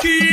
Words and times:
aqui. 0.00 0.29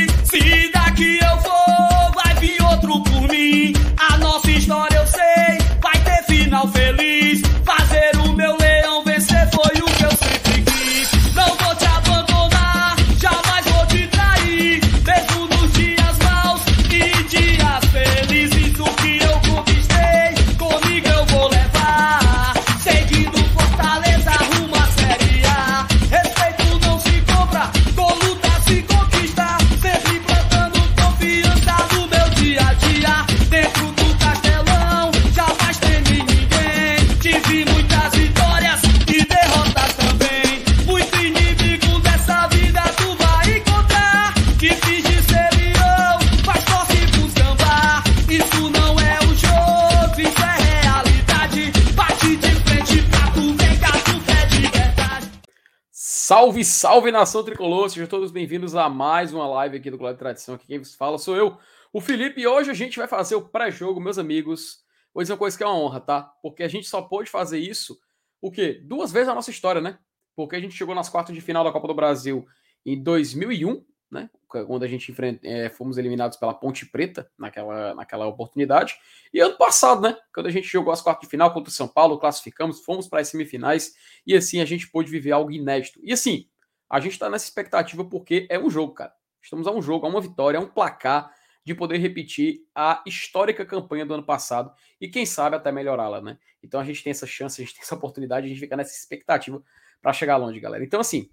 Salve, 56.78 57.10
nação 57.10 57.42
tricolor! 57.42 57.90
Sejam 57.90 58.06
todos 58.06 58.30
bem-vindos 58.30 58.76
a 58.76 58.88
mais 58.88 59.34
uma 59.34 59.48
live 59.48 59.78
aqui 59.78 59.90
do 59.90 59.98
Glória 59.98 60.14
de 60.14 60.20
Tradição. 60.20 60.54
Aqui 60.54 60.64
quem 60.64 60.78
vos 60.78 60.94
fala 60.94 61.18
sou 61.18 61.34
eu, 61.34 61.58
o 61.92 62.00
Felipe, 62.00 62.40
e 62.40 62.46
hoje 62.46 62.70
a 62.70 62.72
gente 62.72 62.96
vai 62.96 63.08
fazer 63.08 63.34
o 63.34 63.42
pré-jogo, 63.42 64.00
meus 64.00 64.16
amigos. 64.16 64.84
Vou 65.12 65.20
dizer 65.20 65.32
uma 65.32 65.40
coisa 65.40 65.58
que 65.58 65.64
é 65.64 65.66
uma 65.66 65.74
honra, 65.74 65.98
tá? 65.98 66.32
Porque 66.40 66.62
a 66.62 66.68
gente 66.68 66.86
só 66.86 67.02
pôde 67.02 67.28
fazer 67.28 67.58
isso, 67.58 67.98
o 68.40 68.48
quê? 68.48 68.80
Duas 68.84 69.10
vezes 69.10 69.26
na 69.26 69.34
nossa 69.34 69.50
história, 69.50 69.80
né? 69.80 69.98
Porque 70.36 70.54
a 70.54 70.60
gente 70.60 70.76
chegou 70.76 70.94
nas 70.94 71.08
quartas 71.08 71.34
de 71.34 71.40
final 71.40 71.64
da 71.64 71.72
Copa 71.72 71.88
do 71.88 71.94
Brasil 71.94 72.46
em 72.86 73.02
2001, 73.02 73.84
né? 74.08 74.30
Quando 74.46 74.84
a 74.84 74.88
gente 74.88 75.10
enfrent... 75.10 75.40
é, 75.42 75.68
fomos 75.70 75.98
eliminados 75.98 76.38
pela 76.38 76.54
Ponte 76.54 76.86
Preta 76.86 77.28
naquela, 77.36 77.92
naquela 77.92 78.28
oportunidade. 78.28 78.94
E 79.34 79.40
ano 79.40 79.56
passado, 79.56 80.00
né? 80.00 80.16
Quando 80.32 80.46
a 80.46 80.52
gente 80.52 80.68
jogou 80.68 80.92
as 80.92 81.02
quartas 81.02 81.26
de 81.26 81.28
final 81.28 81.52
contra 81.52 81.70
o 81.70 81.74
São 81.74 81.88
Paulo, 81.88 82.20
classificamos, 82.20 82.84
fomos 82.84 83.08
para 83.08 83.18
as 83.18 83.26
semifinais 83.26 83.94
e 84.24 84.36
assim 84.36 84.60
a 84.60 84.64
gente 84.64 84.88
pôde 84.88 85.10
viver 85.10 85.32
algo 85.32 85.50
inédito. 85.50 85.98
E 86.04 86.12
assim, 86.12 86.46
a 86.88 87.00
gente 87.00 87.12
está 87.12 87.28
nessa 87.28 87.44
expectativa 87.44 88.04
porque 88.04 88.46
é 88.50 88.58
um 88.58 88.70
jogo, 88.70 88.94
cara. 88.94 89.14
Estamos 89.42 89.66
a 89.66 89.70
um 89.70 89.82
jogo, 89.82 90.06
a 90.06 90.08
uma 90.08 90.20
vitória, 90.20 90.58
a 90.58 90.62
um 90.62 90.68
placar 90.68 91.32
de 91.64 91.74
poder 91.74 91.98
repetir 91.98 92.66
a 92.74 93.02
histórica 93.06 93.64
campanha 93.64 94.06
do 94.06 94.14
ano 94.14 94.22
passado 94.22 94.72
e 95.00 95.06
quem 95.08 95.26
sabe 95.26 95.54
até 95.54 95.70
melhorá-la, 95.70 96.20
né? 96.20 96.38
Então 96.62 96.80
a 96.80 96.84
gente 96.84 97.04
tem 97.04 97.10
essa 97.10 97.26
chance, 97.26 97.60
a 97.60 97.64
gente 97.64 97.74
tem 97.74 97.82
essa 97.82 97.94
oportunidade, 97.94 98.46
a 98.46 98.48
gente 98.48 98.60
fica 98.60 98.76
nessa 98.76 98.96
expectativa 98.96 99.62
para 100.00 100.12
chegar 100.12 100.38
longe, 100.38 100.58
galera. 100.60 100.82
Então 100.82 101.00
assim, 101.00 101.30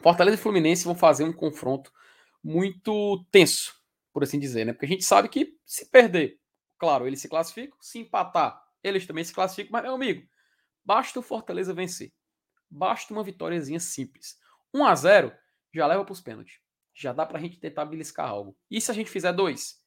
Fortaleza 0.00 0.36
e 0.36 0.40
Fluminense 0.40 0.84
vão 0.84 0.94
fazer 0.94 1.24
um 1.24 1.32
confronto 1.32 1.90
muito 2.44 3.24
tenso, 3.30 3.74
por 4.12 4.22
assim 4.22 4.38
dizer, 4.38 4.66
né? 4.66 4.72
Porque 4.72 4.86
a 4.86 4.88
gente 4.88 5.04
sabe 5.04 5.28
que 5.28 5.58
se 5.64 5.90
perder, 5.90 6.38
claro, 6.78 7.06
eles 7.06 7.20
se 7.20 7.28
classificam, 7.28 7.78
se 7.80 7.98
empatar, 7.98 8.62
eles 8.82 9.06
também 9.06 9.24
se 9.24 9.32
classificam, 9.32 9.72
mas 9.72 9.82
meu 9.82 9.94
amigo, 9.94 10.28
basta 10.84 11.18
o 11.18 11.22
Fortaleza 11.22 11.72
vencer. 11.72 12.12
Basta 12.70 13.12
uma 13.12 13.24
vitóriazinha 13.24 13.80
simples. 13.80 14.38
1 14.74 14.84
a 14.84 14.94
0 14.94 15.32
já 15.74 15.86
leva 15.86 16.04
para 16.04 16.12
os 16.12 16.20
pênaltis. 16.20 16.58
Já 16.94 17.12
dá 17.12 17.26
para 17.26 17.38
a 17.38 17.40
gente 17.40 17.58
tentar 17.58 17.84
beliscar 17.84 18.28
algo. 18.28 18.56
E 18.70 18.80
se 18.80 18.90
a 18.90 18.94
gente 18.94 19.10
fizer 19.10 19.32
dois? 19.32 19.82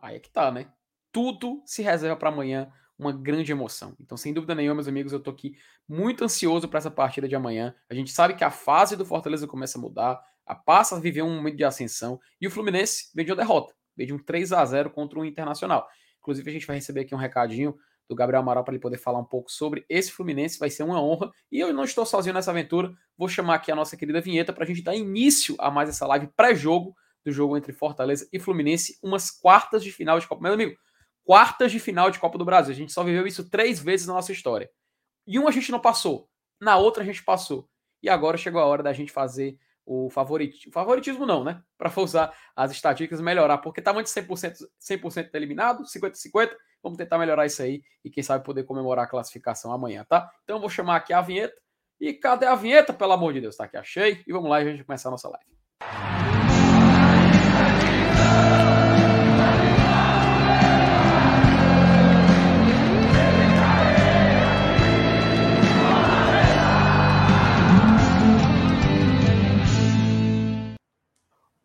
Aí 0.00 0.16
é 0.16 0.20
que 0.20 0.30
tá, 0.30 0.50
né? 0.52 0.72
Tudo 1.10 1.62
se 1.66 1.82
reserva 1.82 2.16
para 2.16 2.28
amanhã, 2.28 2.72
uma 2.98 3.12
grande 3.12 3.50
emoção. 3.50 3.96
Então, 3.98 4.16
sem 4.16 4.32
dúvida 4.32 4.54
nenhuma, 4.54 4.76
meus 4.76 4.88
amigos, 4.88 5.12
eu 5.12 5.20
tô 5.20 5.30
aqui 5.30 5.56
muito 5.88 6.24
ansioso 6.24 6.68
para 6.68 6.78
essa 6.78 6.90
partida 6.90 7.28
de 7.28 7.34
amanhã. 7.34 7.74
A 7.88 7.94
gente 7.94 8.10
sabe 8.10 8.34
que 8.34 8.44
a 8.44 8.50
fase 8.50 8.96
do 8.96 9.04
Fortaleza 9.04 9.46
começa 9.46 9.78
a 9.78 9.80
mudar, 9.80 10.20
a 10.46 10.54
passa 10.54 10.96
a 10.96 11.00
viver 11.00 11.22
um 11.22 11.34
momento 11.34 11.56
de 11.56 11.64
ascensão 11.64 12.20
e 12.40 12.46
o 12.46 12.50
Fluminense 12.50 13.10
veio 13.14 13.26
de 13.26 13.32
uma 13.32 13.38
derrota, 13.38 13.74
veio 13.96 14.08
de 14.08 14.14
um 14.14 14.18
3 14.18 14.52
a 14.52 14.64
0 14.64 14.90
contra 14.90 15.18
o 15.18 15.24
Internacional. 15.24 15.88
Inclusive, 16.20 16.50
a 16.50 16.52
gente 16.52 16.66
vai 16.66 16.76
receber 16.76 17.00
aqui 17.00 17.14
um 17.14 17.18
recadinho 17.18 17.76
do 18.08 18.14
Gabriel 18.14 18.40
Amaral 18.40 18.64
para 18.64 18.74
ele 18.74 18.80
poder 18.80 18.96
falar 18.96 19.18
um 19.18 19.24
pouco 19.24 19.50
sobre 19.50 19.84
esse 19.88 20.10
Fluminense. 20.10 20.58
Vai 20.58 20.70
ser 20.70 20.82
uma 20.82 21.02
honra. 21.02 21.30
E 21.52 21.60
eu 21.60 21.72
não 21.72 21.84
estou 21.84 22.06
sozinho 22.06 22.34
nessa 22.34 22.50
aventura. 22.50 22.90
Vou 23.16 23.28
chamar 23.28 23.56
aqui 23.56 23.70
a 23.70 23.76
nossa 23.76 23.96
querida 23.96 24.20
vinheta 24.20 24.52
para 24.52 24.64
a 24.64 24.66
gente 24.66 24.82
dar 24.82 24.94
início 24.94 25.54
a 25.58 25.70
mais 25.70 25.88
essa 25.88 26.06
live 26.06 26.28
pré-jogo 26.36 26.94
do 27.24 27.32
jogo 27.32 27.56
entre 27.56 27.72
Fortaleza 27.72 28.28
e 28.32 28.38
Fluminense, 28.38 28.98
umas 29.02 29.30
quartas 29.30 29.84
de 29.84 29.92
final 29.92 30.18
de 30.18 30.26
Copa. 30.26 30.42
Meu 30.42 30.54
amigo, 30.54 30.76
quartas 31.24 31.70
de 31.70 31.78
final 31.78 32.10
de 32.10 32.18
Copa 32.18 32.38
do 32.38 32.44
Brasil. 32.44 32.72
A 32.72 32.76
gente 32.76 32.92
só 32.92 33.04
viveu 33.04 33.26
isso 33.26 33.48
três 33.50 33.78
vezes 33.80 34.06
na 34.06 34.14
nossa 34.14 34.32
história. 34.32 34.70
E 35.26 35.38
uma 35.38 35.50
a 35.50 35.52
gente 35.52 35.70
não 35.70 35.80
passou, 35.80 36.28
na 36.60 36.78
outra 36.78 37.02
a 37.02 37.06
gente 37.06 37.22
passou. 37.22 37.68
E 38.02 38.08
agora 38.08 38.38
chegou 38.38 38.60
a 38.60 38.64
hora 38.64 38.82
da 38.82 38.92
gente 38.92 39.12
fazer 39.12 39.58
o 39.88 40.10
favoritismo. 40.10 40.70
Favoritismo 40.70 41.24
não, 41.24 41.42
né? 41.42 41.62
Para 41.78 41.90
usar 42.00 42.32
as 42.54 42.70
estatísticas 42.70 43.20
melhorar, 43.20 43.58
porque 43.58 43.80
estava 43.80 44.02
de 44.02 44.10
100%, 44.10 44.58
100% 44.78 45.30
eliminado, 45.32 45.84
50-50. 45.84 46.50
Vamos 46.82 46.98
tentar 46.98 47.18
melhorar 47.18 47.46
isso 47.46 47.62
aí 47.62 47.82
e 48.04 48.10
quem 48.10 48.22
sabe 48.22 48.44
poder 48.44 48.64
comemorar 48.64 49.06
a 49.06 49.08
classificação 49.08 49.72
amanhã, 49.72 50.04
tá? 50.08 50.30
Então 50.44 50.56
eu 50.56 50.60
vou 50.60 50.70
chamar 50.70 50.96
aqui 50.96 51.12
a 51.12 51.20
vinheta. 51.20 51.56
E 52.00 52.12
cadê 52.12 52.46
a 52.46 52.54
vinheta, 52.54 52.92
pelo 52.92 53.12
amor 53.12 53.32
de 53.32 53.40
Deus? 53.40 53.56
Tá 53.56 53.64
aqui, 53.64 53.76
achei. 53.76 54.22
E 54.24 54.32
vamos 54.32 54.48
lá, 54.48 54.58
a 54.58 54.64
gente 54.64 54.84
começar 54.84 55.08
a 55.08 55.12
nossa 55.12 55.28
live. 55.28 56.17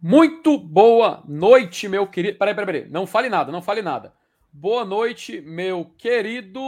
Muito 0.05 0.57
boa 0.57 1.23
noite, 1.25 1.87
meu 1.87 2.05
querido. 2.05 2.37
Peraí, 2.37 2.53
peraí, 2.53 2.65
peraí. 2.65 2.91
Não 2.91 3.07
fale 3.07 3.29
nada, 3.29 3.53
não 3.53 3.61
fale 3.61 3.81
nada. 3.81 4.13
Boa 4.51 4.83
noite, 4.83 5.39
meu 5.39 5.85
querido. 5.97 6.59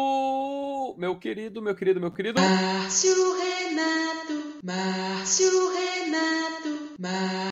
Meu 0.98 1.20
querido, 1.20 1.62
meu 1.62 1.76
querido, 1.76 2.00
meu 2.00 2.12
querido. 2.12 2.40
Márcio 2.40 3.14
Renato, 3.36 4.60
Márcio 4.64 5.50
Renato, 5.74 6.96
Márcio. 6.98 7.50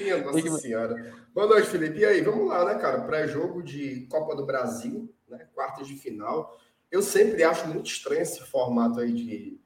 Minha 0.00 0.18
Nossa 0.18 0.58
Senhora. 0.58 1.16
Boa 1.34 1.48
noite, 1.48 1.66
Felipe. 1.66 1.98
E 1.98 2.04
aí, 2.04 2.20
vamos 2.20 2.46
lá, 2.46 2.64
né, 2.64 2.80
cara? 2.80 3.00
Pré-jogo 3.00 3.60
de 3.60 4.06
Copa 4.08 4.36
do 4.36 4.46
Brasil, 4.46 5.12
né? 5.28 5.48
Quartas 5.52 5.88
de 5.88 5.96
final. 5.96 6.56
Eu 6.92 7.02
sempre 7.02 7.42
acho 7.42 7.66
muito 7.66 7.90
estranho 7.90 8.22
esse 8.22 8.40
formato 8.40 9.00
aí 9.00 9.12
de, 9.12 9.60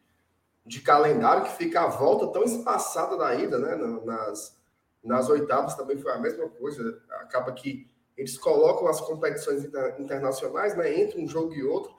de 0.65 0.81
calendário 0.81 1.45
que 1.45 1.57
fica 1.57 1.83
a 1.83 1.89
volta 1.89 2.29
tão 2.29 2.45
espaçada 2.45 3.17
da 3.17 3.35
ida, 3.35 3.59
né? 3.59 3.75
Nas, 4.05 4.57
nas 5.03 5.29
oitavas 5.29 5.75
também 5.75 5.99
foi 5.99 6.13
a 6.13 6.19
mesma 6.19 6.49
coisa. 6.49 7.03
Acaba 7.21 7.53
que 7.53 7.91
eles 8.17 8.39
colocam 8.39 8.87
as 8.87 9.01
competições 9.01 9.65
inter, 9.65 10.01
internacionais, 10.01 10.77
né? 10.77 11.01
Entre 11.01 11.21
um 11.21 11.27
jogo 11.27 11.53
e 11.55 11.65
outro. 11.65 11.93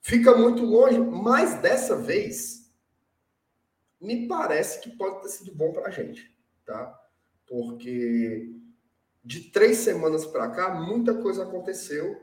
Fica 0.00 0.34
muito 0.36 0.64
longe, 0.64 0.98
mas 0.98 1.60
dessa 1.60 1.96
vez 1.96 2.72
me 4.00 4.26
parece 4.28 4.80
que 4.80 4.96
pode 4.96 5.22
ter 5.22 5.28
sido 5.28 5.54
bom 5.54 5.72
para 5.72 5.88
a 5.88 5.90
gente, 5.90 6.34
tá? 6.64 6.98
Porque 7.46 8.54
de 9.24 9.50
três 9.50 9.78
semanas 9.78 10.24
para 10.24 10.48
cá, 10.50 10.74
muita 10.74 11.14
coisa 11.14 11.42
aconteceu 11.42 12.16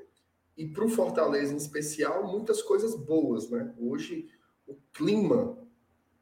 e 0.57 0.65
para 0.65 0.85
o 0.85 0.89
Fortaleza 0.89 1.53
em 1.53 1.57
especial, 1.57 2.25
muitas 2.25 2.61
coisas 2.61 2.95
boas, 2.95 3.49
né? 3.49 3.73
Hoje, 3.77 4.29
o 4.67 4.75
clima 4.93 5.57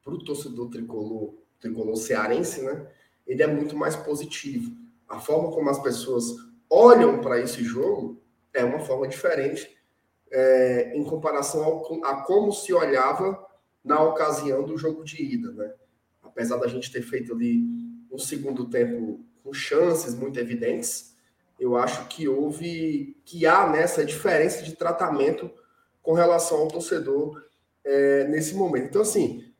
para 0.03 0.13
o 0.13 0.23
torcedor 0.23 0.69
tricolor, 0.69 1.35
tricolor 1.59 1.95
cearense, 1.95 2.61
né? 2.61 2.87
Ele 3.25 3.41
é 3.41 3.47
muito 3.47 3.75
mais 3.75 3.95
positivo. 3.95 4.75
A 5.07 5.19
forma 5.19 5.51
como 5.51 5.69
as 5.69 5.81
pessoas 5.81 6.25
olham 6.69 7.21
para 7.21 7.39
esse 7.39 7.63
jogo 7.63 8.21
é 8.53 8.63
uma 8.63 8.79
forma 8.79 9.07
diferente 9.07 9.77
é, 10.31 10.95
em 10.95 11.03
comparação 11.03 11.63
ao, 11.63 12.05
a 12.05 12.23
como 12.23 12.51
se 12.51 12.73
olhava 12.73 13.45
na 13.83 14.01
ocasião 14.01 14.63
do 14.63 14.77
jogo 14.77 15.03
de 15.03 15.21
ida, 15.21 15.51
né? 15.51 15.73
Apesar 16.21 16.57
da 16.57 16.67
gente 16.67 16.91
ter 16.91 17.01
feito 17.01 17.33
ali 17.33 17.63
um 18.11 18.17
segundo 18.17 18.69
tempo 18.69 19.23
com 19.43 19.53
chances 19.53 20.15
muito 20.15 20.39
evidentes, 20.39 21.15
eu 21.59 21.75
acho 21.75 22.07
que 22.07 22.27
houve, 22.27 23.15
que 23.23 23.45
há 23.45 23.69
nessa 23.69 24.03
diferença 24.03 24.63
de 24.63 24.75
tratamento 24.75 25.51
com 26.01 26.13
relação 26.13 26.59
ao 26.59 26.67
torcedor 26.67 27.41
é, 27.85 28.25
nesse 28.25 28.55
momento. 28.55 28.85
Então, 28.85 29.01
assim, 29.01 29.53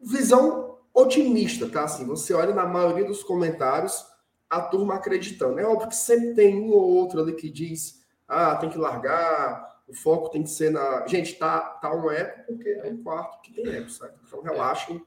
visão 0.00 0.78
otimista, 0.92 1.68
tá? 1.68 1.84
Assim, 1.84 2.06
você 2.06 2.34
olha 2.34 2.54
na 2.54 2.66
maioria 2.66 3.04
dos 3.04 3.22
comentários 3.22 4.06
a 4.48 4.60
turma 4.60 4.94
acreditando. 4.94 5.60
É 5.60 5.64
óbvio 5.64 5.88
que 5.88 5.96
sempre 5.96 6.34
tem 6.34 6.60
um 6.60 6.70
ou 6.70 6.82
outro 6.82 7.20
ali 7.20 7.34
que 7.34 7.48
diz, 7.48 8.04
ah, 8.26 8.56
tem 8.56 8.68
que 8.68 8.78
largar, 8.78 9.80
o 9.86 9.94
foco 9.94 10.30
tem 10.30 10.42
que 10.42 10.50
ser 10.50 10.70
na. 10.70 11.06
Gente, 11.06 11.36
tá, 11.36 11.60
tá 11.60 11.94
um 11.94 12.10
eco 12.10 12.46
porque 12.46 12.68
é 12.68 12.88
um 12.88 13.02
quarto 13.02 13.40
que 13.42 13.52
tem 13.52 13.68
eco, 13.68 13.90
certo? 13.90 14.18
Então 14.26 14.42
relaxem 14.42 15.04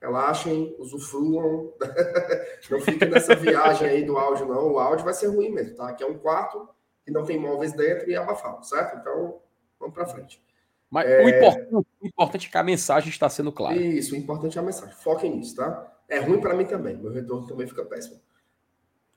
Relaxem, 0.00 0.76
usufruam. 0.78 1.72
não 2.70 2.80
fiquem 2.80 3.08
nessa 3.08 3.34
viagem 3.34 3.88
aí 3.88 4.04
do 4.04 4.18
áudio, 4.18 4.46
não. 4.46 4.72
O 4.72 4.78
áudio 4.78 5.04
vai 5.04 5.14
ser 5.14 5.28
ruim 5.28 5.50
mesmo, 5.50 5.74
tá? 5.74 5.88
Aqui 5.88 6.04
é 6.04 6.06
um 6.06 6.18
quarto 6.18 6.68
que 7.04 7.10
não 7.10 7.24
tem 7.24 7.40
móveis 7.40 7.72
dentro 7.72 8.08
e 8.10 8.14
é 8.14 8.16
abafado, 8.16 8.64
certo? 8.66 8.98
Então, 8.98 9.40
vamos 9.80 9.94
para 9.94 10.06
frente. 10.06 10.42
Mas 10.90 11.08
é... 11.08 11.24
o, 11.24 11.28
importante, 11.28 11.74
o, 11.74 12.06
importante, 12.06 12.48
é 12.48 12.50
que 12.50 12.58
a 12.58 12.62
mensagem 12.62 13.08
está 13.08 13.28
sendo 13.28 13.52
clara. 13.52 13.76
Isso, 13.76 14.14
o 14.14 14.16
importante 14.16 14.56
é 14.56 14.60
a 14.60 14.64
mensagem. 14.64 14.94
Foquem 14.94 15.36
nisso, 15.36 15.56
tá? 15.56 15.92
É 16.08 16.18
ruim 16.20 16.40
para 16.40 16.54
mim 16.54 16.64
também. 16.64 16.96
Meu 16.96 17.12
retorno 17.12 17.46
também 17.46 17.66
fica 17.66 17.84
péssimo. 17.84 18.20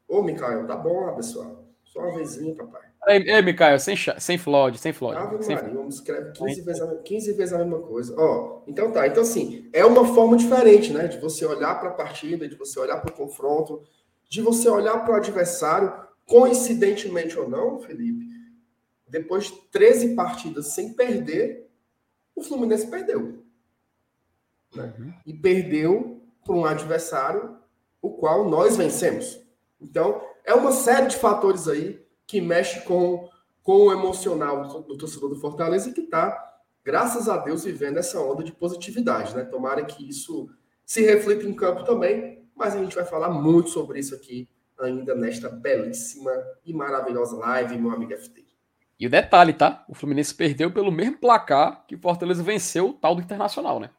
Ô, 0.07 0.23
Micael, 0.23 0.65
tá 0.65 0.75
bom, 0.75 1.13
pessoal. 1.15 1.65
Só 1.85 1.99
uma 1.99 2.17
vezinha, 2.17 2.55
papai. 2.55 2.81
Ei, 3.07 3.29
ei 3.29 3.41
Micael, 3.41 3.79
sem, 3.79 3.95
sem 4.17 4.37
flod, 4.37 4.77
sem 4.77 4.91
flod. 4.91 5.17
Ave 5.17 5.41
sem 5.41 5.55
Maria, 5.55 5.73
vamos 5.73 5.95
escrever 5.95 6.33
15 6.33 6.61
vezes, 6.61 6.81
a, 6.81 6.95
15 6.95 7.33
vezes 7.33 7.53
a 7.53 7.57
mesma 7.59 7.79
coisa. 7.79 8.13
Ó, 8.17 8.61
então 8.67 8.91
tá. 8.91 9.07
Então, 9.07 9.23
assim, 9.23 9.69
é 9.71 9.85
uma 9.85 10.05
forma 10.13 10.35
diferente, 10.35 10.91
né? 10.91 11.07
De 11.07 11.17
você 11.19 11.45
olhar 11.45 11.79
para 11.79 11.89
a 11.89 11.93
partida, 11.93 12.47
de 12.47 12.55
você 12.55 12.79
olhar 12.79 12.97
para 12.97 13.11
o 13.11 13.15
confronto, 13.15 13.81
de 14.29 14.41
você 14.41 14.69
olhar 14.69 15.03
para 15.03 15.13
o 15.13 15.17
adversário, 15.17 15.93
coincidentemente 16.25 17.39
ou 17.39 17.49
não, 17.49 17.79
Felipe, 17.79 18.25
depois 19.09 19.45
de 19.45 19.53
13 19.71 20.15
partidas 20.15 20.67
sem 20.67 20.93
perder, 20.93 21.69
o 22.35 22.41
Fluminense 22.41 22.87
perdeu. 22.87 23.43
Né? 24.73 24.93
Uhum. 24.97 25.13
E 25.25 25.33
perdeu 25.33 26.21
para 26.43 26.55
um 26.55 26.65
adversário 26.65 27.57
o 28.01 28.11
qual 28.11 28.49
nós 28.49 28.77
vencemos. 28.77 29.39
Então, 29.81 30.21
é 30.45 30.53
uma 30.53 30.71
série 30.71 31.07
de 31.07 31.17
fatores 31.17 31.67
aí 31.67 32.05
que 32.25 32.39
mexe 32.39 32.81
com, 32.81 33.29
com 33.63 33.87
o 33.87 33.91
emocional 33.91 34.67
do 34.67 34.97
torcedor 34.97 35.29
do 35.29 35.39
Fortaleza 35.39 35.89
e 35.89 35.93
que 35.93 36.01
está, 36.01 36.61
graças 36.83 37.27
a 37.27 37.37
Deus, 37.37 37.63
vivendo 37.63 37.97
essa 37.97 38.19
onda 38.21 38.43
de 38.43 38.51
positividade. 38.51 39.35
Né? 39.35 39.43
Tomara 39.43 39.83
que 39.83 40.07
isso 40.07 40.49
se 40.85 41.01
reflita 41.01 41.45
em 41.45 41.53
campo 41.53 41.83
também, 41.83 42.47
mas 42.55 42.75
a 42.75 42.79
gente 42.79 42.95
vai 42.95 43.05
falar 43.05 43.29
muito 43.29 43.69
sobre 43.69 43.99
isso 43.99 44.15
aqui 44.15 44.47
ainda 44.79 45.13
nesta 45.13 45.49
belíssima 45.49 46.31
e 46.65 46.73
maravilhosa 46.73 47.37
live, 47.37 47.77
meu 47.77 47.91
amigo 47.91 48.15
FT. 48.15 48.48
E 48.99 49.07
o 49.07 49.09
detalhe, 49.09 49.53
tá? 49.53 49.85
O 49.87 49.95
Fluminense 49.95 50.35
perdeu 50.35 50.71
pelo 50.71 50.91
mesmo 50.91 51.17
placar 51.17 51.85
que 51.87 51.95
o 51.95 51.99
Fortaleza 51.99 52.43
venceu 52.43 52.89
o 52.89 52.93
tal 52.93 53.15
do 53.15 53.21
Internacional, 53.21 53.79
né? 53.79 53.89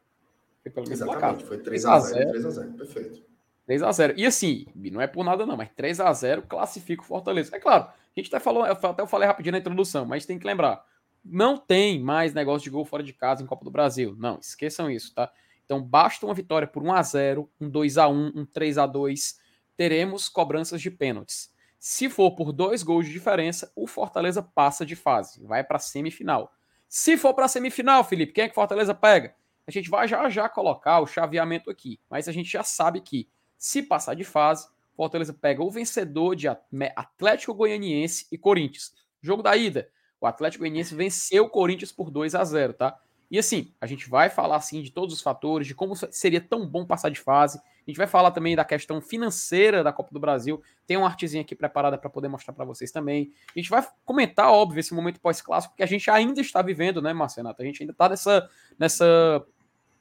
Foi 0.62 0.70
pelo 0.70 0.88
mesmo 0.88 1.06
Exatamente, 1.06 1.44
placar. 1.44 1.46
foi 1.46 1.58
3x0, 1.58 2.32
3x0, 2.32 2.76
perfeito. 2.76 3.22
3x0. 3.66 4.14
E 4.16 4.26
assim, 4.26 4.66
não 4.74 5.00
é 5.00 5.06
por 5.06 5.24
nada 5.24 5.46
não, 5.46 5.56
mas 5.56 5.70
3x0 5.70 6.42
classifica 6.42 7.02
o 7.02 7.06
Fortaleza. 7.06 7.56
É 7.56 7.58
claro, 7.58 7.84
a 7.84 8.20
gente 8.20 8.28
até 8.28 8.38
falou, 8.38 8.64
até 8.64 9.00
eu 9.00 9.06
falei 9.06 9.26
rapidinho 9.26 9.52
na 9.52 9.58
introdução, 9.58 10.04
mas 10.04 10.26
tem 10.26 10.38
que 10.38 10.46
lembrar, 10.46 10.84
não 11.24 11.56
tem 11.56 11.98
mais 11.98 12.34
negócio 12.34 12.64
de 12.64 12.70
gol 12.70 12.84
fora 12.84 13.02
de 13.02 13.14
casa 13.14 13.42
em 13.42 13.46
Copa 13.46 13.64
do 13.64 13.70
Brasil. 13.70 14.14
Não, 14.18 14.38
esqueçam 14.38 14.90
isso, 14.90 15.14
tá? 15.14 15.32
Então 15.64 15.80
basta 15.80 16.26
uma 16.26 16.34
vitória 16.34 16.68
por 16.68 16.82
1 16.82 16.92
a 16.92 17.02
0, 17.02 17.50
um 17.58 17.70
2 17.70 17.96
a 17.96 18.08
1, 18.08 18.32
um 18.34 18.44
3 18.44 18.76
a 18.76 18.86
2, 18.86 19.38
teremos 19.76 20.28
cobranças 20.28 20.82
de 20.82 20.90
pênaltis. 20.90 21.50
Se 21.80 22.10
for 22.10 22.32
por 22.32 22.52
dois 22.52 22.82
gols 22.82 23.06
de 23.06 23.12
diferença, 23.12 23.72
o 23.74 23.86
Fortaleza 23.86 24.42
passa 24.42 24.84
de 24.84 24.94
fase, 24.94 25.42
vai 25.46 25.64
para 25.64 25.78
semifinal. 25.78 26.52
Se 26.86 27.16
for 27.16 27.32
para 27.32 27.48
semifinal, 27.48 28.04
Felipe, 28.04 28.34
quem 28.34 28.44
é 28.44 28.48
que 28.50 28.54
Fortaleza 28.54 28.94
pega? 28.94 29.34
A 29.66 29.70
gente 29.70 29.88
vai 29.88 30.06
já 30.06 30.28
já 30.28 30.46
colocar 30.46 31.00
o 31.00 31.06
chaveamento 31.06 31.70
aqui, 31.70 31.98
mas 32.10 32.28
a 32.28 32.32
gente 32.32 32.50
já 32.50 32.62
sabe 32.62 33.00
que 33.00 33.26
se 33.56 33.82
passar 33.82 34.12
de 34.12 34.24
fase, 34.24 34.68
Fortaleza 34.94 35.32
pega 35.32 35.62
o 35.64 35.70
vencedor 35.70 36.36
de 36.36 36.48
Atlético 36.48 37.54
Goianiense 37.54 38.26
e 38.30 38.36
Corinthians. 38.36 38.92
Jogo 39.22 39.42
da 39.42 39.56
ida, 39.56 39.88
o 40.20 40.26
Atlético 40.26 40.64
Goianiense 40.64 40.94
venceu 40.94 41.44
o 41.44 41.50
Corinthians 41.50 41.92
por 41.92 42.10
2 42.10 42.34
a 42.34 42.44
0, 42.44 42.74
tá? 42.74 43.00
E 43.30 43.38
assim, 43.38 43.72
a 43.80 43.86
gente 43.86 44.10
vai 44.10 44.28
falar 44.28 44.56
assim 44.56 44.82
de 44.82 44.90
todos 44.90 45.14
os 45.14 45.20
fatores, 45.20 45.66
de 45.66 45.74
como 45.74 45.94
seria 45.94 46.40
tão 46.40 46.66
bom 46.66 46.84
passar 46.84 47.10
de 47.10 47.20
fase. 47.20 47.58
A 47.58 47.90
gente 47.90 47.96
vai 47.96 48.06
falar 48.06 48.32
também 48.32 48.56
da 48.56 48.64
questão 48.64 49.00
financeira 49.00 49.84
da 49.84 49.92
Copa 49.92 50.10
do 50.12 50.18
Brasil. 50.18 50.60
Tem 50.86 50.96
uma 50.96 51.06
artezinha 51.06 51.42
aqui 51.42 51.54
preparada 51.54 51.96
para 51.96 52.10
poder 52.10 52.28
mostrar 52.28 52.52
para 52.52 52.64
vocês 52.64 52.90
também. 52.90 53.32
A 53.54 53.58
gente 53.58 53.70
vai 53.70 53.86
comentar, 54.04 54.50
óbvio, 54.50 54.80
esse 54.80 54.92
momento 54.92 55.20
pós-clássico 55.20 55.76
que 55.76 55.82
a 55.82 55.86
gente 55.86 56.10
ainda 56.10 56.40
está 56.40 56.60
vivendo, 56.60 57.00
né, 57.00 57.12
Marcenato? 57.12 57.62
A 57.62 57.64
gente 57.64 57.82
ainda 57.82 57.92
está 57.92 58.08
nessa, 58.08 58.48
nessa 58.78 59.46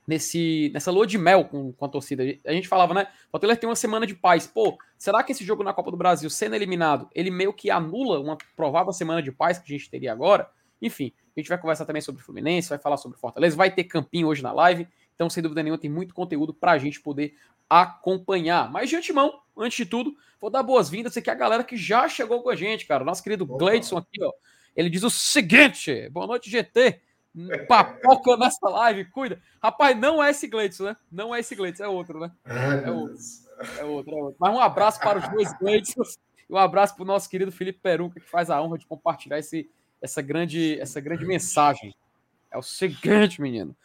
nesse, 0.10 0.72
nessa 0.74 0.90
lua 0.90 1.06
de 1.06 1.20
mel 1.20 1.46
com, 1.46 1.72
com 1.72 1.86
a 1.86 1.88
torcida. 1.88 2.24
A 2.44 2.52
gente 2.52 2.68
falava, 2.68 2.96
né? 2.96 3.08
O 3.28 3.32
Fortaleza 3.32 3.60
tem 3.60 3.70
uma 3.70 3.76
semana 3.76 4.08
de 4.08 4.16
paz. 4.16 4.48
Pô, 4.48 4.76
será 4.98 5.22
que 5.22 5.32
esse 5.32 5.46
jogo 5.46 5.64
na 5.64 5.72
Copa 5.72 5.92
do 5.92 5.98
Brasil, 5.98 6.28
sendo 6.32 6.56
eliminado, 6.56 7.08
ele 7.14 7.30
meio 7.30 7.54
que 7.54 7.70
anula 7.70 8.20
uma 8.20 8.36
provável 8.56 8.92
semana 8.92 9.22
de 9.22 9.32
paz 9.32 9.60
que 9.60 9.72
a 9.72 9.78
gente 9.78 9.90
teria 9.90 10.12
agora? 10.12 10.50
Enfim, 10.82 11.14
a 11.36 11.40
gente 11.40 11.50
vai 11.50 11.58
conversar 11.58 11.86
também 11.86 12.02
sobre 12.02 12.22
o 12.22 12.26
Fluminense, 12.26 12.70
vai 12.70 12.78
falar 12.78 12.98
sobre 12.98 13.18
Fortaleza, 13.18 13.56
vai 13.56 13.72
ter 13.72 13.84
campinho 13.84 14.28
hoje 14.28 14.42
na 14.42 14.52
live. 14.52 14.88
Então, 15.16 15.30
sem 15.30 15.44
dúvida 15.44 15.62
nenhuma, 15.62 15.78
tem 15.78 15.90
muito 15.90 16.14
conteúdo 16.14 16.54
para 16.54 16.72
a 16.72 16.78
gente 16.78 17.02
poder 17.02 17.36
acompanhar. 17.70 18.72
Mas 18.72 18.90
de 18.90 18.96
antemão, 18.96 19.42
antes 19.58 19.78
de 19.78 19.86
tudo, 19.86 20.16
vou 20.40 20.50
dar 20.50 20.64
boas-vindas 20.64 21.16
aqui 21.16 21.30
a 21.30 21.36
galera 21.36 21.64
que 21.64 21.78
já 21.78 22.08
chegou 22.08 22.42
com 22.42 22.50
a 22.50 22.56
gente, 22.56 22.86
cara. 22.86 23.04
Nosso 23.04 23.22
querido 23.22 23.46
Gleidson 23.46 23.98
aqui, 23.98 24.24
ó. 24.24 24.32
Ele 24.76 24.90
diz 24.90 25.04
o 25.04 25.10
seguinte: 25.10 26.10
boa 26.10 26.26
noite, 26.26 26.50
GT. 26.50 27.02
Papoca 27.68 28.36
nessa 28.38 28.68
live, 28.68 29.06
cuida. 29.06 29.42
Rapaz, 29.62 29.98
não 29.98 30.24
é 30.24 30.32
esse 30.32 30.48
Gleitson, 30.48 30.86
né? 30.86 30.98
Não 31.12 31.34
é 31.34 31.40
esse 31.40 31.56
Gleitson, 31.56 31.84
é 31.84 31.88
outro, 31.88 32.20
né? 32.20 32.32
É 32.46 32.90
outro. 32.92 33.18
É 33.78 33.84
outro, 33.84 34.16
é 34.16 34.22
outro. 34.22 34.36
Mas 34.40 34.54
um 34.54 34.60
abraço 34.60 35.00
para 35.00 35.20
os 35.20 35.28
dois 35.30 35.54
Gleitzons 35.60 36.18
e 36.50 36.54
um 36.54 36.58
abraço 36.58 36.96
para 36.96 37.04
o 37.04 37.06
nosso 37.06 37.30
querido 37.30 37.52
Felipe 37.52 37.80
Peruca, 37.82 38.20
que 38.20 38.26
faz 38.26 38.50
a 38.50 38.62
honra 38.62 38.78
de 38.78 38.86
compartilhar 38.86 39.38
esse, 39.38 39.70
essa, 40.02 40.22
grande, 40.22 40.80
essa 40.80 41.00
grande 41.00 41.26
mensagem. 41.26 41.96
É 42.52 42.58
o 42.58 42.62
seguinte, 42.62 43.42
menino. 43.42 43.76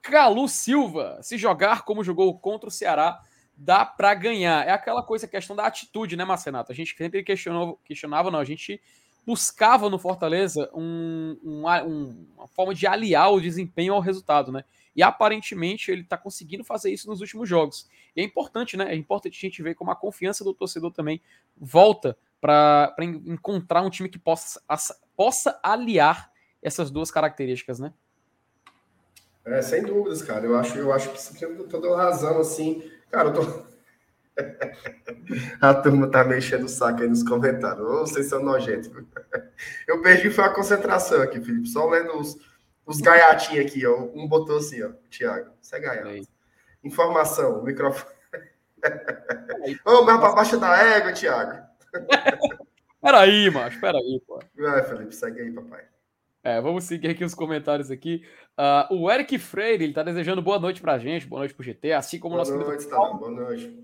Calu 0.00 0.48
Silva, 0.48 1.18
se 1.22 1.38
jogar 1.38 1.82
como 1.82 2.04
jogou 2.04 2.38
contra 2.38 2.68
o 2.68 2.72
Ceará, 2.72 3.20
dá 3.56 3.84
para 3.84 4.14
ganhar. 4.14 4.66
É 4.66 4.70
aquela 4.70 5.02
coisa, 5.02 5.26
questão 5.26 5.56
da 5.56 5.66
atitude, 5.66 6.16
né, 6.16 6.24
Marcenato? 6.24 6.72
A 6.72 6.74
gente 6.74 6.94
sempre 6.96 7.22
questionou, 7.22 7.78
questionava, 7.84 8.30
não, 8.30 8.38
a 8.38 8.44
gente 8.44 8.80
buscava 9.26 9.88
no 9.88 9.98
Fortaleza 9.98 10.70
um, 10.74 11.38
um, 11.42 11.66
um, 11.66 12.26
uma 12.36 12.48
forma 12.48 12.74
de 12.74 12.86
aliar 12.86 13.32
o 13.32 13.40
desempenho 13.40 13.94
ao 13.94 14.00
resultado, 14.00 14.52
né? 14.52 14.64
E 14.94 15.02
aparentemente 15.02 15.90
ele 15.90 16.02
está 16.02 16.16
conseguindo 16.16 16.62
fazer 16.62 16.92
isso 16.92 17.08
nos 17.08 17.20
últimos 17.20 17.48
jogos. 17.48 17.88
E 18.14 18.20
é 18.20 18.24
importante, 18.24 18.76
né? 18.76 18.92
É 18.92 18.94
importante 18.94 19.36
a 19.36 19.40
gente 19.40 19.62
ver 19.62 19.74
como 19.74 19.90
a 19.90 19.96
confiança 19.96 20.44
do 20.44 20.54
torcedor 20.54 20.92
também 20.92 21.20
volta 21.56 22.16
para 22.40 22.94
encontrar 23.00 23.80
um 23.82 23.90
time 23.90 24.08
que 24.08 24.18
possa, 24.18 24.62
possa 25.16 25.58
aliar 25.62 26.30
essas 26.62 26.90
duas 26.90 27.10
características, 27.10 27.78
né? 27.78 27.92
É, 29.44 29.60
sem 29.60 29.82
dúvidas, 29.82 30.22
cara. 30.22 30.46
Eu 30.46 30.56
acho, 30.56 30.78
eu 30.78 30.92
acho 30.92 31.10
que 31.10 31.20
você 31.20 31.46
tem 31.46 31.54
toda 31.68 31.96
razão, 31.96 32.38
assim. 32.38 32.90
Cara, 33.10 33.28
eu 33.28 33.34
tô 33.34 33.74
a 35.60 35.74
turma 35.74 36.10
tá 36.10 36.24
mexendo 36.24 36.64
o 36.64 36.68
saco 36.68 37.02
aí 37.02 37.08
nos 37.08 37.22
comentários. 37.22 37.86
Ô, 37.86 38.00
vocês 38.00 38.26
são 38.26 38.42
nojentos. 38.42 38.90
Eu 39.86 40.02
perdi 40.02 40.30
foi 40.30 40.44
a 40.44 40.50
concentração 40.50 41.22
aqui, 41.22 41.40
Felipe. 41.40 41.68
Só 41.68 41.88
lendo 41.88 42.18
os, 42.18 42.36
os 42.84 43.00
gaiatinhos 43.00 43.66
aqui, 43.66 43.86
ó. 43.86 43.96
Um 44.14 44.26
botou 44.26 44.56
assim, 44.56 44.82
ó. 44.82 44.90
Thiago, 45.10 45.52
você 45.60 45.76
é 45.76 45.80
gaiato. 45.80 46.28
Informação, 46.82 47.62
microfone. 47.62 48.14
Ô, 49.84 50.02
mas 50.02 50.20
pra 50.20 50.32
baixo 50.32 50.58
da 50.58 50.76
égua, 50.76 51.12
Thiago. 51.12 51.62
Peraí, 53.04 53.50
macho, 53.50 53.78
peraí, 53.78 54.18
pô. 54.26 54.40
Vai, 54.56 54.82
Felipe, 54.82 55.14
segue 55.14 55.42
aí, 55.42 55.52
papai. 55.52 55.84
É, 56.42 56.58
vamos 56.58 56.84
seguir 56.84 57.08
aqui 57.08 57.22
os 57.22 57.34
comentários 57.34 57.90
aqui. 57.90 58.24
Uh, 58.58 58.94
o 58.94 59.10
Eric 59.10 59.38
Freire, 59.38 59.84
ele 59.84 59.92
tá 59.92 60.02
desejando 60.02 60.40
boa 60.40 60.58
noite 60.58 60.80
pra 60.80 60.98
gente, 60.98 61.26
boa 61.26 61.40
noite 61.40 61.52
pro 61.52 61.62
GT, 61.62 61.92
assim 61.92 62.18
como 62.18 62.36
boa 62.36 62.48
o 62.48 62.56
noite, 62.56 62.88
nosso... 62.88 62.88
Tá, 62.88 63.18
boa 63.18 63.30
noite. 63.30 63.78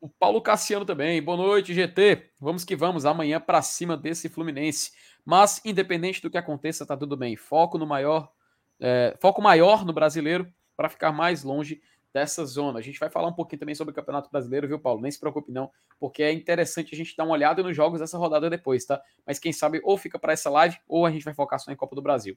O 0.00 0.08
Paulo 0.08 0.40
Cassiano 0.40 0.86
também. 0.86 1.22
Boa 1.22 1.36
noite, 1.36 1.74
GT. 1.74 2.30
Vamos 2.40 2.64
que 2.64 2.74
vamos 2.74 3.04
amanhã 3.04 3.38
para 3.38 3.60
cima 3.60 3.94
desse 3.94 4.30
Fluminense. 4.30 4.90
Mas, 5.22 5.60
independente 5.66 6.22
do 6.22 6.30
que 6.30 6.38
aconteça, 6.38 6.86
tá 6.86 6.96
tudo 6.96 7.14
bem. 7.14 7.36
Foco 7.36 7.76
no 7.76 7.86
maior, 7.86 8.32
é, 8.80 9.14
foco 9.20 9.42
maior 9.42 9.84
no 9.84 9.92
brasileiro 9.92 10.50
para 10.74 10.88
ficar 10.88 11.12
mais 11.12 11.44
longe 11.44 11.82
dessa 12.12 12.44
zona. 12.44 12.78
A 12.78 12.82
gente 12.82 12.98
vai 12.98 13.08
falar 13.08 13.28
um 13.28 13.32
pouquinho 13.32 13.60
também 13.60 13.74
sobre 13.74 13.92
o 13.92 13.94
Campeonato 13.94 14.30
Brasileiro, 14.30 14.68
viu, 14.68 14.78
Paulo? 14.78 15.00
Nem 15.00 15.10
se 15.10 15.18
preocupe, 15.18 15.50
não, 15.50 15.70
porque 15.98 16.22
é 16.22 16.32
interessante 16.32 16.94
a 16.94 16.96
gente 16.96 17.16
dar 17.16 17.24
uma 17.24 17.32
olhada 17.32 17.62
nos 17.62 17.74
jogos 17.74 18.00
dessa 18.00 18.18
rodada 18.18 18.50
depois, 18.50 18.84
tá? 18.84 19.00
Mas 19.26 19.38
quem 19.38 19.52
sabe 19.52 19.80
ou 19.82 19.96
fica 19.96 20.18
para 20.18 20.32
essa 20.32 20.50
live 20.50 20.78
ou 20.86 21.06
a 21.06 21.10
gente 21.10 21.24
vai 21.24 21.34
focar 21.34 21.58
só 21.58 21.72
em 21.72 21.76
Copa 21.76 21.94
do 21.94 22.02
Brasil. 22.02 22.36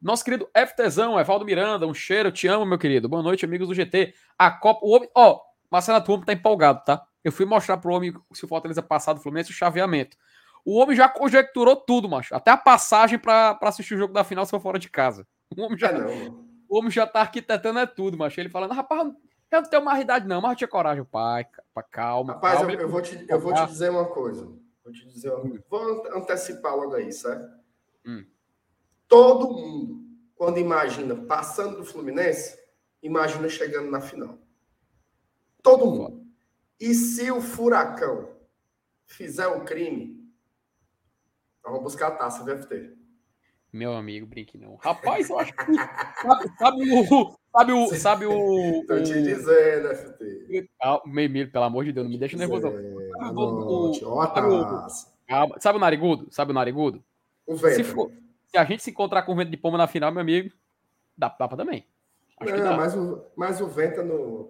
Nosso 0.00 0.24
querido 0.24 0.48
FTzão, 0.56 1.20
Evaldo 1.20 1.44
Miranda, 1.44 1.86
um 1.86 1.92
cheiro, 1.92 2.32
te 2.32 2.48
amo, 2.48 2.64
meu 2.64 2.78
querido. 2.78 3.08
Boa 3.08 3.22
noite, 3.22 3.44
amigos 3.44 3.68
do 3.68 3.74
GT. 3.74 4.14
A 4.38 4.50
Copa. 4.50 4.80
O... 4.82 5.06
Ó, 5.14 5.40
Marcelo 5.70 6.02
Turma 6.02 6.24
tá 6.24 6.32
empolgado, 6.32 6.82
tá? 6.84 7.04
Eu 7.22 7.30
fui 7.30 7.44
mostrar 7.44 7.76
pro 7.76 7.92
homem 7.92 8.14
se 8.32 8.44
o 8.44 8.48
Fortaleza 8.48 8.80
passar 8.80 9.12
do 9.12 9.20
Fluminense 9.20 9.50
o 9.50 9.54
chaveamento. 9.54 10.16
O 10.64 10.78
homem 10.78 10.96
já 10.96 11.08
conjecturou 11.08 11.76
tudo, 11.76 12.08
macho. 12.08 12.34
Até 12.34 12.50
a 12.50 12.56
passagem 12.56 13.18
para 13.18 13.58
assistir 13.62 13.94
o 13.94 13.98
jogo 13.98 14.14
da 14.14 14.24
final 14.24 14.44
se 14.44 14.50
for 14.50 14.60
fora 14.60 14.78
de 14.78 14.88
casa. 14.88 15.26
O 15.54 15.62
homem 15.62 15.78
já, 15.78 15.88
é 15.88 16.30
o 16.70 16.78
homem 16.78 16.90
já 16.90 17.04
tá 17.04 17.20
arquitetando 17.20 17.80
é 17.80 17.86
tudo, 17.86 18.16
macho. 18.16 18.40
Ele 18.40 18.48
falando, 18.48 18.72
rapaz, 18.72 19.12
eu 19.50 19.60
não 19.60 19.68
tenho 19.68 19.84
mais 19.84 20.00
idade, 20.00 20.28
não, 20.28 20.40
mas 20.40 20.52
eu 20.52 20.56
tinha 20.58 20.68
coragem, 20.68 21.04
pai. 21.04 21.44
Calma. 21.90 22.34
Rapaz, 22.34 22.58
calma. 22.58 22.72
Eu, 22.72 22.80
eu, 22.82 22.88
vou 22.88 23.02
te, 23.02 23.26
eu 23.28 23.40
vou 23.40 23.52
te 23.52 23.66
dizer 23.66 23.90
uma 23.90 24.04
coisa. 24.06 24.46
Vou 24.84 24.92
te 24.92 25.04
dizer 25.08 25.32
uma 25.32 25.40
coisa. 25.40 25.64
Vou 25.68 26.16
antecipar 26.16 26.76
logo 26.76 26.94
aí, 26.94 27.12
certo? 27.12 27.52
Hum. 28.06 28.24
Todo 29.08 29.52
mundo, 29.52 30.00
quando 30.36 30.58
imagina 30.58 31.16
passando 31.16 31.78
do 31.78 31.84
Fluminense, 31.84 32.56
imagina 33.02 33.48
chegando 33.48 33.90
na 33.90 34.00
final. 34.00 34.38
Todo 35.60 35.86
mundo. 35.86 36.24
E 36.78 36.94
se 36.94 37.32
o 37.32 37.40
furacão 37.40 38.30
fizer 39.06 39.48
um 39.48 39.64
crime, 39.64 40.32
nós 41.64 41.72
vamos 41.72 41.82
buscar 41.82 42.06
a 42.06 42.12
taça 42.12 42.44
do 42.44 42.56
FT. 42.56 42.99
Meu 43.72 43.92
amigo, 43.94 44.26
brinque 44.26 44.58
não. 44.58 44.74
Rapaz, 44.76 45.30
eu 45.30 45.38
acho 45.38 45.52
que. 45.54 45.74
Sabe, 46.22 46.50
sabe 46.58 46.92
o. 46.92 47.36
Sabe 47.52 47.72
o. 47.72 47.86
Sabe 47.94 48.26
o. 48.26 48.84
Tô 48.86 49.02
te 49.02 49.12
o- 49.12 49.22
dizendo, 49.22 49.88
FT. 49.94 50.68
Ah, 50.82 51.00
Meimiro, 51.06 51.50
pelo 51.50 51.64
amor 51.64 51.84
de 51.84 51.92
Deus, 51.92 52.04
não 52.04 52.10
me 52.12 52.18
deixa 52.18 52.36
nervoso. 52.36 52.62
Sabe 52.62 52.78
o- 53.36 54.20
a 54.20 54.26
sabe 54.28 54.48
o-. 54.48 55.60
Sabe 55.60 55.76
o 55.78 55.80
narigudo? 55.80 56.26
Sabe 56.30 56.50
o 56.50 56.54
narigudo? 56.54 57.02
O 57.46 57.54
vento. 57.54 57.74
Se, 57.76 57.84
for- 57.84 58.10
se 58.46 58.58
a 58.58 58.64
gente 58.64 58.82
se 58.82 58.90
encontrar 58.90 59.22
com 59.22 59.32
o 59.32 59.36
vento 59.36 59.50
de 59.50 59.56
pomba 59.56 59.78
na 59.78 59.86
final, 59.86 60.10
meu 60.10 60.20
amigo, 60.20 60.50
dá, 61.16 61.30
pra 61.30 61.48
também. 61.48 61.86
Acho 62.40 62.56
Não, 62.56 62.76
mas 62.76 62.96
o, 62.96 63.24
mas 63.36 63.60
o 63.60 63.66
Venta 63.68 64.02
não, 64.02 64.48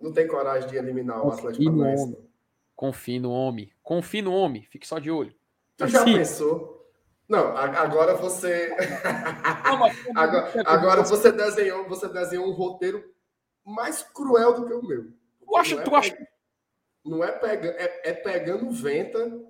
não 0.00 0.12
tem 0.12 0.28
coragem 0.28 0.68
de 0.68 0.76
eliminar 0.76 1.18
o 1.18 1.30
Confia 1.30 1.38
Atlético 1.48 1.76
Paranaense. 1.76 2.18
Confie 2.76 3.18
no 3.18 3.30
homem. 3.32 3.70
Confie 3.82 4.22
no 4.22 4.32
homem. 4.34 4.62
Fique 4.70 4.86
só 4.86 4.98
de 4.98 5.10
olho. 5.10 5.34
Tu 5.76 5.86
já 5.88 6.04
Sim. 6.04 6.14
pensou? 6.18 6.73
Não, 7.28 7.56
agora 7.56 8.14
você. 8.14 8.76
Agora, 10.14 10.62
agora 10.66 11.02
você 11.02 11.32
desenhou, 11.32 11.88
você 11.88 12.06
desenhou 12.08 12.48
um 12.48 12.52
roteiro 12.52 13.02
mais 13.64 14.02
cruel 14.02 14.54
do 14.54 14.66
que 14.66 14.74
o 14.74 14.82
meu. 14.82 15.12
Tu 15.40 15.56
acha, 15.56 15.76
Não 15.76 15.82
é 15.82 15.98
acha, 15.98 16.28
Não 17.04 17.24
é, 17.24 17.32
pega, 17.32 17.68
é, 17.78 18.10
é 18.10 18.12
pegando 18.12 18.70
Venta 18.70 19.40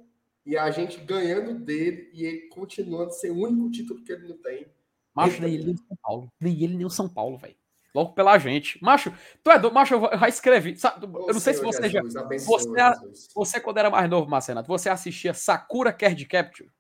e 0.47 0.57
a 0.57 0.71
gente 0.71 1.01
ganhando 1.01 1.55
dele 1.55 2.11
e 2.13 2.25
ele 2.25 2.49
continuando 2.49 3.13
sem 3.13 3.31
o 3.31 3.39
único 3.39 3.71
título 3.71 4.05
que 4.05 4.13
ele 4.13 4.29
não 4.29 4.37
tem. 4.39 4.67
Macho, 5.15 5.43
nem 5.43 5.55
ele 5.55 5.65
nem 5.65 5.75
o 5.75 5.79
São 5.79 5.97
Paulo. 6.03 6.33
Nem 6.41 6.63
ele 6.63 6.77
nem 6.77 6.87
o 6.87 6.91
São 6.91 7.09
Paulo, 7.09 7.39
velho. 7.39 7.57
Logo 7.95 8.13
pela 8.13 8.37
gente. 8.39 8.83
Macho, 8.83 9.13
tu 9.43 9.51
é 9.51 9.59
do... 9.59 9.73
Macho, 9.73 9.95
eu 9.95 10.19
já 10.19 10.29
escrevi. 10.29 10.77
Sabe, 10.77 11.07
eu 11.07 11.33
não 11.33 11.41
sei 11.41 11.55
se 11.55 11.63
você 11.63 11.89
já. 11.89 12.01
Jesus, 12.01 12.17
abençoa, 12.17 12.59
você. 12.59 13.29
Você, 13.35 13.61
quando 13.61 13.79
era 13.79 13.89
mais 13.89 14.11
novo, 14.11 14.29
Marcenato, 14.29 14.67
você 14.67 14.89
assistia 14.89 15.33
Sakura 15.33 15.93
Card 15.93 16.27
Capture? 16.27 16.71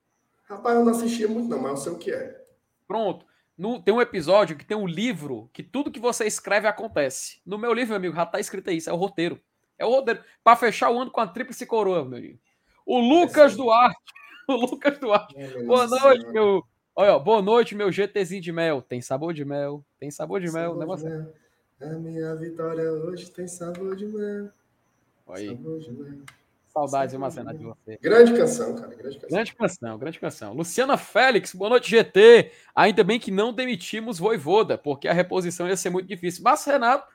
Rapaz, 0.44 0.76
eu 0.76 0.84
não 0.84 0.92
assistia 0.92 1.26
muito, 1.28 1.48
não, 1.48 1.58
mas 1.60 1.70
eu 1.72 1.76
sei 1.78 1.92
o 1.92 1.98
que 1.98 2.10
é. 2.10 2.44
Pronto. 2.86 3.24
No- 3.56 3.80
tem 3.82 3.94
um 3.94 4.00
episódio 4.00 4.56
que 4.56 4.64
tem 4.64 4.76
um 4.76 4.86
livro 4.86 5.48
que 5.52 5.62
tudo 5.62 5.90
que 5.90 6.00
você 6.00 6.26
escreve 6.26 6.66
acontece. 6.66 7.40
No 7.46 7.56
meu 7.56 7.72
livro, 7.72 7.90
meu 7.90 7.96
amigo, 7.96 8.14
já 8.16 8.26
tá 8.26 8.38
escrito 8.40 8.70
isso. 8.70 8.90
É 8.90 8.92
o 8.92 8.96
roteiro. 8.96 9.40
É 9.78 9.84
o 9.86 9.90
roteiro. 9.90 10.22
Pra 10.42 10.56
fechar 10.56 10.90
o 10.90 10.98
ano 11.00 11.10
com 11.10 11.20
a 11.20 11.26
tríplice 11.26 11.64
coroa, 11.66 12.04
meu 12.04 12.18
amigo. 12.18 12.38
O 12.84 12.98
Lucas 12.98 13.52
sim. 13.52 13.58
Duarte. 13.58 13.96
O 14.46 14.56
Lucas 14.56 14.98
Duarte. 14.98 15.34
Boa 15.64 15.86
Nossa 15.86 15.98
noite, 16.04 16.20
Senhora. 16.20 16.32
meu. 16.32 16.62
Olha, 16.94 17.14
ó, 17.14 17.18
boa 17.18 17.40
noite, 17.40 17.74
meu 17.74 17.90
GTzinho 17.90 18.42
de 18.42 18.52
mel. 18.52 18.82
Tem 18.82 19.00
sabor 19.00 19.32
de 19.32 19.42
mel. 19.42 19.82
Tem 19.98 20.10
sabor 20.10 20.38
de 20.38 20.52
mel. 20.52 20.64
Sabor 20.72 20.78
Negócio... 20.78 21.08
de 21.08 21.14
mel. 21.16 21.34
A 21.80 21.86
minha 21.98 22.34
vitória 22.36 22.92
hoje 22.92 23.30
tem 23.30 23.48
sabor 23.48 23.96
de 23.96 24.04
mel. 24.06 24.50
Aí, 25.28 25.48
Sabor 25.48 25.78
de 25.80 25.90
mel. 25.92 26.18
Saudades, 26.74 27.14
viu, 27.14 27.30
sabor 27.30 27.54
de 27.54 27.64
mel. 27.64 27.76
você. 27.86 27.98
Grande 28.02 28.36
canção, 28.36 28.74
cara. 28.74 28.94
Grande 28.94 29.18
canção. 29.18 29.28
Grande 29.30 29.54
canção, 29.54 29.98
grande 29.98 30.20
canção. 30.20 30.54
Luciana 30.54 30.96
Félix, 30.96 31.54
boa 31.54 31.70
noite, 31.70 31.88
GT. 31.88 32.50
Ainda 32.74 33.04
bem 33.04 33.20
que 33.20 33.30
não 33.30 33.52
demitimos 33.52 34.18
Voivoda, 34.18 34.76
porque 34.76 35.06
a 35.06 35.12
reposição 35.12 35.68
ia 35.68 35.76
ser 35.76 35.90
muito 35.90 36.08
difícil. 36.08 36.42
Mas, 36.42 36.64
Renato, 36.64 37.06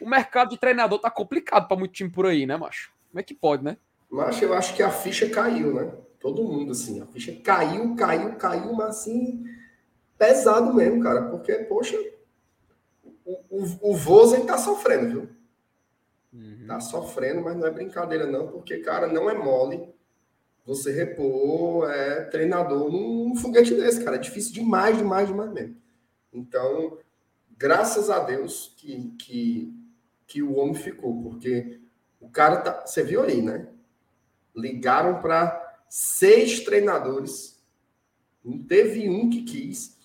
o 0.00 0.08
mercado 0.08 0.50
de 0.50 0.58
treinador 0.58 0.98
tá 0.98 1.10
complicado 1.10 1.66
para 1.66 1.76
muito 1.76 1.92
time 1.92 2.10
por 2.10 2.26
aí, 2.26 2.44
né, 2.46 2.56
macho? 2.56 2.92
Como 3.10 3.20
é 3.20 3.22
que 3.22 3.34
pode, 3.34 3.64
né? 3.64 3.78
Mas 4.10 4.40
eu 4.42 4.52
acho 4.52 4.74
que 4.74 4.82
a 4.82 4.90
ficha 4.90 5.28
caiu, 5.30 5.74
né? 5.74 5.92
Todo 6.20 6.44
mundo, 6.44 6.72
assim. 6.72 7.00
A 7.00 7.06
ficha 7.06 7.32
caiu, 7.42 7.94
caiu, 7.96 8.34
caiu, 8.34 8.72
mas 8.74 8.88
assim. 8.90 9.44
Pesado 10.18 10.74
mesmo, 10.74 11.02
cara. 11.02 11.22
Porque, 11.22 11.54
poxa. 11.54 11.96
O, 13.24 13.38
o, 13.48 13.92
o 13.92 13.96
Vozen 13.96 14.44
tá 14.44 14.58
sofrendo, 14.58 15.08
viu? 15.08 15.39
Uhum. 16.32 16.64
Tá 16.66 16.78
sofrendo, 16.80 17.42
mas 17.42 17.56
não 17.56 17.66
é 17.66 17.70
brincadeira, 17.70 18.26
não. 18.26 18.46
Porque, 18.48 18.78
cara, 18.78 19.06
não 19.06 19.28
é 19.28 19.34
mole 19.34 19.88
você 20.64 20.92
repor 20.92 21.90
é, 21.90 22.22
treinador 22.26 22.90
num 22.90 23.34
foguete 23.34 23.74
desse, 23.74 24.04
cara. 24.04 24.16
É 24.16 24.20
difícil 24.20 24.52
demais, 24.52 24.96
demais, 24.96 25.26
demais 25.26 25.50
mesmo. 25.52 25.76
Então, 26.32 26.98
graças 27.58 28.08
a 28.10 28.20
Deus 28.20 28.72
que, 28.76 29.10
que, 29.18 29.74
que 30.26 30.42
o 30.42 30.54
homem 30.56 30.74
ficou, 30.74 31.20
porque 31.22 31.80
o 32.20 32.28
cara 32.28 32.58
tá. 32.58 32.86
Você 32.86 33.02
viu 33.02 33.22
aí, 33.22 33.42
né? 33.42 33.66
Ligaram 34.54 35.20
para 35.20 35.78
seis 35.88 36.60
treinadores, 36.60 37.60
não 38.44 38.62
teve 38.62 39.08
um 39.08 39.28
que 39.28 39.42
quis. 39.42 39.96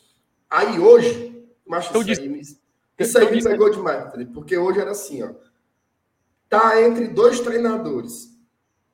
Aí 0.50 0.80
hoje, 0.80 1.46
mas 1.66 1.88
Então 1.90 2.02
isso 2.02 2.08
diz- 2.10 2.20
aí, 2.20 2.30
me- 2.30 2.42
isso 2.42 3.18
aí 3.20 3.26
então 3.26 3.36
me 3.38 3.44
pegou 3.44 3.70
demais, 3.70 4.12
Felipe, 4.12 4.32
porque 4.34 4.58
hoje 4.58 4.80
era 4.80 4.92
assim, 4.92 5.22
ó. 5.22 5.34
Tá 6.50 6.82
entre 6.82 7.08
dois 7.08 7.40
treinadores. 7.40 8.36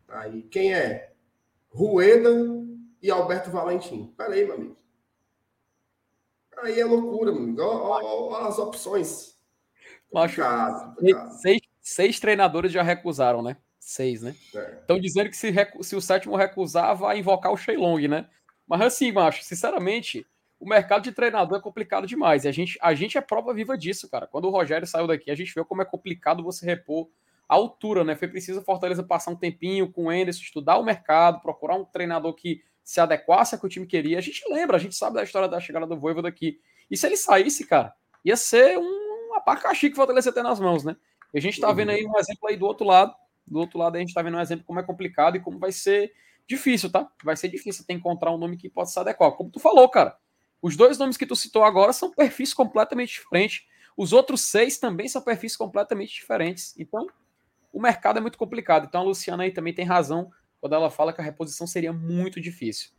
Aí, 0.07 0.43
quem 0.43 0.73
é? 0.73 1.13
Rueda 1.69 2.29
e 3.01 3.09
Alberto 3.09 3.49
Valentim. 3.49 4.13
Peraí, 4.17 4.45
meu 4.45 4.55
amigo. 4.55 4.77
Aí 6.59 6.79
é 6.79 6.85
loucura, 6.85 7.31
meu 7.31 7.43
amigo. 7.43 7.61
Ó 7.61 8.35
as 8.45 8.59
opções. 8.59 9.37
Macho, 10.13 10.41
Complicado, 10.41 10.95
complicado. 10.95 11.31
Seis, 11.41 11.61
seis 11.81 12.19
treinadores 12.19 12.71
já 12.71 12.83
recusaram, 12.83 13.41
né? 13.41 13.57
Seis, 13.79 14.21
né? 14.21 14.35
É. 14.53 14.77
Estão 14.81 14.99
dizendo 14.99 15.29
que 15.29 15.37
se, 15.37 15.49
recu- 15.49 15.83
se 15.83 15.95
o 15.95 16.01
sétimo 16.01 16.35
recusar, 16.35 16.95
vai 16.95 17.17
invocar 17.19 17.51
o 17.51 17.57
Sheilong, 17.57 18.07
né? 18.07 18.29
Mas 18.67 18.81
assim, 18.81 19.11
macho, 19.11 19.43
sinceramente, 19.43 20.27
o 20.59 20.67
mercado 20.67 21.03
de 21.03 21.11
treinador 21.11 21.57
é 21.57 21.61
complicado 21.61 22.05
demais. 22.05 22.43
E 22.43 22.47
a 22.47 22.51
gente, 22.51 22.77
a 22.81 22.93
gente 22.93 23.17
é 23.17 23.21
prova 23.21 23.53
viva 23.53 23.77
disso, 23.77 24.09
cara. 24.09 24.27
Quando 24.27 24.45
o 24.45 24.51
Rogério 24.51 24.85
saiu 24.85 25.07
daqui, 25.07 25.31
a 25.31 25.35
gente 25.35 25.53
viu 25.53 25.65
como 25.65 25.81
é 25.81 25.85
complicado 25.85 26.43
você 26.43 26.65
repor 26.65 27.09
altura, 27.55 28.03
né? 28.03 28.15
Foi 28.15 28.27
preciso 28.27 28.59
a 28.59 28.63
Fortaleza 28.63 29.03
passar 29.03 29.31
um 29.31 29.35
tempinho 29.35 29.91
com 29.91 30.05
o 30.05 30.11
Enderson, 30.11 30.41
estudar 30.41 30.77
o 30.77 30.83
mercado, 30.83 31.41
procurar 31.41 31.75
um 31.75 31.85
treinador 31.85 32.33
que 32.33 32.63
se 32.83 32.99
adequasse 32.99 33.55
ao 33.55 33.59
que 33.59 33.65
o 33.65 33.69
time 33.69 33.85
queria. 33.85 34.17
A 34.17 34.21
gente 34.21 34.43
lembra, 34.49 34.77
a 34.77 34.79
gente 34.79 34.95
sabe 34.95 35.15
da 35.15 35.23
história 35.23 35.47
da 35.47 35.59
chegada 35.59 35.85
do 35.85 35.97
Voivoda 35.97 36.29
daqui. 36.29 36.59
E 36.89 36.97
se 36.97 37.05
ele 37.05 37.17
saísse, 37.17 37.65
cara, 37.65 37.93
ia 38.23 38.35
ser 38.35 38.77
um 38.77 39.35
abacaxi 39.35 39.87
que 39.87 39.93
o 39.93 39.95
Fortaleza 39.95 40.31
ter 40.31 40.43
nas 40.43 40.59
mãos, 40.59 40.83
né? 40.83 40.95
E 41.33 41.37
a 41.37 41.41
gente 41.41 41.59
tá 41.59 41.71
vendo 41.71 41.91
aí 41.91 42.05
um 42.05 42.17
exemplo 42.17 42.47
aí 42.47 42.57
do 42.57 42.65
outro 42.65 42.85
lado. 42.85 43.13
Do 43.45 43.59
outro 43.59 43.79
lado, 43.79 43.95
a 43.95 43.99
gente 43.99 44.13
tá 44.13 44.21
vendo 44.21 44.37
um 44.37 44.41
exemplo 44.41 44.65
como 44.65 44.79
é 44.79 44.83
complicado 44.83 45.35
e 45.35 45.39
como 45.39 45.59
vai 45.59 45.71
ser 45.71 46.13
difícil, 46.47 46.91
tá? 46.91 47.09
Vai 47.23 47.35
ser 47.35 47.47
difícil 47.49 47.85
ter 47.85 47.93
encontrar 47.93 48.31
um 48.31 48.37
nome 48.37 48.57
que 48.57 48.69
possa 48.69 48.93
se 48.93 48.99
adequar. 48.99 49.31
Como 49.33 49.49
tu 49.49 49.59
falou, 49.59 49.87
cara. 49.89 50.17
Os 50.61 50.77
dois 50.77 50.97
nomes 50.97 51.17
que 51.17 51.25
tu 51.25 51.35
citou 51.35 51.63
agora 51.63 51.91
são 51.91 52.11
perfis 52.11 52.53
completamente 52.53 53.13
diferentes. 53.13 53.65
Os 53.97 54.13
outros 54.13 54.41
seis 54.41 54.77
também 54.77 55.07
são 55.07 55.21
perfis 55.21 55.55
completamente 55.55 56.13
diferentes. 56.13 56.77
Então, 56.77 57.07
mercado 57.81 58.17
é 58.17 58.21
muito 58.21 58.37
complicado. 58.37 58.85
Então, 58.87 59.01
a 59.01 59.03
Luciana 59.03 59.43
aí 59.43 59.51
também 59.51 59.73
tem 59.73 59.85
razão 59.85 60.31
quando 60.59 60.73
ela 60.73 60.89
fala 60.89 61.11
que 61.11 61.21
a 61.21 61.23
reposição 61.23 61.65
seria 61.65 61.91
muito 61.91 62.39
difícil. 62.39 62.91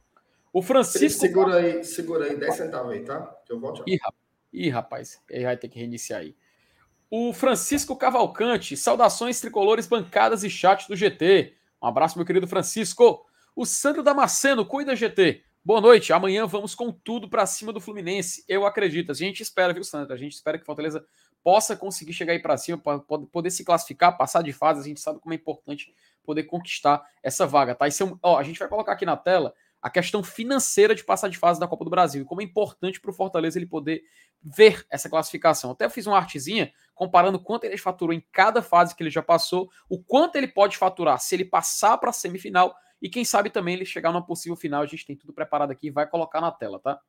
O 0.52 0.60
Francisco. 0.60 1.20
segura 1.20 1.56
aí, 1.56 1.84
segura 1.84 2.26
aí 2.26 2.36
10 2.36 2.54
centavos 2.54 2.92
aí, 2.92 3.04
tá? 3.04 3.20
Que 3.46 3.52
eu 3.52 3.60
volto. 3.60 3.82
Ih, 3.86 3.96
rapaz. 3.96 4.22
Ih, 4.52 4.68
rapaz, 4.68 5.22
ele 5.30 5.44
vai 5.44 5.56
ter 5.56 5.68
que 5.68 5.78
reiniciar 5.78 6.20
aí. 6.20 6.36
O 7.10 7.32
Francisco 7.32 7.96
Cavalcante, 7.96 8.76
saudações 8.76 9.40
tricolores, 9.40 9.86
bancadas 9.86 10.44
e 10.44 10.50
chat 10.50 10.88
do 10.88 10.96
GT. 10.96 11.54
Um 11.82 11.86
abraço, 11.86 12.18
meu 12.18 12.26
querido 12.26 12.46
Francisco. 12.46 13.26
O 13.54 13.64
Sandro 13.64 14.02
Damasceno, 14.02 14.66
cuida 14.66 14.96
GT. 14.96 15.42
Boa 15.64 15.80
noite. 15.80 16.12
Amanhã 16.12 16.46
vamos 16.46 16.74
com 16.74 16.90
tudo 16.90 17.28
para 17.28 17.46
cima 17.46 17.72
do 17.72 17.80
Fluminense. 17.80 18.44
Eu 18.48 18.66
acredito. 18.66 19.12
A 19.12 19.14
gente 19.14 19.42
espera, 19.42 19.72
viu, 19.72 19.84
Sandro? 19.84 20.12
A 20.12 20.16
gente 20.16 20.32
espera 20.32 20.58
que 20.58 20.66
Fortaleza 20.66 21.06
possa 21.42 21.76
conseguir 21.76 22.12
chegar 22.12 22.32
aí 22.32 22.38
para 22.38 22.56
cima, 22.56 22.78
poder 23.30 23.50
se 23.50 23.64
classificar, 23.64 24.16
passar 24.16 24.42
de 24.42 24.52
fase. 24.52 24.80
A 24.80 24.84
gente 24.84 25.00
sabe 25.00 25.20
como 25.20 25.32
é 25.32 25.36
importante 25.36 25.92
poder 26.24 26.44
conquistar 26.44 27.04
essa 27.22 27.46
vaga, 27.46 27.74
tá? 27.74 27.88
Isso 27.88 28.02
é 28.02 28.06
um- 28.06 28.18
ó, 28.22 28.38
a 28.38 28.42
gente 28.42 28.58
vai 28.58 28.68
colocar 28.68 28.92
aqui 28.92 29.04
na 29.04 29.16
tela 29.16 29.52
a 29.80 29.90
questão 29.90 30.22
financeira 30.22 30.94
de 30.94 31.02
passar 31.04 31.28
de 31.28 31.36
fase 31.36 31.58
da 31.58 31.66
Copa 31.66 31.84
do 31.84 31.90
Brasil 31.90 32.22
e 32.22 32.24
como 32.24 32.40
é 32.40 32.44
importante 32.44 33.00
para 33.00 33.10
o 33.10 33.14
Fortaleza 33.14 33.58
ele 33.58 33.66
poder 33.66 34.04
ver 34.40 34.86
essa 34.88 35.10
classificação. 35.10 35.72
Até 35.72 35.88
fiz 35.88 36.06
uma 36.06 36.16
artezinha 36.16 36.72
comparando 36.94 37.40
quanto 37.40 37.64
ele 37.64 37.76
faturou 37.76 38.14
em 38.14 38.24
cada 38.30 38.62
fase 38.62 38.94
que 38.94 39.02
ele 39.02 39.10
já 39.10 39.22
passou, 39.22 39.68
o 39.88 40.00
quanto 40.00 40.36
ele 40.36 40.46
pode 40.46 40.76
faturar 40.76 41.18
se 41.18 41.34
ele 41.34 41.44
passar 41.44 41.98
para 41.98 42.10
a 42.10 42.12
semifinal 42.12 42.74
e 43.00 43.08
quem 43.08 43.24
sabe 43.24 43.50
também 43.50 43.74
ele 43.74 43.84
chegar 43.84 44.12
numa 44.12 44.24
possível 44.24 44.56
final. 44.56 44.82
A 44.82 44.86
gente 44.86 45.04
tem 45.04 45.16
tudo 45.16 45.32
preparado 45.32 45.72
aqui 45.72 45.88
e 45.88 45.90
vai 45.90 46.06
colocar 46.06 46.40
na 46.40 46.52
tela, 46.52 46.78
tá? 46.78 47.00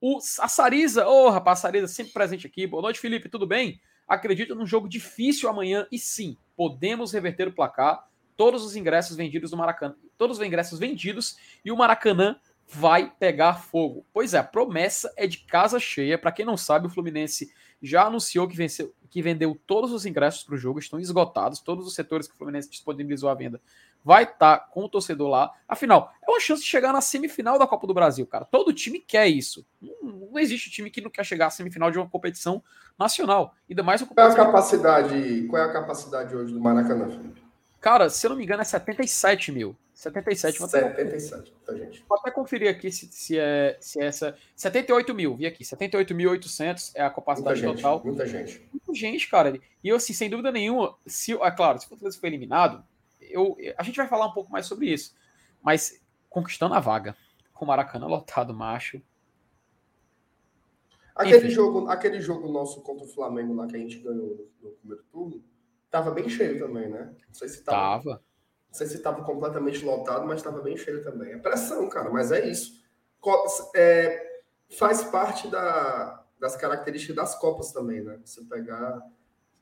O, 0.00 0.16
a 0.16 0.48
Sarisa, 0.48 1.06
ô 1.06 1.26
oh, 1.26 1.30
rapaz, 1.30 1.58
a 1.58 1.62
Sarisa 1.62 1.86
sempre 1.86 2.14
presente 2.14 2.46
aqui. 2.46 2.66
Boa 2.66 2.82
noite, 2.82 2.98
Felipe, 2.98 3.28
tudo 3.28 3.46
bem? 3.46 3.78
Acredito 4.08 4.54
num 4.54 4.66
jogo 4.66 4.88
difícil 4.88 5.46
amanhã 5.46 5.86
e 5.92 5.98
sim, 5.98 6.38
podemos 6.56 7.12
reverter 7.12 7.46
o 7.48 7.52
placar. 7.52 8.08
Todos 8.34 8.64
os 8.64 8.74
ingressos 8.74 9.14
vendidos 9.14 9.50
no 9.50 9.58
Maracanã, 9.58 9.94
todos 10.16 10.38
os 10.38 10.46
ingressos 10.46 10.78
vendidos 10.78 11.36
e 11.62 11.70
o 11.70 11.76
Maracanã 11.76 12.40
vai 12.66 13.12
pegar 13.18 13.60
fogo. 13.60 14.06
Pois 14.10 14.32
é, 14.32 14.38
a 14.38 14.42
promessa 14.42 15.12
é 15.18 15.26
de 15.26 15.38
casa 15.38 15.78
cheia. 15.78 16.16
Para 16.16 16.32
quem 16.32 16.46
não 16.46 16.56
sabe, 16.56 16.86
o 16.86 16.90
Fluminense 16.90 17.52
já 17.82 18.04
anunciou 18.04 18.48
que, 18.48 18.56
venceu, 18.56 18.94
que 19.10 19.20
vendeu 19.20 19.60
todos 19.66 19.92
os 19.92 20.06
ingressos 20.06 20.44
para 20.44 20.54
o 20.54 20.58
jogo, 20.58 20.78
estão 20.78 20.98
esgotados, 20.98 21.60
todos 21.60 21.86
os 21.86 21.94
setores 21.94 22.26
que 22.26 22.34
o 22.34 22.38
Fluminense 22.38 22.70
disponibilizou 22.70 23.28
à 23.28 23.34
venda 23.34 23.60
vai 24.04 24.24
estar 24.24 24.58
tá 24.58 24.58
com 24.58 24.84
o 24.84 24.88
torcedor 24.88 25.28
lá. 25.28 25.52
Afinal, 25.68 26.12
é 26.26 26.30
uma 26.30 26.40
chance 26.40 26.62
de 26.62 26.68
chegar 26.68 26.92
na 26.92 27.00
semifinal 27.00 27.58
da 27.58 27.66
Copa 27.66 27.86
do 27.86 27.94
Brasil, 27.94 28.26
cara. 28.26 28.44
Todo 28.44 28.72
time 28.72 28.98
quer 28.98 29.28
isso. 29.28 29.66
Não, 29.80 30.28
não 30.32 30.38
existe 30.38 30.70
time 30.70 30.90
que 30.90 31.00
não 31.00 31.10
quer 31.10 31.24
chegar 31.24 31.46
à 31.46 31.50
semifinal 31.50 31.90
de 31.90 31.98
uma 31.98 32.08
competição 32.08 32.62
nacional. 32.98 33.54
Ainda 33.68 33.82
mais 33.82 34.02
Qual 34.02 34.28
é 34.28 34.32
a 34.32 34.34
capacidade, 34.34 35.46
qual 35.48 35.62
é 35.62 35.66
a 35.66 35.72
capacidade 35.72 36.34
hoje 36.34 36.52
do 36.52 36.60
Maracanã, 36.60 37.08
Felipe? 37.08 37.42
Cara, 37.80 38.10
se 38.10 38.26
eu 38.26 38.30
não 38.30 38.36
me 38.36 38.44
engano, 38.44 38.60
é 38.60 38.64
77 38.64 39.52
mil. 39.52 39.76
77, 40.00 40.58
vou 40.58 40.66
até, 40.66 40.80
77, 40.80 41.52
gente? 41.76 42.04
vou 42.08 42.18
até 42.18 42.30
conferir 42.30 42.70
aqui 42.70 42.90
se, 42.90 43.06
se 43.12 43.38
é 43.38 43.76
se 43.78 44.00
é 44.00 44.06
essa. 44.06 44.34
78 44.56 45.14
mil, 45.14 45.36
vi 45.36 45.46
aqui. 45.46 45.62
78.800 45.62 46.92
é 46.94 47.02
a 47.02 47.04
Muita 47.04 47.14
capacidade 47.16 47.60
gente, 47.60 47.76
total. 47.76 48.02
muita 48.02 48.26
gente. 48.26 48.66
Muita 48.72 48.94
gente, 48.94 49.28
cara. 49.28 49.60
E 49.84 49.88
eu, 49.88 49.96
assim, 49.96 50.14
sem 50.14 50.30
dúvida 50.30 50.50
nenhuma, 50.50 50.94
se, 51.06 51.34
é 51.34 51.50
claro, 51.50 51.78
se 51.78 51.84
o 51.84 51.88
Fortaleza 51.90 52.18
for 52.18 52.26
eliminado, 52.28 52.82
eu, 53.32 53.56
a 53.76 53.82
gente 53.82 53.96
vai 53.96 54.08
falar 54.08 54.26
um 54.26 54.32
pouco 54.32 54.50
mais 54.50 54.66
sobre 54.66 54.92
isso. 54.92 55.14
Mas 55.62 56.00
conquistando 56.28 56.74
a 56.74 56.80
vaga, 56.80 57.16
com 57.52 57.64
o 57.64 57.68
Maracanã 57.68 58.06
lotado, 58.06 58.54
macho. 58.54 59.02
Aquele 61.14 61.38
Enfim. 61.38 61.50
jogo, 61.50 61.88
aquele 61.88 62.20
jogo 62.20 62.50
nosso 62.50 62.80
contra 62.80 63.04
o 63.04 63.08
Flamengo 63.08 63.52
lá 63.52 63.66
que 63.66 63.76
a 63.76 63.78
gente 63.78 63.98
ganhou 63.98 64.48
no, 64.62 64.70
primeiro 64.70 65.04
turno, 65.10 65.44
tava 65.90 66.10
bem 66.10 66.28
cheio 66.28 66.58
também, 66.58 66.88
né? 66.88 67.14
Não 67.26 67.34
sei 67.34 67.48
se 67.48 67.62
tava, 67.62 67.78
Tava. 67.78 68.24
não 68.68 68.74
sei 68.74 68.86
se 68.86 69.02
tava 69.02 69.22
completamente 69.24 69.84
lotado, 69.84 70.26
mas 70.26 70.42
tava 70.42 70.62
bem 70.62 70.76
cheio 70.76 71.02
também. 71.02 71.32
É 71.32 71.38
pressão, 71.38 71.88
cara, 71.88 72.08
mas 72.10 72.32
é 72.32 72.48
isso. 72.48 72.82
É, 73.74 74.40
faz 74.78 75.04
parte 75.04 75.48
da, 75.48 76.24
das 76.38 76.56
características 76.56 77.16
das 77.16 77.34
Copas 77.34 77.72
também, 77.72 78.02
né? 78.02 78.18
Você 78.24 78.42
pegar 78.44 79.06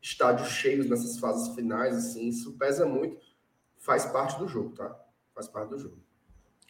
estádios 0.01 0.49
cheios 0.51 0.89
nessas 0.89 1.19
fases 1.19 1.55
finais, 1.55 1.97
assim, 1.97 2.29
isso 2.29 2.57
pesa 2.57 2.87
muito. 2.87 3.19
Faz 3.79 4.05
parte 4.07 4.39
do 4.39 4.49
jogo, 4.49 4.75
tá? 4.75 4.95
Faz 5.35 5.49
parte 5.49 5.71
do 5.71 5.79
jogo. 5.79 5.99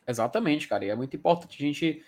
Exatamente, 0.06 0.68
cara. 0.68 0.84
E 0.84 0.90
é 0.90 0.94
muito 0.94 1.16
importante 1.16 1.62
a 1.62 1.66
gente 1.66 2.04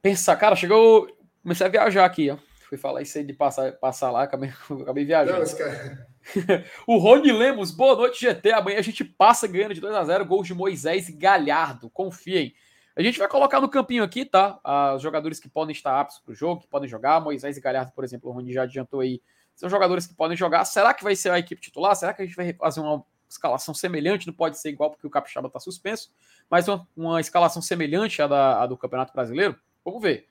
pensar. 0.00 0.36
Cara, 0.36 0.56
chegou. 0.56 1.08
Comecei 1.42 1.66
a 1.66 1.70
viajar 1.70 2.04
aqui, 2.04 2.30
ó. 2.30 2.38
Fui 2.68 2.76
falar 2.76 3.00
isso 3.00 3.16
aí 3.16 3.24
de 3.24 3.32
passar, 3.32 3.72
passar 3.72 4.10
lá, 4.10 4.24
acabei, 4.24 4.50
acabei 4.82 5.04
viajando. 5.04 5.44
Não, 5.44 5.56
cara... 5.56 6.08
O 6.86 6.98
Rony 6.98 7.32
Lemos, 7.32 7.70
boa 7.70 7.96
noite, 7.96 8.20
GT. 8.20 8.52
Amanhã 8.52 8.78
a 8.78 8.82
gente 8.82 9.02
passa 9.02 9.46
ganhando 9.46 9.72
de 9.72 9.80
2 9.80 9.94
a 9.94 10.04
0 10.04 10.26
gols 10.26 10.46
de 10.46 10.54
Moisés 10.54 11.08
e 11.08 11.12
Galhardo. 11.12 11.88
Confiem. 11.88 12.54
A 12.94 13.02
gente 13.02 13.18
vai 13.18 13.28
colocar 13.28 13.60
no 13.60 13.68
campinho 13.68 14.02
aqui, 14.02 14.24
tá? 14.24 14.58
Ah, 14.62 14.94
Os 14.94 15.02
jogadores 15.02 15.38
que 15.40 15.48
podem 15.48 15.72
estar 15.72 15.98
aptos 15.98 16.18
para 16.18 16.32
o 16.32 16.34
jogo, 16.34 16.60
que 16.60 16.68
podem 16.68 16.88
jogar. 16.88 17.20
Moisés 17.20 17.56
e 17.56 17.60
Galhardo, 17.60 17.92
por 17.92 18.04
exemplo, 18.04 18.28
o 18.28 18.32
Rony 18.32 18.52
já 18.52 18.64
adiantou 18.64 19.00
aí. 19.00 19.22
São 19.54 19.70
jogadores 19.70 20.06
que 20.06 20.14
podem 20.14 20.36
jogar. 20.36 20.64
Será 20.64 20.92
que 20.92 21.02
vai 21.02 21.16
ser 21.16 21.30
a 21.30 21.38
equipe 21.38 21.60
titular? 21.60 21.96
Será 21.96 22.12
que 22.12 22.22
a 22.22 22.26
gente 22.26 22.36
vai 22.36 22.52
fazer 22.52 22.80
uma 22.80 23.02
escalação 23.28 23.74
semelhante? 23.74 24.26
Não 24.26 24.34
pode 24.34 24.58
ser 24.58 24.70
igual 24.70 24.90
porque 24.90 25.06
o 25.06 25.10
Capixaba 25.10 25.48
está 25.48 25.60
suspenso, 25.60 26.12
mas 26.48 26.66
uma, 26.68 26.88
uma 26.96 27.20
escalação 27.20 27.60
semelhante 27.60 28.22
à, 28.22 28.26
da, 28.26 28.62
à 28.62 28.66
do 28.66 28.76
Campeonato 28.76 29.12
Brasileiro? 29.12 29.56
Vamos 29.84 30.02
ver. 30.02 30.26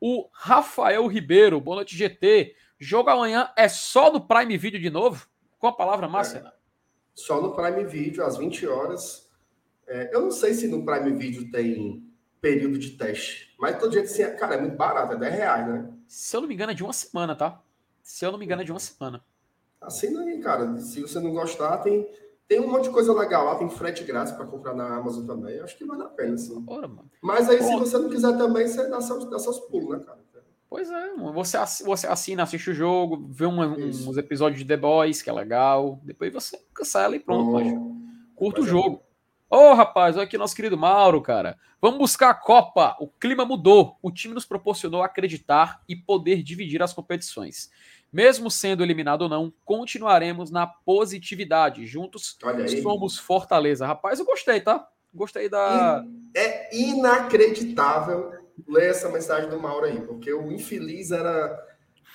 O 0.00 0.28
Rafael 0.32 1.06
Ribeiro, 1.06 1.60
boa 1.60 1.76
noite, 1.76 1.96
GT. 1.96 2.54
Jogo 2.78 3.08
amanhã 3.10 3.50
é 3.56 3.68
só 3.68 4.12
no 4.12 4.20
Prime 4.20 4.56
Video 4.58 4.80
de 4.80 4.90
novo? 4.90 5.26
Com 5.58 5.66
a 5.66 5.72
palavra 5.72 6.06
Márcia? 6.06 6.52
só 7.16 7.40
no 7.40 7.54
Prime 7.54 7.84
Video, 7.86 8.24
às 8.24 8.36
20 8.36 8.66
horas. 8.66 9.28
É, 9.86 10.14
eu 10.14 10.20
não 10.20 10.30
sei 10.30 10.52
se 10.52 10.68
no 10.68 10.84
Prime 10.84 11.16
Video 11.16 11.50
tem 11.50 12.06
período 12.40 12.78
de 12.78 12.90
teste, 12.90 13.54
mas 13.58 13.78
todo 13.78 13.92
jeito, 13.92 14.04
assim, 14.04 14.22
cara, 14.36 14.56
é 14.56 14.60
muito 14.60 14.76
barato, 14.76 15.14
é 15.14 15.16
10 15.16 15.34
reais, 15.34 15.68
né? 15.68 15.92
Se 16.06 16.36
eu 16.36 16.42
não 16.42 16.48
me 16.48 16.54
engano, 16.54 16.72
é 16.72 16.74
de 16.74 16.84
uma 16.84 16.92
semana, 16.92 17.34
tá? 17.34 17.60
Se 18.02 18.24
eu 18.24 18.30
não 18.30 18.38
me 18.38 18.44
engano, 18.44 18.62
é 18.62 18.64
de 18.64 18.70
uma 18.70 18.78
semana. 18.78 19.24
Assina 19.80 20.20
aí, 20.20 20.38
cara. 20.40 20.78
Se 20.78 21.00
você 21.00 21.18
não 21.18 21.32
gostar, 21.32 21.78
tem, 21.78 22.06
tem 22.48 22.60
um 22.60 22.70
monte 22.70 22.84
de 22.84 22.90
coisa 22.90 23.12
legal 23.12 23.44
lá, 23.44 23.54
tem 23.56 23.68
frete 23.68 24.04
grátis 24.04 24.32
para 24.32 24.46
comprar 24.46 24.74
na 24.74 24.96
Amazon 24.96 25.26
também. 25.26 25.58
Acho 25.60 25.76
que 25.76 25.84
vale 25.84 26.02
a 26.02 26.06
pena, 26.06 26.34
assim. 26.34 26.64
Ora, 26.66 26.86
mano. 26.86 27.10
Mas 27.20 27.48
aí, 27.48 27.62
se 27.62 27.70
Bom. 27.72 27.78
você 27.80 27.98
não 27.98 28.08
quiser 28.08 28.36
também, 28.36 28.66
você 28.68 28.88
dá 28.88 29.00
seus, 29.00 29.28
dá 29.28 29.38
seus 29.38 29.58
pulos, 29.60 29.98
né, 29.98 30.04
cara? 30.04 30.24
Pois 30.68 30.90
é, 30.90 31.12
mano. 31.14 31.32
você, 31.32 31.56
você 31.84 32.08
assina, 32.08 32.42
assiste 32.42 32.70
o 32.70 32.74
jogo, 32.74 33.24
vê 33.30 33.46
uma- 33.46 33.78
Isso. 33.78 34.10
uns 34.10 34.16
episódios 34.16 34.58
de 34.60 34.66
The 34.66 34.76
Boys, 34.76 35.22
que 35.22 35.30
é 35.30 35.32
legal. 35.32 36.00
Depois 36.02 36.32
você 36.32 36.60
cancela 36.74 37.14
e 37.14 37.20
pronto, 37.20 37.52
macho. 37.52 37.96
Curta 38.34 38.60
o 38.60 38.62
Mas 38.64 38.68
é 38.68 38.72
jogo. 38.72 39.02
Ô, 39.48 39.74
rapaz, 39.74 40.16
olha 40.16 40.24
aqui 40.24 40.36
nosso 40.36 40.56
querido 40.56 40.76
Mauro, 40.76 41.22
cara. 41.22 41.56
Vamos 41.80 41.98
buscar 41.98 42.30
a 42.30 42.34
Copa. 42.34 42.96
O 43.00 43.06
clima 43.06 43.44
mudou. 43.44 43.96
O 44.02 44.10
time 44.10 44.34
nos 44.34 44.44
proporcionou 44.44 45.02
acreditar 45.04 45.82
e 45.88 45.94
poder 45.94 46.42
dividir 46.42 46.82
as 46.82 46.92
competições. 46.92 47.70
Mesmo 48.16 48.50
sendo 48.50 48.82
eliminado 48.82 49.20
ou 49.20 49.28
não, 49.28 49.52
continuaremos 49.62 50.50
na 50.50 50.66
positividade. 50.66 51.86
Juntos 51.86 52.38
somos 52.80 53.18
Fortaleza. 53.18 53.86
Rapaz, 53.86 54.18
eu 54.18 54.24
gostei, 54.24 54.58
tá? 54.58 54.88
Gostei 55.12 55.50
da. 55.50 56.02
É 56.34 56.74
inacreditável 56.74 58.32
ler 58.66 58.88
essa 58.88 59.10
mensagem 59.10 59.50
do 59.50 59.60
Mauro 59.60 59.84
aí, 59.84 60.00
porque 60.00 60.32
o 60.32 60.50
infeliz 60.50 61.10
era 61.10 61.62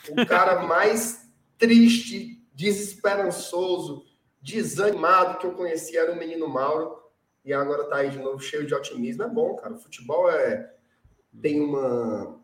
o 0.10 0.26
cara 0.26 0.64
mais 0.66 1.30
triste, 1.56 2.44
desesperançoso, 2.52 4.04
desanimado 4.42 5.38
que 5.38 5.46
eu 5.46 5.52
conhecia, 5.52 6.02
era 6.02 6.14
o 6.14 6.18
menino 6.18 6.50
Mauro, 6.50 6.98
e 7.46 7.54
agora 7.54 7.84
tá 7.84 7.98
aí 7.98 8.10
de 8.10 8.18
novo 8.18 8.40
cheio 8.40 8.66
de 8.66 8.74
otimismo. 8.74 9.22
É 9.22 9.28
bom, 9.28 9.56
cara. 9.58 9.76
O 9.76 9.80
futebol 9.80 10.32
é 10.32 10.68
tem 11.40 11.62
uma 11.62 12.42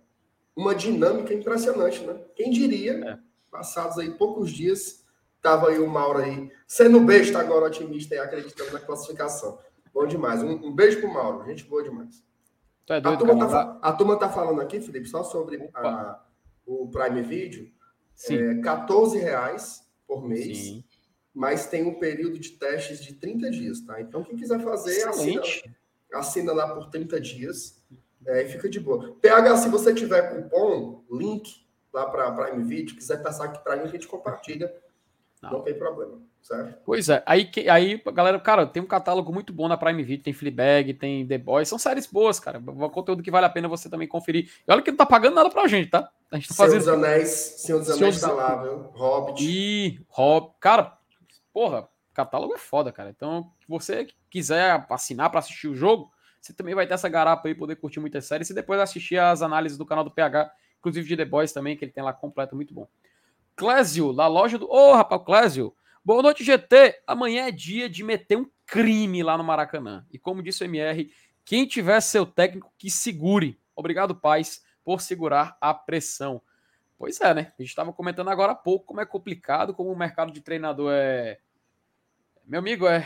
uma 0.55 0.75
dinâmica 0.75 1.33
impressionante, 1.33 2.03
né? 2.03 2.19
Quem 2.35 2.51
diria, 2.51 3.19
passados 3.51 3.97
aí 3.97 4.11
poucos 4.11 4.51
dias, 4.51 5.03
tava 5.41 5.69
aí 5.69 5.79
o 5.79 5.87
Mauro 5.87 6.19
aí, 6.19 6.51
sendo 6.67 6.99
besta 6.99 7.39
agora 7.39 7.65
otimista 7.67 8.15
e 8.15 8.19
acreditando 8.19 8.71
na 8.73 8.79
classificação. 8.79 9.59
Bom 9.93 10.05
demais. 10.05 10.43
Um, 10.43 10.67
um 10.67 10.71
beijo 10.75 10.99
pro 10.99 11.11
Mauro. 11.13 11.45
Gente 11.45 11.63
boa 11.63 11.83
demais. 11.83 12.23
Tu 12.85 12.93
é 12.93 12.97
A 12.97 12.99
doido, 12.99 13.19
turma, 13.25 13.47
cara? 13.47 13.65
tá, 13.65 13.79
a 13.81 13.93
turma 13.93 14.17
tá 14.17 14.29
falando 14.29 14.61
aqui, 14.61 14.79
Felipe, 14.79 15.07
só 15.07 15.23
sobre 15.23 15.69
a- 15.73 16.23
o 16.65 16.87
Prime 16.89 17.21
Video. 17.21 17.69
Sim. 18.15 18.37
É 18.37 18.61
14 18.61 19.17
reais 19.17 19.85
por 20.07 20.23
mês, 20.27 20.57
Sim. 20.57 20.83
mas 21.33 21.67
tem 21.67 21.83
um 21.85 21.99
período 21.99 22.39
de 22.39 22.51
testes 22.51 23.03
de 23.03 23.13
30 23.13 23.49
dias, 23.51 23.81
tá? 23.81 23.99
Então, 24.01 24.23
quem 24.23 24.35
quiser 24.37 24.59
fazer, 24.63 25.07
assina, 25.07 25.41
assina 26.13 26.53
lá 26.53 26.73
por 26.73 26.89
30 26.89 27.19
dias 27.19 27.83
é, 28.25 28.43
e 28.43 28.49
fica 28.49 28.67
de 28.69 28.79
boa. 28.79 29.15
PH, 29.21 29.57
se 29.57 29.69
você 29.69 29.93
tiver 29.93 30.21
cupom, 30.33 31.03
link 31.11 31.66
lá 31.97 32.05
para 32.09 32.31
Prime 32.31 32.63
Video, 32.63 32.95
quiser 32.95 33.21
passar 33.23 33.45
aqui 33.45 33.59
para 33.63 33.75
mim, 33.75 33.83
a 33.83 33.87
gente 33.87 34.07
compartilha. 34.07 34.73
Não. 35.41 35.51
Não, 35.51 35.61
tem 35.61 35.77
problema, 35.77 36.19
certo? 36.41 36.79
Pois 36.83 37.09
é, 37.09 37.21
aí, 37.23 37.47
aí, 37.69 38.01
galera, 38.11 38.39
cara, 38.39 38.65
tem 38.65 38.81
um 38.81 38.87
catálogo 38.87 39.31
muito 39.31 39.53
bom 39.53 39.67
na 39.67 39.77
Prime 39.77 40.01
Video, 40.01 40.23
tem 40.23 40.33
Fleabag, 40.33 40.95
tem 40.95 41.27
The 41.27 41.37
Boys, 41.37 41.69
são 41.69 41.77
séries 41.77 42.07
boas, 42.07 42.39
cara, 42.39 42.57
um 42.57 42.89
conteúdo 42.89 43.21
que 43.21 43.29
vale 43.29 43.45
a 43.45 43.49
pena 43.49 43.67
você 43.67 43.87
também 43.87 44.07
conferir. 44.07 44.49
E 44.67 44.71
olha 44.71 44.81
que 44.81 44.89
não 44.89 44.97
tá 44.97 45.05
pagando 45.05 45.35
nada 45.35 45.49
pra 45.51 45.67
gente, 45.67 45.91
tá? 45.91 46.09
A 46.31 46.37
gente 46.37 46.47
tá 46.47 46.55
Senhor 46.55 46.67
fazendo 46.67 46.79
dos 46.79 46.87
Anéis, 46.87 47.29
Senhor 47.29 47.79
dos 47.79 47.89
Anéis 47.91 48.15
dos- 48.15 48.23
tá 48.23 48.33
lá, 48.33 48.55
viu? 48.63 48.77
Hobbit. 48.95 49.43
E 49.47 50.01
Rob, 50.09 50.51
cara, 50.59 50.97
porra, 51.53 51.87
catálogo 52.15 52.55
é 52.55 52.57
foda, 52.57 52.91
cara. 52.91 53.11
Então, 53.11 53.51
se 53.61 53.67
você 53.67 54.07
quiser 54.31 54.85
assinar 54.89 55.29
pra 55.29 55.37
assistir 55.39 55.67
o 55.67 55.75
jogo, 55.75 56.11
você 56.41 56.51
também 56.51 56.73
vai 56.73 56.87
ter 56.87 56.95
essa 56.95 57.07
garapa 57.07 57.47
aí, 57.47 57.53
poder 57.53 57.75
curtir 57.75 57.99
muitas 57.99 58.25
séries 58.25 58.49
e 58.49 58.55
depois 58.55 58.79
assistir 58.79 59.19
as 59.19 59.43
análises 59.43 59.77
do 59.77 59.85
canal 59.85 60.03
do 60.03 60.09
PH, 60.09 60.51
inclusive 60.79 61.07
de 61.07 61.17
The 61.17 61.25
Boys 61.25 61.51
também, 61.51 61.75
que 61.75 61.85
ele 61.85 61.91
tem 61.91 62.03
lá 62.03 62.13
completo, 62.13 62.55
muito 62.55 62.73
bom. 62.73 62.87
Clésio, 63.55 64.13
da 64.13 64.27
loja 64.27 64.57
do. 64.57 64.69
Ô, 64.69 64.93
rapaz, 64.93 65.21
Clésio. 65.23 65.73
Boa 66.03 66.21
noite, 66.21 66.43
GT. 66.43 67.01
Amanhã 67.05 67.47
é 67.47 67.51
dia 67.51 67.89
de 67.89 68.03
meter 68.03 68.37
um 68.37 68.49
crime 68.65 69.23
lá 69.23 69.37
no 69.37 69.43
Maracanã. 69.43 70.05
E 70.11 70.17
como 70.17 70.43
disse 70.43 70.63
o 70.63 70.65
MR, 70.65 71.11
quem 71.43 71.65
tiver 71.65 71.99
seu 72.01 72.25
técnico 72.25 72.71
que 72.77 72.89
segure. 72.89 73.59
Obrigado, 73.75 74.15
paz, 74.15 74.63
por 74.83 75.01
segurar 75.01 75.57
a 75.59 75.73
pressão. 75.73 76.41
Pois 76.97 77.19
é, 77.21 77.33
né? 77.33 77.53
A 77.57 77.61
gente 77.61 77.69
estava 77.69 77.93
comentando 77.93 78.29
agora 78.29 78.53
há 78.53 78.55
pouco 78.55 78.85
como 78.85 79.01
é 79.01 79.05
complicado, 79.05 79.73
como 79.73 79.91
o 79.91 79.97
mercado 79.97 80.31
de 80.31 80.41
treinador 80.41 80.91
é. 80.93 81.39
Meu 82.45 82.59
amigo, 82.59 82.87
é. 82.87 83.05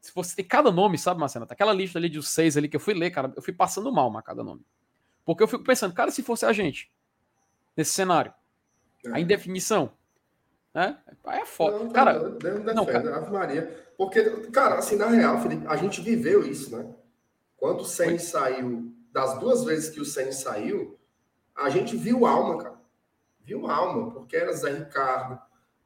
Se 0.00 0.12
você 0.14 0.34
tem 0.34 0.44
cada 0.44 0.70
nome, 0.70 0.98
sabe, 0.98 1.20
Marcelo? 1.20 1.46
Aquela 1.48 1.72
lista 1.72 1.98
ali 1.98 2.08
de 2.08 2.22
seis 2.22 2.56
ali 2.56 2.68
que 2.68 2.76
eu 2.76 2.80
fui 2.80 2.92
ler, 2.92 3.10
cara, 3.10 3.32
eu 3.36 3.42
fui 3.42 3.52
passando 3.52 3.92
mal, 3.92 4.10
mas 4.10 4.24
cada 4.24 4.42
nome. 4.42 4.66
Porque 5.24 5.42
eu 5.42 5.48
fico 5.48 5.62
pensando, 5.62 5.94
cara, 5.94 6.10
se 6.10 6.22
fosse 6.22 6.44
a 6.44 6.52
gente, 6.52 6.90
nesse 7.76 7.92
cenário, 7.92 8.32
a 9.12 9.20
indefinição, 9.20 9.92
né? 10.74 10.98
É 11.26 11.44
foda. 11.44 11.78
Não, 11.78 11.90
cara, 11.90 12.18
doido, 12.18 12.38
Deus 12.38 12.74
não, 12.74 12.84
defenda, 12.84 13.16
Ave 13.16 13.30
Maria. 13.30 13.92
Porque, 13.96 14.22
cara, 14.50 14.76
assim, 14.76 14.96
na 14.96 15.06
real, 15.08 15.40
Felipe, 15.40 15.66
a 15.66 15.76
gente 15.76 16.00
viveu 16.00 16.46
isso, 16.46 16.76
né? 16.76 16.94
Quando 17.56 17.82
o 17.82 17.84
Senna 17.84 18.18
saiu, 18.18 18.92
das 19.12 19.38
duas 19.38 19.64
vezes 19.64 19.90
que 19.90 20.00
o 20.00 20.04
Senna 20.04 20.32
saiu, 20.32 20.98
a 21.54 21.68
gente 21.68 21.96
viu 21.96 22.26
alma, 22.26 22.58
cara. 22.58 22.80
Viu 23.40 23.66
alma, 23.66 24.10
porque 24.10 24.36
era 24.36 24.52
Zé 24.52 24.72
Ricardo, 24.72 25.40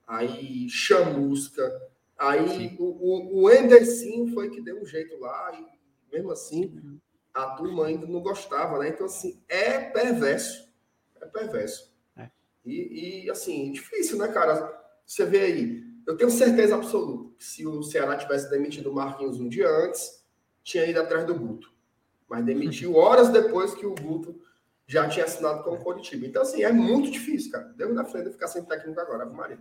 aí 0.06 0.68
Chamusca, 0.68 1.70
aí 2.18 2.76
o, 2.78 2.84
o, 2.84 3.42
o 3.42 3.50
Endercinho 3.50 4.32
foi 4.32 4.50
que 4.50 4.60
deu 4.60 4.80
um 4.80 4.86
jeito 4.86 5.18
lá, 5.18 5.52
e 5.52 6.14
mesmo 6.14 6.30
assim 6.30 7.00
a 7.34 7.50
turma 7.50 7.86
ainda 7.86 8.06
não 8.06 8.20
gostava, 8.20 8.78
né? 8.78 8.88
Então, 8.88 9.04
assim, 9.04 9.42
é 9.46 9.78
perverso. 9.78 10.65
É 11.26 11.38
perverso. 11.38 11.92
É. 12.16 12.30
E, 12.64 13.24
e, 13.24 13.30
assim, 13.30 13.72
difícil, 13.72 14.18
né, 14.18 14.28
cara? 14.28 14.72
Você 15.04 15.24
vê 15.24 15.40
aí, 15.40 15.84
eu 16.06 16.16
tenho 16.16 16.30
certeza 16.30 16.74
absoluta 16.74 17.34
que 17.36 17.44
se 17.44 17.66
o 17.66 17.82
Ceará 17.82 18.16
tivesse 18.16 18.50
demitido 18.50 18.90
o 18.90 18.94
Marquinhos 18.94 19.40
um 19.40 19.48
dia 19.48 19.68
antes, 19.68 20.24
tinha 20.62 20.86
ido 20.86 21.00
atrás 21.00 21.26
do 21.26 21.34
Guto. 21.34 21.70
Mas 22.28 22.44
demitiu 22.44 22.94
horas 22.96 23.28
depois 23.28 23.74
que 23.74 23.86
o 23.86 23.94
Guto 23.94 24.40
já 24.86 25.08
tinha 25.08 25.24
assinado 25.24 25.64
com 25.64 25.70
o 25.70 25.78
Coritiba. 25.78 26.26
Então, 26.26 26.42
assim, 26.42 26.62
é 26.62 26.72
muito 26.72 27.10
difícil, 27.10 27.50
cara. 27.50 27.64
Deus 27.76 27.94
da 27.94 28.04
frente 28.04 28.30
ficar 28.30 28.48
sem 28.48 28.64
técnico 28.64 29.00
agora, 29.00 29.24
Ave 29.24 29.34
Maria. 29.34 29.58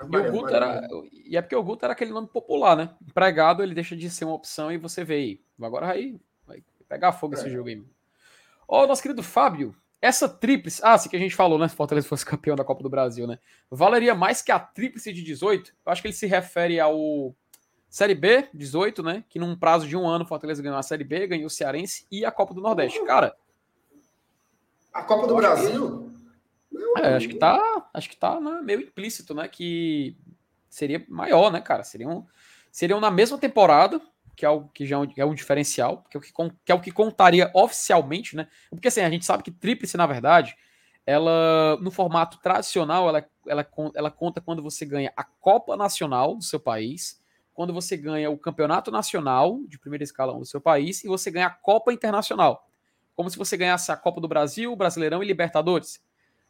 E, 0.00 0.16
o 0.16 0.32
Guto 0.32 0.54
era, 0.54 0.88
e 1.12 1.36
é 1.36 1.42
porque 1.42 1.54
o 1.54 1.62
Guto 1.62 1.84
era 1.84 1.92
aquele 1.92 2.12
nome 2.12 2.26
popular, 2.26 2.76
né? 2.76 2.94
Empregado, 3.06 3.62
ele 3.62 3.74
deixa 3.74 3.96
de 3.96 4.10
ser 4.10 4.24
uma 4.24 4.34
opção 4.34 4.72
e 4.72 4.78
você 4.78 5.04
vê 5.04 5.14
aí. 5.14 5.40
Agora 5.62 5.90
aí 5.90 6.18
vai 6.46 6.64
pegar 6.88 7.12
fogo 7.12 7.34
é. 7.34 7.38
esse 7.38 7.50
jogo 7.50 7.68
aí. 7.68 7.84
Ó, 8.66 8.86
nosso 8.86 9.02
querido 9.02 9.22
Fábio, 9.22 9.74
essa 10.04 10.28
tríplice. 10.28 10.82
Ah, 10.84 10.92
assim 10.92 11.08
que 11.08 11.16
a 11.16 11.18
gente 11.18 11.34
falou, 11.34 11.58
né? 11.58 11.66
Se 11.66 11.74
Fortaleza 11.74 12.06
fosse 12.06 12.26
campeão 12.26 12.54
da 12.54 12.64
Copa 12.64 12.82
do 12.82 12.90
Brasil, 12.90 13.26
né? 13.26 13.38
Valeria 13.70 14.14
mais 14.14 14.42
que 14.42 14.52
a 14.52 14.58
tríplice 14.58 15.12
de 15.12 15.22
18? 15.22 15.74
Eu 15.84 15.92
acho 15.92 16.02
que 16.02 16.08
ele 16.08 16.14
se 16.14 16.26
refere 16.26 16.78
ao 16.78 17.34
Série 17.88 18.14
B, 18.14 18.46
18, 18.52 19.02
né? 19.02 19.24
Que 19.30 19.38
num 19.38 19.56
prazo 19.56 19.88
de 19.88 19.96
um 19.96 20.06
ano, 20.06 20.26
Fortaleza 20.26 20.62
ganhou 20.62 20.76
a 20.76 20.82
Série 20.82 21.04
B, 21.04 21.26
ganhou 21.26 21.46
o 21.46 21.50
Cearense 21.50 22.06
e 22.10 22.22
a 22.22 22.30
Copa 22.30 22.52
do 22.52 22.60
Nordeste. 22.60 23.02
Cara. 23.04 23.34
A 24.92 25.02
Copa 25.02 25.26
do 25.26 25.36
Brasil? 25.36 26.12
Que... 26.68 27.00
É, 27.00 27.14
acho 27.14 27.28
que 27.28 27.36
tá. 27.36 27.88
Acho 27.94 28.10
que 28.10 28.16
tá 28.16 28.38
né, 28.38 28.60
meio 28.62 28.82
implícito, 28.82 29.34
né? 29.34 29.48
Que 29.48 30.16
seria 30.68 31.02
maior, 31.08 31.50
né, 31.50 31.62
cara? 31.62 31.82
Seriam, 31.82 32.26
seriam 32.70 33.00
na 33.00 33.10
mesma 33.10 33.38
temporada, 33.38 33.98
que 34.36 34.44
é 34.44 34.48
o 34.48 34.68
que 34.68 34.86
já 34.86 34.96
é 34.96 35.24
um 35.24 35.32
é 35.32 35.34
diferencial, 35.34 36.04
que 36.10 36.16
é, 36.16 36.18
o 36.18 36.20
que, 36.20 36.32
que 36.64 36.72
é 36.72 36.74
o 36.74 36.80
que 36.80 36.90
contaria 36.90 37.50
oficialmente, 37.54 38.36
né? 38.36 38.48
Porque 38.70 38.88
assim, 38.88 39.00
a 39.00 39.10
gente 39.10 39.24
sabe 39.24 39.42
que 39.42 39.50
tríplice, 39.50 39.96
na 39.96 40.06
verdade, 40.06 40.56
ela 41.06 41.76
no 41.80 41.90
formato 41.90 42.38
tradicional, 42.38 43.08
ela, 43.08 43.26
ela, 43.46 43.66
ela 43.94 44.10
conta 44.10 44.40
quando 44.40 44.62
você 44.62 44.84
ganha 44.84 45.12
a 45.16 45.24
Copa 45.24 45.76
Nacional 45.76 46.36
do 46.36 46.42
seu 46.42 46.58
país, 46.58 47.22
quando 47.52 47.72
você 47.72 47.96
ganha 47.96 48.30
o 48.30 48.38
Campeonato 48.38 48.90
Nacional 48.90 49.60
de 49.68 49.78
primeira 49.78 50.02
escalão 50.02 50.40
do 50.40 50.46
seu 50.46 50.60
país 50.60 51.04
e 51.04 51.08
você 51.08 51.30
ganha 51.30 51.46
a 51.46 51.50
Copa 51.50 51.92
Internacional. 51.92 52.68
Como 53.14 53.30
se 53.30 53.38
você 53.38 53.56
ganhasse 53.56 53.92
a 53.92 53.96
Copa 53.96 54.20
do 54.20 54.26
Brasil, 54.26 54.74
Brasileirão 54.74 55.22
e 55.22 55.26
Libertadores. 55.26 56.02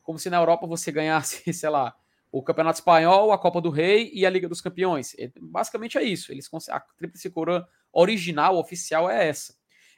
Como 0.02 0.18
se 0.18 0.30
na 0.30 0.38
Europa 0.38 0.66
você 0.66 0.90
ganhasse, 0.90 1.42
sei 1.52 1.68
lá, 1.68 1.94
o 2.34 2.42
Campeonato 2.42 2.80
Espanhol, 2.80 3.30
a 3.30 3.38
Copa 3.38 3.60
do 3.60 3.70
Rei 3.70 4.10
e 4.12 4.26
a 4.26 4.30
Liga 4.30 4.48
dos 4.48 4.60
Campeões. 4.60 5.14
É, 5.16 5.30
basicamente 5.40 5.96
é 5.96 6.02
isso. 6.02 6.32
Eles 6.32 6.50
a 6.68 6.80
tríplice 6.80 7.30
coroa 7.30 7.68
original, 7.92 8.56
oficial, 8.58 9.08
é 9.08 9.28
essa. 9.28 9.54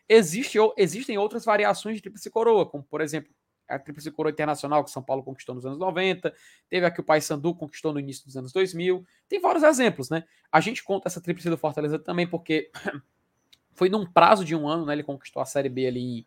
Existe, 0.06 0.58
existem 0.76 1.16
outras 1.16 1.46
variações 1.46 1.96
de 1.96 2.02
tríplice 2.02 2.28
coroa, 2.28 2.66
como 2.66 2.84
por 2.84 3.00
exemplo 3.00 3.32
a 3.66 3.78
tríplice 3.78 4.10
coroa 4.10 4.30
internacional 4.30 4.84
que 4.84 4.90
São 4.90 5.02
Paulo 5.02 5.22
conquistou 5.22 5.54
nos 5.54 5.64
anos 5.64 5.78
90, 5.78 6.32
teve 6.68 6.84
a 6.84 6.90
que 6.90 7.00
o 7.00 7.04
Paysandu 7.04 7.54
conquistou 7.54 7.90
no 7.90 7.98
início 7.98 8.26
dos 8.26 8.36
anos 8.36 8.52
2000. 8.52 9.04
Tem 9.26 9.40
vários 9.40 9.64
exemplos, 9.64 10.10
né? 10.10 10.22
A 10.52 10.60
gente 10.60 10.84
conta 10.84 11.08
essa 11.08 11.22
tríplice 11.22 11.48
do 11.48 11.56
Fortaleza 11.56 11.98
também 11.98 12.26
porque 12.26 12.70
foi 13.72 13.88
num 13.88 14.04
prazo 14.04 14.44
de 14.44 14.54
um 14.54 14.68
ano, 14.68 14.84
né? 14.84 14.92
Ele 14.92 15.02
conquistou 15.02 15.40
a 15.40 15.46
Série 15.46 15.70
B 15.70 15.86
ali 15.86 16.18
em... 16.18 16.26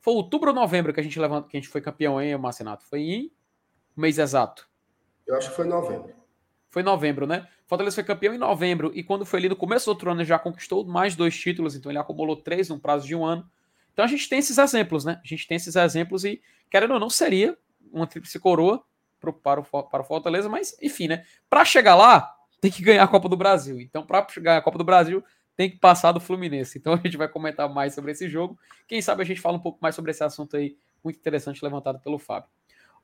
Foi 0.00 0.14
outubro 0.14 0.50
ou 0.50 0.54
novembro 0.54 0.92
que 0.92 0.98
a 0.98 1.02
gente 1.02 1.18
levantou, 1.18 1.48
que 1.48 1.56
a 1.56 1.60
gente 1.60 1.70
foi 1.70 1.80
campeão, 1.80 2.20
hein, 2.20 2.36
Marcenato? 2.36 2.84
Foi 2.84 3.00
em 3.00 3.32
mês 3.96 4.18
exato. 4.18 4.68
Eu 5.26 5.36
acho 5.36 5.50
que 5.50 5.56
foi 5.56 5.66
novembro. 5.66 6.12
Foi 6.70 6.82
novembro, 6.82 7.26
né? 7.26 7.46
Fortaleza 7.66 7.94
foi 7.94 8.04
campeão 8.04 8.34
em 8.34 8.38
novembro 8.38 8.90
e 8.94 9.02
quando 9.02 9.24
foi 9.24 9.38
ali 9.38 9.48
no 9.48 9.56
começo 9.56 9.86
do 9.86 9.90
outro 9.90 10.10
ano 10.10 10.24
já 10.24 10.38
conquistou 10.38 10.84
mais 10.84 11.14
dois 11.14 11.38
títulos, 11.38 11.74
então 11.74 11.90
ele 11.90 11.98
acumulou 11.98 12.36
três 12.36 12.68
num 12.68 12.78
prazo 12.78 13.06
de 13.06 13.14
um 13.14 13.24
ano. 13.24 13.48
Então 13.92 14.04
a 14.04 14.08
gente 14.08 14.28
tem 14.28 14.38
esses 14.38 14.58
exemplos, 14.58 15.04
né? 15.04 15.20
A 15.22 15.26
gente 15.26 15.46
tem 15.46 15.56
esses 15.56 15.76
exemplos 15.76 16.24
e, 16.24 16.42
querendo 16.68 16.94
ou 16.94 17.00
não, 17.00 17.08
seria 17.08 17.56
uma 17.92 18.06
tríplice 18.06 18.38
coroa 18.38 18.84
pro, 19.20 19.32
para, 19.32 19.60
o, 19.60 19.64
para 19.64 20.02
o 20.02 20.04
Fortaleza, 20.04 20.48
mas 20.48 20.76
enfim, 20.82 21.08
né? 21.08 21.24
Para 21.48 21.64
chegar 21.64 21.94
lá, 21.94 22.34
tem 22.60 22.70
que 22.70 22.82
ganhar 22.82 23.04
a 23.04 23.08
Copa 23.08 23.28
do 23.28 23.36
Brasil. 23.36 23.80
Então, 23.80 24.04
para 24.04 24.26
ganhar 24.38 24.58
a 24.58 24.62
Copa 24.62 24.78
do 24.78 24.84
Brasil, 24.84 25.22
tem 25.56 25.70
que 25.70 25.76
passar 25.78 26.12
do 26.12 26.20
Fluminense. 26.20 26.78
Então 26.78 26.94
a 26.94 26.96
gente 26.96 27.16
vai 27.16 27.28
comentar 27.28 27.68
mais 27.68 27.94
sobre 27.94 28.12
esse 28.12 28.28
jogo. 28.28 28.58
Quem 28.86 29.00
sabe 29.00 29.22
a 29.22 29.26
gente 29.26 29.40
fala 29.40 29.56
um 29.56 29.60
pouco 29.60 29.78
mais 29.80 29.94
sobre 29.94 30.10
esse 30.10 30.24
assunto 30.24 30.56
aí, 30.56 30.76
muito 31.02 31.18
interessante, 31.18 31.62
levantado 31.62 32.00
pelo 32.00 32.18
Fábio. 32.18 32.48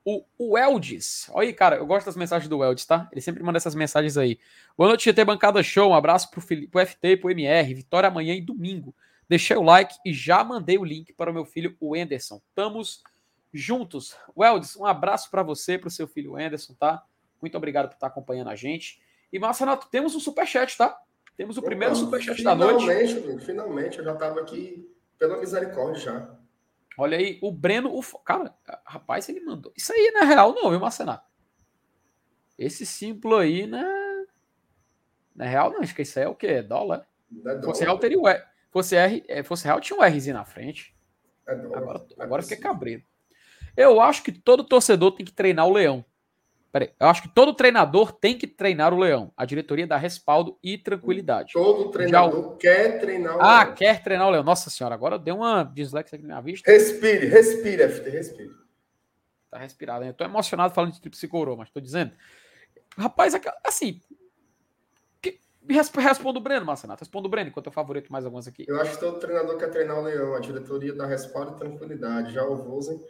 O, 0.03 0.23
o 0.37 0.57
Eldes. 0.57 1.29
Olha 1.31 1.47
aí, 1.47 1.53
cara, 1.53 1.75
eu 1.75 1.85
gosto 1.85 2.07
das 2.07 2.15
mensagens 2.15 2.49
do 2.49 2.63
Eldes, 2.63 2.85
tá? 2.85 3.07
Ele 3.11 3.21
sempre 3.21 3.43
manda 3.43 3.57
essas 3.57 3.75
mensagens 3.75 4.17
aí. 4.17 4.39
Boa 4.77 4.89
noite, 4.89 5.05
GT 5.05 5.23
Bancada 5.23 5.61
Show. 5.61 5.91
Um 5.91 5.95
abraço 5.95 6.31
pro, 6.31 6.41
pro 6.41 6.85
FT, 6.85 7.17
pro 7.17 7.29
MR. 7.29 7.73
Vitória 7.73 8.09
amanhã 8.09 8.33
e 8.33 8.41
domingo. 8.41 8.95
Deixei 9.29 9.55
o 9.55 9.61
like 9.61 9.95
e 10.05 10.11
já 10.11 10.43
mandei 10.43 10.77
o 10.77 10.83
link 10.83 11.13
para 11.13 11.29
o 11.29 11.33
meu 11.33 11.45
filho, 11.45 11.77
o 11.79 11.95
Enderson. 11.95 12.41
Estamos 12.49 13.03
juntos. 13.53 14.15
Weldes, 14.35 14.75
um 14.75 14.85
abraço 14.85 15.29
para 15.29 15.43
você, 15.43 15.77
para 15.77 15.87
o 15.87 15.91
seu 15.91 16.07
filho 16.07 16.39
Enderson, 16.39 16.73
tá? 16.73 17.03
Muito 17.41 17.55
obrigado 17.55 17.87
por 17.87 17.93
estar 17.93 18.07
acompanhando 18.07 18.49
a 18.49 18.55
gente. 18.55 19.01
E, 19.31 19.39
Marcenato, 19.39 19.87
temos 19.89 20.15
um 20.15 20.19
superchat, 20.19 20.77
tá? 20.77 20.99
Temos 21.37 21.57
o 21.57 21.61
primeiro 21.61 21.95
superchat 21.95 22.43
da 22.43 22.53
noite. 22.53 22.81
Finalmente, 22.81 23.45
finalmente, 23.45 23.97
eu 23.99 24.03
já 24.03 24.13
estava 24.13 24.41
aqui 24.41 24.89
pela 25.17 25.37
misericórdia 25.37 26.01
já. 26.01 26.40
Olha 26.97 27.17
aí, 27.17 27.39
o 27.41 27.51
Breno. 27.51 27.89
O... 27.95 28.01
Cara, 28.19 28.55
rapaz, 28.85 29.27
ele 29.29 29.41
mandou. 29.41 29.71
Isso 29.75 29.93
aí 29.93 30.11
não 30.13 30.21
é 30.21 30.25
real, 30.25 30.53
não, 30.53 30.69
viu, 30.69 30.79
Marcenato? 30.79 31.29
Esse 32.57 32.85
símbolo 32.85 33.37
aí, 33.37 33.65
né? 33.65 33.83
Não 35.35 35.45
é 35.45 35.49
real, 35.49 35.71
não. 35.71 35.79
Acho 35.79 35.95
que 35.95 36.01
isso 36.01 36.19
aí 36.19 36.25
é 36.25 36.27
o 36.27 36.35
quê? 36.35 36.47
É 36.47 36.63
dólar? 36.63 37.07
É 37.31 37.43
dólar. 37.43 37.63
Fosse 37.63 37.83
real, 37.83 37.97
teria 37.97 38.19
o 38.19 38.27
R. 38.27 38.43
Fosse, 38.69 38.95
R... 38.95 39.23
É, 39.27 39.43
fosse 39.43 39.65
real, 39.65 39.79
tinha 39.81 39.97
um 39.97 40.03
Rzinho 40.03 40.35
na 40.35 40.45
frente. 40.45 40.95
É 41.47 41.55
dólar. 41.55 41.77
Agora, 41.77 42.07
é 42.17 42.23
agora 42.23 42.41
fiquei 42.43 42.57
cabreiro. 42.57 43.03
Eu 43.75 44.01
acho 44.01 44.21
que 44.23 44.31
todo 44.31 44.63
torcedor 44.63 45.13
tem 45.13 45.25
que 45.25 45.33
treinar 45.33 45.67
o 45.67 45.73
leão. 45.73 46.05
Peraí, 46.71 46.89
eu 46.97 47.07
acho 47.07 47.23
que 47.23 47.27
todo 47.27 47.53
treinador 47.53 48.13
tem 48.13 48.37
que 48.37 48.47
treinar 48.47 48.93
o 48.93 48.97
leão. 48.97 49.33
A 49.35 49.43
diretoria 49.43 49.85
dá 49.85 49.97
respaldo 49.97 50.57
e 50.63 50.77
tranquilidade. 50.77 51.51
Todo 51.51 51.91
treinador 51.91 52.51
Já... 52.51 52.57
quer 52.57 52.99
treinar 52.99 53.35
o 53.35 53.41
ah, 53.41 53.45
leão. 53.45 53.59
Ah, 53.59 53.65
quer 53.73 54.01
treinar 54.01 54.27
o 54.27 54.31
leão. 54.31 54.43
Nossa 54.43 54.69
senhora, 54.69 54.95
agora 54.95 55.19
deu 55.19 55.35
uma 55.35 55.63
dislexia 55.63 56.15
aqui 56.15 56.25
na 56.25 56.35
minha 56.35 56.41
vista. 56.41 56.71
Respire, 56.71 57.27
respire, 57.27 57.89
FT, 57.89 58.09
respire. 58.09 58.51
Tá 59.49 59.57
respirado, 59.57 60.05
hein? 60.05 60.11
Eu 60.11 60.13
tô 60.13 60.23
emocionado 60.23 60.73
falando 60.73 60.93
de 60.93 61.01
tríplice 61.01 61.27
coroa, 61.27 61.57
mas 61.57 61.69
tô 61.69 61.81
dizendo. 61.81 62.13
Rapaz, 62.97 63.33
assim. 63.65 63.99
Que... 65.21 65.41
Responda 65.67 66.39
o 66.39 66.41
Breno, 66.41 66.65
Marcenato. 66.65 67.01
Responda 67.01 67.27
o 67.27 67.29
Breno, 67.29 67.49
enquanto 67.49 67.65
eu 67.65 67.73
favorito 67.73 68.09
mais 68.13 68.23
algumas 68.23 68.47
aqui. 68.47 68.63
Eu 68.65 68.79
acho 68.79 68.93
que 68.93 68.99
todo 69.01 69.19
treinador 69.19 69.57
quer 69.57 69.69
treinar 69.69 69.99
o 69.99 70.03
leão. 70.03 70.35
A 70.35 70.39
diretoria 70.39 70.93
dá 70.93 71.05
respaldo 71.05 71.51
e 71.51 71.57
tranquilidade. 71.57 72.33
Já 72.33 72.45
o 72.45 72.55
Vozen. 72.55 73.05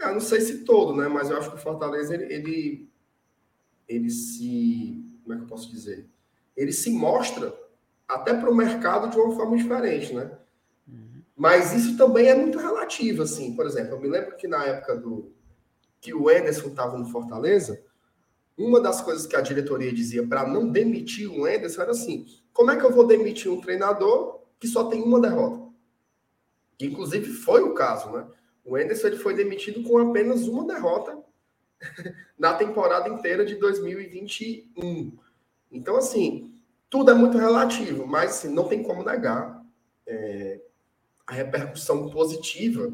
Eu 0.00 0.14
não 0.14 0.20
sei 0.20 0.40
se 0.40 0.64
todo, 0.64 0.96
né? 0.96 1.06
Mas 1.06 1.28
eu 1.28 1.36
acho 1.36 1.50
que 1.50 1.56
o 1.56 1.60
Fortaleza 1.60 2.14
ele, 2.14 2.32
ele 2.32 2.93
ele 3.88 4.10
se. 4.10 5.02
Como 5.22 5.34
é 5.34 5.36
que 5.38 5.44
eu 5.44 5.48
posso 5.48 5.70
dizer? 5.70 6.06
Ele 6.56 6.72
se 6.72 6.90
mostra 6.90 7.54
até 8.06 8.34
para 8.34 8.50
o 8.50 8.54
mercado 8.54 9.10
de 9.10 9.18
uma 9.18 9.34
forma 9.34 9.56
diferente, 9.56 10.12
né? 10.12 10.30
Uhum. 10.86 11.22
Mas 11.36 11.72
isso 11.72 11.96
também 11.96 12.28
é 12.28 12.34
muito 12.34 12.58
relativo, 12.58 13.22
assim. 13.22 13.54
Por 13.56 13.66
exemplo, 13.66 13.94
eu 13.94 14.00
me 14.00 14.08
lembro 14.08 14.36
que 14.36 14.46
na 14.46 14.64
época 14.64 14.96
do 14.96 15.32
que 16.00 16.12
o 16.12 16.30
Enderson 16.30 16.68
estava 16.68 16.98
no 16.98 17.06
Fortaleza, 17.06 17.82
uma 18.56 18.80
das 18.80 19.00
coisas 19.00 19.26
que 19.26 19.34
a 19.34 19.40
diretoria 19.40 19.92
dizia 19.92 20.26
para 20.26 20.46
não 20.46 20.68
demitir 20.68 21.30
o 21.30 21.48
Enderson 21.48 21.82
era 21.82 21.90
assim: 21.92 22.26
como 22.52 22.70
é 22.70 22.76
que 22.76 22.84
eu 22.84 22.92
vou 22.92 23.06
demitir 23.06 23.50
um 23.50 23.60
treinador 23.60 24.40
que 24.60 24.68
só 24.68 24.84
tem 24.84 25.02
uma 25.02 25.20
derrota? 25.20 25.64
Inclusive 26.78 27.32
foi 27.32 27.62
o 27.62 27.74
caso, 27.74 28.10
né? 28.10 28.26
O 28.64 28.78
Enderson 28.78 29.08
ele 29.08 29.16
foi 29.16 29.34
demitido 29.34 29.82
com 29.82 29.98
apenas 29.98 30.46
uma 30.46 30.66
derrota 30.66 31.23
na 32.38 32.54
temporada 32.54 33.08
inteira 33.08 33.44
de 33.44 33.54
2021. 33.56 35.16
Então, 35.70 35.96
assim, 35.96 36.54
tudo 36.88 37.10
é 37.10 37.14
muito 37.14 37.38
relativo, 37.38 38.06
mas 38.06 38.30
assim, 38.30 38.48
não 38.48 38.68
tem 38.68 38.82
como 38.82 39.02
negar 39.02 39.64
é, 40.06 40.60
a 41.26 41.32
repercussão 41.32 42.08
positiva 42.10 42.92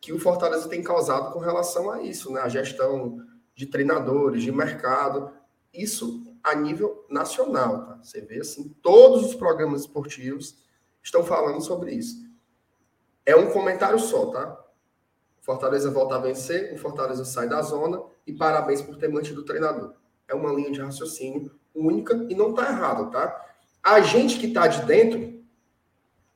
que 0.00 0.12
o 0.12 0.18
Fortaleza 0.18 0.68
tem 0.68 0.82
causado 0.82 1.32
com 1.32 1.38
relação 1.38 1.90
a 1.90 2.02
isso, 2.02 2.32
né? 2.32 2.40
A 2.40 2.48
gestão 2.48 3.24
de 3.54 3.66
treinadores, 3.66 4.42
de 4.42 4.52
mercado, 4.52 5.32
isso 5.72 6.22
a 6.42 6.54
nível 6.54 7.04
nacional, 7.10 7.86
tá? 7.86 7.98
Você 8.02 8.20
vê 8.20 8.40
assim, 8.40 8.68
todos 8.82 9.26
os 9.26 9.34
programas 9.34 9.82
esportivos 9.82 10.56
estão 11.02 11.24
falando 11.24 11.60
sobre 11.60 11.92
isso. 11.92 12.24
É 13.24 13.34
um 13.34 13.50
comentário 13.50 13.98
só, 13.98 14.26
tá? 14.26 14.65
Fortaleza 15.46 15.92
volta 15.92 16.16
a 16.16 16.18
vencer, 16.18 16.74
o 16.74 16.76
Fortaleza 16.76 17.24
sai 17.24 17.48
da 17.48 17.62
zona 17.62 18.02
e 18.26 18.32
parabéns 18.32 18.82
por 18.82 18.96
ter 18.96 19.06
mantido 19.06 19.42
o 19.42 19.44
treinador. 19.44 19.94
É 20.26 20.34
uma 20.34 20.52
linha 20.52 20.72
de 20.72 20.80
raciocínio 20.80 21.54
única 21.72 22.26
e 22.28 22.34
não 22.34 22.50
está 22.50 22.68
errado, 22.68 23.12
tá? 23.12 23.46
A 23.80 24.00
gente 24.00 24.40
que 24.40 24.46
está 24.48 24.66
de 24.66 24.84
dentro, 24.84 25.40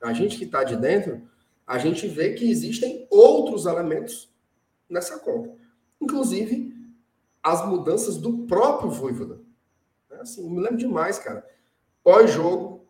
a 0.01 0.13
gente 0.13 0.37
que 0.37 0.45
está 0.45 0.63
de 0.63 0.77
dentro, 0.77 1.29
a 1.67 1.77
gente 1.77 2.07
vê 2.07 2.35
que 2.35 2.49
existem 2.49 3.05
outros 3.11 3.65
elementos 3.65 4.33
nessa 4.89 5.19
conta. 5.19 5.53
Inclusive, 5.99 6.73
as 7.43 7.67
mudanças 7.67 8.15
do 8.15 8.47
próprio 8.47 8.89
Voivoda. 8.89 9.41
É 10.09 10.21
assim, 10.21 10.49
me 10.49 10.61
lembro 10.61 10.77
demais, 10.77 11.19
cara. 11.19 11.45
Pós-jogo, 12.01 12.87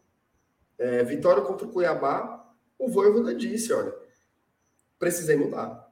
é, 0.77 1.03
vitória 1.03 1.41
contra 1.41 1.65
o 1.65 1.71
Cuiabá, 1.71 2.47
o 2.77 2.87
Voivoda 2.87 3.33
disse, 3.33 3.73
olha, 3.73 3.91
precisei 4.99 5.35
mudar 5.35 5.90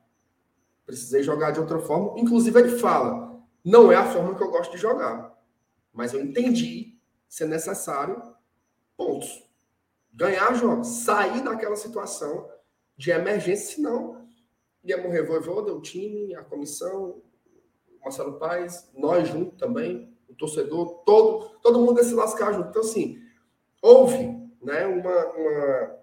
Precisei 0.90 1.22
jogar 1.22 1.52
de 1.52 1.60
outra 1.60 1.78
forma. 1.78 2.20
Inclusive, 2.20 2.60
ele 2.60 2.80
fala: 2.80 3.40
não 3.64 3.92
é 3.92 3.96
a 3.96 4.12
forma 4.12 4.34
que 4.34 4.42
eu 4.42 4.50
gosto 4.50 4.72
de 4.72 4.78
jogar. 4.78 5.38
Mas 5.94 6.16
eu 6.16 6.20
entendi 6.20 6.98
ser 7.28 7.46
necessário 7.46 8.20
pontos. 8.98 9.48
Ganhar 10.12 10.56
jogos, 10.56 10.88
sair 10.88 11.44
daquela 11.44 11.76
situação 11.76 12.50
de 12.98 13.12
emergência, 13.12 13.76
senão 13.76 14.28
ia 14.84 15.00
morrer 15.00 15.22
Voivoda, 15.22 15.72
o 15.72 15.80
time, 15.80 16.34
a 16.34 16.44
comissão, 16.44 17.22
Marcelo 18.02 18.40
Paes, 18.40 18.90
nós 18.98 19.28
juntos 19.28 19.60
também, 19.60 20.12
o 20.28 20.34
torcedor, 20.34 21.04
todo, 21.06 21.60
todo 21.62 21.80
mundo 21.80 22.00
ia 22.00 22.04
se 22.04 22.16
lascar 22.16 22.52
junto. 22.52 22.70
Então, 22.70 22.82
assim, 22.82 23.22
houve 23.80 24.36
né, 24.60 24.88
uma, 24.88 25.26
uma, 25.28 25.96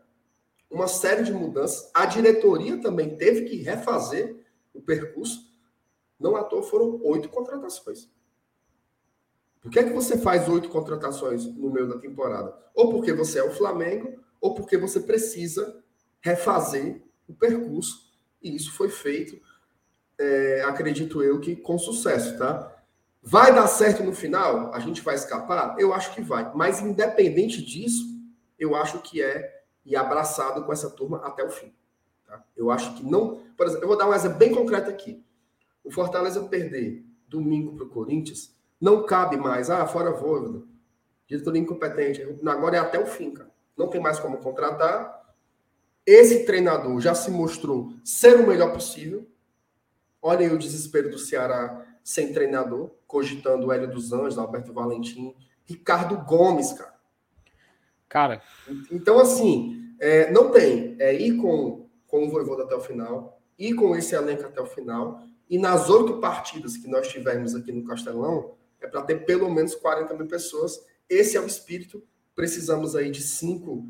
uma 0.70 0.87
série 0.87 1.25
de 1.25 1.33
mudanças. 1.33 1.90
A 1.92 2.07
diretoria 2.07 2.81
também 2.81 3.16
teve 3.16 3.46
que 3.46 3.57
refazer 3.57 4.45
o 4.76 4.82
percurso. 4.82 5.54
Não 6.18 6.36
à 6.36 6.44
toa 6.44 6.62
foram 6.62 7.00
oito 7.04 7.28
contratações. 7.28 8.08
Por 9.60 9.70
que 9.70 9.80
é 9.80 9.84
que 9.84 9.92
você 9.92 10.16
faz 10.16 10.48
oito 10.48 10.68
contratações 10.68 11.44
no 11.44 11.70
meio 11.70 11.88
da 11.88 11.98
temporada? 11.98 12.56
Ou 12.74 12.90
porque 12.90 13.12
você 13.12 13.38
é 13.38 13.44
o 13.44 13.52
Flamengo, 13.52 14.22
ou 14.40 14.54
porque 14.54 14.76
você 14.76 15.00
precisa 15.00 15.82
refazer 16.20 17.02
o 17.26 17.34
percurso. 17.34 18.12
E 18.42 18.54
isso 18.54 18.72
foi 18.72 18.88
feito, 18.88 19.40
é, 20.18 20.62
acredito 20.62 21.22
eu, 21.22 21.40
que 21.40 21.56
com 21.56 21.78
sucesso, 21.78 22.38
tá? 22.38 22.72
Vai 23.20 23.52
dar 23.52 23.66
certo 23.66 24.04
no 24.04 24.12
final? 24.12 24.72
A 24.72 24.78
gente 24.78 25.02
vai 25.02 25.16
escapar? 25.16 25.74
Eu 25.78 25.92
acho 25.92 26.14
que 26.14 26.20
vai. 26.20 26.54
Mas 26.54 26.80
independente 26.80 27.60
disso, 27.60 28.04
eu 28.56 28.76
acho 28.76 29.00
que 29.00 29.20
é 29.20 29.64
e 29.84 29.96
abraçado 29.96 30.64
com 30.64 30.72
essa 30.72 30.90
turma 30.90 31.18
até 31.18 31.44
o 31.44 31.50
fim. 31.50 31.72
Tá? 32.26 32.42
Eu 32.56 32.70
acho 32.70 32.94
que 32.94 33.04
não. 33.04 33.40
Por 33.56 33.66
exemplo, 33.66 33.84
eu 33.84 33.88
vou 33.88 33.96
dar 33.96 34.08
um 34.08 34.14
exemplo 34.14 34.38
bem 34.38 34.54
concreto 34.54 34.90
aqui. 34.90 35.24
O 35.84 35.90
Fortaleza 35.90 36.42
perder 36.44 37.04
domingo 37.28 37.74
para 37.74 37.84
o 37.84 37.88
Corinthians 37.88 38.54
não 38.80 39.04
cabe 39.04 39.36
mais. 39.36 39.70
Ah, 39.70 39.86
fora 39.86 40.10
Voivoda. 40.10 40.62
Diretoria 41.26 41.60
incompetente. 41.60 42.22
Agora 42.46 42.76
é 42.76 42.80
até 42.80 42.98
o 42.98 43.06
fim, 43.06 43.30
cara. 43.30 43.50
Não 43.76 43.88
tem 43.88 44.00
mais 44.00 44.18
como 44.18 44.38
contratar. 44.38 45.24
Esse 46.04 46.44
treinador 46.44 47.00
já 47.00 47.14
se 47.14 47.30
mostrou 47.30 47.92
ser 48.04 48.40
o 48.40 48.46
melhor 48.46 48.72
possível. 48.72 49.26
Olha 50.22 50.46
aí 50.46 50.52
o 50.52 50.58
desespero 50.58 51.10
do 51.10 51.18
Ceará 51.18 51.84
sem 52.02 52.32
treinador, 52.32 52.90
cogitando 53.06 53.66
o 53.66 53.72
Hélio 53.72 53.90
dos 53.90 54.12
Anjos, 54.12 54.38
Alberto 54.38 54.72
Valentim, 54.72 55.34
Ricardo 55.64 56.16
Gomes, 56.24 56.72
cara. 56.72 56.94
Cara. 58.08 58.42
Então, 58.90 59.18
assim, 59.18 59.94
é, 59.98 60.30
não 60.30 60.52
tem. 60.52 60.94
É 61.00 61.12
ir 61.12 61.36
com, 61.38 61.86
com 62.16 62.26
o 62.26 62.31
Voivoda 62.31 62.62
até 62.62 62.74
o 62.74 62.81
final, 62.81 63.38
ir 63.59 63.74
com 63.74 63.94
esse 63.94 64.14
elenco 64.14 64.44
até 64.44 64.59
o 64.59 64.66
final. 64.66 65.22
E 65.50 65.59
nas 65.59 65.90
oito 65.90 66.18
partidas 66.18 66.76
que 66.79 66.88
nós 66.88 67.09
tivemos 67.09 67.55
aqui 67.55 67.70
no 67.70 67.85
Castelão, 67.85 68.55
é 68.81 68.87
para 68.87 69.02
ter 69.02 69.26
pelo 69.26 69.50
menos 69.50 69.74
40 69.74 70.14
mil 70.14 70.26
pessoas. 70.26 70.81
Esse 71.09 71.37
é 71.37 71.40
o 71.40 71.46
espírito. 71.46 72.02
Precisamos 72.35 72.96
aí 72.96 73.11
de 73.11 73.22
cinco, 73.22 73.87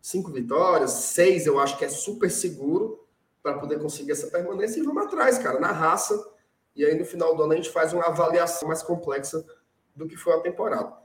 cinco 0.00 0.32
vitórias, 0.32 0.90
seis 0.92 1.46
eu 1.46 1.58
acho 1.58 1.76
que 1.76 1.84
é 1.84 1.88
super 1.88 2.30
seguro 2.30 3.06
para 3.42 3.58
poder 3.58 3.78
conseguir 3.78 4.12
essa 4.12 4.28
permanência. 4.28 4.80
E 4.80 4.82
vamos 4.82 5.04
atrás, 5.04 5.38
cara, 5.38 5.60
na 5.60 5.70
raça. 5.70 6.18
E 6.74 6.84
aí 6.84 6.98
no 6.98 7.04
final 7.04 7.36
do 7.36 7.42
ano 7.42 7.52
a 7.52 7.56
gente 7.56 7.70
faz 7.70 7.92
uma 7.92 8.06
avaliação 8.06 8.68
mais 8.68 8.82
complexa 8.82 9.44
do 9.94 10.08
que 10.08 10.16
foi 10.16 10.32
a 10.32 10.40
temporada. 10.40 10.96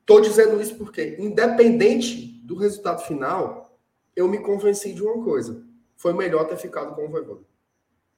Estou 0.00 0.20
dizendo 0.20 0.60
isso 0.62 0.76
porque, 0.76 1.16
independente 1.18 2.40
do 2.44 2.54
resultado 2.54 3.02
final, 3.02 3.76
eu 4.14 4.28
me 4.28 4.38
convenci 4.38 4.92
de 4.92 5.02
uma 5.02 5.22
coisa. 5.24 5.68
Foi 6.00 6.14
melhor 6.14 6.46
ter 6.46 6.56
ficado 6.56 6.94
com 6.94 7.04
o 7.04 7.10
Voivoda. 7.10 7.42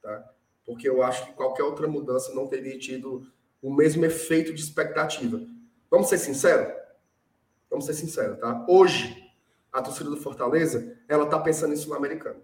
Tá? 0.01 0.33
Porque 0.65 0.87
eu 0.87 1.03
acho 1.03 1.25
que 1.25 1.33
qualquer 1.33 1.63
outra 1.63 1.85
mudança 1.85 2.33
não 2.33 2.47
teria 2.47 2.79
tido 2.79 3.27
o 3.61 3.73
mesmo 3.73 4.05
efeito 4.05 4.53
de 4.53 4.61
expectativa. 4.61 5.41
Vamos 5.91 6.07
ser 6.07 6.17
sinceros? 6.17 6.73
Vamos 7.69 7.85
ser 7.85 7.93
sinceros, 7.93 8.39
tá? 8.39 8.65
Hoje, 8.69 9.29
a 9.69 9.81
torcida 9.81 10.09
do 10.09 10.15
Fortaleza, 10.15 10.97
ela 11.09 11.25
tá 11.25 11.37
pensando 11.37 11.73
em 11.73 11.75
Sul-Americano. 11.75 12.39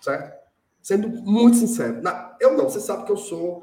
Certo? 0.00 0.34
Sendo 0.80 1.08
muito 1.08 1.58
sincero. 1.58 2.00
Na, 2.00 2.34
eu 2.40 2.56
não, 2.56 2.70
você 2.70 2.80
sabe 2.80 3.04
que 3.04 3.12
eu 3.12 3.18
sou 3.18 3.62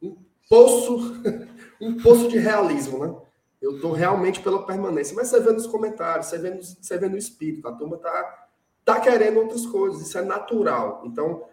um 0.00 0.16
poço, 0.48 1.12
um 1.78 1.98
poço 2.02 2.26
de 2.26 2.38
realismo, 2.38 3.04
né? 3.04 3.14
Eu 3.60 3.78
tô 3.78 3.92
realmente 3.92 4.40
pela 4.40 4.64
permanência. 4.64 5.14
Mas 5.14 5.28
você 5.28 5.40
vê 5.40 5.52
nos 5.52 5.66
comentários, 5.66 6.28
você 6.28 6.38
vê 6.38 6.56
você 6.56 6.96
vê 6.96 7.06
no 7.06 7.18
espírito, 7.18 7.68
a 7.68 7.72
turma 7.72 7.98
tá, 7.98 8.48
tá 8.94 9.00
querendo 9.00 9.40
outras 9.40 9.66
coisas, 9.66 10.00
isso 10.02 10.18
é 10.18 10.22
natural. 10.22 11.02
Então, 11.04 11.44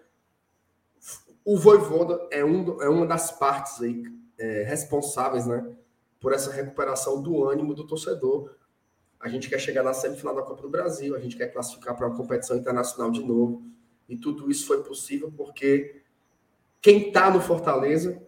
o 1.44 1.58
Voivoda 1.58 2.28
é, 2.32 2.44
um, 2.44 2.82
é 2.82 2.90
uma 2.90 3.06
das 3.06 3.32
partes 3.32 3.82
aí 3.82 4.04
é, 4.38 4.64
responsáveis 4.64 5.46
né, 5.46 5.66
por 6.20 6.34
essa 6.34 6.52
recuperação 6.52 7.22
do 7.22 7.48
ânimo 7.48 7.74
do 7.74 7.88
torcedor. 7.88 8.54
A 9.20 9.30
gente 9.30 9.50
quer 9.50 9.60
chegar 9.60 9.84
na 9.84 9.94
semifinal 9.94 10.36
da 10.36 10.42
Copa 10.42 10.62
do 10.62 10.70
Brasil, 10.70 11.16
a 11.16 11.20
gente 11.20 11.38
quer 11.38 11.48
classificar 11.48 11.96
para 11.96 12.08
uma 12.08 12.16
competição 12.16 12.58
internacional 12.58 13.12
de 13.12 13.24
novo. 13.24 13.64
E 14.08 14.18
tudo 14.18 14.52
isso 14.52 14.68
foi 14.68 14.84
possível 14.84 15.32
porque 15.36 16.02
quem 16.82 17.08
está 17.08 17.30
no 17.30 17.42
Fortaleza 17.42 18.22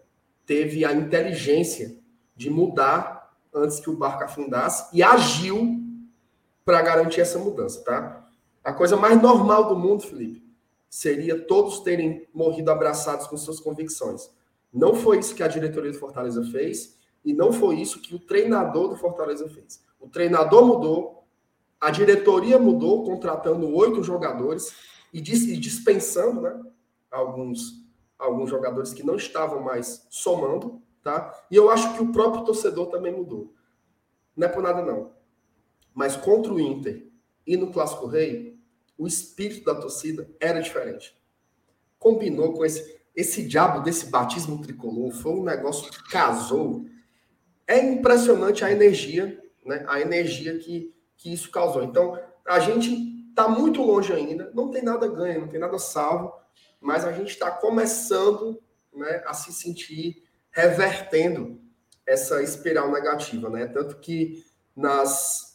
teve 0.46 0.84
a 0.84 0.94
inteligência 0.94 1.98
de 2.36 2.50
mudar 2.50 3.38
antes 3.54 3.80
que 3.80 3.90
o 3.90 3.98
barco 3.98 4.24
afundasse 4.24 4.96
e 4.96 5.04
agiu 5.04 5.78
para 6.64 6.82
garantir 6.82 7.22
essa 7.22 7.38
mudança, 7.38 7.84
tá? 7.84 8.29
A 8.64 8.74
coisa 8.74 8.98
mais 8.98 9.22
normal 9.22 9.68
do 9.68 9.76
mundo, 9.76 10.04
Felipe, 10.04 10.44
seria 10.90 11.40
todos 11.40 11.80
terem 11.80 12.28
morrido 12.34 12.72
abraçados 12.72 13.28
com 13.28 13.38
suas 13.38 13.60
convicções. 13.60 14.30
Não 14.74 14.94
foi 14.94 15.20
isso 15.20 15.36
que 15.36 15.44
a 15.44 15.48
diretoria 15.48 15.92
do 15.92 15.98
Fortaleza 15.98 16.44
fez 16.52 16.98
e 17.24 17.34
não 17.34 17.52
foi 17.52 17.76
isso 17.76 18.02
que 18.02 18.16
o 18.16 18.20
treinador 18.20 18.90
do 18.90 18.96
Fortaleza 18.96 19.48
fez. 19.50 19.84
O 20.00 20.08
treinador 20.08 20.66
mudou, 20.66 21.24
a 21.80 21.92
diretoria 21.92 22.58
mudou, 22.60 23.04
contratando 23.04 23.74
oito 23.76 24.04
jogadores 24.04 24.74
e 25.14 25.22
dispensando 25.22 26.42
né, 26.42 26.62
alguns, 27.10 27.86
alguns 28.18 28.50
jogadores 28.50 28.94
que 28.94 29.04
não 29.04 29.16
estavam 29.16 29.62
mais 29.62 30.06
somando. 30.10 30.82
Tá? 31.02 31.34
E 31.50 31.56
eu 31.56 31.70
acho 31.70 31.94
que 31.96 32.04
o 32.04 32.12
próprio 32.12 32.44
torcedor 32.44 32.88
também 32.88 33.16
mudou. 33.16 33.54
Não 34.36 34.48
é 34.48 34.50
por 34.50 34.62
nada, 34.62 34.82
não. 34.82 35.12
Mas 35.94 36.16
contra 36.16 36.54
o 36.54 36.60
Inter 36.60 37.09
e 37.50 37.58
no 37.58 37.72
Clássico 37.72 38.06
Rei, 38.06 38.60
o 38.96 39.08
espírito 39.08 39.66
da 39.66 39.74
torcida 39.74 40.30
era 40.40 40.62
diferente. 40.62 41.20
Combinou 41.98 42.54
com 42.54 42.64
esse. 42.64 43.00
Esse 43.16 43.42
diabo 43.42 43.82
desse 43.82 44.06
batismo 44.06 44.62
tricolor 44.62 45.12
foi 45.12 45.32
um 45.32 45.44
negócio 45.44 45.92
que 45.92 46.12
casou. 46.12 46.86
É 47.68 47.84
impressionante 47.84 48.64
a 48.64 48.72
energia, 48.72 49.44
né? 49.66 49.84
A 49.88 50.00
energia 50.00 50.60
que, 50.60 50.94
que 51.18 51.34
isso 51.34 51.50
causou. 51.50 51.84
Então, 51.84 52.18
a 52.46 52.60
gente 52.60 52.94
está 53.30 53.48
muito 53.48 53.82
longe 53.82 54.14
ainda, 54.14 54.52
não 54.54 54.70
tem 54.70 54.84
nada 54.84 55.08
ganho, 55.08 55.42
não 55.42 55.48
tem 55.48 55.60
nada 55.60 55.80
salvo, 55.80 56.32
mas 56.80 57.04
a 57.04 57.12
gente 57.12 57.32
está 57.32 57.50
começando 57.50 58.62
né, 58.94 59.24
a 59.26 59.34
se 59.34 59.52
sentir 59.52 60.24
revertendo 60.52 61.60
essa 62.06 62.44
espiral 62.44 62.92
negativa, 62.92 63.50
né? 63.50 63.66
Tanto 63.66 63.98
que 64.00 64.46
nas 64.76 65.49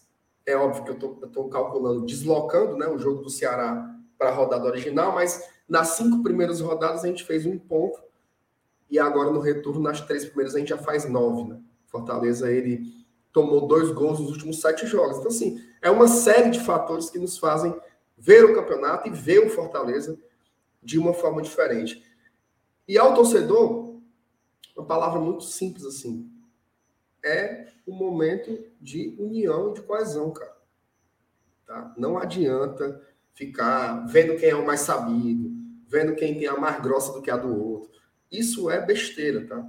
é 0.46 0.56
óbvio 0.56 0.84
que 0.84 0.90
eu 1.04 1.26
estou 1.26 1.48
calculando, 1.48 2.04
deslocando 2.04 2.76
né, 2.76 2.86
o 2.86 2.98
jogo 2.98 3.22
do 3.22 3.30
Ceará 3.30 3.94
para 4.18 4.28
a 4.28 4.34
rodada 4.34 4.66
original, 4.66 5.12
mas 5.14 5.48
nas 5.68 5.88
cinco 5.88 6.22
primeiras 6.22 6.60
rodadas 6.60 7.04
a 7.04 7.08
gente 7.08 7.24
fez 7.24 7.46
um 7.46 7.58
ponto 7.58 8.02
e 8.90 8.98
agora 8.98 9.30
no 9.30 9.40
retorno, 9.40 9.80
nas 9.80 10.00
três 10.00 10.24
primeiras, 10.24 10.54
a 10.54 10.58
gente 10.58 10.68
já 10.68 10.78
faz 10.78 11.08
nove. 11.08 11.44
Né? 11.44 11.58
Fortaleza, 11.86 12.50
ele 12.50 13.04
tomou 13.32 13.66
dois 13.66 13.90
gols 13.90 14.20
nos 14.20 14.30
últimos 14.30 14.60
sete 14.60 14.86
jogos. 14.86 15.18
Então, 15.18 15.28
assim, 15.28 15.60
é 15.82 15.90
uma 15.90 16.06
série 16.06 16.50
de 16.50 16.60
fatores 16.60 17.10
que 17.10 17.18
nos 17.18 17.38
fazem 17.38 17.74
ver 18.16 18.44
o 18.44 18.54
campeonato 18.54 19.08
e 19.08 19.10
ver 19.10 19.40
o 19.40 19.50
Fortaleza 19.50 20.18
de 20.82 20.98
uma 20.98 21.12
forma 21.12 21.42
diferente. 21.42 22.04
E 22.86 22.98
ao 22.98 23.14
torcedor, 23.14 23.96
uma 24.76 24.86
palavra 24.86 25.18
muito 25.18 25.44
simples 25.44 25.84
assim, 25.84 26.30
é 27.24 27.68
o 27.86 27.92
momento 27.92 28.64
de 28.80 29.16
união 29.18 29.70
e 29.70 29.74
de 29.74 29.82
coesão, 29.82 30.30
cara. 30.30 30.54
Tá? 31.66 31.94
Não 31.96 32.18
adianta 32.18 33.00
ficar 33.34 34.06
vendo 34.06 34.36
quem 34.36 34.50
é 34.50 34.54
o 34.54 34.66
mais 34.66 34.80
sabido, 34.80 35.50
vendo 35.88 36.14
quem 36.14 36.38
tem 36.38 36.46
a 36.46 36.56
mais 36.56 36.80
grossa 36.82 37.12
do 37.12 37.22
que 37.22 37.30
a 37.30 37.36
do 37.36 37.58
outro. 37.58 37.90
Isso 38.30 38.70
é 38.70 38.84
besteira, 38.84 39.46
tá? 39.46 39.66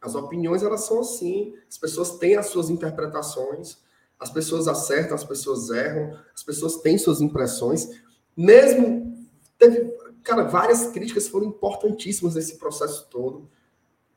As 0.00 0.14
opiniões, 0.14 0.62
elas 0.62 0.84
são 0.84 1.00
assim. 1.00 1.54
As 1.68 1.78
pessoas 1.78 2.18
têm 2.18 2.36
as 2.36 2.46
suas 2.46 2.70
interpretações, 2.70 3.78
as 4.18 4.30
pessoas 4.30 4.66
acertam, 4.66 5.14
as 5.14 5.24
pessoas 5.24 5.70
erram, 5.70 6.18
as 6.34 6.42
pessoas 6.42 6.76
têm 6.78 6.98
suas 6.98 7.20
impressões. 7.20 7.88
Mesmo, 8.36 9.28
teve, 9.58 9.90
cara, 10.22 10.44
várias 10.44 10.86
críticas 10.88 11.28
foram 11.28 11.46
importantíssimas 11.46 12.34
nesse 12.34 12.58
processo 12.58 13.08
todo. 13.10 13.48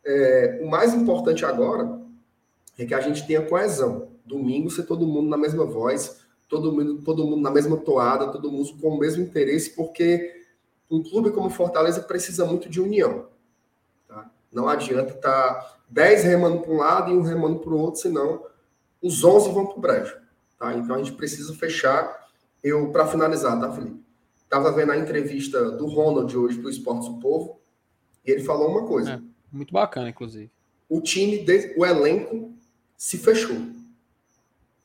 É, 0.06 0.60
o 0.62 0.70
mais 0.70 0.94
importante 0.94 1.46
agora 1.46 2.03
é 2.78 2.86
que 2.86 2.94
a 2.94 3.02
gente 3.02 3.26
tenha 3.28 3.46
coesão. 3.46 4.10
Domingo 4.26 4.70
ser 4.70 4.84
todo 4.84 5.06
mundo 5.06 5.30
na 5.30 5.38
mesma 5.38 5.66
voz, 5.66 6.22
todo 6.48 6.72
mundo, 6.72 7.02
todo 7.04 7.26
mundo 7.26 7.42
na 7.42 7.52
mesma 7.52 7.78
toada, 7.78 8.32
todo 8.32 8.52
mundo 8.52 8.74
com 8.80 8.90
o 8.90 9.00
mesmo 9.00 9.24
interesse, 9.24 9.72
porque 9.72 10.44
um 10.90 11.02
clube 11.04 11.32
como 11.32 11.50
Fortaleza 11.50 12.02
precisa 12.02 12.46
muito 12.46 12.70
de 12.70 12.80
união. 12.80 13.28
Tá? 14.08 14.30
Não 14.52 14.68
adianta 14.68 15.14
estar 15.14 15.54
tá 15.54 15.78
10 15.90 16.24
remando 16.24 16.62
para 16.62 16.72
um 16.72 16.78
lado 16.78 17.12
e 17.12 17.14
um 17.14 17.22
remando 17.22 17.60
para 17.60 17.74
o 17.74 17.80
outro, 17.80 18.02
senão 18.02 18.44
os 19.02 19.24
11 19.24 19.52
vão 19.52 19.66
para 19.66 19.78
o 19.78 19.82
brejo. 19.82 20.18
Tá? 20.58 20.74
Então 20.74 20.96
a 20.96 21.00
gente 21.00 21.14
precisa 21.14 21.54
fechar. 21.56 22.24
Eu, 22.64 22.92
para 22.92 23.06
finalizar, 23.06 23.60
tá, 23.60 23.72
Felipe? 23.72 24.02
Estava 24.36 24.72
vendo 24.72 24.92
a 24.92 24.98
entrevista 24.98 25.72
do 25.72 25.88
Ronald 25.88 26.38
hoje 26.38 26.60
para 26.60 26.68
o 26.68 26.70
Esportes 26.70 27.10
do 27.10 27.20
Povo 27.20 27.60
e 28.26 28.32
ele 28.32 28.44
falou 28.44 28.70
uma 28.70 28.86
coisa. 28.86 29.14
É, 29.14 29.22
muito 29.52 29.74
bacana, 29.74 30.10
inclusive. 30.10 30.50
O 30.88 31.02
time, 31.02 31.44
o 31.76 31.86
elenco 31.86 32.54
se 33.04 33.18
fechou. 33.18 33.58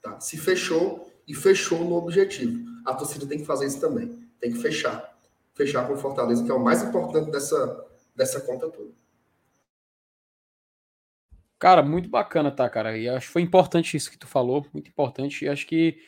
Tá? 0.03 0.19
Se 0.19 0.37
fechou 0.37 1.09
e 1.27 1.33
fechou 1.33 1.85
no 1.85 1.95
objetivo. 1.95 2.69
A 2.85 2.93
torcida 2.93 3.25
tem 3.25 3.39
que 3.39 3.45
fazer 3.45 3.67
isso 3.67 3.81
também. 3.81 4.29
Tem 4.41 4.51
que 4.51 4.59
fechar. 4.59 5.17
Fechar 5.55 5.87
com 5.87 5.93
o 5.93 5.97
Fortaleza, 5.97 6.45
que 6.45 6.51
é 6.51 6.55
o 6.55 6.59
mais 6.59 6.83
importante 6.83 7.31
dessa, 7.31 7.87
dessa 8.17 8.41
conta 8.41 8.69
toda. 8.71 8.91
Cara, 11.61 11.81
muito 11.81 12.09
bacana, 12.09 12.51
tá, 12.51 12.69
cara? 12.69 12.99
E 12.99 13.09
acho 13.09 13.29
que 13.29 13.33
foi 13.33 13.43
importante 13.43 13.97
isso 13.97 14.11
que 14.11 14.19
tu 14.19 14.27
falou, 14.27 14.67
muito 14.73 14.89
importante. 14.89 15.45
E 15.45 15.49
acho 15.49 15.65
que 15.65 16.03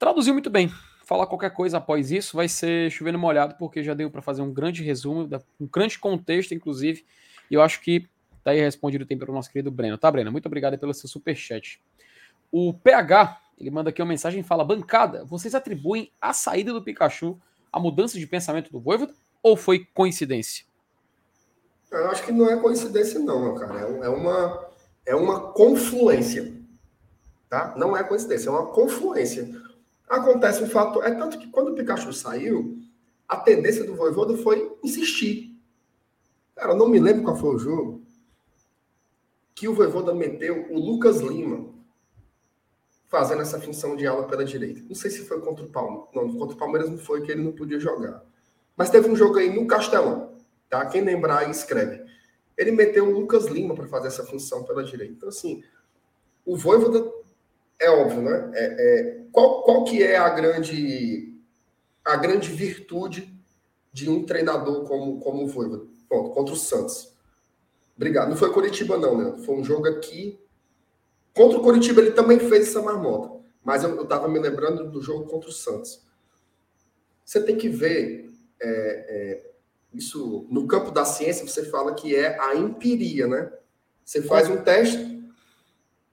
traduziu 0.00 0.32
muito 0.32 0.50
bem. 0.50 0.68
Falar 1.04 1.28
qualquer 1.28 1.52
coisa 1.52 1.78
após 1.78 2.10
isso 2.10 2.36
vai 2.36 2.48
ser 2.48 2.90
chovendo 2.90 3.20
molhado, 3.20 3.54
porque 3.56 3.84
já 3.84 3.94
deu 3.94 4.10
para 4.10 4.20
fazer 4.20 4.42
um 4.42 4.52
grande 4.52 4.82
resumo, 4.82 5.28
um 5.60 5.68
grande 5.68 5.96
contexto, 5.96 6.52
inclusive. 6.52 7.06
E 7.48 7.54
eu 7.54 7.62
acho 7.62 7.80
que 7.80 8.08
tá 8.46 8.52
aí 8.52 8.60
respondido 8.60 9.02
o 9.02 9.06
tempo 9.06 9.24
para 9.24 9.32
o 9.32 9.34
nosso 9.34 9.50
querido 9.50 9.72
Breno. 9.72 9.98
Tá, 9.98 10.08
Breno? 10.08 10.30
Muito 10.30 10.46
obrigado 10.46 10.78
pelo 10.78 10.94
seu 10.94 11.08
super 11.08 11.34
chat. 11.34 11.82
O 12.52 12.72
PH, 12.72 13.40
ele 13.58 13.72
manda 13.72 13.90
aqui 13.90 14.00
uma 14.00 14.08
mensagem 14.08 14.38
e 14.38 14.44
fala: 14.44 14.64
Bancada, 14.64 15.24
vocês 15.24 15.52
atribuem 15.52 16.12
a 16.20 16.32
saída 16.32 16.72
do 16.72 16.80
Pikachu 16.80 17.36
a 17.72 17.80
mudança 17.80 18.16
de 18.16 18.26
pensamento 18.26 18.70
do 18.70 18.78
Voivoda 18.78 19.12
ou 19.42 19.56
foi 19.56 19.84
coincidência? 19.92 20.64
Eu 21.90 22.08
acho 22.08 22.24
que 22.24 22.30
não 22.30 22.48
é 22.48 22.56
coincidência, 22.56 23.18
não, 23.18 23.56
cara. 23.56 23.80
É, 23.80 24.06
é 24.06 24.08
uma 24.08 24.68
é 25.04 25.16
uma 25.16 25.52
confluência. 25.52 26.54
Tá? 27.48 27.74
Não 27.76 27.96
é 27.96 28.04
coincidência, 28.04 28.48
é 28.48 28.52
uma 28.52 28.66
confluência. 28.66 29.60
Acontece 30.08 30.62
um 30.62 30.68
fato. 30.68 31.02
É 31.02 31.12
tanto 31.12 31.36
que 31.36 31.48
quando 31.48 31.72
o 31.72 31.74
Pikachu 31.74 32.12
saiu, 32.12 32.78
a 33.26 33.36
tendência 33.38 33.84
do 33.84 33.96
Voivoda 33.96 34.36
foi 34.36 34.72
insistir. 34.84 35.52
Cara, 36.54 36.72
eu 36.72 36.76
não 36.76 36.88
me 36.88 37.00
lembro 37.00 37.24
qual 37.24 37.36
foi 37.36 37.56
o 37.56 37.58
jogo 37.58 38.05
que 39.56 39.66
o 39.66 39.74
Voivoda 39.74 40.14
meteu 40.14 40.68
o 40.70 40.78
Lucas 40.78 41.20
Lima 41.20 41.74
fazendo 43.08 43.42
essa 43.42 43.60
função 43.60 43.96
de 43.96 44.06
aula 44.06 44.28
pela 44.28 44.44
direita. 44.44 44.82
Não 44.88 44.94
sei 44.94 45.10
se 45.10 45.24
foi 45.24 45.40
contra 45.40 45.64
o 45.64 45.68
Palmeiras. 45.68 46.08
Não, 46.14 46.32
contra 46.36 46.54
o 46.54 46.58
Palmeiras 46.58 46.88
não 46.88 46.98
foi, 46.98 47.22
que 47.22 47.32
ele 47.32 47.42
não 47.42 47.52
podia 47.52 47.80
jogar. 47.80 48.22
Mas 48.76 48.90
teve 48.90 49.08
um 49.08 49.16
jogo 49.16 49.38
aí 49.38 49.52
no 49.52 49.66
Castelão. 49.66 50.36
Tá? 50.68 50.86
Quem 50.86 51.00
lembrar 51.00 51.38
aí, 51.38 51.50
escreve 51.50 52.06
ele 52.56 52.70
meteu 52.72 53.06
o 53.06 53.10
Lucas 53.10 53.46
Lima 53.46 53.74
para 53.74 53.86
fazer 53.86 54.08
essa 54.08 54.24
função 54.24 54.64
pela 54.64 54.82
direita. 54.82 55.12
Então, 55.12 55.28
assim, 55.28 55.62
o 56.44 56.56
Voivoda 56.56 57.12
é 57.78 57.90
óbvio, 57.90 58.22
né? 58.22 58.50
É, 58.54 58.64
é, 58.64 59.24
qual, 59.30 59.62
qual 59.62 59.84
que 59.84 60.02
é 60.02 60.16
a 60.16 60.30
grande, 60.30 61.34
a 62.04 62.16
grande 62.16 62.50
virtude 62.50 63.34
de 63.92 64.08
um 64.08 64.24
treinador 64.24 64.84
como, 64.84 65.20
como 65.20 65.44
o 65.44 65.48
Voivoda? 65.48 65.86
Contra 66.08 66.54
o 66.54 66.56
Santos. 66.56 67.14
Obrigado. 67.96 68.28
Não 68.28 68.36
foi 68.36 68.52
Curitiba, 68.52 68.98
não, 68.98 69.16
né? 69.16 69.42
Foi 69.44 69.56
um 69.56 69.64
jogo 69.64 69.88
aqui. 69.88 70.38
Contra 71.34 71.58
o 71.58 71.62
Curitiba, 71.62 72.00
ele 72.00 72.12
também 72.12 72.38
fez 72.38 72.68
essa 72.68 72.82
marmota. 72.82 73.34
Mas 73.64 73.82
eu 73.82 74.02
estava 74.02 74.28
me 74.28 74.38
lembrando 74.38 74.90
do 74.90 75.00
jogo 75.00 75.24
contra 75.26 75.48
o 75.48 75.52
Santos. 75.52 76.04
Você 77.24 77.42
tem 77.42 77.56
que 77.56 77.68
ver 77.68 78.30
é, 78.60 78.68
é, 78.68 79.50
isso 79.92 80.46
no 80.50 80.66
campo 80.66 80.90
da 80.90 81.04
ciência 81.04 81.46
você 81.46 81.64
fala 81.64 81.94
que 81.94 82.14
é 82.14 82.38
a 82.38 82.54
empiria, 82.54 83.26
né? 83.26 83.52
Você 84.04 84.22
faz 84.22 84.48
um 84.48 84.58
teste, 84.58 85.24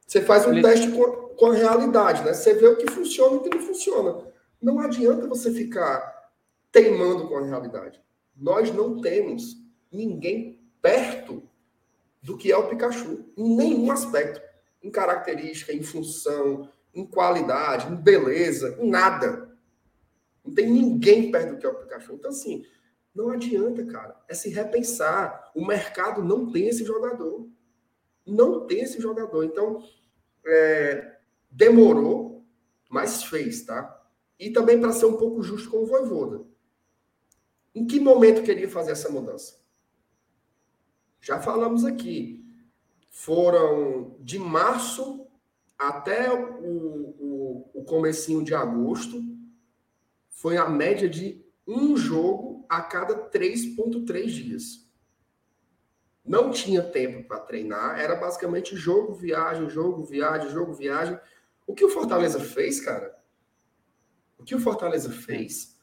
você 0.08 0.22
faz 0.22 0.48
um 0.48 0.60
teste 0.62 0.90
com, 0.92 1.06
com 1.36 1.46
a 1.48 1.54
realidade, 1.54 2.24
né? 2.24 2.34
Você 2.34 2.56
vê 2.56 2.66
o 2.66 2.78
que 2.78 2.90
funciona 2.90 3.36
e 3.36 3.38
o 3.38 3.42
que 3.42 3.50
não 3.50 3.62
funciona. 3.62 4.26
Não 4.60 4.80
adianta 4.80 5.28
você 5.28 5.52
ficar 5.52 6.32
teimando 6.72 7.28
com 7.28 7.38
a 7.38 7.46
realidade. 7.46 8.02
Nós 8.36 8.74
não 8.74 9.00
temos 9.00 9.58
ninguém 9.92 10.60
perto 10.82 11.44
do 12.24 12.38
que 12.38 12.52
é 12.52 12.58
o 12.58 12.70
Pikachu, 12.70 13.26
em 13.36 13.56
nenhum 13.56 13.92
aspecto, 13.92 14.42
em 14.82 14.90
característica, 14.90 15.74
em 15.74 15.84
função, 15.84 16.70
em 16.96 17.06
qualidade, 17.06 17.92
em 17.92 17.96
beleza, 17.96 18.78
em 18.80 18.90
nada. 18.90 19.54
Não 20.44 20.54
tem 20.54 20.70
ninguém 20.72 21.30
perto 21.30 21.52
do 21.52 21.58
que 21.58 21.66
é 21.66 21.70
o 21.70 21.76
Pikachu. 21.76 22.14
Então, 22.14 22.32
assim, 22.32 22.66
não 23.14 23.30
adianta, 23.30 23.86
cara. 23.86 24.16
É 24.28 24.34
se 24.34 24.50
repensar. 24.50 25.52
O 25.54 25.66
mercado 25.66 26.24
não 26.24 26.50
tem 26.50 26.70
esse 26.70 26.86
jogador. 26.86 27.48
Não 28.26 28.66
tem 28.66 28.82
esse 28.82 29.02
jogador. 29.02 29.44
Então, 29.44 29.84
é, 30.46 31.18
demorou, 31.52 32.46
mas 32.90 33.24
fez, 33.24 33.66
tá? 33.66 34.02
E 34.40 34.50
também 34.50 34.80
para 34.80 34.94
ser 34.94 35.06
um 35.06 35.18
pouco 35.18 35.44
justo 35.44 35.70
com 35.70 35.84
o 35.84 35.86
Voivoda. 35.86 36.46
Em 37.76 37.86
que 37.86 38.00
momento 38.00 38.44
queria 38.44 38.70
fazer 38.70 38.92
essa 38.92 39.10
mudança? 39.10 39.63
Já 41.24 41.40
falamos 41.40 41.86
aqui. 41.86 42.46
Foram 43.10 44.18
de 44.20 44.38
março 44.38 45.26
até 45.80 46.30
o, 46.30 46.60
o, 46.62 47.72
o 47.76 47.84
comecinho 47.86 48.44
de 48.44 48.54
agosto. 48.54 49.24
Foi 50.28 50.58
a 50.58 50.68
média 50.68 51.08
de 51.08 51.42
um 51.66 51.96
jogo 51.96 52.66
a 52.68 52.82
cada 52.82 53.30
3,3 53.30 54.26
dias. 54.26 54.92
Não 56.26 56.52
tinha 56.52 56.84
tempo 56.84 57.26
para 57.26 57.40
treinar, 57.40 57.98
era 58.02 58.16
basicamente 58.16 58.76
jogo, 58.76 59.14
viagem, 59.14 59.70
jogo, 59.70 60.04
viagem, 60.04 60.50
jogo, 60.50 60.74
viagem. 60.74 61.18
O 61.66 61.74
que 61.74 61.86
o 61.86 61.90
Fortaleza 61.90 62.42
fez, 62.42 62.82
cara? 62.82 63.18
O 64.38 64.44
que 64.44 64.56
o 64.56 64.60
Fortaleza 64.60 65.10
fez 65.10 65.80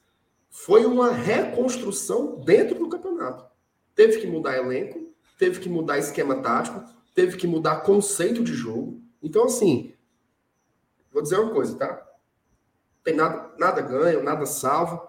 foi 0.50 0.84
uma 0.84 1.10
reconstrução 1.10 2.38
dentro 2.40 2.78
do 2.78 2.90
campeonato. 2.90 3.48
Teve 3.94 4.20
que 4.20 4.26
mudar 4.26 4.58
elenco, 4.58 5.09
teve 5.40 5.58
que 5.58 5.70
mudar 5.70 5.98
esquema 5.98 6.42
tático, 6.42 6.84
teve 7.14 7.38
que 7.38 7.46
mudar 7.46 7.80
conceito 7.80 8.44
de 8.44 8.52
jogo. 8.52 9.02
Então, 9.22 9.46
assim, 9.46 9.94
vou 11.10 11.22
dizer 11.22 11.38
uma 11.38 11.50
coisa, 11.50 11.78
tá? 11.78 12.06
Tem 13.02 13.16
nada, 13.16 13.50
nada 13.58 13.80
ganho, 13.80 14.22
nada 14.22 14.44
salvo. 14.44 15.00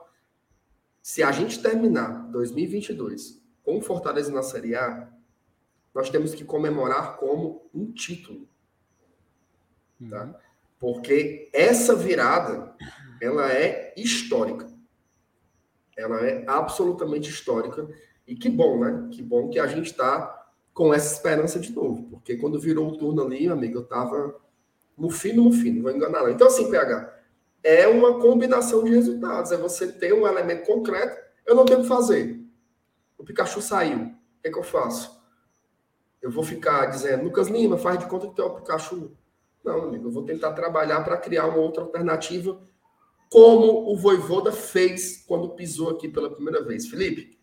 Se 1.02 1.22
a 1.22 1.34
gente 1.34 1.62
terminar 1.62 2.32
2022 2.32 3.44
com 3.62 3.78
o 3.78 3.82
Fortaleza 3.82 4.32
na 4.32 4.41
Série 4.41 4.74
A, 4.74 5.10
nós 5.94 6.10
temos 6.10 6.34
que 6.34 6.46
comemorar 6.46 7.17
como 7.17 7.70
um 7.74 7.91
título. 7.91 8.48
Tá? 10.10 10.24
Uhum. 10.24 10.34
Porque 10.80 11.50
essa 11.52 11.94
virada, 11.94 12.74
ela 13.22 13.52
é 13.52 13.94
histórica. 13.98 14.65
Ela 15.98 16.26
é 16.26 16.46
absolutamente 16.48 17.30
histórica. 17.30 17.86
E 18.32 18.36
que 18.38 18.50
bom, 18.50 18.80
né? 18.80 19.10
Que 19.12 19.22
bom 19.22 19.50
que 19.50 19.60
a 19.60 19.67
gente 19.67 19.88
está 19.88 20.48
com 20.74 20.94
essa 20.94 21.13
esperança 21.13 21.60
de 21.60 21.70
novo. 21.74 22.04
Porque 22.04 22.38
quando 22.38 22.58
virou 22.58 22.88
o 22.88 22.98
turno 22.98 23.22
ali, 23.24 23.50
amigo, 23.50 23.80
eu 23.80 23.82
estava 23.82 24.39
no 24.98 25.10
fino, 25.10 25.44
no 25.44 25.52
fino, 25.52 25.76
não 25.76 25.84
vou 25.84 25.91
enganar. 25.91 26.24
Não. 26.24 26.30
Então, 26.30 26.48
assim, 26.48 26.72
PH, 26.72 27.13
é 27.62 27.89
uma 27.89 28.22
combinação 28.22 28.86
de 28.86 28.91
resultados. 28.91 29.52
É 29.52 29.58
você 29.58 29.91
ter 29.91 30.13
um 30.13 30.26
elemento 30.26 30.65
concreto. 30.65 31.22
Eu 31.46 31.56
não 31.56 31.65
tenho 31.65 31.80
o 31.80 31.82
que 31.82 31.89
fazer. 31.89 32.41
O 33.17 33.24
Pikachu 33.26 33.62
saiu. 33.62 33.98
O 33.98 34.41
que, 34.41 34.48
é 34.48 34.50
que 34.50 34.58
eu 34.58 34.63
faço? 34.63 35.22
Eu 36.22 36.32
vou 36.32 36.46
ficar 36.46 36.86
dizendo, 36.86 37.26
Lucas 37.26 37.50
Lima, 37.50 37.78
faz 37.78 38.00
de 38.00 38.06
conta 38.06 38.30
que 38.30 38.36
tem 38.38 38.46
o 38.46 38.56
Pikachu. 38.56 39.12
Não, 39.62 39.89
amigo, 39.89 40.08
eu 40.08 40.12
vou 40.12 40.24
tentar 40.24 40.54
trabalhar 40.54 41.04
para 41.04 41.17
criar 41.17 41.48
uma 41.48 41.58
outra 41.58 41.84
alternativa, 41.84 42.58
como 43.30 43.91
o 43.91 43.98
Voivoda 43.98 44.54
fez 44.54 45.22
quando 45.28 45.50
pisou 45.50 45.89
aqui 45.89 46.08
pela 46.08 46.34
primeira 46.34 46.63
vez. 46.63 46.88
Felipe, 46.88 47.40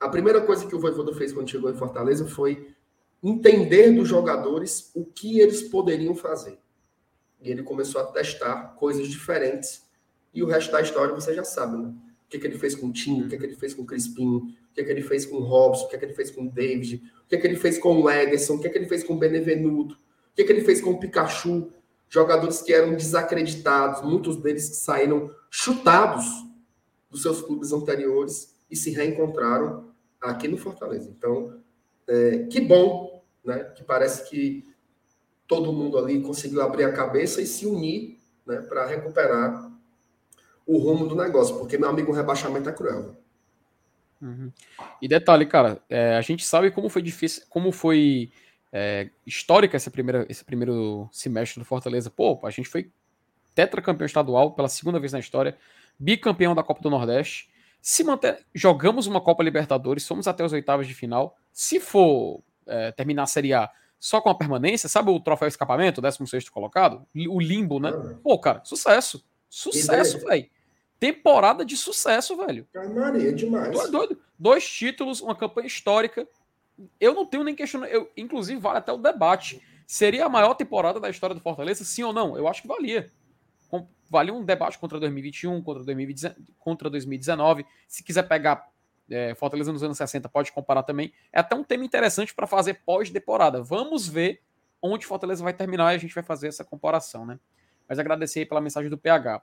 a 0.00 0.08
primeira 0.08 0.40
coisa 0.40 0.66
que 0.66 0.74
o 0.74 0.80
Voivoda 0.80 1.12
fez 1.14 1.32
quando 1.32 1.50
chegou 1.50 1.70
em 1.70 1.76
Fortaleza 1.76 2.26
foi 2.26 2.74
entender 3.22 3.90
dos 3.92 4.08
jogadores 4.08 4.90
o 4.94 5.04
que 5.04 5.40
eles 5.40 5.62
poderiam 5.62 6.14
fazer. 6.14 6.58
E 7.40 7.50
ele 7.50 7.62
começou 7.62 8.00
a 8.00 8.04
testar 8.04 8.74
coisas 8.76 9.08
diferentes. 9.08 9.86
E 10.32 10.42
o 10.42 10.46
resto 10.46 10.70
da 10.70 10.80
história 10.80 11.14
você 11.14 11.34
já 11.34 11.44
sabe, 11.44 11.76
né? 11.76 11.88
O 11.88 12.28
que, 12.28 12.38
que 12.38 12.46
ele 12.46 12.58
fez 12.58 12.74
com 12.74 12.88
o 12.88 12.92
Tim, 12.92 13.22
o 13.22 13.28
que, 13.28 13.38
que 13.38 13.44
ele 13.44 13.56
fez 13.56 13.72
com 13.72 13.82
o 13.82 13.86
Crispim, 13.86 14.36
o 14.36 14.74
que, 14.74 14.84
que 14.84 14.90
ele 14.90 15.02
fez 15.02 15.24
com 15.24 15.36
o 15.36 15.42
Robson, 15.42 15.86
o 15.86 15.88
que, 15.88 15.96
que 15.96 16.04
ele 16.04 16.14
fez 16.14 16.30
com 16.30 16.42
o 16.42 16.50
David, 16.50 17.02
o 17.24 17.28
que, 17.28 17.38
que 17.38 17.46
ele 17.46 17.56
fez 17.56 17.78
com 17.78 18.02
o 18.02 18.10
Ederson, 18.10 18.56
o 18.56 18.60
que, 18.60 18.68
que 18.68 18.78
ele 18.78 18.86
fez 18.86 19.02
com 19.02 19.14
o 19.14 19.18
Benevenuto, 19.18 19.94
o 19.94 20.36
que, 20.36 20.44
que 20.44 20.52
ele 20.52 20.60
fez 20.60 20.80
com 20.80 20.90
o 20.90 21.00
Pikachu, 21.00 21.72
jogadores 22.08 22.60
que 22.60 22.72
eram 22.72 22.94
desacreditados, 22.94 24.02
muitos 24.02 24.36
deles 24.36 24.68
que 24.68 24.76
saíram 24.76 25.30
chutados 25.50 26.26
dos 27.10 27.22
seus 27.22 27.40
clubes 27.40 27.72
anteriores 27.72 28.54
e 28.70 28.76
se 28.76 28.90
reencontraram 28.90 29.87
aqui 30.20 30.48
no 30.48 30.56
Fortaleza. 30.56 31.08
Então, 31.16 31.60
é, 32.06 32.46
que 32.50 32.60
bom, 32.60 33.22
né? 33.44 33.64
Que 33.74 33.84
parece 33.84 34.28
que 34.28 34.64
todo 35.46 35.72
mundo 35.72 35.98
ali 35.98 36.20
conseguiu 36.20 36.62
abrir 36.62 36.84
a 36.84 36.92
cabeça 36.92 37.40
e 37.40 37.46
se 37.46 37.66
unir 37.66 38.18
né, 38.46 38.60
para 38.62 38.86
recuperar 38.86 39.70
o 40.66 40.76
rumo 40.76 41.06
do 41.06 41.16
negócio, 41.16 41.58
porque, 41.58 41.78
meu 41.78 41.88
amigo, 41.88 42.12
o 42.12 42.14
rebaixamento 42.14 42.68
é 42.68 42.72
cruel. 42.72 43.16
Uhum. 44.20 44.52
E 45.00 45.08
detalhe, 45.08 45.46
cara, 45.46 45.80
é, 45.88 46.16
a 46.16 46.20
gente 46.20 46.44
sabe 46.44 46.70
como 46.70 46.90
foi 46.90 47.00
difícil, 47.00 47.44
como 47.48 47.72
foi 47.72 48.30
é, 48.70 49.08
histórica 49.26 49.76
essa 49.76 49.90
primeira, 49.90 50.26
esse 50.28 50.44
primeiro 50.44 51.08
semestre 51.10 51.58
do 51.58 51.64
Fortaleza. 51.64 52.10
Pô, 52.10 52.38
a 52.42 52.50
gente 52.50 52.68
foi 52.68 52.90
tetracampeão 53.54 54.06
estadual 54.06 54.52
pela 54.52 54.68
segunda 54.68 55.00
vez 55.00 55.12
na 55.12 55.18
história, 55.18 55.56
bicampeão 55.98 56.54
da 56.54 56.62
Copa 56.62 56.82
do 56.82 56.90
Nordeste. 56.90 57.48
Se 57.80 58.04
manter, 58.04 58.44
jogamos 58.54 59.06
uma 59.06 59.20
Copa 59.20 59.42
Libertadores, 59.42 60.02
somos 60.02 60.26
até 60.28 60.44
os 60.44 60.52
oitavos 60.52 60.86
de 60.86 60.94
final. 60.94 61.36
Se 61.52 61.80
for 61.80 62.42
é, 62.66 62.92
terminar 62.92 63.22
a 63.22 63.26
Série 63.26 63.54
A 63.54 63.70
só 63.98 64.20
com 64.20 64.30
a 64.30 64.34
permanência, 64.34 64.88
sabe 64.88 65.10
o 65.10 65.18
troféu 65.18 65.48
escapamento, 65.48 66.00
16 66.00 66.48
colocado? 66.48 67.06
O 67.28 67.40
limbo, 67.40 67.80
né? 67.80 67.92
Pô, 68.22 68.38
cara, 68.38 68.60
sucesso. 68.64 69.24
Sucesso, 69.48 70.20
velho. 70.24 70.48
Temporada 71.00 71.64
de 71.64 71.76
sucesso, 71.76 72.36
velho. 72.36 72.66
Maria, 72.94 73.32
demais. 73.32 73.76
Tu 73.76 73.82
é 73.82 73.90
doido. 73.90 74.20
Dois 74.38 74.68
títulos, 74.68 75.20
uma 75.20 75.34
campanha 75.34 75.66
histórica. 75.66 76.28
Eu 77.00 77.14
não 77.14 77.26
tenho 77.26 77.42
nem 77.42 77.54
questionamento. 77.54 77.94
Eu, 77.94 78.10
inclusive, 78.16 78.60
vale 78.60 78.78
até 78.78 78.92
o 78.92 78.96
debate. 78.96 79.60
Seria 79.86 80.26
a 80.26 80.28
maior 80.28 80.54
temporada 80.54 81.00
da 81.00 81.08
história 81.08 81.34
do 81.34 81.40
Fortaleza, 81.40 81.82
sim 81.84 82.02
ou 82.02 82.12
não? 82.12 82.36
Eu 82.36 82.46
acho 82.46 82.62
que 82.62 82.68
valia. 82.68 83.10
Valia 84.08 84.32
um 84.32 84.44
debate 84.44 84.78
contra 84.78 84.98
2021, 84.98 85.62
contra, 85.62 85.84
2019, 85.84 86.36
contra 86.58 86.90
2019. 86.90 87.66
Se 87.86 88.02
quiser 88.02 88.22
pegar 88.22 88.68
é, 89.10 89.34
Fortaleza 89.34 89.72
nos 89.72 89.82
anos 89.82 89.96
60, 89.96 90.28
pode 90.28 90.52
comparar 90.52 90.82
também. 90.82 91.12
É 91.32 91.40
até 91.40 91.54
um 91.54 91.64
tema 91.64 91.84
interessante 91.84 92.34
para 92.34 92.46
fazer 92.46 92.74
pós-temporada. 92.84 93.62
Vamos 93.62 94.08
ver 94.08 94.42
onde 94.80 95.06
Fortaleza 95.06 95.42
vai 95.42 95.52
terminar 95.52 95.92
e 95.92 95.96
a 95.96 95.98
gente 95.98 96.14
vai 96.14 96.22
fazer 96.22 96.48
essa 96.48 96.64
comparação, 96.64 97.26
né? 97.26 97.38
Mas 97.88 97.98
agradecer 97.98 98.40
aí 98.40 98.46
pela 98.46 98.60
mensagem 98.60 98.90
do 98.90 98.98
PH. 98.98 99.42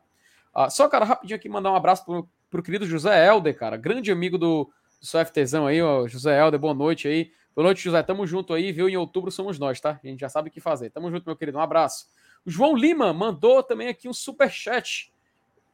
Ah, 0.53 0.69
só, 0.69 0.87
cara, 0.87 1.03
rapidinho 1.03 1.35
aqui, 1.35 1.49
mandar 1.49 1.71
um 1.71 1.75
abraço 1.75 2.05
pro, 2.05 2.29
pro 2.49 2.63
querido 2.63 2.85
José 2.85 3.27
Helder, 3.27 3.57
cara, 3.57 3.75
grande 3.75 4.11
amigo 4.11 4.37
do, 4.37 4.71
do 5.01 5.05
seu 5.05 5.23
FTzão 5.25 5.67
aí, 5.67 5.81
ó, 5.81 6.07
José 6.07 6.39
Helder, 6.39 6.59
boa 6.59 6.73
noite 6.73 7.07
aí. 7.07 7.31
Boa 7.55 7.67
noite, 7.67 7.81
José, 7.81 8.03
tamo 8.03 8.27
junto 8.27 8.53
aí, 8.53 8.71
viu? 8.73 8.89
Em 8.89 8.97
outubro 8.97 9.31
somos 9.31 9.57
nós, 9.57 9.79
tá? 9.79 9.97
A 10.03 10.07
gente 10.07 10.19
já 10.19 10.27
sabe 10.27 10.49
o 10.49 10.51
que 10.51 10.59
fazer. 10.59 10.89
Tamo 10.89 11.09
junto, 11.09 11.25
meu 11.25 11.37
querido, 11.37 11.57
um 11.57 11.61
abraço. 11.61 12.05
O 12.45 12.49
João 12.49 12.75
Lima 12.75 13.11
mandou 13.13 13.63
também 13.63 13.87
aqui 13.87 14.07
um 14.07 14.13
super 14.13 14.49
chat. 14.51 15.11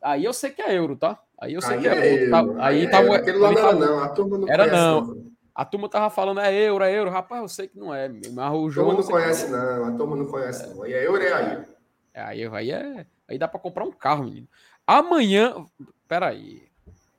Aí 0.02 0.24
eu 0.24 0.34
sei 0.34 0.50
que 0.52 0.62
é 0.62 0.76
euro, 0.76 0.96
tá? 0.96 1.20
Aí 1.40 1.54
eu 1.54 1.62
sei 1.62 1.76
Aí 1.76 1.82
que 1.82 1.88
é, 1.88 1.92
é 1.92 2.14
euro. 2.14 2.36
euro. 2.36 2.56
Tá, 2.56 2.66
aí 2.66 2.90
tá, 2.90 3.02
é, 3.04 3.16
aquele 3.16 3.38
lá 3.38 3.52
não 3.52 3.60
era 3.60 3.74
não, 3.76 4.00
a 4.00 4.10
turma 4.10 4.38
não 4.38 4.50
Era 4.50 4.64
conhece 4.70 4.82
não. 4.82 5.32
A 5.54 5.66
turma 5.66 5.90
tava 5.90 6.10
falando 6.10 6.40
é 6.40 6.54
euro, 6.54 6.84
é 6.84 6.92
euro. 6.94 7.10
Rapaz, 7.12 7.42
eu 7.42 7.48
sei 7.50 7.68
que 7.68 7.78
não 7.78 7.94
é. 7.94 8.08
Mas 8.08 8.24
o 8.26 8.30
A 8.30 8.34
turma 8.34 8.70
João. 8.72 8.94
não 8.94 9.02
que 9.04 9.08
conhece 9.12 9.48
não, 9.50 9.86
a 9.86 9.92
turma 9.92 10.16
não 10.16 10.26
conhece 10.26 10.74
não. 10.74 10.88
E 10.88 10.94
é 10.94 11.06
euro 11.06 11.22
é 11.22 11.34
aí. 11.34 11.66
É, 12.14 12.22
Aí, 12.22 12.46
aí, 12.48 12.72
é, 12.72 13.06
aí 13.28 13.38
dá 13.38 13.48
pra 13.48 13.60
comprar 13.60 13.84
um 13.84 13.92
carro, 13.92 14.24
menino. 14.24 14.48
Amanhã. 14.88 15.66
Peraí. 16.08 16.64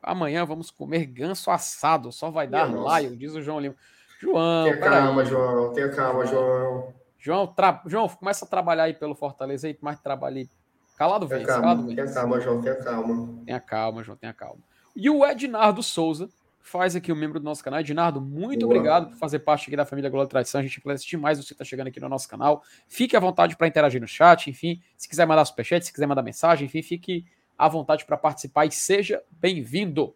Amanhã 0.02 0.44
vamos 0.44 0.70
comer 0.70 1.06
ganso 1.06 1.50
assado. 1.50 2.10
Só 2.10 2.30
vai 2.30 2.46
dar 2.46 2.66
Minha 2.66 2.78
nossa. 2.78 2.88
laio, 2.90 3.16
diz 3.16 3.34
o 3.34 3.42
João 3.42 3.60
Lima. 3.60 3.74
João, 4.20 4.64
Tenha 4.64 4.78
calma, 4.78 5.24
João. 5.24 5.72
Tenha 5.72 5.88
calma, 5.90 6.26
João. 6.26 6.92
João, 7.22 7.46
tra... 7.46 7.80
João, 7.86 8.08
começa 8.08 8.44
a 8.44 8.48
trabalhar 8.48 8.82
aí 8.82 8.94
pelo 8.94 9.14
Fortaleza 9.14 9.68
aí, 9.68 9.78
mas 9.80 10.00
trabalhe 10.00 10.50
calado 10.98 11.28
vez, 11.28 11.46
calado 11.46 11.86
tenha 11.86 12.12
calma, 12.12 12.40
João. 12.40 12.60
Tenha 12.60 12.74
calma. 12.74 13.42
Tenha 13.46 13.60
calma, 13.60 14.02
João, 14.02 14.16
tenha 14.16 14.32
calma. 14.32 14.60
E 14.94 15.08
o 15.08 15.24
Ednardo 15.24 15.84
Souza 15.84 16.28
faz 16.60 16.96
aqui 16.96 17.12
o 17.12 17.16
membro 17.16 17.38
do 17.38 17.44
nosso 17.44 17.62
canal. 17.62 17.78
Ednardo, 17.78 18.20
muito 18.20 18.66
Boa. 18.66 18.74
obrigado 18.74 19.10
por 19.10 19.16
fazer 19.18 19.38
parte 19.38 19.68
aqui 19.68 19.76
da 19.76 19.86
família 19.86 20.08
e 20.08 20.26
Tradição. 20.26 20.60
A 20.60 20.64
gente 20.64 20.80
agradece 20.80 21.06
demais 21.06 21.38
você 21.38 21.54
estar 21.54 21.64
chegando 21.64 21.86
aqui 21.86 22.00
no 22.00 22.08
nosso 22.08 22.28
canal. 22.28 22.64
Fique 22.88 23.16
à 23.16 23.20
vontade 23.20 23.56
para 23.56 23.68
interagir 23.68 24.00
no 24.00 24.08
chat, 24.08 24.50
enfim. 24.50 24.82
Se 24.96 25.08
quiser 25.08 25.24
mandar 25.24 25.44
superchat, 25.44 25.86
se 25.86 25.92
quiser 25.92 26.06
mandar 26.06 26.22
mensagem, 26.22 26.66
enfim, 26.66 26.82
fique 26.82 27.24
à 27.56 27.68
vontade 27.68 28.04
para 28.04 28.16
participar 28.16 28.66
e 28.66 28.72
seja 28.72 29.22
bem-vindo. 29.30 30.12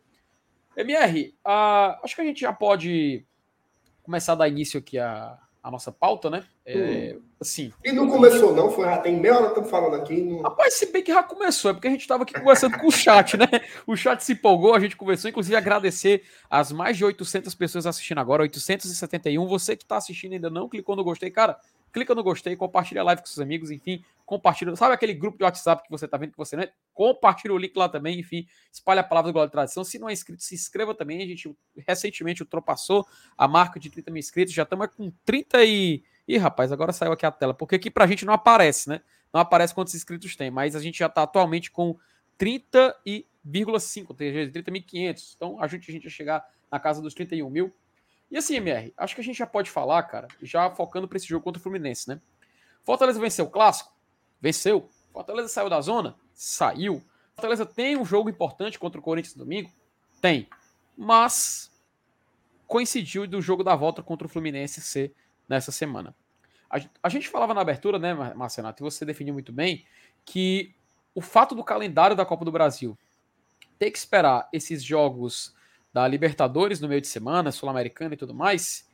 MR, 0.77 1.33
ah, 1.45 2.01
acho 2.03 2.17
que 2.17 2.21
a 2.21 2.25
gente 2.25 2.41
já 2.41 2.53
pode 2.53 3.25
começar 4.03 4.33
a 4.33 4.37
dar 4.37 4.49
início 4.49 4.81
aqui 4.81 4.99
à, 4.99 5.39
à 5.67 5.71
nossa 5.71 5.91
pauta, 5.91 6.31
né? 6.31 6.45
É, 6.65 7.17
assim, 7.41 7.73
E 7.85 7.91
não 7.91 8.09
começou 8.09 8.55
não, 8.55 8.71
foi 8.71 8.85
já 8.85 8.99
tem 8.99 9.19
meia 9.19 9.35
hora 9.35 9.45
que 9.47 9.49
estamos 9.49 9.69
falando 9.69 9.97
aqui. 9.97 10.23
Não... 10.23 10.43
Rapaz, 10.43 10.75
se 10.75 10.93
bem 10.93 11.03
que 11.03 11.13
já 11.13 11.25
começou, 11.25 11.73
é 11.73 11.75
porque 11.75 11.89
a 11.89 11.91
gente 11.91 12.03
estava 12.03 12.23
aqui 12.23 12.35
conversando 12.35 12.79
com 12.79 12.87
o 12.87 12.93
chat, 12.93 13.37
né? 13.37 13.49
O 13.85 13.97
chat 13.97 14.23
se 14.23 14.35
empolgou, 14.35 14.77
a 14.77 14.79
gente 14.79 14.97
conversou, 14.97 15.29
inclusive 15.29 15.57
agradecer 15.57 16.23
as 16.49 16.71
mais 16.71 16.97
de 16.97 17.05
800 17.05 17.53
pessoas 17.57 17.85
assistindo 17.85 18.19
agora, 18.19 18.43
871. 18.43 19.45
Você 19.49 19.77
que 19.77 19.83
está 19.83 19.97
assistindo 19.97 20.33
e 20.33 20.35
ainda 20.37 20.49
não 20.49 20.69
clicou 20.69 20.95
no 20.95 21.03
gostei, 21.03 21.33
cara, 21.33 21.59
clica 21.97 22.15
no 22.15 22.23
gostei, 22.23 22.55
compartilha 22.55 23.01
a 23.01 23.05
live 23.05 23.23
com 23.23 23.27
seus 23.27 23.39
amigos, 23.39 23.71
enfim, 23.71 24.05
compartilha. 24.27 24.77
Sabe 24.77 24.93
aquele 24.93 25.15
grupo 25.15 25.39
de 25.39 25.45
WhatsApp 25.45 25.83
que 25.83 25.91
você 25.91 26.07
tá 26.07 26.19
vendo 26.19 26.33
que 26.33 26.37
você 26.37 26.55
não 26.55 26.63
é? 26.63 26.71
Compartilha 26.93 27.55
o 27.55 27.57
link 27.57 27.75
lá 27.75 27.89
também, 27.89 28.21
enfim, 28.21 28.47
espalha 28.71 29.01
a 29.01 29.05
palavra 29.05 29.31
do 29.31 29.33
Glória 29.33 29.49
e 29.49 29.51
Tradição. 29.51 29.83
Se 29.83 29.99
não 29.99 30.07
é 30.07 30.13
inscrito, 30.13 30.43
se 30.43 30.55
inscreva 30.55 30.95
também. 30.95 31.23
A 31.23 31.27
gente 31.27 31.57
recentemente 31.89 32.43
ultrapassou 32.43 33.07
a 33.39 33.49
marca 33.49 33.81
de 33.81 33.89
30 33.89 34.11
mil 34.11 34.21
inscritos, 34.21 34.53
já 34.53 34.65
estamos 34.65 34.89
com 34.95 35.11
30 35.25 35.65
e. 35.65 36.03
Ih, 36.29 36.37
rapaz, 36.37 36.71
agora 36.71 36.93
saiu 36.93 37.13
aqui 37.13 37.25
a 37.25 37.31
tela, 37.31 37.55
porque 37.55 37.77
aqui 37.77 37.91
pra 37.91 38.07
gente 38.07 38.27
não 38.27 38.35
aparece, 38.35 38.91
né? 38.91 39.01
Não 39.33 39.41
aparece 39.41 39.75
quantos 39.75 39.95
inscritos 39.95 40.37
tem, 40.37 40.51
mas 40.51 40.77
a 40.77 40.81
gente 40.81 40.99
já 40.99 41.09
tá 41.09 41.23
atualmente 41.23 41.71
com 41.71 41.97
30,5, 42.39 44.15
30.500. 44.15 45.33
Então 45.35 45.63
ajude 45.63 45.87
a 45.89 45.93
gente 45.93 46.07
a 46.07 46.11
chegar 46.11 46.45
na 46.71 46.79
casa 46.79 47.01
dos 47.01 47.15
31 47.15 47.49
mil. 47.49 47.75
E 48.31 48.37
assim, 48.37 48.57
MR, 48.57 48.93
acho 48.97 49.15
que 49.15 49.21
a 49.21 49.25
gente 49.25 49.37
já 49.37 49.47
pode 49.47 49.71
falar, 49.71 50.03
cara, 50.05 50.29
já 50.43 50.71
focando 50.71 51.07
para 51.07 51.17
esse 51.17 51.27
jogo 51.27 51.45
contra 51.45 51.61
o 51.61 51.63
Fluminense, 51.63 52.09
né? 52.09 52.21
Fortaleza 52.83 53.21
venceu 53.21 53.45
o 53.47 53.51
clássico? 53.51 53.93
Venceu. 54.41 54.89
Fortaleza 55.13 55.49
saiu 55.49 55.71
da 55.71 55.81
zona? 55.81 56.17
Saiu. 56.35 57.03
Fortaleza 57.35 57.65
tem 57.65 57.97
um 57.97 58.05
jogo 58.05 58.29
importante 58.29 58.79
contra 58.79 59.01
o 59.01 59.03
Corinthians 59.03 59.35
no 59.37 59.45
domingo? 59.45 59.71
Tem. 60.21 60.49
Mas 60.97 61.71
coincidiu 62.67 63.27
do 63.27 63.41
jogo 63.41 63.63
da 63.63 63.77
volta 63.77 64.03
contra 64.03 64.27
o 64.27 64.31
Fluminense 64.31 64.81
ser 64.81 65.15
nessa 65.49 65.71
semana. 65.71 66.15
A, 66.69 66.81
a 67.03 67.09
gente 67.09 67.29
falava 67.29 67.55
na 67.55 67.61
abertura, 67.61 67.99
né, 67.99 68.13
Mar- 68.13 68.35
Marcenato, 68.35 68.83
e 68.83 68.85
você 68.85 69.05
definiu 69.05 69.33
muito 69.33 69.53
bem, 69.53 69.87
que 70.25 70.75
o 71.15 71.21
fato 71.21 71.55
do 71.55 71.63
calendário 71.63 72.17
da 72.17 72.27
Copa 72.27 72.45
do 72.45 72.53
Brasil 72.53 72.99
ter 73.79 73.91
que 73.91 73.99
esperar 73.99 74.49
esses 74.53 74.83
jogos 74.83 75.55
da 75.93 76.07
Libertadores 76.07 76.81
no 76.81 76.89
meio 76.89 77.01
de 77.01 77.07
semana, 77.09 77.53
Sul-Americana 77.53 78.15
e 78.15 78.17
tudo 78.17 78.35
mais, 78.35 78.89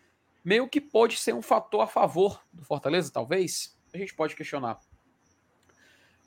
meio 0.44 0.68
que 0.68 0.80
pode 0.80 1.16
ser 1.16 1.34
um 1.34 1.42
fator 1.42 1.80
a 1.80 1.86
favor 1.86 2.42
do 2.52 2.64
Fortaleza, 2.64 3.12
talvez. 3.12 3.76
A 3.92 3.98
gente 3.98 4.14
pode 4.14 4.34
questionar. 4.36 4.80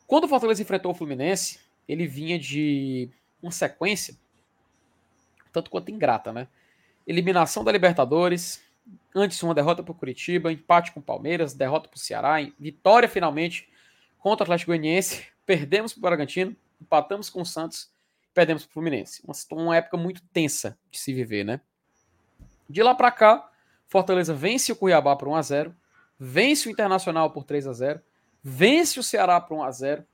Quando 0.06 0.26
o 0.26 0.28
Fortaleza 0.28 0.62
enfrentou 0.62 0.92
o 0.92 0.96
Fluminense, 0.96 1.60
ele 1.88 2.08
vinha 2.08 2.38
de 2.38 3.10
uma 3.42 3.52
sequência 3.52 4.18
tanto 5.56 5.72
quanto 5.72 5.90
ingrata, 5.90 6.34
né? 6.34 6.48
Eliminação 7.08 7.64
da 7.64 7.72
Libertadores, 7.72 8.62
antes 9.16 9.42
uma 9.42 9.56
derrota 9.56 9.82
para 9.82 9.92
o 9.92 9.96
Curitiba, 9.96 10.52
empate 10.52 10.92
com 10.92 11.00
o 11.00 11.04
Palmeiras, 11.04 11.54
derrota 11.54 11.88
para 11.88 11.96
o 11.96 12.00
Ceará, 12.00 12.36
vitória 12.60 13.08
finalmente 13.08 13.70
contra 14.20 14.44
o 14.44 14.46
Atlético 14.46 14.72
Goianiense, 14.72 15.26
perdemos 15.46 15.94
para 15.94 16.00
o 16.00 16.02
Bragantino, 16.02 16.56
empatamos 16.82 17.30
com 17.30 17.42
o 17.42 17.46
Santos, 17.46 17.90
perdemos 18.36 18.64
para 18.64 18.72
o 18.72 18.74
Fluminense. 18.74 19.24
Uma, 19.24 19.34
uma 19.64 19.78
época 19.78 19.96
muito 19.96 20.22
tensa 20.34 20.78
de 20.92 21.00
se 21.00 21.14
viver, 21.14 21.46
né? 21.46 21.62
De 22.70 22.84
lá 22.84 22.94
para 22.94 23.10
cá, 23.10 23.50
Fortaleza 23.88 24.34
vence 24.34 24.72
o 24.72 24.76
Cuiabá 24.76 25.16
por 25.16 25.30
1 25.30 25.36
a 25.36 25.42
0, 25.42 25.76
vence 26.20 26.68
o 26.68 26.72
Internacional 26.72 27.32
por 27.32 27.46
3 27.46 27.66
a 27.66 27.74
0, 27.74 28.02
vence 28.44 29.00
o 29.00 29.04
Ceará 29.04 29.40
por 29.40 29.58
1 29.58 29.64
a 29.64 29.72
0 29.72 30.06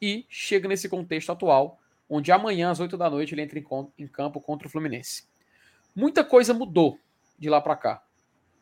e 0.00 0.26
chega 0.28 0.68
nesse 0.68 0.88
contexto 0.90 1.32
atual, 1.32 1.80
onde 2.08 2.30
amanhã 2.30 2.70
às 2.70 2.80
8 2.80 2.98
da 2.98 3.08
noite 3.08 3.34
ele 3.34 3.42
entra 3.42 3.58
em, 3.58 4.06
campo 4.06 4.40
contra 4.40 4.68
o 4.68 4.70
Fluminense. 4.70 5.26
Muita 5.96 6.22
coisa 6.22 6.52
mudou 6.52 6.98
de 7.38 7.48
lá 7.48 7.62
para 7.62 7.76
cá. 7.76 8.04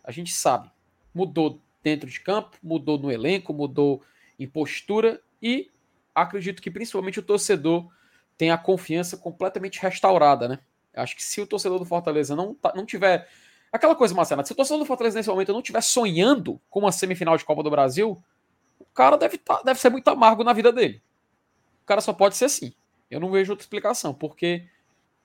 A 0.05 0.13
gente 0.13 0.33
sabe. 0.33 0.71
Mudou 1.13 1.61
dentro 1.83 2.09
de 2.09 2.21
campo, 2.21 2.57
mudou 2.63 2.97
no 2.99 3.11
elenco, 3.11 3.53
mudou 3.53 4.03
em 4.39 4.47
postura 4.47 5.21
e 5.43 5.71
acredito 6.15 6.63
que 6.63 6.71
principalmente 6.71 7.19
o 7.19 7.23
torcedor 7.23 7.91
tem 8.37 8.51
a 8.51 8.59
confiança 8.59 9.17
completamente 9.17 9.81
restaurada, 9.81 10.49
né? 10.49 10.59
Acho 10.95 11.17
que 11.17 11.23
se 11.23 11.41
o 11.41 11.47
torcedor 11.47 11.79
do 11.79 11.85
Fortaleza 11.85 12.37
não, 12.37 12.55
tá- 12.55 12.73
não 12.75 12.85
tiver. 12.85 13.29
Aquela 13.73 13.95
coisa, 13.95 14.15
Marcelo, 14.15 14.45
se 14.45 14.53
o 14.53 14.55
torcedor 14.57 14.81
do 14.81 14.85
Fortaleza 14.87 15.17
nesse 15.17 15.29
momento 15.31 15.53
não 15.53 15.61
estiver 15.61 15.81
sonhando 15.81 16.61
com 16.69 16.81
uma 16.81 16.93
semifinal 16.93 17.37
de 17.37 17.45
Copa 17.45 17.63
do 17.63 17.71
Brasil, 17.71 18.23
o 18.79 18.85
cara 18.95 19.17
deve, 19.17 19.39
tá- 19.39 19.63
deve 19.63 19.81
ser 19.81 19.89
muito 19.91 20.09
amargo 20.09 20.45
na 20.45 20.53
vida 20.53 20.71
dele. 20.73 21.03
O 21.83 21.87
cara 21.87 22.01
só 22.01 22.13
pode 22.13 22.37
ser 22.37 22.47
assim. 22.47 22.75
Eu 23.11 23.21
não 23.21 23.31
vejo 23.31 23.53
outra 23.53 23.65
explicação, 23.65 24.13
porque 24.13 24.67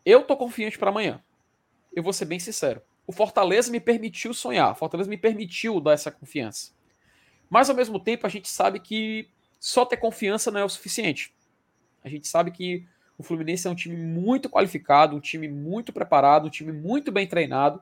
eu 0.06 0.24
tô 0.24 0.38
confiante 0.38 0.78
para 0.78 0.90
amanhã. 0.90 1.22
Eu 1.94 2.04
vou 2.04 2.14
ser 2.14 2.26
bem 2.26 2.40
sincero. 2.40 2.82
O 3.06 3.12
Fortaleza 3.12 3.72
me 3.72 3.80
permitiu 3.80 4.34
sonhar, 4.34 4.72
o 4.72 4.76
Fortaleza 4.76 5.10
me 5.10 5.18
permitiu 5.18 5.80
dar 5.80 5.94
essa 5.94 6.12
confiança. 6.12 6.72
Mas 7.50 7.70
ao 7.70 7.76
mesmo 7.76 8.00
tempo 8.00 8.26
a 8.26 8.30
gente 8.30 8.50
sabe 8.50 8.80
que 8.80 9.30
só 9.60 9.86
ter 9.86 9.98
confiança 9.98 10.52
não 10.52 10.60
é 10.60 10.66
o 10.66 10.70
suficiente. 10.70 11.34
A 12.04 12.10
gente 12.10 12.28
sabe 12.28 12.52
que 12.52 12.86
o 13.18 13.24
Fluminense 13.24 13.68
é 13.68 13.70
um 13.70 13.76
time 13.76 13.96
muito 13.96 14.50
qualificado, 14.50 15.16
um 15.16 15.20
time 15.20 15.48
muito 15.48 15.92
preparado, 15.92 16.48
um 16.48 16.50
time 16.50 16.72
muito 16.72 17.12
bem 17.12 17.28
treinado 17.28 17.82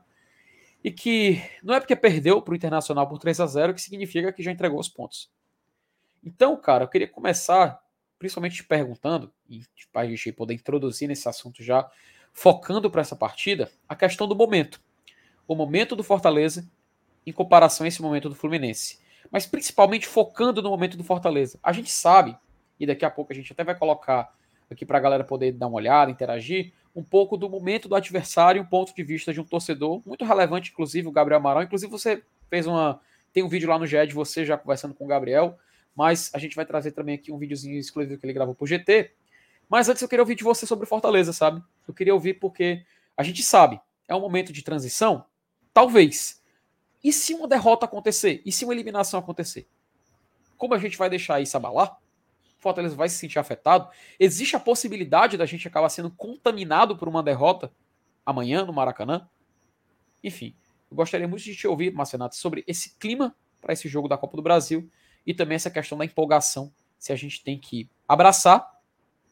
e 0.83 0.91
que 0.91 1.41
não 1.63 1.73
é 1.73 1.79
porque 1.79 1.95
perdeu 1.95 2.41
para 2.41 2.53
o 2.53 2.55
Internacional 2.55 3.07
por 3.07 3.19
3 3.19 3.39
a 3.39 3.47
0 3.47 3.73
que 3.73 3.81
significa 3.81 4.31
que 4.31 4.43
já 4.43 4.51
entregou 4.51 4.79
os 4.79 4.88
pontos. 4.88 5.31
Então, 6.23 6.55
cara, 6.55 6.83
eu 6.83 6.88
queria 6.88 7.07
começar 7.07 7.83
principalmente 8.17 8.55
te 8.55 8.63
perguntando, 8.63 9.31
e 9.49 9.63
para 9.91 10.01
a 10.01 10.07
gente 10.07 10.31
poder 10.31 10.53
introduzir 10.53 11.07
nesse 11.07 11.27
assunto 11.27 11.63
já, 11.63 11.89
focando 12.33 12.89
para 12.89 13.01
essa 13.01 13.15
partida 13.15 13.71
a 13.88 13.95
questão 13.95 14.27
do 14.27 14.36
momento. 14.36 14.81
O 15.47 15.55
momento 15.55 15.95
do 15.95 16.03
Fortaleza 16.03 16.67
em 17.25 17.31
comparação 17.31 17.86
a 17.86 17.88
esse 17.88 18.01
momento 18.01 18.29
do 18.29 18.36
Fluminense. 18.36 18.99
Mas 19.31 19.45
principalmente 19.45 20.07
focando 20.07 20.61
no 20.61 20.69
momento 20.69 20.97
do 20.97 21.03
Fortaleza. 21.03 21.59
A 21.61 21.71
gente 21.71 21.91
sabe, 21.91 22.38
e 22.79 22.86
daqui 22.86 23.03
a 23.03 23.09
pouco 23.09 23.31
a 23.31 23.36
gente 23.36 23.51
até 23.51 23.63
vai 23.63 23.77
colocar 23.77 24.33
aqui 24.70 24.86
para 24.86 24.97
a 24.97 25.01
galera 25.01 25.24
poder 25.24 25.51
dar 25.51 25.68
uma 25.68 25.78
olhada, 25.78 26.11
interagir, 26.11 26.74
um 26.95 27.03
pouco 27.03 27.36
do 27.36 27.49
momento 27.49 27.89
do 27.89 27.95
adversário, 27.95 28.61
um 28.61 28.66
ponto 28.66 28.95
de 28.95 29.03
vista 29.03 29.34
de 29.34 29.41
um 29.41 29.43
torcedor, 29.43 30.01
muito 30.05 30.24
relevante, 30.24 30.72
inclusive, 30.72 31.07
o 31.07 31.11
Gabriel 31.11 31.39
Amaral. 31.39 31.63
Inclusive, 31.63 31.91
você 31.91 32.24
fez 32.49 32.66
uma. 32.66 32.99
Tem 33.34 33.43
um 33.43 33.49
vídeo 33.49 33.68
lá 33.68 33.78
no 33.78 33.86
GED, 33.86 34.13
você 34.13 34.45
já 34.45 34.57
conversando 34.57 34.93
com 34.93 35.03
o 35.03 35.07
Gabriel, 35.07 35.57
mas 35.93 36.32
a 36.34 36.39
gente 36.39 36.55
vai 36.55 36.66
trazer 36.66 36.91
também 36.91 37.16
aqui 37.16 37.34
um 37.34 37.38
videozinho 37.38 37.78
exclusivo 37.78 38.18
que 38.18 38.26
ele 38.26 38.32
gravou 38.32 38.55
pro 38.55 38.66
GT. 38.66 39.11
Mas 39.68 39.89
antes 39.89 40.01
eu 40.01 40.07
queria 40.07 40.24
ouvir 40.24 40.36
de 40.36 40.43
você 40.43 40.66
sobre 40.66 40.86
Fortaleza, 40.86 41.34
sabe? 41.34 41.61
Eu 41.86 41.93
queria 41.93 42.13
ouvir 42.13 42.36
porque 42.36 42.86
a 43.18 43.24
gente 43.24 43.43
sabe, 43.43 43.80
é 44.07 44.16
um 44.16 44.22
momento 44.22 44.53
de 44.53 44.63
transição? 44.63 45.26
Talvez. 45.74 46.41
E 47.03 47.11
se 47.11 47.34
uma 47.34 47.47
derrota 47.47 47.86
acontecer? 47.86 48.41
E 48.45 48.51
se 48.51 48.63
uma 48.63 48.74
eliminação 48.74 49.20
acontecer? 49.20 49.68
Como 50.57 50.74
a 50.74 50.78
gente 50.78 50.97
vai 50.97 51.09
deixar 51.09 51.41
isso 51.41 51.57
abalar? 51.57 51.97
Fortaleza 52.66 52.95
vai 52.95 53.07
se 53.07 53.18
sentir 53.18 53.38
afetado? 53.38 53.88
Existe 54.20 54.55
a 54.55 54.59
possibilidade 54.59 55.38
da 55.38 55.45
gente 55.45 55.68
acabar 55.68 55.88
sendo 55.88 56.09
contaminado 56.09 56.97
por 56.97 57.07
uma 57.07 57.22
derrota 57.22 57.72
amanhã 58.26 58.66
no 58.66 58.74
Maracanã? 58.74 59.30
Enfim, 60.24 60.55
eu 60.89 60.97
gostaria 60.97 61.28
muito 61.28 61.43
de 61.43 61.55
te 61.55 61.68
ouvir, 61.68 61.93
Marcenato, 61.93 62.36
sobre 62.36 62.63
esse 62.66 62.97
clima 62.97 63.36
para 63.61 63.74
esse 63.74 63.88
jogo 63.88 64.07
da 64.07 64.18
Copa 64.18 64.36
do 64.36 64.41
Brasil 64.41 64.89
e 65.28 65.32
também 65.32 65.57
essa 65.57 65.70
questão 65.70 65.95
da 65.95 66.05
empolgação, 66.05 66.74
se 66.97 67.13
a 67.13 67.16
gente 67.16 67.43
tem 67.43 67.59
que 67.59 67.88
abraçar 68.07 68.68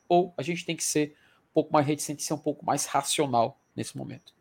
ou 0.07 0.31
a 0.37 0.43
gente 0.43 0.63
tem 0.63 0.75
que 0.75 0.83
ser 0.83 1.15
um 1.49 1.53
pouco 1.55 1.73
mais 1.73 1.87
reticente, 1.87 2.21
ser 2.21 2.35
um 2.35 2.37
pouco 2.37 2.63
mais 2.63 2.85
racional 2.85 3.59
nesse 3.75 3.97
momento. 3.97 4.31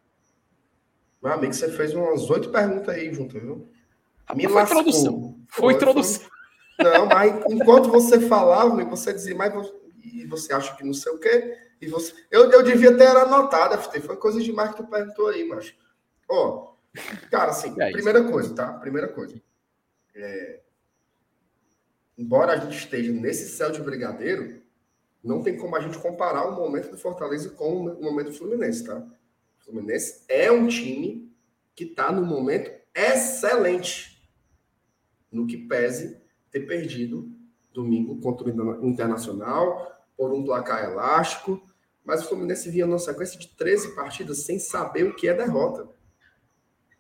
Meu 1.23 1.33
amigo, 1.33 1.55
você 1.55 1.71
fez 1.71 1.95
umas 1.95 2.29
oito 2.29 2.51
perguntas 2.51 2.95
aí 2.95 3.11
junto, 3.15 3.41
viu? 3.41 3.73
Me 4.35 4.43
foi 4.43 4.53
lascou. 4.53 4.81
introdução. 4.81 5.41
Foi, 5.49 5.63
foi 5.63 5.75
introdução. 5.77 6.31
Não, 6.79 7.07
mas 7.07 7.45
enquanto 7.51 7.91
você 7.91 8.21
falava, 8.21 8.85
você 8.85 9.13
dizia, 9.13 9.35
mas 9.35 9.53
você, 9.53 9.73
e 10.05 10.27
você 10.27 10.53
acha 10.53 10.75
que 10.77 10.85
não 10.85 10.95
sei 10.95 11.13
o 11.13 11.19
quê, 11.19 11.57
e 11.81 11.87
você. 11.89 12.15
Eu, 12.31 12.51
eu 12.51 12.63
devia 12.63 12.97
ter 12.97 13.09
anotado, 13.09 13.77
FT. 13.83 14.01
Foi 14.01 14.17
coisa 14.17 14.41
demais 14.41 14.71
que 14.71 14.77
tu 14.77 14.87
perguntou 14.87 15.29
aí, 15.29 15.45
mas. 15.45 15.75
Ó, 16.29 16.75
cara, 17.31 17.51
assim, 17.51 17.75
é 17.81 17.91
primeira 17.91 18.23
coisa, 18.31 18.55
tá? 18.55 18.73
Primeira 18.75 19.09
coisa. 19.09 19.41
É... 20.15 20.61
Embora 22.17 22.53
a 22.53 22.57
gente 22.57 22.77
esteja 22.77 23.13
nesse 23.13 23.49
céu 23.49 23.71
de 23.71 23.81
brigadeiro, 23.81 24.63
não 25.25 25.43
tem 25.43 25.57
como 25.57 25.75
a 25.75 25.81
gente 25.81 25.99
comparar 25.99 26.47
o 26.47 26.55
momento 26.55 26.91
do 26.91 26.99
Fortaleza 26.99 27.51
com 27.51 27.87
o 27.87 28.03
momento 28.03 28.31
do 28.31 28.39
Fluminense, 28.39 28.85
tá? 28.85 28.99
O 28.99 29.65
Fluminense 29.65 30.25
é 30.29 30.53
um 30.53 30.69
time 30.69 31.35
que 31.75 31.85
está 31.85 32.13
no 32.13 32.25
momento 32.25 32.71
excelente 32.95 34.23
no 35.31 35.47
que 35.47 35.57
pese 35.57 36.22
ter 36.53 36.61
perdido 36.61 37.29
domingo 37.73 38.21
contra 38.21 38.47
o 38.47 38.87
Internacional 38.87 39.91
por 40.17 40.33
um 40.33 40.45
placar 40.45 40.85
elástico, 40.85 41.61
mas 42.05 42.23
o 42.23 42.29
Fluminense 42.29 42.71
vinha 42.71 42.87
numa 42.87 42.99
sequência 42.99 43.39
de 43.39 43.49
13 43.49 43.95
partidas 43.95 44.39
sem 44.41 44.59
saber 44.59 45.05
o 45.05 45.17
que 45.17 45.27
é 45.27 45.35
derrota. 45.35 45.89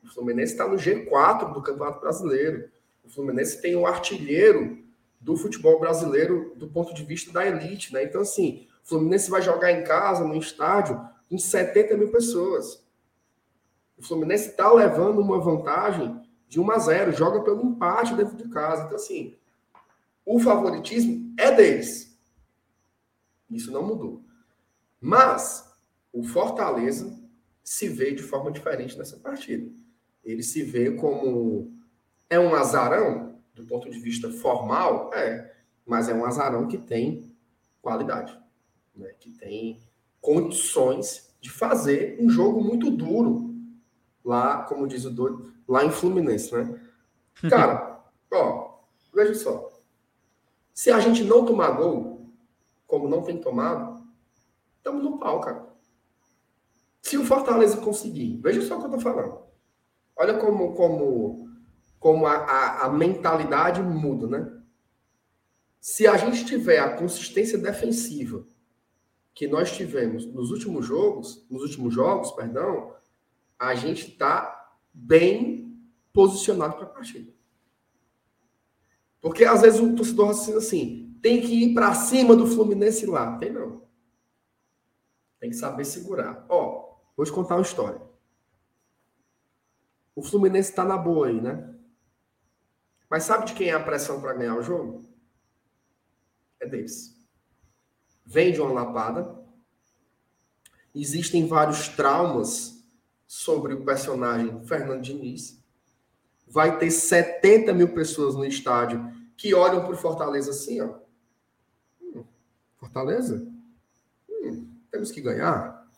O 0.03 0.09
Fluminense 0.09 0.53
está 0.53 0.67
no 0.67 0.77
G4 0.77 1.53
do 1.53 1.63
Campeonato 1.63 2.01
Brasileiro. 2.01 2.71
O 3.05 3.11
Fluminense 3.11 3.61
tem 3.61 3.77
um 3.77 3.87
artilheiro 3.87 4.79
do 5.21 5.37
futebol 5.37 5.79
brasileiro 5.79 6.53
do 6.57 6.67
ponto 6.67 6.93
de 6.95 7.05
vista 7.05 7.33
da 7.33 7.47
elite, 7.47 7.93
né? 7.93 8.03
Então, 8.03 8.23
assim, 8.23 8.67
o 8.85 8.89
Fluminense 8.89 9.31
vai 9.31 9.43
jogar 9.43 9.71
em 9.71 9.85
casa, 9.85 10.25
no 10.25 10.37
estádio, 10.37 11.01
com 11.29 11.39
70 11.39 11.97
mil 11.97 12.11
pessoas. 12.11 12.85
O 13.97 14.03
Fluminense 14.03 14.51
está 14.51 14.73
levando 14.73 15.21
uma 15.21 15.39
vantagem 15.39 16.21
de 16.49 16.59
1 16.61 16.71
a 16.71 16.79
0, 16.79 17.13
joga 17.13 17.41
pelo 17.43 17.63
empate 17.63 18.15
dentro 18.15 18.37
de 18.37 18.49
casa. 18.49 18.85
Então, 18.85 18.97
assim, 18.97 19.37
o 20.25 20.39
favoritismo 20.39 21.35
é 21.39 21.51
deles. 21.51 22.19
Isso 23.51 23.71
não 23.71 23.87
mudou. 23.87 24.23
Mas 25.01 25.71
o 26.13 26.23
Fortaleza 26.23 27.21
se 27.63 27.89
vê 27.89 28.13
de 28.13 28.23
forma 28.23 28.51
diferente 28.51 28.97
nessa 28.99 29.17
partida. 29.17 29.71
Ele 30.25 30.43
se 30.43 30.63
vê 30.63 30.93
como 30.93 31.73
é 32.29 32.39
um 32.39 32.55
azarão 32.55 33.39
do 33.55 33.65
ponto 33.67 33.91
de 33.91 33.99
vista 33.99 34.31
formal, 34.31 35.13
é, 35.15 35.55
mas 35.87 36.09
é 36.09 36.15
um 36.15 36.25
azarão 36.25 36.67
que 36.67 36.79
tem 36.79 37.35
qualidade, 37.81 38.39
né? 38.95 39.13
que 39.19 39.31
tem 39.31 39.79
condições 40.21 41.35
de 41.41 41.51
fazer 41.51 42.17
um 42.21 42.31
jogo 42.31 42.63
muito 42.63 42.91
duro 42.91 43.55
lá, 44.25 44.63
como 44.63 44.87
diz 44.87 45.05
o 45.05 45.11
doido, 45.11 45.53
lá 45.67 45.85
em 45.85 45.91
Fluminense, 45.91 46.55
né? 46.55 46.81
Cara, 47.51 48.01
ó, 48.33 48.79
veja 49.13 49.35
só. 49.35 49.72
Se 50.83 50.91
a 50.91 50.99
gente 50.99 51.23
não 51.23 51.47
tomar 51.47 51.71
gol, 51.77 52.29
como 52.89 53.09
não 53.09 53.23
tem 53.23 53.39
tomado, 53.39 54.05
estamos 54.79 55.05
no 55.05 55.17
pau, 55.17 55.41
cara. 55.41 55.65
Se 57.01 57.17
o 57.17 57.25
Fortaleza 57.25 57.77
conseguir, 57.77 58.41
veja 58.43 58.63
só 58.63 58.77
o 58.77 58.81
que 58.81 58.87
eu 58.87 58.91
tô 58.91 58.99
falando. 58.99 59.45
Olha 60.17 60.37
como, 60.41 60.75
como, 60.75 61.49
como 62.01 62.27
a, 62.27 62.33
a, 62.33 62.87
a 62.87 62.91
mentalidade 62.91 63.81
muda, 63.81 64.27
né? 64.27 64.61
Se 65.81 66.05
a 66.09 66.17
gente 66.17 66.45
tiver 66.47 66.81
a 66.81 66.97
consistência 66.97 67.59
defensiva 67.59 68.45
que 69.33 69.47
nós 69.47 69.71
tivemos 69.71 70.27
nos 70.27 70.51
últimos 70.51 70.85
jogos, 70.85 71.47
nos 71.49 71.63
últimos 71.63 71.95
jogos, 71.95 72.33
perdão, 72.33 72.93
a 73.57 73.77
gente 73.77 74.09
está 74.11 74.75
bem 74.93 75.81
posicionado 76.13 76.75
para 76.75 76.87
a 76.87 76.91
partida. 76.91 77.32
Porque 79.23 79.45
às 79.45 79.63
vezes 79.63 79.81
o 79.81 79.97
torcedor 79.97 80.27
raciocina 80.27 80.59
assim, 80.59 81.19
tem 81.23 81.41
que 81.41 81.65
ir 81.65 81.75
para 81.75 81.95
cima 81.95 82.37
do 82.37 82.47
Fluminense 82.47 83.07
lá. 83.07 83.39
Tem 83.39 83.51
não. 83.51 83.81
Tem 85.41 85.49
que 85.49 85.57
saber 85.57 85.87
segurar. 85.87 86.45
Ó, 86.51 86.97
vou 87.17 87.25
te 87.25 87.33
contar 87.33 87.55
uma 87.55 87.63
história. 87.63 88.03
O 90.15 90.23
Fluminense 90.23 90.69
está 90.69 90.85
na 90.85 90.99
boa 90.99 91.29
aí, 91.29 91.41
né? 91.41 91.75
Mas 93.09 93.25
sabe 93.25 93.47
de 93.47 93.55
quem 93.55 93.69
é 93.69 93.73
a 93.73 93.83
pressão 93.83 94.21
para 94.21 94.35
ganhar 94.35 94.59
o 94.59 94.63
jogo? 94.63 95.03
É 96.61 96.67
deles 96.67 97.23
vem 98.25 98.53
de 98.53 98.61
uma 98.61 98.73
lapada. 98.73 99.41
Existem 100.95 101.47
vários 101.47 101.89
traumas 101.89 102.83
sobre 103.27 103.75
o 103.75 103.85
personagem 103.85 104.65
Fernando 104.65 105.03
Diniz. 105.03 105.62
Vai 106.53 106.79
ter 106.79 106.91
70 106.91 107.73
mil 107.73 107.95
pessoas 107.95 108.35
no 108.35 108.45
estádio 108.45 109.11
que 109.39 109.55
olham 109.55 109.83
para 109.83 109.95
o 109.95 109.97
Fortaleza 109.97 110.51
assim, 110.51 110.83
ó. 110.83 110.99
Hum, 111.99 112.25
Fortaleza? 112.77 113.51
Hum, 114.29 114.69
temos 114.91 115.11
que 115.11 115.23
ganhar. 115.23 115.89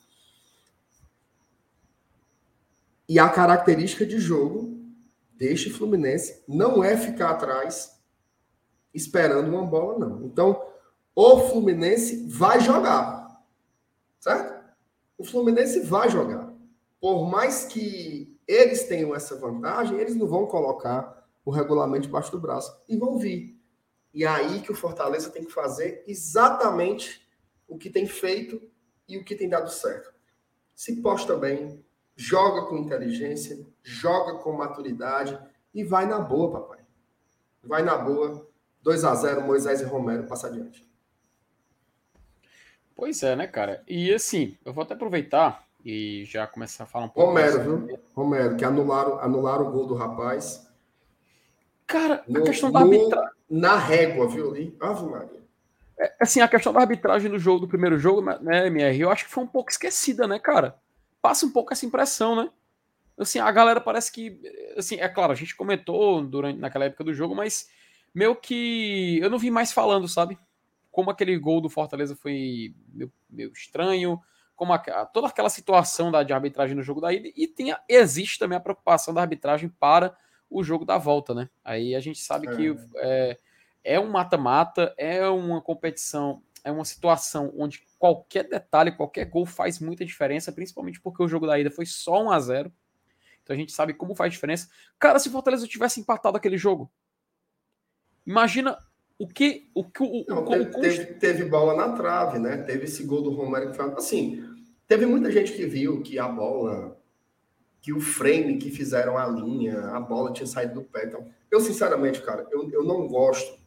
E 3.08 3.18
a 3.18 3.28
característica 3.28 4.06
de 4.06 4.20
jogo 4.20 4.78
deste 5.32 5.70
Fluminense 5.70 6.44
não 6.46 6.84
é 6.84 6.96
ficar 6.96 7.30
atrás 7.30 8.00
esperando 8.94 9.48
uma 9.48 9.66
bola, 9.66 9.98
não. 9.98 10.24
Então, 10.24 10.64
o 11.16 11.48
Fluminense 11.48 12.28
vai 12.28 12.60
jogar. 12.60 13.42
Certo? 14.20 14.64
O 15.18 15.24
Fluminense 15.24 15.80
vai 15.80 16.08
jogar. 16.08 16.54
Por 17.00 17.28
mais 17.28 17.64
que 17.64 18.33
eles 18.46 18.84
tenham 18.84 19.14
essa 19.14 19.36
vantagem, 19.36 19.98
eles 19.98 20.16
não 20.16 20.26
vão 20.26 20.46
colocar 20.46 21.26
o 21.44 21.50
regulamento 21.50 22.02
debaixo 22.02 22.30
do 22.30 22.40
braço 22.40 22.76
e 22.88 22.96
vão 22.96 23.18
vir. 23.18 23.60
E 24.12 24.24
é 24.24 24.28
aí 24.28 24.60
que 24.60 24.72
o 24.72 24.74
Fortaleza 24.74 25.30
tem 25.30 25.44
que 25.44 25.52
fazer 25.52 26.04
exatamente 26.06 27.28
o 27.66 27.76
que 27.76 27.90
tem 27.90 28.06
feito 28.06 28.62
e 29.08 29.18
o 29.18 29.24
que 29.24 29.34
tem 29.34 29.48
dado 29.48 29.70
certo. 29.70 30.12
Se 30.74 31.00
posta 31.02 31.36
bem, 31.36 31.84
joga 32.16 32.66
com 32.66 32.76
inteligência, 32.76 33.66
joga 33.82 34.38
com 34.38 34.52
maturidade 34.52 35.38
e 35.74 35.82
vai 35.82 36.06
na 36.06 36.18
boa, 36.18 36.60
papai. 36.60 36.84
Vai 37.62 37.82
na 37.82 37.96
boa. 37.96 38.48
2 38.82 39.04
a 39.04 39.14
0 39.14 39.42
Moisés 39.42 39.80
e 39.80 39.84
Romero 39.84 40.26
passa 40.26 40.46
adiante. 40.46 40.86
Pois 42.94 43.22
é, 43.22 43.34
né, 43.34 43.46
cara? 43.46 43.82
E 43.88 44.12
assim, 44.12 44.56
eu 44.64 44.72
vou 44.72 44.82
até 44.82 44.94
aproveitar 44.94 45.66
e 45.84 46.24
já 46.24 46.46
começar 46.46 46.84
a 46.84 46.86
falar 46.86 47.06
um 47.06 47.08
pouco. 47.08 47.30
Romero, 47.30 47.62
viu? 47.62 47.98
Romero, 48.14 48.56
que 48.56 48.64
anularam, 48.64 49.18
anularam 49.20 49.68
o 49.68 49.70
gol 49.70 49.86
do 49.86 49.94
rapaz. 49.94 50.68
Cara, 51.86 52.24
no, 52.26 52.40
a 52.40 52.42
questão 52.42 52.72
da 52.72 52.80
arbitragem. 52.80 53.30
Na 53.50 53.76
régua, 53.76 54.26
viu 54.28 54.50
ali? 54.50 54.76
Ave 54.80 55.04
Maria. 55.04 55.44
É, 55.98 56.14
assim, 56.20 56.40
a 56.40 56.48
questão 56.48 56.72
da 56.72 56.80
arbitragem 56.80 57.30
do 57.30 57.38
jogo, 57.38 57.60
do 57.60 57.68
primeiro 57.68 57.98
jogo, 57.98 58.22
né, 58.22 58.66
MR, 58.66 59.00
eu 59.00 59.10
acho 59.10 59.26
que 59.26 59.30
foi 59.30 59.44
um 59.44 59.48
pouco 59.48 59.70
esquecida, 59.70 60.26
né, 60.26 60.38
cara? 60.38 60.76
Passa 61.20 61.44
um 61.44 61.50
pouco 61.50 61.72
essa 61.72 61.86
impressão, 61.86 62.34
né? 62.34 62.50
Assim, 63.18 63.38
a 63.38 63.50
galera 63.52 63.80
parece 63.80 64.10
que. 64.10 64.40
Assim, 64.76 64.96
é 64.96 65.08
claro, 65.08 65.32
a 65.32 65.36
gente 65.36 65.54
comentou 65.54 66.22
durante 66.22 66.58
naquela 66.58 66.86
época 66.86 67.04
do 67.04 67.14
jogo, 67.14 67.34
mas 67.34 67.68
meio 68.14 68.34
que 68.34 69.18
eu 69.22 69.30
não 69.30 69.38
vi 69.38 69.50
mais 69.50 69.70
falando, 69.70 70.08
sabe? 70.08 70.38
como 70.94 71.10
aquele 71.10 71.36
gol 71.36 71.60
do 71.60 71.68
Fortaleza 71.68 72.14
foi 72.14 72.72
meio, 72.92 73.12
meio 73.28 73.52
estranho, 73.52 74.20
como 74.54 74.72
a, 74.72 75.06
toda 75.06 75.28
aquela 75.28 75.50
situação 75.50 76.10
da, 76.10 76.22
de 76.22 76.32
arbitragem 76.32 76.76
no 76.76 76.82
jogo 76.82 77.00
da 77.00 77.12
ida 77.12 77.28
e 77.34 77.46
tem, 77.46 77.74
existe 77.88 78.38
também 78.38 78.56
a 78.56 78.60
preocupação 78.60 79.12
da 79.12 79.20
arbitragem 79.20 79.68
para 79.68 80.16
o 80.48 80.62
jogo 80.62 80.84
da 80.84 80.98
volta, 80.98 81.34
né? 81.34 81.48
Aí 81.64 81.94
a 81.94 82.00
gente 82.00 82.20
sabe 82.20 82.48
é. 82.48 82.56
que 82.56 82.76
é, 82.96 83.38
é 83.82 84.00
um 84.00 84.10
mata-mata, 84.10 84.94
é 84.96 85.26
uma 85.28 85.60
competição, 85.60 86.42
é 86.62 86.70
uma 86.70 86.84
situação 86.84 87.52
onde 87.56 87.82
qualquer 87.98 88.48
detalhe, 88.48 88.92
qualquer 88.92 89.24
gol 89.24 89.44
faz 89.44 89.80
muita 89.80 90.04
diferença, 90.04 90.52
principalmente 90.52 91.00
porque 91.00 91.22
o 91.22 91.28
jogo 91.28 91.46
da 91.46 91.58
ida 91.58 91.70
foi 91.70 91.86
só 91.86 92.22
1 92.22 92.30
a 92.30 92.40
0 92.40 92.72
Então 93.42 93.54
a 93.54 93.58
gente 93.58 93.72
sabe 93.72 93.92
como 93.94 94.14
faz 94.14 94.32
diferença. 94.32 94.68
Cara, 94.98 95.18
se 95.18 95.28
o 95.28 95.32
Fortaleza 95.32 95.66
tivesse 95.66 96.00
empatado 96.00 96.36
aquele 96.36 96.56
jogo, 96.56 96.90
imagina 98.24 98.78
o 99.18 99.28
que. 99.28 99.70
O, 99.74 99.84
que 99.84 100.02
o, 100.02 100.24
Não, 100.28 100.44
teve, 100.44 100.64
teve, 100.66 101.04
teve, 101.14 101.44
bola 101.44 101.74
na 101.74 101.92
trave, 101.94 102.38
né? 102.38 102.58
Teve 102.58 102.84
esse 102.84 103.04
gol 103.04 103.22
do 103.22 103.30
Romário 103.30 103.70
que 103.70 103.76
foi. 103.76 103.92
Assim, 103.92 104.44
teve 104.86 105.06
muita 105.06 105.30
gente 105.30 105.52
que 105.52 105.66
viu 105.66 106.02
que 106.02 106.18
a 106.18 106.28
bola. 106.28 106.98
Que 107.80 107.92
o 107.92 108.00
frame 108.00 108.56
que 108.56 108.70
fizeram 108.70 109.18
a 109.18 109.26
linha, 109.26 109.78
a 109.90 110.00
bola 110.00 110.32
tinha 110.32 110.46
saído 110.46 110.74
do 110.74 110.82
pé. 110.82 111.04
Então, 111.04 111.26
eu, 111.50 111.60
sinceramente, 111.60 112.22
cara, 112.22 112.46
eu, 112.50 112.70
eu 112.70 112.82
não 112.82 113.06
gosto 113.06 113.58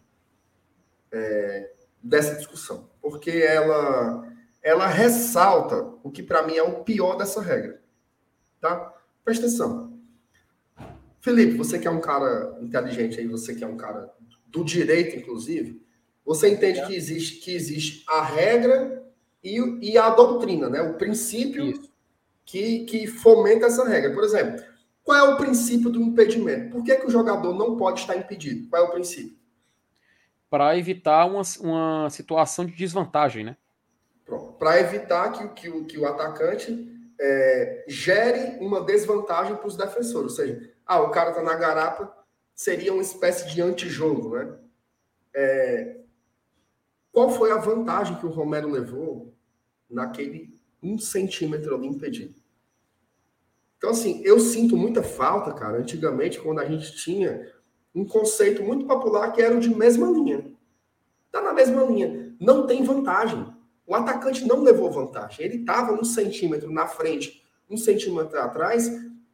é, 1.12 1.72
dessa 2.02 2.36
discussão, 2.36 2.90
porque 3.00 3.30
ela, 3.30 4.28
ela 4.64 4.88
ressalta 4.88 5.94
o 6.04 6.10
que 6.10 6.24
para 6.24 6.42
mim 6.42 6.56
é 6.56 6.64
o 6.64 6.84
pior 6.84 7.16
dessa 7.16 7.42
regra. 7.42 7.80
Tá? 8.60 8.92
Presta 9.24 9.46
atenção. 9.46 9.94
Felipe, 11.22 11.58
você 11.58 11.78
que 11.78 11.88
é 11.88 11.92
um 11.92 12.02
cara 12.02 12.58
inteligente 12.62 13.20
aí, 13.20 13.28
você 13.28 13.54
que 13.54 13.64
é 13.64 13.68
um 13.68 13.78
cara 13.78 14.12
do 14.48 14.64
direito, 14.64 15.16
inclusive, 15.16 15.82
você 16.26 16.50
entende 16.50 16.80
é. 16.80 16.86
que, 16.86 16.96
existe, 16.96 17.40
que 17.40 17.56
existe 17.56 18.04
a 18.08 18.22
regra 18.22 19.04
e, 19.44 19.60
e 19.82 19.98
a 19.98 20.10
doutrina, 20.10 20.70
né? 20.70 20.82
O 20.82 20.96
princípio 20.96 21.74
que, 22.46 22.86
que 22.86 23.08
fomenta 23.08 23.68
essa 23.68 23.88
regra. 23.88 24.14
Por 24.14 24.24
exemplo, 24.24 24.64
qual 25.04 25.18
é 25.18 25.24
o 25.24 25.38
princípio 25.38 25.90
do 25.90 26.02
impedimento? 26.02 26.72
Por 26.72 26.84
que, 26.84 26.96
que 26.96 27.06
o 27.06 27.10
jogador 27.10 27.54
não 27.54 27.78
pode 27.78 28.02
estar 28.02 28.16
impedido? 28.16 28.70
Qual 28.70 28.84
é 28.84 28.86
o 28.86 28.92
princípio? 28.92 29.38
Para 30.50 30.78
evitar 30.78 31.26
uma, 31.26 31.42
uma 31.62 32.10
situação 32.10 32.66
de 32.66 32.74
desvantagem, 32.74 33.44
né? 33.44 33.58
Para 34.60 34.80
evitar 34.80 35.32
que, 35.32 35.48
que, 35.50 35.84
que 35.86 35.98
o 35.98 36.06
atacante 36.06 36.90
é, 37.20 37.86
gere 37.88 38.58
uma 38.60 38.82
desvantagem 38.82 39.56
para 39.56 39.68
os 39.68 39.78
defensores. 39.78 40.32
Ou 40.32 40.36
seja, 40.36 40.74
ah, 40.86 41.02
o 41.02 41.10
cara 41.10 41.30
está 41.30 41.42
na 41.42 41.56
garapa, 41.56 42.17
seria 42.58 42.92
uma 42.92 43.04
espécie 43.04 43.48
de 43.48 43.62
antijogo, 43.62 44.36
né? 44.36 44.58
É, 45.34 45.98
qual 47.12 47.30
foi 47.30 47.52
a 47.52 47.58
vantagem 47.58 48.18
que 48.18 48.26
o 48.26 48.32
Romero 48.32 48.68
levou 48.68 49.32
naquele 49.88 50.60
um 50.82 50.98
centímetro 50.98 51.76
ali 51.76 51.88
impedido? 51.88 52.34
Então, 53.78 53.92
assim, 53.92 54.22
eu 54.24 54.40
sinto 54.40 54.76
muita 54.76 55.04
falta, 55.04 55.54
cara, 55.54 55.78
antigamente, 55.78 56.40
quando 56.40 56.60
a 56.60 56.66
gente 56.66 56.96
tinha 56.96 57.54
um 57.94 58.04
conceito 58.04 58.64
muito 58.64 58.88
popular 58.88 59.32
que 59.32 59.42
era 59.42 59.56
o 59.56 59.60
de 59.60 59.70
mesma 59.70 60.10
linha. 60.10 60.44
Tá 61.32 61.42
na 61.42 61.54
mesma 61.54 61.84
linha. 61.84 62.36
Não 62.40 62.66
tem 62.66 62.84
vantagem. 62.84 63.54
O 63.86 63.94
atacante 63.94 64.46
não 64.46 64.64
levou 64.64 64.92
vantagem. 64.92 65.46
Ele 65.46 65.58
estava 65.58 65.94
um 65.94 66.04
centímetro 66.04 66.72
na 66.72 66.88
frente, 66.88 67.44
um 67.70 67.78
centímetro 67.78 68.40
atrás, 68.40 68.90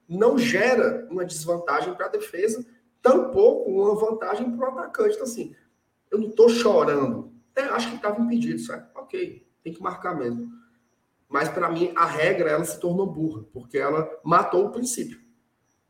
não 0.09 0.37
gera 0.37 1.07
uma 1.09 1.23
desvantagem 1.23 1.93
para 1.93 2.07
a 2.07 2.09
defesa 2.09 2.65
tampouco 3.03 3.69
uma 3.69 3.93
vantagem 3.93 4.55
para 4.55 4.67
o 4.67 4.79
atacante. 4.79 5.13
Então, 5.13 5.25
assim, 5.25 5.53
eu 6.09 6.17
não 6.17 6.29
estou 6.29 6.49
chorando. 6.49 7.31
Até 7.51 7.65
acho 7.65 7.89
que 7.89 7.97
estava 7.97 8.19
impedido, 8.19 8.57
certo? 8.57 8.89
Ok, 8.95 9.45
tem 9.61 9.73
que 9.73 9.81
marcar 9.81 10.17
mesmo. 10.17 10.51
Mas, 11.29 11.49
para 11.49 11.69
mim, 11.69 11.91
a 11.95 12.05
regra 12.05 12.49
ela 12.49 12.65
se 12.65 12.79
tornou 12.79 13.05
burra, 13.05 13.43
porque 13.51 13.77
ela 13.77 14.09
matou 14.23 14.65
o 14.65 14.71
princípio. 14.71 15.19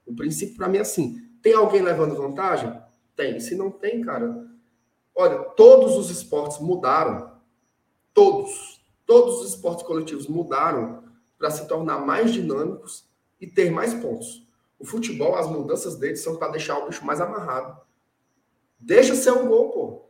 O 0.06 0.16
princípio, 0.16 0.58
para 0.58 0.68
mim, 0.68 0.80
é 0.80 0.82
assim: 0.82 1.22
tem 1.42 1.54
alguém 1.54 1.82
levando 1.82 2.16
vantagem? 2.16 2.74
Tem. 3.16 3.40
Se 3.40 3.56
não 3.56 3.70
tem, 3.70 4.02
cara. 4.02 4.50
Olha, 5.16 5.38
todos 5.40 5.96
os 5.96 6.10
esportes 6.10 6.60
mudaram. 6.60 7.32
Todos. 8.14 8.82
Todos 9.06 9.42
os 9.42 9.50
esportes 9.50 9.86
coletivos 9.86 10.28
mudaram 10.28 11.04
para 11.38 11.52
se 11.52 11.68
tornar 11.68 12.00
mais 12.00 12.34
dinâmicos 12.34 13.08
e 13.40 13.46
ter 13.46 13.70
mais 13.70 13.94
pontos. 13.94 14.43
O 14.84 14.86
futebol, 14.86 15.36
as 15.36 15.48
mudanças 15.48 15.96
dele 15.96 16.18
são 16.18 16.36
para 16.36 16.52
deixar 16.52 16.78
o 16.78 16.88
bicho 16.88 17.06
mais 17.06 17.22
amarrado. 17.22 17.80
Deixa 18.78 19.16
ser 19.16 19.32
um 19.32 19.48
gol, 19.48 19.70
pô. 19.70 20.10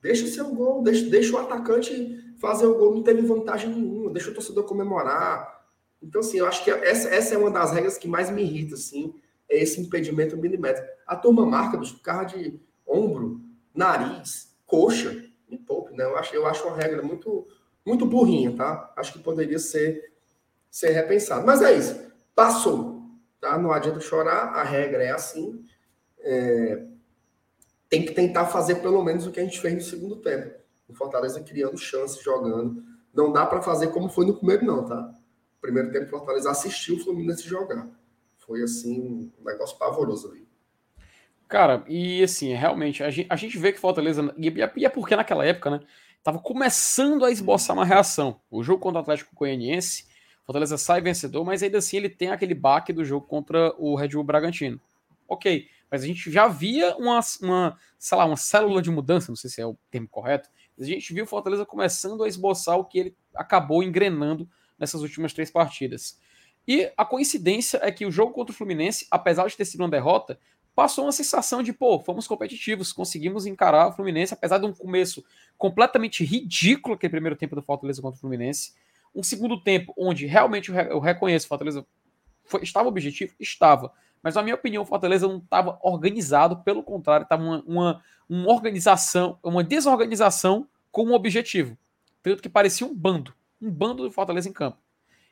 Deixa 0.00 0.24
ser 0.28 0.42
um 0.42 0.54
gol. 0.54 0.84
Deixa, 0.84 1.10
deixa 1.10 1.34
o 1.34 1.38
atacante 1.38 2.32
fazer 2.38 2.64
o 2.66 2.76
gol. 2.76 2.94
Não 2.94 3.02
teve 3.02 3.22
vantagem 3.22 3.70
nenhuma. 3.70 4.12
Deixa 4.12 4.30
o 4.30 4.34
torcedor 4.34 4.62
comemorar. 4.62 5.66
Então, 6.00 6.20
assim, 6.20 6.38
eu 6.38 6.46
acho 6.46 6.62
que 6.62 6.70
essa, 6.70 7.08
essa 7.08 7.34
é 7.34 7.36
uma 7.36 7.50
das 7.50 7.72
regras 7.72 7.98
que 7.98 8.06
mais 8.06 8.30
me 8.30 8.40
irrita, 8.40 8.76
assim. 8.76 9.12
É 9.48 9.60
esse 9.60 9.80
impedimento 9.80 10.36
milimétrico. 10.36 10.86
A 11.04 11.16
turma 11.16 11.44
marca, 11.44 11.76
bicho, 11.76 11.98
carro 12.04 12.26
de 12.26 12.60
ombro, 12.86 13.40
nariz, 13.74 14.56
coxa. 14.64 15.24
Me 15.48 15.58
poupe, 15.58 15.92
né? 15.92 16.04
Eu 16.04 16.16
acho, 16.16 16.32
eu 16.36 16.46
acho 16.46 16.68
uma 16.68 16.76
regra 16.76 17.02
muito, 17.02 17.48
muito 17.84 18.06
burrinha, 18.06 18.54
tá? 18.54 18.94
Acho 18.96 19.12
que 19.14 19.18
poderia 19.18 19.58
ser, 19.58 20.12
ser 20.70 20.90
repensado. 20.90 21.44
Mas 21.44 21.62
é 21.62 21.76
isso. 21.76 22.00
Passou. 22.32 22.93
Tá? 23.44 23.58
Não 23.58 23.70
adianta 23.70 24.00
chorar, 24.00 24.54
a 24.54 24.62
regra 24.62 25.04
é 25.04 25.10
assim. 25.10 25.62
É... 26.20 26.82
Tem 27.90 28.02
que 28.02 28.14
tentar 28.14 28.46
fazer 28.46 28.76
pelo 28.76 29.04
menos 29.04 29.26
o 29.26 29.30
que 29.30 29.38
a 29.38 29.44
gente 29.44 29.60
fez 29.60 29.74
no 29.74 29.82
segundo 29.82 30.16
tempo. 30.16 30.58
O 30.88 30.94
Fortaleza 30.94 31.42
criando 31.42 31.76
chances, 31.76 32.22
jogando. 32.22 32.82
Não 33.12 33.30
dá 33.30 33.44
para 33.44 33.60
fazer 33.60 33.88
como 33.88 34.08
foi 34.08 34.24
no 34.24 34.34
primeiro, 34.34 34.64
não, 34.64 34.86
tá? 34.86 35.14
primeiro 35.60 35.92
tempo, 35.92 36.06
o 36.06 36.08
Fortaleza 36.08 36.50
assistiu 36.50 36.96
o 36.96 37.00
Fluminense 37.00 37.46
jogar. 37.46 37.86
Foi 38.38 38.62
assim, 38.62 39.30
um 39.38 39.44
negócio 39.44 39.78
pavoroso 39.78 40.30
ali. 40.30 40.48
Cara, 41.46 41.84
e 41.86 42.22
assim, 42.22 42.54
realmente, 42.54 43.02
a 43.02 43.10
gente, 43.10 43.26
a 43.30 43.36
gente 43.36 43.58
vê 43.58 43.72
que 43.72 43.78
Fortaleza. 43.78 44.34
E 44.38 44.86
é 44.86 44.88
porque 44.88 45.14
naquela 45.14 45.44
época, 45.44 45.70
né? 45.70 45.80
Tava 46.22 46.38
começando 46.38 47.26
a 47.26 47.30
esboçar 47.30 47.76
uma 47.76 47.84
reação. 47.84 48.40
O 48.50 48.62
jogo 48.62 48.80
contra 48.80 49.00
o 49.00 49.02
Atlético 49.02 49.34
Goianiense 49.34 50.06
Fortaleza 50.44 50.76
sai 50.76 51.00
vencedor, 51.00 51.44
mas 51.44 51.62
ainda 51.62 51.78
assim 51.78 51.96
ele 51.96 52.08
tem 52.08 52.28
aquele 52.28 52.54
baque 52.54 52.92
do 52.92 53.04
jogo 53.04 53.26
contra 53.26 53.74
o 53.78 53.94
Red 53.96 54.08
Bull 54.08 54.24
Bragantino. 54.24 54.80
Ok, 55.26 55.68
mas 55.90 56.02
a 56.02 56.06
gente 56.06 56.30
já 56.30 56.46
via 56.46 56.94
uma, 56.96 57.20
uma, 57.40 57.78
sei 57.98 58.18
lá, 58.18 58.24
uma 58.26 58.36
célula 58.36 58.82
de 58.82 58.90
mudança, 58.90 59.30
não 59.30 59.36
sei 59.36 59.48
se 59.48 59.60
é 59.60 59.66
o 59.66 59.76
termo 59.90 60.08
correto, 60.08 60.50
a 60.78 60.84
gente 60.84 61.14
viu 61.14 61.24
o 61.24 61.26
Fortaleza 61.26 61.64
começando 61.64 62.22
a 62.24 62.28
esboçar 62.28 62.76
o 62.76 62.84
que 62.84 62.98
ele 62.98 63.16
acabou 63.34 63.82
engrenando 63.82 64.48
nessas 64.78 65.00
últimas 65.02 65.32
três 65.32 65.50
partidas. 65.50 66.18
E 66.66 66.90
a 66.96 67.04
coincidência 67.04 67.78
é 67.82 67.92
que 67.92 68.06
o 68.06 68.10
jogo 68.10 68.32
contra 68.32 68.52
o 68.52 68.56
Fluminense, 68.56 69.06
apesar 69.10 69.46
de 69.46 69.56
ter 69.56 69.64
sido 69.64 69.80
uma 69.80 69.88
derrota, 69.88 70.38
passou 70.74 71.04
uma 71.04 71.12
sensação 71.12 71.62
de, 71.62 71.72
pô, 71.72 72.00
fomos 72.00 72.26
competitivos, 72.26 72.92
conseguimos 72.92 73.46
encarar 73.46 73.88
o 73.88 73.92
Fluminense, 73.92 74.34
apesar 74.34 74.58
de 74.58 74.66
um 74.66 74.72
começo 74.72 75.24
completamente 75.56 76.24
ridículo 76.24 76.94
aquele 76.94 77.12
primeiro 77.12 77.36
tempo 77.36 77.54
do 77.54 77.62
Fortaleza 77.62 78.02
contra 78.02 78.16
o 78.16 78.20
Fluminense. 78.20 78.72
Um 79.14 79.22
segundo 79.22 79.62
tempo 79.62 79.94
onde 79.96 80.26
realmente 80.26 80.72
eu 80.72 80.98
reconheço 80.98 81.46
o 81.46 81.48
Fortaleza 81.48 81.86
foi, 82.44 82.62
estava 82.62 82.88
objetivo? 82.88 83.34
Estava. 83.38 83.92
Mas, 84.22 84.34
na 84.34 84.42
minha 84.42 84.54
opinião, 84.54 84.82
o 84.82 84.86
Fortaleza 84.86 85.28
não 85.28 85.38
estava 85.38 85.78
organizado, 85.82 86.62
pelo 86.62 86.82
contrário, 86.82 87.24
estava 87.24 87.42
uma, 87.42 87.62
uma, 87.66 88.02
uma 88.28 88.52
organização, 88.52 89.38
uma 89.42 89.62
desorganização 89.62 90.66
com 90.90 91.04
um 91.04 91.12
objetivo. 91.12 91.76
Tanto 92.22 92.42
que 92.42 92.48
parecia 92.48 92.86
um 92.86 92.94
bando. 92.94 93.34
Um 93.60 93.70
bando 93.70 94.02
do 94.02 94.10
Fortaleza 94.10 94.48
em 94.48 94.52
campo. 94.52 94.78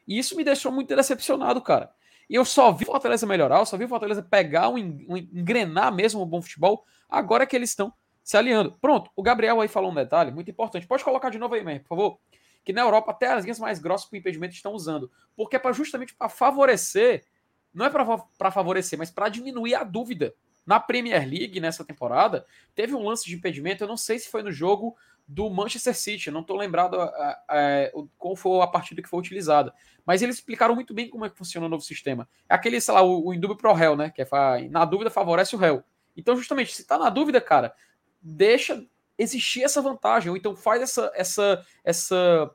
E 0.06 0.18
isso 0.18 0.36
me 0.36 0.44
deixou 0.44 0.70
muito 0.70 0.94
decepcionado, 0.94 1.60
cara. 1.60 1.90
E 2.28 2.34
eu 2.34 2.44
só 2.44 2.70
vi 2.70 2.84
o 2.84 2.88
Fortaleza 2.88 3.26
melhorar, 3.26 3.60
eu 3.60 3.66
só 3.66 3.76
vi 3.76 3.84
o 3.84 3.88
Fortaleza 3.88 4.22
pegar, 4.22 4.68
um, 4.68 4.76
um, 4.76 5.16
engrenar 5.16 5.92
mesmo 5.92 6.20
o 6.20 6.26
bom 6.26 6.42
futebol, 6.42 6.84
agora 7.08 7.46
que 7.46 7.56
eles 7.56 7.70
estão 7.70 7.92
se 8.22 8.36
alinhando. 8.36 8.72
Pronto, 8.80 9.10
o 9.16 9.22
Gabriel 9.22 9.60
aí 9.60 9.68
falou 9.68 9.90
um 9.90 9.94
detalhe 9.94 10.30
muito 10.30 10.50
importante. 10.50 10.86
Pode 10.86 11.04
colocar 11.04 11.30
de 11.30 11.38
novo 11.38 11.54
aí, 11.54 11.64
mesmo, 11.64 11.80
por 11.80 11.88
favor 11.88 12.18
que 12.64 12.72
na 12.72 12.82
Europa 12.82 13.10
até 13.10 13.28
as 13.28 13.44
linhas 13.44 13.58
mais 13.58 13.78
grossas 13.78 14.08
para 14.08 14.18
impedimento 14.18 14.54
estão 14.54 14.72
usando. 14.72 15.10
Porque 15.36 15.56
é 15.56 15.58
para 15.58 15.72
justamente 15.72 16.14
para 16.14 16.28
favorecer, 16.28 17.24
não 17.72 17.86
é 17.86 17.90
para 17.90 18.50
favorecer, 18.50 18.98
mas 18.98 19.10
para 19.10 19.28
diminuir 19.28 19.74
a 19.74 19.84
dúvida. 19.84 20.34
Na 20.64 20.78
Premier 20.78 21.28
League, 21.28 21.58
nessa 21.58 21.84
temporada, 21.84 22.46
teve 22.72 22.94
um 22.94 23.04
lance 23.04 23.24
de 23.24 23.34
impedimento, 23.34 23.82
eu 23.82 23.88
não 23.88 23.96
sei 23.96 24.18
se 24.20 24.28
foi 24.28 24.44
no 24.44 24.52
jogo 24.52 24.96
do 25.26 25.48
Manchester 25.50 25.96
City, 25.96 26.30
não 26.30 26.40
estou 26.40 26.56
lembrado 26.56 27.00
a, 27.00 27.90
qual 28.16 28.36
foi 28.36 28.60
a 28.60 28.66
partida 28.66 29.02
que 29.02 29.08
foi 29.08 29.18
utilizada. 29.18 29.72
Mas 30.04 30.22
eles 30.22 30.36
explicaram 30.36 30.74
muito 30.74 30.92
bem 30.94 31.08
como 31.08 31.24
é 31.24 31.30
que 31.30 31.36
funciona 31.36 31.66
o 31.66 31.68
novo 31.68 31.82
sistema. 31.82 32.28
É 32.48 32.54
aquele, 32.54 32.80
sei 32.80 32.94
lá, 32.94 33.02
o, 33.02 33.28
o 33.28 33.34
indúbio 33.34 33.56
pro 33.56 33.72
réu, 33.72 33.96
né? 33.96 34.10
Que 34.10 34.22
é 34.22 34.28
na 34.70 34.84
dúvida 34.84 35.10
favorece 35.10 35.56
o 35.56 35.58
réu. 35.58 35.82
Então, 36.16 36.36
justamente, 36.36 36.74
se 36.74 36.82
está 36.82 36.98
na 36.98 37.08
dúvida, 37.08 37.40
cara, 37.40 37.74
deixa 38.20 38.84
existir 39.18 39.62
essa 39.62 39.80
vantagem, 39.82 40.30
ou 40.30 40.36
então 40.36 40.54
faz 40.54 40.82
essa, 40.82 41.12
essa, 41.14 41.66
essa, 41.84 42.50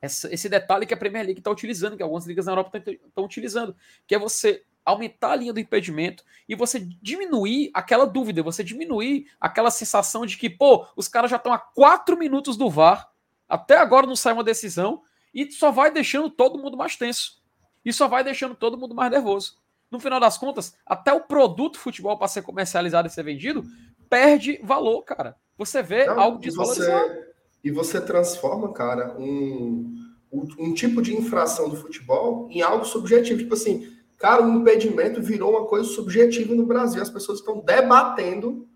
essa 0.00 0.32
esse 0.32 0.48
detalhe 0.48 0.86
que 0.86 0.94
a 0.94 0.96
Premier 0.96 1.24
League 1.24 1.40
está 1.40 1.50
utilizando, 1.50 1.96
que 1.96 2.02
algumas 2.02 2.26
ligas 2.26 2.46
na 2.46 2.52
Europa 2.52 2.78
estão 2.78 3.24
utilizando, 3.24 3.76
que 4.06 4.14
é 4.14 4.18
você 4.18 4.64
aumentar 4.84 5.32
a 5.32 5.36
linha 5.36 5.52
do 5.52 5.60
impedimento 5.60 6.24
e 6.48 6.54
você 6.54 6.80
diminuir 6.80 7.70
aquela 7.74 8.06
dúvida, 8.06 8.42
você 8.42 8.64
diminuir 8.64 9.30
aquela 9.38 9.70
sensação 9.70 10.24
de 10.24 10.38
que, 10.38 10.48
pô, 10.48 10.86
os 10.96 11.06
caras 11.08 11.30
já 11.30 11.36
estão 11.36 11.52
a 11.52 11.58
quatro 11.58 12.16
minutos 12.16 12.56
do 12.56 12.70
VAR, 12.70 13.10
até 13.46 13.76
agora 13.76 14.06
não 14.06 14.16
sai 14.16 14.32
uma 14.32 14.44
decisão, 14.44 15.02
E 15.34 15.52
só 15.52 15.70
vai 15.70 15.90
deixando 15.90 16.30
todo 16.30 16.58
mundo 16.58 16.76
mais 16.76 16.96
tenso. 16.96 17.42
E 17.84 17.92
só 17.92 18.08
vai 18.08 18.24
deixando 18.24 18.54
todo 18.54 18.78
mundo 18.78 18.94
mais 18.94 19.10
nervoso. 19.10 19.58
No 19.90 20.00
final 20.00 20.20
das 20.20 20.36
contas, 20.36 20.76
até 20.84 21.12
o 21.12 21.20
produto 21.20 21.78
futebol 21.78 22.18
para 22.18 22.28
ser 22.28 22.42
comercializado 22.42 23.08
e 23.08 23.10
ser 23.10 23.22
vendido 23.22 23.64
perde 24.08 24.60
valor, 24.62 25.02
cara. 25.02 25.36
Você 25.56 25.82
vê 25.82 26.06
Não, 26.06 26.20
algo 26.20 26.38
e 26.38 26.40
desvalorizado. 26.42 27.08
você, 27.08 27.24
e 27.64 27.70
você 27.70 28.00
transforma, 28.00 28.72
cara, 28.72 29.16
um, 29.18 29.94
um, 30.32 30.72
tipo 30.74 31.02
de 31.02 31.16
infração 31.16 31.68
do 31.68 31.76
futebol 31.76 32.48
em 32.50 32.62
algo 32.62 32.84
subjetivo. 32.84 33.40
Tipo 33.40 33.54
assim, 33.54 33.92
cara, 34.16 34.44
o 34.44 34.50
impedimento 34.50 35.20
virou 35.20 35.50
uma 35.50 35.66
coisa 35.66 35.88
subjetiva 35.88 36.54
no 36.54 36.66
Brasil. 36.66 37.02
As 37.02 37.10
pessoas 37.10 37.40
estão 37.40 37.60
debatendo 37.60 38.68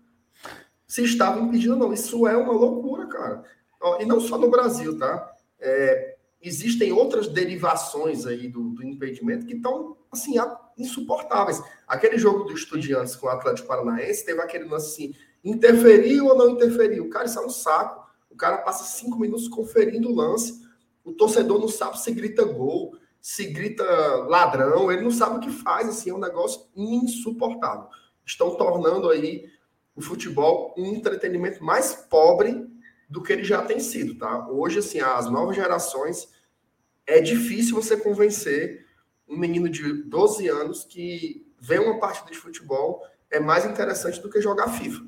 se 0.87 1.03
estava 1.03 1.39
impedido 1.39 1.73
ou 1.73 1.79
não. 1.79 1.93
Isso 1.93 2.27
é 2.27 2.35
uma 2.35 2.53
loucura, 2.53 3.07
cara. 3.07 3.43
E 3.99 4.05
não 4.05 4.19
só 4.19 4.37
no 4.37 4.49
Brasil, 4.49 4.97
tá? 4.97 5.31
É, 5.59 6.15
existem 6.41 6.91
outras 6.91 7.27
derivações 7.27 8.25
aí 8.25 8.47
do, 8.47 8.69
do 8.69 8.83
impedimento 8.83 9.45
que 9.45 9.55
estão, 9.55 9.97
assim, 10.11 10.37
a- 10.37 10.59
insuportáveis. 10.77 11.61
Aquele 11.87 12.17
jogo 12.17 12.43
do 12.45 12.53
Estudiantes 12.53 13.15
com 13.15 13.27
o 13.27 13.29
Atlético 13.29 13.67
Paranaense 13.67 14.25
teve 14.25 14.41
aquele 14.41 14.65
lance 14.65 14.91
assim, 14.91 15.15
interferiu 15.43 16.27
ou 16.27 16.37
não 16.37 16.51
interferiu? 16.51 17.09
Cara, 17.09 17.25
isso 17.25 17.39
é 17.39 17.45
um 17.45 17.49
saco. 17.49 18.03
O 18.29 18.35
cara 18.35 18.57
passa 18.57 18.83
cinco 18.83 19.17
minutos 19.19 19.47
conferindo 19.47 20.09
o 20.09 20.15
lance. 20.15 20.63
O 21.03 21.11
torcedor 21.11 21.59
não 21.59 21.67
sabe 21.67 21.99
se 21.99 22.11
grita 22.11 22.43
gol, 22.43 22.97
se 23.21 23.45
grita 23.45 23.83
ladrão, 24.27 24.91
ele 24.91 25.01
não 25.01 25.11
sabe 25.11 25.37
o 25.37 25.39
que 25.39 25.49
faz, 25.49 25.87
assim, 25.87 26.09
é 26.09 26.13
um 26.13 26.19
negócio 26.19 26.65
insuportável. 26.75 27.87
Estão 28.25 28.55
tornando 28.55 29.09
aí 29.09 29.49
o 29.95 30.01
futebol 30.01 30.73
um 30.77 30.87
entretenimento 30.87 31.63
mais 31.63 31.93
pobre 31.93 32.67
do 33.09 33.21
que 33.21 33.31
ele 33.31 33.43
já 33.43 33.61
tem 33.61 33.79
sido, 33.79 34.17
tá? 34.17 34.49
Hoje, 34.49 34.79
assim, 34.79 34.99
as 34.99 35.29
novas 35.29 35.55
gerações, 35.55 36.29
é 37.05 37.21
difícil 37.21 37.75
você 37.75 37.95
convencer 37.95 38.82
um 39.33 39.37
menino 39.37 39.67
de 39.67 40.03
12 40.03 40.47
anos 40.47 40.83
que 40.83 41.45
ver 41.59 41.79
uma 41.79 41.99
partida 41.99 42.31
de 42.31 42.37
futebol 42.37 43.01
é 43.31 43.39
mais 43.39 43.65
interessante 43.65 44.21
do 44.21 44.29
que 44.29 44.39
jogar 44.39 44.69
FIFA. 44.69 45.03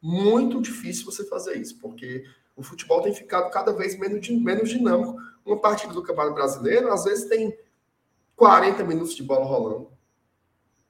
Muito 0.00 0.60
difícil 0.60 1.04
você 1.04 1.24
fazer 1.24 1.56
isso, 1.58 1.78
porque 1.78 2.24
o 2.56 2.62
futebol 2.62 3.02
tem 3.02 3.12
ficado 3.12 3.50
cada 3.50 3.72
vez 3.72 3.98
menos, 3.98 4.26
menos 4.28 4.70
dinâmico. 4.70 5.16
Uma 5.44 5.60
partida 5.60 5.92
do 5.92 6.02
Campeonato 6.02 6.34
Brasileiro, 6.34 6.90
às 6.92 7.04
vezes, 7.04 7.28
tem 7.28 7.56
40 8.36 8.84
minutos 8.84 9.14
de 9.14 9.22
bola 9.22 9.44
rolando. 9.44 9.90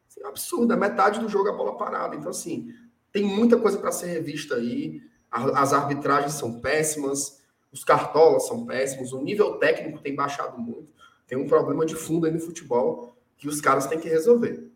Assim, 0.09 0.22
é 0.22 0.26
absurdo, 0.26 0.72
é 0.72 0.76
metade 0.76 1.20
do 1.20 1.29
jogo 1.29 1.49
a 1.49 1.53
bola 1.53 1.76
parada. 1.76 2.14
Então, 2.14 2.31
assim, 2.31 2.72
tem 3.12 3.24
muita 3.24 3.59
coisa 3.59 3.79
para 3.79 3.91
ser 3.91 4.07
revista 4.07 4.55
aí. 4.55 5.03
As 5.31 5.72
arbitragens 5.72 6.35
são 6.35 6.61
péssimas, 6.61 7.43
os 7.72 7.85
cartolas 7.85 8.47
são 8.47 8.64
péssimos, 8.64 9.12
o 9.12 9.20
nível 9.20 9.59
técnico 9.59 10.01
tem 10.01 10.14
baixado 10.14 10.59
muito. 10.59 10.97
Tem 11.29 11.39
um 11.39 11.47
problema 11.47 11.87
de 11.87 11.95
fundo 11.95 12.26
aí 12.26 12.33
no 12.33 12.41
futebol 12.41 13.14
que 13.37 13.47
os 13.47 13.61
caras 13.61 13.87
têm 13.87 14.01
que 14.01 14.09
resolver. 14.09 14.72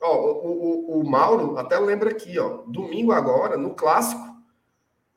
Ó, 0.00 0.46
o, 0.46 0.96
o, 0.96 1.00
o 1.00 1.10
Mauro 1.10 1.58
até 1.58 1.78
lembra 1.78 2.10
aqui, 2.10 2.38
ó. 2.38 2.62
Domingo 2.68 3.12
agora, 3.12 3.56
no 3.58 3.74
clássico, 3.74 4.24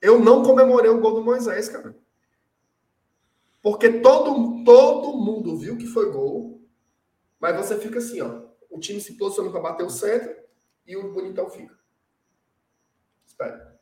eu 0.01 0.19
não 0.19 0.43
comemorei 0.43 0.89
o 0.89 0.99
gol 0.99 1.13
do 1.13 1.23
Moisés, 1.23 1.69
cara. 1.69 1.95
Porque 3.61 3.99
todo, 3.99 4.63
todo 4.63 5.17
mundo 5.17 5.55
viu 5.57 5.77
que 5.77 5.85
foi 5.85 6.11
gol, 6.11 6.61
mas 7.39 7.55
você 7.55 7.77
fica 7.77 7.99
assim, 7.99 8.21
ó. 8.21 8.41
O 8.69 8.79
time 8.79 8.99
se 8.99 9.15
posiciona 9.17 9.51
para 9.51 9.61
bater 9.61 9.85
o 9.85 9.89
centro 9.89 10.35
e 10.85 10.95
o 10.95 11.13
bonitão 11.13 11.49
fica. 11.49 11.77
Espera. 13.25 13.79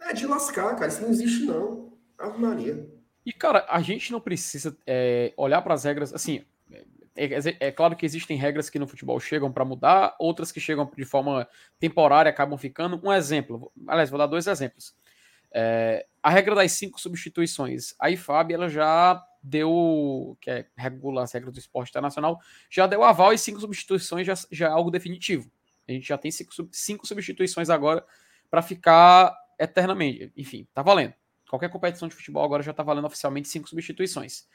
É 0.00 0.12
de 0.12 0.26
lascar, 0.26 0.74
cara. 0.74 0.88
Isso 0.88 1.02
não 1.02 1.10
existe, 1.10 1.44
não. 1.44 1.96
Ave 2.18 2.38
Maria. 2.38 2.87
E, 3.28 3.32
cara, 3.34 3.66
a 3.68 3.82
gente 3.82 4.10
não 4.10 4.22
precisa 4.22 4.74
é, 4.86 5.34
olhar 5.36 5.60
para 5.60 5.74
as 5.74 5.84
regras. 5.84 6.14
Assim, 6.14 6.46
é, 7.14 7.26
é- 7.26 7.56
é 7.68 7.70
claro 7.70 7.94
que 7.94 8.06
existem 8.06 8.38
regras 8.38 8.70
que 8.70 8.78
no 8.78 8.88
futebol 8.88 9.20
chegam 9.20 9.52
para 9.52 9.66
mudar, 9.66 10.16
outras 10.18 10.50
que 10.50 10.58
chegam 10.58 10.90
de 10.96 11.04
forma 11.04 11.46
temporária 11.78 12.30
acabam 12.30 12.56
ficando. 12.56 12.98
Um 13.04 13.12
exemplo, 13.12 13.70
aliás, 13.86 14.08
vou 14.08 14.18
dar 14.18 14.24
dois 14.26 14.46
exemplos. 14.46 14.94
É, 15.52 16.06
a 16.22 16.30
regra 16.30 16.54
das 16.54 16.72
cinco 16.72 16.98
substituições. 16.98 17.94
A 18.00 18.08
IFAB 18.10 18.54
ela 18.54 18.66
já 18.70 19.22
deu, 19.42 20.34
que 20.40 20.50
é 20.50 20.66
regula 20.74 21.22
as 21.22 21.32
regras 21.32 21.52
do 21.52 21.58
esporte 21.58 21.90
internacional, 21.90 22.40
já 22.70 22.86
deu 22.86 23.04
aval 23.04 23.34
e 23.34 23.38
cinco 23.38 23.60
substituições 23.60 24.26
já, 24.26 24.32
já 24.50 24.68
é 24.68 24.70
algo 24.70 24.90
definitivo. 24.90 25.50
A 25.86 25.92
gente 25.92 26.08
já 26.08 26.16
tem 26.16 26.30
cinco, 26.30 26.50
cinco 26.72 27.06
substituições 27.06 27.68
agora 27.68 28.02
para 28.50 28.62
ficar 28.62 29.36
eternamente. 29.58 30.32
Enfim, 30.34 30.66
tá 30.72 30.80
valendo. 30.82 31.12
Qualquer 31.48 31.70
competição 31.70 32.08
de 32.08 32.14
futebol 32.14 32.44
agora 32.44 32.62
já 32.62 32.72
tá 32.72 32.82
valendo 32.82 33.06
oficialmente 33.06 33.48
cinco 33.48 33.68
substituições. 33.68 34.46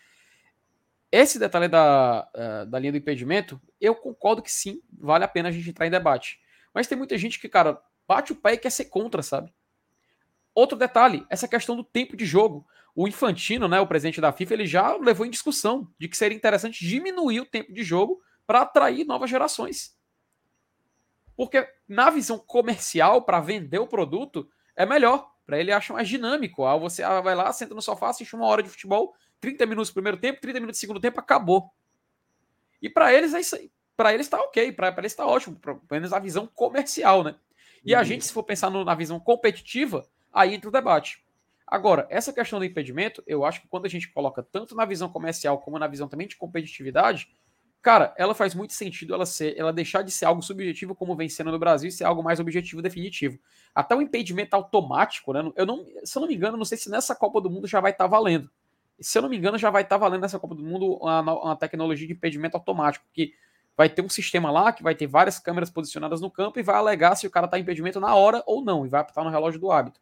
Esse 1.11 1.37
detalhe 1.37 1.67
da, 1.67 2.29
eh, 2.33 2.65
da 2.65 2.79
linha 2.79 2.91
do 2.91 2.97
impedimento, 2.97 3.61
eu 3.79 3.93
concordo 3.95 4.41
que 4.41 4.51
sim, 4.51 4.81
vale 4.91 5.23
a 5.23 5.27
pena 5.27 5.49
a 5.49 5.51
gente 5.51 5.69
entrar 5.69 5.85
em 5.85 5.91
debate. 5.91 6.39
Mas 6.73 6.87
tem 6.87 6.97
muita 6.97 7.17
gente 7.17 7.39
que, 7.39 7.47
cara, 7.47 7.79
bate 8.07 8.31
o 8.31 8.35
pé 8.35 8.53
e 8.53 8.57
quer 8.57 8.71
ser 8.71 8.85
contra, 8.85 9.21
sabe? 9.21 9.53
Outro 10.55 10.77
detalhe, 10.77 11.25
essa 11.29 11.47
questão 11.47 11.75
do 11.75 11.83
tempo 11.83 12.15
de 12.15 12.25
jogo. 12.25 12.65
O 12.95 13.07
Infantino, 13.07 13.67
né, 13.67 13.79
o 13.79 13.87
presidente 13.87 14.21
da 14.21 14.31
FIFA, 14.31 14.53
ele 14.53 14.67
já 14.67 14.95
levou 14.95 15.25
em 15.25 15.31
discussão 15.31 15.91
de 15.99 16.07
que 16.07 16.15
seria 16.15 16.37
interessante 16.37 16.85
diminuir 16.85 17.41
o 17.41 17.45
tempo 17.45 17.73
de 17.73 17.83
jogo 17.83 18.21
para 18.45 18.61
atrair 18.61 19.03
novas 19.05 19.29
gerações. 19.29 19.97
Porque 21.35 21.67
na 21.87 22.11
visão 22.11 22.37
comercial, 22.37 23.23
para 23.23 23.39
vender 23.39 23.79
o 23.79 23.87
produto, 23.87 24.47
é 24.75 24.85
melhor. 24.85 25.32
Para 25.45 25.59
ele 25.59 25.71
acha 25.71 25.93
mais 25.93 26.07
dinâmico. 26.07 26.65
Ah, 26.65 26.77
você 26.77 27.03
ah, 27.03 27.19
vai 27.21 27.35
lá, 27.35 27.51
senta 27.51 27.75
no 27.75 27.81
sofá, 27.81 28.09
assiste 28.09 28.35
uma 28.35 28.45
hora 28.45 28.63
de 28.63 28.69
futebol, 28.69 29.13
30 29.39 29.65
minutos 29.65 29.89
no 29.89 29.93
primeiro 29.95 30.17
tempo, 30.17 30.39
30 30.41 30.59
minutos 30.59 30.77
no 30.77 30.81
segundo 30.81 30.99
tempo, 31.01 31.19
acabou. 31.19 31.71
E 32.81 32.89
para 32.89 33.13
eles 33.13 33.33
é 33.33 33.39
isso 33.39 33.55
aí. 33.55 33.71
Para 33.95 34.13
eles 34.13 34.25
está 34.25 34.39
ok, 34.41 34.71
para 34.71 34.93
eles 34.97 35.11
está 35.11 35.25
ótimo, 35.25 35.55
pelo 35.57 35.81
menos 35.89 36.11
a 36.13 36.19
visão 36.19 36.47
comercial, 36.47 37.23
né? 37.23 37.35
E 37.85 37.93
a 37.93 37.99
Uhum. 37.99 38.05
gente, 38.05 38.25
se 38.25 38.33
for 38.33 38.43
pensar 38.43 38.69
no- 38.69 38.83
na 38.85 38.95
visão 38.95 39.19
competitiva, 39.19 40.07
aí 40.31 40.53
entra 40.55 40.69
o 40.69 40.71
debate. 40.71 41.23
Agora, 41.67 42.07
essa 42.09 42.33
questão 42.33 42.59
do 42.59 42.65
impedimento, 42.65 43.23
eu 43.27 43.45
acho 43.45 43.61
que 43.61 43.67
quando 43.67 43.85
a 43.85 43.89
gente 43.89 44.11
coloca 44.11 44.41
tanto 44.43 44.75
na 44.75 44.85
visão 44.85 45.09
comercial 45.09 45.59
como 45.59 45.79
na 45.79 45.87
visão 45.87 46.07
também 46.07 46.27
de 46.27 46.35
competitividade, 46.35 47.29
cara, 47.83 48.13
ela 48.17 48.33
faz 48.33 48.55
muito 48.55 48.73
sentido 48.73 49.13
ela 49.13 49.25
ser, 49.25 49.55
ela 49.57 49.73
deixar 49.73 50.01
de 50.01 50.09
ser 50.09 50.23
algo 50.25 50.41
subjetivo 50.41 50.95
como 50.95 51.15
vem 51.15 51.27
sendo 51.27 51.51
no 51.51 51.59
Brasil 51.59 51.89
e 51.89 51.91
ser 51.91 52.05
algo 52.05 52.23
mais 52.23 52.39
objetivo 52.39 52.81
definitivo. 52.81 53.37
Até 53.75 53.93
o 53.93 54.01
impedimento 54.01 54.55
automático, 54.55 55.33
né? 55.33 55.51
Eu 55.55 55.65
não, 55.65 55.85
se 56.03 56.17
eu 56.17 56.21
não 56.21 56.27
me 56.27 56.33
engano, 56.33 56.57
não 56.57 56.63
sei 56.63 56.77
se 56.77 56.89
nessa 56.89 57.13
Copa 57.13 57.41
do 57.41 57.49
Mundo 57.49 57.67
já 57.67 57.81
vai 57.81 57.91
estar 57.91 58.07
valendo. 58.07 58.49
Se 59.01 59.17
eu 59.17 59.21
não 59.21 59.29
me 59.29 59.37
engano, 59.37 59.57
já 59.57 59.69
vai 59.69 59.83
estar 59.83 59.97
valendo 59.97 60.21
nessa 60.21 60.39
Copa 60.39 60.55
do 60.55 60.63
Mundo 60.63 60.95
uma, 60.95 61.57
tecnologia 61.57 62.07
de 62.07 62.13
impedimento 62.13 62.55
automático, 62.55 63.05
que 63.13 63.33
vai 63.75 63.89
ter 63.89 64.01
um 64.01 64.09
sistema 64.09 64.49
lá 64.49 64.71
que 64.71 64.81
vai 64.81 64.95
ter 64.95 65.07
várias 65.07 65.37
câmeras 65.37 65.69
posicionadas 65.69 66.21
no 66.21 66.31
campo 66.31 66.59
e 66.59 66.63
vai 66.63 66.77
alegar 66.77 67.15
se 67.15 67.27
o 67.27 67.29
cara 67.29 67.49
tá 67.49 67.59
em 67.59 67.63
impedimento 67.63 67.99
na 67.99 68.15
hora 68.15 68.41
ou 68.45 68.63
não, 68.63 68.85
e 68.85 68.89
vai 68.89 69.01
apitar 69.01 69.25
no 69.25 69.29
relógio 69.29 69.59
do 69.59 69.71
hábito. 69.71 69.99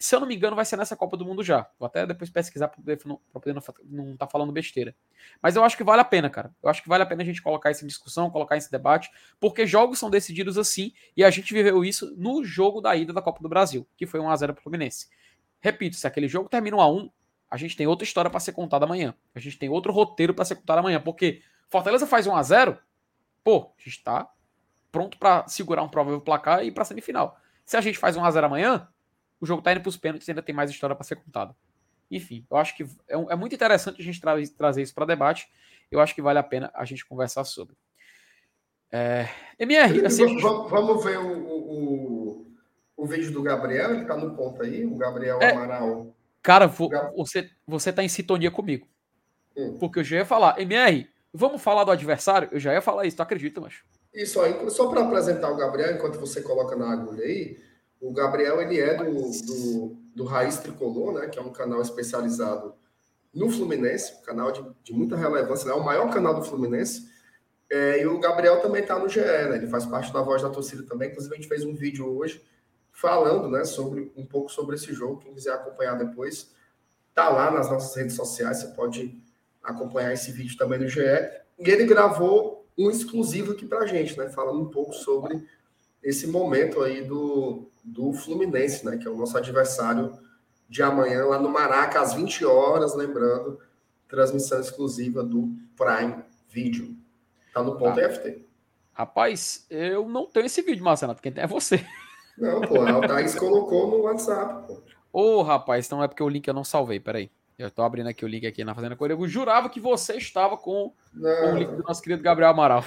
Se 0.00 0.14
eu 0.14 0.20
não 0.20 0.28
me 0.28 0.36
engano, 0.36 0.54
vai 0.54 0.64
ser 0.64 0.76
nessa 0.76 0.96
Copa 0.96 1.16
do 1.16 1.24
Mundo 1.24 1.42
já. 1.42 1.68
Vou 1.76 1.86
até 1.86 2.06
depois 2.06 2.30
pesquisar 2.30 2.68
para 2.68 2.76
poder, 2.76 2.96
pra 2.98 3.40
poder 3.40 3.52
não, 3.52 3.62
não 3.84 4.16
tá 4.16 4.28
falando 4.28 4.52
besteira. 4.52 4.94
Mas 5.42 5.56
eu 5.56 5.64
acho 5.64 5.76
que 5.76 5.82
vale 5.82 6.00
a 6.00 6.04
pena, 6.04 6.30
cara. 6.30 6.54
Eu 6.62 6.70
acho 6.70 6.82
que 6.82 6.88
vale 6.88 7.02
a 7.02 7.06
pena 7.06 7.22
a 7.22 7.24
gente 7.24 7.42
colocar 7.42 7.72
em 7.72 7.86
discussão, 7.86 8.30
colocar 8.30 8.56
esse 8.56 8.70
debate, 8.70 9.10
porque 9.40 9.66
jogos 9.66 9.98
são 9.98 10.08
decididos 10.08 10.56
assim, 10.56 10.92
e 11.16 11.24
a 11.24 11.30
gente 11.30 11.52
viveu 11.52 11.84
isso 11.84 12.14
no 12.16 12.44
jogo 12.44 12.80
da 12.80 12.94
ida 12.94 13.12
da 13.12 13.20
Copa 13.20 13.42
do 13.42 13.48
Brasil, 13.48 13.88
que 13.96 14.06
foi 14.06 14.20
1x0 14.20 14.52
pro 14.52 14.62
Fluminense. 14.62 15.08
Repito, 15.60 15.96
se 15.96 16.06
aquele 16.06 16.28
jogo 16.28 16.48
termina 16.48 16.76
1x1, 16.76 17.10
a 17.50 17.56
gente 17.56 17.76
tem 17.76 17.88
outra 17.88 18.04
história 18.04 18.30
para 18.30 18.38
ser 18.38 18.52
contada 18.52 18.84
amanhã. 18.84 19.14
A 19.34 19.40
gente 19.40 19.58
tem 19.58 19.68
outro 19.68 19.92
roteiro 19.92 20.32
para 20.32 20.44
ser 20.44 20.54
contado 20.54 20.78
amanhã, 20.78 21.00
porque 21.00 21.42
Fortaleza 21.68 22.06
faz 22.06 22.24
1x0, 22.24 22.78
pô, 23.42 23.72
a 23.76 23.82
gente 23.82 24.02
tá 24.04 24.30
pronto 24.92 25.18
para 25.18 25.46
segurar 25.48 25.82
um 25.82 25.88
provável 25.88 26.20
placar 26.20 26.62
e 26.62 26.68
ir 26.68 26.70
pra 26.70 26.84
semifinal. 26.84 27.36
Se 27.64 27.76
a 27.76 27.80
gente 27.80 27.98
faz 27.98 28.16
1x0 28.16 28.44
amanhã, 28.44 28.88
o 29.40 29.46
jogo 29.46 29.62
tá 29.62 29.72
indo 29.72 29.80
pros 29.80 29.96
pênaltis 29.96 30.26
e 30.28 30.30
ainda 30.30 30.42
tem 30.42 30.54
mais 30.54 30.70
história 30.70 30.94
para 30.96 31.04
ser 31.04 31.16
contada. 31.16 31.54
Enfim, 32.10 32.44
eu 32.50 32.56
acho 32.56 32.76
que 32.76 32.84
é, 33.06 33.14
é 33.30 33.36
muito 33.36 33.54
interessante 33.54 34.00
a 34.00 34.04
gente 34.04 34.20
tra 34.20 34.34
trazer 34.56 34.82
isso 34.82 34.94
para 34.94 35.04
debate. 35.04 35.48
Eu 35.90 36.00
acho 36.00 36.14
que 36.14 36.22
vale 36.22 36.38
a 36.38 36.42
pena 36.42 36.70
a 36.74 36.84
gente 36.84 37.04
conversar 37.06 37.44
sobre. 37.44 37.76
É, 38.90 39.28
MR, 39.58 40.06
assim, 40.06 40.38
vamos, 40.40 40.70
vamos 40.70 41.04
ver 41.04 41.18
o, 41.18 41.36
o, 41.36 41.72
o, 42.38 42.46
o 42.96 43.06
vídeo 43.06 43.30
do 43.30 43.42
Gabriel, 43.42 43.92
ele 43.94 44.06
tá 44.06 44.16
no 44.16 44.34
ponto 44.34 44.62
aí, 44.62 44.84
o 44.86 44.96
Gabriel 44.96 45.38
É. 45.42 45.50
Amaral. 45.52 46.14
cara, 46.42 46.66
vo- 46.66 46.88
Gab- 46.88 47.14
você, 47.14 47.50
você 47.66 47.92
tá 47.92 48.02
em 48.02 48.08
sintonia 48.08 48.50
comigo. 48.50 48.88
Hum. 49.54 49.76
Porque 49.78 49.98
eu 49.98 50.04
já 50.04 50.16
ia 50.16 50.24
falar, 50.24 50.58
MR, 50.58 51.06
vamos 51.34 51.60
falar 51.60 51.84
do 51.84 51.90
adversário? 51.90 52.48
Eu 52.50 52.58
já 52.58 52.72
ia 52.72 52.80
falar 52.80 53.04
isso, 53.06 53.16
tu 53.18 53.22
acredita, 53.22 53.60
mas 53.60 53.74
Isso 54.14 54.40
aí, 54.40 54.70
só 54.70 54.88
para 54.88 55.02
apresentar 55.04 55.50
o 55.50 55.56
Gabriel, 55.56 55.94
enquanto 55.94 56.18
você 56.18 56.40
coloca 56.40 56.74
na 56.74 56.90
agulha 56.90 57.24
aí, 57.24 57.58
o 58.00 58.12
Gabriel 58.12 58.60
ele 58.60 58.80
é 58.80 58.94
do, 58.94 59.12
do, 59.46 59.96
do 60.14 60.24
Raiz 60.24 60.58
Tricolor, 60.58 61.14
né? 61.14 61.28
Que 61.28 61.38
é 61.38 61.42
um 61.42 61.52
canal 61.52 61.80
especializado 61.80 62.74
no 63.34 63.50
Fluminense, 63.50 64.14
um 64.20 64.24
canal 64.24 64.50
de, 64.52 64.64
de 64.82 64.92
muita 64.92 65.16
relevância, 65.16 65.66
né, 65.66 65.72
é 65.72 65.76
o 65.76 65.84
maior 65.84 66.10
canal 66.10 66.34
do 66.34 66.42
Fluminense. 66.42 67.08
É, 67.70 68.00
e 68.00 68.06
o 68.06 68.18
Gabriel 68.18 68.60
também 68.60 68.80
está 68.80 68.98
no 68.98 69.08
GE, 69.08 69.20
né? 69.20 69.56
Ele 69.56 69.66
faz 69.66 69.84
parte 69.84 70.12
da 70.12 70.22
voz 70.22 70.40
da 70.40 70.48
torcida 70.48 70.82
também. 70.84 71.10
Inclusive, 71.10 71.34
a 71.34 71.36
gente 71.36 71.48
fez 71.48 71.64
um 71.64 71.74
vídeo 71.74 72.06
hoje 72.16 72.42
falando, 72.90 73.48
né, 73.48 73.64
sobre 73.64 74.10
um 74.16 74.24
pouco 74.24 74.50
sobre 74.50 74.76
esse 74.76 74.92
jogo. 74.94 75.20
Quem 75.20 75.34
quiser 75.34 75.52
acompanhar 75.52 75.96
depois, 75.98 76.50
Tá 77.18 77.30
lá 77.30 77.50
nas 77.50 77.68
nossas 77.68 77.96
redes 77.96 78.14
sociais, 78.14 78.58
você 78.58 78.68
pode 78.68 79.20
acompanhar 79.60 80.12
esse 80.12 80.30
vídeo 80.30 80.56
também 80.56 80.78
no 80.78 80.86
GE. 80.86 81.00
E 81.00 81.68
ele 81.68 81.84
gravou 81.84 82.64
um 82.78 82.88
exclusivo 82.88 83.50
aqui 83.50 83.66
pra 83.66 83.86
gente, 83.86 84.16
né? 84.16 84.28
Falando 84.28 84.60
um 84.60 84.70
pouco 84.70 84.92
sobre 84.92 85.44
esse 86.02 86.26
momento 86.26 86.82
aí 86.82 87.02
do, 87.02 87.70
do 87.84 88.12
Fluminense, 88.12 88.84
né? 88.84 88.96
Que 88.96 89.06
é 89.06 89.10
o 89.10 89.16
nosso 89.16 89.36
adversário 89.36 90.18
de 90.68 90.82
amanhã 90.82 91.24
lá 91.24 91.38
no 91.38 91.48
Maraca, 91.48 92.00
às 92.00 92.12
20 92.14 92.44
horas, 92.44 92.94
lembrando, 92.94 93.58
transmissão 94.06 94.60
exclusiva 94.60 95.22
do 95.22 95.50
Prime 95.76 96.22
Video. 96.48 96.96
Tá 97.52 97.62
no 97.62 97.76
ponto 97.76 98.00
Tá. 98.00 98.08
FT. 98.08 98.46
Rapaz, 98.92 99.64
eu 99.70 100.08
não 100.08 100.26
tenho 100.26 100.46
esse 100.46 100.60
vídeo, 100.60 100.84
Marcelo, 100.84 101.14
tem 101.14 101.32
é 101.36 101.46
você. 101.46 101.84
Não, 102.36 102.60
pô, 102.60 102.82
a 102.82 103.06
Thaís 103.06 103.34
colocou 103.34 103.88
no 103.88 104.02
WhatsApp, 104.02 104.66
pô. 104.66 104.82
Ô, 105.12 105.42
rapaz, 105.42 105.86
então 105.86 106.02
é 106.02 106.08
porque 106.08 106.22
o 106.22 106.28
link 106.28 106.46
eu 106.46 106.54
não 106.54 106.64
salvei, 106.64 107.00
peraí. 107.00 107.30
Eu 107.58 107.70
tô 107.70 107.82
abrindo 107.82 108.08
aqui 108.08 108.24
o 108.24 108.28
link 108.28 108.46
aqui 108.46 108.62
na 108.62 108.74
Fazenda. 108.74 108.96
Eu 109.00 109.28
jurava 109.28 109.68
que 109.68 109.80
você 109.80 110.16
estava 110.16 110.56
com, 110.56 110.92
com 111.12 111.52
o 111.52 111.56
link 111.56 111.70
do 111.74 111.82
nosso 111.82 112.00
querido 112.00 112.22
Gabriel 112.22 112.50
Amaral. 112.50 112.84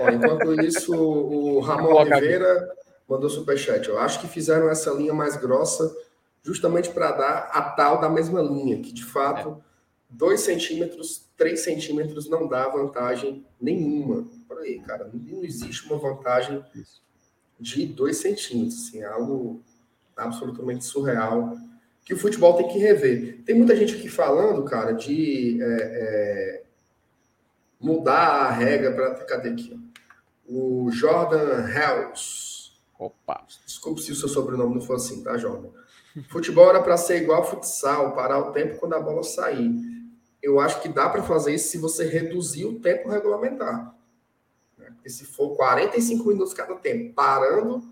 Ó, 0.00 0.10
enquanto 0.10 0.60
isso, 0.62 0.94
o 0.94 1.60
Ramon. 1.60 1.94
Oliveira 1.94 2.68
mandou 3.08 3.28
superchat. 3.28 3.88
Eu 3.88 3.98
acho 3.98 4.20
que 4.20 4.26
fizeram 4.28 4.68
essa 4.68 4.90
linha 4.90 5.12
mais 5.12 5.36
grossa 5.36 5.94
justamente 6.42 6.90
para 6.90 7.12
dar 7.12 7.38
a 7.52 7.62
tal 7.62 8.00
da 8.00 8.08
mesma 8.08 8.42
linha, 8.42 8.80
que 8.80 8.92
de 8.92 9.04
fato, 9.04 9.62
2 10.10 10.40
centímetros, 10.40 11.26
3 11.36 11.58
centímetros 11.58 12.28
não 12.28 12.46
dá 12.46 12.68
vantagem 12.68 13.44
nenhuma. 13.60 14.26
Por 14.46 14.58
aí, 14.58 14.78
cara, 14.80 15.10
não 15.12 15.42
existe 15.42 15.86
uma 15.86 15.98
vantagem 15.98 16.62
de 17.58 17.86
2 17.86 18.16
centímetros, 18.16 18.88
assim, 18.88 19.00
é 19.00 19.06
algo 19.06 19.62
absolutamente 20.16 20.84
surreal 20.84 21.56
que 22.04 22.12
o 22.12 22.18
futebol 22.18 22.54
tem 22.54 22.68
que 22.68 22.78
rever. 22.78 23.42
Tem 23.46 23.54
muita 23.54 23.74
gente 23.74 23.94
aqui 23.94 24.08
falando, 24.08 24.62
cara, 24.64 24.92
de 24.92 25.58
é, 25.62 25.66
é, 25.66 26.62
mudar 27.80 28.46
a 28.46 28.50
regra 28.50 28.92
para. 28.92 29.24
Cadê 29.24 29.50
aqui? 29.50 29.78
O 30.46 30.90
Jordan 30.90 31.66
Hells. 31.68 32.72
Opa. 32.98 33.44
Desculpe 33.66 34.00
se 34.00 34.12
o 34.12 34.14
seu 34.14 34.28
sobrenome 34.28 34.74
não 34.74 34.80
for 34.80 34.96
assim, 34.96 35.22
tá, 35.22 35.36
Jordan? 35.36 35.70
Futebol 36.28 36.70
era 36.70 36.82
para 36.82 36.96
ser 36.96 37.22
igual 37.22 37.44
futsal, 37.44 38.14
parar 38.14 38.38
o 38.38 38.52
tempo 38.52 38.78
quando 38.78 38.94
a 38.94 39.00
bola 39.00 39.22
sair. 39.22 39.72
Eu 40.40 40.60
acho 40.60 40.80
que 40.80 40.88
dá 40.88 41.08
para 41.08 41.22
fazer 41.22 41.54
isso 41.54 41.70
se 41.70 41.78
você 41.78 42.06
reduzir 42.06 42.66
o 42.66 42.78
tempo 42.78 43.08
regulamentar. 43.08 43.96
né? 44.78 44.90
Porque 44.94 45.08
se 45.10 45.24
for 45.24 45.56
45 45.56 46.28
minutos 46.28 46.54
cada 46.54 46.76
tempo, 46.76 47.14
parando 47.14 47.82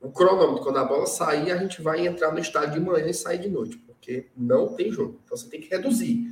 o 0.00 0.10
cronômetro, 0.10 0.62
quando 0.62 0.78
a 0.78 0.84
bola 0.84 1.06
sair, 1.06 1.50
a 1.52 1.56
gente 1.56 1.82
vai 1.82 2.06
entrar 2.06 2.32
no 2.32 2.38
estádio 2.38 2.74
de 2.74 2.80
manhã 2.80 3.06
e 3.06 3.14
sair 3.14 3.38
de 3.38 3.48
noite, 3.48 3.76
porque 3.78 4.30
não 4.36 4.74
tem 4.74 4.90
jogo. 4.90 5.20
Então 5.24 5.36
você 5.36 5.48
tem 5.48 5.60
que 5.60 5.68
reduzir. 5.68 6.26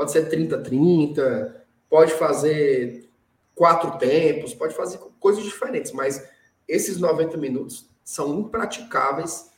Pode 0.00 0.12
ser 0.12 0.30
30-30, 0.30 1.56
pode 1.90 2.14
fazer 2.14 3.06
quatro 3.54 3.98
tempos, 3.98 4.54
pode 4.54 4.74
fazer 4.74 4.96
coisas 5.20 5.44
diferentes, 5.44 5.92
mas 5.92 6.26
esses 6.66 6.96
90 6.96 7.36
minutos 7.36 7.86
são 8.02 8.40
impraticáveis 8.40 9.50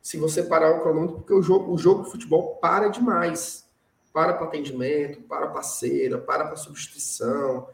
se 0.00 0.16
você 0.16 0.44
parar 0.44 0.76
o 0.76 0.82
cronômetro, 0.82 1.16
porque 1.16 1.34
o 1.34 1.42
jogo, 1.42 1.74
o 1.74 1.76
jogo 1.76 2.04
de 2.04 2.12
futebol 2.12 2.58
para 2.62 2.90
demais. 2.90 3.68
Para 4.12 4.34
para 4.34 4.46
atendimento, 4.46 5.20
para 5.22 5.48
parceira, 5.48 6.16
para 6.16 6.44
para 6.44 6.54
substituição. 6.54 7.68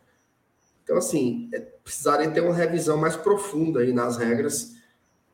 Então, 0.83 0.97
assim, 0.97 1.51
é, 1.53 1.61
precisaria 1.61 2.31
ter 2.31 2.41
uma 2.41 2.55
revisão 2.55 2.97
mais 2.97 3.17
profunda 3.17 3.81
aí 3.81 3.93
nas 3.93 4.17
regras. 4.17 4.77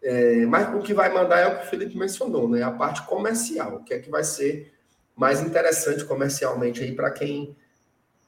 É, 0.02 0.44
mas 0.46 0.74
o 0.74 0.80
que 0.80 0.92
vai 0.92 1.14
mandar 1.14 1.38
é 1.38 1.46
o 1.46 1.60
que 1.60 1.66
o 1.66 1.70
Felipe 1.70 1.96
mencionou, 1.96 2.48
né? 2.48 2.64
A 2.64 2.72
parte 2.72 3.06
comercial, 3.06 3.76
o 3.76 3.84
que 3.84 3.94
é 3.94 4.00
que 4.00 4.10
vai 4.10 4.24
ser 4.24 4.73
mais 5.16 5.40
interessante 5.40 6.04
comercialmente 6.04 6.82
aí 6.82 6.92
para 6.92 7.10
quem, 7.10 7.56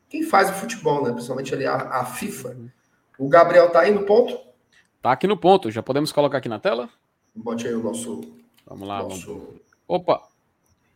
quem 0.09 0.23
faz 0.23 0.51
o 0.51 0.55
futebol, 0.55 1.03
né? 1.05 1.13
Principalmente 1.13 1.55
ali 1.55 1.67
a, 1.67 1.75
a 1.75 2.05
FIFA. 2.05 2.57
O 3.19 3.29
Gabriel 3.29 3.71
tá 3.71 3.81
aí 3.81 3.93
no 3.93 4.05
ponto? 4.05 4.39
Tá 5.03 5.13
aqui 5.13 5.27
no 5.27 5.37
ponto. 5.37 5.71
Já 5.71 5.83
podemos 5.83 6.13
colocar 6.13 6.39
aqui 6.39 6.49
na 6.49 6.59
tela? 6.59 6.89
Bote 7.35 7.67
aí 7.67 7.75
o 7.75 7.83
nosso, 7.83 8.23
Vamos 8.67 8.89
lá. 8.89 9.03
Vamos. 9.03 9.25
nosso 9.25 9.55
Opa. 9.87 10.23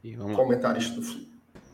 E 0.03 0.15
vamos 0.17 0.33
lá. 0.33 0.43
comentarista 0.43 0.95
do 0.95 1.03
Flu. 1.03 1.21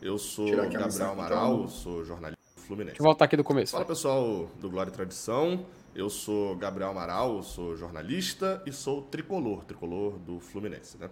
Eu 0.01 0.17
sou 0.17 0.45
Gabriel 0.45 1.11
Amaral, 1.11 1.55
então. 1.55 1.67
sou 1.69 2.05
jornalista 2.05 2.43
do 2.55 2.61
Fluminense. 2.61 2.91
Deixa 2.91 3.01
eu 3.01 3.05
voltar 3.05 3.25
aqui 3.25 3.35
do 3.37 3.43
começo. 3.43 3.71
Fala 3.71 3.85
pessoal 3.85 4.47
do 4.59 4.69
Glória 4.69 4.91
e 4.91 4.93
Tradição, 4.93 5.65
eu 5.95 6.09
sou 6.09 6.55
Gabriel 6.55 6.91
Amaral, 6.91 7.41
sou 7.41 7.75
jornalista 7.75 8.61
e 8.65 8.71
sou 8.71 9.01
tricolor, 9.01 9.65
tricolor 9.65 10.19
do 10.19 10.39
Fluminense, 10.39 10.97
né? 10.97 11.09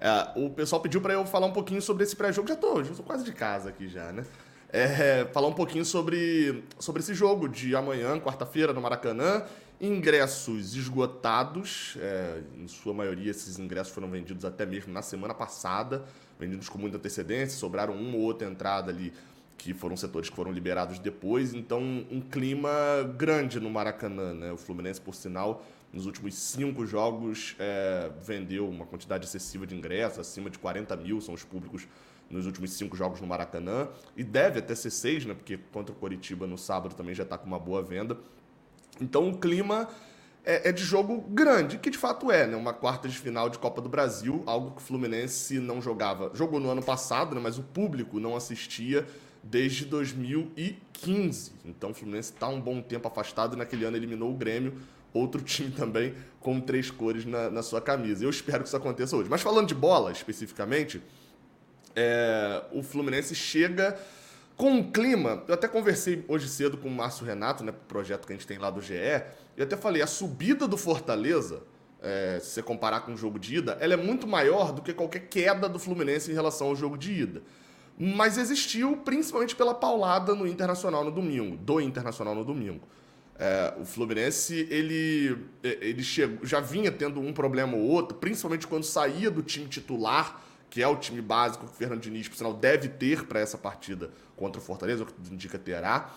É, 0.00 0.30
o 0.36 0.50
pessoal 0.50 0.80
pediu 0.80 1.00
para 1.00 1.14
eu 1.14 1.26
falar 1.26 1.46
um 1.46 1.52
pouquinho 1.52 1.82
sobre 1.82 2.04
esse 2.04 2.14
pré-jogo, 2.14 2.48
já 2.48 2.56
tô, 2.56 2.84
já 2.84 2.94
tô 2.94 3.02
quase 3.02 3.24
de 3.24 3.32
casa 3.32 3.70
aqui 3.70 3.88
já, 3.88 4.12
né? 4.12 4.24
É, 4.70 5.26
falar 5.32 5.48
um 5.48 5.54
pouquinho 5.54 5.84
sobre, 5.84 6.62
sobre 6.78 7.00
esse 7.00 7.14
jogo 7.14 7.48
de 7.48 7.74
amanhã, 7.74 8.18
quarta-feira, 8.20 8.72
no 8.72 8.80
Maracanã. 8.80 9.44
Ingressos 9.80 10.74
esgotados, 10.74 11.96
é, 12.00 12.40
em 12.56 12.66
sua 12.66 12.92
maioria 12.92 13.30
esses 13.30 13.58
ingressos 13.58 13.92
foram 13.92 14.10
vendidos 14.10 14.44
até 14.44 14.66
mesmo 14.66 14.92
na 14.92 15.02
semana 15.02 15.32
passada, 15.32 16.04
vendidos 16.38 16.68
com 16.68 16.78
muita 16.78 16.96
antecedência, 16.96 17.56
sobraram 17.56 17.94
uma 17.94 18.16
ou 18.16 18.22
outra 18.22 18.48
entrada 18.48 18.90
ali 18.90 19.12
que 19.56 19.72
foram 19.72 19.96
setores 19.96 20.28
que 20.28 20.36
foram 20.36 20.52
liberados 20.52 20.98
depois, 20.98 21.54
então 21.54 21.80
um 22.10 22.20
clima 22.20 22.70
grande 23.16 23.60
no 23.60 23.70
Maracanã, 23.70 24.34
né? 24.34 24.52
O 24.52 24.56
Fluminense, 24.56 25.00
por 25.00 25.14
sinal, 25.14 25.64
nos 25.92 26.06
últimos 26.06 26.34
cinco 26.34 26.84
jogos 26.86 27.56
é, 27.58 28.10
vendeu 28.22 28.68
uma 28.68 28.84
quantidade 28.84 29.26
excessiva 29.26 29.66
de 29.66 29.74
ingressos, 29.74 30.18
acima 30.18 30.50
de 30.50 30.58
40 30.58 30.96
mil 30.96 31.20
são 31.20 31.34
os 31.34 31.44
públicos 31.44 31.88
nos 32.30 32.44
últimos 32.46 32.72
cinco 32.72 32.94
jogos 32.94 33.20
no 33.20 33.26
Maracanã, 33.26 33.88
e 34.16 34.22
deve 34.22 34.58
até 34.58 34.74
ser 34.74 34.90
seis, 34.90 35.24
né? 35.24 35.32
Porque 35.32 35.58
contra 35.72 35.94
o 35.94 35.98
Coritiba 35.98 36.46
no 36.46 36.58
sábado 36.58 36.94
também 36.94 37.14
já 37.14 37.22
está 37.22 37.38
com 37.38 37.46
uma 37.46 37.58
boa 37.58 37.82
venda. 37.82 38.18
Então 39.00 39.30
o 39.30 39.38
clima 39.38 39.88
é, 40.44 40.68
é 40.68 40.72
de 40.72 40.84
jogo 40.84 41.20
grande, 41.28 41.78
que 41.78 41.88
de 41.88 41.98
fato 41.98 42.30
é, 42.30 42.46
né? 42.46 42.56
Uma 42.56 42.74
quarta 42.74 43.08
de 43.08 43.18
final 43.18 43.48
de 43.48 43.58
Copa 43.58 43.80
do 43.80 43.88
Brasil, 43.88 44.42
algo 44.46 44.72
que 44.72 44.78
o 44.78 44.84
Fluminense 44.84 45.58
não 45.58 45.80
jogava. 45.80 46.30
Jogou 46.34 46.60
no 46.60 46.70
ano 46.70 46.82
passado, 46.82 47.34
né? 47.34 47.40
Mas 47.42 47.58
o 47.58 47.62
público 47.62 48.20
não 48.20 48.36
assistia 48.36 49.06
desde 49.42 49.84
2015. 49.86 51.52
Então 51.64 51.90
o 51.90 51.94
Fluminense 51.94 52.32
está 52.32 52.48
um 52.48 52.60
bom 52.60 52.82
tempo 52.82 53.08
afastado. 53.08 53.56
Naquele 53.56 53.84
ano 53.84 53.96
eliminou 53.96 54.30
o 54.30 54.36
Grêmio, 54.36 54.74
outro 55.12 55.40
time 55.42 55.70
também 55.70 56.14
com 56.40 56.60
três 56.60 56.90
cores 56.90 57.24
na, 57.24 57.50
na 57.50 57.62
sua 57.62 57.80
camisa. 57.80 58.24
Eu 58.24 58.30
espero 58.30 58.62
que 58.62 58.68
isso 58.68 58.76
aconteça 58.76 59.16
hoje. 59.16 59.28
Mas 59.28 59.42
falando 59.42 59.68
de 59.68 59.74
bola 59.74 60.12
especificamente, 60.12 61.02
é, 61.94 62.62
o 62.72 62.82
Fluminense 62.82 63.34
chega 63.34 63.98
com 64.56 64.72
um 64.72 64.90
clima. 64.90 65.42
Eu 65.48 65.54
até 65.54 65.68
conversei 65.68 66.24
hoje 66.28 66.48
cedo 66.48 66.76
com 66.76 66.88
o 66.88 66.90
Márcio 66.90 67.24
Renato, 67.24 67.64
né, 67.64 67.72
pro 67.72 67.82
projeto 67.82 68.26
que 68.26 68.32
a 68.32 68.36
gente 68.36 68.46
tem 68.46 68.58
lá 68.58 68.70
do 68.70 68.80
GE. 68.80 68.94
E 69.56 69.62
até 69.62 69.76
falei: 69.76 70.02
a 70.02 70.06
subida 70.06 70.68
do 70.68 70.76
Fortaleza, 70.76 71.62
é, 72.02 72.38
se 72.40 72.50
você 72.50 72.62
comparar 72.62 73.00
com 73.00 73.14
o 73.14 73.16
jogo 73.16 73.38
de 73.38 73.56
ida, 73.56 73.76
ela 73.80 73.94
é 73.94 73.96
muito 73.96 74.26
maior 74.26 74.72
do 74.72 74.82
que 74.82 74.92
qualquer 74.92 75.28
queda 75.28 75.68
do 75.68 75.78
Fluminense 75.78 76.30
em 76.30 76.34
relação 76.34 76.68
ao 76.68 76.76
jogo 76.76 76.98
de 76.98 77.12
ida. 77.12 77.42
Mas 77.98 78.38
existiu 78.38 78.96
principalmente 78.98 79.56
pela 79.56 79.74
paulada 79.74 80.34
no 80.34 80.46
Internacional 80.46 81.02
no 81.02 81.10
domingo, 81.10 81.56
do 81.56 81.80
Internacional 81.80 82.34
no 82.34 82.44
domingo. 82.44 82.86
É, 83.38 83.74
o 83.80 83.84
Fluminense 83.84 84.66
ele, 84.68 85.38
ele 85.62 86.02
chegou, 86.02 86.44
já 86.44 86.58
vinha 86.58 86.90
tendo 86.90 87.20
um 87.20 87.32
problema 87.32 87.76
ou 87.76 87.82
outro, 87.82 88.16
principalmente 88.16 88.66
quando 88.66 88.82
saía 88.82 89.30
do 89.30 89.42
time 89.42 89.68
titular, 89.68 90.42
que 90.68 90.82
é 90.82 90.88
o 90.88 90.96
time 90.96 91.22
básico 91.22 91.64
que 91.64 91.72
o 91.72 91.74
Fernando 91.74 92.00
Diniz, 92.00 92.28
por 92.28 92.36
sinal, 92.36 92.52
deve 92.52 92.88
ter 92.88 93.26
para 93.26 93.38
essa 93.38 93.56
partida 93.56 94.10
contra 94.36 94.60
o 94.60 94.64
Fortaleza, 94.64 95.04
o 95.04 95.06
que 95.06 95.14
indica 95.32 95.58
terá. 95.58 96.10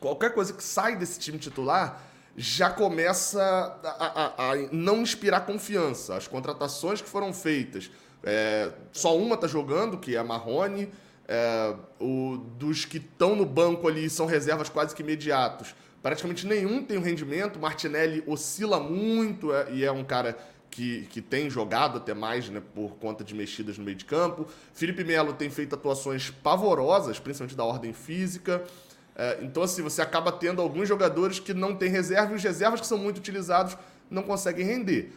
Qualquer 0.00 0.32
coisa 0.34 0.52
que 0.52 0.64
sai 0.64 0.96
desse 0.96 1.20
time 1.20 1.38
titular 1.38 2.02
já 2.36 2.70
começa 2.70 3.40
a, 3.84 4.06
a, 4.06 4.52
a 4.52 4.56
não 4.72 5.02
inspirar 5.02 5.42
confiança. 5.42 6.16
As 6.16 6.26
contratações 6.26 7.02
que 7.02 7.08
foram 7.08 7.32
feitas, 7.32 7.90
é, 8.22 8.72
só 8.90 9.16
uma 9.16 9.36
tá 9.36 9.46
jogando, 9.46 9.98
que 9.98 10.16
é 10.16 10.18
a 10.18 10.24
Marrone. 10.24 10.90
É, 11.28 11.74
o, 12.00 12.38
dos 12.58 12.84
que 12.84 12.96
estão 12.96 13.36
no 13.36 13.46
banco 13.46 13.86
ali 13.86 14.10
são 14.10 14.26
reservas 14.26 14.68
quase 14.68 14.94
que 14.94 15.02
imediatos. 15.02 15.74
Praticamente 16.02 16.46
nenhum 16.46 16.82
tem 16.82 16.98
um 16.98 17.02
rendimento. 17.02 17.60
Martinelli 17.60 18.24
oscila 18.26 18.80
muito 18.80 19.54
é, 19.54 19.72
e 19.72 19.84
é 19.84 19.92
um 19.92 20.02
cara 20.02 20.36
que, 20.72 21.02
que 21.10 21.20
tem 21.20 21.48
jogado 21.48 21.98
até 21.98 22.14
mais 22.14 22.48
né, 22.48 22.60
por 22.74 22.96
conta 22.96 23.22
de 23.22 23.34
mexidas 23.34 23.78
no 23.78 23.84
meio 23.84 23.96
de 23.96 24.04
campo. 24.04 24.46
Felipe 24.72 25.04
Melo 25.04 25.34
tem 25.34 25.48
feito 25.50 25.74
atuações 25.74 26.30
pavorosas, 26.30 27.20
principalmente 27.20 27.54
da 27.54 27.64
ordem 27.64 27.92
física. 27.92 28.64
É, 29.14 29.38
então, 29.42 29.62
assim, 29.62 29.82
você 29.82 30.00
acaba 30.00 30.32
tendo 30.32 30.60
alguns 30.60 30.88
jogadores 30.88 31.38
que 31.38 31.52
não 31.52 31.76
têm 31.76 31.90
reserva 31.90 32.32
e 32.32 32.36
os 32.36 32.42
reservas 32.42 32.80
que 32.80 32.86
são 32.86 32.98
muito 32.98 33.18
utilizados 33.18 33.76
não 34.10 34.22
conseguem 34.22 34.64
render. 34.64 35.12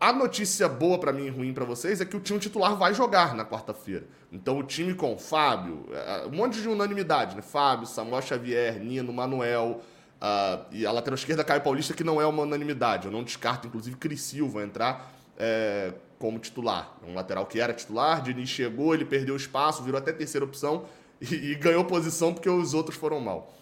A 0.00 0.12
notícia 0.12 0.68
boa 0.68 0.98
para 0.98 1.12
mim 1.12 1.26
e 1.26 1.30
ruim 1.30 1.52
para 1.52 1.64
vocês 1.64 2.00
é 2.00 2.04
que 2.04 2.16
o 2.16 2.20
time 2.20 2.38
titular 2.38 2.76
vai 2.76 2.92
jogar 2.92 3.34
na 3.34 3.44
quarta-feira. 3.44 4.06
Então, 4.32 4.58
o 4.58 4.62
time 4.62 4.94
com 4.94 5.16
Fábio, 5.16 5.86
é, 5.92 6.26
um 6.26 6.36
monte 6.36 6.60
de 6.60 6.68
unanimidade, 6.68 7.34
né? 7.34 7.42
Fábio, 7.42 7.86
Samuel 7.86 8.22
Xavier, 8.22 8.78
Nino, 8.78 9.12
Manuel. 9.12 9.80
Uh, 10.20 10.64
e 10.72 10.86
a 10.86 10.92
lateral 10.92 11.14
esquerda, 11.14 11.44
Caio 11.44 11.60
Paulista, 11.60 11.94
que 11.94 12.02
não 12.02 12.20
é 12.20 12.26
uma 12.26 12.42
unanimidade. 12.42 13.06
Eu 13.06 13.12
não 13.12 13.22
descarto, 13.22 13.66
inclusive, 13.66 13.96
Cris 13.96 14.20
Silva 14.22 14.62
entrar. 14.62 15.14
É, 15.40 15.92
como 16.18 16.38
titular. 16.38 16.96
Um 17.06 17.14
lateral 17.14 17.46
que 17.46 17.60
era 17.60 17.72
titular, 17.72 18.20
Diniz 18.22 18.48
chegou, 18.48 18.94
ele 18.94 19.04
perdeu 19.04 19.36
espaço, 19.36 19.82
virou 19.82 19.98
até 19.98 20.12
terceira 20.12 20.44
opção 20.44 20.86
e, 21.20 21.52
e 21.52 21.54
ganhou 21.54 21.84
posição 21.84 22.34
porque 22.34 22.50
os 22.50 22.74
outros 22.74 22.96
foram 22.96 23.20
mal. 23.20 23.54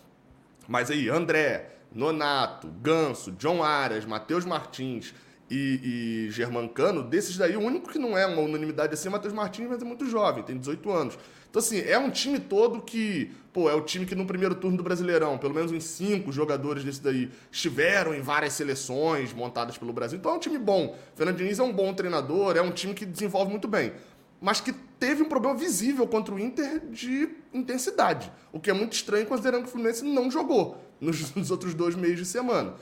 Mas 0.66 0.90
aí, 0.90 1.08
André, 1.08 1.70
Nonato, 1.92 2.68
Ganso, 2.68 3.32
John 3.32 3.62
Arias, 3.62 4.04
Matheus 4.04 4.44
Martins 4.44 5.14
e, 5.50 6.26
e 6.26 6.30
Germancano, 6.30 7.02
desses 7.02 7.36
daí, 7.36 7.56
o 7.56 7.60
único 7.60 7.90
que 7.90 7.98
não 7.98 8.18
é 8.18 8.26
uma 8.26 8.42
unanimidade 8.42 8.94
assim 8.94 9.08
é 9.08 9.10
Matheus 9.10 9.32
Martins, 9.32 9.68
mas 9.68 9.80
é 9.80 9.84
muito 9.84 10.04
jovem, 10.06 10.42
tem 10.42 10.56
18 10.58 10.90
anos. 10.90 11.18
Então, 11.48 11.60
assim, 11.60 11.78
é 11.78 11.98
um 11.98 12.10
time 12.10 12.38
todo 12.38 12.82
que, 12.82 13.30
pô, 13.52 13.70
é 13.70 13.74
o 13.74 13.80
time 13.80 14.04
que 14.04 14.14
no 14.14 14.26
primeiro 14.26 14.54
turno 14.56 14.76
do 14.76 14.82
Brasileirão, 14.82 15.38
pelo 15.38 15.54
menos 15.54 15.72
uns 15.72 15.84
cinco 15.84 16.32
jogadores 16.32 16.84
desse 16.84 17.00
daí, 17.00 17.30
estiveram 17.50 18.14
em 18.14 18.20
várias 18.20 18.52
seleções 18.52 19.32
montadas 19.32 19.78
pelo 19.78 19.92
Brasil. 19.92 20.18
Então 20.18 20.32
é 20.32 20.34
um 20.34 20.38
time 20.38 20.58
bom. 20.58 20.96
Fernando 21.14 21.38
Diniz 21.38 21.58
é 21.58 21.62
um 21.62 21.72
bom 21.72 21.94
treinador, 21.94 22.56
é 22.56 22.60
um 22.60 22.72
time 22.72 22.92
que 22.92 23.06
desenvolve 23.06 23.50
muito 23.50 23.68
bem. 23.68 23.92
Mas 24.40 24.60
que 24.60 24.72
teve 24.98 25.22
um 25.22 25.28
problema 25.28 25.56
visível 25.56 26.06
contra 26.06 26.34
o 26.34 26.38
Inter 26.38 26.80
de 26.90 27.28
intensidade. 27.54 28.30
O 28.52 28.60
que 28.60 28.68
é 28.68 28.74
muito 28.74 28.92
estranho, 28.92 29.24
considerando 29.26 29.62
que 29.62 29.68
o 29.68 29.72
Fluminense 29.72 30.04
não 30.04 30.30
jogou 30.30 30.76
nos, 31.00 31.32
nos 31.34 31.50
outros 31.50 31.72
dois 31.72 31.94
meios 31.94 32.18
de 32.18 32.26
semana. 32.26 32.74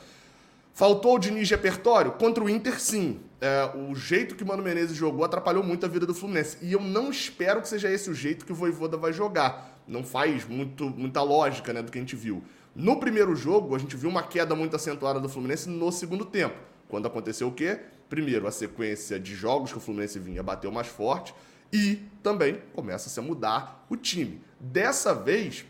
Faltou 0.75 1.14
o 1.14 1.18
Diniz 1.20 1.47
de 1.47 1.55
repertório? 1.55 2.11
Contra 2.11 2.43
o 2.43 2.51
Inter, 2.51 2.81
sim. 2.81 3.20
É, 3.41 3.70
o 3.77 3.95
jeito 3.95 4.35
que 4.35 4.43
o 4.43 4.47
Mano 4.47 4.61
Menezes 4.61 4.97
jogou 4.97 5.25
atrapalhou 5.25 5.62
muito 5.62 5.87
a 5.87 5.89
vida 5.89 6.05
do 6.05 6.12
Fluminense. 6.12 6.59
E 6.61 6.72
eu 6.72 6.81
não 6.81 7.11
espero 7.11 7.62
que 7.62 7.68
seja 7.68 7.89
esse 7.89 8.11
o 8.11 8.14
jeito 8.14 8.45
que 8.45 8.51
o 8.51 8.57
Voivoda 8.57 8.97
vai 8.97 9.12
jogar. 9.12 9.81
Não 9.87 10.03
faz 10.03 10.45
muito, 10.49 10.91
muita 10.91 11.22
lógica 11.22 11.72
né, 11.72 11.81
do 11.81 11.93
que 11.93 11.99
a 11.99 12.01
gente 12.01 12.16
viu. 12.16 12.43
No 12.75 12.99
primeiro 12.99 13.37
jogo, 13.37 13.77
a 13.77 13.79
gente 13.79 13.97
viu 13.97 14.11
uma 14.11 14.25
queda 14.25 14.57
muito 14.57 14.75
acentuada 14.75 15.20
do 15.20 15.29
Fluminense 15.29 15.68
no 15.68 15.93
segundo 15.93 16.25
tempo. 16.25 16.57
Quando 16.89 17.07
aconteceu 17.07 17.47
o 17.47 17.53
quê? 17.53 17.79
Primeiro, 18.09 18.49
a 18.49 18.51
sequência 18.51 19.20
de 19.20 19.33
jogos 19.33 19.70
que 19.70 19.79
o 19.79 19.81
Fluminense 19.81 20.18
vinha 20.18 20.43
bateu 20.43 20.72
mais 20.72 20.89
forte. 20.89 21.33
E 21.72 22.03
também 22.20 22.61
começa-se 22.75 23.16
a 23.20 23.22
mudar 23.22 23.87
o 23.89 23.97
time. 23.97 24.43
Dessa 24.59 25.14
vez, 25.14 25.64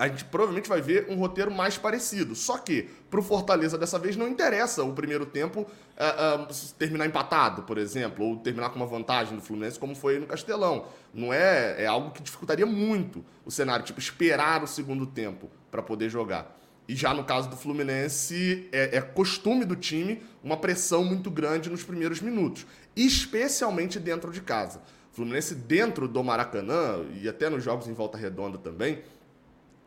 a 0.00 0.08
gente 0.08 0.24
provavelmente 0.24 0.66
vai 0.66 0.80
ver 0.80 1.06
um 1.10 1.16
roteiro 1.16 1.50
mais 1.50 1.76
parecido. 1.76 2.34
Só 2.34 2.56
que, 2.56 2.88
para 3.10 3.20
o 3.20 3.22
Fortaleza 3.22 3.76
dessa 3.76 3.98
vez, 3.98 4.16
não 4.16 4.26
interessa 4.26 4.82
o 4.82 4.94
primeiro 4.94 5.26
tempo 5.26 5.60
uh, 5.60 6.42
uh, 6.42 6.74
terminar 6.78 7.04
empatado, 7.04 7.64
por 7.64 7.76
exemplo, 7.76 8.24
ou 8.24 8.36
terminar 8.38 8.70
com 8.70 8.76
uma 8.76 8.86
vantagem 8.86 9.36
do 9.36 9.42
Fluminense, 9.42 9.78
como 9.78 9.94
foi 9.94 10.18
no 10.18 10.26
Castelão. 10.26 10.86
Não 11.12 11.34
é, 11.34 11.82
é 11.82 11.86
algo 11.86 12.12
que 12.12 12.22
dificultaria 12.22 12.64
muito 12.64 13.22
o 13.44 13.50
cenário, 13.50 13.84
tipo, 13.84 14.00
esperar 14.00 14.64
o 14.64 14.66
segundo 14.66 15.06
tempo 15.06 15.50
para 15.70 15.82
poder 15.82 16.08
jogar. 16.08 16.58
E 16.88 16.96
já 16.96 17.12
no 17.12 17.22
caso 17.22 17.50
do 17.50 17.56
Fluminense, 17.56 18.70
é, 18.72 18.96
é 18.96 19.00
costume 19.02 19.66
do 19.66 19.76
time 19.76 20.22
uma 20.42 20.56
pressão 20.56 21.04
muito 21.04 21.30
grande 21.30 21.68
nos 21.68 21.84
primeiros 21.84 22.22
minutos, 22.22 22.66
especialmente 22.96 24.00
dentro 24.00 24.32
de 24.32 24.40
casa. 24.40 24.80
Fluminense 25.12 25.54
dentro 25.54 26.08
do 26.08 26.24
Maracanã, 26.24 27.04
e 27.20 27.28
até 27.28 27.50
nos 27.50 27.62
jogos 27.62 27.86
em 27.86 27.92
volta 27.92 28.16
redonda 28.16 28.56
também, 28.56 29.02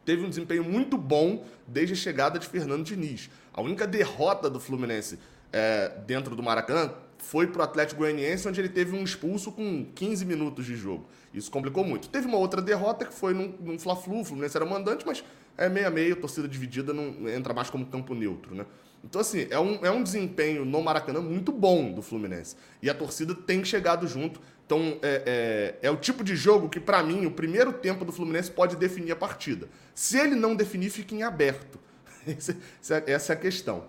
teve 0.05 0.25
um 0.25 0.29
desempenho 0.29 0.63
muito 0.63 0.97
bom 0.97 1.45
desde 1.67 1.93
a 1.93 1.97
chegada 1.97 2.39
de 2.39 2.47
Fernando 2.47 2.83
Diniz. 2.83 3.29
A 3.53 3.61
única 3.61 3.85
derrota 3.87 4.49
do 4.49 4.59
Fluminense 4.59 5.19
é, 5.51 5.91
dentro 6.05 6.35
do 6.35 6.43
Maracanã 6.43 6.93
foi 7.17 7.47
para 7.47 7.61
o 7.61 7.63
Atlético 7.63 8.01
Goianiense, 8.01 8.47
onde 8.47 8.59
ele 8.59 8.69
teve 8.69 8.95
um 8.95 9.03
expulso 9.03 9.51
com 9.51 9.85
15 9.95 10.25
minutos 10.25 10.65
de 10.65 10.75
jogo. 10.75 11.05
Isso 11.33 11.49
complicou 11.49 11.83
muito. 11.83 12.09
Teve 12.09 12.27
uma 12.27 12.37
outra 12.37 12.61
derrota 12.61 13.05
que 13.05 13.13
foi 13.13 13.33
num, 13.33 13.53
num 13.59 13.79
Fla-Flu, 13.79 14.21
o 14.21 14.25
Fluminense 14.25 14.57
era 14.57 14.65
mandante, 14.65 15.05
mas 15.05 15.23
é 15.57 15.69
meio 15.69 15.87
a 15.87 15.89
meio, 15.89 16.15
torcida 16.15 16.47
dividida 16.47 16.93
não 16.93 17.29
entra 17.29 17.53
mais 17.53 17.69
como 17.69 17.85
campo 17.85 18.13
neutro, 18.13 18.53
né? 18.53 18.65
Então, 19.03 19.19
assim, 19.19 19.47
é 19.49 19.59
um, 19.59 19.85
é 19.85 19.91
um 19.91 20.01
desempenho 20.01 20.63
no 20.63 20.81
Maracanã 20.81 21.19
muito 21.19 21.51
bom 21.51 21.91
do 21.91 22.01
Fluminense. 22.01 22.55
E 22.81 22.89
a 22.89 22.93
torcida 22.93 23.35
tem 23.35 23.63
chegado 23.63 24.07
junto. 24.07 24.39
Então, 24.65 24.97
é, 25.01 25.75
é, 25.81 25.87
é 25.87 25.91
o 25.91 25.97
tipo 25.97 26.23
de 26.23 26.35
jogo 26.35 26.69
que, 26.69 26.79
para 26.79 27.03
mim, 27.03 27.25
o 27.25 27.31
primeiro 27.31 27.73
tempo 27.73 28.05
do 28.05 28.11
Fluminense 28.11 28.49
pode 28.49 28.75
definir 28.75 29.11
a 29.11 29.15
partida. 29.15 29.67
Se 29.93 30.17
ele 30.17 30.35
não 30.35 30.55
definir, 30.55 30.89
fica 30.89 31.13
em 31.13 31.23
aberto. 31.23 31.79
Essa 33.05 33.33
é 33.33 33.35
a 33.35 33.39
questão. 33.39 33.85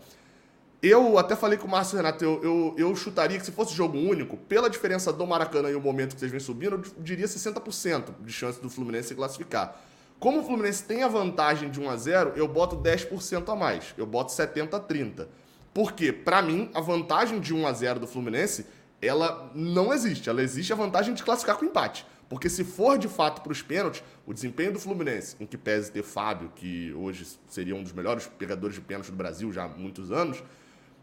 Eu 0.82 1.16
até 1.16 1.34
falei 1.34 1.56
com 1.56 1.66
o 1.66 1.70
Márcio 1.70 1.96
Renato, 1.96 2.22
eu, 2.22 2.44
eu, 2.44 2.74
eu, 2.76 2.94
chutaria 2.94 3.38
que 3.38 3.46
se 3.46 3.52
fosse 3.52 3.72
jogo 3.72 3.96
único, 3.96 4.36
pela 4.36 4.68
diferença 4.68 5.10
do 5.10 5.26
Maracanã 5.26 5.70
e 5.70 5.74
o 5.74 5.80
momento 5.80 6.12
que 6.12 6.20
vocês 6.20 6.30
vêm 6.30 6.38
subindo, 6.38 6.74
eu 6.74 7.02
diria 7.02 7.24
60% 7.24 8.20
de 8.20 8.30
chance 8.30 8.60
do 8.60 8.68
Fluminense 8.68 9.08
se 9.08 9.14
classificar. 9.14 9.80
Como 10.20 10.40
o 10.40 10.44
Fluminense 10.44 10.84
tem 10.84 11.02
a 11.02 11.08
vantagem 11.08 11.70
de 11.70 11.80
1 11.80 11.88
a 11.88 11.96
0 11.96 12.32
eu 12.36 12.46
boto 12.46 12.76
10% 12.76 13.50
a 13.50 13.56
mais. 13.56 13.94
Eu 13.96 14.04
boto 14.04 14.32
70 14.32 14.76
a 14.76 14.80
30. 14.80 15.28
Porque, 15.72 16.12
para 16.12 16.42
mim, 16.42 16.70
a 16.74 16.80
vantagem 16.80 17.40
de 17.40 17.54
1 17.54 17.66
a 17.66 17.72
0 17.72 18.00
do 18.00 18.06
Fluminense, 18.06 18.66
ela 19.06 19.50
não 19.54 19.92
existe. 19.92 20.28
Ela 20.28 20.42
existe 20.42 20.72
a 20.72 20.76
vantagem 20.76 21.14
de 21.14 21.22
classificar 21.22 21.56
com 21.56 21.64
empate. 21.64 22.06
Porque 22.28 22.48
se 22.48 22.64
for 22.64 22.98
de 22.98 23.08
fato 23.08 23.42
para 23.42 23.52
os 23.52 23.62
pênaltis, 23.62 24.02
o 24.26 24.32
desempenho 24.32 24.72
do 24.72 24.80
Fluminense, 24.80 25.36
em 25.38 25.46
que 25.46 25.56
pese 25.56 25.92
ter 25.92 26.02
Fábio, 26.02 26.50
que 26.56 26.92
hoje 26.94 27.26
seria 27.48 27.76
um 27.76 27.82
dos 27.82 27.92
melhores 27.92 28.26
pegadores 28.26 28.74
de 28.74 28.80
pênaltis 28.80 29.10
do 29.10 29.16
Brasil 29.16 29.52
já 29.52 29.64
há 29.64 29.68
muitos 29.68 30.10
anos, 30.10 30.42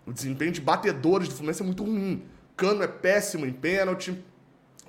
o 0.06 0.12
desempenho 0.12 0.52
de 0.52 0.60
batedores 0.60 1.28
do 1.28 1.36
Fluminense 1.36 1.62
é 1.62 1.66
muito 1.66 1.84
ruim. 1.84 2.24
Cano 2.58 2.84
é 2.84 2.88
péssimo 2.88 3.45
em 3.45 3.54
pênalti. 3.54 4.24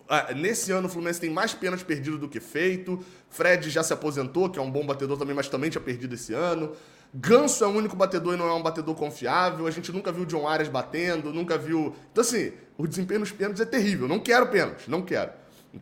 Ah, 0.08 0.32
nesse 0.34 0.72
ano 0.72 0.88
o 0.88 0.90
Fluminense 0.90 1.20
tem 1.20 1.30
mais 1.30 1.54
pênaltis 1.54 1.84
perdidos 1.84 2.18
do 2.18 2.28
que 2.28 2.40
feito. 2.40 2.98
Fred 3.28 3.70
já 3.70 3.82
se 3.82 3.92
aposentou, 3.92 4.50
que 4.50 4.58
é 4.58 4.62
um 4.62 4.70
bom 4.70 4.84
batedor 4.84 5.18
também, 5.18 5.34
mas 5.34 5.48
também 5.48 5.70
tinha 5.70 5.80
perdido 5.80 6.14
esse 6.14 6.34
ano. 6.34 6.72
Ganso 7.14 7.62
é 7.62 7.66
o 7.66 7.70
único 7.70 7.94
batedor 7.94 8.34
e 8.34 8.36
não 8.38 8.48
é 8.48 8.54
um 8.54 8.62
batedor 8.62 8.94
confiável. 8.94 9.66
A 9.66 9.70
gente 9.70 9.92
nunca 9.92 10.10
viu 10.10 10.24
John 10.24 10.48
Arias 10.48 10.68
batendo, 10.68 11.32
nunca 11.32 11.58
viu. 11.58 11.94
Então, 12.10 12.22
assim, 12.22 12.52
o 12.78 12.86
desempenho 12.86 13.20
nos 13.20 13.30
pênaltis 13.30 13.60
é 13.60 13.66
terrível. 13.66 14.08
Não 14.08 14.18
quero 14.18 14.48
pênaltis, 14.48 14.88
não 14.88 15.02
quero. 15.02 15.30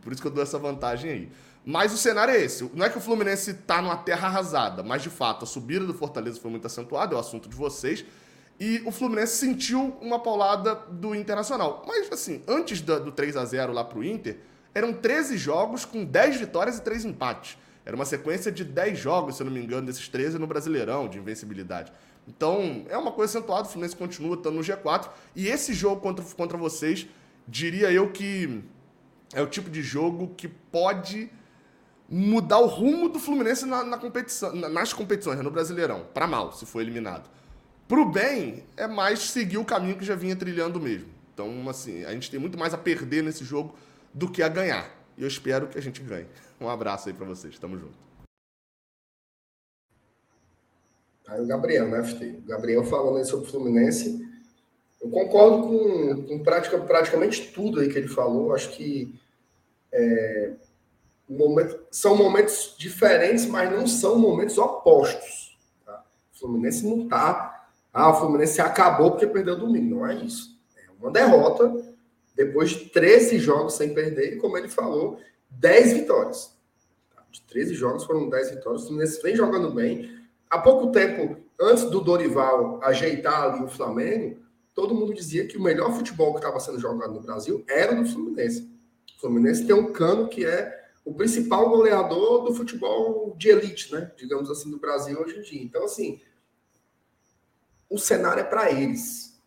Por 0.01 0.11
isso 0.11 0.21
que 0.21 0.27
eu 0.27 0.31
dou 0.31 0.43
essa 0.43 0.59
vantagem 0.59 1.09
aí. 1.09 1.31
Mas 1.65 1.93
o 1.93 1.97
cenário 1.97 2.33
é 2.33 2.41
esse. 2.41 2.69
Não 2.73 2.85
é 2.85 2.89
que 2.89 2.97
o 2.97 3.01
Fluminense 3.01 3.51
está 3.51 3.81
numa 3.81 3.97
terra 3.97 4.27
arrasada, 4.27 4.83
mas 4.83 5.03
de 5.03 5.09
fato 5.09 5.43
a 5.43 5.47
subida 5.47 5.85
do 5.85 5.93
Fortaleza 5.93 6.39
foi 6.39 6.51
muito 6.51 6.65
acentuada, 6.65 7.13
é 7.13 7.17
o 7.17 7.19
assunto 7.19 7.47
de 7.47 7.55
vocês. 7.55 8.03
E 8.59 8.81
o 8.85 8.91
Fluminense 8.91 9.37
sentiu 9.37 9.97
uma 10.01 10.19
paulada 10.19 10.75
do 10.75 11.15
Internacional. 11.15 11.83
Mas, 11.87 12.11
assim, 12.11 12.43
antes 12.47 12.81
do, 12.81 13.05
do 13.05 13.11
3 13.11 13.37
a 13.37 13.45
0 13.45 13.73
lá 13.73 13.83
pro 13.83 14.03
Inter, 14.03 14.37
eram 14.73 14.93
13 14.93 15.37
jogos 15.37 15.85
com 15.85 16.03
10 16.03 16.37
vitórias 16.37 16.77
e 16.77 16.81
3 16.81 17.05
empates. 17.05 17.57
Era 17.85 17.95
uma 17.95 18.05
sequência 18.05 18.51
de 18.51 18.63
10 18.63 18.97
jogos, 18.97 19.35
se 19.35 19.41
eu 19.41 19.45
não 19.45 19.53
me 19.53 19.61
engano, 19.61 19.87
desses 19.87 20.07
13 20.07 20.37
no 20.37 20.47
Brasileirão, 20.47 21.07
de 21.07 21.17
invencibilidade. 21.17 21.91
Então, 22.27 22.85
é 22.87 22.97
uma 22.97 23.11
coisa 23.11 23.37
acentuada, 23.37 23.67
o 23.67 23.71
Fluminense 23.71 23.95
continua 23.95 24.35
estando 24.35 24.55
no 24.55 24.61
G4. 24.61 25.09
E 25.35 25.47
esse 25.47 25.73
jogo 25.73 25.99
contra, 26.01 26.23
contra 26.23 26.57
vocês, 26.57 27.07
diria 27.47 27.91
eu 27.91 28.11
que 28.11 28.63
é 29.33 29.41
o 29.41 29.47
tipo 29.47 29.69
de 29.69 29.81
jogo 29.81 30.33
que 30.37 30.47
pode 30.47 31.29
mudar 32.09 32.59
o 32.59 32.67
rumo 32.67 33.07
do 33.07 33.19
Fluminense 33.19 33.65
na, 33.65 33.83
na 33.83 33.97
competição, 33.97 34.53
na, 34.53 34.67
nas 34.67 34.91
competições, 34.91 35.37
né, 35.37 35.43
no 35.43 35.49
Brasileirão, 35.49 36.05
para 36.13 36.27
mal, 36.27 36.51
se 36.51 36.65
for 36.65 36.81
eliminado. 36.81 37.29
Pro 37.87 38.05
bem, 38.05 38.65
é 38.75 38.85
mais 38.85 39.19
seguir 39.19 39.57
o 39.57 39.65
caminho 39.65 39.97
que 39.97 40.05
já 40.05 40.15
vinha 40.15 40.35
trilhando 40.35 40.79
mesmo. 40.79 41.07
Então, 41.33 41.69
assim, 41.69 42.03
a 42.03 42.11
gente 42.11 42.29
tem 42.29 42.39
muito 42.39 42.57
mais 42.57 42.73
a 42.73 42.77
perder 42.77 43.23
nesse 43.23 43.43
jogo 43.45 43.75
do 44.13 44.29
que 44.29 44.43
a 44.43 44.49
ganhar. 44.49 45.00
E 45.21 45.23
eu 45.23 45.27
espero 45.27 45.67
que 45.67 45.77
a 45.77 45.81
gente 45.81 46.01
ganhe. 46.01 46.25
Um 46.59 46.67
abraço 46.67 47.07
aí 47.07 47.13
para 47.13 47.27
vocês, 47.27 47.59
tamo 47.59 47.77
junto. 47.77 47.93
Aí 51.27 51.39
o 51.39 51.45
Gabriel, 51.45 51.87
né? 51.87 52.01
O 52.01 52.41
Gabriel 52.47 52.83
falando 52.83 53.19
aí 53.19 53.25
sobre 53.25 53.47
o 53.47 53.51
Fluminense. 53.51 54.27
Eu 54.99 55.11
concordo 55.11 55.67
com, 55.67 56.23
com 56.25 56.43
pratica, 56.43 56.79
praticamente 56.79 57.51
tudo 57.51 57.81
aí 57.81 57.87
que 57.87 57.99
ele 57.99 58.07
falou. 58.07 58.55
Acho 58.55 58.71
que 58.71 59.13
é, 59.91 60.53
momento, 61.29 61.79
são 61.91 62.17
momentos 62.17 62.73
diferentes, 62.75 63.45
mas 63.45 63.71
não 63.71 63.85
são 63.85 64.17
momentos 64.17 64.57
opostos. 64.57 65.55
Tá? 65.85 66.03
O 66.33 66.39
Fluminense 66.39 66.83
não 66.83 67.03
está. 67.03 67.69
Ah, 67.93 68.09
o 68.09 68.19
Fluminense 68.19 68.59
acabou 68.59 69.11
porque 69.11 69.27
perdeu 69.27 69.55
domingo. 69.55 69.97
Não 69.97 70.07
é 70.07 70.15
isso. 70.15 70.59
É 70.75 70.89
uma 70.99 71.11
derrota 71.11 71.90
depois 72.45 72.71
de 72.71 72.85
13 72.89 73.37
jogos 73.39 73.73
sem 73.75 73.93
perder, 73.93 74.33
e 74.33 74.37
como 74.37 74.57
ele 74.57 74.67
falou, 74.67 75.19
10 75.49 75.93
vitórias. 75.93 76.57
De 77.29 77.41
13 77.43 77.73
jogos 77.75 78.03
foram 78.03 78.29
10 78.29 78.51
vitórias. 78.51 78.83
O 78.83 78.87
Fluminense 78.87 79.21
vem 79.21 79.35
jogando 79.35 79.71
bem. 79.71 80.09
Há 80.49 80.57
pouco 80.59 80.91
tempo, 80.91 81.37
antes 81.59 81.85
do 81.85 82.01
Dorival 82.01 82.79
ajeitar 82.83 83.43
ali 83.43 83.63
o 83.63 83.69
Flamengo, 83.69 84.39
todo 84.73 84.95
mundo 84.95 85.13
dizia 85.13 85.47
que 85.47 85.57
o 85.57 85.61
melhor 85.61 85.93
futebol 85.93 86.33
que 86.33 86.39
estava 86.39 86.59
sendo 86.59 86.79
jogado 86.79 87.13
no 87.13 87.21
Brasil 87.21 87.63
era 87.69 87.93
do 87.93 88.05
Fluminense. 88.05 88.69
O 89.17 89.21
Fluminense 89.21 89.65
tem 89.65 89.75
um 89.75 89.93
cano 89.93 90.27
que 90.27 90.45
é 90.45 90.81
o 91.05 91.13
principal 91.13 91.69
goleador 91.69 92.43
do 92.43 92.53
futebol 92.53 93.35
de 93.37 93.49
elite, 93.49 93.93
né? 93.93 94.11
Digamos 94.17 94.49
assim, 94.49 94.69
do 94.69 94.79
Brasil 94.79 95.19
hoje 95.19 95.37
em 95.37 95.41
dia. 95.41 95.63
Então, 95.63 95.83
assim, 95.83 96.21
o 97.89 97.97
cenário 97.97 98.41
é 98.41 98.45
para 98.45 98.71
eles. 98.71 99.39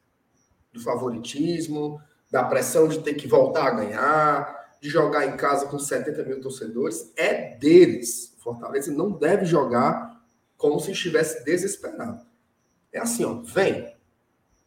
Do 0.73 0.81
favoritismo, 0.81 2.01
da 2.35 2.43
pressão 2.43 2.89
de 2.89 2.99
ter 2.99 3.15
que 3.15 3.29
voltar 3.29 3.69
a 3.69 3.71
ganhar, 3.71 4.77
de 4.81 4.89
jogar 4.91 5.25
em 5.25 5.37
casa 5.37 5.67
com 5.67 5.79
70 5.79 6.25
mil 6.25 6.41
torcedores, 6.41 7.13
é 7.15 7.55
deles. 7.57 8.35
Fortaleza 8.39 8.91
não 8.93 9.13
deve 9.13 9.45
jogar 9.45 10.21
como 10.57 10.81
se 10.81 10.91
estivesse 10.91 11.45
desesperado. 11.45 12.27
É 12.93 12.99
assim, 12.99 13.25
ó, 13.25 13.35
vem. 13.35 13.95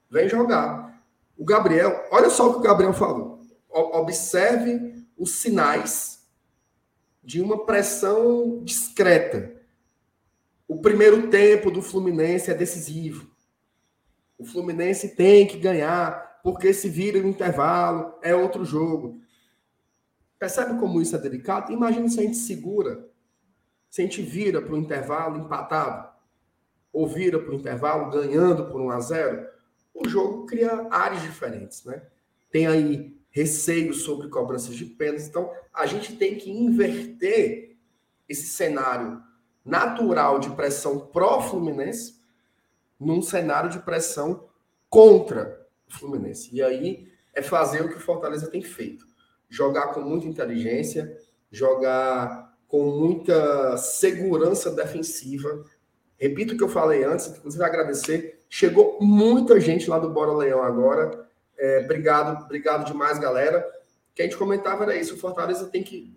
Vem 0.09 0.30
jogar. 0.30 1.03
O 1.38 1.43
Gabriel, 1.43 2.07
olha 2.09 2.30
só 2.30 2.47
o 2.49 2.53
que 2.53 2.59
o 2.59 2.61
Gabriel 2.61 2.93
falou. 2.93 3.41
o- 3.70 3.97
observe 3.99 5.05
os 5.18 5.32
sinais 5.34 6.26
de 7.22 7.41
uma 7.41 7.65
pressão 7.65 8.63
discreta. 8.63 9.51
O 10.70 10.82
primeiro 10.82 11.30
tempo 11.30 11.70
do 11.70 11.82
Fluminense 11.82 12.49
é 12.49 12.53
decisivo. 12.53 13.30
O 14.38 14.45
Fluminense 14.45 15.09
tem 15.15 15.45
que 15.45 15.57
ganhar, 15.57 16.26
porque 16.48 16.74
se 16.74 16.88
vira 16.88 17.20
no 17.20 17.28
intervalo, 17.28 18.18
é 18.22 18.34
outro 18.34 18.64
jogo. 18.64 19.20
Percebe 20.39 20.80
como 20.80 21.02
isso 21.02 21.14
é 21.14 21.20
delicado? 21.20 21.74
Imagina 21.74 22.08
se 22.08 22.22
a 22.22 22.24
gente 22.24 22.38
segura, 22.38 23.06
se 23.89 24.00
a 24.00 24.06
gente 24.06 24.22
vira 24.22 24.62
para 24.62 24.74
o 24.74 24.78
intervalo 24.78 25.39
empatado, 25.39 26.10
ou 26.93 27.06
vira 27.06 27.38
para 27.38 27.52
o 27.52 27.56
intervalo 27.56 28.10
ganhando 28.10 28.70
por 28.70 28.80
1 28.80 28.89
a 28.91 29.00
0 29.02 29.48
o 29.93 30.08
jogo 30.08 30.45
cria 30.45 30.88
áreas 30.89 31.22
diferentes, 31.22 31.84
né? 31.84 32.02
Tem 32.50 32.66
aí 32.66 33.20
receios 33.30 34.04
sobre 34.04 34.30
cobranças 34.30 34.74
de 34.74 34.86
pênaltis. 34.86 35.28
Então, 35.28 35.52
a 35.74 35.86
gente 35.86 36.16
tem 36.16 36.38
que 36.38 36.50
inverter 36.50 37.76
esse 38.30 38.48
cenário 38.48 39.22
natural 39.66 40.39
de 40.39 40.50
pressão 40.52 41.08
pró-Fluminense 41.08 42.22
num 42.98 43.22
cenário 43.22 43.70
de 43.70 43.80
pressão 43.80 44.48
contra 44.89 45.57
Fluminense. 45.88 46.50
E 46.54 46.62
aí 46.62 47.08
é 47.34 47.42
fazer 47.42 47.84
o 47.84 47.90
que 47.90 47.98
o 47.98 48.02
Fortaleza 48.02 48.50
tem 48.50 48.62
feito. 48.62 49.06
Jogar 49.50 49.94
com 49.94 50.02
muita 50.02 50.28
inteligência, 50.28 51.18
jogar 51.52 52.56
com 52.68 52.84
muita 52.84 53.78
segurança 53.78 54.72
defensiva. 54.72 55.64
Repito 56.18 56.54
o 56.54 56.58
que 56.58 56.64
eu 56.64 56.70
falei 56.70 57.04
antes, 57.04 57.28
inclusive 57.28 57.64
agradecer. 57.64 58.44
Chegou 58.50 58.98
muita 59.00 59.60
gente 59.60 59.90
lá 59.90 60.00
do 60.00 60.10
Bora 60.10 60.34
Leão 60.34 60.64
agora. 60.64 61.28
É, 61.58 61.82
obrigado, 61.84 62.44
obrigado 62.44 62.86
demais, 62.86 63.20
galera. 63.20 63.68
O 64.12 64.16
que 64.16 64.22
a 64.22 64.26
gente 64.26 64.38
comentava 64.38 64.84
era 64.84 64.96
isso. 64.96 65.16
O 65.16 65.20
Fortaleza 65.20 65.68
tem 65.68 65.84
que. 65.84 66.14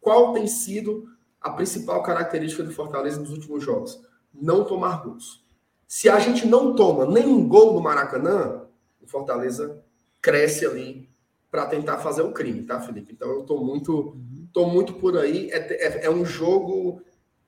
Qual 0.00 0.32
tem 0.32 0.46
sido 0.46 1.08
a 1.40 1.50
principal 1.50 2.02
característica 2.02 2.62
do 2.62 2.72
Fortaleza 2.72 3.20
nos 3.20 3.30
últimos 3.30 3.62
jogos? 3.62 4.00
Não 4.32 4.64
tomar 4.64 5.02
gols. 5.02 5.44
Se 5.86 6.08
a 6.08 6.18
gente 6.18 6.46
não 6.46 6.74
toma 6.74 7.04
nenhum 7.04 7.48
gol 7.48 7.74
no 7.74 7.80
Maracanã, 7.80 8.62
Fortaleza 9.10 9.82
cresce 10.22 10.66
ali 10.66 11.08
para 11.50 11.66
tentar 11.66 11.98
fazer 11.98 12.22
o 12.22 12.32
crime, 12.32 12.62
tá, 12.62 12.80
Felipe? 12.80 13.12
Então 13.12 13.28
eu 13.30 13.42
tô 13.42 13.58
muito, 13.58 14.16
tô 14.52 14.66
muito 14.66 14.94
por 14.94 15.16
aí. 15.18 15.50
É, 15.50 15.58
é, 16.02 16.04
é 16.06 16.10
um 16.10 16.24
jogo 16.24 17.02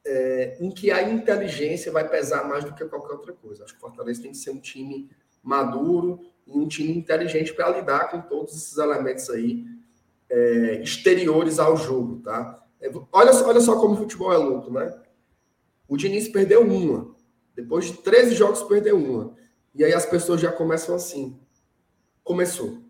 é, 0.05 0.57
em 0.61 0.71
que 0.71 0.91
a 0.91 1.03
inteligência 1.09 1.93
vai 1.93 2.09
pesar 2.09 2.49
mais 2.49 2.65
do 2.65 2.75
que 2.75 2.85
qualquer 2.87 3.15
outra 3.15 3.33
coisa. 3.33 3.65
Acho 3.65 3.75
que 3.75 3.79
o 3.79 3.83
Fortaleza 3.83 4.23
tem 4.23 4.33
que 4.33 4.39
ser 4.39 4.51
um 4.51 4.59
time 4.61 5.09
maduro 5.43 6.21
e 6.47 6.53
um 6.57 6.67
time 6.67 6.97
inteligente 6.97 7.53
para 7.55 7.71
lidar 7.71 8.11
com 8.11 8.21
todos 8.23 8.57
esses 8.57 8.77
elementos 8.79 9.29
aí 9.31 9.65
é, 10.31 10.81
exteriores 10.83 11.59
ao 11.59 11.77
jogo, 11.77 12.21
tá? 12.23 12.65
É, 12.81 12.91
olha, 13.13 13.33
só- 13.33 13.47
olha 13.49 13.61
só 13.61 13.79
como 13.81 13.95
o 13.95 13.97
futebol 13.99 14.33
é 14.33 14.37
louco, 14.37 14.73
né? 14.73 14.93
O 15.89 15.97
Diniz 15.97 16.29
perdeu 16.29 16.63
uma. 16.63 17.15
Depois 17.55 17.87
de 17.87 17.95
13 17.95 18.35
jogos, 18.35 18.63
perdeu 18.63 18.97
uma. 18.97 19.35
E 19.75 19.85
aí 19.85 19.93
as 19.93 20.07
pessoas 20.07 20.41
já 20.41 20.51
começam 20.51 20.95
assim. 20.95 21.39
Começou. 22.25 22.83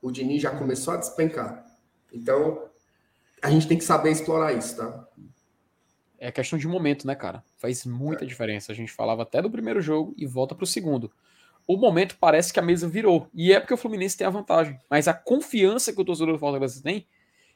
O 0.00 0.10
Diniz 0.10 0.42
já 0.42 0.56
começou 0.56 0.94
a 0.94 0.96
despencar. 0.96 1.66
Então, 2.12 2.70
a 3.42 3.50
gente 3.50 3.66
tem 3.68 3.78
que 3.78 3.84
saber 3.84 4.10
explorar 4.10 4.52
isso, 4.52 4.76
tá? 4.76 5.08
É 6.18 6.30
questão 6.30 6.58
de 6.58 6.68
momento, 6.68 7.06
né, 7.06 7.14
cara? 7.14 7.42
Faz 7.56 7.84
muita 7.86 8.26
diferença. 8.26 8.72
A 8.72 8.74
gente 8.74 8.92
falava 8.92 9.22
até 9.22 9.40
do 9.40 9.50
primeiro 9.50 9.80
jogo 9.80 10.14
e 10.16 10.26
volta 10.26 10.54
pro 10.54 10.66
segundo. 10.66 11.10
O 11.66 11.76
momento 11.76 12.16
parece 12.20 12.52
que 12.52 12.58
a 12.58 12.62
mesa 12.62 12.88
virou. 12.88 13.28
E 13.32 13.52
é 13.52 13.60
porque 13.60 13.72
o 13.72 13.76
Fluminense 13.76 14.16
tem 14.16 14.26
a 14.26 14.30
vantagem. 14.30 14.78
Mas 14.88 15.08
a 15.08 15.14
confiança 15.14 15.92
que 15.92 16.00
o 16.00 16.04
torcedor 16.04 16.34
do 16.34 16.38
Fortaleza 16.38 16.82
tem, 16.82 17.06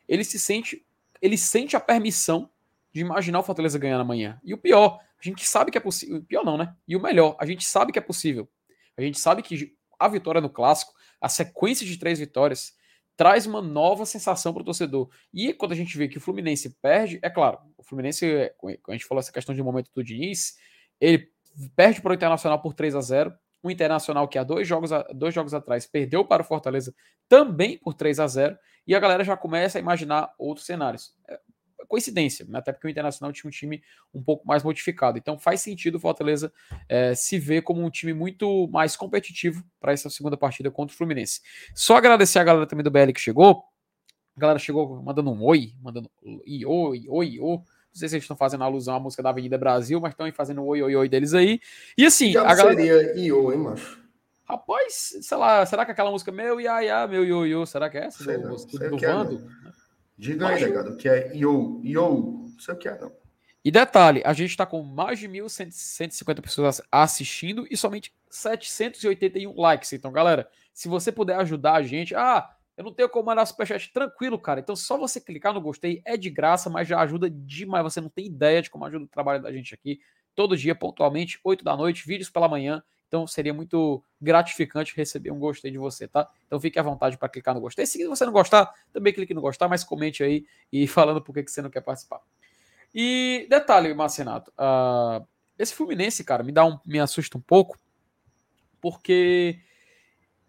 ele 0.09 0.25
se 0.25 0.39
sente. 0.39 0.85
Ele 1.21 1.37
sente 1.37 1.77
a 1.77 1.81
permissão 1.81 2.49
de 2.93 3.01
imaginar 3.01 3.41
o 3.41 3.43
Fortaleza 3.43 3.79
ganhar 3.79 4.01
amanhã. 4.01 4.41
E 4.43 4.55
o 4.55 4.59
pior, 4.59 5.01
a 5.19 5.23
gente 5.23 5.47
sabe 5.47 5.71
que 5.71 5.77
é 5.77 5.81
possível. 5.81 6.23
Pior 6.23 6.45
não, 6.45 6.57
né? 6.57 6.75
E 6.87 6.97
o 6.97 7.03
melhor, 7.03 7.37
a 7.39 7.45
gente 7.45 7.67
sabe 7.67 7.93
que 7.93 7.99
é 7.99 8.03
possível. 8.03 8.49
A 8.97 9.03
gente 9.03 9.19
sabe 9.19 9.43
que 9.43 9.75
a 9.99 10.09
vitória 10.09 10.41
no 10.41 10.51
clássico, 10.51 10.93
a 11.21 11.29
sequência 11.29 11.87
de 11.87 11.99
três 11.99 12.19
vitórias, 12.19 12.75
traz 13.17 13.47
uma 13.47 13.63
nova 13.63 14.05
sensação 14.05 14.53
para 14.53 14.63
o 14.63 14.65
torcedor. 14.65 15.09
E 15.33 15.53
quando 15.53 15.73
a 15.73 15.77
gente 15.77 15.97
vê 15.97 16.09
que 16.09 16.19
o 16.19 16.21
Fluminense 16.21 16.77
perde, 16.83 17.19
é 17.23 17.31
claro, 17.31 17.59
o 17.77 17.83
Fluminense, 17.83 18.53
quando 18.59 18.79
a 18.89 18.93
gente 18.93 19.07
falou 19.07 19.21
essa 19.21 19.33
questão 19.33 19.55
de 19.55 19.63
momento 19.63 19.91
do 19.95 20.03
Diniz, 20.03 20.57
ele 21.01 21.31
perde 21.77 22.01
para 22.01 22.11
o 22.11 22.15
Internacional 22.15 22.61
por 22.61 22.75
3 22.75 22.95
a 22.95 23.01
0 23.01 23.35
o 23.63 23.71
Internacional, 23.71 24.29
que 24.29 24.39
há 24.39 24.45
dois 24.45 24.69
jogos, 24.69 24.91
dois 25.15 25.33
jogos 25.35 25.55
atrás 25.55 25.87
perdeu 25.87 26.23
para 26.23 26.43
o 26.43 26.45
Fortaleza 26.45 26.95
também 27.27 27.79
por 27.79 27.95
3 27.95 28.21
a 28.21 28.27
0 28.27 28.59
e 28.87 28.95
a 28.95 29.01
galera 29.01 29.25
já 29.25 29.39
começa 29.39 29.79
a 29.79 29.81
imaginar 29.81 30.35
outros 30.39 30.67
cenários. 30.67 31.15
É 31.85 31.87
coincidência, 31.87 32.47
né? 32.49 32.59
até 32.59 32.73
porque 32.73 32.87
o 32.87 32.91
Internacional 32.91 33.33
tinha 33.33 33.49
um 33.49 33.53
time 33.53 33.83
um 34.13 34.23
pouco 34.23 34.47
mais 34.47 34.63
modificado. 34.63 35.19
Então 35.19 35.39
faz 35.39 35.61
sentido 35.61 35.97
o 35.97 36.01
Fortaleza 36.01 36.53
é, 36.89 37.15
se 37.15 37.39
ver 37.39 37.63
como 37.63 37.85
um 37.85 37.91
time 37.91 38.15
muito 38.15 38.67
mais 38.69 38.97
competitivo 38.97 39.63
para 39.79 39.93
essa 39.93 40.09
segunda 40.09 40.37
partida 40.37 40.71
contra 40.71 40.95
o 40.95 40.97
Fluminense. 40.97 41.41
Só 41.75 41.97
agradecer 41.97 42.39
a 42.39 42.45
galera 42.45 42.67
também 42.67 42.83
do 42.83 42.91
BL 42.91 43.13
que 43.13 43.21
chegou. 43.21 43.65
A 44.37 44.41
galera 44.41 44.59
chegou 44.59 45.01
mandando 45.03 45.31
um 45.31 45.45
oi, 45.45 45.75
mandando 45.81 46.11
oi, 46.23 46.65
oi, 46.65 47.05
oi, 47.09 47.41
oi. 47.41 47.59
Não 47.95 48.01
sei 48.01 48.09
se 48.09 48.17
eles 48.17 48.25
estão 48.25 48.37
fazendo 48.37 48.65
alusão 48.65 48.97
à 48.97 49.01
música 49.01 49.23
da 49.23 49.31
Avenida 49.31 49.57
Brasil, 49.57 50.01
mas 50.01 50.13
estão 50.13 50.27
aí 50.27 50.33
fazendo 50.33 50.63
o 50.63 50.67
oi, 50.67 50.83
oi, 50.83 50.97
oi 50.97 51.09
deles 51.09 51.33
aí. 51.33 51.61
E 51.97 52.05
assim, 52.05 52.33
Já 52.33 52.43
a 52.43 52.55
galera. 52.55 52.75
seria 52.75 53.17
IO, 53.17 53.53
hein, 53.53 53.59
macho? 53.59 54.03
Rapaz, 54.47 55.17
sei 55.23 55.39
lá, 55.39 55.65
será 55.65 55.87
que 55.87 55.93
aquela 55.93 56.11
música 56.11 56.31
meu 56.31 56.61
ia, 56.61 56.83
ia, 56.83 57.07
meu 57.07 57.25
io, 57.25 57.47
io, 57.47 57.65
será 57.65 57.89
que 57.89 57.97
é 57.97 58.07
essa? 58.07 58.23
Sei 58.23 58.37
do, 58.37 58.49
não, 58.49 58.57
do, 58.57 58.67
do 58.67 58.85
é, 58.85 59.13
Vando? 59.13 59.51
Diga 60.17 60.49
aí, 60.49 60.65
negado, 60.65 60.93
o 60.93 60.97
que 60.97 61.09
é 61.09 61.35
IO. 61.37 61.81
IO. 61.85 62.49
Não 62.53 62.59
sei 62.59 62.75
o 62.75 62.79
que 62.79 62.89
é, 62.89 62.99
não. 62.99 63.13
E 63.65 63.71
detalhe, 63.71 64.23
a 64.27 64.33
gente 64.35 64.51
está 64.51 64.67
com 64.67 64.83
mais 64.83 65.19
de 65.19 65.27
1.150 65.27 66.43
pessoas 66.43 66.83
assistindo 66.93 67.67
e 67.71 67.77
somente 67.77 68.15
781 68.29 69.59
likes. 69.59 69.93
Então, 69.95 70.13
galera, 70.13 70.49
se 70.73 70.87
você 70.87 71.11
puder 71.11 71.37
ajudar 71.37 71.75
a 71.75 71.83
gente, 71.83 72.15
ah, 72.15 72.51
eu 72.77 72.85
não 72.85 72.93
tenho 72.93 73.09
como 73.09 73.25
mandar 73.25 73.47
superchat, 73.47 73.91
tranquilo, 73.93 74.39
cara. 74.39 74.61
Então, 74.61 74.77
só 74.77 74.99
você 74.99 75.19
clicar 75.21 75.55
no 75.55 75.63
gostei, 75.63 76.03
é 76.05 76.17
de 76.17 76.29
graça, 76.29 76.69
mas 76.69 76.87
já 76.87 77.01
ajuda 77.01 77.31
demais. 77.31 77.85
Você 77.85 78.01
não 78.03 78.11
tem 78.11 78.27
ideia 78.27 78.61
de 78.61 78.69
como 78.69 78.85
ajuda 78.85 79.05
o 79.05 79.09
trabalho 79.09 79.43
da 79.43 79.51
gente 79.51 79.73
aqui. 79.73 79.99
Todo 80.35 80.57
dia, 80.57 80.75
pontualmente, 80.75 81.41
8 81.43 81.65
da 81.65 81.75
noite, 81.77 82.07
vídeos 82.07 82.29
pela 82.29 82.49
manhã. 82.49 82.83
Então, 83.09 83.27
seria 83.27 83.55
muito 83.55 84.03
gratificante 84.21 84.95
receber 84.97 85.31
um 85.31 85.39
gostei 85.39 85.71
de 85.71 85.79
você, 85.79 86.09
tá? 86.09 86.29
Então, 86.47 86.59
fique 86.59 86.79
à 86.79 86.83
vontade 86.83 87.17
para 87.17 87.29
clicar 87.29 87.55
no 87.55 87.61
gostei. 87.61 87.87
Se 87.87 88.05
você 88.07 88.25
não 88.25 88.33
gostar, 88.33 88.73
também 88.93 89.13
clique 89.13 89.35
no 89.35 89.41
gostar, 89.41 89.69
mas 89.69 89.85
comente 89.85 90.23
aí 90.23 90.45
e 90.73 90.87
falando 90.89 91.21
por 91.21 91.33
que 91.35 91.47
você 91.47 91.63
não 91.63 91.71
quer 91.71 91.81
participar. 91.83 92.21
E 92.95 93.47
detalhe, 93.51 93.93
Marcenato, 93.95 94.53
ah, 94.57 95.23
esse 95.59 95.75
Fluminense, 95.75 96.25
cara, 96.25 96.43
me 96.43 96.53
dá 96.53 96.65
um, 96.65 96.79
me 96.87 96.99
assusta 96.99 97.37
um 97.39 97.41
pouco, 97.41 97.77
porque 98.81 99.59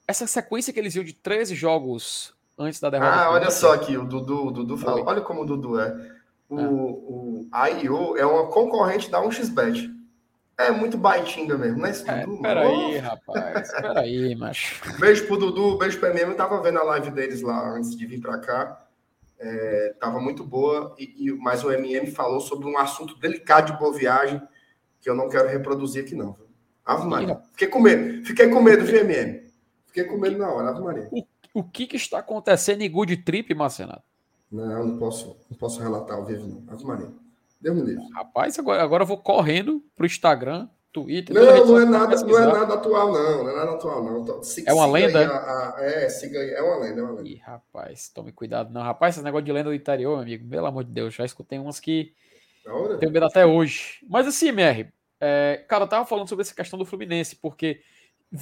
essa 0.07 0.27
sequência 0.27 0.71
que 0.73 0.79
eles 0.79 0.95
iam 0.95 1.03
de 1.03 1.13
13 1.13 1.55
jogos 1.55 2.35
antes 2.57 2.79
da 2.79 2.89
derrota. 2.89 3.11
Ah, 3.11 3.31
olha 3.31 3.51
só 3.51 3.73
aqui, 3.73 3.97
o 3.97 4.05
Dudu, 4.05 4.47
o 4.47 4.51
Dudu 4.51 4.77
fala. 4.77 5.03
Olha 5.03 5.21
como 5.21 5.41
o 5.41 5.45
Dudu 5.45 5.79
é. 5.79 6.15
O, 6.47 6.59
Ah. 6.59 6.69
o, 6.69 7.47
a 7.51 7.69
IO 7.69 8.15
é 8.17 8.25
uma 8.25 8.47
concorrente 8.47 9.09
da 9.09 9.19
1xBet. 9.21 9.89
É 10.57 10.71
muito 10.71 10.97
baitinga 10.97 11.57
mesmo, 11.57 11.81
né? 11.81 11.89
Esse 11.91 12.09
É, 12.09 12.25
Dudu, 12.25 12.41
peraí, 12.41 12.97
rapaz, 12.97 13.71
peraí, 13.73 14.35
macho. 14.35 14.81
Beijo 14.99 15.27
pro 15.27 15.37
Dudu, 15.37 15.77
beijo 15.77 15.99
pro 15.99 16.09
MM. 16.09 16.31
Eu 16.31 16.37
tava 16.37 16.61
vendo 16.61 16.79
a 16.79 16.83
live 16.83 17.11
deles 17.11 17.41
lá 17.41 17.71
antes 17.75 17.95
de 17.95 18.05
vir 18.05 18.21
pra 18.21 18.37
cá. 18.39 18.81
É, 19.37 19.95
tava 19.99 20.19
muito 20.21 20.45
boa, 20.45 20.95
e, 20.97 21.27
e- 21.27 21.33
mas 21.33 21.63
o 21.65 21.71
MM 21.71 22.09
falou 22.09 22.39
sobre 22.39 22.67
um 22.67 22.77
assunto 22.77 23.19
delicado 23.19 23.73
de 23.73 23.77
boa 23.79 23.91
viagem 23.91 24.41
que 25.01 25.09
eu 25.09 25.13
não 25.15 25.27
quero 25.27 25.49
reproduzir 25.49 26.03
aqui, 26.05 26.15
não. 26.15 26.37
Ave 26.85 27.05
Maria. 27.05 27.41
Fiquei 27.51 27.67
com 27.67 27.81
medo. 27.81 28.25
Fiquei 28.25 28.47
com 28.47 28.61
medo, 28.61 28.85
viu, 28.85 28.99
MM? 29.01 29.43
Fiquei 29.87 30.05
com 30.05 30.17
medo 30.17 30.37
na 30.37 30.49
hora, 30.49 30.69
Ave 30.69 30.81
Maria. 30.81 31.09
O 31.53 31.63
que 31.63 31.85
que 31.85 31.97
está 31.97 32.19
acontecendo 32.19 32.81
em 32.81 32.89
Good 32.91 33.17
Trip, 33.17 33.53
Marcenato? 33.53 34.03
Não, 34.51 34.85
não 34.85 34.97
posso, 34.97 35.35
não 35.49 35.57
posso 35.57 35.81
relatar 35.81 36.15
ao 36.17 36.25
vivo, 36.25 36.47
não. 36.47 36.73
Ave 36.73 36.85
Maria. 36.85 37.09
Deus 37.65 37.75
me 37.77 37.83
livre. 37.83 38.03
Rapaz, 38.13 38.57
agora, 38.59 38.83
agora 38.83 39.03
eu 39.03 39.07
vou 39.07 39.17
correndo 39.17 39.83
pro 39.95 40.05
Instagram, 40.05 40.69
Twitter. 40.93 41.35
Não, 41.35 41.65
não 41.65 41.79
é 41.81 41.85
nada, 41.85 42.15
não 42.21 42.37
é 42.37 42.45
nada 42.45 42.73
atual, 42.75 43.11
não. 43.11 43.43
Não 43.43 43.49
é 43.49 43.55
nada 43.55 43.71
atual, 43.71 44.03
não. 44.03 44.43
Se- 44.43 44.63
É 44.67 44.73
uma 44.73 44.85
lenda, 44.85 45.21
é? 45.21 45.25
a- 45.25 45.29
a- 45.31 45.75
é, 45.83 46.09
siga. 46.09 46.39
É 46.39 46.61
uma 46.61 46.77
lenda, 46.77 47.01
é 47.01 47.03
uma 47.03 47.11
lenda. 47.13 47.27
Ih, 47.27 47.35
rapaz, 47.37 48.07
tome 48.09 48.31
cuidado. 48.31 48.71
Não, 48.71 48.81
rapaz, 48.81 49.15
esse 49.15 49.23
negócio 49.23 49.43
de 49.45 49.51
lenda 49.51 49.69
do 49.69 49.75
interior, 49.75 50.13
meu 50.13 50.21
amigo, 50.21 50.47
pelo 50.47 50.67
amor 50.67 50.83
de 50.83 50.91
Deus, 50.91 51.13
já 51.13 51.25
escutei 51.25 51.57
umas 51.59 51.79
que 51.79 52.13
hora? 52.67 52.97
tenho 52.97 53.11
medo 53.11 53.25
até 53.25 53.45
hoje. 53.45 53.97
Mas 54.07 54.25
assim, 54.27 54.47
MR, 54.49 54.87
é, 55.19 55.65
cara, 55.67 55.83
eu 55.83 55.87
tava 55.89 56.05
falando 56.05 56.29
sobre 56.29 56.43
essa 56.43 56.53
questão 56.55 56.77
do 56.79 56.85
Fluminense, 56.85 57.35
porque 57.35 57.81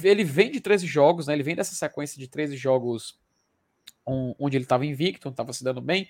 ele 0.02 0.22
vem 0.22 0.50
de 0.50 0.60
13 0.60 0.86
jogos, 0.86 1.26
né? 1.26 1.32
Ele 1.32 1.42
vem 1.42 1.56
dessa 1.56 1.74
sequência 1.74 2.18
de 2.20 2.28
13 2.28 2.56
jogos 2.56 3.18
on- 4.06 4.34
onde 4.38 4.56
ele 4.56 4.64
tava 4.66 4.84
invicto, 4.86 5.30
tava 5.32 5.52
se 5.52 5.64
dando 5.64 5.80
bem. 5.80 6.08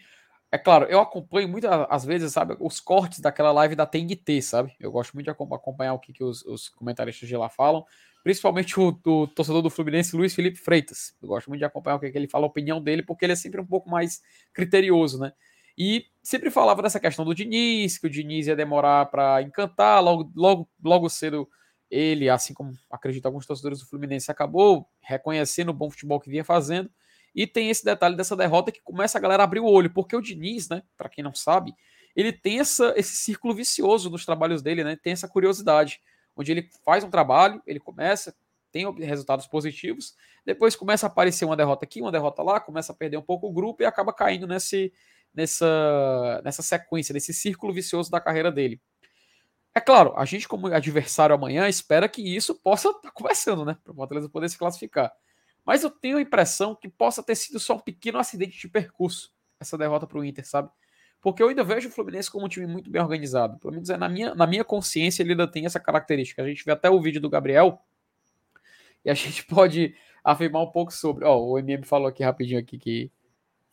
É 0.53 0.59
claro, 0.59 0.85
eu 0.87 1.01
acompanho 1.01 1.49
muitas 1.49 1.71
às 1.91 2.05
vezes, 2.05 2.33
sabe, 2.33 2.57
os 2.61 2.79
cortes 2.79 3.19
daquela 3.19 3.51
live 3.51 3.75
da 3.75 3.87
TNT, 3.87 4.41
sabe? 4.41 4.73
Eu 4.79 4.93
gosto 4.93 5.13
muito 5.15 5.25
de 5.25 5.31
acom- 5.31 5.53
acompanhar 5.53 5.95
o 5.95 5.99
que, 5.99 6.13
que 6.13 6.23
os, 6.23 6.43
os 6.45 6.69
comentaristas 6.69 7.29
de 7.29 7.37
lá 7.37 7.49
falam. 7.49 7.85
principalmente 8.23 8.79
o, 8.79 8.93
torcedor 9.27 9.63
do 9.63 9.69
Fluminense, 9.71 10.17
Luiz 10.17 10.35
Felipe 10.35 10.59
Freitas. 10.59 11.15
Eu 11.21 11.29
gosto 11.29 11.49
muito 11.49 11.59
de 11.59 11.65
acompanhar 11.65 11.97
o 11.97 12.01
que, 12.01 12.11
que 12.11 12.17
ele 12.17 12.29
fala, 12.29 12.47
a 12.47 12.49
opinião 12.49 12.81
dele, 12.81 13.03
porque 13.03 13.25
ele 13.25 13.33
é 13.33 13.37
sempre 13.37 13.61
um 13.61 13.67
pouco 13.67 13.91
mais 13.91 14.23
criterioso, 14.53 15.19
né? 15.19 15.33
E 15.77 16.07
sempre 16.23 16.51
falava 16.51 16.81
dessa 16.83 17.01
questão 17.01 17.25
do 17.25 17.35
Diniz, 17.35 17.99
que 17.99 18.07
o 18.07 18.11
Diniz 18.11 18.47
ia 18.47 18.55
demorar 18.55 19.07
para 19.07 19.43
encantar, 19.43 20.03
logo, 20.03 20.31
logo, 20.37 20.69
logo 20.83 21.09
cedo 21.11 21.49
ele, 21.91 22.29
assim 22.31 22.55
como 22.55 22.73
acredito 22.91 23.27
alguns 23.27 23.45
torcedores 23.47 23.81
do 23.81 23.87
Fluminense, 23.87 24.31
acabou 24.31 24.89
reconhecendo 25.03 25.71
o 25.71 25.75
bom 25.75 25.91
futebol 25.91 26.21
que 26.21 26.31
vinha 26.31 26.45
fazendo. 26.45 26.89
E 27.35 27.47
tem 27.47 27.69
esse 27.69 27.85
detalhe 27.85 28.17
dessa 28.17 28.37
derrota 28.37 28.71
que 28.71 28.81
começa 28.81 29.19
a 29.19 29.21
galera 29.21 29.43
a 29.43 29.45
abrir 29.45 29.61
o 29.61 29.67
olho, 29.67 29.93
porque 29.93 30.15
o 30.15 30.21
Diniz, 30.21 30.69
né, 30.69 30.83
para 30.97 31.09
quem 31.09 31.25
não 31.25 31.35
sabe, 31.35 31.75
ele 32.15 32.33
tem 32.33 32.61
essa, 32.61 32.95
esse 32.97 33.17
círculo 33.17 33.55
vicioso 33.55 34.09
nos 34.09 34.25
trabalhos 34.25 34.63
dele, 34.63 34.85
né? 34.85 34.97
Tem 34.97 35.13
essa 35.13 35.27
curiosidade, 35.27 36.01
onde 36.37 36.53
ele 36.53 36.71
faz 36.85 37.03
um 37.03 37.11
trabalho, 37.11 37.61
ele 37.67 37.81
começa, 37.81 38.35
tem 38.71 38.89
resultados 39.01 39.47
positivos, 39.47 40.15
depois 40.47 40.77
começa 40.77 41.07
a 41.07 41.09
aparecer 41.09 41.45
uma 41.45 41.57
derrota 41.57 41.85
aqui, 41.85 42.01
uma 42.01 42.13
derrota 42.13 42.43
lá, 42.43 42.61
começa 42.61 42.93
a 42.93 42.95
perder 42.95 43.17
um 43.17 43.23
pouco 43.23 43.49
o 43.49 43.53
grupo 43.53 43.83
e 43.83 43.87
acaba 43.87 44.13
caindo 44.13 44.47
nesse, 44.47 44.93
nessa, 45.35 46.41
nessa 46.45 46.63
sequência, 46.63 47.13
nesse 47.13 47.35
círculo 47.35 47.73
vicioso 47.73 48.11
da 48.11 48.21
carreira 48.21 48.53
dele. 48.53 48.81
É 49.75 49.81
claro, 49.81 50.15
a 50.17 50.25
gente, 50.25 50.47
como 50.47 50.69
adversário 50.69 51.35
amanhã, 51.35 51.69
espera 51.69 52.09
que 52.09 52.23
isso 52.23 52.55
possa 52.55 52.91
estar 52.91 53.01
tá 53.01 53.11
começando, 53.11 53.65
né? 53.65 53.77
Para 53.83 53.93
o 53.93 53.97
Fortaleza 53.97 54.29
poder 54.29 54.49
se 54.49 54.57
classificar. 54.57 55.13
Mas 55.65 55.83
eu 55.83 55.91
tenho 55.91 56.19
a 56.19 56.21
impressão 56.21 56.75
que 56.75 56.89
possa 56.89 57.23
ter 57.23 57.35
sido 57.35 57.59
só 57.59 57.75
um 57.75 57.81
pequeno 57.81 58.19
acidente 58.19 58.59
de 58.59 58.69
percurso 58.69 59.33
essa 59.59 59.79
derrota 59.79 60.07
para 60.07 60.19
o 60.19 60.25
Inter, 60.25 60.47
sabe? 60.47 60.69
Porque 61.21 61.43
eu 61.43 61.49
ainda 61.49 61.65
vejo 61.65 61.89
o 61.89 61.91
Fluminense 61.91 62.31
como 62.31 62.45
um 62.45 62.49
time 62.49 62.67
muito 62.67 62.91
bem 62.91 63.01
organizado. 63.01 63.59
Pelo 63.59 63.73
menos 63.73 63.89
é 63.89 63.97
na 63.97 64.09
minha, 64.09 64.35
na 64.35 64.47
minha 64.47 64.63
consciência 64.63 65.23
ele 65.23 65.31
ainda 65.31 65.49
tem 65.49 65.65
essa 65.65 65.81
característica. 65.81 66.43
A 66.43 66.47
gente 66.47 66.65
vê 66.65 66.73
até 66.73 66.91
o 66.91 67.01
vídeo 67.01 67.21
do 67.21 67.31
Gabriel 67.31 67.81
e 69.03 69.11
a 69.11 69.15
gente 69.15 69.47
pode 69.47 69.95
afirmar 70.23 70.63
um 70.63 70.71
pouco 70.71 70.93
sobre. 70.93 71.25
Ó, 71.25 71.39
o 71.39 71.59
MM 71.59 71.85
falou 71.85 72.09
aqui 72.09 72.23
rapidinho 72.23 72.61
aqui 72.61 72.77
que 72.79 73.11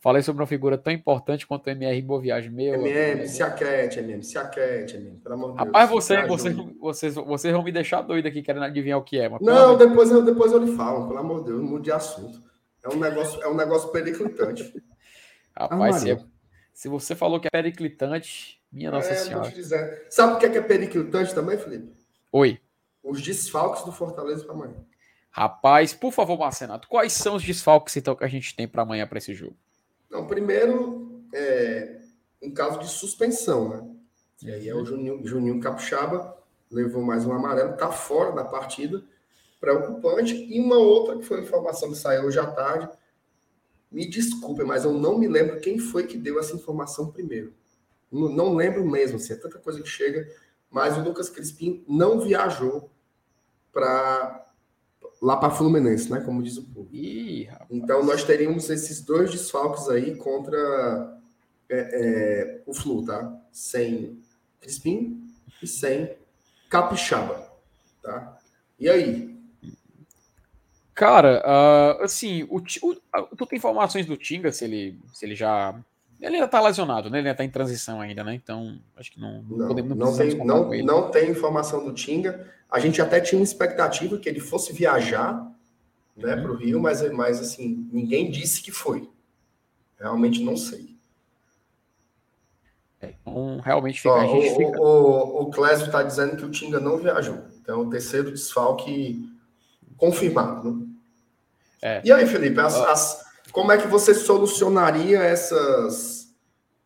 falei 0.02 0.20
sobre 0.20 0.42
uma 0.42 0.46
figura 0.48 0.76
tão 0.76 0.92
importante 0.92 1.46
quanto 1.46 1.68
o 1.68 1.70
MR 1.70 2.02
Boa 2.02 2.20
Viagem. 2.20 2.50
Meu, 2.50 2.74
MM, 2.74 3.26
se 3.28 3.42
aquete, 3.42 4.00
MM, 4.00 4.22
se 4.22 4.36
aquete, 4.36 4.96
MM, 4.96 5.16
pelo 5.18 5.34
amor 5.36 5.52
de 5.52 5.56
Deus. 5.58 5.66
Rapaz, 5.66 5.88
você, 5.88 6.26
você, 6.26 6.50
vocês, 6.80 7.14
vocês 7.14 7.54
vão 7.54 7.62
me 7.62 7.70
deixar 7.70 8.02
doido 8.02 8.26
aqui 8.26 8.42
querendo 8.42 8.64
adivinhar 8.64 8.98
o 8.98 9.04
que 9.04 9.18
é. 9.18 9.30
não, 9.40 9.78
depois 9.78 10.10
eu, 10.10 10.22
depois 10.22 10.52
eu 10.52 10.58
lhe 10.58 10.76
falo, 10.76 11.06
pelo 11.06 11.20
amor 11.20 11.44
de 11.44 11.50
Deus, 11.50 11.62
mude 11.62 11.84
de 11.84 11.92
assunto. 11.92 12.36
É 12.84 12.88
um 12.88 12.98
negócio, 12.98 13.40
é 13.42 13.48
um 13.48 13.54
negócio 13.54 13.90
periclitante. 13.90 14.74
Rapaz, 15.56 15.96
se, 15.96 16.10
é, 16.10 16.18
se, 16.74 16.88
você 16.88 17.14
falou 17.14 17.38
que 17.38 17.46
é 17.46 17.50
periclitante, 17.50 18.60
minha 18.72 18.88
é, 18.88 18.90
Nossa 18.90 19.14
Senhora. 19.14 19.52
Sabe 20.10 20.32
o 20.32 20.38
que 20.38 20.46
é, 20.46 20.50
que 20.50 20.58
é 20.58 20.62
periclitante 20.62 21.32
também, 21.32 21.56
Felipe? 21.56 21.92
Oi. 22.32 22.58
Os 23.04 23.22
desfalques 23.22 23.84
do 23.84 23.92
Fortaleza 23.92 24.44
para 24.44 24.54
amanhã. 24.54 24.84
Rapaz, 25.30 25.94
por 25.94 26.12
favor, 26.12 26.38
Marcenato, 26.38 26.88
quais 26.88 27.12
são 27.12 27.36
os 27.36 27.44
desfalques 27.44 27.96
então 27.96 28.16
que 28.16 28.24
a 28.24 28.28
gente 28.28 28.56
tem 28.56 28.66
para 28.66 28.82
amanhã 28.82 29.06
para 29.06 29.18
esse 29.18 29.32
jogo? 29.32 29.56
Não, 30.12 30.26
primeiro, 30.26 31.24
é, 31.32 31.98
um 32.42 32.52
caso 32.52 32.78
de 32.78 32.86
suspensão, 32.86 33.70
né? 33.70 33.90
E 34.42 34.50
aí 34.52 34.68
é 34.68 34.74
o 34.74 34.84
Juninho, 34.84 35.26
Juninho 35.26 35.58
levou 36.70 37.02
mais 37.02 37.24
um 37.24 37.32
amarelo, 37.32 37.78
tá 37.78 37.90
fora 37.90 38.32
da 38.32 38.44
partida, 38.44 39.02
preocupante. 39.58 40.34
E 40.34 40.60
uma 40.60 40.76
outra 40.76 41.16
que 41.16 41.24
foi 41.24 41.40
informação 41.40 41.90
que 41.90 41.96
saiu 41.96 42.24
hoje 42.24 42.38
à 42.38 42.46
tarde, 42.46 42.90
me 43.90 44.06
desculpe, 44.06 44.62
mas 44.64 44.84
eu 44.84 44.92
não 44.92 45.16
me 45.16 45.26
lembro 45.26 45.60
quem 45.60 45.78
foi 45.78 46.06
que 46.06 46.18
deu 46.18 46.38
essa 46.38 46.54
informação 46.54 47.10
primeiro. 47.10 47.54
Não, 48.10 48.28
não 48.28 48.54
lembro 48.54 48.84
mesmo, 48.84 49.16
assim, 49.16 49.32
é 49.32 49.36
tanta 49.36 49.58
coisa 49.58 49.80
que 49.80 49.88
chega, 49.88 50.30
mas 50.70 50.94
o 50.98 51.02
Lucas 51.02 51.30
Crispim 51.30 51.82
não 51.88 52.20
viajou 52.20 52.90
para 53.72 54.51
lá 55.22 55.36
para 55.36 55.50
Fluminense, 55.50 56.10
né? 56.10 56.20
Como 56.20 56.42
diz 56.42 56.56
o 56.56 56.64
povo. 56.64 56.88
Ih, 56.92 57.48
então 57.70 58.02
nós 58.02 58.24
teríamos 58.24 58.68
esses 58.68 59.00
dois 59.00 59.30
desfalques 59.30 59.88
aí 59.88 60.16
contra 60.16 61.16
é, 61.70 61.78
é, 61.78 62.62
o 62.66 62.74
Flu, 62.74 63.06
tá? 63.06 63.32
Sem 63.52 64.20
Crispim 64.60 65.32
e 65.62 65.66
sem 65.66 66.10
Capixaba, 66.68 67.48
tá? 68.02 68.36
E 68.80 68.88
aí? 68.88 69.32
Cara, 70.92 71.40
uh, 71.46 72.02
assim, 72.02 72.42
o, 72.50 72.56
o, 72.56 73.36
tu 73.36 73.46
tem 73.46 73.56
informações 73.56 74.04
do 74.04 74.16
Tinga 74.16 74.50
se 74.50 74.64
ele, 74.64 74.98
se 75.14 75.24
ele 75.24 75.36
já 75.36 75.74
ele 76.22 76.36
ainda 76.36 76.48
tá 76.48 76.60
lesionado, 76.60 77.10
né? 77.10 77.18
Ele 77.18 77.28
ainda 77.28 77.36
tá 77.36 77.44
em 77.44 77.50
transição 77.50 78.00
ainda, 78.00 78.22
né? 78.22 78.32
Então, 78.32 78.78
acho 78.96 79.10
que 79.10 79.20
não, 79.20 79.42
não, 79.42 79.66
podemos 79.66 79.96
não, 79.96 80.16
tem, 80.16 80.34
não, 80.36 80.70
não 80.70 81.10
tem 81.10 81.30
informação 81.30 81.84
do 81.84 81.92
Tinga. 81.92 82.48
A 82.70 82.78
gente 82.78 83.02
até 83.02 83.20
tinha 83.20 83.40
uma 83.40 83.44
expectativa 83.44 84.16
que 84.16 84.28
ele 84.28 84.38
fosse 84.38 84.72
viajar 84.72 85.34
né, 86.16 86.36
uhum. 86.36 86.42
para 86.42 86.52
o 86.52 86.54
Rio, 86.54 86.80
mas, 86.80 87.02
mas 87.12 87.40
assim, 87.40 87.88
ninguém 87.92 88.30
disse 88.30 88.62
que 88.62 88.70
foi. 88.70 89.10
Realmente 89.98 90.42
não 90.42 90.56
sei. 90.56 90.96
É, 93.00 93.14
então, 93.20 93.58
realmente 93.58 94.00
fica, 94.00 94.14
Ó, 94.14 94.38
o, 94.38 94.42
fica... 94.42 94.80
o, 94.80 95.42
o 95.42 95.50
Clésio 95.50 95.86
está 95.86 96.04
dizendo 96.04 96.36
que 96.36 96.44
o 96.44 96.50
Tinga 96.52 96.78
não 96.78 96.98
viajou. 96.98 97.38
Então, 97.60 97.80
o 97.80 97.90
terceiro 97.90 98.30
desfalque 98.30 99.28
confirmado. 99.96 100.72
Né? 100.72 100.86
É. 101.82 102.02
E 102.04 102.12
aí, 102.12 102.24
Felipe, 102.26 102.60
as, 102.60 102.76
as 102.76 103.31
como 103.52 103.70
é 103.70 103.78
que 103.78 103.86
você 103.86 104.14
solucionaria 104.14 105.18
essas 105.18 106.34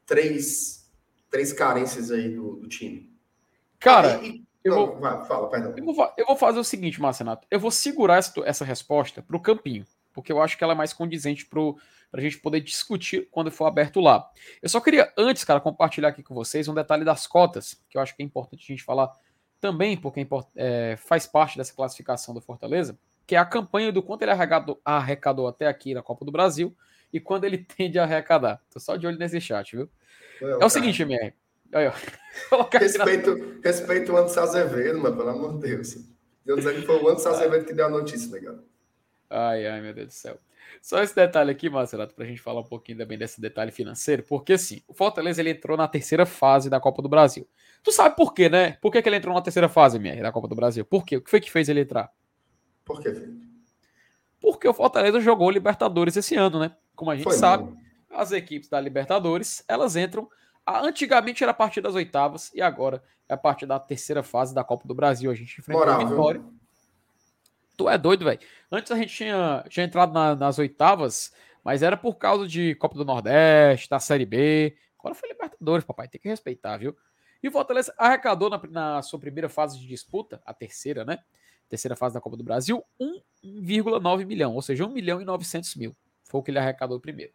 três, 0.04 0.90
três 1.30 1.52
carências 1.52 2.10
aí 2.10 2.34
do, 2.34 2.56
do 2.56 2.68
time? 2.68 3.10
Cara, 3.78 4.20
e, 4.22 4.44
eu, 4.64 4.74
não, 4.74 4.86
vou, 4.86 4.98
vai, 4.98 5.24
fala, 5.26 5.48
perdão. 5.48 5.74
Eu 5.76 5.94
vou, 5.94 6.12
eu 6.16 6.26
vou 6.26 6.36
fazer 6.36 6.58
o 6.58 6.64
seguinte, 6.64 7.00
Marcenato. 7.00 7.46
Eu 7.50 7.60
vou 7.60 7.70
segurar 7.70 8.16
essa, 8.16 8.32
essa 8.44 8.64
resposta 8.64 9.22
para 9.22 9.36
o 9.36 9.40
campinho, 9.40 9.86
porque 10.12 10.32
eu 10.32 10.42
acho 10.42 10.58
que 10.58 10.64
ela 10.64 10.72
é 10.72 10.76
mais 10.76 10.92
condizente 10.92 11.46
para 11.46 11.60
a 12.12 12.20
gente 12.20 12.38
poder 12.38 12.60
discutir 12.60 13.28
quando 13.30 13.50
for 13.50 13.66
aberto 13.66 14.00
lá. 14.00 14.28
Eu 14.60 14.68
só 14.68 14.80
queria, 14.80 15.12
antes, 15.16 15.44
cara, 15.44 15.60
compartilhar 15.60 16.08
aqui 16.08 16.22
com 16.22 16.34
vocês 16.34 16.66
um 16.66 16.74
detalhe 16.74 17.04
das 17.04 17.28
cotas, 17.28 17.80
que 17.88 17.96
eu 17.96 18.02
acho 18.02 18.16
que 18.16 18.22
é 18.22 18.26
importante 18.26 18.64
a 18.64 18.74
gente 18.74 18.82
falar 18.82 19.12
também, 19.60 19.96
porque 19.96 20.20
é, 20.20 20.26
é 20.56 20.96
faz 20.96 21.26
parte 21.26 21.56
dessa 21.56 21.72
classificação 21.72 22.34
do 22.34 22.40
Fortaleza 22.40 22.98
que 23.26 23.34
é 23.34 23.38
a 23.38 23.44
campanha 23.44 23.90
do 23.90 24.02
quanto 24.02 24.22
ele 24.22 24.30
arrecadou, 24.30 24.80
arrecadou 24.84 25.48
até 25.48 25.66
aqui 25.66 25.92
na 25.92 26.02
Copa 26.02 26.24
do 26.24 26.30
Brasil 26.30 26.74
e 27.12 27.18
quando 27.18 27.44
ele 27.44 27.58
tende 27.76 27.98
a 27.98 28.04
arrecadar. 28.04 28.62
Tô 28.70 28.78
só 28.78 28.96
de 28.96 29.06
olho 29.06 29.18
nesse 29.18 29.40
chat, 29.40 29.76
viu? 29.76 29.90
é 30.40 30.54
o 30.54 30.58
cara. 30.58 30.70
seguinte, 30.70 31.02
MR. 31.02 31.32
Respeito, 32.78 33.36
na... 33.36 33.60
respeito 33.64 34.12
o 34.12 34.16
Anderson 34.16 34.40
Azevedo, 34.40 35.00
mas 35.00 35.14
pelo 35.16 35.28
amor 35.28 35.54
de 35.54 35.68
Deus. 35.68 35.96
Deus 36.44 36.58
dizer 36.58 36.76
que 36.76 36.86
foi 36.86 37.02
o 37.02 37.08
Anderson 37.08 37.30
Azevedo 37.30 37.64
que 37.64 37.74
deu 37.74 37.86
a 37.86 37.90
notícia, 37.90 38.30
legal. 38.30 38.58
Ai, 39.28 39.66
ai, 39.66 39.80
meu 39.80 39.92
Deus 39.92 40.08
do 40.08 40.12
céu. 40.12 40.38
Só 40.80 41.02
esse 41.02 41.14
detalhe 41.14 41.50
aqui, 41.50 41.68
Marcelo, 41.68 42.06
para 42.06 42.24
a 42.24 42.28
gente 42.28 42.40
falar 42.40 42.60
um 42.60 42.64
pouquinho 42.64 42.98
também 42.98 43.18
desse 43.18 43.40
detalhe 43.40 43.72
financeiro, 43.72 44.22
porque 44.22 44.52
assim, 44.52 44.82
o 44.86 44.94
Fortaleza 44.94 45.40
ele 45.40 45.50
entrou 45.50 45.76
na 45.76 45.88
terceira 45.88 46.24
fase 46.24 46.70
da 46.70 46.78
Copa 46.78 47.02
do 47.02 47.08
Brasil. 47.08 47.48
Tu 47.82 47.90
sabe 47.90 48.14
por 48.14 48.32
quê, 48.32 48.48
né? 48.48 48.72
Por 48.80 48.92
que, 48.92 49.02
que 49.02 49.08
ele 49.08 49.16
entrou 49.16 49.34
na 49.34 49.42
terceira 49.42 49.68
fase, 49.68 49.96
MR, 49.96 50.22
da 50.22 50.32
Copa 50.32 50.46
do 50.46 50.54
Brasil? 50.54 50.84
Por 50.84 51.04
quê? 51.04 51.16
O 51.16 51.22
que 51.22 51.30
foi 51.30 51.40
que 51.40 51.50
fez 51.50 51.68
ele 51.68 51.80
entrar? 51.80 52.10
Por 52.86 53.00
quê, 53.02 53.12
Felipe? 53.12 53.44
Porque 54.40 54.66
o 54.68 54.72
Fortaleza 54.72 55.20
jogou 55.20 55.50
Libertadores 55.50 56.16
esse 56.16 56.36
ano, 56.36 56.60
né? 56.60 56.74
Como 56.94 57.10
a 57.10 57.16
gente 57.16 57.24
Foi 57.24 57.34
sabe, 57.34 57.64
bom. 57.64 57.76
as 58.10 58.30
equipes 58.30 58.68
da 58.68 58.80
Libertadores, 58.80 59.64
elas 59.68 59.96
entram. 59.96 60.28
Antigamente 60.66 61.42
era 61.42 61.50
a 61.50 61.54
partir 61.54 61.80
das 61.80 61.94
oitavas 61.94 62.52
e 62.54 62.62
agora 62.62 63.02
é 63.28 63.34
a 63.34 63.36
partir 63.36 63.66
da 63.66 63.78
terceira 63.78 64.22
fase 64.22 64.54
da 64.54 64.62
Copa 64.62 64.86
do 64.86 64.94
Brasil. 64.94 65.30
A 65.30 65.34
gente 65.34 65.58
enfrentou 65.60 65.84
Moral, 65.84 66.00
a 66.00 66.04
Vitória. 66.04 66.40
Viu? 66.40 66.54
Tu 67.76 67.88
é 67.88 67.98
doido, 67.98 68.24
velho. 68.24 68.40
Antes 68.70 68.92
a 68.92 68.96
gente 68.96 69.14
tinha, 69.14 69.64
tinha 69.68 69.84
entrado 69.84 70.12
na, 70.12 70.34
nas 70.36 70.58
oitavas, 70.58 71.32
mas 71.64 71.82
era 71.82 71.96
por 71.96 72.14
causa 72.14 72.46
de 72.46 72.74
Copa 72.76 72.96
do 72.96 73.04
Nordeste, 73.04 73.90
da 73.90 73.98
Série 73.98 74.24
B. 74.24 74.76
Agora 74.98 75.14
foi 75.14 75.28
Libertadores, 75.28 75.84
papai. 75.84 76.08
Tem 76.08 76.20
que 76.20 76.28
respeitar, 76.28 76.76
viu? 76.78 76.96
E 77.42 77.48
o 77.48 77.52
Fortaleza 77.52 77.92
arrecadou 77.98 78.48
na, 78.48 78.60
na 78.70 79.02
sua 79.02 79.18
primeira 79.18 79.48
fase 79.48 79.78
de 79.78 79.86
disputa, 79.86 80.40
a 80.46 80.54
terceira, 80.54 81.04
né? 81.04 81.18
Terceira 81.68 81.96
fase 81.96 82.14
da 82.14 82.20
Copa 82.20 82.36
do 82.36 82.44
Brasil, 82.44 82.84
1,9 83.00 84.24
milhão, 84.24 84.54
ou 84.54 84.62
seja, 84.62 84.84
1 84.84 84.88
milhão 84.90 85.20
e 85.20 85.24
900 85.24 85.74
mil. 85.76 85.96
Foi 86.24 86.40
o 86.40 86.42
que 86.42 86.50
ele 86.50 86.58
arrecadou 86.58 87.00
primeiro. 87.00 87.32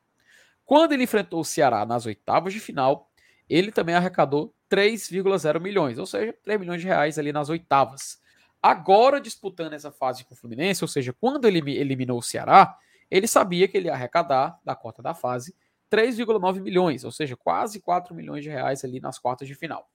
Quando 0.66 0.94
ele 0.94 1.04
enfrentou 1.04 1.42
o 1.42 1.46
Ceará 1.46 1.86
nas 1.86 2.06
oitavas 2.06 2.54
de 2.54 2.60
final, 2.60 3.10
ele 3.50 3.72
também 3.72 3.96
arrecadou 3.96 4.54
3,0 4.70 5.60
milhões, 5.60 5.98
ou 5.98 6.06
seja, 6.06 6.34
3 6.44 6.60
milhões 6.60 6.82
de 6.82 6.88
reais 6.88 7.20
ali 7.20 7.34
nas 7.34 7.50
oitavas. 7.50 8.22
Agora, 8.62 9.20
disputando 9.20 9.74
essa 9.74 9.92
fase 9.92 10.24
com 10.24 10.34
o 10.34 10.38
Fluminense, 10.38 10.84
ou 10.84 10.88
seja, 10.88 11.12
quando 11.12 11.46
ele 11.46 11.60
eliminou 11.78 12.20
o 12.20 12.24
Ceará, 12.24 12.78
ele 13.10 13.28
sabia 13.28 13.68
que 13.68 13.76
ele 13.76 13.88
ia 13.88 13.94
arrecadar, 13.94 14.60
da 14.64 14.76
cota 14.76 15.02
da 15.02 15.14
fase, 15.14 15.56
3,9 15.92 16.62
milhões, 16.62 17.04
ou 17.04 17.12
seja, 17.12 17.36
quase 17.36 17.82
4 17.82 18.16
milhões 18.16 18.44
de 18.44 18.50
reais 18.50 18.86
ali 18.86 19.02
nas 19.02 19.20
quartas 19.20 19.48
de 19.48 19.56
final. 19.56 19.90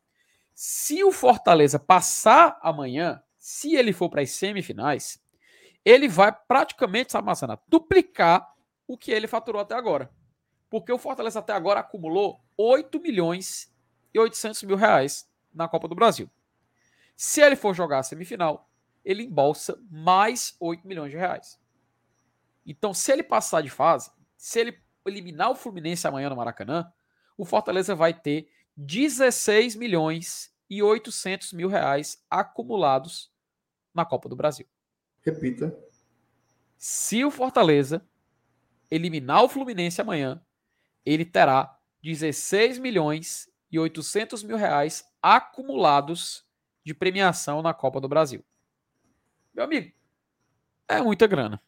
Se 0.53 1.03
o 1.03 1.11
Fortaleza 1.11 1.79
passar 1.79 2.59
amanhã, 2.61 3.23
se 3.49 3.77
ele 3.77 3.93
for 3.93 4.11
para 4.11 4.23
as 4.23 4.33
semifinais, 4.33 5.23
ele 5.85 6.09
vai 6.09 6.33
praticamente, 6.33 7.13
sabe, 7.13 7.27
Massana, 7.27 7.57
duplicar 7.69 8.53
o 8.89 8.99
que 8.99 9.13
ele 9.13 9.29
faturou 9.29 9.63
até 9.63 9.73
agora. 9.73 10.11
Porque 10.69 10.93
o 10.93 10.99
Fortaleza 10.99 11.39
até 11.39 11.53
agora 11.53 11.79
acumulou 11.79 12.41
8 12.59 13.01
milhões 13.01 13.73
e 14.13 14.19
800 14.19 14.65
mil 14.65 14.75
reais 14.75 15.31
na 15.55 15.69
Copa 15.69 15.87
do 15.87 15.95
Brasil. 15.95 16.29
Se 17.15 17.41
ele 17.41 17.55
for 17.55 17.73
jogar 17.73 18.01
a 18.01 18.03
semifinal, 18.03 18.69
ele 19.05 19.23
embolsa 19.23 19.81
mais 19.89 20.57
8 20.59 20.85
milhões 20.85 21.13
de 21.13 21.17
reais. 21.17 21.57
Então, 22.67 22.93
se 22.93 23.13
ele 23.13 23.23
passar 23.23 23.63
de 23.63 23.71
fase, 23.71 24.11
se 24.37 24.59
ele 24.59 24.83
eliminar 25.07 25.53
o 25.53 25.55
Fluminense 25.55 26.05
amanhã 26.05 26.29
no 26.29 26.35
Maracanã, 26.35 26.93
o 27.39 27.45
Fortaleza 27.45 27.95
vai 27.95 28.13
ter 28.13 28.51
16 28.77 29.77
milhões 29.77 30.53
e 30.69 30.83
800 30.83 31.53
mil 31.53 31.69
reais 31.69 32.21
acumulados 32.29 33.36
na 33.97 34.05
Copa 34.05 34.29
do 34.29 34.37
Brasil. 34.37 34.67
Repita. 35.23 35.77
Se 36.79 37.25
o 37.25 37.31
Fortaleza 37.31 38.07
eliminar 38.91 39.43
o 39.43 39.49
Fluminense 39.49 40.01
amanhã, 40.01 40.41
ele 41.05 41.25
terá 41.25 41.79
16 42.03 42.79
milhões 42.79 43.49
e 43.71 43.79
800 43.79 44.43
mil 44.45 44.57
reais 44.57 45.05
acumulados 45.21 46.45
de 46.85 46.95
premiação 46.95 47.63
na 47.63 47.75
Copa 47.75 48.01
do 48.01 48.09
Brasil. 48.09 48.45
Meu 49.53 49.65
amigo, 49.65 49.93
é 50.87 51.01
muita 51.03 51.27
grana. 51.27 51.61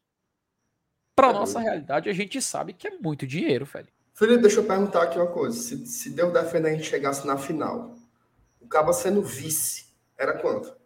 Para 1.16 1.30
É 1.30 1.32
nossa 1.32 1.54
muito. 1.58 1.68
realidade, 1.68 2.08
a 2.08 2.12
gente 2.12 2.40
sabe 2.40 2.72
que 2.72 2.86
é 2.86 2.98
muito 2.98 3.26
dinheiro, 3.26 3.64
velho. 3.64 3.88
Felipe, 4.14 4.42
deixa 4.42 4.60
eu 4.60 4.66
perguntar 4.66 5.02
aqui 5.02 5.18
uma 5.18 5.26
coisa. 5.26 5.56
Se, 5.58 5.84
se 5.86 6.10
Deus 6.10 6.32
defender 6.32 6.68
a 6.68 6.72
gente 6.72 6.84
chegasse 6.84 7.26
na 7.26 7.36
final, 7.36 7.96
o 8.60 8.68
Caba 8.68 8.92
sendo 8.92 9.22
vice, 9.22 9.86
era 10.16 10.38
quanto? 10.38 10.77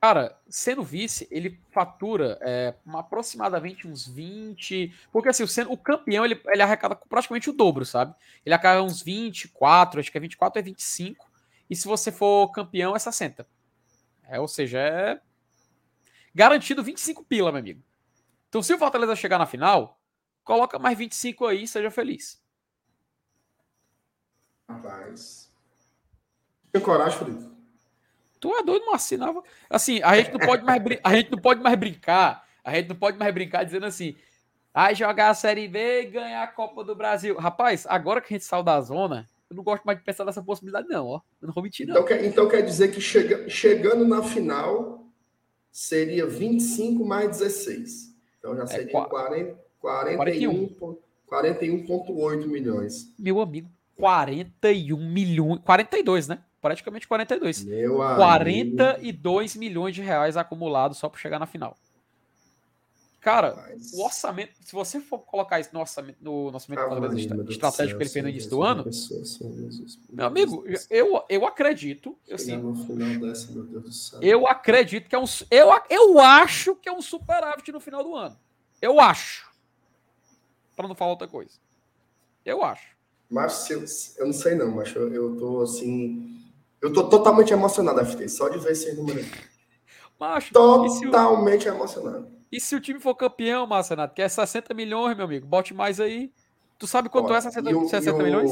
Cara, 0.00 0.40
sendo 0.48 0.82
vice, 0.82 1.28
ele 1.30 1.60
fatura 1.70 2.38
é, 2.40 2.74
aproximadamente 2.94 3.86
uns 3.86 4.08
20. 4.08 4.94
Porque 5.12 5.28
assim, 5.28 5.42
o, 5.42 5.72
o 5.72 5.76
campeão 5.76 6.24
ele, 6.24 6.40
ele 6.46 6.62
arrecada 6.62 6.96
praticamente 6.96 7.50
o 7.50 7.52
dobro, 7.52 7.84
sabe? 7.84 8.14
Ele 8.44 8.54
arrecada 8.54 8.82
uns 8.82 9.02
24, 9.02 10.00
acho 10.00 10.10
que 10.10 10.16
é 10.16 10.20
24 10.20 10.58
é 10.58 10.62
25. 10.62 11.30
E 11.68 11.76
se 11.76 11.86
você 11.86 12.10
for 12.10 12.50
campeão, 12.50 12.96
é 12.96 12.98
60. 12.98 13.46
É, 14.24 14.40
ou 14.40 14.48
seja, 14.48 14.78
é 14.78 15.20
garantido 16.34 16.82
25 16.82 17.22
pila, 17.24 17.52
meu 17.52 17.60
amigo. 17.60 17.82
Então, 18.48 18.62
se 18.62 18.72
o 18.72 18.78
Fortaleza 18.78 19.14
chegar 19.14 19.38
na 19.38 19.46
final, 19.46 20.00
coloca 20.42 20.78
mais 20.78 20.96
25 20.96 21.46
aí 21.46 21.64
e 21.64 21.68
seja 21.68 21.90
feliz. 21.90 22.42
Rapaz. 24.68 25.52
Tem 26.72 26.80
coragem, 26.80 27.18
Felipe? 27.18 27.49
Tu 28.40 28.50
é 28.56 28.62
doido, 28.62 28.86
não 28.86 28.94
assinava. 28.94 29.42
Assim, 29.68 30.00
a 30.02 30.16
gente 30.16 30.32
não 30.32 30.40
pode 30.40 30.64
mais, 30.64 30.82
a 31.04 31.14
gente 31.14 31.30
não 31.30 31.38
pode 31.38 31.60
mais 31.60 31.78
brincar. 31.78 32.44
A 32.64 32.74
gente 32.74 32.88
não 32.88 32.96
pode 32.96 33.18
mais 33.18 33.32
brincar 33.34 33.64
dizendo 33.64 33.86
assim. 33.86 34.16
Ai, 34.72 34.94
jogar 34.94 35.30
a 35.30 35.34
Série 35.34 35.66
B 35.68 36.02
e 36.02 36.06
ganhar 36.06 36.42
a 36.42 36.46
Copa 36.46 36.82
do 36.84 36.94
Brasil. 36.94 37.36
Rapaz, 37.36 37.86
agora 37.88 38.20
que 38.20 38.32
a 38.32 38.36
gente 38.38 38.46
saiu 38.46 38.62
da 38.62 38.80
zona, 38.80 39.26
eu 39.50 39.56
não 39.56 39.64
gosto 39.64 39.82
mais 39.84 39.98
de 39.98 40.04
pensar 40.04 40.24
nessa 40.24 40.42
possibilidade, 40.42 40.86
não, 40.88 41.06
ó. 41.06 41.20
Eu 41.42 41.48
não 41.48 41.52
vou 41.54 41.62
mentir, 41.62 41.86
não. 41.86 41.94
Então, 41.96 42.06
quer, 42.06 42.24
então 42.24 42.48
quer 42.48 42.62
dizer 42.62 42.88
que 42.92 43.00
chega- 43.00 43.48
chegando 43.48 44.06
na 44.06 44.22
final 44.22 45.04
seria 45.72 46.26
25 46.26 47.04
mais 47.04 47.28
16. 47.30 48.14
Então 48.38 48.56
já 48.56 48.66
seria 48.66 48.92
qua- 48.92 49.08
40, 49.08 49.58
41. 49.80 50.50
41, 50.52 50.68
po- 50.78 51.02
41,8 51.26 52.46
milhões. 52.48 53.12
Meu 53.18 53.40
amigo, 53.40 53.68
41 53.96 54.96
milhões. 55.10 55.60
42, 55.64 56.28
né? 56.28 56.38
Praticamente 56.60 57.08
42. 57.08 57.64
Meu 57.64 58.02
amigo. 58.02 58.16
42 58.16 59.56
milhões 59.56 59.94
de 59.94 60.02
reais 60.02 60.36
acumulados 60.36 60.98
só 60.98 61.08
para 61.08 61.18
chegar 61.18 61.38
na 61.38 61.46
final. 61.46 61.76
Cara, 63.20 63.50
Rapaz. 63.50 63.92
o 63.92 64.02
orçamento, 64.02 64.52
se 64.64 64.72
você 64.72 64.98
for 64.98 65.18
colocar 65.18 65.60
isso 65.60 65.68
no 65.74 65.80
orçamento, 65.80 66.16
no 66.22 66.46
orçamento 66.46 66.88
meu 66.88 67.10
Deus 67.10 67.26
do 67.26 67.52
estratégico 67.52 67.98
que 67.98 68.04
ele 68.04 68.10
fez 68.10 68.22
no 68.22 68.30
início 68.30 68.48
do 68.48 68.62
ano, 68.62 68.84
meu 70.10 70.26
amigo, 70.26 70.64
eu, 70.88 71.22
eu 71.28 71.46
acredito, 71.46 72.16
eu, 72.26 72.36
assim, 72.36 72.58
dessa, 73.20 73.52
eu 74.22 74.46
acredito 74.46 75.06
que 75.06 75.14
é 75.14 75.18
um. 75.18 75.26
Eu, 75.50 75.68
eu 75.90 76.18
acho 76.18 76.74
que 76.76 76.88
é 76.88 76.92
um 76.92 77.02
superávit 77.02 77.70
no 77.70 77.78
final 77.78 78.02
do 78.02 78.16
ano. 78.16 78.38
Eu 78.80 78.98
acho. 78.98 79.50
Para 80.74 80.88
não 80.88 80.94
falar 80.94 81.10
outra 81.10 81.28
coisa. 81.28 81.58
Eu 82.42 82.64
acho. 82.64 82.96
Mas 83.28 83.68
eu, 83.68 83.84
eu 84.16 84.26
não 84.26 84.32
sei 84.32 84.54
não, 84.54 84.70
mas 84.74 84.94
eu, 84.96 85.12
eu 85.12 85.36
tô 85.36 85.60
assim. 85.60 86.40
Eu 86.80 86.92
tô 86.92 87.08
totalmente 87.08 87.52
emocionado, 87.52 88.00
FT, 88.04 88.28
só 88.28 88.48
de 88.48 88.58
ver 88.58 88.72
esse 88.72 88.92
número. 88.94 89.18
aí. 89.18 89.30
Macho, 90.18 90.48
e 90.52 90.90
se, 90.90 91.06
o, 91.06 91.10
Totalmente 91.10 91.66
emocionado. 91.68 92.28
e 92.52 92.60
se 92.60 92.74
o 92.76 92.80
time 92.80 93.00
for 93.00 93.14
campeão, 93.14 93.66
Marcenato, 93.66 94.14
que 94.14 94.20
é 94.22 94.28
60 94.28 94.74
milhões, 94.74 95.16
meu 95.16 95.24
amigo, 95.26 95.46
bote 95.46 95.72
mais 95.72 95.98
aí. 96.00 96.30
Tu 96.78 96.86
sabe 96.86 97.08
quanto 97.08 97.30
Ó, 97.32 97.36
é 97.36 97.40
60, 97.40 97.70
e 97.70 97.74
o- 97.74 97.88
60 97.88 98.10
e 98.18 98.20
o- 98.20 98.24
milhões? 98.24 98.50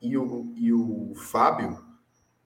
E 0.00 0.16
o, 0.18 0.52
e 0.56 0.72
o 0.72 1.12
Fábio 1.16 1.78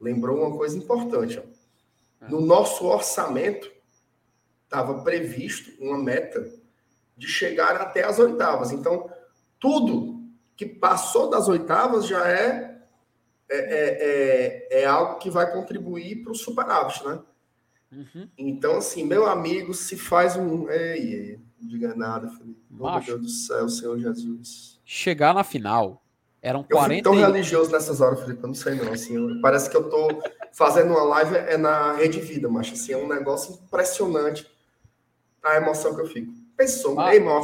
lembrou 0.01 0.39
uma 0.39 0.57
coisa 0.57 0.77
importante. 0.78 1.39
ó. 1.39 2.24
É. 2.24 2.28
No 2.28 2.41
nosso 2.41 2.87
orçamento, 2.87 3.70
estava 4.65 5.03
previsto 5.03 5.70
uma 5.82 5.99
meta 5.99 6.49
de 7.16 7.27
chegar 7.27 7.77
até 7.77 8.05
as 8.05 8.19
oitavas. 8.19 8.70
Então, 8.73 9.11
tudo 9.59 10.20
que 10.57 10.66
passou 10.66 11.28
das 11.31 11.49
oitavas 11.49 12.07
já 12.07 12.27
é, 12.28 12.80
é, 13.51 13.59
é, 13.59 14.78
é, 14.78 14.82
é 14.82 14.86
algo 14.86 15.18
que 15.18 15.28
vai 15.31 15.51
contribuir 15.52 16.22
para 16.22 16.32
o 16.32 16.35
superávit, 16.35 17.05
né? 17.05 17.18
Uhum. 17.93 18.28
Então, 18.39 18.77
assim, 18.78 19.05
meu 19.05 19.27
amigo, 19.27 19.74
se 19.74 19.97
faz 19.97 20.36
um. 20.36 20.70
Ei, 20.70 21.14
ei, 21.14 21.39
não 21.60 21.68
diga 21.68 21.94
nada, 21.94 22.28
Felipe. 22.28 22.60
Meu 22.70 22.85
Macho. 22.85 23.06
Deus 23.09 23.20
do 23.22 23.28
céu, 23.28 23.68
Senhor 23.68 23.98
Jesus. 23.98 24.81
Chegar 24.85 25.35
na 25.35 25.43
final 25.43 26.01
eram 26.40 26.60
Eu 26.70 26.77
40. 26.77 26.94
fico 26.94 27.10
tão 27.10 27.14
e- 27.14 27.32
religioso 27.32 27.70
nessas 27.72 28.01
horas, 28.01 28.20
Felipe, 28.20 28.43
eu 28.43 28.47
não 28.47 28.55
sei 28.55 28.74
não, 28.77 28.93
assim, 28.93 29.14
eu- 29.16 29.40
parece 29.43 29.68
que 29.68 29.77
eu 29.77 29.90
tô 29.90 30.22
fazendo 30.52 30.90
uma 30.93 31.02
live 31.02 31.36
é 31.36 31.56
na 31.59 31.93
Rede 31.93 32.20
Vida, 32.20 32.48
mas 32.48 32.70
assim, 32.72 32.93
é 32.93 32.97
um 32.97 33.09
negócio 33.09 33.55
impressionante 33.62 34.47
a 35.43 35.56
emoção 35.56 35.94
que 35.94 36.01
eu 36.01 36.06
fico. 36.06 36.32
Pensou, 36.56 36.98
Ah. 37.01 37.14
irmão, 37.14 37.43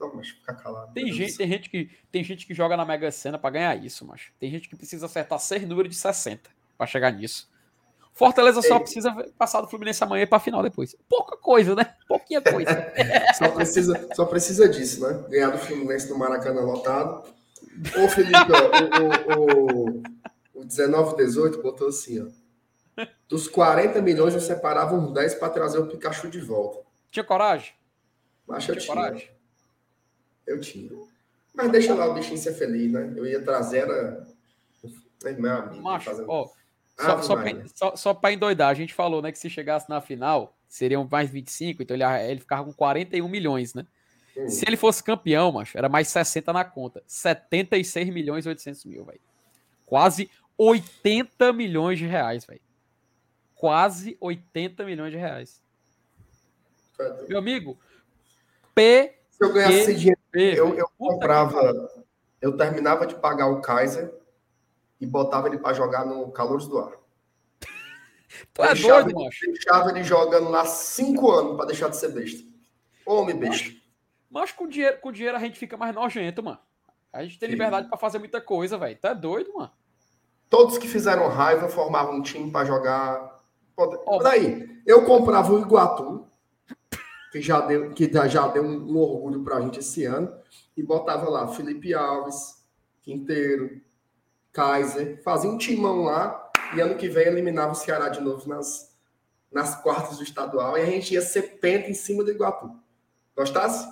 não, 0.00 0.14
mas 0.14 0.32
calado. 0.62 0.92
Tem 0.94 1.12
gente, 1.12 1.36
tem, 1.36 1.46
gente 1.46 1.68
que, 1.68 1.90
tem 2.10 2.24
gente 2.24 2.46
que 2.46 2.54
joga 2.54 2.76
na 2.76 2.84
Mega 2.86 3.10
Sena 3.12 3.38
pra 3.38 3.50
ganhar 3.50 3.76
isso, 3.76 4.04
macho. 4.06 4.32
Tem 4.40 4.50
gente 4.50 4.68
que 4.68 4.74
precisa 4.74 5.04
acertar 5.06 5.38
seis 5.38 5.66
números 5.68 5.90
de 5.90 5.96
60 5.96 6.48
pra 6.78 6.86
chegar 6.86 7.12
nisso. 7.12 7.48
Fortaleza 8.12 8.60
só 8.62 8.74
Ei. 8.74 8.80
precisa 8.80 9.12
passar 9.38 9.60
do 9.60 9.68
Fluminense 9.68 10.02
amanhã 10.02 10.26
pra 10.26 10.40
final 10.40 10.62
depois. 10.62 10.96
Pouca 11.08 11.36
coisa, 11.36 11.74
né? 11.74 11.94
Pouquinha 12.08 12.40
coisa. 12.42 12.92
Só 13.38 13.48
precisa, 13.48 14.08
só 14.14 14.24
precisa 14.26 14.68
disso, 14.68 15.00
né? 15.06 15.24
Ganhar 15.30 15.50
do 15.50 15.58
Fluminense 15.58 16.10
no 16.10 16.18
Maracanã 16.18 16.60
lotado. 16.60 17.24
Ô, 17.96 18.08
Felipe, 18.08 18.36
ó, 18.52 19.36
o, 19.38 19.40
o, 19.40 20.02
o 20.54 20.58
1918 20.58 21.62
botou 21.62 21.88
assim, 21.88 22.20
ó. 22.20 23.04
Dos 23.28 23.46
40 23.48 24.02
milhões, 24.02 24.34
eu 24.34 24.40
separava 24.40 24.94
uns 24.94 25.14
10 25.14 25.34
para 25.36 25.48
trazer 25.50 25.78
o 25.78 25.86
Pikachu 25.86 26.28
de 26.28 26.40
volta. 26.40 26.80
Tinha 27.10 27.24
coragem? 27.24 27.72
Mas 28.46 28.68
eu 28.68 28.74
Tinha 28.74 28.84
tinha. 28.84 28.94
coragem? 28.94 29.30
Eu 30.50 30.60
tinha. 30.60 30.90
Mas 31.54 31.70
deixa 31.70 31.94
lá 31.94 32.06
o 32.06 32.14
bichinho 32.14 32.38
ser 32.38 32.54
feliz, 32.54 32.90
né? 32.92 33.12
Eu 33.16 33.24
ia 33.26 33.40
trazer 33.42 33.78
era. 33.78 34.26
Ai, 35.24 35.34
Meu 35.34 35.52
amigo. 35.52 35.82
Macho, 35.82 36.06
fazendo- 36.10 36.28
ó. 36.30 36.48
Só, 36.98 37.22
só, 37.22 37.36
pra, 37.36 37.50
só, 37.74 37.96
só 37.96 38.14
pra 38.14 38.32
endoidar, 38.32 38.68
a 38.68 38.74
gente 38.74 38.92
falou, 38.92 39.22
né, 39.22 39.32
que 39.32 39.38
se 39.38 39.48
chegasse 39.48 39.88
na 39.88 40.02
final, 40.02 40.54
seriam 40.68 41.08
mais 41.10 41.30
25, 41.30 41.82
então 41.82 41.96
ele, 41.96 42.04
ele 42.04 42.40
ficava 42.40 42.62
com 42.62 42.74
41 42.74 43.26
milhões, 43.26 43.72
né? 43.72 43.86
Hum. 44.36 44.48
Se 44.50 44.66
ele 44.66 44.76
fosse 44.76 45.02
campeão, 45.02 45.50
macho, 45.50 45.78
era 45.78 45.88
mais 45.88 46.08
60 46.08 46.52
na 46.52 46.62
conta. 46.62 47.02
76 47.06 48.10
milhões 48.10 48.44
e 48.44 48.48
800 48.50 48.84
mil, 48.84 49.04
velho. 49.04 49.20
Quase 49.86 50.30
80 50.58 51.52
milhões 51.54 51.98
de 51.98 52.06
reais, 52.06 52.44
velho. 52.44 52.60
Quase 53.54 54.16
80 54.20 54.84
milhões 54.84 55.10
de 55.12 55.16
reais. 55.16 55.62
Meu 57.28 57.38
amigo, 57.38 57.78
P. 58.74 59.14
Se 59.30 59.42
eu 59.44 59.52
ganhasse 59.54 59.74
esse 59.78 59.94
dinheiro, 59.94 60.19
eu, 60.32 60.74
eu 60.74 60.88
comprava. 60.98 61.90
Eu 62.40 62.56
terminava 62.56 63.06
de 63.06 63.14
pagar 63.16 63.48
o 63.48 63.60
Kaiser 63.60 64.12
e 65.00 65.06
botava 65.06 65.48
ele 65.48 65.58
para 65.58 65.74
jogar 65.74 66.04
no 66.06 66.30
Calores 66.30 66.66
do 66.66 66.78
Ar. 66.78 66.92
Tu 68.54 68.62
é 68.62 68.74
deixava, 68.74 69.02
doido, 69.02 69.24
macho. 69.24 69.46
deixava 69.46 69.90
ele 69.90 70.04
jogando 70.04 70.48
lá 70.50 70.64
cinco 70.64 71.30
anos 71.30 71.56
para 71.56 71.66
deixar 71.66 71.88
de 71.88 71.96
ser 71.96 72.12
besta. 72.12 72.42
Homem 73.04 73.36
besta. 73.36 73.70
Mas 74.30 74.52
com 74.52 74.68
dinheiro, 74.68 74.98
com 75.00 75.10
dinheiro 75.10 75.36
a 75.36 75.40
gente 75.40 75.58
fica 75.58 75.76
mais 75.76 75.94
nojento, 75.94 76.42
mano. 76.42 76.58
A 77.12 77.24
gente 77.24 77.38
tem 77.38 77.48
liberdade 77.48 77.88
pra 77.88 77.98
fazer 77.98 78.18
muita 78.18 78.40
coisa, 78.40 78.78
velho. 78.78 78.96
É 79.02 79.14
doido, 79.14 79.52
mano. 79.52 79.72
Todos 80.48 80.78
que 80.78 80.86
fizeram 80.88 81.28
raiva 81.28 81.68
formavam 81.68 82.14
um 82.14 82.22
time 82.22 82.50
para 82.50 82.64
jogar. 82.64 83.40
Ó. 83.76 84.22
Daí, 84.22 84.80
eu 84.86 85.04
comprava 85.04 85.52
o 85.52 85.60
Iguatu, 85.60 86.26
que 87.30 87.40
já 87.40 87.60
deu, 87.60 87.90
que 87.92 88.10
já 88.28 88.48
deu 88.48 88.62
um, 88.62 88.92
um 88.92 88.96
orgulho 88.98 89.42
pra 89.44 89.60
gente 89.60 89.78
esse 89.80 90.04
ano, 90.04 90.32
e 90.76 90.82
botava 90.82 91.28
lá 91.28 91.46
Felipe 91.48 91.94
Alves, 91.94 92.64
Quinteiro, 93.02 93.80
Kaiser, 94.52 95.22
fazia 95.22 95.50
um 95.50 95.58
timão 95.58 96.02
lá, 96.02 96.50
e 96.74 96.80
ano 96.80 96.96
que 96.96 97.08
vem 97.08 97.26
eliminava 97.26 97.72
o 97.72 97.76
Ceará 97.76 98.08
de 98.08 98.20
novo 98.20 98.48
nas, 98.48 98.96
nas 99.50 99.76
quartas 99.80 100.18
do 100.18 100.24
estadual, 100.24 100.76
e 100.76 100.82
a 100.82 100.86
gente 100.86 101.14
ia 101.14 101.22
ser 101.22 101.58
penta 101.60 101.88
em 101.88 101.94
cima 101.94 102.24
do 102.24 102.30
Iguatu. 102.30 102.70
Gostasse? 103.36 103.86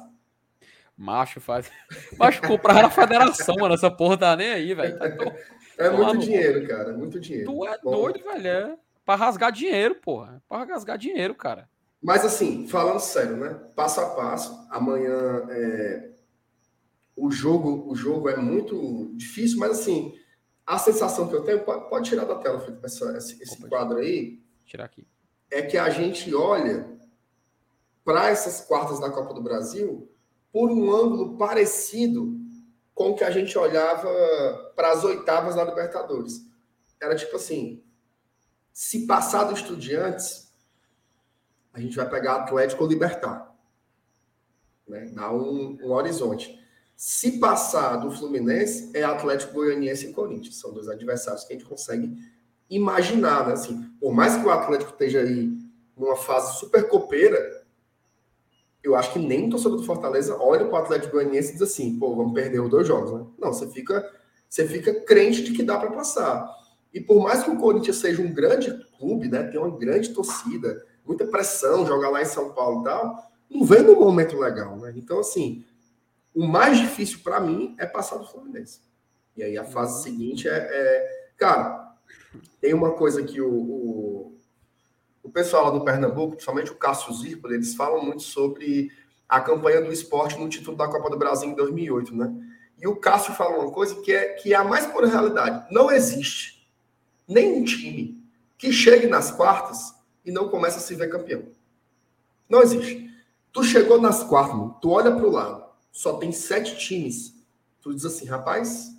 Macho 0.97 1.41
faz. 1.41 1.71
Macho 2.19 2.43
comprar 2.43 2.75
na 2.83 2.91
federação, 2.91 3.55
mano. 3.57 3.75
Essa 3.75 3.89
porra 3.89 4.17
tá 4.19 4.35
nem 4.37 4.51
aí, 4.51 4.75
velho. 4.75 4.99
Tá 4.99 5.07
É 5.79 5.91
muito 5.91 6.15
no- 6.15 6.21
dinheiro, 6.21 6.67
cara, 6.67 6.93
muito 6.93 7.21
dinheiro. 7.21 7.47
Tu 7.53 7.67
é 7.67 7.79
Bom, 7.79 7.91
doido, 7.93 8.21
velho. 8.25 8.47
É. 8.49 8.77
pra 9.07 9.15
rasgar 9.15 9.53
dinheiro, 9.53 9.95
porra. 9.95 10.37
É 10.37 10.41
pra 10.49 10.65
rasgar 10.65 10.99
dinheiro, 10.99 11.37
cara. 11.37 11.69
Mas 12.03 12.25
assim, 12.25 12.69
falando 12.69 13.01
sério, 13.01 13.37
né? 13.37 13.55
Passo 13.75 14.01
a 14.01 14.11
passo, 14.11 14.67
amanhã 14.71 15.47
é, 15.51 16.11
o 17.17 17.31
jogo 17.31 17.91
o 17.91 17.95
jogo 17.95 18.29
é 18.29 18.37
muito 18.37 19.13
difícil, 19.17 19.59
mas 19.59 19.73
assim, 19.73 20.15
a 20.65 20.79
sensação 20.79 21.29
que 21.29 21.35
eu 21.35 21.43
tenho, 21.43 21.65
pode, 21.65 21.89
pode 21.89 22.09
tirar 22.09 22.25
da 22.25 22.37
tela, 22.37 22.61
Felipe, 22.61 22.85
essa, 22.85 23.17
esse, 23.17 23.43
esse 23.43 23.69
quadro 23.69 23.99
aí, 23.99 24.41
tirar 24.65 24.85
aqui. 24.85 25.07
é 25.51 25.63
que 25.63 25.77
a 25.77 25.91
gente 25.91 26.33
olha 26.35 26.99
para 28.05 28.29
essas 28.29 28.61
quartas 28.61 29.01
da 29.01 29.11
Copa 29.11 29.35
do 29.35 29.43
Brasil 29.43 30.11
por 30.53 30.71
um 30.71 30.95
ângulo 30.95 31.37
parecido 31.37 32.39
com 32.95 33.11
o 33.11 33.15
que 33.15 33.25
a 33.25 33.31
gente 33.31 33.57
olhava 33.57 34.09
para 34.75 34.93
as 34.93 35.05
oitavas 35.05 35.55
da 35.55 35.65
Libertadores. 35.65 36.47
Era 37.01 37.15
tipo 37.15 37.37
assim: 37.37 37.83
se 38.73 39.07
passar 39.07 39.45
do 39.45 39.55
Estudiantes, 39.55 40.48
a 41.79 41.81
gente 41.81 41.97
vai 41.97 42.09
pegar 42.09 42.37
Atlético 42.37 42.83
ou 42.83 42.91
Libertar. 42.91 43.55
Né? 44.87 45.11
Dá 45.15 45.33
um, 45.33 45.79
um 45.81 45.93
horizonte. 45.93 46.59
Se 46.97 47.39
passar 47.39 47.97
do 47.97 48.11
Fluminense, 48.11 48.91
é 48.93 49.05
Atlético 49.05 49.55
Goianiense 49.55 50.09
e 50.09 50.13
Corinthians. 50.13 50.57
São 50.57 50.73
dois 50.73 50.89
adversários 50.89 51.45
que 51.45 51.53
a 51.53 51.57
gente 51.57 51.69
consegue 51.69 52.17
imaginar, 52.69 53.47
né? 53.47 53.53
Assim, 53.53 53.81
por 54.01 54.13
mais 54.13 54.37
que 54.37 54.45
o 54.45 54.51
Atlético 54.51 54.91
esteja 54.91 55.21
aí 55.21 55.57
numa 55.97 56.17
fase 56.17 56.59
super 56.59 56.89
copeira, 56.89 57.39
eu 58.83 58.97
acho 58.97 59.13
que 59.13 59.19
nem 59.19 59.47
o 59.47 59.51
torcedor 59.51 59.77
do 59.77 59.85
Fortaleza 59.85 60.37
olha 60.37 60.67
para 60.67 60.75
o 60.75 60.83
Atlético 60.83 61.13
Goianiense 61.13 61.51
e 61.51 61.53
diz 61.53 61.63
assim, 61.63 61.99
pô, 61.99 62.17
vamos 62.17 62.33
perder 62.33 62.61
os 62.61 62.69
dois 62.69 62.87
jogos, 62.87 63.13
né? 63.13 63.27
Não, 63.39 63.53
você 63.53 63.69
fica, 63.69 64.05
você 64.49 64.67
fica 64.67 65.01
crente 65.03 65.45
de 65.45 65.53
que 65.53 65.63
dá 65.63 65.79
para 65.79 65.93
passar. 65.93 66.49
E 66.93 67.01
por 67.01 67.23
mais 67.23 67.45
que 67.45 67.51
o 67.51 67.59
Corinthians 67.59 67.97
seja 67.97 68.21
um 68.21 68.33
grande 68.33 68.73
clube, 68.99 69.29
né? 69.29 69.45
Tem 69.45 69.61
uma 69.61 69.77
grande 69.79 70.13
torcida, 70.13 70.85
muita 71.09 71.27
pressão, 71.27 71.87
jogar 71.87 72.11
lá 72.11 72.21
em 72.21 72.27
São 72.27 72.53
Paulo 72.53 72.83
e 72.83 72.85
tal, 72.85 73.33
não 73.51 73.65
vem 73.65 73.83
num 73.83 73.99
momento 73.99 74.39
legal, 74.39 74.77
né? 74.77 74.93
Então, 74.95 75.19
assim, 75.19 75.65
o 76.35 76.47
mais 76.47 76.79
difícil 76.79 77.21
para 77.25 77.41
mim 77.41 77.75
é 77.79 77.87
passar 77.87 78.19
do 78.19 78.27
Fluminense. 78.27 78.81
E 79.35 79.43
aí 79.43 79.57
a 79.57 79.65
fase 79.65 80.03
seguinte 80.03 80.47
é, 80.49 80.53
é- 80.53 81.19
Cara, 81.39 81.95
tem 82.61 82.75
uma 82.75 82.91
coisa 82.93 83.23
que 83.23 83.41
o, 83.41 83.49
o, 83.49 84.37
o 85.23 85.31
pessoal 85.31 85.67
lá 85.67 85.71
do 85.71 85.85
Pernambuco, 85.85 86.33
principalmente 86.33 86.73
o 86.73 86.75
Cássio 86.75 87.15
Zirpoli, 87.15 87.55
eles 87.55 87.77
falam 87.77 88.05
muito 88.05 88.25
sobre 88.25 88.91
a 89.29 89.41
campanha 89.41 89.81
do 89.81 89.93
esporte 89.93 90.37
no 90.37 90.49
título 90.49 90.77
da 90.77 90.89
Copa 90.89 91.09
do 91.09 91.17
Brasil 91.17 91.49
em 91.49 91.55
2008, 91.55 92.15
né? 92.17 92.35
E 92.77 92.89
o 92.89 92.97
Cássio 92.97 93.35
fala 93.35 93.59
uma 93.59 93.71
coisa 93.71 93.95
que 94.03 94.13
é, 94.13 94.35
que 94.35 94.53
é 94.53 94.57
a 94.57 94.65
mais 94.65 94.87
pura 94.87 95.07
realidade. 95.07 95.73
Não 95.73 95.91
existe 95.93 96.69
nenhum 97.27 97.65
time 97.65 98.21
que 98.57 98.73
chegue 98.73 99.07
nas 99.07 99.31
quartas 99.31 99.95
e 100.29 100.31
não 100.31 100.49
comece 100.49 100.77
a 100.77 100.81
se 100.81 100.95
ver 100.95 101.09
campeão. 101.09 101.43
Não 102.49 102.63
existe. 102.63 103.11
Tu 103.51 103.65
chegou 103.65 103.99
nas 104.01 104.23
quartas, 104.23 104.77
tu 104.81 104.91
olha 104.91 105.11
para 105.11 105.27
o 105.27 105.31
lado, 105.31 105.65
só 105.91 106.19
tem 106.19 106.31
sete 106.31 106.77
times. 106.77 107.35
Tu 107.81 107.95
diz 107.95 108.05
assim, 108.05 108.27
rapaz, 108.27 108.95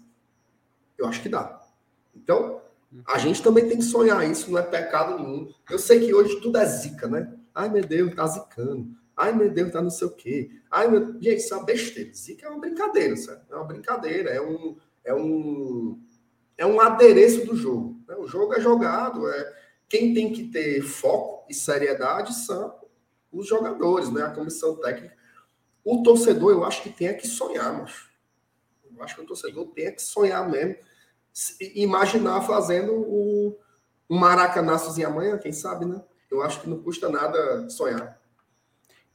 eu 0.97 1.05
acho 1.05 1.21
que 1.21 1.29
dá. 1.29 1.61
Então, 2.15 2.61
a 3.05 3.19
gente 3.19 3.43
também 3.43 3.67
tem 3.67 3.77
que 3.77 3.83
sonhar 3.83 4.27
isso, 4.29 4.49
não 4.49 4.57
é 4.57 4.63
pecado 4.63 5.19
nenhum. 5.19 5.53
Eu 5.69 5.77
sei 5.77 5.99
que 5.99 6.13
hoje 6.13 6.41
tudo 6.41 6.57
é 6.57 6.65
zica, 6.65 7.07
né? 7.07 7.31
Ai, 7.53 7.69
meu 7.69 7.85
Deus, 7.85 8.15
tá 8.15 8.25
zicando. 8.25 8.87
Ai, 9.15 9.31
meu 9.31 9.51
Deus, 9.51 9.71
tá 9.71 9.81
não 9.81 9.91
sei 9.91 10.07
o 10.07 10.11
quê. 10.11 10.49
Ai, 10.71 10.87
meu... 10.87 11.13
Gente, 11.21 11.35
isso 11.35 11.53
é 11.53 11.57
uma 11.57 11.65
besteira. 11.65 12.13
Zica 12.13 12.47
é 12.47 12.49
uma 12.49 12.59
brincadeira, 12.59 13.15
sabe? 13.15 13.41
É 13.51 13.55
uma 13.55 13.65
brincadeira, 13.65 14.31
é 14.31 14.41
um... 14.41 14.77
É 15.05 15.13
um, 15.13 15.99
é 16.57 16.65
um 16.65 16.81
adereço 16.81 17.45
do 17.45 17.55
jogo. 17.55 18.01
né? 18.07 18.15
O 18.15 18.27
jogo 18.27 18.53
é 18.53 18.59
jogado, 18.59 19.29
é... 19.29 19.58
Quem 19.89 20.13
tem 20.13 20.31
que 20.31 20.47
ter 20.47 20.81
foco 20.83 21.45
e 21.49 21.53
seriedade 21.53 22.33
são 22.33 22.75
os 23.31 23.47
jogadores, 23.47 24.09
né? 24.11 24.21
A 24.23 24.29
comissão 24.31 24.75
técnica. 24.75 25.17
O 25.83 26.03
torcedor, 26.03 26.51
eu 26.51 26.63
acho 26.63 26.83
que 26.83 26.89
tem 26.89 27.15
que 27.17 27.27
sonhar, 27.27 27.73
macho. 27.73 28.09
Eu 28.95 29.03
acho 29.03 29.15
que 29.15 29.21
o 29.21 29.25
torcedor 29.25 29.65
tem 29.67 29.91
que 29.93 30.01
sonhar 30.01 30.47
mesmo. 30.49 30.75
Imaginar 31.73 32.41
fazendo 32.41 32.93
o, 32.93 33.57
um 34.09 34.17
maracanaçozinho 34.17 35.07
amanhã, 35.07 35.37
quem 35.37 35.51
sabe, 35.51 35.85
né? 35.85 36.01
Eu 36.29 36.43
acho 36.43 36.61
que 36.61 36.69
não 36.69 36.81
custa 36.81 37.09
nada 37.09 37.69
sonhar. 37.69 38.19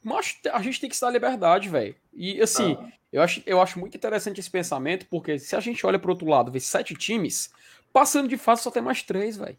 Mas 0.03 0.37
a 0.51 0.61
gente 0.61 0.79
tem 0.81 0.89
que 0.89 0.95
se 0.95 1.01
dar 1.01 1.09
liberdade, 1.11 1.69
velho. 1.69 1.95
E 2.13 2.41
assim, 2.41 2.77
Ah. 2.79 2.91
eu, 3.11 3.21
acho, 3.21 3.41
eu 3.45 3.61
acho 3.61 3.79
muito 3.79 3.95
interessante 3.95 4.39
esse 4.39 4.49
pensamento, 4.51 5.05
porque 5.09 5.39
se 5.39 5.55
a 5.55 5.59
gente 5.59 5.85
olha 5.85 5.97
pro 5.99 6.11
outro 6.11 6.27
lado, 6.27 6.51
vê 6.51 6.59
sete 6.59 6.93
times, 6.95 7.49
passando 7.93 8.27
de 8.27 8.37
fase 8.37 8.61
só 8.63 8.71
tem 8.71 8.81
mais 8.83 9.01
três, 9.01 9.37
velho. 9.37 9.57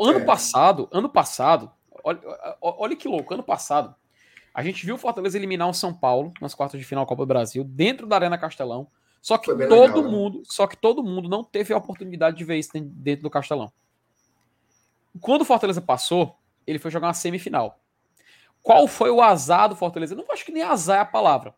Ano 0.00 0.20
É. 0.20 0.24
passado, 0.24 0.88
ano 0.90 1.08
passado, 1.08 1.70
olha, 2.02 2.20
olha 2.60 2.96
que 2.96 3.06
louco, 3.08 3.34
ano 3.34 3.42
passado, 3.42 3.94
a 4.54 4.62
gente 4.62 4.84
viu 4.86 4.94
o 4.94 4.98
Fortaleza 4.98 5.36
eliminar 5.36 5.68
o 5.68 5.74
São 5.74 5.92
Paulo 5.92 6.32
nas 6.40 6.54
quartas 6.54 6.80
de 6.80 6.86
final 6.86 7.04
da 7.04 7.08
Copa 7.08 7.22
do 7.24 7.28
Brasil, 7.28 7.62
dentro 7.64 8.06
da 8.06 8.16
Arena 8.16 8.38
Castelão. 8.38 8.88
Só 9.20 9.36
que 9.36 9.46
todo 9.46 9.58
legal, 9.58 10.02
né? 10.02 10.08
mundo, 10.10 10.42
só 10.46 10.66
que 10.66 10.76
todo 10.76 11.02
mundo 11.02 11.28
não 11.28 11.44
teve 11.44 11.74
a 11.74 11.76
oportunidade 11.76 12.36
de 12.38 12.44
ver 12.44 12.56
isso 12.58 12.70
dentro- 12.74 13.22
do 13.24 13.30
Castelão. 13.30 13.70
Quando 15.20 15.42
o 15.42 15.44
Fortaleza 15.44 15.82
passou, 15.82 16.38
ele 16.66 16.78
foi 16.78 16.90
jogar 16.90 17.08
uma 17.08 17.14
semifinal. 17.14 17.78
Qual 18.62 18.86
foi 18.88 19.10
o 19.10 19.20
azar 19.20 19.68
do 19.68 19.76
Fortaleza? 19.76 20.14
Não 20.14 20.24
acho 20.30 20.44
que 20.44 20.52
nem 20.52 20.62
azar 20.62 20.98
é 20.98 21.00
a 21.00 21.04
palavra. 21.04 21.54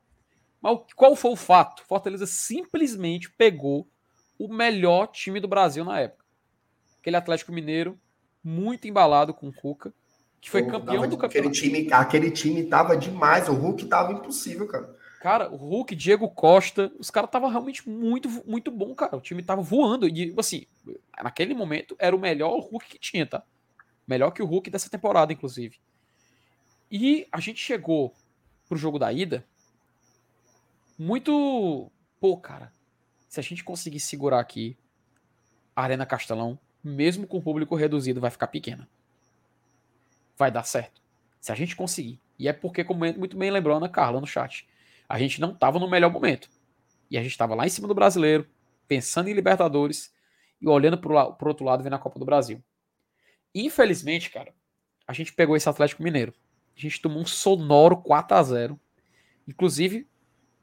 Mas 0.61 0.79
qual 0.97 1.15
foi 1.15 1.31
o 1.33 1.37
fato? 1.37 1.85
Fortaleza 1.85 2.27
simplesmente 2.27 3.31
pegou 3.31 3.87
o 4.39 4.49
melhor 4.49 5.07
time 5.09 5.39
do 5.39 5.49
Brasil 5.49 5.85
na 5.85 6.01
época. 6.01 6.25
Aquele 7.01 7.17
Atlético 7.17 7.53
Mineiro, 7.53 7.99
muito 8.43 8.87
embalado 8.89 9.33
com 9.33 9.49
o 9.49 9.53
Cuca, 9.53 9.93
que 10.41 10.51
foi 10.51 10.63
Pô, 10.65 10.73
campeão 10.73 11.09
do 11.09 11.15
aquele 11.15 11.17
campeonato. 11.17 11.53
time, 11.53 11.89
aquele 11.93 12.31
time 12.31 12.65
tava 12.65 12.97
demais. 12.97 13.49
O 13.49 13.53
Hulk 13.53 13.87
tava 13.87 14.13
impossível, 14.13 14.67
cara. 14.67 14.95
Cara, 15.21 15.49
o 15.53 15.57
Hulk, 15.57 15.95
Diego 15.95 16.29
Costa, 16.29 16.93
os 16.99 17.09
caras 17.09 17.29
estavam 17.29 17.49
realmente 17.49 17.89
muito, 17.89 18.29
muito 18.45 18.73
bom, 18.73 18.93
cara. 18.93 19.17
O 19.17 19.21
time 19.21 19.41
tava 19.41 19.63
voando. 19.63 20.09
E, 20.09 20.35
assim, 20.37 20.67
naquele 21.23 21.55
momento 21.55 21.95
era 21.97 22.15
o 22.15 22.19
melhor 22.19 22.59
Hulk 22.59 22.89
que 22.89 22.99
tinha, 22.99 23.25
tá? 23.25 23.45
Melhor 24.05 24.33
que 24.33 24.43
o 24.43 24.47
Hulk 24.47 24.69
dessa 24.69 24.91
temporada, 24.91 25.33
inclusive. 25.33 25.79
E 26.91 27.27
a 27.31 27.39
gente 27.39 27.61
chegou 27.65 28.13
pro 28.69 28.77
jogo 28.77 28.99
da 28.99 29.13
ida 29.13 29.47
muito. 30.99 31.91
Pô, 32.21 32.37
cara, 32.37 32.73
se 33.29 33.39
a 33.39 33.43
gente 33.43 33.63
conseguir 33.63 34.01
segurar 34.01 34.41
aqui 34.41 34.77
a 35.75 35.83
Arena 35.83 36.05
Castelão, 36.05 36.59
mesmo 36.83 37.27
com 37.27 37.39
o 37.39 37.43
público 37.43 37.75
reduzido, 37.75 38.21
vai 38.21 38.31
ficar 38.31 38.47
pequena. 38.49 38.89
Vai 40.37 40.51
dar 40.51 40.65
certo. 40.65 41.01
Se 41.41 41.53
a 41.53 41.55
gente 41.55 41.77
conseguir. 41.77 42.21
E 42.39 42.49
é 42.49 42.53
porque, 42.53 42.83
como 42.85 43.01
muito 43.17 43.37
bem 43.37 43.51
lembrou 43.51 43.75
a 43.75 43.77
Ana 43.79 43.89
Carla 43.89 44.21
no 44.21 44.27
chat, 44.27 44.67
a 45.09 45.19
gente 45.19 45.41
não 45.41 45.53
estava 45.53 45.79
no 45.79 45.89
melhor 45.89 46.11
momento. 46.11 46.49
E 47.11 47.19
a 47.19 47.23
gente 47.23 47.33
estava 47.33 47.55
lá 47.55 47.67
em 47.67 47.71
cima 47.71 47.87
do 47.87 47.95
brasileiro, 47.95 48.47
pensando 48.89 49.29
em 49.29 49.33
Libertadores 49.35 50.13
e 50.61 50.69
olhando 50.69 50.99
para 50.99 51.13
o 51.13 51.37
outro 51.49 51.65
lado 51.65 51.83
vendo 51.85 51.95
a 51.95 51.99
Copa 51.99 52.19
do 52.19 52.25
Brasil. 52.25 52.63
Infelizmente, 53.55 54.31
cara, 54.31 54.53
a 55.07 55.13
gente 55.13 55.33
pegou 55.33 55.57
esse 55.57 55.69
Atlético 55.69 56.03
Mineiro. 56.03 56.33
A 56.77 56.81
gente 56.81 57.01
tomou 57.01 57.21
um 57.21 57.27
sonoro 57.27 57.97
4 57.99 58.37
a 58.37 58.43
0 58.43 58.81
Inclusive, 59.47 60.09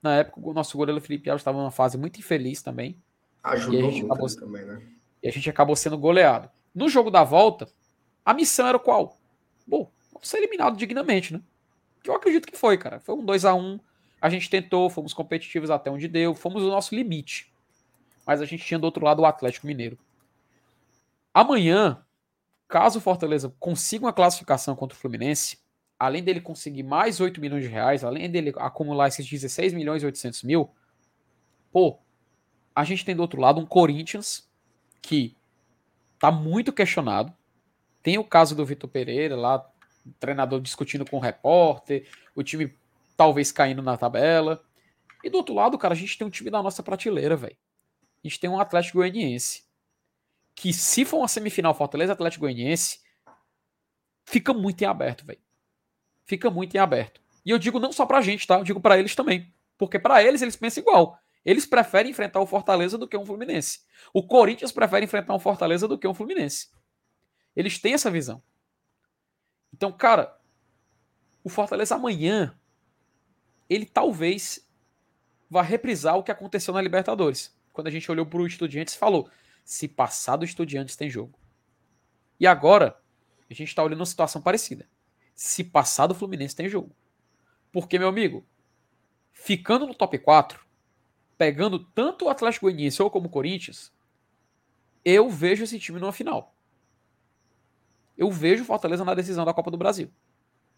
na 0.01 0.15
época, 0.17 0.39
o 0.41 0.53
nosso 0.53 0.77
goleiro 0.77 1.01
Felipe 1.01 1.29
Alves 1.29 1.41
estava 1.41 1.57
numa 1.57 1.69
fase 1.71 1.97
muito 1.97 2.17
infeliz 2.19 2.61
também. 2.61 2.97
Ajudou 3.43 3.79
a 3.79 3.83
gente 3.83 3.99
muito 4.01 4.13
acabou- 4.13 4.35
também, 4.35 4.65
né? 4.65 4.81
E 5.21 5.27
a 5.27 5.31
gente 5.31 5.49
acabou 5.49 5.75
sendo 5.75 5.97
goleado. 5.97 6.49
No 6.73 6.87
jogo 6.89 7.11
da 7.11 7.23
volta, 7.23 7.67
a 8.23 8.33
missão 8.33 8.67
era 8.67 8.79
qual? 8.79 9.17
Bom, 9.67 9.91
vamos 10.11 10.27
ser 10.27 10.37
eliminado 10.37 10.77
dignamente, 10.77 11.33
né? 11.33 11.41
Eu 12.03 12.15
acredito 12.15 12.47
que 12.47 12.57
foi, 12.57 12.77
cara. 12.77 12.99
Foi 12.99 13.15
um 13.15 13.25
2 13.25 13.45
a 13.45 13.53
1 13.53 13.79
A 14.21 14.29
gente 14.29 14.49
tentou, 14.49 14.89
fomos 14.89 15.13
competitivos 15.13 15.69
até 15.69 15.89
onde 15.89 16.07
deu, 16.07 16.33
fomos 16.33 16.63
o 16.63 16.69
nosso 16.69 16.95
limite. 16.95 17.51
Mas 18.25 18.41
a 18.41 18.45
gente 18.45 18.65
tinha 18.65 18.79
do 18.79 18.85
outro 18.85 19.03
lado 19.03 19.21
o 19.21 19.25
Atlético 19.25 19.67
Mineiro. 19.67 19.97
Amanhã, 21.33 22.03
caso 22.67 22.99
o 22.99 23.01
Fortaleza 23.01 23.53
consiga 23.59 24.05
uma 24.05 24.13
classificação 24.13 24.75
contra 24.75 24.97
o 24.97 24.99
Fluminense, 24.99 25.59
além 25.97 26.23
dele 26.23 26.41
conseguir 26.41 26.83
mais 26.83 27.19
8 27.19 27.39
milhões 27.39 27.63
de 27.63 27.69
reais, 27.69 28.03
além 28.03 28.29
dele 28.29 28.53
acumular 28.57 29.07
esses 29.07 29.27
16 29.27 29.73
milhões 29.73 30.01
e 30.01 30.05
800 30.05 30.43
mil, 30.43 30.69
pô, 31.71 31.99
a 32.75 32.83
gente 32.83 33.05
tem 33.05 33.15
do 33.15 33.21
outro 33.21 33.39
lado 33.39 33.59
um 33.59 33.65
Corinthians 33.65 34.48
que 35.01 35.35
tá 36.17 36.31
muito 36.31 36.73
questionado. 36.73 37.33
Tem 38.01 38.17
o 38.17 38.23
caso 38.23 38.55
do 38.55 38.65
Vitor 38.65 38.89
Pereira 38.89 39.35
lá, 39.35 39.69
treinador 40.19 40.61
discutindo 40.61 41.05
com 41.05 41.17
o 41.17 41.21
repórter, 41.21 42.07
o 42.35 42.43
time 42.43 42.73
talvez 43.15 43.51
caindo 43.51 43.81
na 43.81 43.97
tabela. 43.97 44.63
E 45.23 45.29
do 45.29 45.37
outro 45.37 45.53
lado, 45.53 45.77
cara, 45.77 45.93
a 45.93 45.97
gente 45.97 46.17
tem 46.17 46.25
um 46.25 46.29
time 46.29 46.49
da 46.49 46.63
nossa 46.63 46.81
prateleira, 46.81 47.35
velho. 47.35 47.57
A 48.23 48.27
gente 48.27 48.39
tem 48.39 48.49
um 48.49 48.59
Atlético 48.59 48.99
Goianiense 48.99 49.63
que 50.55 50.73
se 50.73 51.05
for 51.05 51.19
uma 51.19 51.27
semifinal 51.27 51.73
Fortaleza 51.73 52.11
Atlético 52.11 52.41
Goianiense, 52.41 52.99
fica 54.25 54.53
muito 54.53 54.81
em 54.81 54.85
aberto, 54.85 55.25
velho. 55.25 55.39
Fica 56.25 56.49
muito 56.49 56.75
em 56.75 56.77
aberto. 56.77 57.21
E 57.45 57.49
eu 57.49 57.57
digo 57.57 57.79
não 57.79 57.93
só 57.93 58.05
pra 58.05 58.21
gente, 58.21 58.45
tá? 58.45 58.55
Eu 58.55 58.63
digo 58.65 58.81
pra 58.81 58.97
eles 58.97 59.15
também. 59.15 59.53
Porque 59.77 59.97
pra 59.97 60.21
eles, 60.21 60.41
eles 60.41 60.57
pensam 60.57 60.81
igual. 60.81 61.17
Eles 61.45 61.65
preferem 61.65 62.11
enfrentar 62.11 62.39
o 62.39 62.45
Fortaleza 62.45 62.97
do 62.97 63.07
que 63.07 63.17
um 63.17 63.25
Fluminense. 63.25 63.81
O 64.13 64.25
Corinthians 64.25 64.71
prefere 64.71 65.05
enfrentar 65.05 65.33
um 65.33 65.39
Fortaleza 65.39 65.87
do 65.87 65.97
que 65.97 66.07
um 66.07 66.13
Fluminense. 66.13 66.69
Eles 67.55 67.79
têm 67.79 67.93
essa 67.93 68.11
visão. 68.11 68.41
Então, 69.73 69.91
cara, 69.91 70.37
o 71.43 71.49
Fortaleza 71.49 71.95
amanhã, 71.95 72.57
ele 73.69 73.85
talvez 73.85 74.67
vá 75.49 75.61
reprisar 75.61 76.17
o 76.17 76.23
que 76.23 76.31
aconteceu 76.31 76.73
na 76.73 76.81
Libertadores. 76.81 77.57
Quando 77.71 77.87
a 77.87 77.91
gente 77.91 78.11
olhou 78.11 78.25
para 78.25 78.41
o 78.41 78.47
Estudiantes 78.47 78.93
e 78.93 78.97
falou: 78.97 79.29
se 79.63 79.87
passar 79.87 80.35
do 80.35 80.45
Estudiantes 80.45 80.95
tem 80.95 81.09
jogo. 81.09 81.39
E 82.39 82.47
agora, 82.47 82.99
a 83.49 83.53
gente 83.53 83.69
está 83.69 83.83
olhando 83.83 83.99
uma 83.99 84.05
situação 84.05 84.41
parecida. 84.41 84.87
Se 85.33 85.63
passar 85.63 86.07
do 86.07 86.15
Fluminense 86.15 86.55
tem 86.55 86.69
jogo. 86.69 86.95
Porque, 87.71 87.97
meu 87.97 88.07
amigo, 88.07 88.45
ficando 89.31 89.87
no 89.87 89.93
top 89.93 90.17
4, 90.17 90.65
pegando 91.39 91.79
tanto 91.79 92.25
o 92.25 92.29
Atlético 92.29 92.65
Goianiense 92.65 93.01
ou 93.01 93.09
como 93.09 93.27
o 93.27 93.29
Corinthians, 93.29 93.93
eu 95.05 95.29
vejo 95.29 95.63
esse 95.63 95.79
time 95.79 95.97
numa 95.97 96.11
final. 96.11 96.53
Eu 98.17 98.29
vejo 98.29 98.65
Fortaleza 98.65 99.05
na 99.05 99.15
decisão 99.15 99.45
da 99.45 99.53
Copa 99.53 99.71
do 99.71 99.77
Brasil. 99.77 100.11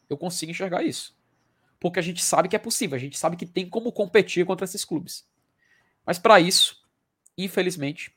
Eu 0.08 0.16
consigo 0.16 0.52
enxergar 0.52 0.84
isso. 0.84 1.18
Porque 1.80 1.98
a 1.98 2.02
gente 2.04 2.24
sabe 2.24 2.48
que 2.48 2.56
é 2.56 2.60
possível, 2.60 2.96
a 2.96 3.00
gente 3.00 3.18
sabe 3.18 3.36
que 3.36 3.48
tem 3.48 3.68
como 3.68 3.92
competir 3.92 4.46
contra 4.46 4.64
esses 4.64 4.86
clubes. 4.86 5.28
Mas 6.06 6.20
para 6.20 6.40
isso, 6.40 6.88
infelizmente, 7.36 8.16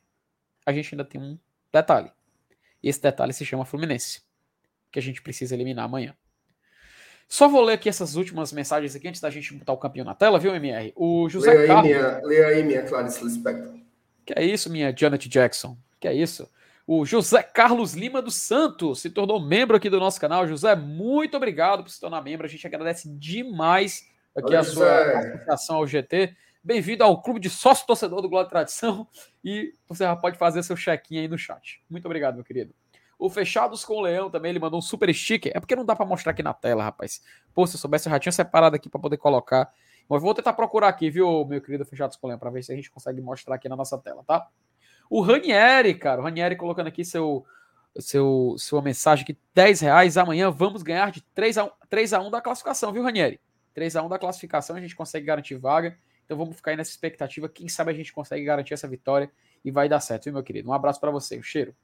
a 0.66 0.72
gente 0.72 0.94
ainda 0.94 1.04
tem 1.04 1.18
um 1.18 1.38
detalhe. 1.72 2.12
Esse 2.82 3.00
detalhe 3.00 3.32
se 3.32 3.46
chama 3.46 3.64
Fluminense, 3.64 4.22
que 4.92 4.98
a 4.98 5.02
gente 5.02 5.22
precisa 5.22 5.54
eliminar 5.54 5.86
amanhã. 5.86 6.14
Só 7.28 7.48
vou 7.48 7.62
ler 7.62 7.74
aqui 7.74 7.88
essas 7.88 8.16
últimas 8.16 8.52
mensagens 8.52 8.94
aqui 8.94 9.09
antes 9.09 9.20
da 9.20 9.30
gente 9.30 9.52
botar 9.55 9.72
o 9.72 9.78
campeão 9.78 10.05
na 10.05 10.14
tela, 10.14 10.38
viu, 10.38 10.55
MR? 10.55 10.92
O 10.94 11.28
José 11.28 11.51
Leia 11.51 11.60
aí, 11.62 11.66
Carlos. 11.66 11.84
minha, 11.86 12.20
leia 12.22 12.46
aí, 12.46 12.62
minha 12.62 12.82
Clarice 12.82 13.24
Lispector. 13.24 13.74
Que 14.24 14.32
é 14.36 14.44
isso, 14.44 14.70
minha 14.70 14.94
Janet 14.96 15.28
Jackson? 15.28 15.76
Que 15.98 16.09
é 16.09 16.14
isso? 16.14 16.48
O 16.86 17.06
José 17.06 17.42
Carlos 17.42 17.94
Lima 17.94 18.20
dos 18.20 18.36
Santos 18.36 19.01
se 19.01 19.09
tornou 19.09 19.40
membro 19.40 19.76
aqui 19.76 19.88
do 19.88 19.98
nosso 19.98 20.20
canal. 20.20 20.46
José, 20.46 20.76
muito 20.76 21.36
obrigado 21.36 21.82
por 21.82 21.90
se 21.90 21.98
tornar 21.98 22.22
membro. 22.22 22.46
A 22.46 22.48
gente 22.48 22.66
agradece 22.66 23.09
demais 23.09 24.06
aqui 24.36 24.48
Olha, 24.48 24.60
a 24.60 24.64
sua 24.64 25.05
José. 25.05 25.18
associação 25.18 25.76
ao 25.76 25.86
GT. 25.86 26.36
Bem-vindo 26.62 27.02
ao 27.02 27.22
clube 27.22 27.40
de 27.40 27.48
sócio 27.48 27.86
torcedor 27.86 28.20
do 28.20 28.40
e 28.40 28.48
Tradição. 28.48 29.09
E 29.42 29.72
você 29.88 30.05
já 30.05 30.14
pode 30.14 30.36
fazer 30.36 30.62
seu 30.62 30.76
check-in 30.76 31.18
aí 31.18 31.28
no 31.28 31.38
chat. 31.38 31.82
Muito 31.88 32.05
obrigado, 32.05 32.34
meu 32.34 32.44
querido. 32.44 32.74
O 33.19 33.31
Fechados 33.31 33.85
com 33.85 33.95
o 33.95 34.01
Leão 34.01 34.31
também, 34.31 34.51
ele 34.51 34.59
mandou 34.59 34.78
um 34.78 34.82
super 34.82 35.12
sticker. 35.15 35.53
É 35.55 35.61
porque 35.61 35.77
não 35.77 35.85
dá 35.85 35.95
para 35.95 36.05
mostrar 36.07 36.32
aqui 36.32 36.43
na 36.43 36.53
tela, 36.53 36.85
rapaz. 36.85 37.23
Pô, 37.55 37.66
se 37.66 37.77
eu 37.77 37.81
soubesse, 37.81 38.09
eu 38.09 38.11
já 38.11 38.19
tinha 38.19 38.32
separado 38.32 38.77
aqui 38.77 38.89
para 38.89 39.01
poder 39.01 39.16
colocar. 39.16 39.73
Mas 40.09 40.20
vou 40.20 40.35
tentar 40.35 40.53
procurar 40.53 40.89
aqui, 40.89 41.09
viu, 41.11 41.45
meu 41.47 41.61
querido 41.61 41.85
Fechados 41.85 42.16
com 42.16 42.27
o 42.27 42.28
Leão, 42.28 42.39
para 42.39 42.51
ver 42.51 42.62
se 42.62 42.73
a 42.73 42.77
gente 42.77 42.91
consegue 42.91 43.20
mostrar 43.20 43.55
aqui 43.55 43.69
na 43.69 43.77
nossa 43.77 43.97
tela, 43.99 44.23
tá? 44.27 44.47
O 45.09 45.20
Ranieri, 45.20 45.95
cara, 45.95 46.20
o 46.20 46.24
Ranieri 46.24 46.57
colocando 46.57 46.89
aqui 46.89 47.05
seu, 47.05 47.45
seu, 47.99 48.55
sua 48.59 48.82
mensagem 48.82 49.23
aqui, 49.23 49.39
10 49.55 49.81
reais. 49.81 50.16
Amanhã 50.16 50.51
vamos 50.51 50.82
ganhar 50.82 51.11
de 51.11 51.23
3 51.35 51.59
a 51.59 51.65
1, 51.65 51.70
3 51.89 52.12
a 52.12 52.20
1 52.20 52.31
da 52.31 52.41
classificação, 52.41 52.93
viu, 52.93 53.03
Ranieri? 53.03 53.41
3 53.73 53.97
a 53.97 54.03
1 54.03 54.09
da 54.09 54.19
classificação, 54.19 54.77
a 54.77 54.81
gente 54.81 54.95
consegue 54.95 55.27
garantir 55.27 55.57
vaga. 55.57 55.97
Então 56.24 56.36
vamos 56.36 56.57
ficar 56.57 56.70
aí 56.70 56.77
nessa 56.77 56.91
expectativa. 56.91 57.49
Quem 57.49 57.69
sabe 57.69 57.91
a 57.91 57.95
gente 57.95 58.12
consegue 58.12 58.45
garantir 58.45 58.74
essa 58.74 58.89
vitória 58.89 59.31
e 59.65 59.70
vai 59.70 59.89
dar 59.89 60.01
certo, 60.01 60.24
viu, 60.24 60.35
meu 60.35 60.43
querido? 60.43 60.69
Um 60.69 60.73
abraço 60.73 61.01
para 61.01 61.11
você, 61.11 61.39
um 61.39 61.43
cheiro. 61.43 61.74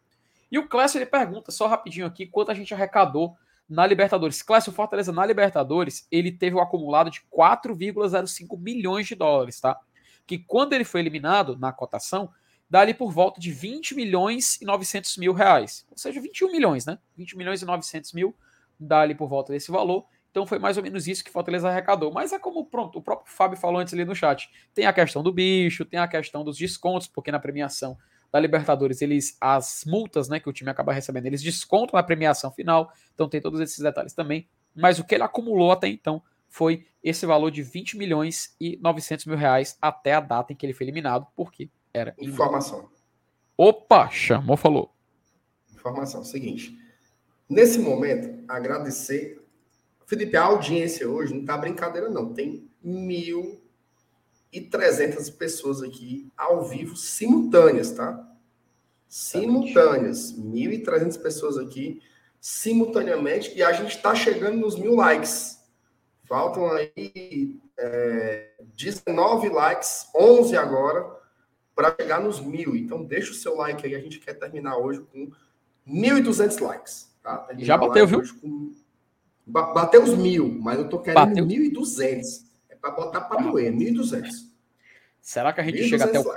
E 0.50 0.58
o 0.58 0.68
Clécio 0.68 0.98
ele 0.98 1.06
pergunta 1.06 1.50
só 1.50 1.66
rapidinho 1.66 2.06
aqui 2.06 2.26
quanto 2.26 2.50
a 2.50 2.54
gente 2.54 2.74
arrecadou 2.74 3.36
na 3.68 3.86
Libertadores. 3.86 4.42
Clécio 4.42 4.72
Fortaleza 4.72 5.12
na 5.12 5.24
Libertadores, 5.24 6.06
ele 6.10 6.32
teve 6.32 6.56
um 6.56 6.60
acumulado 6.60 7.10
de 7.10 7.20
4,05 7.32 8.58
milhões 8.58 9.06
de 9.06 9.14
dólares, 9.14 9.60
tá? 9.60 9.78
Que 10.26 10.38
quando 10.38 10.72
ele 10.72 10.84
foi 10.84 11.00
eliminado 11.00 11.56
na 11.56 11.72
cotação, 11.72 12.30
dá 12.68 12.80
ali 12.80 12.92
por 12.92 13.12
volta 13.12 13.40
de 13.40 13.52
20 13.52 13.94
milhões 13.94 14.60
e 14.60 14.64
900 14.64 15.16
mil 15.18 15.32
reais. 15.32 15.86
Ou 15.90 15.96
seja, 15.96 16.20
21 16.20 16.50
milhões, 16.50 16.84
né? 16.84 16.98
20 17.16 17.36
milhões 17.36 17.62
e 17.62 17.64
900 17.64 18.12
mil 18.12 18.34
dá 18.78 19.00
ali 19.00 19.14
por 19.14 19.28
volta 19.28 19.52
desse 19.52 19.70
valor. 19.70 20.06
Então 20.30 20.46
foi 20.46 20.58
mais 20.58 20.76
ou 20.76 20.82
menos 20.82 21.06
isso 21.08 21.24
que 21.24 21.30
Fortaleza 21.30 21.68
arrecadou. 21.68 22.12
Mas 22.12 22.32
é 22.32 22.38
como 22.38 22.64
pronto, 22.64 22.98
o 22.98 23.02
próprio 23.02 23.32
Fábio 23.32 23.58
falou 23.58 23.80
antes 23.80 23.92
ali 23.92 24.04
no 24.04 24.14
chat. 24.14 24.48
Tem 24.72 24.86
a 24.86 24.92
questão 24.92 25.22
do 25.22 25.32
bicho, 25.32 25.84
tem 25.84 25.98
a 25.98 26.08
questão 26.08 26.44
dos 26.44 26.56
descontos, 26.56 27.08
porque 27.08 27.32
na 27.32 27.38
premiação 27.38 27.96
da 28.32 28.38
Libertadores, 28.38 29.02
eles 29.02 29.36
as 29.40 29.84
multas, 29.86 30.28
né, 30.28 30.38
que 30.38 30.48
o 30.48 30.52
time 30.52 30.70
acaba 30.70 30.92
recebendo, 30.92 31.26
eles 31.26 31.42
descontam 31.42 31.96
na 31.96 32.02
premiação 32.02 32.50
final. 32.50 32.92
Então 33.14 33.28
tem 33.28 33.40
todos 33.40 33.60
esses 33.60 33.78
detalhes 33.78 34.12
também. 34.12 34.48
Mas 34.74 34.98
o 34.98 35.04
que 35.04 35.14
ele 35.14 35.24
acumulou 35.24 35.72
até 35.72 35.88
então 35.88 36.22
foi 36.48 36.86
esse 37.02 37.24
valor 37.26 37.50
de 37.50 37.62
20 37.62 37.96
milhões 37.96 38.54
e 38.60 38.78
900 38.82 39.26
mil 39.26 39.36
reais 39.36 39.76
até 39.80 40.14
a 40.14 40.20
data 40.20 40.52
em 40.52 40.56
que 40.56 40.66
ele 40.66 40.72
foi 40.72 40.84
eliminado, 40.84 41.26
porque 41.34 41.70
era 41.92 42.14
Informação. 42.18 42.88
Opa, 43.56 44.08
chamou, 44.10 44.56
falou. 44.56 44.94
Informação. 45.74 46.24
Seguinte. 46.24 46.76
Nesse 47.48 47.78
momento, 47.78 48.44
agradecer. 48.48 49.44
Felipe, 50.06 50.36
a 50.36 50.44
audiência 50.44 51.08
hoje 51.08 51.34
não 51.34 51.44
tá 51.44 51.56
brincadeira, 51.56 52.08
não. 52.08 52.32
Tem 52.32 52.68
1.300 54.52 55.36
pessoas 55.36 55.82
aqui 55.82 56.30
ao 56.36 56.64
vivo, 56.64 56.96
simultâneas, 56.96 57.92
tá? 57.92 58.26
Simultâneas. 59.08 60.32
1.300 60.38 61.20
pessoas 61.20 61.56
aqui, 61.58 62.00
simultaneamente. 62.40 63.52
E 63.56 63.62
a 63.62 63.72
gente 63.72 63.96
está 63.96 64.14
chegando 64.14 64.56
nos 64.58 64.76
mil 64.76 64.94
likes. 64.94 65.58
Faltam 66.24 66.70
aí 66.70 67.58
é, 67.76 68.50
19 68.76 69.48
likes, 69.48 70.06
11 70.14 70.56
agora, 70.56 71.04
para 71.74 71.94
chegar 71.98 72.20
nos 72.20 72.38
mil. 72.40 72.76
Então, 72.76 73.02
deixa 73.04 73.32
o 73.32 73.34
seu 73.34 73.56
like 73.56 73.84
aí. 73.86 73.94
A 73.94 74.00
gente 74.00 74.20
quer 74.20 74.34
terminar 74.34 74.76
hoje 74.76 75.00
com 75.12 75.30
1.200 75.88 76.60
likes. 76.60 77.10
Tá? 77.22 77.38
Terminar 77.38 77.66
Já 77.66 77.76
bateu, 77.76 78.06
viu? 78.06 78.22
com- 78.40 78.72
Ba- 79.46 79.72
Bateu 79.72 80.04
os 80.04 80.16
mil, 80.16 80.48
mas 80.60 80.78
eu 80.78 80.88
tô 80.88 81.00
querendo 81.00 81.26
Bateu. 81.26 81.44
1.200. 81.44 82.44
Para 82.80 82.90
botar 82.92 83.20
para 83.22 83.42
doer, 83.42 83.72
1.200. 83.72 84.28
Será 85.20 85.52
que 85.52 85.60
a 85.60 85.64
gente 85.64 85.78
1.200 85.82 85.88
chega 85.88 86.04
até 86.04 86.20
o, 86.20 86.32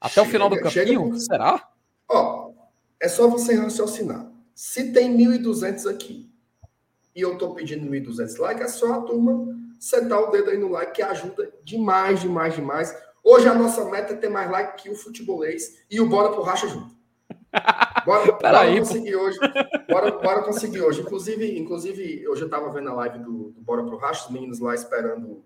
até 0.00 0.20
o 0.22 0.24
final 0.24 0.48
do 0.48 0.56
Chega- 0.56 0.70
chega 0.70 0.92
caminho? 0.92 1.10
por- 1.10 1.18
Será? 1.20 1.68
Ó, 2.08 2.52
é 2.98 3.08
só 3.08 3.28
você 3.28 3.54
raciocinar. 3.54 4.30
Se 4.54 4.92
tem 4.92 5.16
1.200 5.16 5.86
aqui 5.88 6.28
e 7.14 7.20
eu 7.20 7.38
tô 7.38 7.54
pedindo 7.54 7.88
1.200 7.90 8.38
likes, 8.38 8.64
é 8.64 8.68
só 8.68 8.92
a 8.94 9.00
turma 9.02 9.56
sentar 9.78 10.20
o 10.20 10.30
dedo 10.30 10.50
aí 10.50 10.58
no 10.58 10.68
like 10.68 10.92
que 10.92 11.02
ajuda 11.02 11.50
demais, 11.64 12.20
demais, 12.20 12.54
demais. 12.54 12.94
Hoje 13.22 13.48
a 13.48 13.54
nossa 13.54 13.84
meta 13.84 14.12
é 14.12 14.16
ter 14.16 14.28
mais 14.28 14.50
like 14.50 14.82
que 14.82 14.90
o 14.90 14.94
futebolês 14.96 15.78
e 15.90 16.00
o 16.00 16.08
Bora 16.08 16.30
pro 16.30 16.42
Racha 16.42 16.66
junto. 16.68 16.94
Bora, 18.06 18.32
bora 18.32 18.70
pô. 18.72 18.78
conseguir 18.78 19.14
hoje. 19.16 19.38
Bora, 19.88 20.10
bora 20.12 20.42
conseguir 20.42 20.80
hoje. 20.80 21.02
Inclusive, 21.02 21.58
inclusive, 21.58 22.26
hoje 22.28 22.42
eu 22.42 22.48
tava 22.48 22.72
vendo 22.72 22.88
a 22.88 22.94
live 22.94 23.18
do, 23.18 23.50
do 23.50 23.60
Bora 23.60 23.84
pro 23.84 23.98
Racha, 23.98 24.24
os 24.26 24.30
meninos 24.32 24.58
lá 24.58 24.74
esperando 24.74 25.44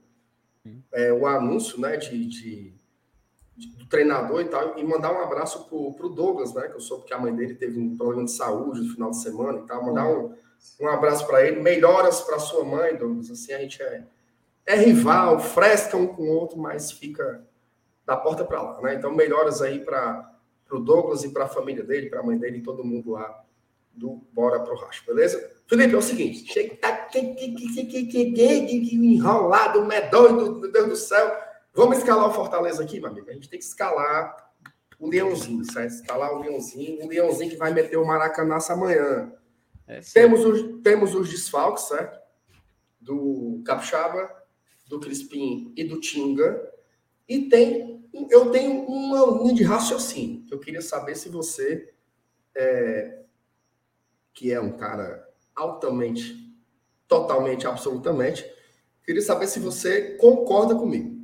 é, 0.93 1.13
o 1.13 1.27
anúncio, 1.27 1.81
né, 1.81 1.97
de, 1.97 2.27
de- 2.27 2.75
de- 3.57 3.77
do 3.77 3.87
treinador 3.87 4.41
e 4.41 4.47
tal, 4.47 4.79
e 4.79 4.85
mandar 4.85 5.13
um 5.13 5.21
abraço 5.23 5.65
pro, 5.69 5.93
pro 5.95 6.09
Douglas, 6.09 6.55
né, 6.55 6.69
que 6.69 6.75
eu 6.75 6.81
soube 6.81 7.05
que 7.05 7.15
a 7.15 7.19
mãe 7.19 7.35
dele 7.35 7.55
teve 7.55 7.79
um 7.79 7.97
problema 7.97 8.25
de 8.25 8.33
saúde 8.33 8.81
no 8.81 8.93
final 8.93 9.11
de 9.11 9.19
semana 9.23 9.59
e 9.61 9.67
tal, 9.67 9.85
mandar 9.85 10.09
um, 10.09 10.35
um 10.81 10.89
abraço 10.89 11.27
para 11.27 11.47
ele, 11.47 11.61
melhoras 11.61 12.21
para 12.23 12.39
sua 12.39 12.65
mãe, 12.65 12.97
Douglas, 12.97 13.31
assim, 13.31 13.53
a 13.53 13.59
gente 13.59 13.83
é, 13.83 14.05
é 14.67 14.77
rival, 14.77 15.39
fresca 15.39 15.97
um 15.97 16.07
com 16.07 16.23
o 16.23 16.31
outro, 16.35 16.59
mas 16.59 16.91
fica 16.91 17.45
da 18.07 18.17
porta 18.17 18.45
para 18.45 18.61
lá, 18.63 18.81
né, 18.83 18.95
então 18.95 19.15
melhoras 19.15 19.61
aí 19.63 19.81
para 19.85 20.33
o 20.71 20.79
Douglas 20.79 21.23
e 21.25 21.31
para 21.33 21.45
a 21.45 21.49
família 21.49 21.85
dele, 21.85 22.09
para 22.11 22.21
a 22.21 22.23
mãe 22.23 22.39
dele 22.39 22.59
e 22.59 22.63
todo 22.63 22.83
mundo 22.85 23.13
lá 23.13 23.45
do 23.93 24.21
Bora 24.33 24.59
pro 24.61 24.75
Racho, 24.77 25.05
beleza? 25.07 25.54
Felipe, 25.67 25.95
é 25.95 25.99
o 25.99 26.03
seguinte, 26.03 26.53
chega, 26.53 26.77
tá 26.77 26.93
que, 27.07 27.35
que, 27.35 27.55
que, 27.55 27.69
que, 27.69 27.85
que, 27.87 28.07
que, 28.07 28.33
que, 28.33 28.81
que 28.81 28.97
enrolado, 28.97 29.85
medonho, 29.85 30.61
meu 30.61 30.71
Deus 30.71 30.89
do 30.89 30.97
céu. 30.97 31.37
Vamos 31.73 31.99
escalar 31.99 32.29
o 32.29 32.33
Fortaleza 32.33 32.83
aqui, 32.83 33.01
meu 33.01 33.11
amigo. 33.11 33.31
A 33.31 33.33
gente 33.33 33.49
tem 33.49 33.59
que 33.59 33.65
escalar 33.65 34.53
o 34.99 35.09
Leãozinho, 35.09 35.65
certo? 35.65 35.91
Escalar 35.91 36.33
o 36.35 36.41
Leãozinho, 36.41 37.03
o 37.03 37.09
Leãozinho 37.09 37.51
que 37.51 37.57
vai 37.57 37.73
meter 37.73 37.97
o 37.97 38.07
Maracanaço 38.07 38.73
amanhã. 38.73 39.33
É. 39.87 40.01
Temos 40.01 40.45
os, 40.45 40.83
temos 40.83 41.15
os 41.15 41.31
desfalques, 41.31 41.85
certo? 41.85 42.21
Do 43.01 43.63
Capixaba, 43.65 44.31
do 44.87 45.01
Crispim 45.01 45.73
e 45.77 45.85
do 45.85 45.99
Tinga. 45.99 46.73
E 47.29 47.49
tem, 47.49 48.07
eu 48.31 48.51
tenho 48.51 48.85
uma 48.87 49.43
linha 49.43 49.55
de 49.55 49.65
raciocínio, 49.65 50.45
eu 50.51 50.59
queria 50.59 50.83
saber 50.83 51.17
se 51.17 51.29
você, 51.29 51.93
é, 52.55 53.23
que 54.33 54.53
é 54.53 54.61
um 54.61 54.73
cara 54.73 55.27
altamente, 55.55 56.55
totalmente, 57.07 57.67
absolutamente, 57.67 58.45
queria 59.05 59.23
saber 59.23 59.47
se 59.47 59.61
você 59.61 60.17
concorda 60.17 60.75
comigo. 60.75 61.15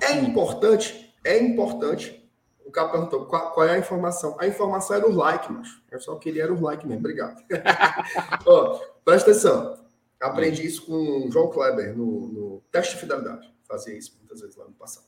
É 0.00 0.12
importante, 0.12 1.14
é 1.24 1.38
importante. 1.38 2.16
O 2.64 2.70
cara 2.70 2.88
perguntou 2.88 3.26
qual, 3.26 3.52
qual 3.52 3.66
é 3.66 3.74
a 3.74 3.78
informação. 3.78 4.36
A 4.38 4.46
informação 4.46 4.96
era 4.96 5.08
o 5.08 5.12
like, 5.14 5.52
mas 5.52 5.68
eu 5.90 6.00
só 6.00 6.16
queria 6.16 6.44
era 6.44 6.52
o 6.52 6.60
like 6.60 6.86
mesmo. 6.86 7.00
Obrigado. 7.00 7.42
Ó, 8.46 8.80
presta 9.04 9.30
atenção. 9.30 9.78
Aprendi 10.20 10.66
isso 10.66 10.86
com 10.86 11.26
o 11.26 11.30
João 11.30 11.50
Kleber 11.50 11.96
no, 11.96 12.28
no 12.28 12.62
teste 12.70 12.94
de 12.94 13.00
fidelidade. 13.00 13.52
Fazia 13.64 13.96
isso 13.96 14.14
muitas 14.18 14.40
vezes 14.40 14.56
lá 14.56 14.66
no 14.66 14.72
passado. 14.72 15.06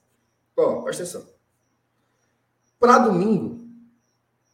Ó, 0.56 0.82
presta 0.82 1.02
atenção. 1.02 1.26
Para 2.78 2.98
domingo, 2.98 3.64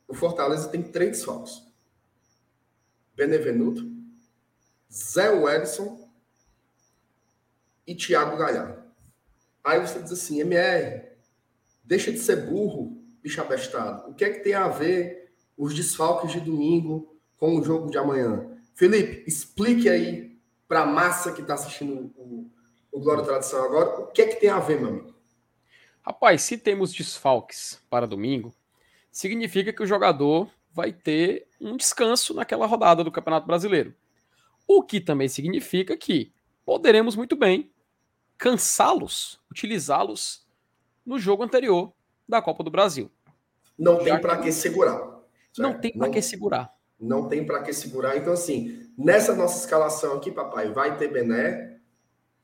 o 0.06 0.14
Fortaleza 0.14 0.68
tem 0.68 0.82
três 0.82 1.12
desfalques. 1.12 1.62
Benevenuto, 3.19 3.85
Zé 4.89 5.28
Wellison 5.28 6.09
e 7.85 7.93
Thiago 7.93 8.36
Galhardo. 8.36 8.81
Aí 9.65 9.81
você 9.81 10.01
diz 10.01 10.12
assim, 10.12 10.39
MR, 10.39 11.03
deixa 11.82 12.12
de 12.12 12.20
ser 12.20 12.47
burro, 12.47 13.03
bicho 13.20 13.40
abestado. 13.40 14.09
O 14.09 14.15
que 14.15 14.24
é 14.24 14.31
que 14.31 14.39
tem 14.39 14.55
a 14.55 14.69
ver 14.69 15.32
os 15.57 15.74
desfalques 15.74 16.31
de 16.31 16.39
domingo 16.39 17.19
com 17.36 17.57
o 17.59 17.65
jogo 17.65 17.90
de 17.90 17.99
amanhã? 17.99 18.57
Felipe, 18.77 19.24
explique 19.27 19.89
aí 19.89 20.39
para 20.69 20.82
a 20.82 20.86
massa 20.86 21.32
que 21.32 21.40
está 21.40 21.55
assistindo 21.55 22.12
o, 22.16 22.49
o 22.93 23.01
Glória 23.01 23.24
Tradição 23.24 23.65
agora, 23.65 24.01
o 24.03 24.07
que 24.07 24.23
é 24.23 24.28
que 24.28 24.40
tem 24.40 24.49
a 24.49 24.61
ver, 24.61 24.81
meu 24.81 24.90
amigo? 24.90 25.15
Rapaz, 26.03 26.43
se 26.43 26.57
temos 26.57 26.93
desfalques 26.93 27.82
para 27.90 28.07
domingo, 28.07 28.55
significa 29.11 29.73
que 29.73 29.82
o 29.82 29.86
jogador 29.86 30.49
vai 30.78 30.92
ter 30.92 31.48
um 31.60 31.76
descanso 31.76 32.32
naquela 32.32 32.64
rodada 32.64 33.02
do 33.02 33.10
Campeonato 33.10 33.48
Brasileiro. 33.48 33.92
O 34.64 34.80
que 34.80 35.00
também 35.00 35.26
significa 35.28 35.96
que 35.96 36.32
poderemos 36.64 37.16
muito 37.16 37.34
bem 37.34 37.72
cansá-los, 38.36 39.40
utilizá-los 39.50 40.46
no 41.05 41.18
jogo 41.18 41.42
anterior 41.42 41.92
da 42.28 42.40
Copa 42.40 42.62
do 42.62 42.70
Brasil. 42.70 43.10
Não 43.76 43.98
tem 44.05 44.20
para 44.20 44.38
que 44.38 44.52
segurar. 44.52 44.98
Certo? 44.98 45.59
Não 45.59 45.80
tem 45.80 45.98
para 45.98 46.10
que 46.10 46.22
segurar. 46.22 46.72
Não 47.00 47.28
tem 47.28 47.44
para 47.44 47.60
que 47.60 47.72
segurar. 47.72 48.16
Então, 48.16 48.32
assim, 48.32 48.88
nessa 48.96 49.34
nossa 49.34 49.59
escalação 49.59 50.16
aqui, 50.16 50.30
papai, 50.30 50.70
vai 50.70 50.96
ter 50.96 51.09
Bené, 51.09 51.80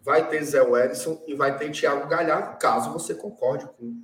vai 0.01 0.29
ter 0.29 0.43
Zé 0.43 0.61
Wellison 0.61 1.23
e 1.29 1.35
vai 1.35 1.57
ter 1.57 1.71
Thiago 1.71 2.09
Galhardo, 2.09 2.59
caso 2.59 2.93
você 2.93 3.15
concorde 3.15 3.69
com, 3.79 4.03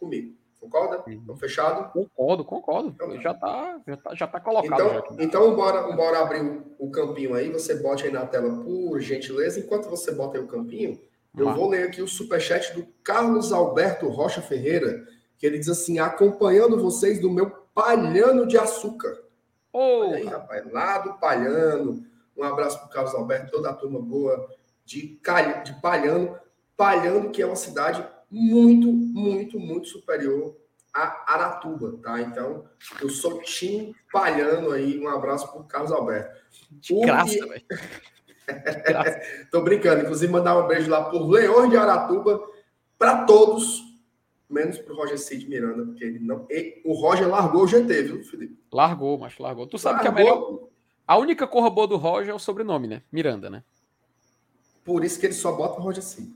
comigo. 0.00 0.36
Concorda? 0.68 1.04
Então, 1.08 1.36
fechado? 1.36 1.90
Concordo, 1.92 2.44
concordo. 2.44 2.88
Então, 2.90 3.20
já 3.20 3.32
está 3.32 3.80
já 3.86 3.96
tá, 3.96 4.14
já 4.14 4.26
tá 4.26 4.40
colocado. 4.40 4.80
Então, 4.80 5.16
já 5.16 5.24
então 5.24 5.56
bora, 5.56 5.82
bora 5.96 6.20
abrir 6.20 6.42
o, 6.42 6.64
o, 6.78 6.90
campinho 6.90 7.34
aí. 7.34 7.50
Você 7.50 7.74
bote 7.76 8.04
aí 8.04 8.12
na 8.12 8.26
tela, 8.26 8.62
por 8.62 9.00
gentileza. 9.00 9.58
Enquanto 9.58 9.88
você 9.88 10.12
bota 10.12 10.36
aí 10.36 10.44
o 10.44 10.48
campinho, 10.48 11.00
eu 11.36 11.54
vou 11.54 11.68
ler 11.68 11.88
aqui 11.88 12.02
o 12.02 12.08
superchat 12.08 12.74
do 12.74 12.86
Carlos 13.02 13.52
Alberto 13.52 14.08
Rocha 14.08 14.42
Ferreira, 14.42 15.06
que 15.38 15.46
ele 15.46 15.58
diz 15.58 15.68
assim: 15.68 15.98
acompanhando 15.98 16.78
vocês 16.78 17.20
do 17.20 17.30
meu 17.30 17.50
palhano 17.74 18.46
de 18.46 18.58
açúcar. 18.58 19.18
Oh. 19.72 20.00
Olha 20.00 20.16
aí, 20.16 20.24
rapaz, 20.24 20.72
lá 20.72 20.98
do 20.98 21.14
palhano. 21.14 22.04
Um 22.36 22.44
abraço 22.44 22.78
para 22.78 22.86
o 22.86 22.90
Carlos 22.90 23.14
Alberto, 23.14 23.50
toda 23.50 23.70
a 23.70 23.74
turma 23.74 24.00
boa 24.00 24.48
de, 24.84 25.20
de 25.64 25.80
Palhano. 25.80 26.38
Palhano, 26.76 27.30
que 27.30 27.42
é 27.42 27.46
uma 27.46 27.56
cidade 27.56 28.06
muito, 28.30 28.88
muito, 28.88 29.58
muito 29.58 29.88
superior 29.88 30.54
a 30.94 31.34
Aratuba, 31.34 31.98
tá? 32.02 32.20
Então, 32.20 32.64
eu 33.00 33.08
sou 33.08 33.40
Tim 33.42 33.94
Palhano 34.12 34.72
aí. 34.72 34.98
Um 34.98 35.08
abraço 35.08 35.50
para 35.50 35.60
o 35.60 35.64
Carlos 35.64 35.92
Alberto. 35.92 36.40
De 36.70 37.00
graça, 37.00 37.46
velho. 37.46 37.64
Tô 39.50 39.62
brincando. 39.62 40.02
Inclusive, 40.02 40.32
mandar 40.32 40.58
um 40.58 40.66
beijo 40.66 40.90
lá 40.90 41.04
por 41.04 41.28
Leões 41.28 41.70
de 41.70 41.76
Aratuba 41.76 42.40
para 42.98 43.24
todos, 43.24 43.82
menos 44.48 44.78
pro 44.78 44.96
Roger 44.96 45.18
Cid 45.18 45.48
Miranda, 45.48 45.84
porque 45.84 46.04
ele 46.04 46.18
não. 46.18 46.46
E, 46.50 46.80
o 46.84 46.94
Roger 46.94 47.28
largou 47.28 47.62
o 47.62 47.68
GT, 47.68 48.02
viu, 48.02 48.24
Felipe? 48.24 48.58
Largou, 48.72 49.18
mas 49.18 49.38
largou. 49.38 49.66
Tu 49.66 49.78
sabe 49.78 50.02
largou. 50.02 50.14
que 50.14 50.20
a 50.20 50.24
melhor. 50.24 50.68
A 51.06 51.16
única 51.16 51.46
corra 51.46 51.70
boa 51.70 51.86
do 51.86 51.96
Roger 51.96 52.30
é 52.30 52.34
o 52.34 52.38
sobrenome, 52.38 52.86
né? 52.86 53.02
Miranda, 53.10 53.48
né? 53.48 53.62
Por 54.84 55.04
isso 55.04 55.20
que 55.20 55.26
ele 55.26 55.34
só 55.34 55.52
bota 55.52 55.78
o 55.78 55.82
Roger 55.82 56.02
Cid. 56.02 56.34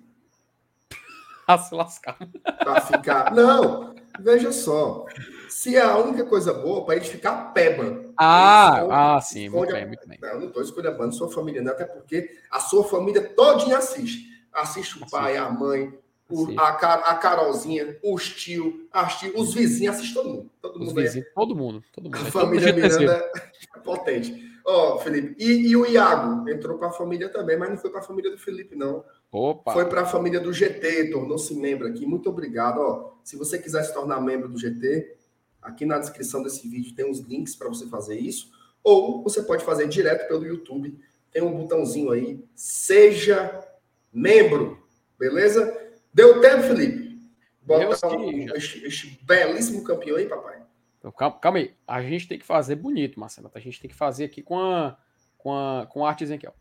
A 1.47 1.59
se 1.59 1.75
lascar. 1.75 2.19
Pra 2.59 2.81
ficar. 2.81 3.35
Não, 3.35 3.95
veja 4.21 4.53
só. 4.53 5.07
Se 5.49 5.77
é 5.77 5.83
a 5.83 5.97
única 5.99 6.25
coisa 6.25 6.53
boa, 6.53 6.85
para 6.85 6.97
ele 6.97 7.05
ficar 7.05 7.53
peba. 7.53 8.13
Ah, 8.17 9.17
ah 9.17 9.21
sim, 9.21 9.49
muito 9.49 9.73
bem, 9.73 9.87
muito 9.87 10.09
bem. 10.09 10.19
Não, 10.21 10.41
não 10.41 10.47
estou 10.49 10.63
escolhendo 10.63 11.13
sua 11.13 11.31
família, 11.31 11.63
não, 11.63 11.73
até 11.73 11.85
porque 11.85 12.31
a 12.51 12.61
sua 12.61 12.85
família 12.85 13.23
todinha 13.35 13.79
assiste. 13.79 14.31
Assiste 14.53 15.03
o 15.03 15.11
pai, 15.11 15.37
a 15.37 15.49
mãe, 15.51 15.99
o, 16.29 16.59
a, 16.59 16.69
a 16.69 17.15
Carolzinha, 17.17 17.99
os 18.03 18.29
tio, 18.29 18.89
as 18.93 19.19
tio, 19.19 19.33
os 19.39 19.55
vizinhos, 19.55 19.97
assiste 19.97 20.15
todo 20.15 20.29
mundo. 20.29 20.51
Todo 20.61 20.75
os 20.75 20.89
mundo 20.89 20.95
vizinhos, 20.95 21.29
todo 21.35 21.57
mundo, 21.57 21.85
todo 21.93 22.05
mundo. 22.05 22.17
A 22.17 22.31
família 22.31 22.73
Miranda 22.73 23.31
é 23.77 23.79
potente. 23.81 24.53
Ó, 24.65 24.95
oh, 24.95 24.99
Felipe, 24.99 25.35
e, 25.39 25.71
e, 25.71 25.77
o 25.77 25.85
Iago 25.85 26.49
entrou 26.49 26.79
para 26.79 26.89
a 26.89 26.93
família 26.93 27.29
também, 27.29 27.59
mas 27.59 27.71
não 27.71 27.77
foi 27.77 27.91
para 27.91 28.01
a 28.01 28.05
família 28.05 28.31
do 28.31 28.39
Felipe, 28.39 28.77
não. 28.77 29.05
Opa. 29.33 29.73
Foi 29.73 29.87
para 29.87 30.03
a 30.03 30.07
família 30.07 30.39
do 30.39 30.53
GT, 30.53 31.11
tornou-se 31.11 31.55
membro 31.55 31.89
aqui. 31.89 32.05
Muito 32.05 32.29
obrigado. 32.29 32.79
Ó, 32.79 33.13
se 33.25 33.35
você 33.35 33.59
quiser 33.59 33.83
se 33.83 33.95
tornar 33.95 34.21
membro 34.21 34.47
do 34.47 34.59
GT, 34.59 35.17
aqui 35.63 35.87
na 35.87 35.99
descrição 35.99 36.43
desse 36.43 36.69
vídeo 36.69 36.95
tem 36.95 37.11
uns 37.11 37.21
links 37.21 37.57
para 37.57 37.69
você 37.69 37.87
fazer 37.87 38.19
isso. 38.19 38.53
Ou 38.85 39.23
você 39.23 39.43
pode 39.43 39.65
fazer 39.65 39.89
direto 39.89 40.29
pelo 40.29 40.45
YouTube. 40.45 40.99
Tem 41.33 41.43
um 41.43 41.57
botãozinho 41.57 42.11
aí, 42.11 42.45
seja 42.55 43.67
membro, 44.13 44.79
beleza? 45.19 45.81
Deu 46.13 46.43
tempo, 46.43 46.65
Felipe? 46.65 47.19
Bota 47.63 48.09
um, 48.09 48.55
este, 48.55 48.85
este 48.85 49.19
belíssimo 49.25 49.83
campeão 49.83 50.19
aí, 50.19 50.27
papai. 50.27 50.61
Então, 50.99 51.11
calma, 51.11 51.39
calma, 51.39 51.59
aí. 51.59 51.75
A 51.89 52.03
gente 52.03 52.29
tem 52.29 52.39
que 52.39 52.45
fazer 52.45 52.77
bonito, 52.77 53.19
Marcelo. 53.19 53.51
A 53.55 53.61
gente 53.61 53.81
tem 53.81 53.89
que 53.89 53.97
fazer 53.97 54.25
aqui 54.25 54.43
com 54.43 54.59
a, 54.59 54.99
com 55.39 55.55
a, 55.55 55.87
com 55.87 56.05
a 56.05 56.11
artezinha 56.11 56.37
aqui, 56.37 56.47
ó. 56.47 56.53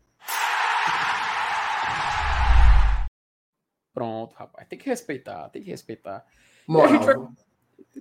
Pronto, 3.92 4.34
rapaz. 4.34 4.66
Tem 4.68 4.78
que 4.78 4.88
respeitar, 4.88 5.48
tem 5.50 5.62
que 5.62 5.70
respeitar. 5.70 6.24
Moral. 6.66 7.00
vai... 7.00 7.14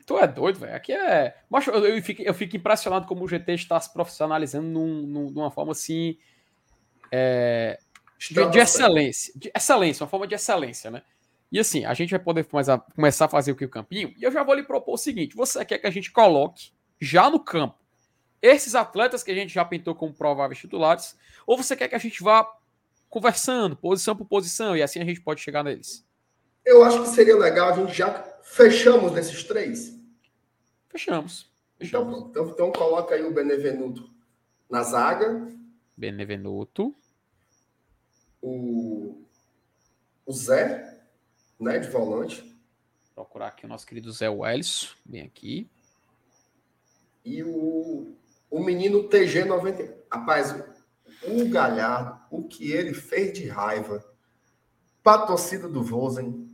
Tu 0.05 0.17
é 0.17 0.27
doido, 0.27 0.59
velho. 0.59 0.75
Aqui 0.75 0.93
é. 0.93 1.37
Mas 1.49 1.67
eu, 1.67 1.85
eu, 1.85 2.01
fico, 2.01 2.21
eu 2.21 2.33
fico 2.33 2.55
impressionado 2.55 3.05
como 3.05 3.25
o 3.25 3.27
GT 3.27 3.53
está 3.53 3.79
se 3.79 3.91
profissionalizando 3.91 4.67
num, 4.67 5.01
num, 5.01 5.31
numa 5.31 5.51
forma 5.51 5.73
assim. 5.73 6.17
É... 7.11 7.79
De, 8.17 8.49
de, 8.51 8.59
excelência. 8.59 9.33
De 9.35 9.51
excelência, 9.53 10.03
uma 10.03 10.09
forma 10.09 10.27
de 10.27 10.35
excelência, 10.35 10.91
né? 10.91 11.01
E 11.51 11.59
assim, 11.59 11.83
a 11.85 11.93
gente 11.93 12.11
vai 12.11 12.19
poder 12.19 12.45
começar, 12.45 12.77
começar 12.77 13.25
a 13.25 13.29
fazer 13.29 13.51
o 13.51 13.55
que 13.55 13.65
o 13.65 13.69
campinho. 13.69 14.13
E 14.17 14.23
eu 14.23 14.31
já 14.31 14.43
vou 14.43 14.55
lhe 14.55 14.63
propor 14.63 14.93
o 14.93 14.97
seguinte: 14.97 15.35
você 15.35 15.65
quer 15.65 15.79
que 15.79 15.87
a 15.87 15.91
gente 15.91 16.11
coloque 16.11 16.71
já 16.99 17.29
no 17.29 17.39
campo 17.39 17.81
esses 18.41 18.73
atletas 18.73 19.23
que 19.23 19.31
a 19.31 19.35
gente 19.35 19.53
já 19.53 19.63
pintou 19.63 19.93
como 19.93 20.13
prováveis 20.13 20.59
titulares, 20.59 21.17
ou 21.45 21.57
você 21.57 21.75
quer 21.75 21.87
que 21.87 21.95
a 21.95 21.99
gente 21.99 22.23
vá 22.23 22.47
conversando, 23.11 23.75
posição 23.75 24.15
por 24.15 24.25
posição, 24.25 24.75
e 24.75 24.81
assim 24.81 24.99
a 25.01 25.05
gente 25.05 25.21
pode 25.21 25.41
chegar 25.41 25.63
neles? 25.63 26.03
Eu 26.65 26.83
acho 26.83 27.03
que 27.03 27.09
seria 27.09 27.37
legal 27.37 27.69
a 27.69 27.73
gente 27.73 27.93
já 27.93 28.23
fechamos 28.41 29.11
nesses 29.11 29.43
três. 29.43 29.99
Fechamos. 30.87 31.51
Então, 31.75 32.05
fechamos. 32.05 32.17
Então, 32.17 32.29
então, 32.29 32.49
então 32.49 32.71
coloca 32.71 33.13
aí 33.13 33.23
o 33.23 33.33
Benevenuto 33.33 34.09
na 34.69 34.81
zaga. 34.81 35.45
Benevenuto. 35.97 36.95
O, 38.41 39.21
o 40.25 40.33
Zé 40.33 40.99
né, 41.59 41.79
de 41.79 41.89
volante. 41.89 42.41
Vou 43.13 43.25
procurar 43.25 43.47
aqui 43.47 43.65
o 43.65 43.69
nosso 43.69 43.85
querido 43.85 44.11
Zé 44.11 44.29
Welles, 44.29 44.95
bem 45.05 45.23
aqui. 45.23 45.69
E 47.25 47.43
o, 47.43 48.15
o 48.49 48.63
menino 48.63 49.07
TG90. 49.09 49.93
Rapaz, 50.11 50.55
o 51.23 51.49
Galhardo, 51.49 52.19
o 52.29 52.43
que 52.43 52.71
ele 52.71 52.93
fez 52.93 53.33
de 53.33 53.47
raiva 53.47 54.03
para 55.03 55.23
a 55.23 55.25
torcida 55.25 55.67
do 55.67 55.83
Vozen. 55.83 56.47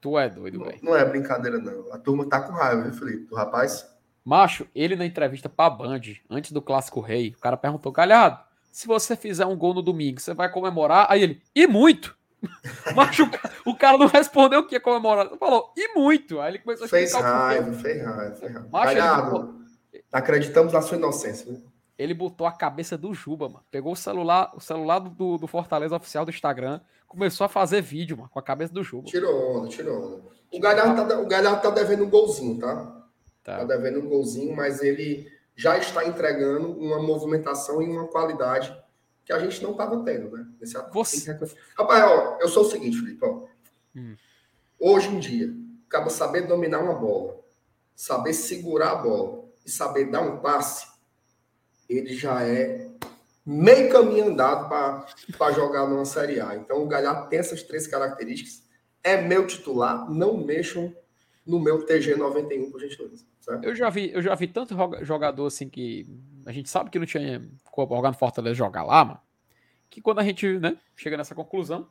Tu 0.00 0.18
é 0.18 0.28
doido, 0.28 0.64
velho. 0.64 0.78
Não, 0.82 0.92
não 0.92 0.96
é 0.96 1.04
brincadeira, 1.04 1.58
não. 1.58 1.92
A 1.92 1.98
turma 1.98 2.28
tá 2.28 2.40
com 2.40 2.52
raiva, 2.52 2.82
viu, 2.82 2.92
Felipe? 2.92 3.26
Do 3.26 3.34
rapaz. 3.34 3.86
Macho, 4.24 4.66
ele 4.74 4.96
na 4.96 5.04
entrevista 5.04 5.48
pra 5.48 5.68
Band, 5.68 6.00
antes 6.30 6.52
do 6.52 6.62
Clássico 6.62 7.00
Rei, 7.00 7.34
o 7.36 7.40
cara 7.40 7.56
perguntou: 7.56 7.92
Galhardo, 7.92 8.38
se 8.72 8.86
você 8.86 9.16
fizer 9.16 9.46
um 9.46 9.56
gol 9.56 9.74
no 9.74 9.82
domingo, 9.82 10.20
você 10.20 10.34
vai 10.34 10.50
comemorar? 10.50 11.06
Aí 11.08 11.22
ele, 11.22 11.42
e 11.54 11.66
muito! 11.66 12.16
Mas 12.94 13.18
o, 13.18 13.30
o, 13.64 13.76
cara 13.76 13.96
não 13.96 14.06
respondeu 14.06 14.60
o 14.60 14.66
que 14.66 14.74
ia 14.74 14.80
comemorar. 14.80 15.28
Falou, 15.38 15.72
e 15.76 15.94
muito. 15.94 16.40
Aí 16.40 16.52
ele 16.52 16.58
começou 16.58 16.86
a 16.86 16.88
fez 16.88 17.14
raiva, 17.14 17.72
fez 17.72 18.04
raiva, 18.04 18.36
fez 18.36 18.52
raiva. 18.52 18.68
Galhardo, 18.70 19.64
acreditamos 20.12 20.72
na 20.72 20.82
sua 20.82 20.98
inocência. 20.98 21.50
Né? 21.50 21.60
Ele 21.96 22.12
botou 22.12 22.46
a 22.46 22.52
cabeça 22.52 22.98
do 22.98 23.14
Juba, 23.14 23.48
mano. 23.48 23.64
Pegou 23.70 23.92
o 23.92 23.96
celular, 23.96 24.52
o 24.54 24.60
celular 24.60 24.98
do, 24.98 25.38
do 25.38 25.46
Fortaleza 25.46 25.96
oficial 25.96 26.24
do 26.24 26.30
Instagram, 26.30 26.80
começou 27.06 27.44
a 27.44 27.48
fazer 27.48 27.80
vídeo, 27.80 28.16
mano, 28.16 28.28
com 28.28 28.38
a 28.38 28.42
cabeça 28.42 28.72
do 28.72 28.82
Juba. 28.82 29.06
Tirou 29.06 29.58
onda, 29.58 29.68
tirou 29.68 29.96
onda. 29.96 30.22
O 30.52 30.60
Galhardo 30.60 31.08
tá, 31.08 31.18
o 31.20 31.26
Galhardo 31.26 31.62
tá 31.62 31.70
devendo 31.70 32.04
um 32.04 32.10
golzinho, 32.10 32.58
tá? 32.58 33.04
Tá. 33.42 33.58
tá 33.58 33.64
devendo 33.64 34.00
um 34.00 34.08
golzinho, 34.08 34.54
mas 34.56 34.82
ele 34.82 35.30
já 35.54 35.78
está 35.78 36.04
entregando 36.04 36.72
uma 36.72 37.00
movimentação 37.00 37.80
e 37.82 37.88
uma 37.88 38.08
qualidade 38.08 38.74
que 39.24 39.32
a 39.32 39.38
gente 39.38 39.62
não 39.62 39.72
estava 39.72 40.02
tendo, 40.02 40.30
né? 40.30 40.46
Nesse 40.60 40.76
Você... 40.92 41.38
Rapaz, 41.76 42.04
ó, 42.04 42.38
eu 42.40 42.48
sou 42.48 42.64
o 42.64 42.70
seguinte, 42.70 42.98
Felipe, 42.98 43.24
ó. 43.24 43.42
Hum. 43.96 44.16
Hoje 44.78 45.08
em 45.08 45.18
dia, 45.18 45.54
acaba 45.88 46.10
saber 46.10 46.42
dominar 46.42 46.80
uma 46.80 46.94
bola, 46.94 47.36
saber 47.94 48.34
segurar 48.34 48.92
a 48.92 48.96
bola 48.96 49.44
e 49.64 49.70
saber 49.70 50.10
dar 50.10 50.20
um 50.20 50.40
passe, 50.40 50.86
ele 51.88 52.14
já 52.14 52.42
é 52.42 52.88
meio 53.44 53.90
caminho 53.92 54.26
andado 54.28 54.68
para 55.36 55.52
jogar 55.52 55.86
numa 55.86 56.04
Série 56.04 56.40
A. 56.40 56.56
Então, 56.56 56.82
o 56.82 56.86
Galhardo 56.86 57.28
tem 57.28 57.38
essas 57.38 57.62
três 57.62 57.86
características. 57.86 58.62
É 59.02 59.20
meu 59.20 59.46
titular, 59.46 60.10
não 60.10 60.36
mexam 60.36 60.94
no 61.46 61.60
meu 61.60 61.84
TG91, 61.86 62.70
por 62.70 62.80
gentileza. 62.80 63.24
Certo? 63.40 63.62
Eu 63.64 63.74
já 63.76 63.90
vi, 63.90 64.10
eu 64.12 64.22
já 64.22 64.34
vi 64.34 64.46
tanto 64.48 64.74
joga- 64.74 65.04
jogador 65.04 65.46
assim 65.46 65.68
que 65.68 66.06
a 66.46 66.52
gente 66.52 66.70
sabe 66.70 66.88
que 66.88 66.98
não 66.98 67.04
tinha 67.04 67.42
como 67.70 67.94
jogar 67.94 68.08
no 68.10 68.16
Fortaleza 68.16 68.54
jogar 68.54 68.82
lá, 68.82 69.04
mano. 69.04 69.20
Que 69.90 70.00
quando 70.00 70.20
a 70.20 70.24
gente, 70.24 70.58
né, 70.58 70.78
chega 70.96 71.18
nessa 71.18 71.34
conclusão, 71.34 71.86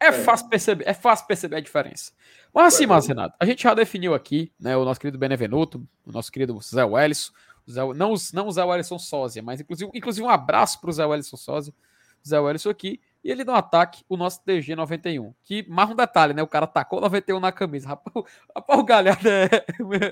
é, 0.00 0.06
É. 0.08 0.12
fácil 0.12 0.48
perceber, 0.48 0.84
é 0.88 0.92
fácil 0.92 1.26
perceber 1.28 1.56
a 1.56 1.60
diferença. 1.60 2.10
Mas 2.52 2.74
assim, 2.74 2.84
É. 2.84 2.86
Márcio 2.88 3.08
Renato, 3.14 3.36
a 3.38 3.46
gente 3.46 3.62
já 3.62 3.72
definiu 3.72 4.12
aqui, 4.12 4.52
né, 4.58 4.76
o 4.76 4.84
nosso 4.84 4.98
querido 4.98 5.16
Benevenuto, 5.16 5.86
o 6.04 6.10
nosso 6.10 6.32
querido 6.32 6.58
Zé 6.60 6.84
Welles, 6.84 7.30
não, 7.66 8.14
não 8.32 8.46
o 8.48 8.52
Zé 8.52 8.64
Wellison 8.64 8.98
Sósia, 8.98 9.42
mas 9.42 9.60
inclusive, 9.60 9.90
inclusive 9.94 10.24
um 10.26 10.30
abraço 10.30 10.80
pro 10.80 10.92
Zé 10.92 11.04
Wellison 11.04 11.36
Sósia, 11.36 11.74
Zé 12.26 12.38
Wellison 12.40 12.70
aqui, 12.70 13.00
e 13.24 13.30
ele 13.30 13.44
no 13.44 13.54
ataque, 13.54 14.04
o 14.08 14.16
nosso 14.16 14.40
DG91, 14.44 15.34
que, 15.42 15.68
mais 15.68 15.90
um 15.90 15.94
detalhe, 15.96 16.32
né, 16.34 16.42
o 16.42 16.46
cara 16.46 16.66
tacou 16.66 17.00
91 17.00 17.40
na 17.40 17.50
camisa, 17.52 17.88
rapaz, 17.88 18.14
rapaz 18.54 18.80
o 18.80 18.84
Galhardo 18.84 19.28
é, 19.28 19.48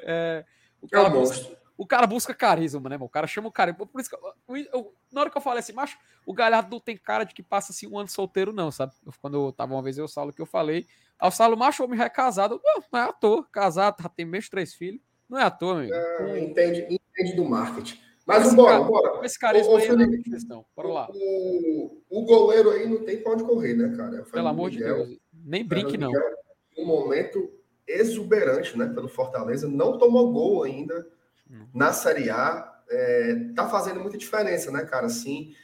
é- 0.05 0.45
o 0.83 0.87
É 0.87 0.89
cara 0.91 1.09
um 1.09 1.13
busca- 1.13 1.57
o 1.77 1.87
cara 1.87 2.07
busca 2.07 2.33
carisma, 2.35 2.89
né? 2.89 2.97
O 3.01 3.09
cara 3.09 3.27
chama 3.27 3.49
o 3.49 3.51
carisma. 3.53 3.85
Por 3.85 4.01
isso 4.01 4.09
que 4.09 4.15
eu- 4.15 4.57
eu- 4.73 4.95
na 5.11 5.23
hora 5.23 5.31
que 5.31 5.37
eu 5.37 5.41
falei 5.43 5.59
assim, 5.59 5.73
macho, 5.73 5.99
o 6.25 6.33
Galhardo 6.33 6.71
não 6.71 6.79
tem 6.79 6.97
cara 6.97 7.25
de 7.25 7.35
que 7.35 7.43
passa 7.43 7.73
assim 7.73 7.89
um 7.89 7.99
ano 7.99 8.09
solteiro, 8.09 8.53
não, 8.53 8.71
sabe? 8.71 8.93
Eu- 9.05 9.13
quando 9.21 9.35
eu 9.45 9.51
tava 9.53 9.75
uma 9.75 9.83
vez 9.83 9.99
eu, 9.99 10.05
o 10.05 10.09
Saulo, 10.09 10.33
que 10.33 10.41
eu 10.41 10.47
falei. 10.47 10.87
Aí 11.19 11.29
o 11.29 11.33
Saulo, 11.33 11.57
macho, 11.57 11.83
o 11.83 11.87
homem 11.87 11.99
já 11.99 12.05
é 12.05 12.09
casado. 12.09 12.61
Não, 12.63 12.85
não 12.93 13.01
é 13.01 13.03
à 13.09 13.13
toa. 13.13 13.45
Casado, 13.51 14.01
já 14.01 14.09
tem 14.09 14.25
meus 14.25 14.49
três 14.49 14.73
filhos. 14.73 15.01
Não 15.29 15.39
é 15.39 15.43
à 15.43 15.51
toa, 15.51 15.83
meu. 15.83 15.95
Ah, 15.95 16.39
Entende, 16.39 16.87
entende 16.91 17.37
do 17.37 17.45
marketing. 17.45 17.99
Mas 18.27 18.47
Esse 18.47 18.57
bora, 18.57 18.73
cara- 18.73 18.85
bora. 18.85 19.27
Esse 19.27 19.39
carisma 19.39 19.73
Ô, 19.73 19.75
ô, 19.75 19.79
aí 19.79 19.89
não 19.89 20.01
é 20.01 20.05
Felipe, 20.07 20.31
questão. 20.31 20.65
Bora 20.75 20.89
lá. 20.89 21.09
O, 21.13 22.01
o 22.09 22.25
goleiro 22.25 22.71
aí 22.71 22.89
não 22.89 23.05
tem 23.05 23.19
pra 23.23 23.33
onde 23.33 23.45
correr, 23.45 23.75
né, 23.75 23.95
cara? 23.97 24.09
É 24.17 24.21
o 24.21 24.25
Pelo 24.25 24.25
Fernando 24.27 24.47
amor 24.49 24.71
de 24.71 24.79
Miguel. 24.79 24.97
Deus. 25.07 25.19
Nem 25.45 25.65
brinque, 25.65 25.91
Fernando 25.93 26.13
não. 26.13 26.21
Miguel, 26.21 26.37
Um 26.79 26.87
momento 26.87 27.51
exuberante, 27.87 28.79
né, 28.79 28.87
pelo 28.87 29.09
Fortaleza. 29.09 29.69
Não 29.69 29.99
tomou 29.99 30.33
gol 30.33 30.63
ainda 30.63 31.07
Hum. 31.51 31.67
na 31.75 31.93
Série 31.93 32.31
A. 32.31 32.73
É, 32.91 33.35
tá 33.55 33.69
fazendo 33.69 34.01
muita 34.01 34.17
diferença, 34.17 34.71
né, 34.71 34.85
cara? 34.85 35.07
Assim, 35.07 35.55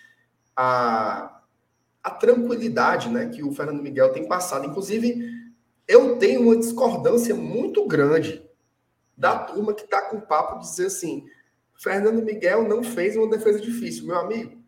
a, 0.54 1.40
a 2.02 2.10
tranquilidade, 2.10 3.08
né, 3.08 3.28
que 3.28 3.42
o 3.42 3.52
Fernando 3.52 3.82
Miguel 3.82 4.12
tem 4.12 4.26
passado. 4.28 4.66
Inclusive, 4.66 5.22
eu 5.88 6.18
tenho 6.18 6.42
uma 6.42 6.56
discordância 6.56 7.34
muito 7.34 7.86
grande 7.86 8.42
da 9.20 9.36
turma 9.38 9.74
que 9.74 9.86
tá 9.86 10.00
com 10.08 10.16
o 10.16 10.22
papo 10.22 10.58
de 10.58 10.64
dizer 10.64 10.86
assim: 10.86 11.26
Fernando 11.76 12.22
Miguel 12.22 12.66
não 12.66 12.82
fez 12.82 13.14
uma 13.16 13.28
defesa 13.28 13.60
difícil, 13.60 14.06
meu 14.06 14.18
amigo. 14.18 14.58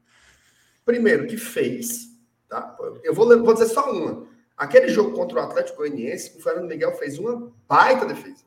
Primeiro, 0.84 1.26
que 1.26 1.38
fez, 1.38 2.08
tá? 2.48 2.76
Eu 3.02 3.14
vou, 3.14 3.26
vou 3.42 3.54
dizer 3.54 3.68
só 3.68 3.90
uma. 3.90 4.26
Aquele 4.54 4.88
jogo 4.88 5.16
contra 5.16 5.40
o 5.40 5.42
Atlético 5.42 5.78
Goianiense, 5.78 6.36
o 6.36 6.42
Fernando 6.42 6.68
Miguel 6.68 6.92
fez 6.98 7.18
uma 7.18 7.50
baita 7.66 8.04
defesa. 8.04 8.44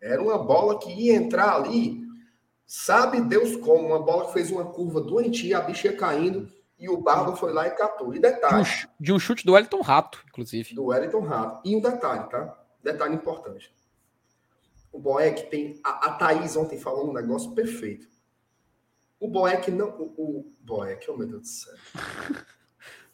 Era 0.00 0.20
uma 0.20 0.36
bola 0.36 0.80
que 0.80 0.90
ia 0.90 1.14
entrar 1.14 1.54
ali, 1.54 2.02
sabe 2.66 3.20
Deus 3.20 3.56
como, 3.56 3.86
uma 3.86 4.02
bola 4.02 4.26
que 4.26 4.32
fez 4.32 4.50
uma 4.50 4.64
curva 4.64 5.00
doentia, 5.00 5.58
a 5.58 5.60
bicha 5.60 5.88
ia 5.88 5.96
caindo 5.96 6.52
e 6.76 6.88
o 6.88 6.96
Barba 6.96 7.36
foi 7.36 7.52
lá 7.52 7.68
e 7.68 7.70
catou. 7.70 8.08
E 8.08 8.18
De 8.18 8.18
um, 8.18 8.30
detalhe, 8.32 8.68
de 8.98 9.12
um 9.12 9.18
chute 9.18 9.46
do 9.46 9.52
Wellington 9.52 9.80
Rato, 9.80 10.22
inclusive. 10.28 10.74
do 10.74 10.86
Wellington 10.86 11.20
Rato. 11.20 11.60
E 11.64 11.76
um 11.76 11.80
detalhe, 11.80 12.28
tá? 12.28 12.58
Detalhe 12.82 13.14
importante. 13.14 13.72
O 14.94 14.98
Boeck 15.00 15.50
tem. 15.50 15.80
A, 15.82 16.06
a 16.06 16.12
Thaís 16.12 16.54
ontem 16.56 16.78
falou 16.78 17.10
um 17.10 17.12
negócio 17.12 17.50
perfeito. 17.50 18.06
O 19.18 19.26
Boeck 19.26 19.68
não. 19.72 19.88
O, 19.88 20.04
o 20.16 20.52
Boeck, 20.60 21.10
oh 21.10 21.16
meu 21.16 21.26
Deus 21.26 21.40
do 21.42 21.48
céu. 21.48 21.74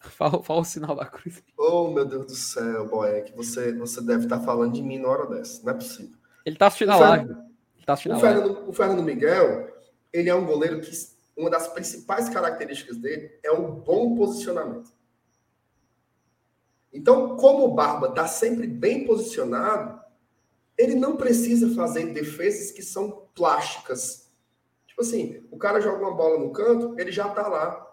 Fala, 0.01 0.43
fala 0.43 0.61
o 0.61 0.65
sinal 0.65 0.97
da 0.97 1.05
cruz. 1.05 1.43
Oh 1.59 1.91
meu 1.91 2.07
Deus 2.07 2.25
do 2.27 2.35
céu, 2.35 2.87
Boeck. 2.89 3.35
Você, 3.37 3.73
você 3.75 4.01
deve 4.01 4.25
estar 4.25 4.41
falando 4.41 4.73
de 4.73 4.83
mim 4.83 4.99
na 4.99 5.09
hora 5.09 5.27
dessa. 5.27 5.63
Não 5.63 5.73
é 5.73 5.75
possível. 5.75 6.17
Ele 6.45 6.57
tá 6.57 6.69
assistindo 6.69 6.91
a 6.93 6.97
O 6.97 7.01
live. 7.01 7.27
Fernando- 7.27 7.45
Ele 7.77 7.85
tá 7.87 7.93
assistindo 7.93 8.13
O 8.13 8.15
a 8.15 8.23
live. 8.23 8.41
Fernando, 8.43 8.69
o 8.69 8.73
Fernando 8.73 9.03
Miguel, 9.03 9.77
ele 10.11 10.31
é 10.31 10.35
um 10.35 10.47
goleiro 10.47 10.81
que 10.81 10.91
uma 11.37 11.51
das 11.51 11.69
principais 11.69 12.29
características 12.31 12.97
dele 12.97 13.31
é 13.43 13.51
o 13.51 13.73
bom 13.73 14.15
posicionamento. 14.17 14.91
Então, 16.93 17.37
como 17.37 17.67
o 17.67 17.75
Barba 17.75 18.09
está 18.09 18.27
sempre 18.27 18.67
bem 18.67 19.05
posicionado, 19.07 20.01
ele 20.81 20.95
não 20.95 21.17
precisa 21.17 21.75
fazer 21.75 22.07
defesas 22.07 22.71
que 22.71 22.83
são 22.83 23.27
plásticas. 23.35 24.31
Tipo 24.87 25.03
assim, 25.03 25.47
o 25.51 25.59
cara 25.59 25.81
joga 25.81 26.03
uma 26.03 26.15
bola 26.15 26.39
no 26.39 26.51
canto, 26.53 26.99
ele 26.99 27.13
já 27.13 27.29
está 27.29 27.47
lá. 27.47 27.87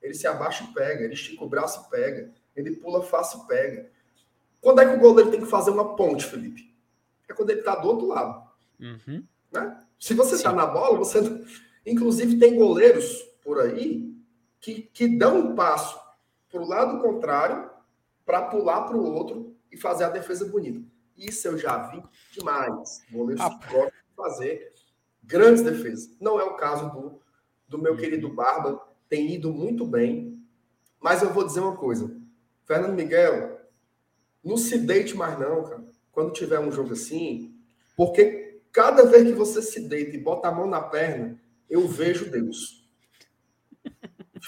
Ele 0.00 0.14
se 0.14 0.26
abaixa 0.26 0.64
e 0.64 0.72
pega, 0.72 1.04
ele 1.04 1.12
estica 1.12 1.44
o 1.44 1.48
braço 1.48 1.84
e 1.86 1.90
pega, 1.90 2.32
ele 2.56 2.76
pula 2.76 3.02
fácil 3.02 3.42
e 3.42 3.46
pega. 3.46 3.90
Quando 4.58 4.80
é 4.80 4.88
que 4.88 4.96
o 4.96 5.00
goleiro 5.00 5.30
tem 5.30 5.40
que 5.40 5.46
fazer 5.46 5.70
uma 5.70 5.94
ponte, 5.94 6.24
Felipe? 6.24 6.74
É 7.28 7.34
quando 7.34 7.50
ele 7.50 7.60
está 7.60 7.74
do 7.74 7.86
outro 7.86 8.06
lado. 8.06 8.48
Uhum. 8.80 9.22
né? 9.52 9.78
Se 9.98 10.14
você 10.14 10.36
está 10.36 10.50
na 10.50 10.64
bola, 10.64 10.96
você. 10.96 11.18
Inclusive, 11.84 12.38
tem 12.38 12.56
goleiros 12.56 13.22
por 13.44 13.60
aí 13.60 14.14
que, 14.58 14.82
que 14.82 15.06
dão 15.06 15.38
um 15.38 15.54
passo 15.54 16.00
para 16.50 16.60
o 16.60 16.66
lado 16.66 17.02
contrário 17.02 17.70
para 18.24 18.42
pular 18.42 18.82
para 18.82 18.96
o 18.96 19.04
outro 19.04 19.54
e 19.70 19.76
fazer 19.76 20.04
a 20.04 20.08
defesa 20.08 20.46
bonita. 20.46 20.80
Isso 21.20 21.46
eu 21.48 21.58
já 21.58 21.88
vi 21.88 22.02
demais. 22.32 23.02
Goleiros 23.10 23.44
Ah. 23.44 23.50
que 23.50 23.72
gostam 23.72 23.90
de 23.90 24.14
fazer 24.16 24.72
grandes 25.22 25.62
defesas. 25.62 26.16
Não 26.20 26.40
é 26.40 26.44
o 26.44 26.56
caso 26.56 26.90
do, 26.90 27.20
do 27.68 27.78
meu 27.78 27.96
querido 27.96 28.28
Barba, 28.28 28.80
tem 29.08 29.32
ido 29.34 29.52
muito 29.52 29.86
bem. 29.86 30.42
Mas 31.00 31.22
eu 31.22 31.32
vou 31.32 31.44
dizer 31.44 31.60
uma 31.60 31.76
coisa. 31.76 32.10
Fernando 32.64 32.94
Miguel, 32.94 33.60
não 34.42 34.56
se 34.56 34.78
deite 34.78 35.16
mais 35.16 35.38
não, 35.38 35.64
cara. 35.64 35.84
Quando 36.12 36.32
tiver 36.32 36.58
um 36.58 36.72
jogo 36.72 36.92
assim, 36.92 37.54
porque 37.96 38.60
cada 38.72 39.04
vez 39.04 39.24
que 39.24 39.32
você 39.34 39.62
se 39.62 39.80
deita 39.88 40.16
e 40.16 40.20
bota 40.20 40.48
a 40.48 40.52
mão 40.52 40.66
na 40.66 40.80
perna, 40.80 41.40
eu 41.68 41.86
vejo 41.86 42.30
Deus. 42.30 42.88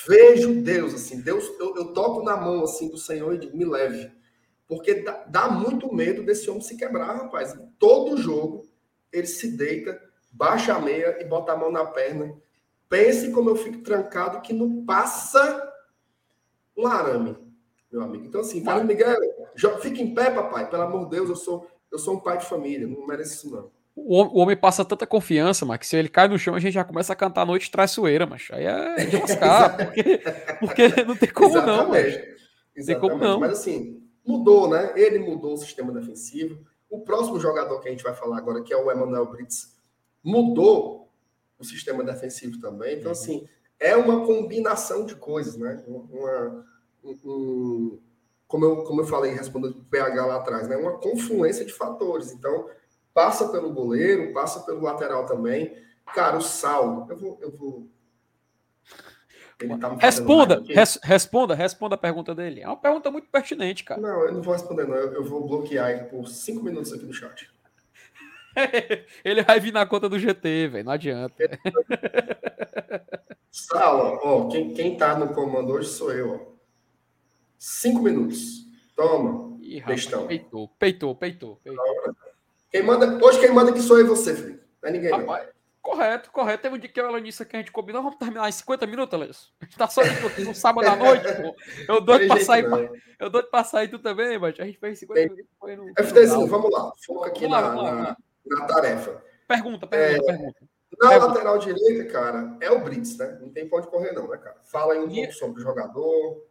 Vejo 0.07 0.63
Deus, 0.63 0.95
assim. 0.95 1.21
Deus, 1.21 1.45
eu, 1.59 1.77
eu 1.77 1.93
toco 1.93 2.23
na 2.23 2.37
mão, 2.37 2.65
assim, 2.65 2.89
do 2.89 2.97
Senhor 2.99 3.35
e 3.35 3.39
digo, 3.39 3.57
me 3.57 3.65
leve. 3.65 4.11
Porque 4.75 4.95
dá, 5.03 5.25
dá 5.29 5.49
muito 5.49 5.93
medo 5.95 6.23
desse 6.23 6.49
homem 6.51 6.63
se 6.63 6.77
quebrar, 6.77 7.15
rapaz. 7.17 7.57
Todo 7.79 8.17
jogo, 8.17 8.67
ele 9.13 9.27
se 9.27 9.57
deita, 9.57 10.01
baixa 10.31 10.75
a 10.75 10.81
meia 10.81 11.19
e 11.21 11.25
bota 11.25 11.53
a 11.53 11.57
mão 11.57 11.71
na 11.71 11.85
perna. 11.85 12.35
Pense 12.89 13.31
como 13.33 13.51
eu 13.51 13.57
fico 13.57 13.79
trancado 13.83 14.41
que 14.43 14.53
não 14.53 14.85
passa 14.85 15.71
um 16.77 16.87
arame, 16.87 17.37
meu 17.91 18.03
amigo. 18.03 18.25
Então, 18.27 18.41
assim, 18.41 18.63
Fernando 18.65 18.87
Miguel, 18.87 19.17
jo- 19.55 19.79
fica 19.79 20.01
em 20.01 20.15
pé, 20.15 20.31
papai. 20.31 20.69
Pelo 20.69 20.83
amor 20.83 21.05
de 21.05 21.11
Deus, 21.11 21.29
eu 21.29 21.37
sou, 21.37 21.67
eu 21.91 21.99
sou 21.99 22.15
um 22.15 22.21
pai 22.21 22.39
de 22.39 22.47
família. 22.47 22.87
Não 22.87 23.07
mereço 23.07 23.35
isso, 23.35 23.51
não. 23.55 23.71
O 23.95 24.17
hom- 24.19 24.31
o 24.33 24.39
homem 24.39 24.57
passa 24.57 24.85
tanta 24.85 25.07
confiança, 25.07 25.67
mas 25.67 25.79
que 25.79 25.87
se 25.87 25.97
ele 25.97 26.09
cai 26.09 26.27
no 26.27 26.39
chão, 26.39 26.55
a 26.55 26.59
gente 26.61 26.73
já 26.73 26.83
começa 26.85 27.13
a 27.13 27.17
cantar 27.17 27.43
a 27.43 27.47
noite 27.47 27.71
traiçoeira, 27.71 28.27
mas 28.27 28.49
aí 28.51 28.65
é 28.65 29.05
de 29.05 29.17
lascar, 29.21 29.77
porque, 29.77 30.21
porque 30.61 30.89
não 31.05 31.15
tem 31.15 31.29
como 31.31 31.49
não, 31.67 31.89
mas 31.89 32.15
Tem 32.87 32.99
como 32.99 33.17
não. 33.19 33.41
Mas 33.41 33.53
assim, 33.53 34.03
mudou, 34.27 34.69
né? 34.69 34.93
Ele 34.97 35.19
mudou 35.19 35.55
o 35.55 35.59
sistema 35.59 35.93
defensivo. 35.93 36.59
O 36.89 37.01
próximo 37.01 37.41
jogador 37.41 37.81
que 37.81 37.89
a 37.89 37.91
gente 37.91 38.05
vai 38.05 38.15
falar 38.15 38.39
agora, 38.39 38.63
que 38.63 38.73
é 38.73 38.77
o 38.77 38.91
Emmanuel 38.93 39.27
Brits, 39.27 39.77
mudou 40.23 41.09
o 41.59 41.65
sistema 41.65 42.05
defensivo 42.05 42.61
também. 42.61 42.95
Uhum. 42.95 43.01
Então, 43.01 43.13
assim, 43.13 43.49
é 43.81 43.97
uma 43.97 44.27
combinação 44.27 45.05
de 45.07 45.15
coisas, 45.17 45.57
né? 45.57 45.83
Uma, 45.87 46.65
um- 47.05 47.19
um- 47.25 47.99
como, 48.47 48.65
eu, 48.65 48.85
como 48.85 49.01
eu 49.01 49.07
falei, 49.07 49.33
respondendo 49.33 49.79
o 49.79 49.85
PH 49.85 50.27
lá 50.27 50.37
atrás, 50.37 50.69
né? 50.69 50.77
Uma 50.77 50.99
confluência 50.99 51.65
de 51.65 51.73
fatores. 51.73 52.33
Então, 52.33 52.69
passa 53.15 53.49
pelo 53.49 53.73
goleiro, 53.73 54.33
passa 54.33 54.61
pelo 54.61 54.83
lateral 54.83 55.25
também. 55.27 55.75
Cara, 56.15 56.37
o 56.37 56.43
Saulo, 56.43 57.07
eu 57.11 57.17
vou. 57.17 57.39
Eu 57.41 57.51
vou... 57.51 57.87
Tá 59.69 59.95
Responda, 59.99 60.63
res- 60.69 60.99
responda, 61.03 61.55
responda 61.55 61.95
a 61.95 61.99
pergunta 61.99 62.35
dele. 62.35 62.61
É 62.61 62.67
uma 62.67 62.77
pergunta 62.77 63.11
muito 63.11 63.29
pertinente, 63.29 63.85
cara. 63.85 64.01
Não, 64.01 64.25
eu 64.27 64.33
não 64.33 64.43
vou 64.43 64.53
responder, 64.53 64.87
não. 64.87 64.95
Eu, 64.95 65.13
eu 65.15 65.25
vou 65.25 65.47
bloquear 65.47 65.91
ele 65.91 66.05
por 66.05 66.29
cinco 66.29 66.63
minutos 66.65 66.93
aqui 66.93 67.05
no 67.05 67.13
chat. 67.13 67.51
Ele 69.25 69.43
vai 69.43 69.59
vir 69.59 69.73
na 69.73 69.87
conta 69.87 70.11
do 70.11 70.19
GT, 70.19 70.69
velho, 70.69 70.85
não 70.85 70.93
adianta. 70.93 71.35
Sala, 73.51 74.19
ó, 74.23 74.49
quem, 74.49 74.75
quem 74.75 74.97
tá 74.97 75.19
no 75.19 75.33
comando 75.35 75.73
hoje 75.73 75.89
sou 75.89 76.13
eu, 76.13 76.35
ó. 76.35 76.53
Cinco 77.59 78.03
minutos. 78.03 78.67
Toma. 78.95 79.57
Ih, 79.63 79.79
rapaz, 79.79 80.05
peitou, 80.05 80.69
peitou, 80.79 81.15
peitou, 81.15 81.57
peitou. 81.65 81.85
Quem 82.71 82.83
manda, 82.83 83.25
hoje 83.25 83.41
quem 83.41 83.53
manda 83.53 83.71
aqui 83.71 83.81
sou 83.81 83.99
eu 83.99 84.05
e 84.05 84.09
você, 84.09 84.35
Felipe. 84.35 84.61
Não 84.83 84.89
é 84.89 84.93
ninguém, 84.93 85.11
não. 85.11 85.27
Correto, 85.83 86.31
correto. 86.31 86.63
Teve 86.63 86.77
um 86.77 86.79
dia 86.79 86.89
que 86.89 87.01
eu 87.01 87.07
e 87.07 87.09
a 87.09 87.11
Lanice 87.11 87.45
que 87.45 87.57
a 87.57 87.59
gente 87.59 87.73
combinou, 87.73 88.03
vamos 88.03 88.17
terminar 88.17 88.49
em 88.49 88.53
50 88.53 88.87
minutos, 88.87 89.15
Alex. 89.15 89.53
A 89.61 89.65
gente 89.65 89.77
tá 89.77 89.89
só 89.89 90.01
no, 90.45 90.55
sábado 90.55 90.87
à 90.89 90.95
noite, 90.95 91.25
pô. 91.43 91.57
Eu 91.93 92.01
doido 92.01 92.29
pra 92.29 92.41
sair, 92.41 92.65
eu 93.19 93.29
doido 93.29 93.51
pra 93.51 93.65
sair 93.65 93.89
tu 93.89 93.99
também, 93.99 94.39
mas 94.39 94.59
a 94.61 94.65
gente 94.65 94.79
fez 94.79 95.01
50 95.01 95.21
Tem. 95.21 95.29
minutos. 95.29 95.53
Foi 95.59 95.75
no, 95.75 95.93
FTzinho, 95.99 96.47
vamos 96.47 96.71
lá. 96.71 96.93
Foca 97.05 97.27
aqui 97.29 97.49
Vamos 97.49 97.57
lá, 97.57 97.63
na, 97.63 97.69
vamos 97.69 97.83
lá, 97.85 98.17
na, 98.47 98.57
na 98.61 98.67
tarefa. 98.67 99.25
Pergunta, 99.49 99.87
pergunta, 99.89 100.25
pergunta. 100.27 100.61
Na 101.01 101.09
Pergunta. 101.09 101.27
lateral 101.33 101.59
direita, 101.59 102.13
cara, 102.13 102.57
é 102.61 102.71
o 102.71 102.85
Brits, 102.85 103.17
né? 103.17 103.39
Não 103.41 103.51
tem 103.51 103.69
pra 103.69 103.79
onde 103.79 103.89
correr, 103.89 104.13
não, 104.13 104.29
né, 104.29 104.37
cara? 104.37 104.61
Fala 104.65 104.93
aí 104.93 105.01
um 105.01 105.11
E- 105.11 105.15
pouco 105.17 105.33
sobre 105.33 105.61
o 105.61 105.65
jogador. 105.65 106.47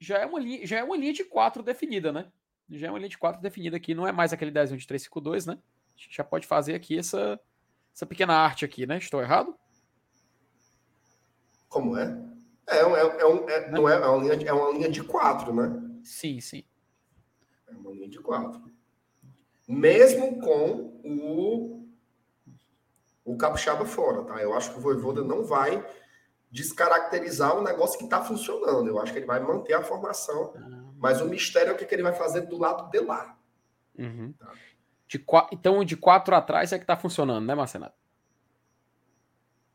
Já 0.00 0.18
é, 0.18 0.26
uma 0.26 0.40
linha, 0.40 0.66
já 0.66 0.78
é 0.78 0.82
uma 0.82 0.96
linha 0.96 1.12
de 1.12 1.24
quatro 1.24 1.62
definida, 1.62 2.10
né? 2.10 2.26
Já 2.70 2.86
é 2.86 2.90
uma 2.90 2.98
linha 2.98 3.10
de 3.10 3.18
4 3.18 3.40
definida 3.42 3.76
aqui, 3.76 3.94
não 3.94 4.06
é 4.06 4.12
mais 4.12 4.32
aquele 4.32 4.50
desenho 4.50 4.78
de 4.80 4.86
352, 4.86 5.44
né? 5.46 5.58
A 5.94 6.00
gente 6.00 6.16
já 6.16 6.24
pode 6.24 6.46
fazer 6.46 6.74
aqui 6.74 6.98
essa, 6.98 7.38
essa 7.94 8.06
pequena 8.06 8.34
arte 8.34 8.64
aqui, 8.64 8.86
né? 8.86 8.98
Estou 8.98 9.20
errado? 9.20 9.54
Como 11.68 11.96
é? 11.96 12.18
É, 12.66 12.86
um- 12.86 12.96
é, 12.96 13.00
é 13.20 13.26
um- 13.26 13.48
é- 13.48 13.70
não 13.70 13.88
é, 13.88 13.94
é 13.94 14.06
uma 14.06 14.22
linha 14.22 14.36
de, 14.36 14.48
é 14.48 14.52
uma 14.52 14.70
linha 14.70 14.88
de 14.90 15.02
quatro, 15.02 15.54
né? 15.54 15.70
Sim, 16.02 16.40
sim. 16.40 16.64
É 17.68 17.72
uma 17.72 17.90
linha 17.92 18.08
de 18.08 18.18
quatro. 18.18 18.62
Mesmo 19.68 20.40
com 20.40 21.00
o, 21.04 21.88
o 23.24 23.36
Capixaba 23.36 23.84
fora, 23.84 24.24
tá? 24.24 24.42
Eu 24.42 24.54
acho 24.54 24.72
que 24.72 24.78
o 24.78 24.82
Voivoda 24.82 25.22
não 25.22 25.44
vai 25.44 25.84
descaracterizar 26.50 27.56
um 27.56 27.62
negócio 27.62 27.98
que 27.98 28.04
está 28.04 28.22
funcionando. 28.22 28.86
Eu 28.88 28.98
acho 29.00 29.12
que 29.12 29.18
ele 29.18 29.26
vai 29.26 29.40
manter 29.40 29.72
a 29.74 29.82
formação, 29.82 30.52
mas 30.98 31.20
o 31.20 31.26
mistério 31.26 31.70
é 31.70 31.72
o 31.74 31.76
que, 31.76 31.86
que 31.86 31.94
ele 31.94 32.02
vai 32.02 32.12
fazer 32.12 32.42
do 32.42 32.58
lado 32.58 32.90
de 32.90 33.00
lá. 33.00 33.38
Uhum. 33.98 34.32
Tá. 34.38 34.52
De 35.12 35.22
Então, 35.52 35.84
de 35.84 35.94
4 35.94 36.34
atrás 36.34 36.72
é 36.72 36.78
que 36.78 36.86
tá 36.86 36.96
funcionando, 36.96 37.44
né, 37.44 37.54
Marcenato? 37.54 37.94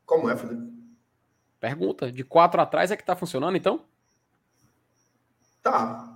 Como 0.04 0.28
é, 0.28 0.36
Felipe? 0.36 0.68
Pergunta. 1.60 2.10
De 2.10 2.24
4 2.24 2.60
atrás 2.60 2.90
é 2.90 2.96
que 2.96 3.04
tá 3.04 3.14
funcionando, 3.14 3.56
então? 3.56 3.84
Tá. 5.62 6.07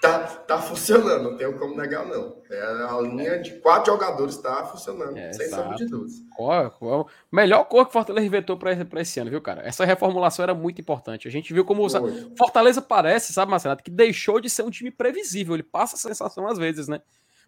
Tá, 0.00 0.18
tá 0.20 0.58
funcionando, 0.60 1.22
não 1.30 1.36
tenho 1.36 1.58
como 1.58 1.76
negar, 1.76 2.06
não. 2.06 2.36
É, 2.50 2.62
a 2.88 3.00
linha 3.00 3.38
de 3.38 3.58
quatro 3.60 3.92
jogadores 3.92 4.36
está 4.36 4.64
funcionando, 4.64 5.16
É, 5.16 5.32
sem 5.32 5.48
sombra 5.48 5.76
de 5.76 5.86
dúvidas. 5.86 6.22
Qual, 6.36 6.70
qual- 6.70 7.08
melhor 7.30 7.64
cor 7.64 7.84
que 7.84 7.90
o 7.90 7.92
Fortaleza 7.92 8.26
inventou 8.26 8.56
pra 8.56 8.72
esse, 9.00 9.20
ano, 9.20 9.30
viu, 9.30 9.40
cara? 9.40 9.62
Essa 9.66 9.84
reformulação 9.84 10.42
era 10.42 10.54
muito 10.54 10.80
importante. 10.80 11.26
A 11.26 11.30
gente 11.30 11.52
viu 11.52 11.64
como 11.64 11.84
o. 11.84 12.36
Fortaleza 12.36 12.80
parece, 12.80 13.32
sabe, 13.32 13.50
Marcelo, 13.50 13.76
que 13.76 13.90
deixou 13.90 14.40
de 14.40 14.48
ser 14.48 14.62
um 14.62 14.70
time 14.70 14.90
previsível. 14.90 15.54
Ele 15.54 15.62
passa 15.62 15.96
a 15.96 15.98
sensação 15.98 16.46
às 16.46 16.58
vezes, 16.58 16.88
né? 16.88 17.00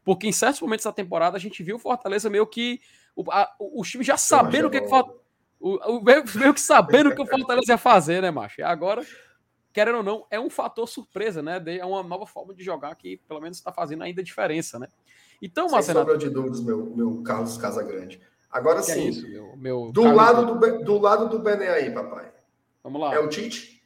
Porque 0.05 0.27
em 0.27 0.33
certos 0.33 0.61
momentos 0.61 0.85
da 0.85 0.93
temporada 0.93 1.37
a 1.37 1.41
gente 1.41 1.63
viu 1.63 1.77
o 1.77 1.79
Fortaleza 1.79 2.29
meio 2.31 2.47
que. 2.47 2.81
O, 3.15 3.31
a- 3.31 3.51
o- 3.59 3.81
os 3.81 3.89
times 3.91 4.07
já 4.07 4.17
sabendo 4.17 4.67
o 4.69 4.71
que, 4.71 4.81
que. 4.81 4.89
O, 5.61 5.97
o- 5.99 6.03
meio, 6.03 6.25
meio 6.37 6.55
que 6.55 6.61
sabendo 6.61 7.11
o 7.11 7.15
que 7.15 7.21
o 7.23 7.27
Fortaleza 7.27 7.73
ia 7.73 7.79
fazer, 7.79 8.23
né, 8.23 8.31
macho? 8.31 8.61
E 8.61 8.65
agora, 8.65 9.03
querendo 9.73 9.99
ou 9.99 10.03
não, 10.03 10.27
é 10.31 10.39
um 10.39 10.51
fator 10.51 10.89
surpresa, 10.89 11.43
né? 11.43 11.63
É 11.79 11.85
uma 11.85 12.03
nova 12.03 12.27
forma 12.27 12.55
de 12.55 12.63
jogar 12.63 12.95
que, 12.95 13.17
pelo 13.29 13.41
menos, 13.41 13.59
está 13.59 13.73
fazendo 13.73 14.03
ainda 14.03 14.23
diferença, 14.23 14.79
né? 14.79 14.89
Então, 15.41 15.69
Sem 15.69 15.77
Marcelo, 15.77 16.01
sombra 16.01 16.19
de 16.19 16.29
dúvidas, 16.29 16.61
meu, 16.61 16.87
meu 16.95 17.23
Carlos 17.23 17.57
Casagrande. 17.57 18.21
Agora 18.51 18.81
é 18.81 18.83
sim, 18.83 19.09
isso, 19.09 19.29
meu, 19.29 19.57
meu 19.57 19.93
do, 19.93 20.03
Carlos- 20.03 20.17
lado 20.21 20.59
do, 20.59 20.85
do 20.85 20.99
lado 20.99 21.29
do 21.29 21.39
Bené 21.39 21.69
aí, 21.69 21.91
papai. 21.93 22.33
Vamos 22.83 23.01
lá. 23.01 23.15
É 23.15 23.19
o 23.19 23.29
Tite? 23.29 23.83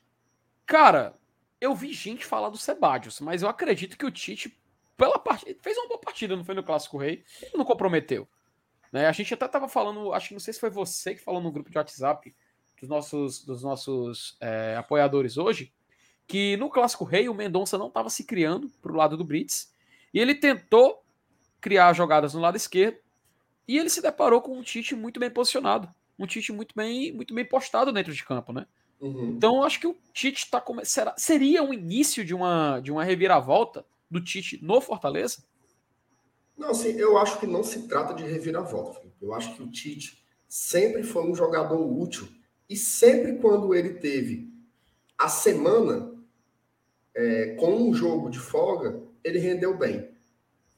Cara, 0.66 1.14
eu 1.60 1.74
vi 1.74 1.92
gente 1.92 2.24
falar 2.24 2.48
do 2.48 2.56
Sebadios, 2.56 3.20
mas 3.20 3.42
eu 3.42 3.48
acredito 3.48 3.98
que 3.98 4.06
o 4.06 4.10
Tite, 4.10 4.58
pela 4.96 5.18
partida, 5.18 5.58
fez 5.62 5.76
uma 5.76 5.88
boa 5.88 6.00
partida, 6.00 6.34
não 6.34 6.44
foi 6.44 6.54
no 6.54 6.62
Clássico 6.62 6.96
Rei, 6.96 7.22
não 7.54 7.64
comprometeu. 7.64 8.26
Né? 8.90 9.06
A 9.06 9.12
gente 9.12 9.34
até 9.34 9.46
tava 9.48 9.68
falando, 9.68 10.12
acho 10.12 10.28
que 10.28 10.34
não 10.34 10.40
sei 10.40 10.54
se 10.54 10.60
foi 10.60 10.70
você 10.70 11.14
que 11.14 11.20
falou 11.20 11.40
no 11.40 11.52
grupo 11.52 11.70
de 11.70 11.76
WhatsApp 11.76 12.34
dos 12.84 12.88
nossos, 12.88 13.44
dos 13.44 13.62
nossos 13.62 14.36
é, 14.40 14.76
apoiadores 14.76 15.36
hoje, 15.36 15.72
que 16.26 16.56
no 16.56 16.70
Clássico 16.70 17.04
Rei 17.04 17.28
o 17.28 17.34
Mendonça 17.34 17.78
não 17.78 17.88
estava 17.88 18.10
se 18.10 18.24
criando 18.24 18.70
pro 18.80 18.94
lado 18.94 19.16
do 19.16 19.24
Brits, 19.24 19.72
e 20.12 20.20
ele 20.20 20.34
tentou 20.34 21.02
criar 21.60 21.92
jogadas 21.92 22.34
no 22.34 22.40
lado 22.40 22.56
esquerdo, 22.56 22.98
e 23.66 23.78
ele 23.78 23.88
se 23.88 24.02
deparou 24.02 24.40
com 24.40 24.58
um 24.58 24.62
Tite 24.62 24.94
muito 24.94 25.18
bem 25.18 25.30
posicionado, 25.30 25.88
um 26.18 26.26
Tite 26.26 26.52
muito 26.52 26.74
bem, 26.74 27.12
muito 27.12 27.34
bem 27.34 27.44
postado 27.44 27.92
dentro 27.92 28.12
de 28.12 28.24
campo, 28.24 28.52
né? 28.52 28.66
Uhum. 29.00 29.30
Então, 29.36 29.56
eu 29.56 29.64
acho 29.64 29.80
que 29.80 29.86
o 29.86 29.96
Tite 30.12 30.44
está 30.44 30.60
começando. 30.60 31.12
Seria 31.16 31.62
um 31.62 31.72
início 31.72 32.24
de 32.24 32.34
uma, 32.34 32.80
de 32.80 32.92
uma 32.92 33.02
reviravolta 33.02 33.84
do 34.10 34.22
Tite 34.22 34.58
no 34.62 34.80
Fortaleza? 34.80 35.42
Não, 36.56 36.70
assim, 36.70 36.90
eu 36.90 37.18
acho 37.18 37.40
que 37.40 37.46
não 37.46 37.64
se 37.64 37.88
trata 37.88 38.14
de 38.14 38.22
reviravolta. 38.22 39.00
Felipe. 39.00 39.16
Eu 39.20 39.34
acho 39.34 39.54
que 39.54 39.62
o 39.62 39.70
Tite 39.70 40.24
sempre 40.48 41.02
foi 41.02 41.28
um 41.28 41.34
jogador 41.34 41.80
útil. 41.80 42.28
E 42.74 42.76
sempre 42.76 43.36
quando 43.38 43.72
ele 43.74 43.94
teve 43.94 44.52
a 45.16 45.28
semana 45.28 46.12
é, 47.14 47.54
com 47.58 47.72
um 47.74 47.94
jogo 47.94 48.28
de 48.30 48.38
folga, 48.38 49.00
ele 49.22 49.38
rendeu 49.38 49.76
bem. 49.76 50.10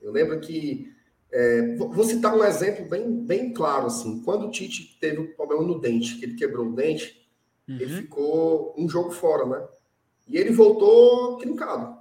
Eu 0.00 0.12
lembro 0.12 0.38
que. 0.40 0.92
é, 1.32 1.74
vou 1.76 2.04
citar 2.04 2.36
um 2.36 2.44
exemplo 2.44 2.84
bem, 2.86 3.10
bem 3.24 3.52
claro. 3.52 3.86
assim. 3.86 4.22
Quando 4.22 4.46
o 4.46 4.50
Tite 4.50 4.98
teve 5.00 5.18
o 5.20 5.34
problema 5.34 5.62
no 5.64 5.80
dente, 5.80 6.16
que 6.18 6.24
ele 6.26 6.34
quebrou 6.34 6.66
o 6.66 6.74
dente, 6.74 7.26
ele 7.78 7.86
Uhum. 7.92 8.02
ficou 8.02 8.74
um 8.78 8.88
jogo 8.88 9.10
fora, 9.10 9.46
né? 9.46 9.66
E 10.28 10.36
ele 10.36 10.50
voltou 10.50 11.36
trincado, 11.38 11.96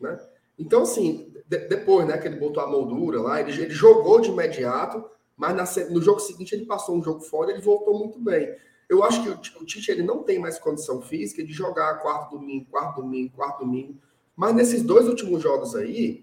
né? 0.00 0.18
Então, 0.58 0.82
assim, 0.82 1.32
de- 1.48 1.68
depois, 1.68 2.06
né, 2.06 2.18
que 2.18 2.26
ele 2.26 2.36
botou 2.38 2.62
a 2.62 2.66
moldura 2.66 3.20
lá, 3.20 3.40
ele, 3.40 3.50
ele 3.62 3.70
jogou 3.70 4.20
de 4.20 4.28
imediato, 4.30 5.04
mas 5.36 5.56
na 5.56 5.90
no 5.90 6.00
jogo 6.02 6.20
seguinte 6.20 6.54
ele 6.54 6.66
passou 6.66 6.96
um 6.96 7.02
jogo 7.02 7.20
fora 7.20 7.50
e 7.50 7.54
ele 7.54 7.62
voltou 7.62 7.98
muito 7.98 8.18
bem. 8.18 8.54
Eu 8.92 9.02
acho 9.02 9.22
que 9.22 9.30
o, 9.30 9.36
Ti- 9.38 9.56
o 9.58 9.64
Tite 9.64 9.90
ele 9.90 10.02
não 10.02 10.22
tem 10.22 10.38
mais 10.38 10.58
condição 10.58 11.00
física 11.00 11.42
de 11.42 11.50
jogar 11.50 11.94
quarto 12.02 12.36
domingo, 12.36 12.66
quarto 12.70 13.00
domingo, 13.00 13.32
quarto 13.34 13.60
domingo. 13.60 13.96
Mas 14.36 14.54
nesses 14.54 14.82
dois 14.82 15.08
últimos 15.08 15.42
jogos 15.42 15.74
aí, 15.74 16.22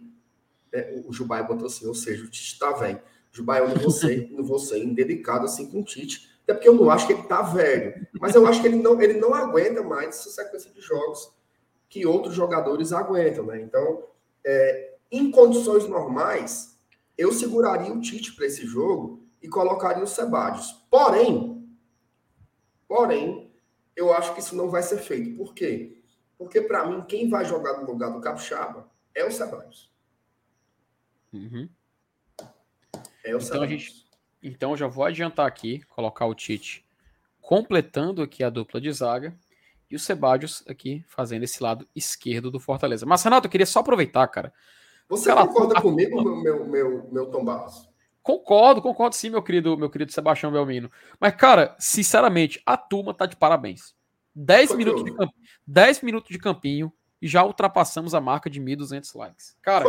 é, 0.72 1.02
o 1.08 1.12
Jubai 1.12 1.44
botou 1.48 1.66
assim, 1.66 1.88
ou 1.88 1.96
seja, 1.96 2.24
o 2.24 2.28
Tite 2.30 2.60
tá 2.60 2.72
velho. 2.74 3.02
Jubai, 3.32 3.62
eu 3.62 3.70
não 3.70 3.76
vou 3.76 3.90
ser, 3.90 4.30
não 4.32 4.44
vou 4.44 4.60
ser 4.60 4.84
indelicado 4.84 5.46
assim 5.46 5.68
com 5.72 5.80
o 5.80 5.84
Tite, 5.84 6.30
até 6.44 6.54
porque 6.54 6.70
eu 6.70 6.76
não 6.76 6.92
acho 6.92 7.08
que 7.08 7.14
ele 7.14 7.24
tá 7.24 7.42
velho. 7.42 8.08
Mas 8.22 8.36
eu 8.36 8.46
acho 8.46 8.62
que 8.62 8.68
ele 8.68 8.76
não, 8.78 9.02
ele 9.02 9.20
não 9.20 9.34
aguenta 9.34 9.82
mais 9.82 10.10
essa 10.10 10.30
sequência 10.30 10.70
de 10.72 10.80
jogos 10.80 11.32
que 11.90 12.06
outros 12.06 12.36
jogadores 12.36 12.94
aguentam, 12.94 13.48
né? 13.48 13.60
Então, 13.62 14.04
é, 14.46 14.94
em 15.12 15.32
condições 15.32 15.88
normais, 15.88 16.78
eu 17.18 17.34
seguraria 17.34 17.92
o 17.92 18.00
Tite 18.00 18.36
para 18.36 18.46
esse 18.46 18.64
jogo 18.64 19.24
e 19.42 19.48
colocaria 19.48 20.04
o 20.04 20.08
Sebadios. 20.08 20.86
Porém, 20.92 21.59
porém, 22.90 23.50
eu 23.96 24.12
acho 24.12 24.34
que 24.34 24.40
isso 24.42 24.56
não 24.56 24.70
vai 24.70 24.82
ser 24.84 24.98
feito. 24.98 25.38
Por 25.38 25.54
quê? 25.54 26.02
Porque, 26.38 26.60
para 26.60 26.86
mim, 26.88 27.04
quem 27.08 27.30
vai 27.30 27.46
jogar 27.46 27.80
no 27.80 27.86
lugar 27.86 28.12
do 28.12 28.20
Capixaba 28.20 28.90
é 29.14 29.24
o 29.24 29.32
Sebadios. 29.32 29.90
Uhum. 31.32 31.70
É 33.24 33.36
o 33.36 33.40
Então, 33.40 33.68
gente- 33.68 34.06
Então, 34.42 34.72
eu 34.72 34.78
já 34.78 34.88
vou 34.88 35.06
adiantar 35.06 35.46
aqui, 35.46 35.82
colocar 35.90 36.26
o 36.26 36.34
Tite 36.34 36.86
completando 37.42 38.22
aqui 38.22 38.44
a 38.44 38.50
dupla 38.50 38.80
de 38.80 38.92
zaga 38.92 39.38
e 39.92 39.96
o 39.96 40.00
Sebadios 40.00 40.64
aqui 40.68 41.04
fazendo 41.08 41.44
esse 41.44 41.62
lado 41.62 41.88
esquerdo 41.96 42.50
do 42.50 42.60
Fortaleza. 42.60 43.06
Mas, 43.06 43.22
Renato, 43.24 43.48
eu 43.48 43.52
queria 43.52 43.66
só 43.66 43.80
aproveitar, 43.80 44.28
cara. 44.28 44.54
Você 45.10 45.30
Cara, 45.30 45.46
concorda 45.48 45.82
comigo, 45.82 46.22
meu, 46.22 46.36
meu, 46.38 46.66
meu, 46.66 47.10
meu 47.12 47.26
Tom 47.32 47.44
Barros? 47.44 47.89
Concordo, 48.30 48.80
concordo 48.80 49.16
sim, 49.16 49.32
meu 49.32 49.42
querido, 49.42 49.76
meu 49.76 49.90
querido 49.90 50.12
Sebastião 50.12 50.52
Belmino. 50.52 50.92
Mas, 51.20 51.34
cara, 51.36 51.76
sinceramente, 51.80 52.62
a 52.64 52.78
turma 52.78 53.12
tá 53.12 53.26
de 53.26 53.36
parabéns. 53.36 53.96
10 54.36 54.68
Foi 54.68 54.78
que 54.78 54.84
minutos, 54.84 55.04
de 55.04 55.10
houve? 55.10 55.20
camp... 55.26 55.32
10 55.66 56.02
minutos 56.04 56.30
de 56.30 56.38
campinho 56.38 56.94
e 57.20 57.28
já 57.28 57.44
ultrapassamos 57.44 58.14
a 58.14 58.22
marca 58.22 58.48
de 58.48 58.62
1.200 58.62 59.16
likes. 59.16 59.58
Cara, 59.64 59.84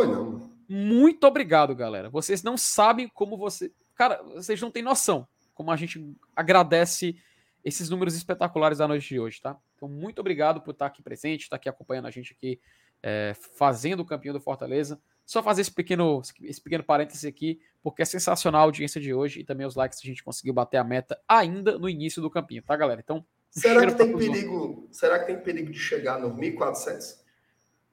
muito 0.67 1.27
obrigado, 1.27 1.75
galera. 1.75 2.09
Vocês 2.09 2.41
não 2.41 2.57
sabem 2.57 3.07
como 3.07 3.37
você. 3.37 3.71
Cara, 3.93 4.23
vocês 4.23 4.59
não 4.59 4.71
têm 4.71 4.81
noção 4.81 5.27
como 5.53 5.69
a 5.69 5.75
gente 5.75 6.03
agradece 6.35 7.15
esses 7.63 7.91
números 7.91 8.15
espetaculares 8.15 8.79
da 8.79 8.87
noite 8.87 9.07
de 9.07 9.19
hoje, 9.19 9.39
tá? 9.39 9.55
Então, 9.75 9.87
muito 9.87 10.17
obrigado 10.17 10.61
por 10.61 10.71
estar 10.71 10.87
aqui 10.87 11.03
presente, 11.03 11.41
estar 11.43 11.57
aqui 11.57 11.69
acompanhando 11.69 12.07
a 12.07 12.11
gente 12.11 12.33
aqui, 12.33 12.59
é, 13.03 13.35
fazendo 13.55 13.99
o 13.99 14.05
campeão 14.05 14.33
do 14.33 14.41
Fortaleza. 14.41 14.99
Só 15.27 15.43
fazer 15.43 15.61
esse 15.61 15.71
pequeno, 15.71 16.21
esse 16.41 16.59
pequeno 16.59 16.83
parêntese 16.83 17.27
aqui, 17.27 17.61
porque 17.83 18.01
é 18.01 18.05
sensacional 18.05 18.61
a 18.61 18.63
audiência 18.65 19.01
de 19.01 19.13
hoje 19.13 19.39
e 19.39 19.43
também 19.43 19.65
os 19.65 19.75
likes 19.75 19.99
a 20.03 20.07
gente 20.07 20.23
conseguiu 20.23 20.53
bater 20.53 20.77
a 20.77 20.83
meta 20.83 21.19
ainda 21.27 21.77
no 21.77 21.89
início 21.89 22.21
do 22.21 22.29
campinho, 22.29 22.61
tá, 22.63 22.75
galera? 22.75 23.01
Então, 23.03 23.25
Será 23.51 23.85
que 23.85 23.93
tem 23.95 24.15
perigo? 24.17 24.87
Será 24.91 25.19
que 25.19 25.25
tem 25.25 25.39
perigo 25.39 25.71
de 25.71 25.79
chegar 25.79 26.19
nos 26.19 26.33
1.400? 26.33 27.19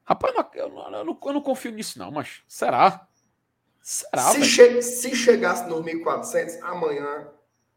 Rapaz, 0.04 0.34
eu 0.34 0.40
não, 0.42 0.50
eu 0.54 0.68
não- 0.70 0.98
eu 0.98 1.04
não- 1.04 1.18
eu 1.24 1.32
não 1.32 1.40
confio 1.42 1.72
nisso, 1.72 1.98
não, 1.98 2.10
mas 2.10 2.42
será? 2.46 3.06
Será, 3.82 4.22
se, 4.32 4.44
che- 4.44 4.82
se 4.82 5.14
chegasse 5.16 5.66
nos 5.68 5.80
1.400, 5.84 6.60
amanhã 6.62 7.28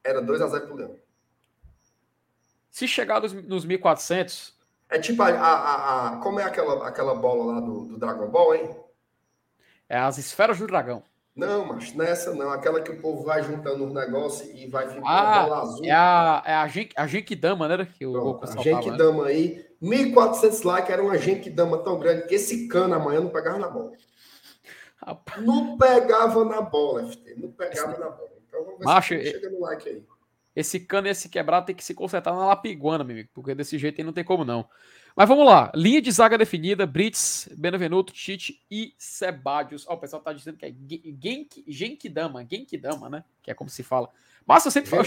era 0.03 0.21
2x0 0.21 0.65
pro 0.67 0.75
Leão. 0.75 0.95
Se 2.69 2.87
chegar 2.87 3.21
nos, 3.21 3.33
nos 3.33 3.65
1.400, 3.65 4.53
É 4.89 4.99
tipo 4.99 5.21
a, 5.23 5.27
a- 5.29 6.07
a- 6.13 6.17
Como 6.17 6.39
é 6.39 6.43
aquela, 6.43 6.87
aquela 6.87 7.15
bola 7.15 7.53
lá 7.55 7.59
do, 7.61 7.85
do 7.85 7.97
Dragon 7.97 8.27
Ball, 8.29 8.55
hein? 8.55 8.75
é 9.89 9.97
as 9.97 10.17
esferas 10.17 10.57
do 10.59 10.67
dragão. 10.67 11.03
Não, 11.35 11.65
mas 11.65 11.93
nessa 11.93 12.33
não. 12.33 12.49
Aquela 12.51 12.81
que 12.81 12.91
o 12.91 12.99
povo 12.99 13.23
vai 13.23 13.41
juntando 13.41 13.85
os 13.85 13.93
negócios 13.93 14.49
e 14.53 14.67
vai 14.67 14.87
ficando 14.87 15.07
Ah, 15.07 15.43
bola 15.43 15.61
azul. 15.61 15.85
É 15.85 15.91
a, 15.91 16.43
é 16.45 16.53
a, 16.53 16.67
Gen, 16.67 16.89
a 16.95 17.07
Genkidama, 17.07 17.67
né? 17.67 17.87
Que 17.97 18.05
o 18.05 18.11
Goku 18.11 18.45
a 18.45 18.91
né? 18.91 18.97
dama 18.97 19.27
aí. 19.27 19.65
1.400 19.81 20.63
likes 20.63 20.91
era 20.91 21.01
uma 21.01 21.17
gente 21.17 21.49
dama 21.49 21.77
tão 21.77 21.97
grande 21.97 22.27
que 22.27 22.35
esse 22.35 22.67
cano 22.67 22.93
amanhã 22.93 23.21
não 23.21 23.29
pegava 23.29 23.57
na 23.57 23.69
bola. 23.69 23.93
Rapaz, 24.97 25.43
Não 25.43 25.77
pegava 25.77 26.45
na 26.45 26.61
bola, 26.61 27.07
FT. 27.07 27.35
Não 27.35 27.51
pegava 27.51 27.97
na 27.97 28.09
bola. 28.09 28.29
Então 28.47 28.63
vamos 28.63 28.79
ver 28.79 28.85
Macho, 28.85 29.15
se 29.15 29.31
chega 29.31 29.49
no 29.49 29.61
like 29.61 29.89
aí. 29.89 30.03
Esse 30.55 30.79
cano 30.81 31.07
e 31.07 31.11
esse 31.11 31.29
quebrado 31.29 31.65
tem 31.65 31.75
que 31.75 31.83
se 31.83 31.93
consertar 31.93 32.33
na 32.33 32.45
lapiguana, 32.45 33.03
meu 33.03 33.15
amigo, 33.15 33.29
porque 33.33 33.55
desse 33.55 33.77
jeito 33.77 33.99
aí 33.99 34.05
não 34.05 34.13
tem 34.13 34.23
como 34.23 34.43
não. 34.43 34.67
Mas 35.15 35.27
vamos 35.27 35.45
lá. 35.45 35.71
Linha 35.75 36.01
de 36.01 36.11
zaga 36.11 36.37
definida: 36.37 36.85
Brits, 36.85 37.49
Benevenuto, 37.57 38.13
Tite 38.13 38.63
e 38.69 38.93
Sebadios. 38.97 39.85
Ó, 39.87 39.93
o 39.93 39.97
pessoal 39.97 40.21
tá 40.21 40.33
dizendo 40.33 40.57
que 40.57 40.65
é 40.65 40.73
Genk, 41.21 41.63
Genkidama, 41.67 42.45
Genkidama, 42.49 43.09
né? 43.09 43.23
Que 43.41 43.51
é 43.51 43.53
como 43.53 43.69
se 43.69 43.83
fala. 43.83 44.09
Mas 44.45 44.65
eu 44.65 44.71
sempre 44.71 44.89
falo. 44.89 45.03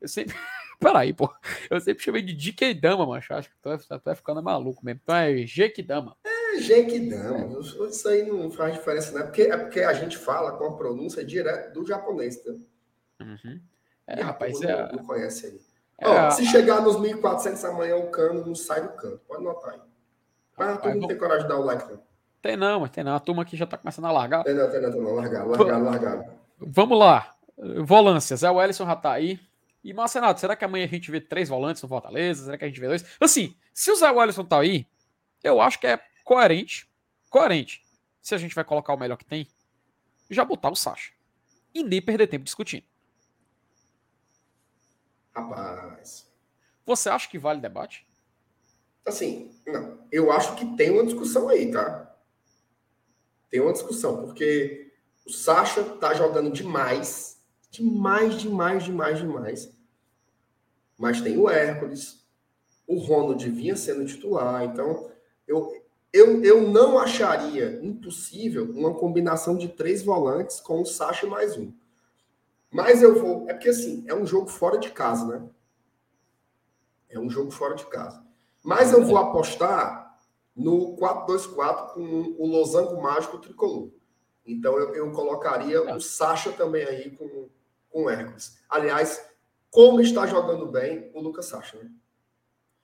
Eu 0.00 0.08
sempre. 0.08 0.34
Peraí, 0.80 1.12
pô. 1.12 1.30
Eu 1.68 1.78
sempre 1.78 2.02
chamei 2.02 2.22
de 2.22 2.74
Dama, 2.74 3.06
macho. 3.06 3.34
Acho 3.34 3.50
que 3.50 3.56
tu 3.62 3.68
vai, 3.68 3.78
tu 3.78 4.02
vai 4.02 4.14
ficando 4.14 4.42
maluco 4.42 4.82
mesmo. 4.82 5.00
Então 5.02 5.14
é 5.14 5.36
Jequidama. 5.46 6.16
É 6.24 6.58
Jequidama. 6.58 7.60
Isso 7.60 8.08
aí 8.08 8.22
não 8.22 8.50
faz 8.50 8.74
diferença, 8.74 9.12
né? 9.12 9.24
Porque, 9.24 9.42
é 9.42 9.56
porque 9.58 9.80
a 9.80 9.92
gente 9.92 10.16
fala 10.16 10.56
com 10.56 10.64
a 10.64 10.76
pronúncia 10.76 11.22
direto 11.22 11.74
do 11.74 11.86
japonês, 11.86 12.38
tá? 12.38 12.52
Uhum. 13.20 13.60
É, 14.06 14.22
rapaz, 14.22 14.60
é... 14.62 14.86
não, 14.86 14.92
não 14.96 15.04
conhece 15.04 15.46
aí. 15.46 15.60
É, 16.00 16.30
se 16.30 16.46
chegar 16.46 16.80
nos 16.80 16.98
1400 16.98 17.64
amanhã, 17.66 17.96
o 17.96 18.10
cano 18.10 18.44
não 18.44 18.54
sai 18.54 18.82
do 18.82 18.88
canto. 18.90 19.20
Pode 19.28 19.44
notar 19.44 19.74
aí. 19.74 19.80
Mas 20.56 20.68
a 20.70 20.76
turma 20.78 20.96
não 20.96 21.08
tem 21.08 21.18
coragem 21.18 21.42
de 21.42 21.48
dar 21.48 21.58
o 21.58 21.64
like, 21.64 21.90
não. 21.90 22.00
Tem 22.42 22.56
não, 22.56 22.80
mas 22.80 22.90
tem 22.90 23.04
não. 23.04 23.14
A 23.14 23.20
turma 23.20 23.42
aqui 23.42 23.56
já 23.56 23.66
tá 23.66 23.76
começando 23.76 24.06
a 24.06 24.12
largar. 24.12 24.42
Tem 24.44 24.54
não, 24.54 24.70
tem 24.70 24.80
não, 24.80 24.90
tem 24.90 25.00
não. 25.00 25.14
Largar, 25.14 25.46
largar, 25.46 25.78
largar. 25.78 26.24
Vamos 26.58 26.98
lá. 26.98 27.30
Volâncias. 27.84 28.42
É 28.42 28.50
o 28.50 28.60
Ellison 28.62 28.86
já 28.86 28.96
tá 28.96 29.12
aí. 29.12 29.38
E, 29.84 29.92
Marcenato, 29.92 30.40
será 30.40 30.56
que 30.56 30.64
amanhã 30.64 30.84
a 30.84 30.88
gente 30.88 31.10
vê 31.10 31.20
três 31.20 31.48
volantes 31.48 31.82
no 31.82 31.88
Fortaleza? 31.88 32.44
Será 32.44 32.58
que 32.58 32.64
a 32.64 32.68
gente 32.68 32.80
vê 32.80 32.86
dois? 32.86 33.04
Assim, 33.20 33.54
se 33.72 33.90
o 33.90 33.96
Zé 33.96 34.10
Wellison 34.10 34.44
tá 34.44 34.60
aí, 34.60 34.86
eu 35.42 35.60
acho 35.60 35.78
que 35.78 35.86
é 35.86 35.98
coerente, 36.24 36.86
coerente, 37.30 37.82
se 38.20 38.34
a 38.34 38.38
gente 38.38 38.54
vai 38.54 38.64
colocar 38.64 38.92
o 38.92 38.98
melhor 38.98 39.16
que 39.16 39.24
tem, 39.24 39.48
já 40.28 40.44
botar 40.44 40.70
o 40.70 40.76
Sacha. 40.76 41.12
E 41.74 41.82
nem 41.82 42.02
perder 42.02 42.26
tempo 42.26 42.44
discutindo. 42.44 42.84
Rapaz. 45.48 46.30
Você 46.86 47.08
acha 47.08 47.28
que 47.28 47.38
vale 47.38 47.60
debate? 47.60 48.06
Assim, 49.06 49.50
não. 49.66 49.98
Eu 50.10 50.30
acho 50.32 50.54
que 50.56 50.76
tem 50.76 50.90
uma 50.90 51.04
discussão 51.04 51.48
aí, 51.48 51.70
tá? 51.70 52.14
Tem 53.48 53.60
uma 53.60 53.72
discussão, 53.72 54.24
porque 54.24 54.92
o 55.26 55.30
Sacha 55.30 55.82
tá 55.82 56.14
jogando 56.14 56.50
demais 56.50 57.40
Demais, 57.70 58.40
demais, 58.40 58.82
demais, 58.84 59.18
demais. 59.18 59.72
Mas 60.98 61.20
tem 61.20 61.38
o 61.38 61.48
Hércules, 61.48 62.26
o 62.86 62.98
Ronald 62.98 63.48
vinha 63.48 63.76
sendo 63.76 64.04
titular, 64.04 64.64
então 64.64 65.10
eu, 65.46 65.72
eu, 66.12 66.44
eu 66.44 66.68
não 66.68 66.98
acharia 66.98 67.78
impossível 67.80 68.64
uma 68.72 68.92
combinação 68.92 69.56
de 69.56 69.68
três 69.68 70.02
volantes 70.02 70.60
com 70.60 70.82
o 70.82 70.86
Sacha 70.86 71.26
mais 71.26 71.56
um. 71.56 71.72
Mas 72.70 73.02
eu 73.02 73.20
vou. 73.20 73.48
É 73.48 73.54
porque 73.54 73.70
assim, 73.70 74.04
é 74.06 74.14
um 74.14 74.24
jogo 74.24 74.48
fora 74.48 74.78
de 74.78 74.90
casa, 74.90 75.26
né? 75.26 75.48
É 77.08 77.18
um 77.18 77.28
jogo 77.28 77.50
fora 77.50 77.74
de 77.74 77.84
casa. 77.86 78.24
Mas 78.62 78.92
eu 78.92 79.04
vou 79.04 79.16
apostar 79.16 80.16
no 80.54 80.96
4-2-4 80.96 81.94
com 81.94 82.02
o 82.38 82.46
losango 82.46 83.00
mágico 83.02 83.38
tricolor. 83.38 83.90
Então 84.46 84.78
eu, 84.78 84.94
eu 84.94 85.12
colocaria 85.12 85.94
o 85.94 86.00
Sacha 86.00 86.52
também 86.52 86.84
aí 86.84 87.10
com, 87.10 87.48
com 87.88 88.04
o 88.04 88.10
Hércules. 88.10 88.58
Aliás, 88.68 89.24
como 89.70 90.00
está 90.00 90.26
jogando 90.26 90.66
bem 90.66 91.10
o 91.14 91.20
Lucas 91.20 91.46
Sacha, 91.46 91.78
né? 91.78 91.90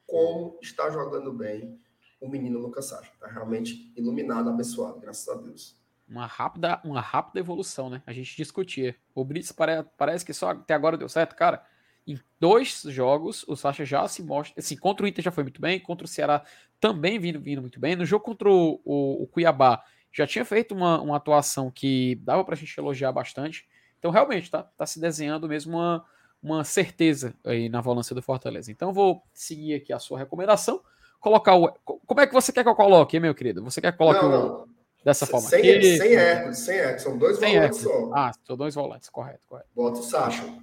Como 0.06 0.58
está 0.62 0.90
jogando 0.90 1.32
bem 1.32 1.80
o 2.20 2.28
menino 2.28 2.58
Lucas 2.58 2.86
Sacha. 2.86 3.10
Está 3.12 3.26
realmente 3.26 3.92
iluminado, 3.96 4.48
abençoado, 4.48 5.00
graças 5.00 5.28
a 5.28 5.34
Deus. 5.34 5.76
Uma 6.08 6.26
rápida, 6.26 6.80
uma 6.84 7.00
rápida 7.00 7.40
evolução, 7.40 7.90
né? 7.90 8.02
A 8.06 8.12
gente 8.12 8.36
discutia. 8.36 8.94
O 9.14 9.24
Brits 9.24 9.50
pare, 9.50 9.84
parece 9.96 10.24
que 10.24 10.32
só 10.32 10.50
até 10.50 10.72
agora 10.72 10.96
deu 10.96 11.08
certo, 11.08 11.34
cara. 11.34 11.64
Em 12.06 12.16
dois 12.38 12.82
jogos, 12.82 13.44
o 13.48 13.56
Sacha 13.56 13.84
já 13.84 14.06
se 14.06 14.22
mostra. 14.22 14.54
Assim, 14.60 14.76
contra 14.76 15.04
o 15.04 15.08
Inter 15.08 15.24
já 15.24 15.32
foi 15.32 15.42
muito 15.42 15.60
bem, 15.60 15.80
contra 15.80 16.04
o 16.04 16.08
Ceará 16.08 16.44
também 16.78 17.18
vindo, 17.18 17.40
vindo 17.40 17.60
muito 17.60 17.80
bem. 17.80 17.96
No 17.96 18.06
jogo 18.06 18.24
contra 18.24 18.48
o, 18.48 18.80
o, 18.84 19.24
o 19.24 19.26
Cuiabá, 19.26 19.82
já 20.12 20.26
tinha 20.26 20.44
feito 20.44 20.74
uma, 20.74 21.00
uma 21.00 21.16
atuação 21.16 21.70
que 21.70 22.14
dava 22.22 22.44
pra 22.44 22.54
gente 22.54 22.78
elogiar 22.78 23.10
bastante. 23.10 23.66
Então, 23.98 24.12
realmente, 24.12 24.48
tá, 24.48 24.62
tá 24.62 24.86
se 24.86 25.00
desenhando 25.00 25.48
mesmo 25.48 25.76
uma, 25.76 26.04
uma 26.40 26.62
certeza 26.62 27.34
aí 27.44 27.68
na 27.68 27.80
volância 27.80 28.14
do 28.14 28.22
Fortaleza. 28.22 28.70
Então, 28.70 28.92
vou 28.92 29.24
seguir 29.34 29.74
aqui 29.74 29.92
a 29.92 29.98
sua 29.98 30.18
recomendação. 30.18 30.80
Colocar 31.18 31.56
o. 31.56 31.72
Como 31.84 32.20
é 32.20 32.26
que 32.26 32.32
você 32.32 32.52
quer 32.52 32.62
que 32.62 32.68
eu 32.68 32.76
coloque, 32.76 33.18
meu 33.18 33.34
querido? 33.34 33.64
Você 33.64 33.80
quer 33.80 33.90
que 33.90 34.00
eu 34.00 34.06
coloque 34.06 34.22
não, 34.22 34.30
não. 34.30 34.75
Dessa 35.06 35.24
forma. 35.24 35.48
Sem, 35.48 35.60
aqui? 35.60 35.98
sem 35.98 36.16
Hércules, 36.16 36.58
sem 36.58 36.78
Hércules. 36.78 37.02
São 37.02 37.16
dois 37.16 37.38
sem 37.38 37.54
volantes 37.54 37.78
só. 37.78 38.10
Ah, 38.12 38.32
são 38.44 38.56
dois 38.56 38.74
volantes, 38.74 39.08
correto, 39.08 39.46
correto. 39.46 39.68
Bota 39.72 40.00
o 40.00 40.02
Sacha. 40.02 40.58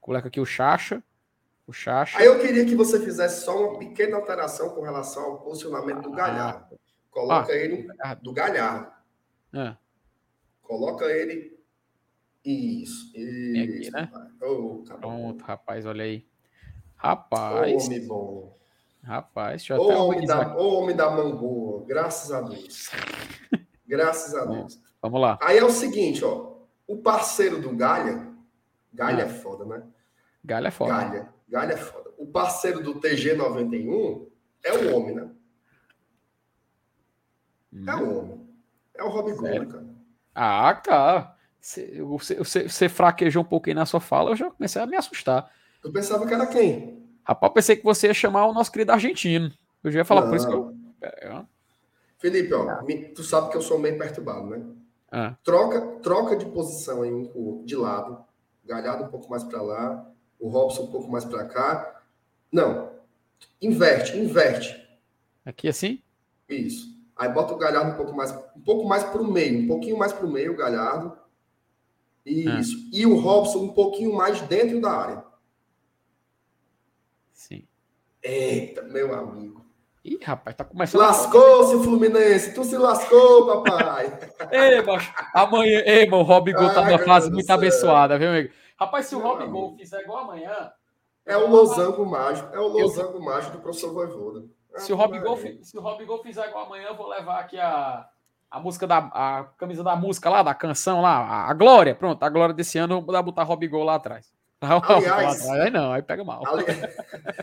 Coloca 0.00 0.28
aqui 0.28 0.40
o 0.40 0.46
Chacha. 0.46 1.02
O 1.66 1.74
Chacha. 1.74 2.18
Aí 2.18 2.24
eu 2.24 2.40
queria 2.40 2.64
que 2.64 2.74
você 2.74 2.98
fizesse 2.98 3.44
só 3.44 3.68
uma 3.68 3.78
pequena 3.78 4.16
alteração 4.16 4.70
com 4.70 4.80
relação 4.80 5.24
ao 5.24 5.40
posicionamento 5.42 6.00
do 6.00 6.14
ah. 6.14 6.16
Galhardo. 6.16 6.80
Coloca 7.10 7.52
ah, 7.52 7.54
ele 7.54 7.86
do 8.22 8.32
Galhardo. 8.32 8.90
É. 9.52 9.76
Coloca 10.62 11.04
ele 11.04 11.60
isso. 12.42 13.12
isso 13.14 13.58
aqui, 13.58 13.90
né? 13.90 14.10
Oh, 14.40 14.84
Pronto, 14.98 15.44
rapaz, 15.44 15.84
olha 15.84 16.04
aí. 16.04 16.26
Rapaz. 16.94 17.82
Oh, 17.82 17.86
homem 17.86 18.06
bom. 18.06 18.56
Rapaz, 19.02 19.62
deixa 19.62 19.74
eu 19.74 19.84
até 19.84 19.96
homem 19.96 20.26
da, 20.26 20.56
oh, 20.56 20.80
homem 20.80 20.96
da 20.96 21.10
mão 21.10 21.36
boa. 21.36 21.84
Graças 21.84 22.32
a 22.32 22.40
Deus. 22.40 22.90
Graças 23.86 24.34
a 24.34 24.44
Deus. 24.44 24.80
Vamos 25.00 25.20
lá. 25.20 25.38
Aí 25.40 25.58
é 25.58 25.64
o 25.64 25.70
seguinte, 25.70 26.24
ó. 26.24 26.56
O 26.86 26.98
parceiro 26.98 27.60
do 27.60 27.74
Galha. 27.74 28.32
Galha 28.92 29.22
é, 29.22 29.26
é 29.26 29.28
foda, 29.28 29.64
né? 29.64 29.82
Galha 30.44 30.68
é 30.68 30.70
foda. 30.70 30.92
Galha. 30.92 31.28
Galha 31.48 31.72
é 31.72 31.76
foda. 31.76 32.10
O 32.18 32.26
parceiro 32.26 32.82
do 32.82 33.00
TG91 33.00 34.26
é 34.64 34.72
o 34.72 34.96
homem, 34.96 35.14
né? 35.14 35.28
Hum. 37.72 37.84
É 37.86 37.96
o 37.96 38.18
homem. 38.18 38.48
É 38.94 39.04
o 39.04 39.08
Rob 39.08 39.32
Gold, 39.34 39.66
cara. 39.66 39.86
Ah, 40.34 40.74
tá. 40.74 41.36
Você, 41.60 42.00
você, 42.02 42.68
você 42.68 42.88
fraquejou 42.88 43.42
um 43.42 43.46
pouquinho 43.46 43.76
na 43.76 43.86
sua 43.86 44.00
fala, 44.00 44.30
eu 44.30 44.36
já 44.36 44.50
comecei 44.50 44.80
a 44.80 44.86
me 44.86 44.96
assustar. 44.96 45.50
Eu 45.82 45.92
pensava 45.92 46.26
que 46.26 46.32
era 46.32 46.46
quem? 46.46 47.04
Rapaz, 47.24 47.52
pensei 47.52 47.76
que 47.76 47.84
você 47.84 48.06
ia 48.06 48.14
chamar 48.14 48.46
o 48.46 48.52
nosso 48.52 48.70
querido 48.70 48.92
argentino. 48.92 49.52
Eu 49.82 49.90
já 49.90 49.98
ia 49.98 50.04
falar 50.04 50.22
Não. 50.22 50.28
por 50.28 50.36
isso 50.36 50.46
que 50.46 50.54
eu. 50.54 50.74
Felipe, 52.26 52.52
ó, 52.54 52.82
tu 53.14 53.22
sabe 53.22 53.50
que 53.50 53.56
eu 53.56 53.62
sou 53.62 53.78
meio 53.78 53.96
perturbado, 53.96 54.48
né? 54.48 54.60
Ah. 55.12 55.36
Troca, 55.44 55.80
troca 56.02 56.34
de 56.34 56.44
posição 56.46 57.02
aí 57.02 57.12
um 57.12 57.64
de 57.64 57.76
lado, 57.76 58.24
Galhado 58.64 59.04
um 59.04 59.08
pouco 59.08 59.30
mais 59.30 59.44
para 59.44 59.62
lá, 59.62 60.12
o 60.40 60.48
Robson 60.48 60.82
um 60.82 60.90
pouco 60.90 61.08
mais 61.08 61.24
para 61.24 61.44
cá. 61.44 62.02
Não, 62.50 62.90
inverte, 63.62 64.18
inverte. 64.18 64.76
Aqui 65.44 65.68
assim? 65.68 66.02
Isso. 66.48 66.98
Aí 67.14 67.28
bota 67.28 67.54
o 67.54 67.58
Galhardo 67.58 67.92
um 67.92 67.96
pouco 67.96 68.12
mais, 68.12 68.32
um 68.56 68.60
pouco 68.60 68.88
mais 68.88 69.04
para 69.04 69.22
o 69.22 69.32
meio, 69.32 69.62
um 69.62 69.68
pouquinho 69.68 69.96
mais 69.96 70.12
para 70.12 70.26
o 70.26 70.30
meio, 70.30 70.52
o 70.52 70.56
Galhardo. 70.56 71.16
Isso. 72.24 72.76
É. 72.92 72.96
E 72.98 73.06
o 73.06 73.20
Robson 73.20 73.60
um 73.60 73.72
pouquinho 73.72 74.12
mais 74.12 74.40
dentro 74.40 74.80
da 74.80 74.90
área. 74.90 75.24
Sim. 77.32 77.68
Eita, 78.20 78.82
meu 78.82 79.14
amigo. 79.14 79.65
Ih, 80.06 80.20
rapaz, 80.22 80.54
tá 80.54 80.64
começando. 80.64 81.00
Lascou-se, 81.00 81.82
Fluminense. 81.82 82.54
Tu 82.54 82.62
se 82.62 82.78
lascou, 82.78 83.64
papai. 83.64 84.16
ei, 84.52 84.80
macho. 84.80 85.12
Amanhã. 85.34 85.82
Ei, 85.84 86.08
mano, 86.08 86.22
o 86.22 86.26
Rob 86.26 86.52
Gol 86.52 86.72
tá 86.72 86.84
numa 86.84 87.00
fase 87.00 87.28
muito 87.28 87.50
abençoada, 87.50 88.16
viu, 88.16 88.28
amigo? 88.28 88.54
Rapaz, 88.78 89.06
se 89.06 89.16
o 89.16 89.18
Rob 89.18 89.44
Gol 89.48 89.74
fizer 89.76 90.00
igual 90.02 90.18
amanhã. 90.18 90.70
É 91.26 91.36
o 91.36 91.50
losango 91.50 92.06
mágico. 92.06 92.54
É 92.54 92.60
o 92.60 92.68
losango 92.68 93.18
eu... 93.18 93.20
mágico 93.20 93.56
do 93.56 93.62
professor 93.62 93.92
Voivoda. 93.92 94.44
Se 94.76 94.92
o 94.92 94.96
Rob 94.96 95.18
Gol, 95.18 95.38
se 95.62 95.76
o 95.76 95.80
Rob 95.80 96.04
Gol 96.04 96.22
fizer 96.22 96.48
igual 96.50 96.66
amanhã, 96.66 96.86
eu 96.86 96.94
vou 96.94 97.08
levar 97.08 97.40
aqui 97.40 97.58
a 97.58 98.06
a 98.48 98.60
música 98.60 98.86
da 98.86 98.98
a 98.98 99.44
camisa 99.58 99.82
da 99.82 99.96
música 99.96 100.30
lá, 100.30 100.42
da 100.44 100.54
canção 100.54 101.02
lá, 101.02 101.16
a, 101.16 101.50
a 101.50 101.54
Glória, 101.54 101.96
pronto, 101.96 102.22
a 102.22 102.28
Glória 102.28 102.54
desse 102.54 102.78
ano, 102.78 103.02
vou 103.02 103.22
botar 103.24 103.42
Robigol 103.42 103.82
lá 103.82 103.96
atrás. 103.96 104.32
Aliás, 104.60 105.48
aí 105.48 105.70
não, 105.70 105.92
aí 105.92 106.02
pega 106.02 106.22
mal. 106.22 106.46
Ali, 106.46 106.64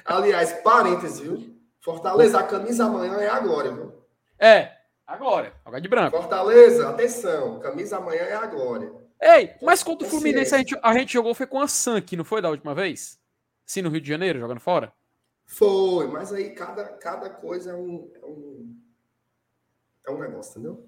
aliás, 0.05 0.53
parênteses, 0.63 1.19
viu? 1.19 1.62
Fortaleza, 1.83 2.39
a 2.39 2.43
camisa 2.43 2.85
amanhã 2.85 3.17
é 3.17 3.27
a 3.27 3.41
Glória, 3.41 3.73
viu? 3.73 3.91
É, 4.39 4.71
a 5.05 5.17
Glória, 5.17 5.53
jogar 5.65 5.79
de 5.81 5.89
branco. 5.89 6.15
Fortaleza, 6.15 6.89
atenção, 6.89 7.59
camisa 7.59 7.97
amanhã 7.97 8.21
é 8.21 8.35
a 8.35 8.45
Glória. 8.45 8.89
Ei, 9.21 9.53
mas 9.61 9.83
contra 9.83 10.07
o 10.07 10.09
Fluminense 10.09 10.55
a 10.55 10.59
gente, 10.59 10.79
a 10.81 10.93
gente 10.93 11.11
jogou 11.11 11.35
foi 11.35 11.45
com 11.45 11.59
a 11.59 11.67
Sank, 11.67 12.15
não 12.15 12.23
foi 12.23 12.41
da 12.41 12.49
última 12.49 12.73
vez? 12.73 13.19
Sim, 13.65 13.81
no 13.81 13.89
Rio 13.89 13.99
de 13.99 14.07
Janeiro, 14.07 14.39
jogando 14.39 14.61
fora? 14.61 14.93
Foi, 15.45 16.07
mas 16.07 16.31
aí 16.31 16.51
cada, 16.51 16.85
cada 16.85 17.29
coisa 17.29 17.71
é 17.71 17.75
um, 17.75 18.09
é 18.15 18.25
um, 18.25 18.79
é 20.07 20.11
um 20.11 20.19
negócio, 20.19 20.51
entendeu? 20.51 20.87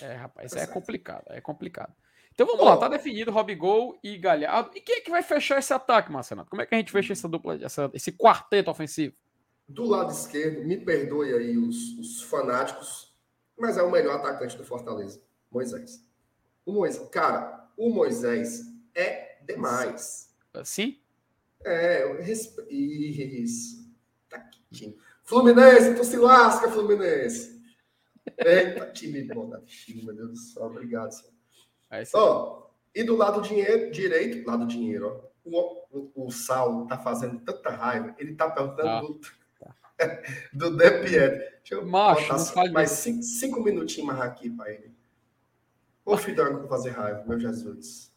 É, 0.00 0.14
rapaz, 0.14 0.52
tá 0.52 0.60
é 0.60 0.66
complicado, 0.68 1.24
é 1.30 1.40
complicado. 1.40 1.92
Então 2.32 2.46
vamos 2.46 2.62
oh. 2.62 2.66
lá, 2.66 2.76
tá 2.76 2.88
definido 2.88 3.32
Robigol 3.32 3.98
e 4.00 4.16
Galhardo. 4.16 4.70
E 4.76 4.80
quem 4.80 4.98
é 4.98 5.00
que 5.00 5.10
vai 5.10 5.24
fechar 5.24 5.58
esse 5.58 5.72
ataque, 5.72 6.12
Marcelo? 6.12 6.46
Como 6.46 6.62
é 6.62 6.66
que 6.66 6.74
a 6.76 6.78
gente 6.78 6.92
fecha 6.92 7.12
essa 7.12 7.28
dupla, 7.28 7.58
essa, 7.60 7.90
esse 7.92 8.12
quarteto 8.12 8.70
ofensivo? 8.70 9.16
Do 9.68 9.84
lado 9.84 10.10
esquerdo, 10.10 10.64
me 10.64 10.78
perdoe 10.78 11.34
aí 11.34 11.58
os, 11.58 11.98
os 11.98 12.22
fanáticos, 12.22 13.14
mas 13.56 13.76
é 13.76 13.82
o 13.82 13.90
melhor 13.90 14.16
atacante 14.16 14.56
do 14.56 14.64
Fortaleza, 14.64 15.20
Moisés. 15.50 16.02
O 16.64 16.72
Moisés, 16.72 17.06
cara, 17.10 17.68
o 17.76 17.90
Moisés 17.90 18.62
é 18.94 19.38
demais. 19.44 20.34
Assim? 20.54 20.98
É, 21.64 22.02
eu 22.02 22.22
respe... 22.22 22.62
isso. 22.70 23.86
Tá 24.28 24.38
quietinho. 24.38 24.96
Fluminense, 25.22 25.94
tu 25.94 26.04
se 26.04 26.16
lasca, 26.16 26.70
Fluminense. 26.70 27.58
Eita, 28.38 28.90
time 28.92 29.22
bom 29.24 29.48
da 29.48 29.60
meu 30.02 30.14
Deus 30.14 30.30
do 30.30 30.36
céu. 30.36 30.64
Obrigado, 30.64 31.10
senhor. 31.12 31.32
É. 31.90 32.02
Ó, 32.14 32.68
e 32.94 33.02
do 33.02 33.16
lado 33.16 33.40
dinheiro, 33.42 33.90
direito, 33.90 34.46
lado 34.46 34.66
dinheiro, 34.66 35.06
ó. 35.06 35.28
O, 35.44 35.86
o, 35.90 36.26
o 36.26 36.30
Sal 36.30 36.86
tá 36.86 36.98
fazendo 36.98 37.40
tanta 37.40 37.70
raiva. 37.70 38.14
Ele 38.18 38.34
tá 38.34 38.50
perguntando 38.50 38.88
Ah. 38.88 39.00
do, 39.00 39.20
do 40.52 40.76
De 40.76 40.90
Pietri. 41.00 41.38
Deixa 41.58 41.74
eu 41.74 41.86
Macho, 41.86 42.32
botar 42.32 42.70
mais 42.72 42.90
cinco, 42.90 43.22
cinco 43.22 43.60
minutinhos 43.62 44.06
mais 44.06 44.20
aqui 44.20 44.48
pra 44.50 44.70
ele. 44.70 44.92
Ô, 46.04 46.16
filho, 46.16 46.58
pra 46.58 46.68
fazer 46.68 46.90
raiva, 46.90 47.22
meu 47.26 47.38
Jesus. 47.38 48.10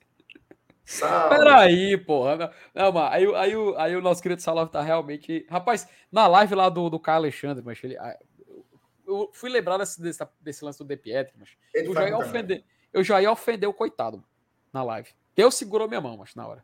Sal. 0.85 1.29
Peraí, 1.29 1.97
porra. 1.97 2.37
Não, 2.73 2.85
não, 2.85 2.91
mas 2.91 3.13
aí, 3.13 3.35
aí, 3.35 3.55
o- 3.55 3.77
aí 3.77 3.95
o 3.95 4.01
nosso 4.01 4.21
querido 4.21 4.41
Salov 4.41 4.69
tá 4.69 4.81
realmente. 4.81 5.45
Rapaz, 5.49 5.87
na 6.11 6.27
live 6.27 6.55
lá 6.55 6.69
do, 6.69 6.89
do 6.89 6.99
Caio 6.99 7.17
Alexandre, 7.17 7.63
mas 7.63 7.81
ele. 7.83 7.95
eu- 7.97 8.65
Eu 9.07 9.29
fui 9.33 9.49
lembrar 9.49 9.77
desse, 9.77 10.01
desse, 10.01 10.25
desse 10.39 10.63
lance 10.63 10.79
do 10.79 10.85
De 10.85 10.95
Pietri, 10.95 11.33
mas 11.37 11.49
Ele 11.73 11.89
eu 11.89 11.93
faz 11.93 12.05
já, 12.09 12.11
ia 12.11 12.17
ofender, 12.17 12.63
eu 12.93 13.03
já 13.03 13.21
ia 13.21 13.31
ofender 13.31 13.67
o 13.67 13.73
coitado 13.73 14.23
na 14.71 14.83
live. 14.83 15.09
Deus 15.35 15.55
segurou 15.55 15.87
minha 15.87 15.99
mão, 15.99 16.15
mas 16.17 16.33
na 16.35 16.47
hora. 16.47 16.63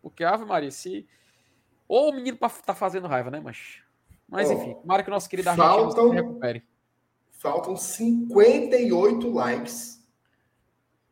Porque, 0.00 0.22
Ave 0.22 0.44
Maria, 0.44 0.70
se. 0.70 1.08
Ou 1.88 2.10
o 2.10 2.14
menino 2.14 2.36
tá 2.64 2.74
fazendo 2.74 3.08
raiva, 3.08 3.30
né, 3.30 3.40
mas. 3.40 3.80
Mas 4.28 4.48
Ó, 4.50 4.52
enfim, 4.52 4.74
tomara 4.74 5.02
que 5.02 5.08
o 5.08 5.12
nosso 5.12 5.28
querido 5.28 5.48
argentino 5.48 5.74
faltam- 5.92 6.08
se 6.10 6.14
recupere. 6.14 6.62
Faltam 7.32 7.76
58 7.76 9.30
likes 9.32 10.02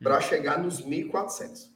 para 0.02 0.20
chegar 0.20 0.58
nos 0.62 0.80
1.400. 0.82 1.70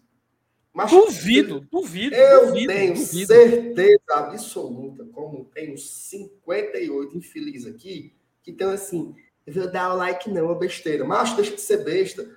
Mas 0.73 0.91
Duvido, 0.91 1.67
duvido, 1.71 2.15
Eu 2.15 2.47
duvido, 2.49 2.73
tenho 2.73 2.95
duvido. 2.95 3.27
certeza 3.27 4.01
absoluta, 4.11 5.05
como 5.12 5.45
tem 5.47 5.73
uns 5.73 5.91
58 5.91 7.17
infelizes 7.17 7.75
aqui, 7.75 8.15
que 8.43 8.53
estão 8.53 8.71
assim, 8.71 9.15
eu 9.47 9.53
vou 9.53 9.71
dar 9.71 9.93
o 9.93 9.97
like 9.97 10.31
não, 10.31 10.51
é 10.51 10.55
besteira. 10.55 11.05
Mas 11.05 11.35
deixa 11.35 11.55
de 11.57 11.61
ser 11.61 11.79
besta. 11.85 12.29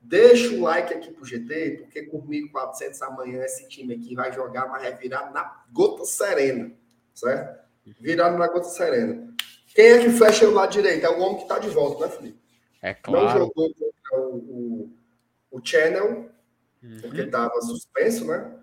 Deixa 0.00 0.54
o 0.54 0.62
like 0.62 0.92
aqui 0.94 1.12
pro 1.12 1.24
GT, 1.24 1.78
porque 1.82 2.02
com 2.04 2.20
1.400 2.22 3.00
amanhã 3.02 3.42
esse 3.44 3.68
time 3.68 3.94
aqui 3.94 4.14
vai 4.14 4.32
jogar, 4.32 4.66
é 4.84 4.90
virado 4.92 5.32
na 5.32 5.62
gota 5.72 6.04
serena, 6.04 6.72
certo? 7.14 7.61
Virado 8.00 8.38
na 8.38 8.46
gota 8.48 8.64
serena. 8.68 9.28
Quem 9.74 9.84
é 9.86 9.98
que 10.04 10.10
fecha 10.10 10.46
o 10.48 10.52
lado 10.52 10.70
direito? 10.72 11.04
É 11.04 11.10
o 11.10 11.20
homem 11.20 11.38
que 11.38 11.48
tá 11.48 11.58
de 11.58 11.68
volta, 11.70 12.06
né, 12.06 12.12
Felipe? 12.12 12.38
É 12.82 12.90
Não 13.06 13.12
claro. 13.20 13.38
jogou 13.38 13.52
contra 13.74 14.18
o, 14.18 14.36
o, 14.36 14.92
o 15.58 15.60
Channel, 15.64 16.30
Uhum. 16.82 16.98
porque 17.00 17.20
estava 17.22 17.60
suspenso, 17.62 18.24
né? 18.26 18.54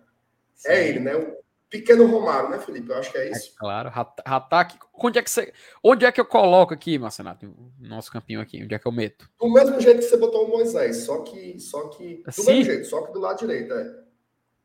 É 0.65 0.85
ele, 0.89 0.99
né? 0.99 1.15
O 1.15 1.37
pequeno 1.69 2.05
Romário, 2.05 2.49
né, 2.49 2.59
Felipe? 2.59 2.89
Eu 2.89 2.97
acho 2.97 3.09
que 3.13 3.17
é 3.17 3.27
É 3.27 3.31
isso. 3.31 3.53
claro, 3.57 3.87
Rat- 3.89 4.19
Ataque. 4.25 4.77
Onde 4.93 5.17
é 5.19 5.21
que 5.23 5.31
você. 5.31 5.53
Onde 5.81 6.05
é 6.05 6.11
que 6.11 6.19
eu 6.19 6.25
coloco 6.25 6.73
aqui, 6.73 6.99
Marcenato? 6.99 7.45
O 7.45 7.71
Nosso 7.79 8.11
campinho 8.11 8.41
aqui, 8.41 8.61
onde 8.61 8.75
é 8.75 8.79
que 8.79 8.85
eu 8.85 8.91
meto? 8.91 9.29
Do 9.39 9.49
mesmo 9.53 9.79
jeito 9.79 9.99
que 9.99 10.05
você 10.05 10.17
botou 10.17 10.45
o 10.47 10.49
Moisés, 10.49 10.97
só 11.05 11.19
que. 11.21 11.57
Só 11.61 11.87
que 11.87 12.15
do 12.17 12.23
Assim? 12.29 12.45
mesmo 12.45 12.63
jeito, 12.65 12.87
só 12.87 13.01
que 13.05 13.13
do 13.13 13.19
lado 13.19 13.39
direito. 13.39 13.73
É. 13.73 14.03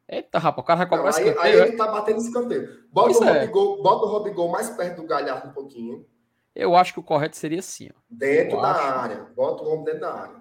Eita, 0.09 0.39
rapaz, 0.39 0.62
o 0.62 0.66
cara 0.66 0.78
vai 0.78 0.86
cobrar 0.86 1.10
esse 1.10 1.22
aí, 1.22 1.35
aí 1.39 1.52
é? 1.59 1.68
ele 1.68 1.76
tá 1.76 1.86
batendo 1.90 2.18
escanteio. 2.18 2.85
Bota 2.93 3.18
o, 3.18 3.24
é. 3.24 3.47
Bota 3.47 4.06
o 4.06 4.09
Robigol 4.09 4.48
mais 4.51 4.68
perto 4.70 5.01
do 5.01 5.06
Galhardo 5.06 5.48
um 5.48 5.52
pouquinho? 5.52 6.06
Eu 6.55 6.76
acho 6.76 6.93
que 6.93 7.01
o 7.01 7.02
correto 7.02 7.36
seria 7.36 7.59
assim, 7.59 7.89
ó. 7.90 7.98
Dentro 8.09 8.59
Eu 8.59 8.62
da 8.62 8.70
acho. 8.70 8.98
área. 8.98 9.26
Bota 9.35 9.64
o 9.64 9.68
homem 9.72 9.85
dentro 9.85 10.01
da 10.01 10.14
área. 10.14 10.36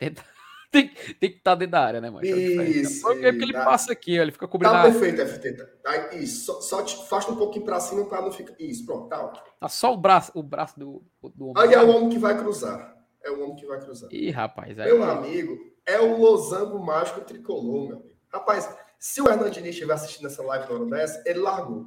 Tem, 0.72 0.88
tem 1.20 1.30
que 1.30 1.36
estar 1.36 1.54
dentro 1.54 1.72
da 1.72 1.84
área, 1.84 2.00
né, 2.00 2.08
mano? 2.08 2.24
Isso, 2.24 3.02
Porque, 3.02 3.30
porque 3.30 3.44
ele 3.44 3.52
tá. 3.52 3.62
passa 3.62 3.92
aqui, 3.92 4.18
ó, 4.18 4.22
ele 4.22 4.32
fica 4.32 4.48
cobrindo. 4.48 4.72
Tá 4.72 4.84
perfeito, 4.84 5.20
FT. 5.20 5.52
Tá, 5.82 6.14
isso. 6.14 6.46
Só, 6.46 6.60
só 6.62 6.82
te 6.82 6.94
afasta 6.94 7.30
um 7.30 7.36
pouquinho 7.36 7.62
pra 7.66 7.78
cima 7.78 8.06
pra 8.06 8.22
não 8.22 8.32
ficar. 8.32 8.54
Isso, 8.58 8.86
pronto, 8.86 9.06
tá 9.06 9.22
ótimo. 9.22 9.44
Tá 9.60 9.68
só 9.68 9.92
o 9.92 9.98
braço, 9.98 10.32
o 10.34 10.42
braço 10.42 10.80
do, 10.80 11.04
do 11.22 11.48
homem. 11.48 11.62
Aí 11.62 11.74
é 11.74 11.82
o 11.82 11.90
homem 11.90 12.08
que 12.08 12.18
vai 12.18 12.38
cruzar. 12.38 12.96
É 13.22 13.30
o 13.30 13.42
homem 13.42 13.56
que 13.56 13.66
vai 13.66 13.80
cruzar. 13.80 14.08
Ih, 14.10 14.30
rapaz. 14.30 14.78
Aí... 14.78 14.86
Meu 14.86 15.04
amigo, 15.04 15.58
é 15.84 16.00
o 16.00 16.16
losango 16.16 16.78
mágico 16.82 17.20
tricolor, 17.20 17.88
meu 17.88 17.96
amigo. 17.98 18.16
Rapaz, 18.32 18.74
se 19.02 19.20
o 19.20 19.28
Hernandinho 19.28 19.66
estiver 19.66 19.92
assistindo 19.94 20.28
essa 20.28 20.44
live 20.44 20.64
na 20.64 20.74
hora 20.78 20.86
dessa, 20.86 21.20
ele 21.26 21.40
largou. 21.40 21.86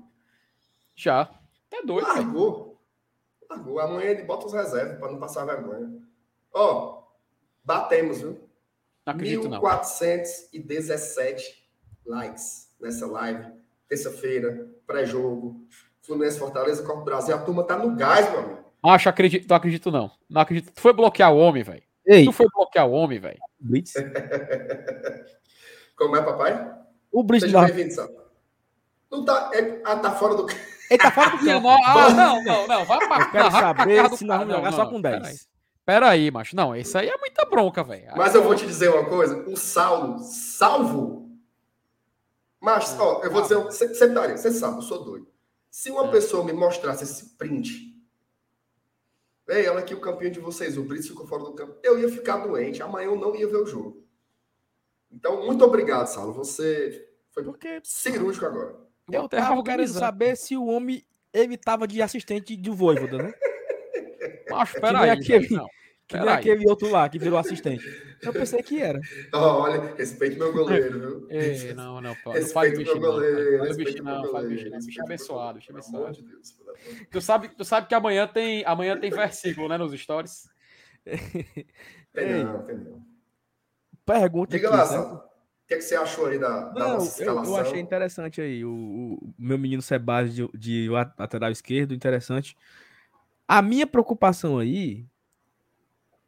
Já. 0.94 1.30
É 1.72 1.82
doido. 1.82 2.06
Largou. 2.06 2.78
Largou. 3.50 3.80
Amanhã 3.80 4.10
ele 4.10 4.24
bota 4.24 4.48
os 4.48 4.52
reservas 4.52 5.00
para 5.00 5.14
não 5.14 5.18
passar 5.18 5.46
vergonha. 5.46 5.98
Ó, 6.54 7.04
batemos, 7.64 8.20
viu? 8.20 8.38
Não 9.06 9.14
acredito, 9.14 9.48
não. 9.48 9.62
1417 9.62 11.66
likes 12.06 12.76
nessa 12.82 13.08
live. 13.08 13.50
Terça-feira, 13.88 14.68
pré-jogo. 14.86 15.66
Fluminense 16.02 16.38
Fortaleza, 16.38 16.84
Copa 16.84 17.00
do 17.00 17.06
Brasil. 17.06 17.34
A 17.34 17.42
turma 17.42 17.64
tá 17.64 17.78
no 17.78 17.96
gás, 17.96 18.30
meu 18.30 18.42
amigo. 18.42 18.66
Acho, 18.84 19.08
acredito, 19.08 19.48
não 19.48 19.56
acredito, 19.56 19.90
não. 19.90 20.12
Não 20.30 20.42
acredito. 20.42 20.74
Tu 20.74 20.82
foi 20.82 20.92
bloquear 20.92 21.34
o 21.34 21.38
homem, 21.38 21.64
velho. 21.64 21.84
Tu 22.26 22.34
foi 22.34 22.48
bloquear 22.54 22.86
o 22.86 22.92
homem, 22.92 23.20
velho. 23.20 23.40
Blitz. 23.58 23.94
Como 25.96 26.18
é, 26.18 26.22
papai? 26.22 26.75
O 27.16 27.24
Blitz 27.24 27.46
Seja 27.46 27.62
bem-vindo. 27.62 28.10
Não 29.10 29.24
tá. 29.24 29.50
É, 29.54 29.82
ah, 29.86 29.96
tá 29.96 30.12
fora 30.12 30.36
do. 30.36 30.46
Ele 30.92 30.98
tá 31.02 31.10
fora 31.12 31.30
do 31.38 31.46
Não, 31.46 31.62
campo. 31.62 31.70
ah, 31.86 32.10
não, 32.14 32.44
não, 32.44 32.68
não. 32.68 32.86
Vai 32.86 33.08
pra 33.08 33.22
Eu 33.22 33.32
quero 33.32 33.52
saber 33.52 34.10
se 34.18 34.26
nós 34.26 34.40
vamos 34.40 34.54
jogar 34.54 34.72
só 34.74 34.86
com 34.86 35.02
pera 35.02 35.22
10. 35.22 35.28
aí. 35.28 35.40
Pera 35.86 36.10
aí, 36.10 36.30
macho. 36.30 36.58
Não, 36.58 36.76
isso 36.76 36.98
aí 36.98 37.08
é 37.08 37.18
muita 37.18 37.46
bronca, 37.46 37.86
velho. 37.86 38.12
Mas 38.18 38.36
eu 38.36 38.44
vou 38.44 38.54
te 38.54 38.66
dizer 38.68 38.90
uma 38.90 39.06
coisa: 39.06 39.48
o 39.50 39.56
Saulo, 39.56 40.20
salvo. 40.20 41.32
Mas, 42.60 43.00
ó, 43.00 43.22
eu 43.24 43.32
vou 43.32 43.42
dizer. 43.44 43.56
Você, 43.64 43.88
você, 43.88 44.08
você 44.10 44.52
sabe, 44.52 44.76
eu 44.78 44.82
sou 44.82 45.02
doido. 45.02 45.28
Se 45.72 45.90
uma 45.90 46.04
Hum. 46.04 46.12
pessoa 46.12 46.44
me 46.44 46.52
mostrasse 46.52 47.06
esse 47.06 47.38
print. 47.38 47.96
Ei, 49.48 49.70
olha 49.70 49.80
aqui 49.80 49.94
o 49.94 50.02
campinho 50.02 50.32
de 50.32 50.40
vocês, 50.42 50.78
o 50.78 50.84
Brits 50.84 51.08
ficou 51.08 51.26
fora 51.26 51.44
do 51.44 51.54
campo. 51.54 51.78
Eu 51.82 51.98
ia 51.98 52.10
ficar 52.10 52.38
doente, 52.38 52.84
amanhã 52.84 53.06
eu 53.06 53.16
não 53.16 53.34
ia 53.36 53.48
ver 53.48 53.58
o 53.58 53.66
jogo. 53.66 54.05
Então, 55.16 55.46
muito 55.46 55.64
obrigado, 55.64 56.08
Saulo. 56.08 56.34
Você 56.34 57.08
foi 57.32 57.44
Porque 57.44 57.80
cirúrgico 57.84 58.46
agora. 58.46 58.76
eu 59.12 59.28
tava 59.30 59.64
querendo 59.64 59.88
saber 59.88 60.36
se 60.36 60.58
o 60.58 60.66
homem 60.66 61.04
ele 61.34 61.58
tava 61.58 61.88
de 61.88 62.02
assistente 62.02 62.56
do 62.56 62.74
Voivoda, 62.74 63.18
né? 63.18 63.34
Macho, 64.50 64.76
que 64.76 64.82
pera 64.82 65.00
nem 65.02 65.10
aí. 65.10 65.18
aquele- 65.18 65.50
Não, 65.50 65.68
Que 66.08 66.18
nem 66.18 66.30
aquele 66.30 66.70
outro 66.70 66.88
lá 66.90 67.10
que 67.10 67.18
virou 67.18 67.40
assistente. 67.40 67.84
Eu 68.22 68.32
pensei 68.32 68.62
que 68.62 68.80
era. 68.80 69.00
Ó, 69.34 69.62
olha, 69.64 69.96
respeite 69.96 70.38
meu 70.38 70.54
goleiro, 70.54 71.00
viu? 71.00 71.28
Ei, 71.32 71.74
não, 71.74 72.00
não, 72.00 72.16
pô, 72.24 72.34
não 72.34 72.48
faz 72.48 72.78
bicho 72.78 72.92
meu 73.00 73.02
não. 73.02 73.12
goleiro. 73.14 73.58
Faz 73.58 73.68
respeite 73.70 73.92
bicho 73.92 74.04
não, 74.04 74.32
faz 74.32 74.48
bicho 74.48 74.70
não. 74.70 74.80
Bicho 74.80 75.02
abençoado, 75.02 75.58
bicho 75.60 75.72
goleiro. 75.74 75.92
Pelo 75.92 75.98
amor 75.98 76.10
abençoado. 76.10 76.28
de 76.28 76.32
Deus, 76.32 77.02
de 77.02 77.06
Tu 77.10 77.22
sabe, 77.22 77.50
tu 77.50 77.66
sabe 77.66 77.88
que 77.88 77.96
amanhã 77.96 78.28
tem, 78.28 78.64
amanhã 78.66 79.00
tem 79.00 79.10
versículo, 79.64 79.68
né, 79.68 79.78
nos 79.78 80.00
stories? 80.00 80.48
Tem 82.14 82.44
não, 82.44 82.64
tem 82.66 82.78
não. 82.78 83.15
Pergunta 84.06 84.52
Diga 84.56 84.68
aqui, 84.70 84.78
lá, 84.78 84.92
né? 84.92 85.00
O 85.00 85.68
que, 85.68 85.74
é 85.74 85.78
que 85.78 85.84
você 85.84 85.96
achou 85.96 86.28
aí 86.28 86.38
da, 86.38 86.70
da 86.70 86.80
Não, 86.80 86.94
nossa 86.94 87.24
eu, 87.24 87.28
eu 87.28 87.42
escalação? 87.42 87.58
achei 87.58 87.80
interessante 87.80 88.40
aí. 88.40 88.64
O, 88.64 89.18
o 89.20 89.34
meu 89.38 89.58
menino 89.58 89.82
Sebastião 89.82 90.50
de, 90.54 90.86
de 90.86 90.90
lateral 90.90 91.50
esquerdo, 91.52 91.94
interessante. 91.94 92.56
A 93.48 93.62
minha 93.62 93.88
preocupação 93.88 94.60
aí, 94.60 95.08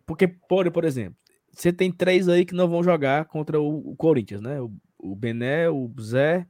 porque, 0.08 0.28
por, 0.28 0.70
por 0.72 0.84
exemplo, 0.84 1.18
você 1.52 1.72
tem 1.72 1.92
três 1.92 2.28
aí 2.28 2.46
que 2.46 2.56
não 2.56 2.68
vão 2.68 2.84
jogar 2.84 3.26
contra 3.26 3.60
o, 3.60 3.92
o 3.92 3.96
Corinthians, 3.96 4.42
né? 4.42 4.60
O, 4.60 4.72
o 4.98 5.16
Bené, 5.16 5.70
o 5.70 5.92
Zé 6.02 6.48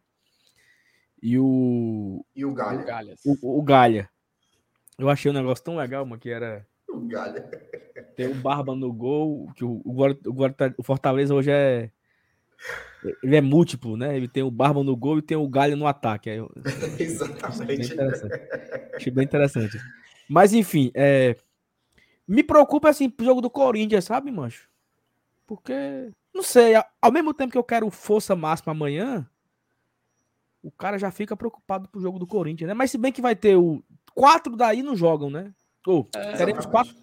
e 1.21 1.37
o, 1.37 2.25
E 2.33 2.45
o 2.45 2.53
Galha. 2.53 3.15
O, 3.25 3.59
o 3.59 3.61
Galha. 3.61 4.09
Eu 4.97 5.09
achei 5.09 5.29
um 5.29 5.33
negócio 5.33 5.63
tão 5.63 5.75
legal, 5.75 6.05
mano, 6.05 6.19
que 6.19 6.29
era 6.29 6.65
Galha. 7.01 7.41
ter 8.15 8.29
o 8.29 8.33
Barba 8.33 8.75
no 8.75 8.91
gol, 8.91 9.51
que 9.55 9.63
o, 9.63 9.81
o, 9.83 9.93
Guar- 9.93 10.17
o 10.25 10.81
o 10.81 10.83
Fortaleza 10.83 11.33
hoje 11.33 11.51
é. 11.51 11.91
Ele 13.23 13.35
é 13.35 13.41
múltiplo, 13.41 13.95
né? 13.95 14.17
Ele 14.17 14.27
tem 14.27 14.43
o 14.43 14.51
Barba 14.51 14.83
no 14.83 14.95
gol 14.95 15.19
e 15.19 15.21
tem 15.21 15.37
o 15.37 15.47
Galho 15.47 15.77
no 15.77 15.85
ataque. 15.85 16.29
Bem 16.87 16.95
Exatamente. 16.99 17.93
interessante. 17.93 18.35
Achei 18.95 19.11
bem 19.11 19.23
interessante. 19.23 19.77
Mas 20.27 20.53
enfim, 20.53 20.91
é... 20.95 21.35
me 22.27 22.43
preocupa 22.43 22.89
assim 22.89 23.09
pro 23.09 23.25
jogo 23.25 23.41
do 23.41 23.49
Corinthians, 23.49 24.05
sabe, 24.05 24.31
mancho? 24.31 24.67
Porque, 25.45 26.11
não 26.33 26.43
sei, 26.43 26.73
ao 27.01 27.11
mesmo 27.11 27.33
tempo 27.33 27.51
que 27.51 27.57
eu 27.57 27.63
quero 27.63 27.89
força 27.89 28.35
máxima 28.35 28.71
amanhã, 28.71 29.29
o 30.61 30.71
cara 30.71 30.97
já 30.97 31.09
fica 31.11 31.37
preocupado 31.37 31.87
pro 31.87 32.01
jogo 32.01 32.19
do 32.19 32.27
Corinthians, 32.27 32.67
né? 32.67 32.73
Mas 32.73 32.91
se 32.91 32.97
bem 32.97 33.11
que 33.11 33.21
vai 33.21 33.35
ter 33.35 33.55
o. 33.55 33.81
Quatro 34.13 34.55
daí 34.57 34.81
não 34.81 34.95
jogam, 34.95 35.29
né? 35.29 35.53
Ou 35.85 36.03
teremos 36.37 36.65
quatro. 36.65 36.95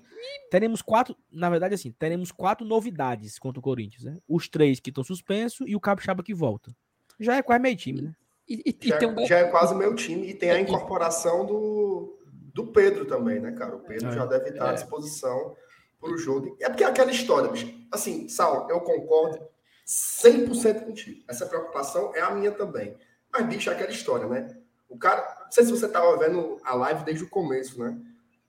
Teremos 0.51 0.81
quatro, 0.83 1.17
na 1.31 1.51
verdade, 1.51 1.75
assim, 1.75 1.93
teremos 1.93 2.33
quatro 2.33 2.67
novidades 2.67 3.39
contra 3.39 3.59
o 3.59 3.63
Corinthians, 3.63 4.05
né? 4.05 4.19
Os 4.29 4.49
três 4.49 4.81
que 4.81 4.91
estão 4.91 5.05
suspensos 5.05 5.67
e 5.69 5.77
o 5.77 5.81
Capixaba 5.81 6.23
que 6.23 6.33
volta. 6.33 6.75
Já 7.21 7.37
é 7.37 7.43
quase 7.43 7.61
meio 7.63 7.77
time, 7.77 8.01
né? 8.03 8.15
E, 8.49 8.55
e- 8.71 8.79
e 8.83 8.89
Já, 8.89 8.99
tem 8.99 9.09
um 9.09 9.27
já 9.27 9.39
é 9.39 9.45
quase 9.45 9.75
meu 9.75 9.95
time. 9.95 10.29
E 10.29 10.35
tem 10.35 10.51
a 10.51 10.59
E- 10.59 10.63
incorporação 10.63 11.45
do, 11.45 12.19
do 12.55 12.67
Pedro 12.69 13.05
também, 13.05 13.41
né, 13.41 13.53
cara? 13.53 13.77
O 13.77 13.81
Pedro 13.81 14.09
É. 14.09 14.13
já 14.13 14.25
deve 14.27 14.51
estar 14.51 14.69
à 14.69 14.71
É. 14.71 14.75
disposição 14.75 15.55
para 16.01 16.11
o 16.13 16.17
jogo. 16.19 16.57
É 16.61 16.69
porque 16.69 16.85
é 16.85 16.87
aquela 16.87 17.11
história, 17.11 17.51
bicho. 17.51 17.73
Assim, 17.93 18.29
Sal, 18.29 18.69
eu 18.71 18.81
concordo 18.81 19.41
100% 19.87 20.85
contigo. 20.85 21.23
Essa 21.29 21.47
preocupação 21.47 22.15
é 22.15 22.21
a 22.21 22.31
minha 22.31 22.53
também. 22.53 22.97
Mas, 23.33 23.47
bicho, 23.47 23.71
é 23.71 23.75
aquela 23.75 23.91
história, 23.91 24.27
né? 24.27 24.57
O 24.89 24.97
cara. 24.99 25.43
Não 25.45 25.53
sei 25.53 25.65
se 25.65 25.71
você 25.71 25.89
tava 25.89 26.17
vendo 26.19 26.59
a 26.65 26.75
live 26.75 27.05
desde 27.05 27.25
o 27.25 27.29
começo, 27.29 27.79
né? 27.83 27.97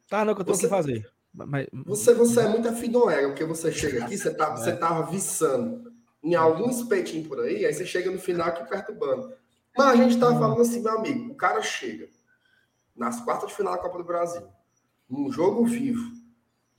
Tá, 0.10 0.24
não, 0.24 0.34
que 0.36 0.42
eu 0.42 0.46
tenho 0.46 0.58
Você- 0.58 0.64
que 0.68 0.70
fazer. 0.70 1.10
Mas, 1.34 1.68
Você, 1.86 2.14
você 2.14 2.40
é 2.42 2.48
muito 2.48 2.68
afidoega, 2.70 3.28
porque 3.28 3.44
você 3.44 3.70
chega 3.72 4.06
aqui, 4.06 4.18
você, 4.18 4.34
tá, 4.34 4.52
você 4.56 4.74
tava 4.76 5.10
viçando 5.12 5.92
em 6.24 6.34
algum 6.34 6.70
espetinho 6.70 7.28
por 7.28 7.40
aí, 7.42 7.66
aí 7.66 7.74
você 7.74 7.86
chega 7.86 8.10
no 8.10 8.18
final 8.20 8.48
aqui 8.48 8.64
perturbando. 8.70 9.34
Mas 9.78 9.88
a 9.88 9.96
gente 10.02 10.18
tava 10.18 10.40
falando 10.40 10.62
assim, 10.62 10.82
meu 10.82 10.98
amigo, 10.98 11.34
o 11.34 11.36
cara 11.36 11.62
chega 11.62 12.08
nas 12.96 13.20
quartas 13.20 13.50
de 13.50 13.56
final 13.56 13.74
da 13.76 13.80
Copa 13.82 13.98
do 13.98 14.06
Brasil, 14.06 14.48
num 15.10 15.30
jogo 15.30 15.66
vivo, 15.66 16.10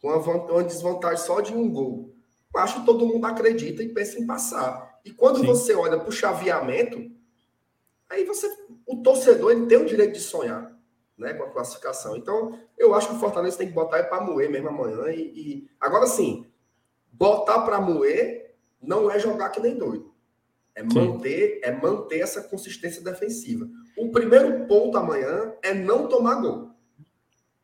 com 0.01 0.09
uma, 0.09 0.19
van- 0.19 0.51
uma 0.51 0.65
desvantagem 0.65 1.23
só 1.25 1.41
de 1.43 1.53
um 1.53 1.71
gol. 1.71 2.15
Eu 2.55 2.61
acho 2.61 2.81
que 2.81 2.87
todo 2.87 3.07
mundo 3.07 3.27
acredita 3.27 3.83
e 3.83 3.91
pensa 3.93 4.19
em 4.19 4.27
passar. 4.27 4.99
E 5.05 5.11
quando 5.13 5.41
Sim. 5.41 5.47
você 5.47 5.75
olha 5.75 5.99
para 5.99 6.09
o 6.09 6.13
chaveamento, 6.13 7.11
aí 8.09 8.25
você, 8.25 8.49
o 8.87 9.03
torcedor 9.03 9.53
ele 9.53 9.67
tem 9.67 9.77
o 9.77 9.85
direito 9.85 10.15
de 10.15 10.21
sonhar 10.21 10.75
né, 11.17 11.35
com 11.35 11.45
a 11.45 11.51
classificação. 11.51 12.17
Então, 12.17 12.59
eu 12.77 12.95
acho 12.95 13.09
que 13.09 13.15
o 13.15 13.19
Fortaleza 13.19 13.59
tem 13.59 13.69
que 13.69 13.73
botar 13.75 14.03
para 14.05 14.21
moer 14.21 14.51
mesmo 14.51 14.69
amanhã. 14.69 15.11
E, 15.11 15.21
e- 15.21 15.71
agora 15.81 16.07
sim, 16.07 16.47
botar 17.13 17.61
para 17.63 17.81
moer 17.81 18.55
não 18.81 19.11
é 19.11 19.19
jogar 19.19 19.49
que 19.51 19.61
nem 19.61 19.77
doido. 19.77 20.15
É 20.75 20.83
manter, 20.83 21.61
é 21.63 21.73
manter 21.73 22.19
essa 22.21 22.43
consistência 22.43 23.03
defensiva. 23.03 23.67
O 23.97 24.11
primeiro 24.13 24.67
ponto 24.67 24.99
amanhã 24.99 25.55
é 25.63 25.73
não 25.73 26.07
tomar 26.07 26.35
gol. 26.35 26.71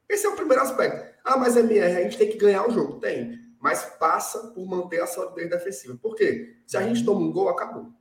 Esse 0.08 0.24
é 0.26 0.30
o 0.30 0.36
primeiro 0.36 0.62
aspecto. 0.62 1.12
Ah, 1.22 1.36
mas 1.36 1.56
MR, 1.56 1.96
a 1.96 2.02
gente 2.02 2.16
tem 2.16 2.30
que 2.30 2.38
ganhar 2.38 2.66
o 2.66 2.70
jogo. 2.72 3.00
Tem. 3.00 3.38
Mas 3.60 3.84
passa 3.98 4.48
por 4.48 4.66
manter 4.66 5.00
a 5.02 5.06
solidez 5.06 5.48
defensiva. 5.50 5.96
Por 6.00 6.14
quê? 6.16 6.56
Se 6.66 6.76
a 6.76 6.82
gente 6.82 7.04
toma 7.04 7.20
um 7.20 7.30
gol, 7.30 7.48
acabou. 7.50 7.92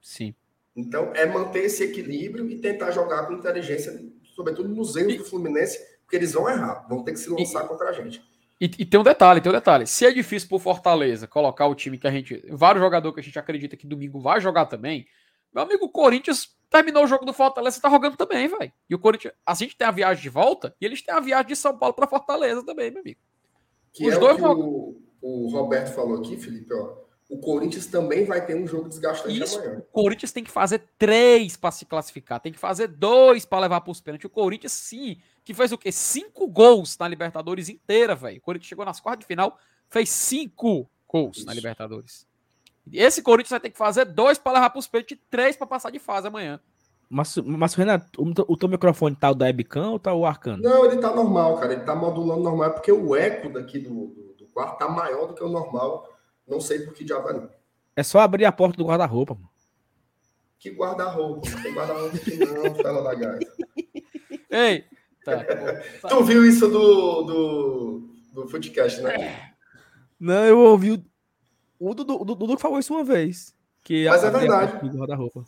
Sim. 0.00 0.34
Então, 0.74 1.12
é 1.14 1.26
manter 1.26 1.64
esse 1.64 1.82
equilíbrio 1.82 2.48
e 2.48 2.58
tentar 2.58 2.90
jogar 2.92 3.26
com 3.26 3.34
inteligência, 3.34 4.00
sobretudo 4.40 4.68
nos 4.68 4.96
erros 4.96 5.16
do 5.16 5.24
Fluminense, 5.24 5.78
porque 6.02 6.16
eles 6.16 6.32
vão 6.32 6.48
errar, 6.48 6.86
vão 6.88 7.04
ter 7.04 7.12
que 7.12 7.18
se 7.18 7.28
lançar 7.28 7.68
contra 7.68 7.90
a 7.90 7.92
gente. 7.92 8.22
E, 8.60 8.64
e 8.64 8.84
tem 8.84 8.98
um 8.98 9.04
detalhe, 9.04 9.40
tem 9.40 9.50
um 9.50 9.54
detalhe. 9.54 9.86
Se 9.86 10.04
é 10.06 10.12
difícil 10.12 10.48
pro 10.48 10.58
Fortaleza 10.58 11.26
colocar 11.26 11.66
o 11.66 11.74
time 11.74 11.98
que 11.98 12.06
a 12.06 12.10
gente. 12.10 12.44
Vários 12.50 12.82
jogadores 12.82 13.14
que 13.14 13.20
a 13.20 13.22
gente 13.22 13.38
acredita 13.38 13.76
que 13.76 13.86
domingo 13.86 14.20
vai 14.20 14.40
jogar 14.40 14.66
também. 14.66 15.06
Meu 15.52 15.62
amigo, 15.62 15.86
o 15.86 15.88
Corinthians 15.88 16.54
terminou 16.68 17.04
o 17.04 17.06
jogo 17.06 17.24
do 17.24 17.32
Fortaleza 17.32 17.78
e 17.78 17.80
tá 17.80 17.90
jogando 17.90 18.16
também, 18.16 18.48
velho. 18.48 18.72
E 18.88 18.94
o 18.94 18.98
Corinthians. 18.98 19.34
A 19.46 19.54
gente 19.54 19.76
tem 19.76 19.86
a 19.86 19.90
viagem 19.90 20.22
de 20.22 20.28
volta 20.28 20.74
e 20.80 20.84
eles 20.84 21.02
têm 21.02 21.14
a 21.14 21.20
viagem 21.20 21.48
de 21.48 21.56
São 21.56 21.76
Paulo 21.76 21.94
pra 21.94 22.06
Fortaleza 22.06 22.64
também, 22.64 22.90
meu 22.90 23.00
amigo. 23.00 23.20
Que 23.92 24.06
Os 24.06 24.14
é 24.14 24.18
dois 24.18 24.40
o, 24.40 25.00
o 25.22 25.48
Roberto 25.50 25.94
falou 25.94 26.18
aqui, 26.18 26.36
Felipe, 26.36 26.72
ó. 26.74 26.99
O 27.30 27.38
Corinthians 27.38 27.86
também 27.86 28.24
vai 28.24 28.44
ter 28.44 28.56
um 28.56 28.66
jogo 28.66 28.88
desgastante 28.88 29.40
Isso. 29.40 29.58
amanhã. 29.60 29.78
O 29.78 29.82
Corinthians 30.02 30.32
tem 30.32 30.42
que 30.42 30.50
fazer 30.50 30.82
três 30.98 31.56
pra 31.56 31.70
se 31.70 31.86
classificar, 31.86 32.40
tem 32.40 32.52
que 32.52 32.58
fazer 32.58 32.88
dois 32.88 33.44
pra 33.46 33.60
levar 33.60 33.80
pros 33.82 34.00
pênaltis. 34.00 34.24
O 34.26 34.30
Corinthians, 34.30 34.72
sim, 34.72 35.16
que 35.44 35.54
fez 35.54 35.70
o 35.70 35.78
quê? 35.78 35.92
Cinco 35.92 36.48
gols 36.48 36.98
na 36.98 37.06
Libertadores 37.06 37.68
inteira, 37.68 38.14
velho. 38.16 38.38
O 38.38 38.40
Corinthians 38.40 38.68
chegou 38.68 38.84
nas 38.84 38.98
quartas 39.00 39.20
de 39.20 39.26
final, 39.26 39.56
fez 39.88 40.10
cinco 40.10 40.90
gols 41.08 41.44
na 41.44 41.52
Isso. 41.52 41.60
Libertadores. 41.60 42.26
Esse 42.92 43.22
Corinthians 43.22 43.50
vai 43.50 43.60
ter 43.60 43.70
que 43.70 43.78
fazer 43.78 44.04
dois 44.06 44.36
pra 44.38 44.52
levar 44.52 44.70
pros 44.70 44.88
pênaltis 44.88 45.16
e 45.16 45.20
três 45.30 45.56
pra 45.56 45.66
passar 45.68 45.90
de 45.90 46.00
fase 46.00 46.26
amanhã. 46.26 46.58
mas, 47.08 47.36
mas 47.36 47.74
Renato, 47.74 48.20
o, 48.20 48.34
teu- 48.34 48.46
o 48.48 48.56
teu 48.56 48.68
microfone 48.68 49.14
tá 49.14 49.30
o 49.30 49.34
da 49.34 49.44
webcam 49.46 49.92
ou 49.92 49.98
tá 50.00 50.12
o 50.12 50.26
arcano? 50.26 50.60
Não, 50.62 50.84
ele 50.84 50.96
tá 50.96 51.14
normal, 51.14 51.58
cara. 51.58 51.74
Ele 51.74 51.82
tá 51.84 51.94
modulando 51.94 52.42
normal, 52.42 52.72
porque 52.72 52.90
o 52.90 53.14
eco 53.14 53.48
daqui 53.52 53.78
do, 53.78 53.88
do, 54.08 54.34
do 54.38 54.46
quarto 54.46 54.78
tá 54.78 54.88
maior 54.88 55.26
do 55.28 55.34
que 55.34 55.44
o 55.44 55.48
normal. 55.48 56.08
Não 56.50 56.60
sei 56.60 56.80
por 56.80 56.92
que 56.92 57.04
diabo 57.04 57.28
é 57.30 57.32
não. 57.34 57.50
É 57.96 58.02
só 58.02 58.18
abrir 58.20 58.44
a 58.44 58.52
porta 58.52 58.76
do 58.76 58.84
guarda-roupa, 58.84 59.34
mano. 59.34 59.48
Que 60.58 60.70
guarda-roupa. 60.70 61.48
Não 61.48 61.62
tem 61.62 61.72
guarda-roupa 61.72 62.16
aqui 62.16 62.36
não, 62.36 62.74
fela 62.82 63.02
da 63.02 63.14
gaita. 63.14 63.52
Ei, 64.50 64.84
tá. 65.24 65.44
Tu 66.08 66.24
viu 66.24 66.44
isso 66.44 66.68
do, 66.68 67.22
do, 67.22 68.14
do 68.34 68.48
Footcast, 68.48 69.00
né? 69.00 69.52
Não, 70.18 70.44
eu 70.44 70.58
ouvi 70.58 70.92
o. 70.92 71.10
O 71.78 71.94
Dudu, 71.94 72.20
o 72.20 72.24
Dudu 72.26 72.56
que 72.56 72.60
falou 72.62 72.78
isso 72.78 72.92
uma 72.92 73.02
vez. 73.04 73.54
Que 73.82 74.06
Mas 74.06 74.22
é 74.22 74.30
verdade. 74.30 74.72
porta 74.72 74.88
do 74.88 74.98
guarda-roupa. 74.98 75.44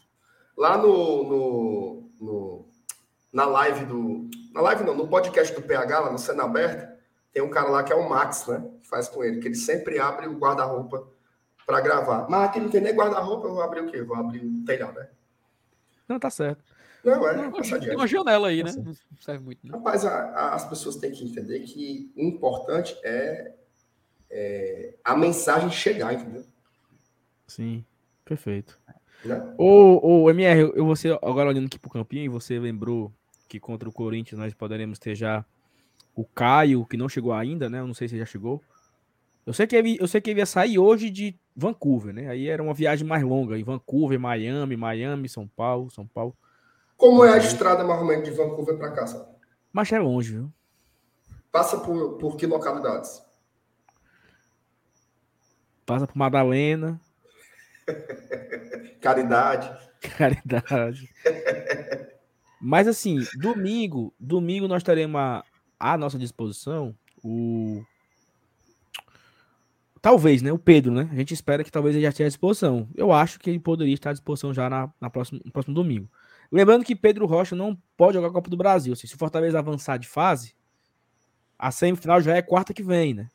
Lá 0.57 0.79
no, 0.79 1.24
no, 1.24 2.11
no- 2.19 2.69
na 3.31 3.45
live 3.45 3.85
do. 3.85 4.31
Na 4.55 4.61
live 4.62 4.85
não, 4.85 4.95
no 4.95 5.09
podcast 5.09 5.55
do 5.55 5.61
PH, 5.62 6.01
lá 6.01 6.12
no 6.12 6.19
Cena 6.19 6.45
Aberta, 6.45 6.91
tem 7.33 7.43
um 7.43 7.51
cara 7.51 7.69
lá 7.71 7.83
que 7.83 7.93
é 7.93 7.97
o 7.97 8.09
Max, 8.09 8.47
né? 8.47 8.63
Que 8.83 8.89
faz 8.89 9.09
com 9.09 9.25
ele, 9.25 9.41
que 9.41 9.49
ele 9.49 9.55
sempre 9.55 9.99
abre 9.99 10.27
o 10.27 10.39
guarda-roupa 10.39 11.07
para 11.67 11.81
gravar. 11.81 12.27
Mas 12.29 12.49
aqui 12.49 12.61
não 12.61 12.69
tem 12.69 12.81
nem 12.81 12.95
guarda-roupa, 12.95 13.47
eu 13.49 13.55
vou 13.55 13.63
abrir 13.63 13.81
o 13.81 13.91
quê? 13.91 14.03
Vou 14.03 14.17
abrir 14.17 14.45
o 14.45 14.65
telhado, 14.65 14.99
né? 14.99 15.09
Não, 16.09 16.19
tá 16.19 16.29
certo. 16.31 16.63
Não, 17.05 17.27
é, 17.27 17.35
Tem 17.35 17.51
passa 17.51 17.95
uma 17.97 18.07
janela 18.07 18.49
aí, 18.49 18.63
né? 18.63 18.73
Não 18.77 18.95
serve 19.21 19.45
muito, 19.45 19.67
não. 19.67 19.79
Rapaz, 19.79 20.05
a- 20.05 20.25
a- 20.31 20.55
as 20.55 20.69
pessoas 20.69 20.97
têm 20.97 21.11
que 21.11 21.25
entender 21.25 21.61
que 21.61 22.13
o 22.17 22.23
importante 22.23 22.97
é, 23.03 23.55
é 24.31 24.95
a 25.03 25.17
mensagem 25.17 25.71
chegar, 25.71 26.13
entendeu? 26.15 26.45
Sim, 27.47 27.85
perfeito. 28.25 28.79
Né? 29.25 29.55
Ô, 29.59 30.23
ô, 30.25 30.31
MR, 30.31 30.73
eu 30.75 30.87
você 30.87 31.11
agora 31.23 31.49
olhando 31.49 31.67
aqui 31.67 31.79
pro 31.79 31.91
campinho, 31.91 32.25
e 32.25 32.29
você 32.29 32.59
lembrou 32.59 33.13
que 33.49 33.59
contra 33.61 33.89
o 33.89 33.93
Corinthians 33.93 34.39
nós 34.39 34.55
poderemos 34.55 34.99
ter 34.99 35.15
já 35.15 35.45
o 36.15 36.25
Caio, 36.25 36.85
que 36.87 36.97
não 36.97 37.09
chegou 37.09 37.33
ainda, 37.33 37.69
né? 37.69 37.81
Eu 37.81 37.87
não 37.87 37.95
sei 37.95 38.09
se 38.09 38.19
já 38.19 38.27
chegou. 38.27 38.63
Eu 39.47 39.53
sei 39.53 39.67
que 39.67 39.75
ele, 39.75 39.97
eu 40.01 40.07
sei 40.07 40.21
que 40.21 40.31
ele 40.31 40.41
ia 40.41 40.47
sair 40.47 40.79
hoje 40.79 41.11
de 41.11 41.37
Vancouver, 41.57 42.15
né? 42.15 42.29
Aí 42.29 42.49
era 42.49 42.63
uma 42.63 42.75
viagem 42.75 43.07
mais 43.07 43.23
longa, 43.23 43.59
em 43.59 43.65
Vancouver, 43.65 44.19
Miami, 44.21 44.77
Miami, 44.77 45.29
São 45.29 45.49
Paulo, 45.49 45.91
São 45.91 46.07
Paulo. 46.07 46.37
Como 46.97 47.25
é 47.25 47.33
a 47.33 47.37
estrada 47.39 47.83
mais 47.83 48.01
ou 48.01 48.07
menos 48.07 48.25
de 48.29 48.31
Vancouver 48.35 48.77
para 48.79 48.93
cá, 48.93 49.07
sabe? 49.07 49.27
Mas 49.73 49.91
é 49.91 49.99
longe, 49.99 50.33
viu? 50.33 50.53
Passa 51.51 51.79
por, 51.81 52.19
por 52.19 52.37
que 52.37 52.47
localidades? 52.47 53.23
Passa 55.85 56.07
por 56.07 56.17
Madalena, 56.17 57.01
Caridade. 59.01 59.71
caridade. 60.17 61.09
Mas 62.61 62.87
assim, 62.87 63.19
domingo, 63.41 64.15
domingo 64.21 64.69
nós 64.69 64.85
teremos 64.85 65.21
a- 65.21 65.45
à 65.83 65.99
nossa 65.99 66.17
disposição 66.17 66.95
o 67.25 67.85
talvez, 70.01 70.43
né, 70.43 70.53
o 70.53 70.59
Pedro, 70.59 70.93
né? 70.93 71.09
A 71.13 71.15
gente 71.15 71.35
espera 71.35 71.63
que 71.63 71.71
talvez 71.71 71.95
ele 71.95 72.03
já 72.03 72.09
esteja 72.09 72.27
à 72.27 72.29
disposição. 72.29 72.89
Eu 72.95 73.13
acho 73.13 73.39
que 73.39 73.51
ele 73.51 73.61
poderia 73.61 73.95
estar 73.95 74.11
à 74.11 74.13
disposição 74.13 74.55
já 74.55 74.69
na, 74.69 74.93
na 75.01 75.11
próxima, 75.11 75.41
no 75.45 75.53
próximo 75.53 75.75
domingo. 75.75 76.11
Lembrando 76.51 76.85
que 76.85 76.95
Pedro 76.95 77.27
Rocha 77.27 77.57
não 77.57 77.77
pode 77.97 78.15
jogar 78.15 78.29
a 78.29 78.33
Copa 78.33 78.51
do 78.51 78.57
Brasil. 78.57 78.95
Se 78.97 79.07
o 79.07 79.19
Fortaleza 79.19 79.59
avançar 79.59 79.97
de 79.99 80.09
fase, 80.09 80.55
a 81.59 81.71
semifinal 81.71 82.21
já 82.21 82.37
é 82.37 82.43
quarta 82.43 82.75
que 82.75 82.83
vem, 82.83 83.15
né? 83.15 83.31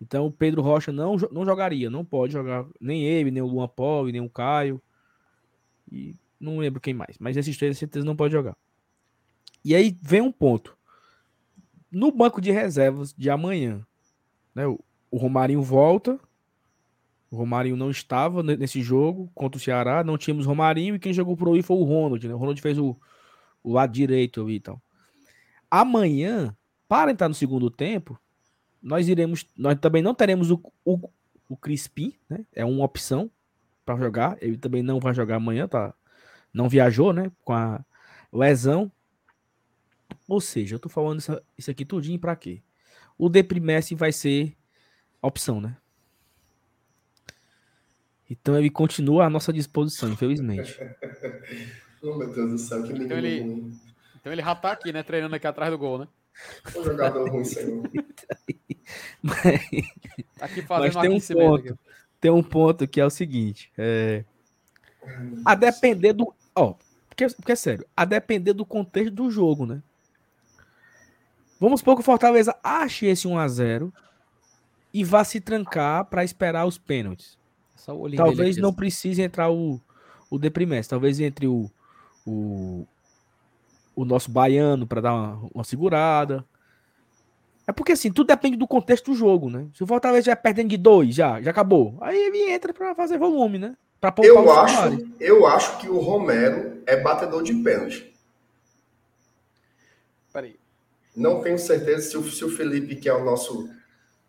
Então 0.00 0.26
o 0.26 0.32
Pedro 0.32 0.62
Rocha 0.62 0.92
não, 0.92 1.16
não 1.32 1.44
jogaria, 1.44 1.90
não 1.90 2.04
pode 2.04 2.32
jogar 2.32 2.64
nem 2.80 3.04
ele, 3.04 3.32
nem 3.32 3.42
o 3.42 3.46
Luan 3.46 3.68
Poli, 3.68 4.12
nem 4.12 4.20
o 4.20 4.30
Caio. 4.30 4.80
E 5.90 6.14
não 6.38 6.58
lembro 6.58 6.80
quem 6.80 6.94
mais, 6.94 7.18
mas 7.18 7.36
esses 7.36 7.56
três 7.56 7.76
certeza 7.76 8.06
não 8.06 8.14
pode 8.14 8.32
jogar. 8.32 8.56
E 9.64 9.74
aí 9.74 9.98
vem 10.00 10.20
um 10.20 10.30
ponto. 10.30 10.77
No 11.90 12.12
banco 12.12 12.40
de 12.40 12.50
reservas 12.50 13.14
de 13.16 13.30
amanhã, 13.30 13.84
né, 14.54 14.66
o, 14.66 14.78
o 15.10 15.16
Romarinho 15.16 15.62
volta. 15.62 16.18
O 17.30 17.36
Romarinho 17.36 17.76
não 17.76 17.90
estava 17.90 18.42
ne- 18.42 18.56
nesse 18.56 18.80
jogo 18.80 19.30
contra 19.34 19.58
o 19.58 19.60
Ceará, 19.60 20.02
não 20.02 20.16
tínhamos 20.16 20.46
Romarinho 20.46 20.94
e 20.94 20.98
quem 20.98 21.12
jogou 21.12 21.36
pro 21.36 21.56
I 21.56 21.62
foi 21.62 21.76
o 21.76 21.84
Ronald, 21.84 22.26
né? 22.26 22.34
O 22.34 22.38
Ronald 22.38 22.60
fez 22.60 22.78
o, 22.78 22.96
o 23.62 23.72
lado 23.72 23.92
direito 23.92 24.40
ali 24.40 24.54
e 24.54 24.60
tal. 24.60 24.80
Amanhã, 25.70 26.56
para 26.88 27.10
entrar 27.10 27.28
no 27.28 27.34
segundo 27.34 27.70
tempo, 27.70 28.18
nós 28.82 29.08
iremos, 29.08 29.44
nós 29.56 29.78
também 29.78 30.02
não 30.02 30.14
teremos 30.14 30.50
o, 30.50 30.60
o, 30.84 31.10
o 31.48 31.56
Crispim, 31.56 32.14
né? 32.28 32.46
É 32.54 32.64
uma 32.64 32.84
opção 32.84 33.30
para 33.84 33.98
jogar. 33.98 34.38
Ele 34.40 34.56
também 34.56 34.82
não 34.82 34.98
vai 34.98 35.12
jogar 35.12 35.36
amanhã, 35.36 35.68
tá? 35.68 35.92
Não 36.52 36.68
viajou, 36.68 37.12
né? 37.12 37.30
Com 37.44 37.52
a 37.52 37.84
lesão. 38.32 38.90
Ou 40.26 40.40
seja, 40.40 40.74
eu 40.76 40.78
tô 40.78 40.88
falando 40.88 41.18
isso, 41.20 41.40
isso 41.56 41.70
aqui 41.70 41.84
tudinho 41.84 42.18
para 42.18 42.36
quê? 42.36 42.62
O 43.16 43.28
Deprimesse 43.28 43.94
vai 43.94 44.12
ser 44.12 44.56
a 45.20 45.26
opção, 45.26 45.60
né? 45.60 45.76
Então 48.30 48.56
ele 48.58 48.70
continua 48.70 49.24
à 49.26 49.30
nossa 49.30 49.52
disposição, 49.52 50.08
infelizmente. 50.10 50.76
Oh, 52.00 52.16
meu 52.16 52.32
Deus 52.32 52.50
do 52.52 52.58
céu, 52.58 52.80
que 52.84 52.92
menino 52.92 53.12
ele- 53.12 53.40
ruim. 53.40 53.80
Então 54.20 54.32
ele 54.32 54.40
já 54.40 54.54
tá 54.54 54.70
aqui, 54.70 54.92
né? 54.92 55.02
Treinando 55.02 55.34
aqui 55.34 55.48
atrás 55.48 55.68
do 55.72 55.76
gol, 55.76 55.98
né? 55.98 56.06
Um 56.78 56.84
jogador 56.84 57.28
ruim, 57.28 57.44
senhor. 57.44 57.90
Mas, 59.20 59.42
Tá 60.38 60.46
aqui 60.46 60.64
mas 60.68 60.94
tem 60.96 61.10
um 61.10 61.16
aqui. 61.16 61.34
ponto. 61.34 61.78
Tem 62.20 62.30
um 62.30 62.42
ponto 62.42 62.86
que 62.86 63.00
é 63.00 63.04
o 63.04 63.10
seguinte. 63.10 63.72
É, 63.76 64.24
a 65.44 65.56
depender 65.56 66.12
do. 66.12 66.32
Ó, 66.54 66.74
porque, 67.08 67.26
porque 67.30 67.50
é 67.52 67.56
sério, 67.56 67.84
a 67.96 68.04
depender 68.04 68.52
do 68.52 68.64
contexto 68.64 69.10
do 69.12 69.28
jogo, 69.28 69.66
né? 69.66 69.82
Vamos 71.60 71.80
supor 71.80 71.94
que 71.96 72.00
o 72.00 72.04
Fortaleza 72.04 72.56
ache 72.62 73.06
esse 73.06 73.26
1x0 73.26 73.92
e 74.92 75.04
vá 75.04 75.24
se 75.24 75.40
trancar 75.40 76.04
para 76.04 76.24
esperar 76.24 76.66
os 76.66 76.78
pênaltis. 76.78 77.36
Talvez 78.16 78.56
não 78.56 78.72
precise 78.72 79.22
entrar 79.22 79.50
o, 79.50 79.80
o 80.30 80.38
Deprimesse. 80.38 80.88
Talvez 80.88 81.18
entre 81.20 81.46
o, 81.46 81.70
o, 82.26 82.86
o 83.96 84.04
nosso 84.04 84.30
baiano 84.30 84.86
para 84.86 85.00
dar 85.00 85.14
uma, 85.14 85.48
uma 85.54 85.64
segurada. 85.64 86.44
É 87.66 87.72
porque 87.72 87.92
assim, 87.92 88.10
tudo 88.10 88.28
depende 88.28 88.56
do 88.56 88.66
contexto 88.66 89.10
do 89.10 89.16
jogo, 89.16 89.50
né? 89.50 89.66
Se 89.74 89.82
o 89.82 89.86
Fortaleza 89.86 90.26
já 90.26 90.32
é 90.32 90.36
perdendo 90.36 90.70
de 90.70 90.76
dois, 90.76 91.14
já, 91.14 91.40
já 91.42 91.50
acabou. 91.50 91.98
Aí 92.00 92.16
ele 92.16 92.50
entra 92.50 92.72
para 92.72 92.94
fazer 92.94 93.18
volume, 93.18 93.58
né? 93.58 93.76
Pra 94.00 94.12
poupar 94.12 94.34
Eu 94.34 94.44
o 94.44 94.52
acho, 94.52 94.74
salário. 94.74 95.12
eu 95.20 95.46
acho 95.46 95.78
que 95.78 95.88
o 95.88 95.98
Romero 95.98 96.82
é 96.86 96.96
batedor 96.96 97.42
de 97.42 97.52
pênalti. 97.54 98.14
Peraí. 100.32 100.56
Não 101.18 101.40
tenho 101.40 101.58
certeza 101.58 102.10
se 102.10 102.16
o, 102.16 102.30
se 102.30 102.44
o 102.44 102.48
Felipe, 102.48 102.96
que 102.96 103.08
é 103.08 103.14
o 103.14 103.24
nosso 103.24 103.68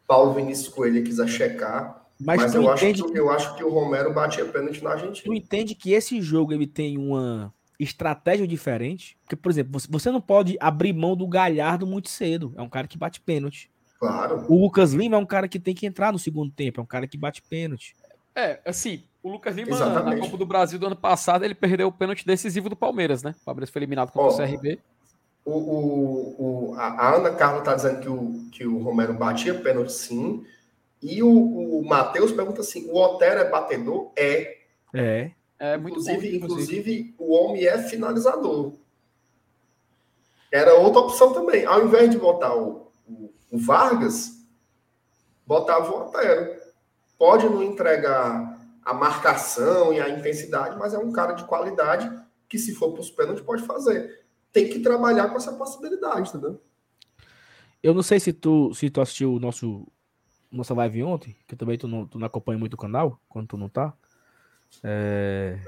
Paulo 0.08 0.34
Vinícius 0.34 0.70
Coelho, 0.70 1.04
quiser 1.04 1.28
checar. 1.28 2.06
Mas, 2.20 2.42
Mas, 2.42 2.52
tu, 2.52 2.58
eu, 2.58 2.70
acho 2.70 2.94
que, 2.94 3.20
eu 3.20 3.30
acho 3.30 3.56
que 3.56 3.64
o 3.64 3.70
Romero 3.70 4.14
batia 4.14 4.44
pênalti 4.46 4.84
na 4.84 4.90
tu 4.90 4.94
Argentina. 4.94 5.36
entende 5.36 5.76
que 5.76 5.94
esse 5.94 6.22
jogo 6.22 6.52
ele 6.52 6.68
tem 6.68 6.98
uma 6.98 7.54
estratégia 7.80 8.46
diferente? 8.46 9.18
Porque, 9.24 9.36
por 9.36 9.50
exemplo, 9.50 9.80
você, 9.80 9.88
você 9.90 10.12
não 10.12 10.20
pode 10.20 10.58
abrir 10.60 10.92
mão 10.92 11.16
do 11.16 11.28
Galhardo 11.28 11.88
muito 11.88 12.10
cedo. 12.10 12.54
É 12.58 12.62
um 12.62 12.70
cara 12.70 12.88
que 12.88 12.98
bate 12.98 13.22
pênalti. 13.22 13.72
Claro. 14.00 14.46
O 14.50 14.62
Lucas 14.62 14.94
Lima 14.94 15.16
é 15.16 15.20
um 15.20 15.26
cara 15.26 15.48
que 15.48 15.60
tem 15.60 15.74
que 15.74 15.86
entrar 15.86 16.12
no 16.12 16.20
segundo 16.20 16.52
tempo. 16.52 16.82
É 16.82 16.84
um 16.84 16.88
cara 16.88 17.08
que 17.08 17.18
bate 17.18 17.42
pênalti. 17.42 17.96
É, 18.36 18.60
assim, 18.66 19.04
o 19.22 19.30
Lucas 19.30 19.56
Lima, 19.56 19.72
Exatamente. 19.72 20.16
na 20.18 20.26
Copa 20.26 20.38
do 20.38 20.46
Brasil 20.46 20.80
do 20.80 20.88
ano 20.88 20.96
passado, 20.96 21.44
ele 21.44 21.56
perdeu 21.56 21.88
o 21.88 21.92
pênalti 21.92 22.26
decisivo 22.26 22.70
do 22.70 22.76
Palmeiras, 22.76 23.22
né? 23.24 23.36
O 23.42 23.46
Palmeiras 23.46 23.70
foi 23.70 23.80
eliminado 23.80 24.12
contra 24.12 24.44
Ó, 24.44 24.46
o 24.46 24.48
CRB. 24.48 24.80
O, 25.46 25.52
o, 25.52 26.72
o- 26.72 26.76
a 26.76 27.16
Ana 27.16 27.32
Carla 27.34 27.60
está 27.60 27.74
dizendo 27.74 28.00
que 28.02 28.10
o, 28.10 28.50
que 28.52 28.68
o 28.68 28.80
Romero 28.84 29.14
batia 29.14 29.54
pênalti 29.60 29.92
sim. 29.94 30.46
E 31.02 31.24
o, 31.24 31.30
o 31.80 31.86
Matheus 31.88 32.32
pergunta 32.32 32.62
assim: 32.62 32.90
o 32.90 32.98
Otero 32.98 33.40
é 33.40 33.50
batedor? 33.50 34.12
É. 34.16 34.58
É. 34.94 35.32
É 35.58 35.78
muito 35.78 35.96
bom, 35.96 36.12
inclusive, 36.12 36.38
inclusive, 36.38 37.16
o 37.18 37.34
homem 37.34 37.66
é 37.66 37.78
finalizador. 37.80 38.74
Era 40.52 40.74
outra 40.76 41.02
opção 41.02 41.34
também. 41.34 41.66
Ao 41.66 41.84
invés 41.86 42.10
de 42.10 42.18
botar 42.18 42.56
o, 42.56 42.88
o, 43.08 43.32
o 43.52 43.58
Vargas, 43.58 44.32
botava 45.46 45.92
o 45.92 46.02
Otero. 46.08 46.60
Pode 47.18 47.48
não 47.50 47.62
entregar 47.62 48.58
a 48.84 48.94
marcação 48.94 49.94
e 49.94 50.00
a 50.00 50.10
intensidade, 50.10 50.78
mas 50.78 50.94
é 50.94 50.98
um 50.98 51.12
cara 51.12 51.34
de 51.34 51.44
qualidade 51.44 52.10
que, 52.48 52.58
se 52.58 52.74
for 52.74 52.92
para 52.94 53.02
os 53.02 53.12
pênaltis, 53.12 53.44
pode 53.44 53.64
fazer. 53.64 54.19
Tem 54.52 54.70
que 54.70 54.80
trabalhar 54.80 55.30
com 55.30 55.38
essa 55.38 55.54
possibilidade, 55.54 56.30
entendeu? 56.30 56.62
Eu 57.82 57.94
não 57.94 58.02
sei 58.04 58.20
se 58.20 58.34
tu, 58.34 58.74
se 58.74 58.90
tu 58.90 59.00
assistiu 59.02 59.34
o 59.34 59.40
nosso 59.40 59.88
nossa 60.52 60.74
live 60.74 61.04
ontem, 61.04 61.36
que 61.48 61.56
também 61.56 61.78
tu 61.78 61.88
não, 61.88 62.08
tu 62.08 62.18
não 62.18 62.26
acompanha 62.26 62.58
muito 62.58 62.74
o 62.74 62.78
canal, 62.78 63.22
quando 63.30 63.48
tu 63.50 63.58
não 63.58 63.70
tá. 63.70 63.94
É, 64.84 65.60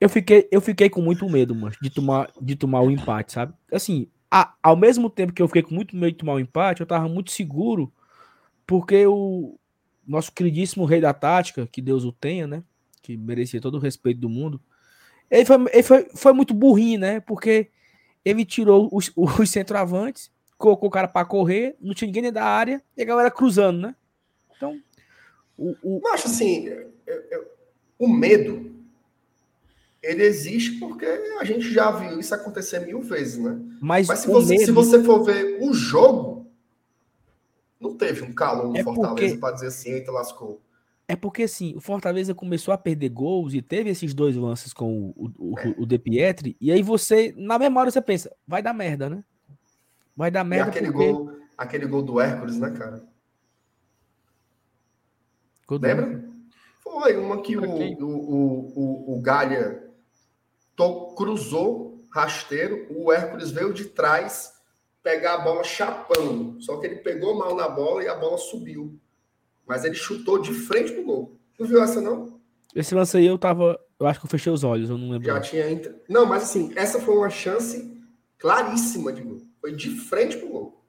Eu 0.00 0.08
fiquei, 0.08 0.48
eu 0.52 0.60
fiquei 0.60 0.88
com 0.90 1.00
muito 1.00 1.28
medo, 1.28 1.54
mano, 1.54 1.74
de 1.80 1.90
tomar, 1.90 2.30
de 2.40 2.54
tomar 2.56 2.80
o 2.82 2.90
empate, 2.90 3.32
sabe? 3.32 3.54
Assim, 3.72 4.08
a- 4.30 4.54
ao 4.62 4.76
mesmo 4.76 5.08
tempo 5.08 5.32
que 5.32 5.40
eu 5.40 5.46
fiquei 5.48 5.62
com 5.62 5.74
muito 5.74 5.96
medo 5.96 6.12
de 6.12 6.18
tomar 6.18 6.34
o 6.34 6.40
empate, 6.40 6.80
eu 6.80 6.86
tava 6.86 7.08
muito 7.08 7.30
seguro, 7.30 7.92
porque 8.66 9.06
o 9.06 9.58
nosso 10.06 10.30
queridíssimo 10.32 10.84
rei 10.84 11.00
da 11.00 11.14
tática, 11.14 11.66
que 11.66 11.80
Deus 11.80 12.04
o 12.04 12.12
tenha, 12.12 12.46
né? 12.46 12.62
Que 13.02 13.16
merecia 13.16 13.60
todo 13.60 13.76
o 13.76 13.80
respeito 13.80 14.20
do 14.20 14.28
mundo. 14.28 14.60
Ele 15.30 15.44
foi, 15.44 15.56
ele 15.72 15.82
foi, 15.82 16.08
foi 16.14 16.32
muito 16.32 16.54
burrinho, 16.54 17.00
né? 17.00 17.20
Porque 17.20 17.68
ele 18.24 18.44
tirou 18.44 18.88
os, 18.92 19.10
os 19.16 19.50
centroavantes, 19.50 20.30
colocou 20.56 20.88
o 20.88 20.92
cara 20.92 21.08
pra 21.08 21.24
correr, 21.24 21.76
não 21.80 21.94
tinha 21.94 22.06
ninguém 22.06 22.22
dentro 22.22 22.36
da 22.36 22.44
área, 22.44 22.82
e 22.96 23.02
a 23.02 23.04
galera 23.04 23.30
cruzando, 23.30 23.80
né? 23.80 23.94
Então, 24.56 24.80
o, 25.58 25.74
o- 25.82 26.00
Mas, 26.02 26.24
assim, 26.24 26.66
eu- 26.66 26.90
eu- 27.30 27.46
o 27.98 28.08
medo, 28.08 28.72
ele 30.02 30.22
existe 30.22 30.78
porque 30.78 31.04
a 31.04 31.44
gente 31.44 31.70
já 31.72 31.90
viu 31.90 32.18
isso 32.20 32.34
acontecer 32.34 32.80
mil 32.80 33.00
vezes, 33.00 33.38
né? 33.38 33.58
mas, 33.80 34.06
Mas 34.06 34.18
se 34.20 34.26
você, 34.28 34.58
se 34.58 34.66
medo- 34.66 34.74
você 34.74 35.02
for 35.02 35.22
ver 35.24 35.58
o 35.62 35.72
jogo, 35.72 36.46
não 37.80 37.94
teve 37.96 38.22
um 38.22 38.32
calor 38.32 38.68
no 38.68 38.76
É 38.76 38.82
Fortaleza 38.82 39.08
porque- 39.14 39.36
para 39.36 39.54
dizer 39.54 39.66
assim, 39.68 39.90
eita, 39.90 40.10
lascou. 40.12 40.60
É 41.06 41.14
porque 41.14 41.42
assim, 41.42 41.74
o 41.76 41.80
Fortaleza 41.80 42.34
começou 42.34 42.72
a 42.72 42.78
perder 42.78 43.10
gols 43.10 43.52
e 43.52 43.60
teve 43.60 43.90
esses 43.90 44.14
dois 44.14 44.34
lances 44.36 44.72
com 44.72 45.10
o, 45.16 45.32
o, 45.38 45.52
o, 45.52 45.82
o 45.82 45.86
De 45.86 45.98
Pietri, 45.98 46.56
e 46.60 46.72
aí 46.72 46.82
você, 46.82 47.34
na 47.36 47.58
memória, 47.58 47.90
você 47.90 48.00
pensa, 48.00 48.34
vai 48.46 48.62
dar 48.62 48.72
merda, 48.72 49.10
né? 49.10 49.22
Vai 50.16 50.30
dar 50.30 50.44
E 50.44 50.48
merda 50.48 50.70
aquele 50.70 50.90
porque... 50.90 51.12
gol, 51.12 51.30
aquele 51.58 51.86
gol 51.86 52.02
do 52.02 52.18
Hércules, 52.20 52.58
né, 52.58 52.70
cara? 52.70 53.04
Gol 55.66 55.78
do- 55.78 55.86
Lembra? 55.86 56.24
Foi 56.82 57.16
uma 57.16 57.42
que 57.42 57.56
o, 57.56 57.64
o, 57.64 58.72
o, 58.74 59.14
o 59.18 59.20
Galha 59.20 59.82
to- 60.76 61.14
cruzou 61.16 62.02
rasteiro, 62.10 62.86
o 62.90 63.12
Hércules 63.12 63.50
veio 63.50 63.72
de 63.74 63.86
trás 63.86 64.54
pegar 65.02 65.34
a 65.34 65.38
bola 65.38 65.64
chapando. 65.64 66.60
Só 66.62 66.78
que 66.78 66.86
ele 66.86 66.96
pegou 66.96 67.36
mal 67.36 67.54
na 67.56 67.68
bola 67.68 68.04
e 68.04 68.08
a 68.08 68.14
bola 68.14 68.38
subiu. 68.38 68.98
Mas 69.66 69.84
ele 69.84 69.94
chutou 69.94 70.40
de 70.40 70.52
frente 70.52 70.92
pro 70.92 71.04
gol. 71.04 71.38
Não 71.58 71.66
viu 71.66 71.82
essa, 71.82 72.00
não? 72.00 72.40
Esse 72.74 72.94
lance 72.94 73.16
aí 73.16 73.26
eu 73.26 73.38
tava, 73.38 73.78
eu 73.98 74.06
acho 74.06 74.20
que 74.20 74.26
eu 74.26 74.30
fechei 74.30 74.52
os 74.52 74.64
olhos, 74.64 74.90
eu 74.90 74.98
não 74.98 75.10
lembro. 75.10 75.26
Já 75.26 75.40
tinha. 75.40 75.70
ent- 75.70 75.90
Não, 76.08 76.26
mas 76.26 76.42
assim, 76.42 76.72
essa 76.74 77.00
foi 77.00 77.16
uma 77.16 77.30
chance 77.30 77.96
claríssima 78.38 79.12
de 79.12 79.22
gol. 79.22 79.42
Foi 79.60 79.72
de 79.72 79.90
frente 79.90 80.36
pro 80.36 80.48
gol. 80.48 80.84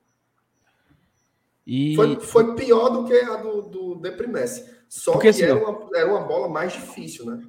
E 1.66 1.96
Foi, 1.96 2.20
foi 2.20 2.56
pior 2.56 2.90
do 2.90 3.06
que 3.06 3.14
a 3.14 3.38
do, 3.38 3.62
do 3.64 3.96
Deprimesse. 3.96 4.70
Só 4.88 5.14
Porque, 5.14 5.32
que 5.34 5.44
assim, 5.44 5.44
era, 5.44 5.56
uma, 5.56 5.90
era 5.98 6.08
uma 6.10 6.22
bola 6.22 6.48
mais 6.48 6.74
difícil, 6.74 7.26
né? 7.26 7.42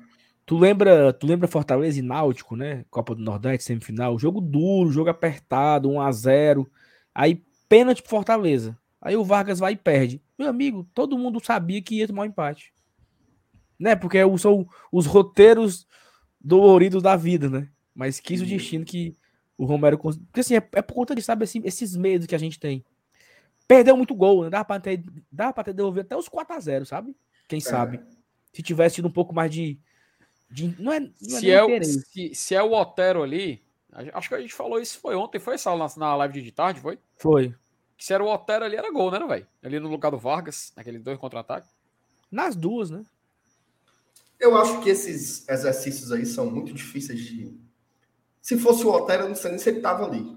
tu 0.46 0.56
lembra, 0.56 1.12
tu 1.12 1.26
lembra 1.26 1.48
Fortaleza 1.48 1.98
e 1.98 2.02
Náutico, 2.02 2.54
né? 2.56 2.84
Copa 2.90 3.14
do 3.14 3.22
Nordeste, 3.22 3.64
semifinal, 3.64 4.18
jogo 4.18 4.40
duro, 4.40 4.90
jogo 4.92 5.10
apertado, 5.10 5.90
1 5.90 6.00
a 6.00 6.12
0 6.12 6.70
Aí 7.14 7.42
pênalti 7.68 8.00
pro 8.00 8.10
Fortaleza. 8.10 8.78
Aí 9.00 9.16
o 9.16 9.24
Vargas 9.24 9.58
vai 9.58 9.72
e 9.72 9.76
perde. 9.76 10.22
Meu 10.38 10.48
amigo, 10.48 10.86
todo 10.94 11.18
mundo 11.18 11.42
sabia 11.44 11.80
que 11.82 11.96
ia 11.96 12.06
tomar 12.06 12.22
um 12.22 12.26
empate. 12.26 12.72
Né? 13.78 13.94
Porque 13.96 14.18
são 14.38 14.68
os 14.90 15.06
roteiros 15.06 15.86
doloridos 16.40 17.02
da 17.02 17.16
vida, 17.16 17.48
né? 17.48 17.68
Mas 17.94 18.20
quis 18.20 18.40
o 18.42 18.46
destino 18.46 18.84
que 18.84 19.16
o 19.56 19.64
Romero. 19.64 19.98
Porque 19.98 20.40
assim, 20.40 20.54
é, 20.54 20.68
é 20.72 20.82
por 20.82 20.94
conta 20.94 21.14
de, 21.14 21.22
sabe, 21.22 21.44
esses 21.44 21.96
medos 21.96 22.26
que 22.26 22.34
a 22.34 22.38
gente 22.38 22.60
tem. 22.60 22.84
Perdeu 23.66 23.96
muito 23.96 24.14
gol, 24.14 24.44
né? 24.44 24.50
Dá 24.50 24.64
pra 24.64 24.78
ter, 24.78 25.02
dá 25.30 25.52
pra 25.52 25.64
ter 25.64 25.72
devolvido 25.72 26.06
até 26.06 26.16
os 26.16 26.28
4x0, 26.28 26.84
sabe? 26.84 27.16
Quem 27.48 27.60
sabe? 27.60 28.00
Se 28.52 28.62
tivesse 28.62 28.96
tido 28.96 29.08
um 29.08 29.12
pouco 29.12 29.34
mais 29.34 29.50
de. 29.50 29.78
de- 30.50 30.74
não 30.78 30.92
é, 30.92 31.00
não 31.00 31.10
é 31.10 31.40
Se 31.40 31.50
é, 31.50 31.64
o, 31.64 31.82
se, 31.82 32.34
se 32.34 32.54
é 32.54 32.62
o 32.62 32.72
Otero 32.72 33.22
ali, 33.22 33.62
acho 34.12 34.28
que 34.28 34.34
a 34.34 34.40
gente 34.40 34.54
falou 34.54 34.80
isso 34.80 34.98
foi 34.98 35.14
ontem, 35.16 35.38
foi 35.38 35.54
essa 35.54 35.74
na, 35.76 35.86
na 35.96 36.16
live 36.16 36.42
de 36.42 36.52
tarde, 36.52 36.80
foi? 36.80 36.98
Foi. 37.16 37.54
Que 37.96 38.04
se 38.04 38.12
era 38.12 38.22
o 38.22 38.28
Otero 38.32 38.64
ali, 38.64 38.76
era 38.76 38.90
gol, 38.92 39.10
né, 39.10 39.18
velho? 39.26 39.46
Ali 39.62 39.80
no 39.80 39.88
lugar 39.88 40.10
do 40.10 40.18
Vargas, 40.18 40.72
naquele 40.76 40.98
dois 40.98 41.18
contra-ataque. 41.18 41.68
Nas 42.30 42.54
duas, 42.54 42.90
né? 42.90 43.04
Eu 44.38 44.54
acho 44.56 44.82
que 44.82 44.90
esses 44.90 45.48
exercícios 45.48 46.12
aí 46.12 46.26
são 46.26 46.50
muito 46.50 46.72
difíceis 46.74 47.18
de. 47.20 47.58
Se 48.42 48.58
fosse 48.58 48.84
o 48.84 48.90
Otero, 48.92 49.24
eu 49.24 49.28
não 49.28 49.34
sei 49.34 49.50
nem 49.50 49.58
se 49.58 49.70
ele 49.70 49.78
estava 49.78 50.04
ali. 50.04 50.36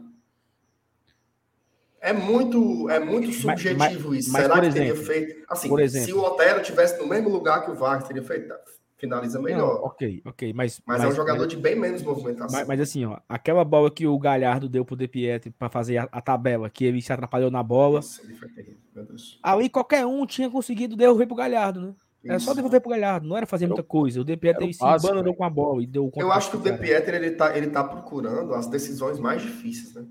É 2.02 2.14
muito, 2.14 2.90
é 2.90 2.98
muito 3.00 3.28
Mas- 3.28 3.42
subjetivo 3.42 4.16
isso. 4.16 4.32
mas, 4.32 4.44
Será 4.44 4.56
por 4.56 4.64
que 4.64 4.72
teria 4.72 4.92
exemplo, 4.94 5.06
feito. 5.06 5.46
Assim, 5.50 5.68
por 5.68 5.80
se 5.80 5.84
exemplo- 5.86 6.22
o 6.22 6.24
Otero 6.26 6.64
tivesse 6.64 6.98
no 6.98 7.06
mesmo 7.08 7.28
lugar 7.30 7.66
que 7.66 7.72
o 7.72 7.76
Vargas, 7.76 8.08
teria 8.08 8.24
feito. 8.24 8.54
Finaliza 9.00 9.38
Não, 9.38 9.46
melhor. 9.46 9.80
ok, 9.84 10.22
ok. 10.26 10.54
Mas, 10.54 10.82
mas, 10.86 11.02
é 11.02 11.08
um 11.08 11.14
jogador 11.14 11.48
de 11.48 11.56
bem 11.56 11.74
menos 11.74 12.04
movimentação. 12.04 12.60
Mas, 12.60 12.68
mas 12.68 12.82
assim, 12.82 13.06
ó, 13.06 13.18
aquela 13.30 13.64
bola 13.64 13.90
que 13.90 14.06
o 14.06 14.20
Galhardo 14.20 14.68
deu 14.68 14.84
pro 14.84 14.96
De 14.96 15.08
Pietri 15.08 15.52
pra 15.52 15.70
fazer 15.70 15.98
a, 15.98 16.10
a 16.12 16.22
tabela, 16.22 16.70
que 16.70 16.84
ele 16.84 17.02
se 17.02 17.12
atrapalhou 17.14 17.50
na 17.50 17.64
bola, 17.64 17.96
Nossa, 17.96 18.22
ele 18.24 18.34
foi 18.34 18.50
terrível, 18.50 18.78
meu 18.94 19.06
Deus. 19.06 19.40
ali 19.42 19.70
qualquer 19.70 20.06
um 20.06 20.26
tinha 20.26 20.50
conseguido 20.50 20.98
devolver 20.98 21.28
pro 21.28 21.36
Galhardo, 21.36 21.80
né? 21.80 21.94
Era 22.26 22.38
só 22.40 22.54
devolver 22.54 22.82
pro 22.82 22.90
Galhardo, 22.90 23.26
não 23.26 23.38
era 23.38 23.46
fazer 23.46 23.66
muita 23.68 23.82
coisa. 23.82 24.20
O 24.20 24.26
De 24.26 24.36
Pietri 24.36 24.74
se 24.74 24.84
embananou 24.84 25.24
velho. 25.24 25.36
com 25.36 25.46
a 25.46 25.50
bola 25.50 25.82
e 25.82 25.88
deu 25.88 26.06
o 26.06 26.12
Eu 26.18 26.34
acho 26.34 26.52
que 26.52 26.58
o 26.58 26.60
De 26.60 26.74
Pietri 26.74 27.16
ele 27.16 27.32
tá, 27.32 27.58
ele 27.58 27.68
tá 27.68 27.82
procurando 27.82 28.54
as 28.54 28.68
decisões 28.68 29.18
mais 29.18 29.42
difíceis, 29.42 29.94
né? 29.94 30.06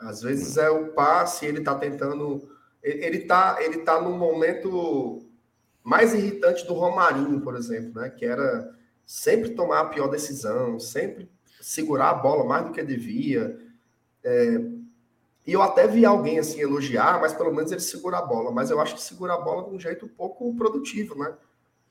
Às 0.00 0.22
vezes 0.22 0.56
é 0.56 0.70
o 0.70 0.88
passe, 0.92 1.44
ele 1.44 1.60
tá 1.60 1.74
tentando. 1.74 2.48
Ele, 2.82 3.04
ele 3.04 3.18
tá, 3.20 3.58
ele 3.60 3.78
tá 3.78 4.00
num 4.00 4.16
momento 4.16 5.25
mais 5.86 6.12
irritante 6.12 6.66
do 6.66 6.74
Romarinho, 6.74 7.40
por 7.40 7.54
exemplo, 7.54 8.00
né? 8.00 8.10
Que 8.10 8.24
era 8.24 8.74
sempre 9.04 9.50
tomar 9.50 9.80
a 9.82 9.84
pior 9.84 10.08
decisão, 10.08 10.80
sempre 10.80 11.30
segurar 11.60 12.10
a 12.10 12.14
bola 12.14 12.44
mais 12.44 12.64
do 12.64 12.72
que 12.72 12.82
devia. 12.82 13.56
É, 14.24 14.60
E 15.46 15.52
eu 15.52 15.62
até 15.62 15.86
vi 15.86 16.04
alguém 16.04 16.40
assim 16.40 16.60
elogiar, 16.60 17.20
mas 17.20 17.32
pelo 17.32 17.54
menos 17.54 17.70
ele 17.70 17.80
segura 17.80 18.18
a 18.18 18.22
bola. 18.22 18.50
Mas 18.50 18.68
eu 18.68 18.80
acho 18.80 18.96
que 18.96 19.00
segura 19.00 19.34
a 19.34 19.40
bola 19.40 19.62
de 19.68 19.76
um 19.76 19.78
jeito 19.78 20.06
um 20.06 20.08
pouco 20.08 20.52
produtivo, 20.56 21.16
né? 21.16 21.32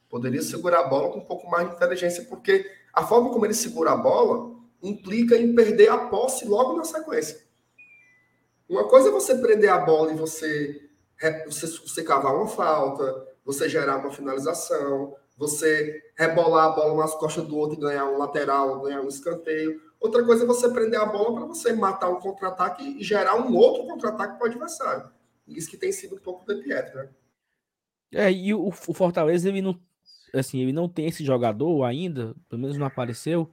Poderia 0.09 0.41
segurar 0.41 0.81
a 0.81 0.87
bola 0.89 1.13
com 1.13 1.19
um 1.19 1.25
pouco 1.25 1.49
mais 1.49 1.69
de 1.69 1.75
inteligência, 1.75 2.25
porque 2.25 2.69
a 2.93 3.07
forma 3.07 3.29
como 3.31 3.45
ele 3.45 3.53
segura 3.53 3.91
a 3.91 3.97
bola 3.97 4.55
implica 4.83 5.37
em 5.37 5.55
perder 5.55 5.87
a 5.89 5.97
posse 6.09 6.45
logo 6.45 6.75
na 6.75 6.83
sequência. 6.83 7.45
Uma 8.67 8.89
coisa 8.89 9.07
é 9.07 9.11
você 9.11 9.35
prender 9.35 9.69
a 9.69 9.77
bola 9.77 10.11
e 10.11 10.17
você, 10.17 10.89
você, 11.45 11.65
você 11.67 12.03
cavar 12.03 12.35
uma 12.35 12.47
falta, 12.47 13.34
você 13.45 13.69
gerar 13.69 13.97
uma 13.97 14.11
finalização. 14.11 15.15
você 15.37 16.01
rebolar 16.17 16.67
a 16.67 16.69
bola 16.69 17.01
nas 17.01 17.13
costas 17.13 17.45
do 17.45 17.57
outro 17.57 17.77
e 17.77 17.81
ganhar 17.81 18.05
um 18.05 18.17
lateral, 18.17 18.81
ganhar 18.81 19.01
um 19.01 19.07
escanteio. 19.07 19.81
Outra 19.99 20.23
coisa 20.23 20.43
é 20.43 20.47
você 20.47 20.69
prender 20.69 20.99
a 20.99 21.05
bola 21.05 21.35
para 21.35 21.45
você 21.45 21.73
matar 21.73 22.09
um 22.09 22.19
contra-ataque 22.19 22.97
e 22.99 23.03
gerar 23.03 23.35
um 23.35 23.53
outro 23.55 23.85
contra-ataque 23.85 24.37
para 24.37 24.47
o 24.47 24.49
adversário. 24.49 25.11
Isso 25.45 25.69
que 25.69 25.77
tem 25.77 25.91
sido 25.91 26.15
um 26.15 26.19
pouco 26.19 26.45
de 26.45 26.61
Pietro, 26.63 26.97
né? 26.97 27.09
É, 28.13 28.31
e 28.31 28.53
o, 28.53 28.67
o 28.67 28.71
Fortaleza, 28.71 29.49
ele 29.49 29.61
não, 29.61 29.77
assim, 30.33 30.61
ele 30.61 30.71
não 30.71 30.87
tem 30.87 31.07
esse 31.07 31.23
jogador 31.23 31.83
ainda, 31.83 32.33
pelo 32.47 32.61
menos 32.61 32.77
não 32.77 32.87
apareceu, 32.87 33.49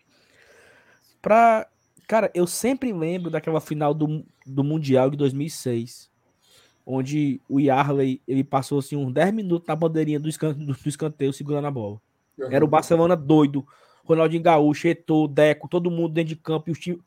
pra... 1.21 1.69
Cara, 2.07 2.31
eu 2.35 2.47
sempre 2.47 2.93
lembro 2.93 3.31
daquela 3.31 3.61
final 3.61 3.95
do, 3.95 4.25
do 4.47 4.63
Mundial 4.63 5.11
de 5.11 5.17
2006, 5.17 6.12
onde 6.87 7.41
o 7.49 7.61
Yarley, 7.61 8.21
ele 8.27 8.43
passou, 8.43 8.79
assim, 8.79 8.97
uns 8.97 9.13
10 9.13 9.33
minutos 9.33 9.67
na 9.67 9.77
bandeirinha 9.77 10.19
do, 10.19 10.29
escan, 10.29 10.53
do, 10.53 10.73
do 10.73 10.89
escanteio 10.89 11.33
segurando 11.33 11.67
a 11.67 11.71
bola. 11.71 12.01
Era 12.51 12.65
o 12.65 12.69
Barcelona 12.69 13.15
doido, 13.15 13.67
Ronaldinho 14.05 14.43
Gaúcho, 14.43 14.89
Eto'o, 14.89 15.29
Deco, 15.29 15.69
todo 15.69 15.91
mundo 15.91 16.13
dentro 16.13 16.31
de 16.31 16.37
campo, 16.37 16.71
e, 16.71 16.73
os 16.73 16.79
time... 16.79 17.01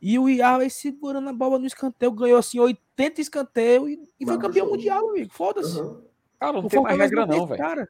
e 0.00 0.18
o 0.18 0.28
Yarley 0.28 0.70
segurando 0.70 1.28
a 1.28 1.32
bola 1.32 1.58
no 1.58 1.66
escanteio, 1.66 2.12
ganhou, 2.12 2.38
assim, 2.38 2.60
80 2.60 3.20
escanteio 3.20 3.88
e, 3.88 4.00
e 4.20 4.26
foi 4.26 4.38
campeão 4.38 4.66
jogo. 4.66 4.76
mundial, 4.76 5.10
amigo, 5.10 5.32
foda-se. 5.32 5.80
Uhum. 5.80 6.02
Cara, 6.38 6.52
não 6.52 6.60
O 6.60 6.68
tem 6.68 6.82
mais 6.82 6.98
regra 6.98 7.26
não, 7.26 7.46
velho. 7.46 7.88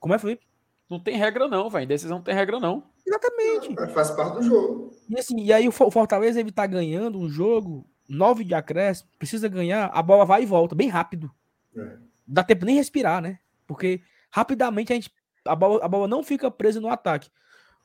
Como 0.00 0.14
é, 0.14 0.18
Felipe? 0.18 0.46
Não 0.88 1.00
tem 1.00 1.16
regra 1.16 1.48
não, 1.48 1.68
velho. 1.68 1.86
Decisão 1.86 2.18
não 2.18 2.24
tem 2.24 2.34
regra 2.34 2.60
não. 2.60 2.84
Exatamente. 3.06 3.74
Mas 3.74 3.92
Faz 3.92 4.10
parte 4.10 4.36
do 4.36 4.42
jogo. 4.42 4.92
E 5.08 5.18
assim, 5.18 5.40
e 5.40 5.52
aí 5.52 5.68
o 5.68 5.72
Fortaleza 5.72 6.40
ele 6.40 6.52
tá 6.52 6.66
ganhando 6.66 7.18
um 7.18 7.28
jogo, 7.28 7.86
nove 8.08 8.44
de 8.44 8.54
acréscimo, 8.54 9.08
precisa 9.18 9.48
ganhar, 9.48 9.86
a 9.86 10.02
bola 10.02 10.24
vai 10.24 10.42
e 10.42 10.46
volta, 10.46 10.74
bem 10.74 10.88
rápido. 10.88 11.30
É. 11.76 11.96
Dá 12.26 12.42
tempo 12.44 12.64
nem 12.64 12.76
respirar, 12.76 13.20
né? 13.22 13.38
Porque 13.66 14.00
rapidamente 14.30 14.92
a 14.92 14.96
gente 14.96 15.12
a 15.44 15.54
bola, 15.54 15.84
a 15.84 15.88
bola 15.88 16.08
não 16.08 16.22
fica 16.24 16.50
presa 16.50 16.80
no 16.80 16.88
ataque. 16.88 17.30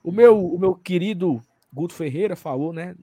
O 0.03 0.11
meu, 0.11 0.43
o 0.43 0.57
meu 0.57 0.73
querido 0.75 1.41
Guto 1.71 1.93
Ferreira 1.93 2.35
falou, 2.35 2.73
né, 2.73 2.95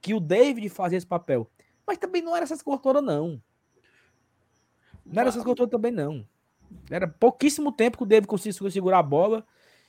que 0.00 0.14
o 0.14 0.20
David 0.20 0.68
fazia 0.68 0.96
esse 0.96 1.06
papel. 1.06 1.50
Mas 1.86 1.98
também 1.98 2.22
não 2.22 2.34
era 2.36 2.44
essas 2.44 2.62
cortoras, 2.62 3.02
não. 3.02 3.42
Não 5.04 5.20
era 5.20 5.28
essas 5.28 5.42
cortoras 5.44 5.70
também, 5.70 5.90
não. 5.92 6.26
Era 6.90 7.06
pouquíssimo 7.06 7.72
tempo 7.72 7.96
que 7.98 8.02
o 8.04 8.06
David 8.06 8.26
conseguia 8.28 8.70
segurar 8.70 8.98
a 8.98 9.02
bola 9.02 9.44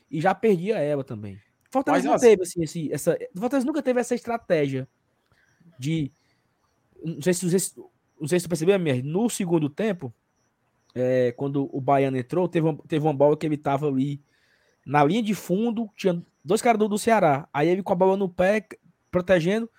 e 0.10 0.20
já 0.20 0.34
perdia 0.36 0.78
ela 0.80 1.04
também. 1.04 1.40
Fortaleza 1.70 2.04
Mas 2.04 2.06
não 2.10 2.16
as- 2.16 2.22
teve 2.22 2.42
assim, 2.44 2.64
esse, 2.64 2.92
essa. 2.94 3.18
Fortaleza 3.38 3.66
nunca 3.68 3.82
teve 3.82 4.00
essa 4.00 4.16
estratégia 4.16 4.88
de. 5.80 6.12
Não 7.04 7.22
sei 7.22 7.34
se, 7.34 7.50
vocês- 7.50 7.76
não 8.20 8.28
sei 8.28 8.40
se 8.40 8.44
você 8.44 8.50
percebeu, 8.50 8.80
Mier, 8.80 9.04
no 9.04 9.30
segundo 9.30 9.70
tempo, 9.70 10.14
é, 10.94 11.32
quando 11.34 11.70
o 11.76 11.82
Baiano 11.82 12.18
entrou, 12.18 12.48
teve 12.48 12.68
uma, 12.68 12.78
teve 12.88 13.06
uma 13.06 13.14
bola 13.14 13.36
que 13.38 13.46
ele 13.46 13.58
tava 13.58 13.88
ali 13.88 14.22
na 14.86 15.04
linha 15.04 15.22
de 15.22 15.34
fundo, 15.34 15.90
tinha 15.96 16.22
dois 16.44 16.62
caras 16.62 16.80
do, 16.80 16.88
do 16.88 16.98
Ceará. 16.98 17.48
Aí 17.54 17.68
ele 17.68 17.84
com 17.84 17.92
a 17.94 17.96
bola 17.96 18.16
no 18.16 18.30
pé, 18.30 18.66
protegendo, 19.12 19.70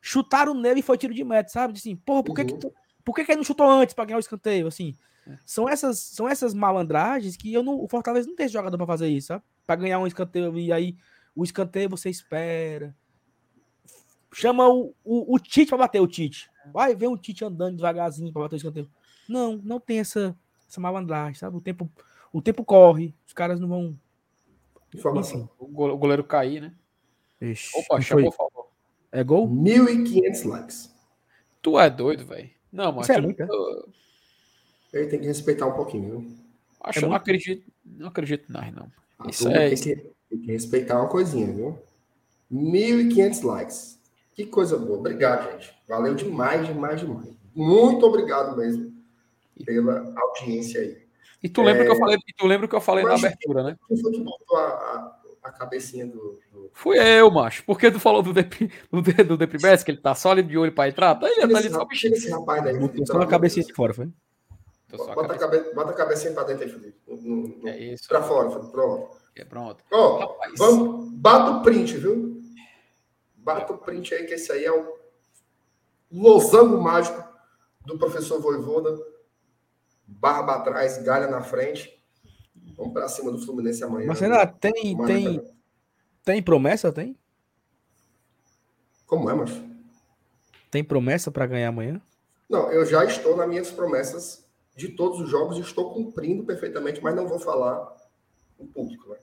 chutaram 0.00 0.54
nele 0.54 0.80
e 0.80 0.82
foi 0.82 0.98
tiro 0.98 1.14
de 1.14 1.24
meta, 1.24 1.48
sabe? 1.50 1.74
Assim, 1.74 1.94
porra, 1.96 2.22
por 2.24 2.34
que, 2.34 2.44
que, 2.44 2.52
Uhum. 2.54 2.58
tu- 2.58 2.72
por 3.04 3.14
que, 3.14 3.24
que 3.24 3.32
ele 3.32 3.36
não 3.38 3.44
chutou 3.44 3.68
antes 3.70 3.94
pra 3.94 4.04
ganhar 4.04 4.16
o 4.16 4.20
escanteio? 4.20 4.66
Assim, 4.66 4.94
são 5.46 5.68
essas, 5.68 5.98
são 5.98 6.28
essas 6.28 6.52
malandragens 6.54 7.36
que 7.36 7.52
eu 7.52 7.62
não, 7.62 7.78
o 7.80 7.88
Fortaleza 7.88 8.28
não 8.28 8.34
tem 8.36 8.46
esse 8.46 8.52
jogador 8.52 8.76
pra 8.76 8.86
fazer 8.86 9.08
isso, 9.08 9.28
sabe? 9.28 9.42
Pra 9.66 9.76
ganhar 9.76 9.98
um 9.98 10.06
escanteio 10.06 10.58
e 10.58 10.72
aí 10.72 10.96
o 11.34 11.44
escanteio 11.44 11.88
você 11.88 12.10
espera. 12.10 12.94
Chama 14.34 14.68
o, 14.68 14.94
o, 15.04 15.34
o 15.34 15.38
Tite 15.38 15.68
pra 15.68 15.78
bater 15.78 16.00
o 16.00 16.06
Tite. 16.06 16.50
Vai 16.72 16.94
ver 16.94 17.08
um 17.08 17.16
Tite 17.16 17.44
andando 17.44 17.76
devagarzinho 17.76 18.32
pra 18.32 18.42
bater 18.42 18.56
o 18.56 18.58
escanteio. 18.58 18.90
Não, 19.28 19.56
não 19.62 19.78
tem 19.80 19.98
essa, 20.00 20.36
essa 20.68 20.80
malandragem, 20.80 21.34
sabe? 21.34 21.56
O 21.56 21.60
tempo, 21.60 21.90
o 22.32 22.42
tempo 22.42 22.64
corre, 22.64 23.14
os 23.26 23.32
caras 23.32 23.60
não 23.60 23.68
vão. 23.68 23.98
Informação. 24.94 25.48
O 25.58 25.66
go- 25.66 25.90
o 25.92 25.96
goleiro 25.98 26.24
cair, 26.24 26.60
né? 26.60 26.72
Ixi, 27.40 27.70
Opa, 27.78 28.00
chamou, 28.00 28.22
foi? 28.24 28.30
por 28.30 28.36
favor. 28.36 28.68
É 29.12 29.22
gol? 29.24 29.48
1.500 29.48 30.44
likes. 30.44 30.94
Tu 31.62 31.78
é 31.78 31.88
doido, 31.90 32.24
velho. 32.26 32.50
Não, 32.72 32.92
mas 32.92 33.08
é 33.08 33.20
muito, 33.20 33.40
é? 33.40 33.46
eu- 33.48 33.88
Ele 34.92 35.06
tem 35.08 35.20
que 35.20 35.26
respeitar 35.26 35.66
um 35.66 35.72
pouquinho, 35.72 36.10
viu? 36.20 36.36
acho 36.80 36.98
É 36.98 37.00
que 37.00 37.04
eu 37.04 37.08
não 37.08 37.16
acredito, 37.16 37.72
não 37.84 38.08
acredito 38.08 38.52
mais, 38.52 38.74
não. 38.74 38.90
Isso 39.28 39.48
é- 39.48 39.70
tem, 39.70 39.78
que, 39.78 39.96
tem 40.28 40.38
que 40.40 40.46
respeitar 40.52 41.00
uma 41.00 41.08
coisinha, 41.08 41.46
viu? 41.52 41.78
1.500 42.50 43.42
likes. 43.42 43.98
Que 44.34 44.44
coisa 44.46 44.76
boa. 44.76 44.98
Obrigado, 44.98 45.50
gente. 45.52 45.72
Valeu 45.88 46.14
demais, 46.14 46.66
demais, 46.66 47.00
demais. 47.00 47.28
Muito 47.54 48.04
obrigado 48.06 48.56
mesmo 48.56 48.92
pela 49.64 50.12
audiência 50.16 50.80
aí. 50.80 51.04
E 51.42 51.48
tu 51.48 51.62
lembra 51.62 51.82
É. 51.82 51.86
que 51.86 51.92
eu 51.92 51.96
falei, 51.98 52.18
tu 52.36 52.46
lembra 52.46 52.66
que 52.68 52.74
eu 52.74 52.80
falei 52.80 53.04
Mas- 53.04 53.20
na 53.22 53.28
abertura, 53.28 53.62
né? 53.62 53.76
Quem 53.86 53.96
foi 53.96 54.10
que 54.12 54.20
botou 54.20 54.56
a, 54.56 54.62
a, 54.66 55.16
a 55.44 55.52
cabecinha 55.52 56.06
do, 56.06 56.40
do... 56.50 56.70
Fui 56.72 56.98
eu, 56.98 57.30
macho. 57.30 57.62
Porque 57.64 57.90
tu 57.90 58.00
falou 58.00 58.22
do 58.22 58.32
Dep, 58.32 58.70
do, 58.90 59.02
do 59.02 59.36
Depribes, 59.36 59.84
que 59.84 59.90
ele 59.90 59.98
tá 59.98 60.14
só 60.14 60.32
ali 60.32 60.42
de 60.42 60.56
olho 60.58 60.72
pra 60.72 60.88
entrar? 60.88 61.14
Tá, 61.14 61.28
ele 61.28 61.46
tá 61.52 61.58
ali 61.58 61.70
só 61.70 61.86
tira 61.86 62.16
esse 62.16 62.30
rapaz 62.30 62.64
daí. 62.64 62.78
Botou 62.78 63.06
só 63.06 63.18
a 63.20 63.26
cabecinha 63.26 63.64
de 63.64 63.72
fora, 63.74 63.92
foi? 63.94 64.08
Bota 64.90 65.34
a, 65.34 65.38
cabeça. 65.38 65.74
Bota 65.74 65.90
a 65.90 65.94
cabecinha 65.94 66.32
pra 66.32 66.44
dentro 66.44 66.64
aí, 66.64 66.70
Felipe. 66.70 66.96
No- 67.06 67.16
no- 67.16 67.48
no- 67.62 67.68
É 67.68 67.78
isso. 67.78 68.08
Pra 68.08 68.22
fora, 68.22 68.50
Felipe. 68.50 68.72
Pronto. 68.72 69.08
É, 69.36 69.44
pronto. 69.44 69.84
Ó, 69.92 70.18
Rapaz. 70.18 70.52
vamos, 70.56 71.10
bata 71.12 71.50
o 71.58 71.62
print, 71.62 71.96
viu? 71.96 72.33
Bata 73.44 73.72
o 73.74 73.78
print 73.78 74.14
aí, 74.14 74.24
que 74.24 74.34
esse 74.34 74.50
aí 74.50 74.64
é 74.64 74.72
o 74.72 74.98
losango 76.10 76.80
mágico 76.80 77.22
do 77.84 77.98
professor 77.98 78.40
Voivoda. 78.40 78.98
Barba 80.06 80.54
atrás, 80.54 80.96
galha 81.02 81.28
na 81.28 81.42
frente. 81.42 82.02
Vamos 82.76 82.94
pra 82.94 83.06
cima 83.06 83.30
do 83.30 83.38
Fluminense 83.38 83.84
amanhã. 83.84 84.08
Mas 84.08 84.20
tem, 84.60 84.96
Mano, 84.96 85.06
tem, 85.06 85.38
cara. 85.38 85.54
tem 86.24 86.42
promessa? 86.42 86.90
Tem? 86.90 87.16
Como 89.06 89.28
é, 89.28 89.34
macho? 89.34 89.62
Tem 90.70 90.82
promessa 90.82 91.30
pra 91.30 91.46
ganhar 91.46 91.68
amanhã? 91.68 92.00
Não, 92.48 92.72
eu 92.72 92.84
já 92.86 93.04
estou 93.04 93.36
nas 93.36 93.48
minhas 93.48 93.70
promessas 93.70 94.44
de 94.74 94.88
todos 94.88 95.20
os 95.20 95.28
jogos 95.28 95.58
e 95.58 95.60
estou 95.60 95.92
cumprindo 95.92 96.44
perfeitamente, 96.44 97.02
mas 97.02 97.14
não 97.14 97.28
vou 97.28 97.38
falar 97.38 97.94
em 98.58 98.66
público, 98.66 99.08
né? 99.10 99.18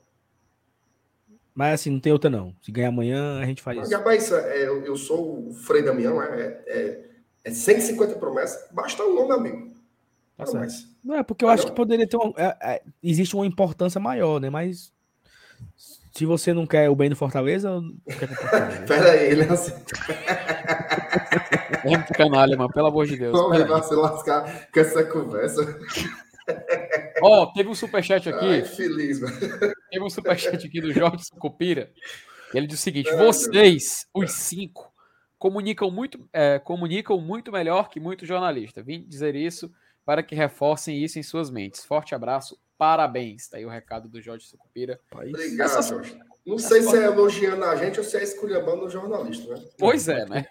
Mas 1.53 1.73
assim, 1.81 1.89
não 1.89 1.99
tem 1.99 2.13
outra 2.13 2.29
não. 2.29 2.55
Se 2.61 2.71
ganhar 2.71 2.87
amanhã, 2.89 3.39
a 3.41 3.45
gente 3.45 3.61
faz 3.61 3.77
Mas, 3.77 3.87
isso. 3.89 3.97
rapaz, 3.97 4.31
é, 4.31 4.67
eu, 4.67 4.85
eu 4.85 4.95
sou 4.95 5.49
o 5.49 5.53
Frei 5.53 5.81
Damião, 5.83 6.21
é, 6.21 6.61
é, 6.65 7.05
é 7.43 7.51
150 7.51 8.15
promessas, 8.15 8.67
basta 8.71 9.03
um 9.03 9.13
nome, 9.15 9.33
amigo. 9.33 9.71
Tá 10.37 10.45
Não, 10.45 10.53
mas- 10.55 10.87
Não 11.03 11.15
é 11.15 11.23
porque 11.23 11.43
eu 11.43 11.49
Ah, 11.49 11.53
acho 11.53 11.63
não? 11.63 11.69
que 11.71 11.75
poderia 11.75 12.07
ter 12.07 12.15
uma. 12.17 12.33
é- 12.37 12.57
é, 12.75 12.81
existe 13.03 13.35
uma 13.35 13.45
importância 13.45 13.99
maior, 13.99 14.39
né? 14.39 14.49
Mas 14.49 14.91
se 16.13 16.25
você 16.25 16.53
não 16.53 16.65
quer 16.65 16.89
o 16.89 16.95
bem 16.95 17.09
do 17.09 17.15
Fortaleza, 17.15 17.81
quer 18.07 18.27
Fortaleza. 18.35 18.81
Pera 18.87 19.11
aí, 19.11 19.31
ele 19.31 19.41
é 19.43 19.49
assim, 19.49 19.73
É 21.83 22.13
canalha, 22.13 22.55
mano. 22.57 22.71
Pelo 22.71 22.87
amor 22.87 23.05
de 23.07 23.17
Deus. 23.17 23.33
vamos 23.37 23.57
levar 23.57 23.81
se 23.83 23.93
lascar 23.95 24.67
com 24.71 24.79
essa 24.79 25.03
conversa. 25.03 25.79
Ó, 27.21 27.45
teve 27.47 27.69
um 27.69 27.75
superchat 27.75 28.27
Ai, 28.29 28.59
aqui. 28.59 28.69
feliz, 28.75 29.19
mano. 29.19 29.35
Teve 29.89 30.03
um 30.05 30.09
superchat 30.09 30.65
aqui 30.65 30.81
do 30.81 30.91
Jorge 30.91 31.25
Sucupira. 31.25 31.91
Ele 32.53 32.67
diz 32.67 32.79
o 32.79 32.81
seguinte: 32.81 33.09
Ai, 33.09 33.15
meu 33.17 33.25
vocês, 33.27 34.07
os 34.13 34.31
cinco, 34.31 34.91
comunicam 35.37 35.89
muito, 35.91 36.27
é, 36.33 36.59
comunicam 36.59 37.19
muito 37.19 37.51
melhor 37.51 37.89
que 37.89 37.99
muito 37.99 38.25
jornalista. 38.25 38.81
Vim 38.81 39.03
dizer 39.07 39.35
isso 39.35 39.71
para 40.05 40.23
que 40.23 40.35
reforcem 40.35 41.03
isso 41.03 41.19
em 41.19 41.23
suas 41.23 41.49
mentes. 41.49 41.85
Forte 41.85 42.15
abraço, 42.15 42.57
parabéns. 42.77 43.47
Tá 43.47 43.57
aí 43.57 43.65
o 43.65 43.69
recado 43.69 44.09
do 44.09 44.21
Jorge 44.21 44.45
Sucupira. 44.47 44.99
Obrigado, 45.11 45.67
Essas- 45.69 45.87
Jorge. 45.87 46.19
Não 46.45 46.57
sei 46.57 46.81
se 46.81 46.97
é 46.97 47.03
elogiando 47.05 47.63
a 47.65 47.75
gente 47.75 47.99
ou 47.99 48.03
se 48.03 48.17
é 48.17 48.23
esculhambando 48.23 48.85
o 48.85 48.89
jornalista, 48.89 49.53
né? 49.53 49.63
Pois 49.77 50.07
é, 50.07 50.25
né? 50.25 50.45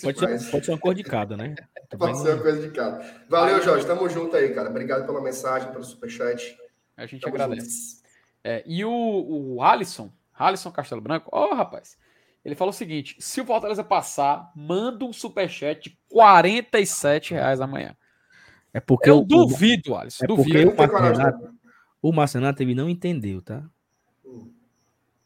Pode 0.00 0.18
ser, 0.18 0.50
pode 0.50 0.64
ser 0.64 0.70
uma 0.72 0.78
cor 0.78 0.94
de 0.94 1.02
cada, 1.02 1.36
né? 1.36 1.54
Também 1.88 2.08
Pode 2.08 2.20
ser 2.20 2.34
uma 2.34 2.42
coisa 2.42 2.60
de 2.60 2.74
cada. 2.74 3.24
Valeu, 3.28 3.62
Jorge. 3.62 3.86
Tamo 3.86 4.08
junto 4.08 4.36
aí, 4.36 4.54
cara. 4.54 4.68
Obrigado 4.68 5.06
pela 5.06 5.22
mensagem, 5.22 5.72
pelo 5.72 5.84
superchat. 5.84 6.56
A 6.96 7.06
gente 7.06 7.22
Tamo 7.22 7.34
agradece. 7.34 8.02
É, 8.44 8.62
e 8.66 8.84
o, 8.84 8.90
o 9.56 9.62
Alisson, 9.62 10.12
Alisson 10.34 10.70
Castelo 10.70 11.00
Branco, 11.00 11.28
ó, 11.32 11.54
rapaz, 11.54 11.96
ele 12.44 12.54
falou 12.54 12.70
o 12.70 12.76
seguinte: 12.76 13.16
se 13.18 13.40
o 13.40 13.44
Fortaleza 13.44 13.82
passar, 13.82 14.52
manda 14.54 15.04
um 15.04 15.12
superchat 15.12 15.90
de 15.90 15.98
47 16.08 17.34
reais 17.34 17.60
amanhã. 17.60 17.96
É 18.72 18.80
porque 18.80 19.08
Eu 19.08 19.20
o, 19.20 19.24
duvido, 19.24 19.96
Alisson, 19.96 20.24
é 20.24 20.28
porque 20.28 20.42
duvido. 20.42 20.70
o 20.70 20.76
Tem 20.76 20.88
coragem, 20.88 21.22
Marcenato, 21.22 21.54
o 22.02 22.12
Marcenato 22.12 22.62
ele 22.62 22.74
não 22.74 22.88
entendeu, 22.88 23.40
tá? 23.40 23.64
Hum. 24.24 24.52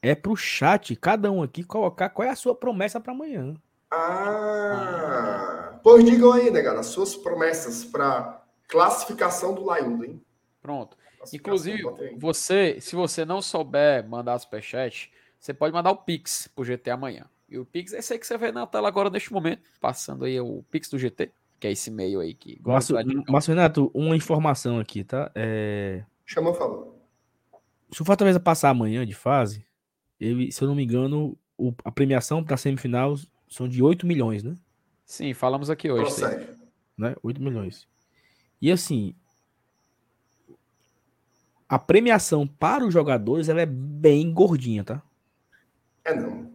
É 0.01 0.15
pro 0.15 0.37
chat, 0.37 0.95
cada 0.97 1.31
um 1.31 1.43
aqui, 1.43 1.65
colocar 1.65 2.09
qual 2.09 2.27
é 2.27 2.31
a 2.31 2.37
sua 2.37 2.55
promessa 2.55 3.01
pra 3.01 3.13
amanhã. 3.13 3.55
Ah, 3.91 5.72
pois 5.83 6.05
digam 6.05 6.33
aí, 6.33 6.51
negada, 6.51 6.81
as 6.81 6.87
suas 6.87 7.15
promessas 7.17 7.85
para 7.85 8.43
classificação 8.69 9.55
do 9.55 9.65
Laiudo, 9.65 10.05
hein? 10.05 10.21
Pronto. 10.61 10.97
Inclusive, 11.33 11.83
você, 12.17 12.81
se 12.81 12.97
você 12.97 13.25
não 13.25 13.41
souber 13.41 14.09
mandar 14.09 14.39
superchat, 14.39 15.11
você 15.39 15.55
pode 15.55 15.73
mandar 15.73 15.91
o 15.91 15.97
Pix 15.97 16.49
pro 16.55 16.65
GT 16.65 16.91
amanhã. 16.91 17.27
E 17.49 17.59
o 17.59 17.65
Pix 17.67 17.93
é 17.93 17.99
esse 17.99 18.13
aí 18.15 18.19
que 18.19 18.27
você 18.27 18.37
vê 18.39 18.51
na 18.51 18.67
tela 18.67 18.89
agora 18.89 19.11
neste 19.11 19.33
momento, 19.33 19.63
passando 19.81 20.25
aí 20.25 20.41
o 20.41 20.65
Pix 20.71 20.89
do 20.89 20.99
GT, 20.99 21.31
que 21.61 21.67
é 21.67 21.73
esse 21.73 21.91
e-mail 21.91 22.21
aí 22.21 22.33
que 22.35 22.59
Márcio, 22.65 22.97
Márcio 23.29 23.55
Renato, 23.55 23.91
uma 23.95 24.17
informação 24.17 24.79
aqui, 24.81 25.05
tá? 25.05 25.31
É, 25.35 26.03
Chama, 26.25 26.55
falou. 26.55 26.99
se 27.93 28.01
o 28.01 28.05
Fortaleza 28.05 28.41
passar 28.41 28.71
amanhã 28.71 29.05
de 29.07 29.15
fase, 29.15 29.65
ele, 30.19 30.51
se 30.51 30.63
eu 30.63 30.69
não 30.69 30.75
me 30.75 30.83
engano, 30.83 31.37
o- 31.59 31.75
a 31.85 31.93
premiação 31.93 32.43
para 32.43 32.57
semifinal 32.57 33.15
são 33.49 33.69
de 33.69 33.83
8 33.83 34.07
milhões, 34.07 34.43
né? 34.43 34.55
Sim, 35.05 35.35
falamos 35.35 35.69
aqui 35.71 35.91
hoje. 35.91 36.11
sim. 36.13 36.23
Né? 36.97 37.15
8 37.23 37.41
milhões. 37.43 37.87
E 38.61 38.71
assim, 38.71 39.15
a 41.69 41.79
premiação 41.79 42.47
para 42.47 42.85
os 42.87 42.93
jogadores 42.93 43.49
ela 43.49 43.61
é 43.61 43.67
bem 43.67 44.33
gordinha, 44.33 44.85
tá? 44.85 45.03
É 46.05 46.15
não. 46.15 46.51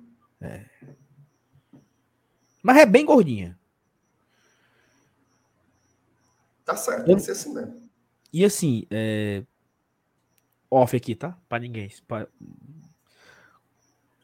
Mas 2.63 2.77
é 2.77 2.85
bem 2.85 3.05
gordinha. 3.05 3.57
Tá 6.65 6.75
certo, 6.75 7.05
tem 7.05 7.15
que 7.15 7.21
ser 7.21 7.31
assim 7.31 7.53
mesmo. 7.53 7.89
E 8.33 8.43
assim, 8.43 8.85
é... 8.91 9.43
off 10.69 10.95
aqui, 10.95 11.15
tá? 11.15 11.37
Para 11.47 11.59
ninguém. 11.59 11.89
pra- 12.07 12.27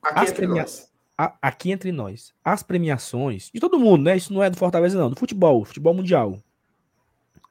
Aqui 0.01 0.19
As 0.19 0.29
entre 0.29 0.45
premia- 0.45 0.61
nós. 0.63 0.93
A- 1.25 1.37
aqui 1.41 1.71
entre 1.71 1.91
nós, 1.91 2.33
as 2.43 2.63
premiações 2.63 3.49
de 3.53 3.59
todo 3.59 3.79
mundo, 3.79 4.03
né? 4.03 4.15
Isso 4.17 4.33
não 4.33 4.43
é 4.43 4.49
do 4.49 4.57
Fortaleza, 4.57 4.97
não, 4.99 5.09
do 5.09 5.15
futebol, 5.19 5.63
futebol 5.65 5.93
mundial. 5.93 6.39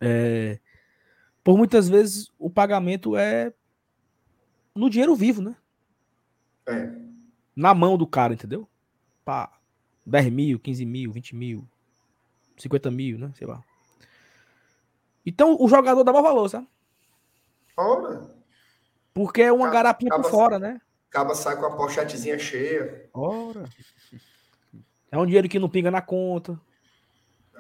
É, 0.00 0.58
por 1.44 1.56
muitas 1.56 1.88
vezes 1.88 2.30
o 2.38 2.50
pagamento 2.50 3.16
é 3.16 3.52
no 4.74 4.90
dinheiro 4.90 5.14
vivo, 5.14 5.40
né? 5.42 5.56
É. 6.66 6.90
Na 7.54 7.74
mão 7.74 7.96
do 7.98 8.06
cara, 8.06 8.34
entendeu? 8.34 8.68
Pá, 9.24 9.52
10 10.04 10.30
mil, 10.30 10.58
15 10.58 10.84
mil, 10.84 11.12
20 11.12 11.34
mil, 11.36 11.66
50 12.56 12.90
mil, 12.90 13.18
né? 13.18 13.32
Sei 13.36 13.46
lá. 13.46 13.62
Então 15.24 15.56
o 15.60 15.68
jogador 15.68 16.02
dá 16.02 16.12
maior 16.12 16.22
valor, 16.24 16.48
sabe? 16.48 16.66
Ora, 17.76 18.28
Porque 19.14 19.42
é 19.42 19.52
uma 19.52 19.70
garapinha 19.70 20.10
por 20.10 20.24
fora, 20.30 20.58
né? 20.58 20.80
Acaba 21.12 21.34
sai 21.34 21.56
com 21.56 21.66
a 21.66 21.76
pochetezinha 21.76 22.38
cheia. 22.38 23.04
Ora. 23.12 23.64
É 25.10 25.18
um 25.18 25.26
dinheiro 25.26 25.46
que 25.46 25.58
não 25.58 25.68
pinga 25.68 25.90
na 25.90 26.00
conta. 26.00 26.58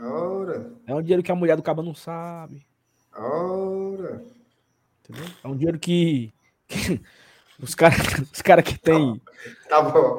Ora, 0.00 0.72
É 0.86 0.94
um 0.94 1.02
dinheiro 1.02 1.22
que 1.22 1.30
a 1.30 1.34
mulher 1.34 1.54
do 1.54 1.62
cabo 1.62 1.82
não 1.82 1.94
sabe. 1.94 2.64
ora. 3.14 4.24
Entendeu? 5.04 5.26
É 5.44 5.48
um 5.48 5.54
dinheiro 5.56 5.78
que, 5.78 6.32
que 6.66 6.98
os 7.60 7.74
caras 7.74 7.98
os 8.32 8.40
cara 8.40 8.62
que 8.62 8.78
tem. 8.78 9.20
Tá 9.68 9.82
bom. 9.82 10.16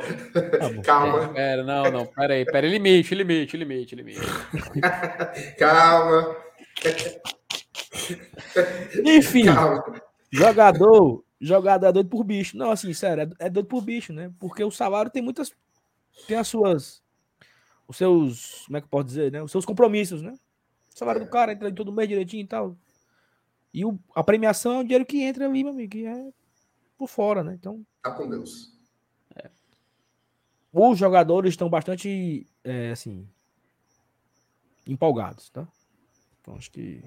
Tá 0.60 0.70
bom. 0.70 0.82
Calma, 0.84 1.30
Pera, 1.34 1.64
não, 1.64 1.84
não, 1.92 2.06
pera 2.06 2.36
aí, 2.36 2.46
pera, 2.46 2.68
limite, 2.68 3.16
limite, 3.16 3.58
limite, 3.58 3.96
limite. 3.96 4.22
calma, 5.58 6.36
Enfim, 9.04 9.46
calma. 9.46 9.84
jogador, 10.32 11.24
jogador 11.46 11.88
é 11.88 11.92
doido 11.92 12.10
por 12.10 12.24
bicho. 12.24 12.58
Não, 12.58 12.72
assim, 12.72 12.94
sério, 12.94 13.36
é, 13.40 13.46
é 13.46 13.50
doido 13.50 13.68
por 13.68 13.84
bicho, 13.84 14.14
né? 14.14 14.32
Porque 14.40 14.64
o 14.64 14.72
salário 14.72 15.12
tem 15.12 15.22
muitas. 15.22 15.54
Tem 16.28 16.38
as 16.38 16.48
suas. 16.48 17.04
Os 17.88 17.98
seus. 17.98 18.64
Como 18.66 18.78
é 18.78 18.82
que 18.82 18.86
eu 18.86 18.90
posso 18.90 19.06
dizer, 19.06 19.32
né? 19.32 19.44
Os 19.44 19.52
seus 19.52 19.66
compromissos, 19.66 20.22
né? 20.22 20.34
O 20.94 20.98
salário 20.98 21.22
do 21.22 21.30
cara 21.30 21.52
entra 21.52 21.70
em 21.70 21.74
todo 21.74 21.92
mês 21.92 22.08
direitinho 22.08 22.44
e 22.44 22.48
tal. 22.48 22.78
E 23.74 23.84
o, 23.84 24.00
a 24.16 24.24
premiação 24.24 24.74
é 24.74 24.78
um 24.80 24.84
dinheiro 24.84 25.06
que 25.06 25.22
entra 25.22 25.46
ali, 25.46 25.64
meu 25.64 25.74
amigo, 25.74 25.92
que 25.92 26.06
é 26.06 26.32
por 26.98 27.08
fora, 27.08 27.44
né? 27.44 27.54
Então. 27.56 27.86
Tá 28.02 28.12
com 28.12 28.30
Deus. 28.30 28.72
os 30.72 30.98
jogadores 30.98 31.54
estão 31.54 31.70
bastante, 31.70 32.48
é, 32.64 32.92
assim, 32.92 33.28
empolgados, 34.86 35.50
tá? 35.50 35.68
Então, 36.40 36.56
acho 36.56 36.70
que... 36.72 37.04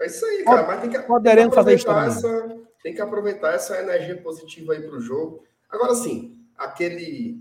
É 0.00 0.06
isso 0.06 0.24
aí, 0.24 0.44
cara. 0.44 0.66
Mas 0.66 0.80
tem 0.80 0.90
que, 0.90 0.96
tem 0.96 1.02
que 1.02 1.06
Poderemos 1.06 1.54
fazer 1.54 1.74
história, 1.74 2.08
essa, 2.08 2.58
tem 2.82 2.94
que 2.94 3.00
aproveitar 3.00 3.54
essa 3.54 3.78
energia 3.80 4.20
positiva 4.20 4.72
aí 4.72 4.82
pro 4.82 5.00
jogo. 5.00 5.44
Agora 5.68 5.94
sim, 5.94 6.38
aquele 6.56 7.40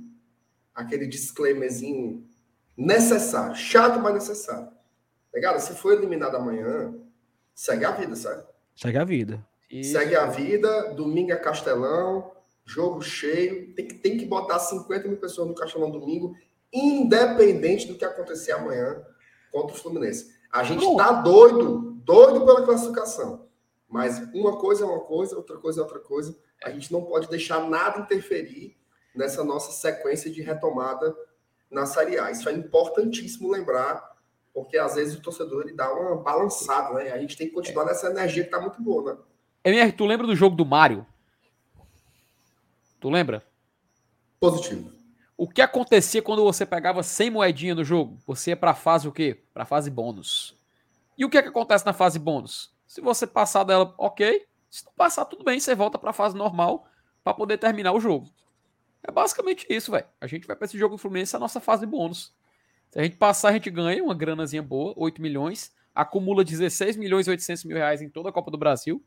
aquele 0.73 1.05
disclaimerzinho 1.05 2.25
necessário, 2.77 3.55
chato, 3.55 3.99
mas 3.99 4.13
necessário. 4.13 4.69
Legal? 5.33 5.59
Se 5.59 5.73
for 5.75 5.93
eliminado 5.93 6.35
amanhã, 6.35 6.93
segue 7.53 7.85
a 7.85 7.91
vida, 7.91 8.15
sabe? 8.15 8.43
Segue 8.75 8.97
a 8.97 9.03
vida. 9.03 9.45
Isso. 9.69 9.91
Segue 9.93 10.15
a 10.15 10.25
vida, 10.25 10.93
domingo 10.93 11.31
é 11.31 11.35
Castelão, 11.35 12.31
jogo 12.65 13.01
cheio, 13.01 13.73
tem 13.73 13.87
que, 13.87 13.95
tem 13.95 14.17
que 14.17 14.25
botar 14.25 14.59
50 14.59 15.07
mil 15.07 15.17
pessoas 15.17 15.47
no 15.47 15.55
Castelão 15.55 15.89
domingo, 15.89 16.35
independente 16.71 17.87
do 17.87 17.95
que 17.95 18.05
acontecer 18.05 18.51
amanhã 18.51 19.01
contra 19.51 19.75
o 19.75 19.79
Fluminense. 19.79 20.33
A 20.51 20.63
gente 20.63 20.79
Pronto. 20.79 20.97
tá 20.97 21.11
doido, 21.13 21.91
doido 22.03 22.45
pela 22.45 22.65
classificação. 22.65 23.47
Mas 23.91 24.19
uma 24.33 24.57
coisa 24.57 24.85
é 24.85 24.87
uma 24.87 25.01
coisa, 25.01 25.35
outra 25.35 25.57
coisa 25.57 25.81
é 25.81 25.83
outra 25.83 25.99
coisa. 25.99 26.35
A 26.63 26.71
gente 26.71 26.91
não 26.93 27.03
pode 27.03 27.27
deixar 27.27 27.69
nada 27.69 27.99
interferir 27.99 28.77
nessa 29.13 29.43
nossa 29.43 29.73
sequência 29.73 30.31
de 30.31 30.41
retomada 30.41 31.13
na 31.69 31.85
Série 31.85 32.17
A. 32.17 32.31
Isso 32.31 32.47
é 32.47 32.53
importantíssimo 32.53 33.51
lembrar, 33.51 34.15
porque 34.53 34.77
às 34.77 34.95
vezes 34.95 35.17
o 35.17 35.21
torcedor 35.21 35.63
ele 35.63 35.73
dá 35.73 35.91
uma 35.93 36.15
balançada, 36.15 36.93
né? 36.93 37.11
A 37.11 37.17
gente 37.19 37.35
tem 37.35 37.47
que 37.47 37.53
continuar 37.53 37.83
nessa 37.83 38.09
energia 38.09 38.45
que 38.45 38.49
tá 38.49 38.61
muito 38.61 38.81
boa, 38.81 39.13
né? 39.13 39.19
MR, 39.65 39.91
tu 39.91 40.05
lembra 40.05 40.25
do 40.25 40.35
jogo 40.35 40.55
do 40.55 40.65
Mario? 40.65 41.05
Tu 43.01 43.09
lembra? 43.09 43.45
Positivo. 44.39 44.89
O 45.35 45.49
que 45.49 45.61
acontecia 45.61 46.21
quando 46.21 46.43
você 46.43 46.65
pegava 46.65 47.03
100 47.03 47.31
moedinhas 47.31 47.75
no 47.75 47.83
jogo? 47.83 48.17
Você 48.25 48.51
ia 48.51 48.57
pra 48.57 48.73
fase 48.73 49.07
o 49.07 49.11
quê? 49.11 49.37
Pra 49.53 49.65
fase 49.65 49.89
bônus. 49.89 50.55
E 51.17 51.25
o 51.25 51.29
que 51.29 51.37
é 51.37 51.41
que 51.41 51.49
acontece 51.49 51.85
na 51.85 51.93
fase 51.93 52.17
bônus? 52.17 52.71
Se 52.91 52.99
você 52.99 53.25
passar 53.25 53.63
dela, 53.63 53.95
ok. 53.97 54.45
Se 54.69 54.85
não 54.85 54.91
passar, 54.91 55.23
tudo 55.23 55.45
bem, 55.45 55.57
você 55.57 55.73
volta 55.73 55.97
pra 55.97 56.11
fase 56.11 56.35
normal 56.35 56.85
pra 57.23 57.33
poder 57.33 57.57
terminar 57.57 57.93
o 57.93 58.01
jogo. 58.01 58.29
É 59.01 59.09
basicamente 59.09 59.65
isso, 59.69 59.91
velho. 59.91 60.05
A 60.19 60.27
gente 60.27 60.45
vai 60.45 60.57
pra 60.57 60.65
esse 60.65 60.77
jogo 60.77 60.95
do 60.95 60.97
Fluminense, 60.97 61.33
a 61.33 61.39
nossa 61.39 61.61
fase 61.61 61.85
bônus. 61.85 62.35
Se 62.89 62.99
a 62.99 63.03
gente 63.03 63.15
passar, 63.15 63.47
a 63.47 63.53
gente 63.53 63.69
ganha 63.69 64.03
uma 64.03 64.13
granazinha 64.13 64.61
boa, 64.61 64.93
8 64.97 65.21
milhões, 65.21 65.73
acumula 65.95 66.43
16 66.43 66.97
milhões 66.97 67.27
e 67.27 67.29
800 67.29 67.63
mil 67.63 67.77
reais 67.77 68.01
em 68.01 68.09
toda 68.09 68.27
a 68.27 68.31
Copa 68.33 68.51
do 68.51 68.57
Brasil, 68.57 69.01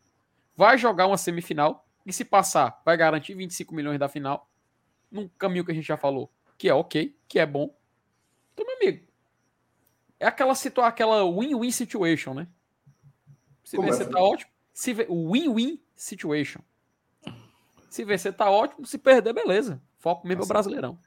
vai 0.56 0.78
jogar 0.78 1.06
uma 1.06 1.18
semifinal, 1.18 1.86
e 2.06 2.12
se 2.12 2.24
passar, 2.24 2.80
vai 2.86 2.96
garantir 2.96 3.34
25 3.34 3.74
milhões 3.74 3.98
da 3.98 4.08
final, 4.08 4.48
num 5.12 5.28
caminho 5.28 5.62
que 5.62 5.72
a 5.72 5.74
gente 5.74 5.86
já 5.86 5.98
falou, 5.98 6.32
que 6.56 6.70
é 6.70 6.72
ok, 6.72 7.14
que 7.28 7.38
é 7.38 7.44
bom. 7.44 7.76
Então, 8.54 8.64
meu 8.64 8.76
amigo, 8.76 9.06
é 10.18 10.26
aquela 10.26 10.54
situação, 10.54 10.88
aquela 10.88 11.22
win-win 11.30 11.70
situation, 11.70 12.32
né? 12.32 12.48
Se 13.64 13.76
Como 13.76 13.88
vencer 13.90 14.08
tá 14.08 14.20
ótimo, 14.22 14.50
se 14.72 14.92
win-win 14.92 15.80
situation. 15.96 16.60
Se 17.88 18.04
vencer 18.04 18.32
tá 18.34 18.50
ótimo, 18.50 18.86
se 18.86 18.98
perder, 18.98 19.32
beleza. 19.32 19.80
Foco 19.98 20.26
mesmo 20.26 20.42
é 20.42 20.44
o 20.44 20.48
Brasileirão. 20.48 20.98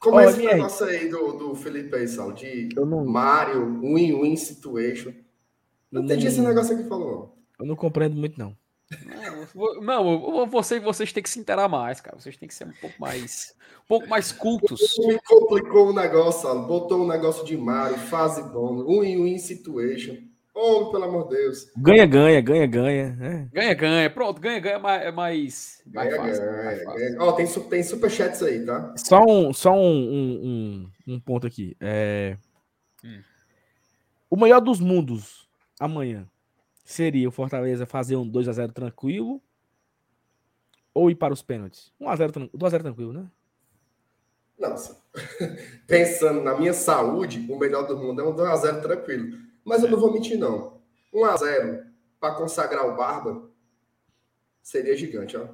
Como 0.00 0.20
é 0.20 0.26
esse 0.26 0.44
negócio 0.44 0.86
aí 0.86 1.08
do, 1.08 1.32
do 1.32 1.54
Felipe 1.54 1.96
aí, 1.96 2.06
Sal? 2.06 2.32
De 2.32 2.68
Eu 2.76 2.84
não- 2.84 3.04
Mario, 3.04 3.80
win-win 3.80 4.36
situation. 4.36 5.12
Não 5.90 6.02
entendi 6.04 6.24
não- 6.24 6.30
esse 6.32 6.40
negócio 6.40 6.74
aqui 6.74 6.82
que 6.82 6.88
falou. 6.88 7.36
Eu 7.58 7.66
não 7.66 7.74
compreendo 7.74 8.16
muito, 8.16 8.38
não. 8.38 8.56
Não, 9.06 9.46
vo- 9.54 9.80
não 9.80 10.46
você, 10.46 10.78
vocês 10.78 11.12
têm 11.12 11.22
que 11.22 11.30
se 11.30 11.40
interar 11.40 11.68
mais, 11.68 12.00
cara. 12.00 12.18
Vocês 12.20 12.36
têm 12.36 12.46
que 12.46 12.54
ser 12.54 12.66
um 12.66 12.72
pouco 12.80 13.00
mais, 13.00 13.56
um 13.84 13.88
pouco 13.88 14.06
mais 14.08 14.30
cultos. 14.30 14.80
Me 15.06 15.18
complicou 15.26 15.88
o 15.88 15.92
negócio, 15.94 16.42
Sal. 16.42 16.66
Botou 16.66 17.02
um 17.02 17.08
negócio 17.08 17.44
de 17.46 17.56
Mario, 17.56 17.96
fase 17.96 18.42
bônus, 18.42 18.86
win-win 18.86 19.38
situation. 19.38 20.18
Oh, 20.56 20.90
pelo 20.92 21.04
amor 21.04 21.28
de 21.28 21.34
Deus. 21.36 21.68
Ganha, 21.76 22.06
ganha, 22.06 22.40
ganha, 22.40 22.66
ganha. 22.66 23.10
né? 23.16 23.48
Ganha, 23.52 23.74
ganha. 23.74 24.08
Pronto, 24.10 24.40
ganha, 24.40 24.60
ganha 24.60 24.76
é 24.76 24.78
mais, 24.78 25.02
é 25.02 25.10
mais, 25.10 25.82
mais 25.84 26.08
Ganha, 26.08 26.16
fácil. 26.22 26.44
ganha, 26.44 26.64
mais 26.64 26.82
fácil. 26.84 27.00
ganha. 27.00 27.22
Ó, 27.22 27.32
tem, 27.32 27.46
tem 27.46 27.82
superchats 27.82 28.42
aí, 28.42 28.64
tá? 28.64 28.94
Só 28.96 29.24
um, 29.24 29.52
só 29.52 29.72
um, 29.72 29.80
um, 30.12 30.90
um, 31.06 31.14
um 31.14 31.20
ponto 31.20 31.44
aqui. 31.46 31.76
É... 31.80 32.36
Hum. 33.04 33.20
O 34.30 34.36
melhor 34.36 34.60
dos 34.60 34.78
mundos 34.78 35.48
amanhã 35.78 36.28
seria 36.84 37.28
o 37.28 37.32
Fortaleza 37.32 37.84
fazer 37.84 38.14
um 38.14 38.30
2x0 38.30 38.72
tranquilo 38.72 39.42
ou 40.94 41.10
ir 41.10 41.16
para 41.16 41.34
os 41.34 41.42
pênaltis? 41.42 41.92
1x0 42.00 42.30
tran- 42.30 42.48
2x0 42.56 42.80
tranquilo, 42.82 43.12
né? 43.12 43.26
Não, 44.56 44.76
pensando 45.88 46.40
na 46.42 46.56
minha 46.56 46.72
saúde, 46.72 47.44
o 47.50 47.58
melhor 47.58 47.88
do 47.88 47.98
mundo 47.98 48.20
é 48.20 48.24
um 48.24 48.32
2x0 48.34 48.80
tranquilo. 48.82 49.36
Mas 49.64 49.82
eu 49.82 49.90
não 49.90 49.98
vou 49.98 50.12
mentir, 50.12 50.38
não. 50.38 50.80
1x0 51.12 51.84
para 52.20 52.34
consagrar 52.34 52.86
o 52.86 52.96
Barba 52.96 53.48
seria 54.62 54.96
gigante, 54.96 55.36
ó. 55.36 55.46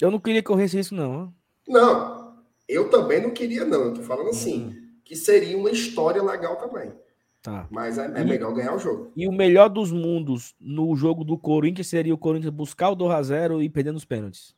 Eu 0.00 0.10
não 0.10 0.18
queria 0.20 0.40
que 0.42 0.46
corresse 0.48 0.78
isso, 0.78 0.94
não. 0.94 1.32
Não, 1.66 2.42
eu 2.68 2.90
também 2.90 3.20
não 3.22 3.30
queria, 3.30 3.64
não. 3.64 3.84
Eu 3.84 3.94
tô 3.94 4.02
falando 4.02 4.30
assim, 4.30 4.64
Uhum. 4.66 4.88
que 5.04 5.14
seria 5.16 5.56
uma 5.56 5.70
história 5.70 6.22
legal 6.22 6.56
também. 6.56 6.92
Tá. 7.40 7.66
Mas 7.70 7.98
é, 7.98 8.06
é 8.06 8.20
E- 8.20 8.24
melhor 8.24 8.52
ganhar 8.54 8.74
o 8.74 8.78
jogo. 8.78 9.12
E 9.16 9.26
o 9.26 9.32
melhor 9.32 9.68
dos 9.68 9.90
mundos 9.90 10.54
no 10.60 10.94
jogo 10.94 11.24
do 11.24 11.36
Corinthians 11.36 11.88
seria 11.88 12.14
o 12.14 12.18
Corinthians 12.18 12.52
buscar 12.52 12.90
o 12.90 12.96
2x0 12.96 13.62
e 13.62 13.68
perder 13.68 13.92
nos 13.92 14.04
pênaltis. 14.04 14.54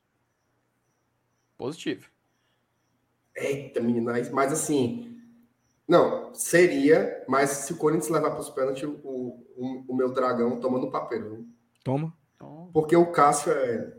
Positivo. 1.57 2.09
Eita, 3.37 3.81
meninas, 3.81 4.31
mas 4.31 4.53
assim. 4.53 5.14
Não, 5.87 6.35
seria, 6.35 7.25
mas 7.29 7.51
se 7.51 7.73
o 7.73 7.77
Corinthians 7.77 8.09
levar 8.11 8.31
para 8.31 8.41
os 8.41 8.49
pênaltis, 8.51 8.85
o, 8.85 8.91
o, 9.05 9.85
o 9.89 9.95
meu 9.95 10.13
dragão 10.13 10.59
toma 10.59 10.79
no 10.79 10.91
papel. 10.91 11.23
viu? 11.23 11.49
Toma. 11.83 12.17
Porque 12.73 12.97
o 12.97 13.13
Cássio 13.13 13.53
é. 13.53 13.97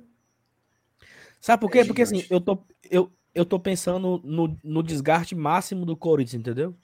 Sabe 1.40 1.62
por 1.62 1.70
quê? 1.72 1.80
É 1.80 1.86
Porque 1.86 2.02
assim, 2.02 2.26
eu 2.30 2.42
tô, 2.42 2.66
eu, 2.90 3.12
eu 3.34 3.46
tô 3.46 3.60
pensando 3.60 4.20
no, 4.24 4.58
no 4.64 4.82
desgaste 4.84 5.36
máximo 5.36 5.86
do 5.86 5.96
Corinthians, 5.96 6.40
entendeu? 6.42 6.76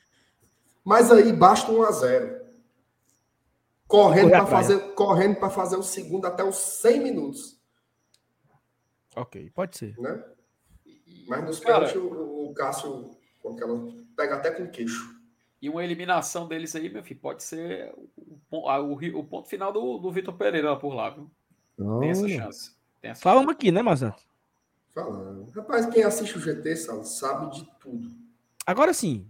Mas 0.83 1.11
aí 1.11 1.33
basta 1.33 1.71
1 1.71 1.83
a 1.83 1.91
0 1.91 2.41
Correndo 3.87 4.29
para 4.29 4.47
fazer, 4.47 4.79
correndo 4.93 5.35
para 5.35 5.49
fazer 5.49 5.75
o 5.75 5.83
segundo 5.83 6.25
até 6.25 6.43
os 6.43 6.55
100 6.55 7.01
minutos, 7.01 7.59
Ok, 9.15 9.49
pode 9.49 9.77
ser. 9.77 9.99
né? 9.99 10.23
Mas 11.27 11.43
nos 11.43 11.59
Cara- 11.59 11.85
pênaltis 11.87 11.95
o, 12.01 12.49
o 12.49 12.53
Cássio 12.53 13.11
com 13.41 13.53
aquela 13.53 13.91
pega 14.15 14.35
até 14.35 14.51
com 14.51 14.67
queixo. 14.67 15.19
E 15.61 15.69
uma 15.69 15.83
eliminação 15.83 16.47
deles 16.47 16.75
aí, 16.75 16.89
meu 16.89 17.03
filho, 17.03 17.19
pode 17.19 17.43
ser 17.43 17.93
o, 18.49 18.67
o 18.67 19.19
o 19.19 19.23
ponto 19.23 19.47
final 19.47 19.71
do, 19.71 19.97
do 19.99 20.11
Vitor 20.11 20.33
Pereira 20.35 20.71
lá 20.71 20.75
por 20.75 20.93
lá, 20.93 21.09
viu? 21.11 21.29
Tem 21.99 22.09
essa 22.09 22.27
chance. 22.27 22.75
Tem 22.99 23.11
essa 23.11 23.21
Falamos 23.21 23.51
aqui, 23.51 23.71
né, 23.71 23.81
Mazan? 23.81 24.13
Falando. 24.93 25.49
Rapaz, 25.51 25.85
quem 25.87 26.03
assiste 26.03 26.37
o 26.37 26.41
GT 26.41 26.75
sabe, 26.75 27.07
sabe 27.07 27.55
de 27.55 27.65
tudo. 27.79 28.11
Agora 28.65 28.93
sim, 28.93 29.27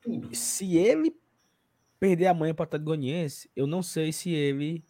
Tudo. 0.00 0.34
se 0.34 0.76
ele 0.76 1.16
perder 1.98 2.26
amanhã 2.26 2.54
para 2.54 2.62
o 2.62 2.64
Atlético 2.64 2.86
Goianiense, 2.90 3.50
eu 3.56 3.66
não 3.66 3.82
sei 3.82 4.12
se 4.12 4.30
ele 4.30 4.84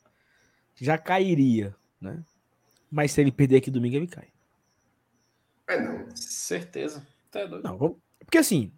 já 0.75 0.97
cairia, 0.99 1.75
né? 2.01 2.23
Mas 2.91 3.13
se 3.13 3.21
ele 3.21 3.31
perder 3.33 3.57
aqui 3.59 3.71
domingo, 3.71 3.97
ele 3.97 4.07
cai. 4.07 4.29
É 5.69 5.81
não. 5.81 6.09
Certeza. 6.17 7.07
Tá 7.31 7.45
doido. 7.45 7.63
Não, 7.65 7.77
vamos- 7.79 7.99
porque 8.31 8.39
assim, 8.39 8.71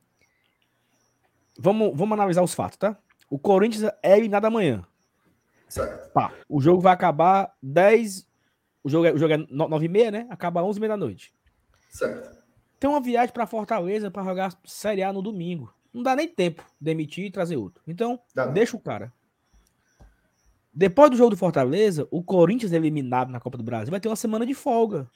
vamos, 1.59 1.95
vamos 1.95 2.15
analisar 2.15 2.43
os 2.43 2.55
fatos, 2.55 2.79
tá? 2.79 2.97
O 3.29 3.39
Corinthians 3.39 3.93
é 4.03 4.16
eliminado 4.16 4.47
amanhã. 4.47 4.83
Certo. 5.69 6.11
Pá, 6.11 6.33
o 6.49 6.59
jogo 6.59 6.81
vai 6.81 6.95
acabar 6.95 7.55
10. 7.62 8.27
O 8.83 8.89
jogo 8.89 9.07
é, 9.07 9.12
o 9.12 9.19
jogo 9.19 9.35
é 9.35 9.37
9 9.37 9.85
e 9.85 9.89
meia, 9.91 10.11
né? 10.11 10.27
Acaba 10.31 10.62
11 10.62 10.79
e 10.79 10.81
meia 10.81 10.89
da 10.89 10.97
noite. 10.97 11.35
Certo. 11.91 12.43
Tem 12.81 12.89
uma 12.89 13.01
viagem 13.01 13.31
para 13.31 13.47
Fortaleza 13.47 14.11
para 14.11 14.24
jogar 14.24 14.59
Série 14.65 15.03
A 15.03 15.12
no 15.12 15.20
domingo. 15.20 15.73
Não 15.93 16.03
dá 16.03 16.16
nem 16.16 16.27
tempo 16.27 16.62
de 16.81 16.87
demitir 16.87 17.27
e 17.27 17.31
trazer 17.31 17.59
outro. 17.59 17.83
Então, 17.87 18.19
Dá 18.35 18.47
não. 18.47 18.55
deixa 18.55 18.74
o 18.74 18.81
cara. 18.81 19.12
Depois 20.73 21.11
do 21.11 21.16
jogo 21.19 21.31
do 21.31 21.37
Fortaleza, 21.37 22.09
o 22.11 22.24
Corinthians 22.24 22.73
eliminado 22.73 23.31
na 23.31 23.39
Copa 23.39 23.59
do 23.59 23.65
Brasil 23.65 23.91
vai 23.91 24.01
ter 24.01 24.09
uma 24.09 24.16
semana 24.16 24.47
de 24.47 24.55
folga. 24.55 25.11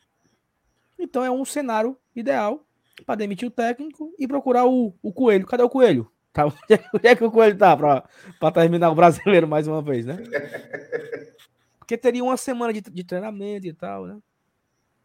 Então 0.98 1.24
é 1.24 1.30
um 1.30 1.44
cenário 1.44 1.96
ideal 2.14 2.65
para 3.04 3.16
demitir 3.16 3.48
o 3.48 3.50
técnico 3.50 4.14
e 4.18 4.26
procurar 4.26 4.66
o, 4.66 4.94
o 5.02 5.12
Coelho. 5.12 5.46
Cadê 5.46 5.62
o 5.62 5.68
Coelho? 5.68 6.10
Tá, 6.32 6.46
onde, 6.46 6.56
é, 6.70 6.84
onde 6.94 7.06
é 7.08 7.16
que 7.16 7.24
o 7.24 7.30
Coelho 7.30 7.56
tá 7.56 7.76
para 7.76 8.52
terminar 8.52 8.90
o 8.90 8.94
brasileiro 8.94 9.48
mais 9.48 9.66
uma 9.66 9.82
vez, 9.82 10.06
né? 10.06 10.16
Porque 11.78 11.96
teria 11.96 12.24
uma 12.24 12.36
semana 12.36 12.72
de, 12.72 12.80
de 12.80 13.04
treinamento 13.04 13.66
e 13.66 13.72
tal, 13.72 14.06
né? 14.06 14.18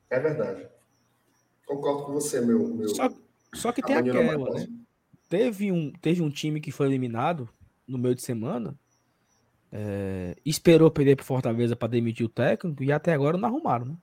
É 0.10 0.20
verdade. 0.20 0.68
Concordo 1.66 2.06
com 2.06 2.14
você, 2.14 2.42
meu. 2.42 2.68
meu 2.68 2.90
Só, 2.90 3.10
só 3.54 3.72
que 3.72 3.82
tem 3.82 3.96
aquela, 3.96 4.38
né? 4.38 4.68
Teve 5.30 5.72
um, 5.72 5.92
teve 6.02 6.22
um 6.22 6.30
time 6.30 6.60
que 6.60 6.72
foi 6.72 6.88
eliminado 6.88 7.48
no 7.88 7.98
meio 7.98 8.16
de 8.16 8.22
semana, 8.22 8.78
é, 9.72 10.36
esperou 10.46 10.92
perder 10.92 11.16
pro 11.16 11.26
Fortaleza 11.26 11.76
para 11.76 11.88
demitir 11.88 12.26
o 12.26 12.30
técnico 12.30 12.84
e 12.84 12.92
até 12.92 13.14
agora 13.14 13.38
não 13.38 13.48
arrumaram, 13.48 13.86
né? 13.86 13.96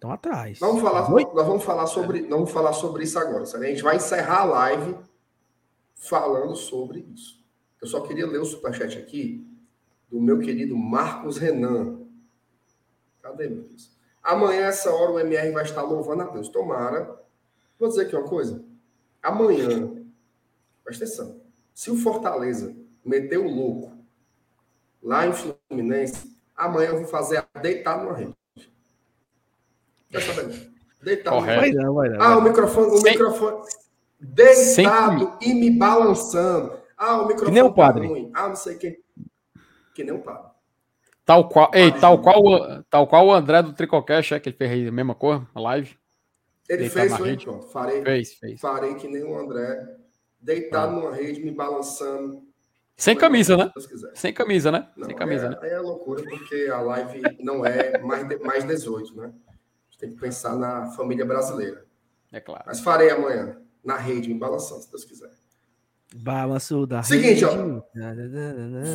Estão 0.00 0.12
atrás. 0.12 0.58
Vamos 0.58 0.80
falar, 0.80 1.12
Oi? 1.12 1.24
nós 1.34 1.46
vamos 1.46 1.62
falar 1.62 1.86
sobre, 1.86 2.22
não 2.22 2.38
vamos 2.38 2.52
falar 2.52 2.72
sobre 2.72 3.04
isso 3.04 3.18
agora. 3.18 3.44
sabe? 3.44 3.66
A 3.66 3.68
gente 3.68 3.82
vai 3.82 3.96
encerrar 3.96 4.40
a 4.40 4.44
live 4.44 4.96
falando 5.94 6.56
sobre 6.56 7.00
isso. 7.14 7.44
Eu 7.82 7.86
só 7.86 8.00
queria 8.00 8.26
ler 8.26 8.38
o 8.38 8.44
superchat 8.46 8.96
aqui 8.96 9.46
do 10.10 10.18
meu 10.18 10.38
querido 10.38 10.74
Marcos 10.74 11.36
Renan. 11.36 11.98
Cadê, 13.20 13.46
meu 13.50 13.64
Deus? 13.64 13.90
Amanhã, 14.22 14.62
essa 14.68 14.90
hora, 14.90 15.12
o 15.12 15.20
MR 15.20 15.50
vai 15.52 15.64
estar 15.64 15.82
louvando 15.82 16.22
a 16.22 16.26
Deus. 16.28 16.48
Tomara. 16.48 17.20
Vou 17.78 17.90
dizer 17.90 18.06
aqui 18.06 18.16
uma 18.16 18.26
coisa. 18.26 18.64
Amanhã, 19.22 20.02
presta 20.82 21.04
atenção. 21.04 21.42
Se 21.74 21.90
o 21.90 21.96
Fortaleza 21.96 22.74
meter 23.04 23.36
o 23.38 23.46
louco 23.46 23.92
lá 25.02 25.26
em 25.26 25.32
Fluminense, 25.34 26.34
amanhã 26.56 26.88
eu 26.88 27.00
vou 27.00 27.06
fazer 27.06 27.46
a 27.54 27.58
deitar 27.60 28.02
numa 28.02 28.16
rede. 28.16 28.39
Numa 30.10 31.16
Correto. 31.24 31.60
Vai 31.60 31.70
não, 31.72 31.94
vai 31.94 32.08
não. 32.10 32.22
ah, 32.22 32.38
o 32.38 32.42
microfone, 32.42 32.86
o 32.88 32.98
Sem- 32.98 33.12
microfone 33.12 33.62
Sem 34.54 34.84
deitado 34.84 35.38
e 35.40 35.54
me 35.54 35.70
balançando. 35.70 36.78
Ah, 36.96 37.22
o 37.22 37.26
microfone 37.26 37.52
nem 37.52 37.62
o 37.62 37.68
tá 37.70 37.74
padre. 37.74 38.06
ruim. 38.06 38.30
Ah, 38.34 38.48
não 38.48 38.56
sei 38.56 38.76
quem. 38.76 38.98
Que 39.94 40.04
nem 40.04 40.12
o 40.14 40.18
padre. 40.18 40.50
Tal 41.24 41.48
qual, 41.48 41.70
ei, 41.72 41.92
tal 41.92 42.20
qual, 42.20 42.42
o- 42.44 42.82
tal 42.84 43.06
qual 43.06 43.26
o 43.28 43.32
André 43.32 43.62
do 43.62 43.72
Tricocast, 43.72 44.34
é 44.34 44.40
que 44.40 44.48
ele 44.48 44.56
fez 44.56 44.70
aí 44.70 44.88
a 44.88 44.92
mesma 44.92 45.14
coisa, 45.14 45.46
a 45.54 45.60
live. 45.60 45.96
Ele 46.68 46.78
Deitar 46.88 47.02
fez, 47.02 47.16
foi 47.16 47.36
pronto. 47.36 47.66
Farei, 47.68 48.02
Fez, 48.02 48.34
fez. 48.34 48.60
farei 48.60 48.94
que 48.94 49.08
nem 49.08 49.22
o 49.24 49.38
André, 49.38 49.82
deitado 50.40 50.92
numa 50.92 51.14
rede, 51.14 51.40
me 51.42 51.50
balançando. 51.50 52.42
Sem 52.96 53.16
camisa, 53.16 53.56
né? 53.56 53.66
Se 53.68 53.74
Deus 53.74 53.86
quiser. 53.86 54.10
Sem 54.14 54.32
camisa, 54.34 54.70
né? 54.70 54.88
Não, 54.96 55.06
Sem 55.06 55.16
camisa, 55.16 55.46
é, 55.46 55.48
né? 55.50 55.56
É 55.62 55.78
loucura, 55.78 56.22
porque 56.28 56.68
a 56.70 56.80
live 56.80 57.22
não 57.40 57.64
é 57.64 57.96
mais, 57.98 58.28
de- 58.28 58.38
mais 58.38 58.64
18, 58.64 59.16
né? 59.16 59.32
Tem 60.00 60.10
que 60.10 60.16
pensar 60.20 60.56
na 60.56 60.90
família 60.92 61.24
brasileira. 61.24 61.86
É 62.32 62.40
claro. 62.40 62.64
Mas 62.66 62.80
farei 62.80 63.10
amanhã, 63.10 63.60
na 63.84 63.96
rede, 63.96 64.32
me 64.32 64.38
balançando, 64.38 64.82
se 64.82 64.90
Deus 64.90 65.04
quiser. 65.04 65.30
Balanço 66.14 66.86
da 66.86 67.02
Seguinte, 67.02 67.44
ó. 67.44 67.50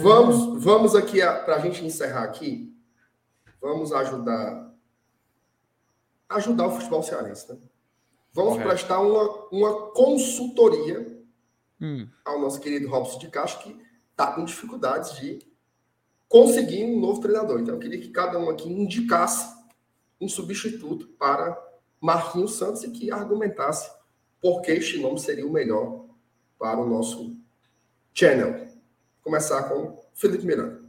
Vamos, 0.01 0.63
vamos 0.63 0.95
aqui, 0.95 1.19
para 1.19 1.55
a 1.55 1.59
gente 1.59 1.85
encerrar 1.85 2.23
aqui, 2.23 2.75
vamos 3.61 3.93
ajudar 3.93 4.73
ajudar 6.27 6.67
o 6.67 6.71
futebol 6.71 7.03
cearense, 7.03 7.53
né? 7.53 7.59
Vamos 8.33 8.53
Correto. 8.53 8.69
prestar 8.69 8.99
uma, 8.99 9.47
uma 9.51 9.91
consultoria 9.91 11.15
Hum, 11.79 12.07
ao 12.23 12.39
nosso 12.39 12.59
querido 12.61 12.87
Robson 12.89 13.19
de 13.19 13.27
Castro, 13.27 13.63
que 13.63 13.77
está 14.11 14.31
com 14.31 14.45
dificuldades 14.45 15.13
de 15.19 15.39
conseguir 16.27 16.85
um 16.85 16.99
novo 16.99 17.19
treinador. 17.19 17.59
Então, 17.59 17.75
eu 17.75 17.79
queria 17.79 17.99
que 17.99 18.09
cada 18.09 18.39
um 18.39 18.49
aqui 18.49 18.69
indicasse 18.69 19.54
um 20.19 20.27
substituto 20.27 21.07
para 21.19 21.57
Marquinhos 21.99 22.55
Santos 22.55 22.83
e 22.83 22.91
que 22.91 23.11
argumentasse 23.11 23.91
por 24.41 24.61
que 24.61 24.71
este 24.71 24.99
nome 24.99 25.19
seria 25.19 25.45
o 25.45 25.51
melhor 25.51 26.05
para 26.59 26.79
o 26.79 26.87
nosso 26.87 27.35
channel. 28.13 28.67
Começar 29.23 29.63
com 29.63 29.99
Felipe 30.13 30.45
Miranda. 30.45 30.83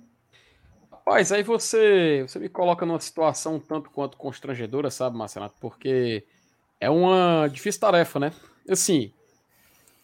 Rapaz, 0.90 1.32
aí 1.32 1.42
você, 1.42 2.24
você 2.26 2.38
me 2.38 2.48
coloca 2.48 2.84
numa 2.84 3.00
situação 3.00 3.58
tanto 3.58 3.90
quanto 3.90 4.16
constrangedora, 4.16 4.90
sabe, 4.90 5.16
Marcelo? 5.16 5.50
Porque 5.60 6.24
é 6.80 6.90
uma 6.90 7.48
difícil 7.48 7.80
tarefa, 7.80 8.18
né? 8.18 8.32
Assim, 8.68 9.12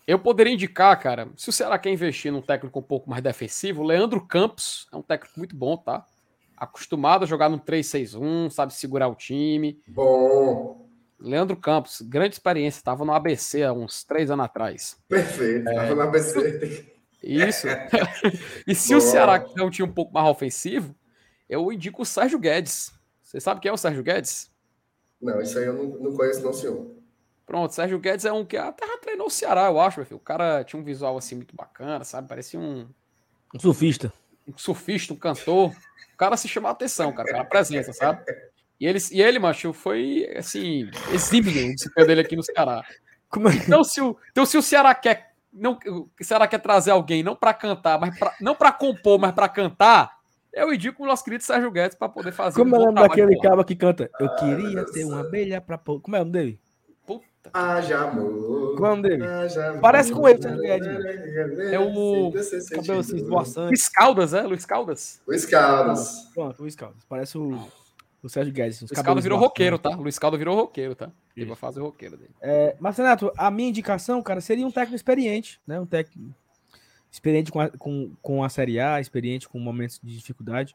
eu 0.07 0.19
poderia 0.19 0.53
indicar, 0.53 0.99
cara, 1.01 1.29
se 1.37 1.49
o 1.49 1.53
Ceará 1.53 1.79
quer 1.79 1.91
investir 1.91 2.33
num 2.33 2.43
técnico 2.43 2.79
um 2.79 2.83
pouco 2.83 3.11
mais 3.11 3.23
defensivo, 3.23 3.83
Leandro 3.83 4.21
Campos 4.27 4.89
é 4.93 4.97
um 4.97 5.03
técnico 5.03 5.39
muito 5.39 5.55
bom, 5.55 5.77
tá? 5.77 6.07
Acostumado 6.63 7.25
a 7.25 7.27
jogar 7.27 7.49
no 7.49 7.59
3-6-1, 7.59 8.51
sabe 8.51 8.73
segurar 8.73 9.09
o 9.09 9.17
time. 9.17 9.83
Bom, 9.89 10.89
Leandro 11.19 11.57
Campos, 11.57 12.01
grande 12.01 12.37
experiência, 12.37 12.79
estava 12.79 13.05
no 13.05 13.13
ABC 13.13 13.65
há 13.65 13.73
uns 13.73 14.05
três 14.05 14.31
anos 14.31 14.45
atrás. 14.45 14.97
perfeito. 15.09 15.69
Estava 15.69 15.95
na 15.97 16.05
ABC. 16.05 16.87
Isso. 17.21 17.67
e 18.65 18.77
se 18.77 18.95
o. 18.95 19.01
Ceará 19.01 19.41
quiser 19.41 19.63
um 19.63 19.71
time 19.71 19.89
um 19.89 19.93
pouco 19.93 20.15
mais 20.15 20.29
ofensivo, 20.29 20.95
eu 21.49 21.73
indico 21.73 22.03
o 22.03 22.07
Sérgio 22.07 22.39
Guedes. 22.39 22.93
Você 23.21 23.41
sabe 23.41 23.61
quem 23.61 23.69
é 23.69 23.73
o 23.73 23.77
Sérgio 23.77 24.05
Guedes? 24.05 24.49
Não, 25.21 25.41
isso 25.41 25.59
aí 25.59 25.67
eu 25.67 25.75
não, 25.75 25.85
não 25.99 26.17
conheço, 26.17 26.45
não, 26.45 26.53
senhor. 26.53 26.95
Pronto, 27.45 27.75
Sérgio 27.75 27.99
Guedes 27.99 28.25
é 28.25 28.33
um 28.33 28.45
que 28.45 28.57
até 28.57 28.87
já 28.87 28.99
treinou 28.99 29.27
o 29.27 29.31
Ceará, 29.31 29.67
eu 29.67 29.81
acho, 29.81 29.99
meu 29.99 30.07
filho. 30.07 30.17
O 30.17 30.21
cara 30.21 30.63
tinha 30.63 30.81
um 30.81 30.85
visual 30.85 31.17
assim 31.17 31.35
muito 31.35 31.57
bacana, 31.57 32.05
sabe? 32.05 32.29
Parecia 32.29 32.61
um, 32.61 32.87
Um 33.53 33.59
surfista. 33.59 34.13
Um 34.47 34.57
surfista, 34.57 35.13
um 35.13 35.17
cantor. 35.17 35.71
O 36.15 36.17
cara 36.17 36.37
se 36.37 36.49
chama 36.49 36.69
a 36.69 36.73
atenção, 36.73 37.13
cara, 37.13 37.31
pela 37.31 37.45
presença, 37.45 37.93
sabe? 37.93 38.25
E 38.79 38.87
ele, 38.87 38.99
e 39.13 39.23
ele, 39.23 39.39
macho, 39.39 39.73
foi 39.73 40.29
assim, 40.37 40.91
exímio 41.13 41.51
o 41.51 41.75
desempenho 41.75 42.07
dele 42.07 42.21
aqui 42.21 42.35
no 42.35 42.43
Ceará. 42.43 42.83
É? 42.89 43.03
Então, 43.65 43.83
se 43.83 44.01
o, 44.01 44.17
então, 44.31 44.45
se 44.45 44.59
o 44.59 44.63
Ceará 44.63 44.95
quer. 44.95 45.33
Não, 45.53 45.79
o 45.87 46.09
Ceará 46.23 46.47
quer 46.49 46.59
trazer 46.59 46.91
alguém 46.91 47.23
não 47.23 47.37
para 47.37 47.53
cantar, 47.53 48.01
mas 48.01 48.19
pra, 48.19 48.35
não 48.41 48.55
para 48.55 48.73
compor, 48.73 49.19
mas 49.19 49.33
para 49.33 49.49
cantar, 49.49 50.11
eu 50.53 50.73
indico 50.73 51.03
o 51.03 51.07
nosso 51.07 51.23
querido 51.23 51.45
Sérgio 51.45 51.71
Guedes 51.71 51.97
para 51.97 52.09
poder 52.09 52.33
fazer 52.33 52.59
Como 52.59 52.75
é 52.75 52.79
o 52.79 52.83
nome 52.87 53.09
daquele 53.09 53.39
cara 53.39 53.63
que 53.65 53.77
canta? 53.77 54.11
Eu 54.19 54.35
queria 54.37 54.71
meu 54.71 54.93
ter 54.93 55.05
uma 55.05 55.21
abelha 55.21 55.61
pra 55.61 55.79
pôr. 55.79 56.01
Como 56.01 56.17
é 56.17 56.21
o 56.21 56.25
nome 56.25 56.33
dele? 56.33 56.61
Haja 57.53 57.99
amor. 58.03 58.77
Qual 58.77 58.91
é 58.91 58.93
o 58.93 58.97
nome 58.97 59.09
dele? 59.09 59.25
amor. 59.25 59.81
Parece 59.81 60.13
com 60.13 60.29
ele, 60.29 60.41
Sérgio 60.41 60.63
Guedes. 60.63 60.89
É 61.73 61.79
o 61.79 62.33
Cabelo 62.75 63.01
assim, 63.01 63.17
esvoaçante. 63.17 63.69
Luiz 63.69 63.89
Caldas, 63.89 64.35
é? 64.35 64.43
Luiz 64.43 64.65
Caldas. 64.65 65.21
Luiz 65.27 65.45
Caldas. 65.45 66.31
Pronto, 66.33 66.59
o 66.59 66.63
Luiz 66.63 66.77
Caldas. 66.77 67.05
Parece 67.09 67.37
o, 67.37 67.69
o 68.23 68.29
Sérgio 68.29 68.53
Guedes. 68.53 68.81
Luiz 68.81 69.03
Caldas 69.03 69.25
virou 69.25 69.39
roqueiro, 69.39 69.79
tá? 69.79 69.91
Luiz 69.91 70.19
Caldas 70.19 70.39
virou 70.39 70.57
roqueiro, 70.57 70.95
tá? 70.95 71.11
Ele 71.37 71.47
vai 71.47 71.57
fazer 71.57 71.81
roqueiro 71.81 72.17
dele. 72.17 72.31
É, 72.41 72.77
mas, 72.79 72.97
Renato, 72.97 73.33
a 73.37 73.51
minha 73.51 73.69
indicação, 73.69 74.23
cara, 74.23 74.41
seria 74.41 74.67
um 74.67 74.71
técnico 74.71 74.97
experiente, 74.97 75.61
né? 75.67 75.81
Um 75.81 75.87
técnico 75.87 76.35
experiente 77.11 77.53
com 77.53 77.61
a, 77.61 77.69
com, 77.69 78.13
com 78.23 78.43
a 78.43 78.49
Série 78.49 78.81
A, 78.81 79.01
experiente 79.01 79.49
com 79.49 79.59
momentos 79.59 80.01
de 80.03 80.17
dificuldade, 80.17 80.75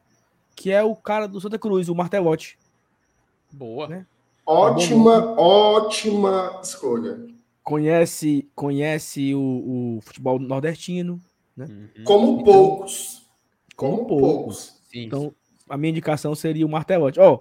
que 0.54 0.70
é 0.70 0.82
o 0.82 0.94
cara 0.94 1.26
do 1.26 1.40
Santa 1.40 1.58
Cruz, 1.58 1.88
o 1.88 1.94
Martelotti. 1.94 2.56
Boa. 3.52 3.88
Né? 3.88 4.06
Ótima, 4.50 5.38
ótima 5.38 6.58
escolha. 6.62 7.20
Conhece, 7.62 8.50
conhece 8.54 9.34
o, 9.34 9.98
o 9.98 10.00
futebol 10.00 10.38
nordestino. 10.38 11.20
Uhum. 11.54 11.88
Como 12.02 12.42
poucos. 12.42 13.28
Como, 13.76 14.06
Como 14.06 14.08
poucos. 14.08 14.80
Sim. 14.90 15.04
Então, 15.04 15.34
a 15.68 15.76
minha 15.76 15.90
indicação 15.90 16.34
seria 16.34 16.64
o 16.64 16.68
Martelotti. 16.68 17.20
Ó, 17.20 17.40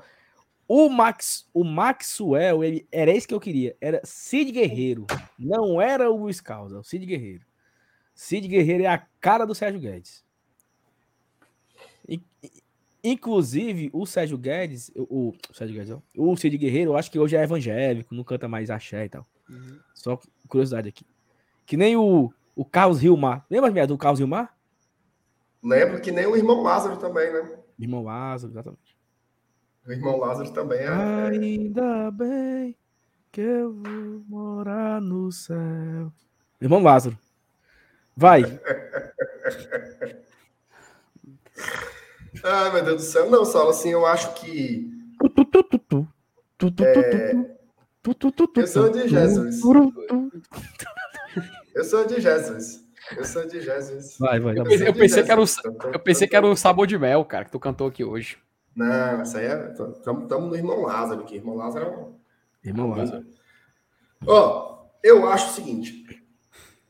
o 0.67 0.89
Max, 0.89 1.47
o 1.53 1.63
Maxwell, 1.63 2.61
ele 2.61 2.85
era 2.91 3.09
esse 3.09 3.25
que 3.25 3.33
eu 3.33 3.39
queria. 3.39 3.73
Era 3.79 4.01
Cid 4.03 4.51
Guerreiro. 4.51 5.07
Não 5.39 5.81
era 5.81 6.11
o 6.11 6.17
Luiz 6.17 6.41
Causa, 6.41 6.77
o 6.77 6.83
Cid 6.83 7.05
Guerreiro. 7.05 7.45
Cid 8.13 8.49
Guerreiro 8.49 8.83
é 8.83 8.87
a 8.87 9.07
cara 9.21 9.45
do 9.45 9.55
Sérgio 9.55 9.79
Guedes. 9.79 10.25
In- 13.07 13.11
in- 13.11 13.13
Inclusive, 13.13 13.89
o 13.93 14.05
Sérgio 14.05 14.37
Guedes, 14.37 14.91
o, 14.95 15.29
o 15.29 15.53
Sérgio 15.53 15.75
Guedes, 15.75 15.91
ó, 15.91 16.01
o 16.17 16.35
Cid 16.37 16.57
Guerreiro, 16.57 16.91
eu 16.91 16.97
acho 16.97 17.11
que 17.11 17.19
hoje 17.19 17.35
é 17.35 17.43
evangélico, 17.43 18.13
não 18.15 18.23
canta 18.23 18.47
mais 18.47 18.69
axé 18.69 19.05
e 19.05 19.09
tal. 19.09 19.25
Só 19.93 20.19
curiosidade 20.47 20.89
aqui. 20.89 21.05
Que 21.65 21.75
nem 21.77 21.95
o, 21.97 22.31
o 22.55 22.63
Carlos 22.65 22.99
Rilmar. 22.99 23.45
Lembra, 23.49 23.71
minha, 23.71 23.85
do 23.87 23.97
Carlos 23.97 24.19
Rilmar? 24.19 24.55
Lembro 25.63 25.99
que 26.01 26.11
nem 26.11 26.25
o 26.25 26.35
irmão 26.35 26.61
Lázaro 26.61 26.97
também, 26.97 27.31
né? 27.33 27.57
Irmão 27.79 28.03
Lázaro, 28.03 28.51
exatamente. 28.53 28.95
O 29.85 29.91
irmão 29.91 30.17
Lázaro 30.17 30.51
também 30.51 30.79
é. 30.79 30.87
Ainda 30.87 32.11
bem 32.11 32.75
que 33.31 33.41
eu 33.41 33.73
vou 33.73 34.23
morar 34.27 35.01
no 35.01 35.31
céu. 35.31 36.11
Irmão 36.61 36.81
Lázaro. 36.81 37.17
Vai. 38.15 38.41
Ai, 42.43 42.73
meu 42.73 42.83
Deus 42.83 43.03
do 43.03 43.07
céu. 43.07 43.29
Não, 43.29 43.45
Saulo, 43.45 43.69
assim, 43.71 43.89
eu 43.89 44.05
acho 44.05 44.33
que. 44.35 44.89
Tu, 45.19 45.29
Eu 48.55 48.67
sou 48.67 48.89
de 48.89 49.07
Jesus. 49.07 49.61
Eu 51.75 51.83
sou 51.83 52.05
de 52.05 52.21
Jesus. 52.21 52.83
Eu 53.15 53.25
sou 53.25 53.47
de 53.47 53.61
Jesus. 53.61 54.17
Vai, 54.19 54.39
vai. 54.39 54.57
Eu 54.57 54.63
tá 54.63 54.71
eu 54.85 54.93
pensei 54.93 55.23
que 55.23 55.31
era 55.31 55.41
o, 55.41 55.45
Tô- 55.45 55.89
eu 55.93 55.99
pensei 55.99 56.27
que 56.27 56.35
era 56.35 56.45
o 56.45 56.55
sabor 56.55 56.87
de 56.87 56.97
mel, 56.97 57.23
cara, 57.23 57.45
que 57.45 57.51
tu 57.51 57.59
cantou 57.59 57.87
aqui 57.87 58.03
hoje. 58.03 58.37
Não, 58.75 59.21
essa 59.21 59.39
aí 59.39 59.45
é. 59.45 59.71
Estamos 59.71 60.29
no 60.49 60.55
irmão 60.55 60.81
Lázaro 60.81 61.21
aqui. 61.21 61.35
Irmão 61.35 61.55
Lázaro 61.55 61.85
é 61.85 61.89
um. 61.89 62.15
Irmão 62.63 62.89
Lázaro. 62.89 63.25
Ó, 64.25 64.85
eu 65.03 65.27
acho 65.27 65.51
o 65.51 65.53
seguinte: 65.53 66.05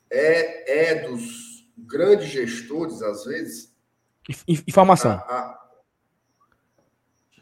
é, 0.09 0.92
é 0.92 1.08
dos 1.08 1.67
grandes 1.77 2.27
gestores, 2.27 3.01
às 3.01 3.26
vezes. 3.26 3.76
Inf- 4.30 4.44
inf- 4.48 4.64
Informação. 4.68 5.12
A, 5.12 5.16
a, 5.16 5.68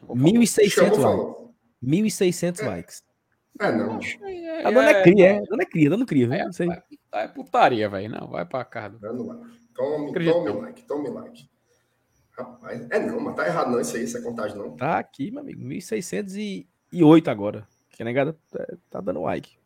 1.600 0.09 0.69
chamou, 0.69 0.89
likes. 0.89 1.01
falou. 1.03 1.55
1.600 1.83 2.59
É. 2.61 2.67
likes. 2.67 3.03
É, 3.59 3.71
não. 3.71 3.99
A 4.65 4.71
dona 4.71 4.89
é 4.89 5.01
cria, 5.03 5.25
é. 5.27 5.37
A 5.37 5.41
dona 5.43 5.63
é 5.63 5.65
cria, 5.65 5.89
dando 5.89 6.05
cria? 6.05 6.25
É, 6.35 6.43
Não 6.45 6.51
sei. 6.53 6.67
É 7.13 7.27
putaria, 7.27 7.87
velho. 7.89 8.09
Não, 8.09 8.27
vai 8.27 8.45
pra 8.45 8.65
casa. 8.65 8.89
do- 8.97 8.99
Dando 8.99 9.25
like. 9.27 9.55
Tome, 9.73 10.13
tome 10.13 10.49
like, 10.51 10.83
tome 10.83 11.09
like. 11.09 11.49
Rapaz, 12.31 12.85
é 12.91 12.99
não, 12.99 13.19
mas 13.21 13.35
tá 13.35 13.47
errado 13.47 13.71
não 13.71 13.79
isso 13.79 13.95
aí, 13.95 14.03
isso 14.03 14.17
é 14.17 14.21
contagem 14.21 14.57
não. 14.57 14.75
Tá 14.75 14.99
aqui, 14.99 15.31
meu 15.31 15.39
amigo. 15.41 15.61
1.608 15.61 17.27
agora. 17.29 17.65
Que 17.89 18.03
negada 18.03 18.37
tá, 18.51 18.65
tá 18.89 19.01
dando 19.01 19.21
like. 19.21 19.57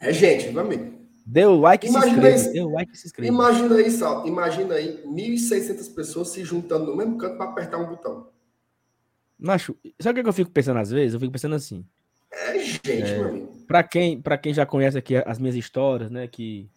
É 0.00 0.10
gente, 0.12 0.50
meu 0.50 0.62
amigo. 0.62 1.01
Deu 1.24 1.58
like 1.58 1.86
e 1.86 1.90
se 1.90 1.96
inscreva. 1.96 2.30
isso. 2.30 2.52
Deu 2.52 2.70
like 2.70 2.92
e 2.92 2.96
se 2.96 3.06
inscreva. 3.06 3.32
Imagina 3.32 3.76
aí, 3.76 3.90
Sal, 3.90 4.26
imagina 4.26 4.74
aí 4.74 5.02
1.600 5.06 5.94
pessoas 5.94 6.28
se 6.28 6.44
juntando 6.44 6.86
no 6.86 6.96
mesmo 6.96 7.16
canto 7.16 7.36
para 7.36 7.50
apertar 7.50 7.78
um 7.78 7.88
botão. 7.88 8.28
Macho, 9.38 9.76
sabe 10.00 10.12
o 10.12 10.14
que 10.14 10.20
é 10.20 10.22
que 10.22 10.28
eu 10.28 10.32
fico 10.32 10.50
pensando 10.50 10.78
às 10.78 10.90
vezes? 10.90 11.14
Eu 11.14 11.20
fico 11.20 11.32
pensando 11.32 11.54
assim. 11.54 11.84
É 12.30 12.58
gente, 12.58 13.12
meu 13.12 13.28
amigo. 13.28 13.52
Pra 13.66 13.82
quem, 13.82 14.20
pra 14.20 14.38
quem 14.38 14.52
já 14.52 14.66
conhece 14.66 14.98
aqui 14.98 15.16
as 15.16 15.38
minhas 15.38 15.56
histórias, 15.56 16.10
né? 16.10 16.26
Que 16.26 16.68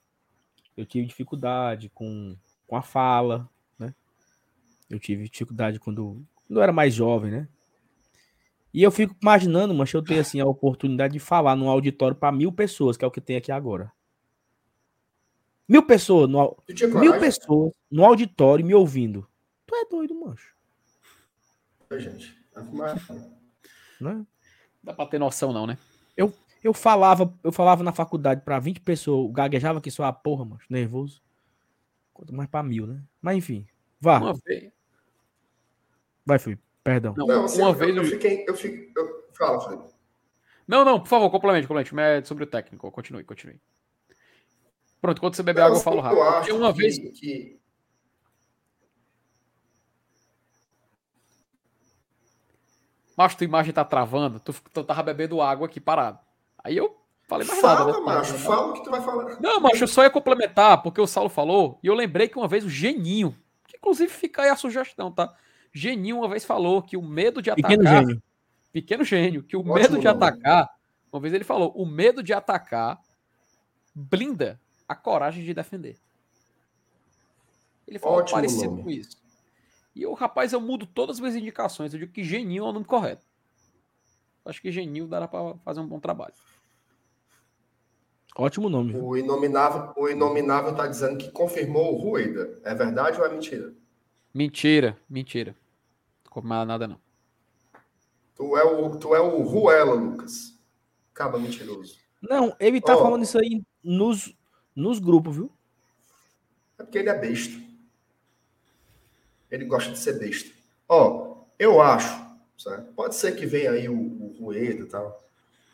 eu 0.75 0.85
tive 0.85 1.07
dificuldade 1.07 1.90
com, 1.93 2.35
com 2.67 2.75
a 2.75 2.82
fala, 2.82 3.49
né? 3.80 3.93
Eu 4.90 4.99
tive 4.99 5.30
dificuldade 5.30 5.80
quando, 5.80 6.24
quando 6.48 6.59
eu 6.59 6.64
era 6.64 6.72
mais 6.72 6.93
jovem, 6.93 7.32
né? 7.32 7.48
E 8.74 8.83
eu 8.83 8.91
fico 8.91 9.15
imaginando, 9.22 9.74
mas 9.74 9.93
eu 9.93 10.03
ter 10.03 10.19
assim 10.19 10.41
a 10.41 10.45
oportunidade 10.45 11.14
de 11.14 11.19
falar 11.19 11.56
num 11.56 11.69
auditório 11.69 12.15
para 12.15 12.32
mil 12.32 12.51
pessoas, 12.51 12.98
que 12.98 13.06
é 13.06 13.07
o 13.07 13.11
que 13.11 13.22
tem 13.22 13.38
aqui 13.38 13.51
agora. 13.51 13.91
Mil 15.68 15.84
pessoas, 15.84 16.30
no, 16.30 16.58
mil 16.68 16.92
coragem? 16.92 17.19
pessoas 17.19 17.74
no 17.90 18.06
auditório 18.06 18.66
me 18.66 18.74
ouvindo. 18.76 19.27
Tu 19.66 19.76
é 19.76 19.85
doido, 19.85 20.14
mancho, 20.14 20.53
É, 21.90 22.00
gente. 22.00 22.38
Mas- 22.72 23.02
né? 24.00 24.26
Dá 24.84 24.94
pra 24.94 25.06
ter 25.08 25.18
noção, 25.19 25.52
não, 25.52 25.66
né? 25.66 25.77
Eu 26.64 26.74
falava, 26.74 27.32
eu 27.44 27.52
falava 27.52 27.84
na 27.84 27.92
faculdade 27.92 28.42
para 28.42 28.58
20 28.58 28.80
pessoas, 28.80 29.32
gaguejava 29.32 29.80
que 29.80 29.92
só 29.92 30.03
a 30.06 30.11
porra, 30.11 30.44
mano, 30.45 30.60
nervoso. 30.68 31.22
Quanto 32.11 32.34
mais 32.34 32.50
para 32.50 32.64
mil, 32.64 32.88
né? 32.88 33.03
Mas 33.22 33.38
enfim, 33.38 33.68
vá, 34.02 34.18
Uma 34.18 34.34
vez. 34.34 34.72
vai, 36.26 36.40
Felipe. 36.40 36.64
Perdão. 36.84 37.14
Não, 37.16 37.27
Não, 37.27 37.45
assim, 37.45 37.60
uma 37.61 37.69
eu, 37.69 37.74
vez. 37.76 37.95
eu 37.95 38.02
eu- 38.03 38.10
fiquei. 38.10 38.45
Eu 38.48 38.56
fiquei 38.56 38.92
eu, 38.98 39.30
fala, 39.34 39.60
Fred. 39.61 39.84
Não, 40.68 40.84
não, 40.84 41.00
por 41.00 41.08
favor, 41.08 41.30
complemente, 41.30 41.68
complemente. 41.68 41.94
É 42.00 42.24
sobre 42.24 42.44
o 42.45 42.48
técnico. 42.48 42.90
Continue, 42.92 43.24
continue. 43.24 43.60
Pronto, 45.06 45.22
quando 45.22 45.35
você 45.35 45.43
beber 45.43 45.61
água, 45.61 45.77
eu 45.77 45.84
falo 45.84 46.01
rápido. 46.01 46.17
Eu 46.17 46.27
acho 46.27 46.56
uma 46.56 46.74
que, 46.74 46.80
vez. 46.80 46.98
que 46.98 47.59
Macho, 53.16 53.38
tua 53.38 53.45
imagem 53.45 53.72
tá 53.72 53.85
travando. 53.85 54.40
Tu, 54.40 54.51
tu 54.74 54.84
tava 54.84 55.03
bebendo 55.03 55.43
água 55.43 55.67
aqui 55.67 55.80
parado. 55.80 56.17
Aí 56.64 56.75
eu 56.75 57.00
falei 57.27 57.48
mais 57.48 57.61
fala, 57.61 57.85
nada, 57.85 58.00
né? 58.00 58.03
macho, 58.03 58.34
fala 58.34 58.72
o 58.72 58.74
que 58.74 58.84
tu 58.84 58.90
vai 58.90 59.00
falar. 59.00 59.40
Não, 59.40 59.59
macho, 59.59 59.84
eu 59.84 59.88
só 59.88 60.01
ia 60.01 60.09
complementar, 60.09 60.82
porque 60.82 61.00
o 61.00 61.06
Saulo 61.06 61.30
falou, 61.30 61.80
e 61.84 61.88
eu 61.88 61.93
lembrei 61.93 62.27
que 62.27 62.38
uma 62.38 62.48
vez 62.48 62.66
o 62.66 62.69
Geninho, 62.69 63.38
que 63.67 63.77
inclusive 63.77 64.11
fica 64.11 64.42
aí 64.42 64.50
a 64.50 64.56
sugestão, 64.56 65.11
tá? 65.11 65.32
Geninho 65.72 66.17
uma 66.17 66.27
vez 66.27 66.43
falou 66.43 66.82
que 66.82 66.98
o 66.98 67.01
medo 67.03 67.43
de 67.43 67.51
atacar. 67.51 67.69
Pequeno 67.69 67.88
gênio. 67.88 68.24
Pequeno 68.74 69.03
gênio, 69.03 69.43
que 69.43 69.56
o 69.56 69.59
Ótimo 69.59 69.75
medo 69.75 70.00
de 70.00 70.06
nome. 70.06 70.17
atacar. 70.17 70.67
Uma 71.14 71.22
vez 71.22 71.32
ele 71.32 71.43
falou, 71.43 71.72
o 71.75 71.85
medo 71.85 72.24
de 72.24 72.34
atacar 72.34 73.00
blinda 73.93 74.59
a 74.88 74.95
coragem 74.95 75.43
de 75.43 75.53
defender. 75.53 75.97
Ele 77.88 77.99
falou 77.99 78.19
Ótimo 78.19 78.38
parecido 78.38 78.72
nome. 78.72 78.83
com 78.83 78.89
isso. 78.89 79.17
E 79.95 80.01
eu, 80.01 80.14
rapaz, 80.14 80.51
eu 80.51 80.59
mudo 80.59 80.85
todas 80.85 81.17
as 81.17 81.19
minhas 81.19 81.35
indicações. 81.35 81.93
Eu 81.93 81.99
digo 81.99 82.11
que 82.11 82.23
Geninho 82.23 82.65
é 82.65 82.69
o 82.69 82.73
nome 82.73 82.85
correto. 82.85 83.25
Acho 84.43 84.61
que 84.61 84.72
Geninho 84.72 85.07
dará 85.07 85.27
pra 85.27 85.55
fazer 85.64 85.80
um 85.80 85.88
bom 85.88 85.99
trabalho. 85.99 86.33
Ótimo 88.35 88.69
nome. 88.69 88.93
O 88.97 89.15
inominável, 89.15 89.93
o 89.95 90.09
inominável 90.09 90.75
tá 90.75 90.88
dizendo 90.88 91.17
que 91.17 91.31
confirmou 91.31 91.93
o 91.93 91.97
Rueda. 91.97 92.59
É 92.64 92.75
verdade 92.75 93.17
ou 93.17 93.25
é 93.25 93.30
mentira? 93.30 93.73
Mentira, 94.33 94.99
mentira. 95.09 95.55
Não 96.43 96.65
nada, 96.65 96.85
não. 96.85 96.99
Tu 98.35 98.57
é 98.57 98.64
o, 98.65 98.97
tu 98.97 99.15
é 99.15 99.22
o 99.22 99.41
Ruela, 99.41 99.93
Lucas. 99.93 100.59
Acaba 101.14 101.39
mentiroso. 101.39 101.97
Não, 102.22 102.53
ele 102.59 102.81
tá 102.81 102.97
Ó. 102.97 103.03
falando 103.03 103.23
isso 103.23 103.39
aí 103.39 103.64
nos, 103.81 104.35
nos 104.76 105.00
grupos, 105.00 105.36
viu? 105.36 105.52
É 106.78 106.84
porque 106.84 106.98
ele 106.98 107.10
é 107.10 107.18
besta. 107.18 107.64
Ele 109.50 109.66
gosta 109.66 109.92
de 109.92 110.00
ser 110.00 110.20
besta. 110.20 110.52
Ó, 110.90 111.38
eu 111.58 111.82
acho, 111.82 112.26
certo? 112.58 112.92
pode 112.94 113.16
ser 113.16 113.36
que 113.36 113.45
venha 113.45 113.72
aí 113.72 113.88
o, 113.88 113.95
o 113.95 114.36
Rueda 114.40 114.82
e 114.82 114.86
tal, 114.86 115.24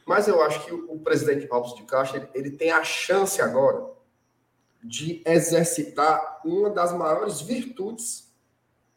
mas 0.06 0.28
eu 0.28 0.42
acho 0.44 0.66
que 0.66 0.74
o, 0.74 0.94
o 0.94 1.00
presidente 1.00 1.48
Alves 1.50 1.76
de 1.76 1.84
Castro, 1.84 2.18
ele, 2.18 2.30
ele 2.34 2.52
tem 2.52 2.72
a 2.72 2.84
chance 2.84 3.42
agora 3.42 3.90
de 4.84 5.22
exercitar 5.26 6.42
uma 6.46 6.70
das 6.70 6.94
maiores 6.94 7.42
virtudes 7.42 8.32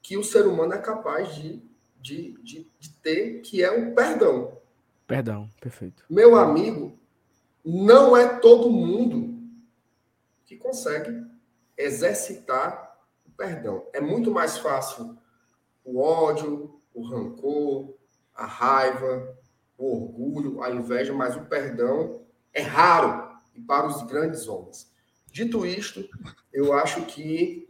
que 0.03 0.17
o 0.17 0.25
ser 0.25 0.47
humano 0.47 0.75
é 0.75 0.79
capaz 0.79 1.35
de, 1.35 1.63
de, 2.01 2.33
de, 2.43 2.67
de 2.79 2.91
ter, 3.03 3.41
que 3.41 3.63
é 3.63 3.71
o 3.71 3.95
perdão. 3.95 4.59
Perdão, 5.07 5.49
perfeito. 5.61 6.05
Meu 6.09 6.37
amigo, 6.37 6.99
não 7.65 8.17
é 8.17 8.39
todo 8.39 8.71
mundo 8.71 9.34
que 10.55 10.57
consegue 10.57 11.25
exercitar 11.77 12.97
o 13.27 13.31
perdão. 13.31 13.87
É 13.93 14.01
muito 14.01 14.31
mais 14.31 14.59
fácil 14.59 15.19
o 15.85 16.01
ódio, 16.01 16.81
o 16.95 17.03
rancor, 17.03 17.95
a 18.35 18.47
raiva, 18.47 19.37
o 19.77 19.93
orgulho, 19.93 20.63
a 20.63 20.71
inveja, 20.71 21.13
mas 21.13 21.37
o 21.37 21.45
perdão 21.47 22.23
é 22.53 22.63
raro 22.63 23.37
e 23.55 23.61
para 23.61 23.87
os 23.87 24.03
grandes 24.03 24.47
homens. 24.47 24.93
Dito 25.27 25.67
isto, 25.67 26.09
eu 26.53 26.73
acho 26.73 27.05
que 27.07 27.69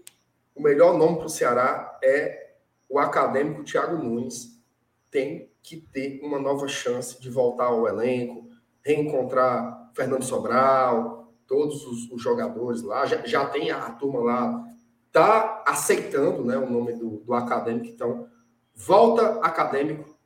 o 0.55 0.63
melhor 0.63 0.97
nome 0.97 1.17
para 1.17 1.27
o 1.27 1.31
Ceará 1.31 1.99
é 2.03 2.57
o 2.89 2.99
acadêmico 2.99 3.65
Thiago 3.65 3.97
Nunes. 3.97 4.63
Tem 5.11 5.51
que 5.63 5.79
ter 5.79 6.21
uma 6.23 6.39
nova 6.39 6.69
chance 6.69 7.19
de 7.21 7.31
voltar 7.31 7.67
ao 7.67 7.89
elenco, 7.89 8.51
reencontrar 8.83 9.91
Fernando 9.95 10.23
Sobral, 10.23 11.24
todos 11.47 11.86
os, 11.86 12.10
os 12.10 12.23
jogadores 12.23 12.82
lá. 12.82 13.06
Já, 13.06 13.24
já 13.26 13.47
tem 13.47 13.70
a, 13.70 13.86
a 13.86 13.92
turma 13.92 14.20
lá, 14.20 14.64
tá 15.12 15.62
aceitando 15.66 16.44
né, 16.44 16.56
o 16.56 16.70
nome 16.70 16.94
do, 16.94 17.18
do 17.18 17.34
acadêmico. 17.34 17.86
Então, 17.86 18.28
volta 18.74 19.40
acadêmico 19.40 20.16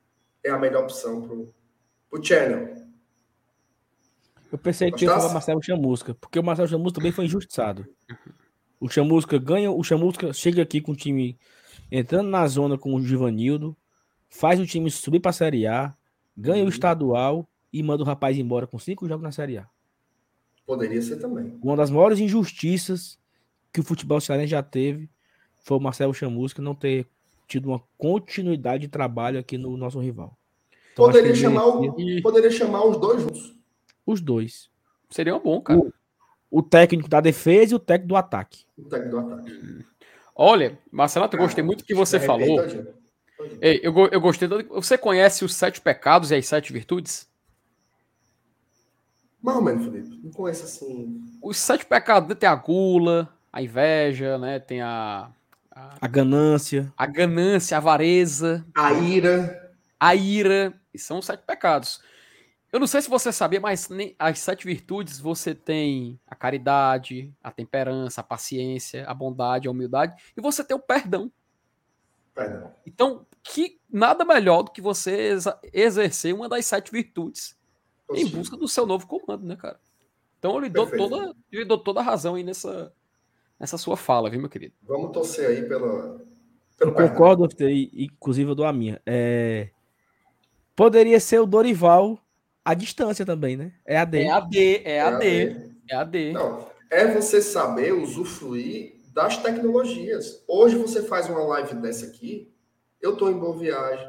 é 0.43 0.51
a 0.51 0.59
melhor 0.59 0.85
opção 0.85 1.53
O 2.11 2.23
Channel. 2.23 2.89
Eu 4.51 4.59
pensei 4.59 4.91
que 4.91 5.05
ia 5.05 5.11
falar 5.11 5.33
Marcelo 5.33 5.63
Chamusca, 5.63 6.15
porque 6.15 6.39
o 6.39 6.43
Marcelo 6.43 6.69
Chamusca 6.69 6.99
também 6.99 7.13
foi 7.13 7.27
injustiçado. 7.27 7.87
O 8.81 8.89
Chamusca 8.89 9.39
ganha, 9.39 9.71
o 9.71 9.83
Chamusca 9.83 10.33
chega 10.33 10.63
aqui 10.63 10.81
com 10.81 10.93
o 10.93 10.97
time 10.97 11.39
entrando 11.91 12.29
na 12.29 12.47
zona 12.47 12.79
com 12.79 12.95
o 12.95 13.03
Givanildo, 13.03 13.77
faz 14.29 14.59
o 14.59 14.67
time 14.67 14.91
subir 14.91 15.21
pra 15.21 15.33
Série 15.33 15.67
A, 15.67 15.95
ganha 16.37 16.65
o 16.65 16.69
estadual 16.69 17.49
e 17.73 17.83
manda 17.83 18.03
o 18.03 18.07
rapaz 18.07 18.39
embora 18.39 18.67
com 18.67 18.79
cinco 18.79 19.07
jogos 19.07 19.23
na 19.23 19.33
Série 19.33 19.59
A. 19.59 19.69
Poderia 20.69 21.01
ser 21.01 21.17
também. 21.17 21.59
Uma 21.63 21.75
das 21.77 21.89
maiores 21.91 22.19
injustiças 22.21 23.19
que 23.73 23.81
o 23.81 23.83
futebol 23.83 24.21
cearense 24.21 24.49
já 24.51 24.63
teve 24.63 25.09
foi 25.65 25.79
o 25.79 25.81
Marcelo 25.81 26.13
Chamusca 26.13 26.61
não 26.61 26.75
ter 26.75 27.07
tido 27.47 27.71
uma 27.71 27.83
continuidade 27.97 28.83
de 28.83 28.89
trabalho 28.89 29.41
aqui 29.41 29.57
no 29.57 29.75
nosso 29.79 29.99
rival. 29.99 30.37
Então, 30.93 31.07
Poderia 31.07 31.35
chamar, 31.35 31.65
o- 31.67 31.81
merecia 31.81 32.23
poderia 32.23 32.51
chamar 32.51 32.85
os 32.85 32.99
dois 33.01 33.23
juntos. 33.23 33.55
os 34.07 34.21
dois. 34.21 34.69
Seria 35.09 35.35
um 35.35 35.41
bom, 35.41 35.59
cara. 35.63 35.81
O 36.51 36.63
técnico 36.63 37.09
da 37.09 37.21
defesa 37.23 37.73
e 37.73 37.77
o 37.77 37.79
técnico 37.79 38.09
do 38.09 38.17
ataque. 38.17 38.65
O 38.77 38.85
técnico 38.85 39.11
do 39.11 39.19
ataque. 39.21 39.85
Olha, 40.37 40.79
Marcelo, 40.93 41.29
eu 41.33 41.39
gostei 41.39 41.65
muito 41.65 41.79
do 41.79 41.85
que 41.87 41.95
você 41.95 42.17
arrependo, 42.17 42.45
falou. 42.45 42.57
Tadinho. 42.59 42.87
Ei, 43.63 43.81
eu, 43.83 43.95
eu 44.09 44.21
gostei. 44.21 44.47
Do... 44.49 44.63
Você 44.69 44.99
conhece 44.99 45.45
os 45.47 45.55
sete 45.55 45.81
pecados 45.81 46.31
e 46.31 46.35
as 46.35 46.47
sete 46.47 46.73
virtudes? 46.75 47.27
Mais 49.43 49.57
ou 49.57 49.63
menos, 49.63 49.85
Felipe. 49.85 50.21
Não 50.23 50.31
conheço 50.33 50.65
assim. 50.65 51.23
Os 51.43 51.57
sete 51.57 51.87
pecados 51.87 52.29
né, 52.29 52.35
tem 52.35 52.49
a 52.49 52.55
gula, 52.55 53.33
a 53.53 53.63
inveja, 53.63 54.37
né? 54.39 54.59
Tem 54.59 54.81
a, 54.83 55.31
a, 55.71 55.97
A 56.01 56.09
ganância. 56.09 56.93
a 56.97 57.07
ganância, 57.07 57.77
a 57.77 57.79
avareza, 57.79 58.67
A 58.75 58.93
ira. 58.93 59.73
a 59.99 60.15
ira. 60.15 60.75
E 60.93 60.99
são 60.99 61.19
os 61.21 61.27
sete 61.27 61.45
pecados. 61.47 62.01
Eu 62.71 62.79
não 62.81 62.87
sei 62.87 63.01
se 63.01 63.09
você 63.09 63.33
sabia, 63.33 63.61
mas 63.61 63.89
nem 63.89 64.15
as 64.19 64.41
sete 64.41 64.67
virtudes 64.67 65.19
você 65.19 65.55
tem 65.55 66.21
a 66.27 66.35
caridade, 66.35 67.33
a 67.43 67.51
temperança, 67.51 68.21
a 68.21 68.25
paciência, 68.25 69.07
a 69.07 69.15
bondade, 69.15 69.69
a 69.69 69.71
humildade 69.71 70.15
e 70.37 70.41
você 70.41 70.63
tem 70.63 70.77
o 70.77 70.81
perdão. 70.81 71.33
Perdão. 72.35 72.71
Então, 72.87 73.25
que 73.43 73.81
nada 73.91 74.23
melhor 74.25 74.65
do 74.65 74.71
que 74.71 74.83
você 74.83 75.35
exercer 75.73 76.35
uma 76.35 76.47
das 76.49 76.67
sete 76.67 76.93
virtudes 76.93 77.57
em 78.15 78.27
busca 78.27 78.57
do 78.57 78.69
seu 78.69 78.87
novo 78.87 79.07
comando, 79.07 79.45
né, 79.47 79.57
cara? 79.57 79.79
Então 80.39 80.55
eu 80.55 80.61
lhe 80.61 80.69
dou 80.69 80.87
toda, 80.87 81.35
eu 81.51 81.61
lhe 81.61 81.65
dou 81.65 81.79
toda 81.79 82.01
a 82.01 82.03
razão 82.03 82.35
aí 82.37 82.45
nessa, 82.45 82.93
nessa 83.59 83.77
sua 83.77 83.97
fala, 83.97 84.31
viu, 84.31 84.41
meu 84.41 84.49
querido? 84.49 84.75
Vamos 84.83 85.13
torcer 85.13 85.49
aí 85.49 85.69
pela, 85.69 85.87
Eu 85.89 86.27
pelo 86.79 86.93
perdão. 86.95 87.09
concordo, 87.17 87.49
e, 87.61 88.07
inclusive 88.07 88.51
eu 88.51 88.55
dou 88.55 88.67
a 88.67 88.73
minha. 88.73 89.01
É, 89.05 89.71
Poderia 90.79 91.19
ser 91.19 91.41
o 91.41 91.47
Dorival 91.47 92.21
à 92.65 92.73
distância 92.73 93.27
também, 93.27 93.57
né? 93.57 93.73
É 93.85 93.99
a 93.99 94.05
D. 94.05 94.23
É 94.23 94.31
AD, 94.31 94.59
é 94.59 94.83
É 94.85 95.01
AD, 95.01 95.57
é 95.91 95.97
AD. 95.97 96.33
Não, 96.33 96.67
é 96.89 97.05
você 97.13 97.43
saber 97.43 97.93
usufruir 97.93 98.95
das 99.13 99.37
tecnologias. 99.39 100.45
Hoje 100.47 100.77
você 100.77 101.03
faz 101.03 101.29
uma 101.29 101.41
live 101.41 101.75
dessa 101.75 102.07
aqui, 102.07 102.55
eu 103.03 103.17
tô 103.17 103.29
em 103.29 103.37
boa 103.37 103.59
viagem, 103.59 104.09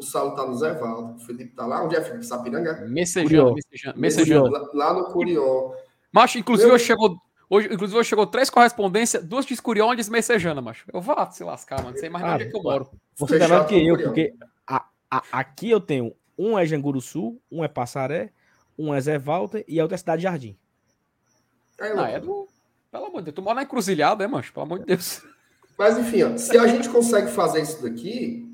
o 0.00 0.02
Saulo 0.02 0.34
tá 0.34 0.46
no 0.46 0.54
Zé 0.54 0.72
Valdo, 0.72 1.14
o 1.16 1.18
Felipe 1.18 1.54
tá 1.54 1.66
lá, 1.66 1.84
onde 1.84 1.94
é 1.94 2.00
Felipe? 2.02 2.24
Sapiranga? 2.26 2.86
Messejando, 2.88 3.54
Curió. 3.54 3.94
messejando. 3.96 4.50
Lá, 4.50 4.68
lá 4.72 4.94
no 4.94 5.04
Curió. 5.12 5.74
Macho, 6.12 6.38
inclusive, 6.38 6.66
Meu- 6.66 6.74
hoje 6.74 6.84
chegou, 6.84 7.16
hoje, 7.48 7.68
inclusive, 7.72 7.98
hoje 7.98 8.08
chegou 8.08 8.26
três 8.26 8.48
correspondências, 8.50 9.22
duas 9.24 9.44
de 9.46 9.52
Escurião 9.54 9.92
e 9.92 9.96
de 9.96 10.10
Messejana, 10.10 10.60
macho. 10.60 10.84
Eu 10.92 11.00
vá 11.00 11.30
se 11.30 11.44
lascar, 11.44 11.78
mano. 11.78 11.90
Não 11.92 11.98
sei 11.98 12.08
mais 12.08 12.24
Ah, 12.24 12.34
onde 12.34 12.44
é 12.44 12.50
que 12.50 12.56
eu 12.56 12.62
moro. 12.62 12.90
Você 13.16 13.38
tá 13.38 13.44
Fechado 13.44 13.50
melhor 13.50 13.66
que 13.66 13.74
eu, 13.86 13.94
Curió. 13.94 14.06
porque 14.08 14.34
a- 14.66 14.84
a- 15.10 15.22
aqui 15.32 15.70
eu 15.70 15.80
tenho 15.80 16.14
um 16.38 16.58
é 16.58 16.64
Janguru 16.64 17.00
Sul, 17.00 17.40
um 17.52 17.62
é 17.62 17.68
Passaré, 17.68 18.30
um 18.78 18.94
é 18.94 19.00
Zé 19.00 19.18
Walter 19.18 19.64
e 19.68 19.78
a 19.78 19.82
outra 19.84 19.94
é 19.94 19.98
Cidade 19.98 20.22
Jardim. 20.22 20.56
Não, 21.78 22.02
ó. 22.02 22.06
é 22.06 22.18
do. 22.18 22.48
Pelo 22.90 23.06
amor 23.06 23.18
de 23.20 23.26
Deus, 23.26 23.34
tu 23.36 23.42
mora 23.42 23.54
na 23.56 23.62
encruzilhada, 23.62 24.24
é, 24.24 24.26
macho? 24.26 24.52
Pelo 24.52 24.64
amor 24.66 24.80
de 24.80 24.86
Deus. 24.86 25.22
Mas 25.78 25.96
enfim, 25.96 26.24
ó, 26.24 26.36
se 26.36 26.58
a 26.58 26.66
gente 26.66 26.88
consegue 26.88 27.30
fazer 27.30 27.62
isso 27.62 27.80
daqui, 27.82 28.49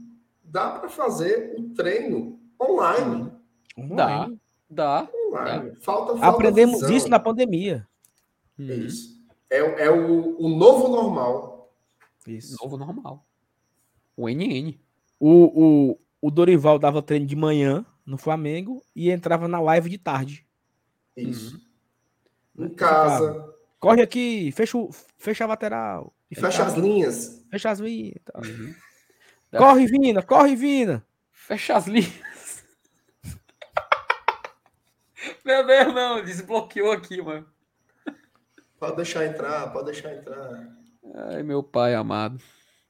dá 0.56 0.70
para 0.70 0.88
fazer 0.88 1.54
o 1.58 1.68
treino 1.74 2.40
online. 2.58 3.30
Dá, 3.94 4.26
dá. 4.70 5.06
online. 5.28 5.76
Falta, 5.82 6.12
falta 6.16 6.26
Aprendemos 6.26 6.80
visão. 6.80 6.96
isso 6.96 7.08
na 7.08 7.20
pandemia. 7.20 7.86
É 8.58 8.62
Hum, 8.62 8.66
isso. 8.86 9.22
É, 9.50 9.58
é 9.84 9.90
o, 9.90 10.40
o 10.40 10.48
novo 10.48 10.88
normal. 10.88 11.70
Isso. 12.26 12.56
Novo 12.62 12.78
normal. 12.78 13.26
O 14.16 14.30
NN. 14.30 14.80
O, 15.20 15.90
o, 15.92 15.98
o 16.22 16.30
Dorival 16.30 16.78
dava 16.78 17.02
treino 17.02 17.26
de 17.26 17.36
manhã 17.36 17.84
no 18.06 18.16
Flamengo 18.16 18.82
e 18.94 19.10
entrava 19.10 19.46
na 19.46 19.60
live 19.60 19.90
de 19.90 19.98
tarde. 19.98 20.46
Isso. 21.14 21.60
Uhum. 22.56 22.64
Em 22.64 22.68
casa, 22.70 23.54
Corre 23.78 24.00
aqui, 24.00 24.50
fecha, 24.52 24.78
o- 24.78 24.90
fecha 25.18 25.44
a 25.44 25.48
lateral. 25.48 26.14
E 26.30 26.34
fecha 26.34 26.64
as 26.64 26.74
linhas. 26.74 27.44
Fecha 27.50 27.70
as 27.70 27.78
linhas. 27.78 28.14
Uhum. 28.34 28.74
Corre, 29.58 29.86
Vina, 29.86 30.22
corre, 30.22 30.56
Vina. 30.56 31.04
Fecha 31.32 31.76
as 31.76 31.86
linhas. 31.86 32.64
Meu 35.44 35.66
Deus, 35.66 35.94
não. 35.94 36.24
Desbloqueou 36.24 36.92
aqui, 36.92 37.20
mano. 37.22 37.46
Pode 38.78 38.96
deixar 38.96 39.24
entrar, 39.24 39.72
pode 39.72 39.86
deixar 39.86 40.14
entrar. 40.14 40.68
Ai, 41.14 41.42
meu 41.42 41.62
pai 41.62 41.94
amado. 41.94 42.38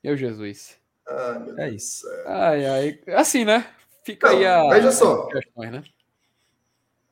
Meu 0.02 0.16
Jesus. 0.16 0.76
Ai, 1.08 1.38
meu 1.38 1.58
É 1.58 1.70
Deus 1.70 1.82
isso. 1.82 2.00
céu. 2.08 2.24
Ai, 2.26 2.66
ai. 2.66 3.00
Assim, 3.14 3.44
né? 3.44 3.66
Fica 4.04 4.28
Não, 4.30 4.36
aí 4.36 4.46
a. 4.46 4.68
veja 4.70 4.90
só. 4.90 5.26
questões, 5.28 5.70
né? 5.70 5.84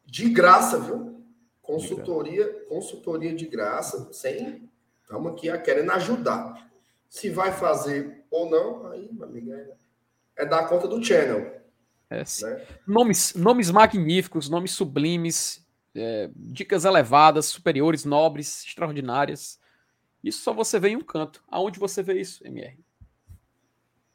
De 0.06 0.28
graça, 0.28 0.78
viu? 0.80 1.22
Consultoria, 1.62 2.46
consultoria 2.68 3.34
de 3.34 3.46
graça, 3.46 4.12
sem. 4.12 4.68
Estamos 5.02 5.32
aqui 5.32 5.48
a 5.50 5.58
querendo 5.58 5.92
ajudar. 5.92 6.68
Se 7.08 7.30
vai 7.30 7.52
fazer 7.52 8.23
ou 8.34 8.50
não, 8.50 8.90
aí, 8.90 9.08
meu 9.12 9.26
amigo, 9.28 9.52
é, 9.52 9.68
é 10.36 10.44
dar 10.46 10.68
conta 10.68 10.88
do 10.88 11.02
channel. 11.02 11.62
É. 12.10 12.18
Né? 12.18 12.66
Nomes, 12.86 13.34
nomes 13.34 13.70
magníficos, 13.70 14.48
nomes 14.48 14.72
sublimes, 14.72 15.64
é, 15.94 16.28
dicas 16.34 16.84
elevadas, 16.84 17.46
superiores, 17.46 18.04
nobres, 18.04 18.64
extraordinárias. 18.66 19.60
Isso 20.22 20.42
só 20.42 20.52
você 20.52 20.80
vê 20.80 20.88
em 20.88 20.96
um 20.96 21.00
canto. 21.00 21.42
Aonde 21.48 21.78
você 21.78 22.02
vê 22.02 22.20
isso, 22.20 22.44
MR? 22.46 22.76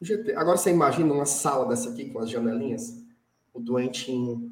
GT. 0.01 0.33
Agora 0.35 0.57
você 0.57 0.69
imagina 0.69 1.13
uma 1.13 1.25
sala 1.25 1.67
dessa 1.67 1.89
aqui 1.89 2.09
com 2.09 2.19
as 2.19 2.29
janelinhas? 2.29 3.01
O 3.53 3.59
doentinho. 3.59 4.51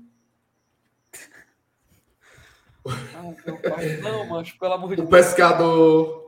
Ai, 2.86 3.36
meu 3.46 3.58
pai. 3.62 3.98
Não, 3.98 4.28
macho, 4.28 4.58
pelo 4.58 4.74
amor 4.74 4.96
de 4.96 5.02
O 5.02 5.06
Deus. 5.06 5.10
pescador. 5.10 6.26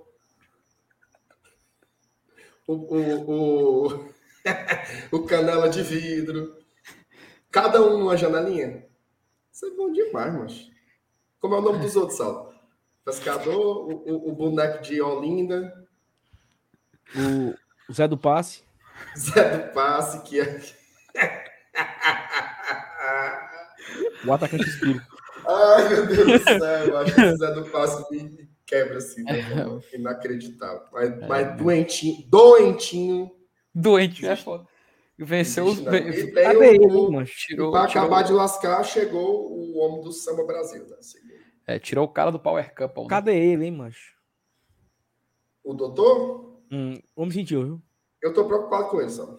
O, 2.70 2.74
o, 2.74 3.88
o, 3.88 4.10
o 5.18 5.24
canela 5.26 5.68
de 5.70 5.82
vidro. 5.82 6.56
Cada 7.50 7.82
um 7.82 7.98
numa 7.98 8.16
janelinha. 8.16 8.86
Isso 9.52 9.66
é 9.66 9.72
bom 9.72 9.92
demais, 9.92 10.32
macho. 10.36 10.70
Como 11.40 11.56
é 11.56 11.58
o 11.58 11.62
nome 11.62 11.80
dos 11.80 11.96
outros, 11.96 12.18
Sal? 12.18 12.54
Pescador, 13.04 13.88
o, 13.90 14.30
o- 14.30 14.36
boneco 14.36 14.84
de 14.84 15.02
Olinda, 15.02 15.74
O, 17.16 17.56
o 17.90 17.94
Zé 17.94 18.08
do 18.08 18.18
Passe. 18.20 18.62
Zé 19.18 19.58
do 19.58 19.74
Passe, 19.74 20.22
que 20.22 20.40
é. 20.40 20.62
O 24.28 24.32
atacante 24.34 24.70
espírito. 24.70 25.08
Ai, 25.48 25.90
meu 25.90 26.06
Deus 26.06 26.28
do 26.28 26.44
céu, 26.44 26.60
eu 26.86 26.98
acho 27.00 27.16
que 27.16 27.22
o 27.22 27.38
Zé 27.38 27.52
do 27.54 27.66
Passe 27.72 28.12
me 28.12 28.48
me 28.70 28.82
quebra 28.84 28.98
assim, 28.98 29.24
né? 29.24 29.40
inacreditável. 29.94 30.84
Mas, 30.92 31.28
mas 31.28 31.58
doentinho, 31.58 32.24
doentinho. 32.30 33.32
Doente, 33.74 34.26
é 34.26 34.36
foda. 34.36 34.68
Venceu 35.18 35.66
os. 35.66 35.80
E 35.80 35.84
tem 36.32 36.34
Cadê 36.44 36.58
o- 36.58 36.64
ele, 36.64 36.86
o- 36.86 36.98
hein, 36.98 37.12
mancho? 37.12 37.34
E 37.34 37.48
Tirou, 37.48 37.72
para 37.72 37.88
tirou, 37.88 38.04
acabar 38.06 38.24
de 38.24 38.32
lascar, 38.34 38.84
chegou 38.84 39.52
o 39.52 39.78
homem 39.78 40.02
do 40.02 40.12
Samba 40.12 40.44
Brasil. 40.46 40.86
Né? 40.88 40.98
é, 41.68 41.78
tirou 41.80 42.06
o 42.06 42.10
cara 42.10 42.32
do 42.32 42.40
Power 42.40 42.74
Cup. 42.74 42.98
né? 42.98 43.06
Cadê 43.10 43.36
ele, 43.38 43.66
hein, 43.66 43.72
mancho? 43.72 44.18
O 45.64 45.74
doutor, 45.74 46.62
Hum, 46.72 46.96
o 47.16 47.22
homem 47.24 47.34
sentiu, 47.34 47.64
viu? 47.64 47.82
eu 48.22 48.34
tô 48.34 48.46
preocupado 48.46 48.90
com 48.90 49.02
ele, 49.02 49.10
sabe? 49.10 49.38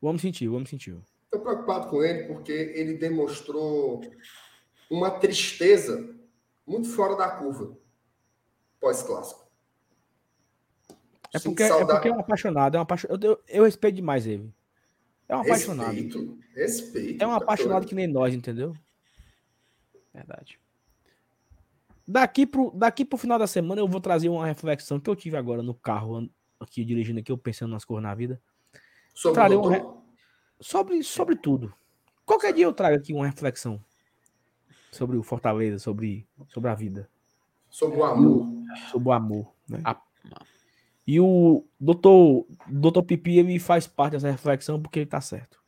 O 0.00 0.06
homem 0.06 0.18
sentiu, 0.18 0.52
o 0.52 0.54
homem 0.54 0.66
sentiu. 0.66 1.02
Tô 1.30 1.40
preocupado 1.40 1.88
com 1.88 2.02
ele 2.02 2.24
porque 2.24 2.52
ele 2.52 2.94
demonstrou 2.94 4.02
uma 4.90 5.10
tristeza 5.10 6.14
muito 6.66 6.88
fora 6.88 7.16
da 7.16 7.30
curva 7.30 7.76
pós-clássico. 8.80 9.42
É 11.34 11.38
porque, 11.38 11.62
é 11.62 11.84
porque 11.84 12.08
é 12.08 12.12
um 12.12 12.20
apaixonado. 12.20 12.76
É 12.76 12.78
um 12.78 12.82
apaixonado. 12.82 13.24
Eu, 13.24 13.42
eu 13.48 13.64
respeito 13.64 13.94
demais 13.96 14.26
ele. 14.26 14.52
É 15.28 15.36
um 15.36 15.40
apaixonado. 15.40 15.92
Respeito, 15.94 16.38
respeito. 16.54 17.22
É 17.22 17.26
um 17.26 17.32
apaixonado 17.32 17.80
doido. 17.80 17.88
que 17.88 17.94
nem 17.94 18.06
nós, 18.06 18.34
entendeu? 18.34 18.76
Verdade. 20.12 20.60
Daqui 22.06 22.46
pro, 22.46 22.70
daqui 22.72 23.04
pro 23.04 23.16
final 23.16 23.38
da 23.38 23.46
semana 23.46 23.80
eu 23.80 23.88
vou 23.88 24.00
trazer 24.00 24.28
uma 24.28 24.44
reflexão 24.46 25.00
que 25.00 25.08
eu 25.08 25.16
tive 25.16 25.36
agora 25.36 25.62
no 25.62 25.72
carro, 25.74 26.28
aqui 26.60 26.84
dirigindo 26.84 27.20
aqui, 27.20 27.32
eu 27.32 27.38
pensando 27.38 27.70
nas 27.70 27.84
coisas 27.84 28.02
na 28.02 28.14
vida. 28.14 28.40
Sobre 29.14 29.40
Cara, 29.40 29.54
eu- 29.54 29.60
doutor, 29.62 30.02
Sobre, 30.60 31.02
sobre 31.02 31.34
tudo. 31.36 31.74
Qualquer 32.24 32.52
dia 32.52 32.64
eu 32.64 32.72
trago 32.72 32.96
aqui 32.96 33.12
uma 33.12 33.26
reflexão 33.26 33.82
sobre 34.92 35.16
o 35.16 35.22
Fortaleza, 35.22 35.78
sobre, 35.78 36.28
sobre 36.48 36.70
a 36.70 36.74
vida, 36.74 37.08
Sobre 37.70 37.98
o 37.98 38.04
amor. 38.04 38.46
sobre 38.90 39.08
o 39.08 39.12
amor. 39.12 39.52
Né? 39.68 39.80
Ah, 39.84 40.00
E 41.06 41.18
o 41.18 41.64
doutor, 41.80 42.46
doutor 42.68 43.02
Pipi 43.02 43.38
ele 43.38 43.58
faz 43.58 43.86
parte 43.86 44.12
dessa 44.12 44.30
reflexão 44.30 44.80
porque 44.80 45.00
ele 45.00 45.06
tá 45.06 45.20
certo. 45.20 45.60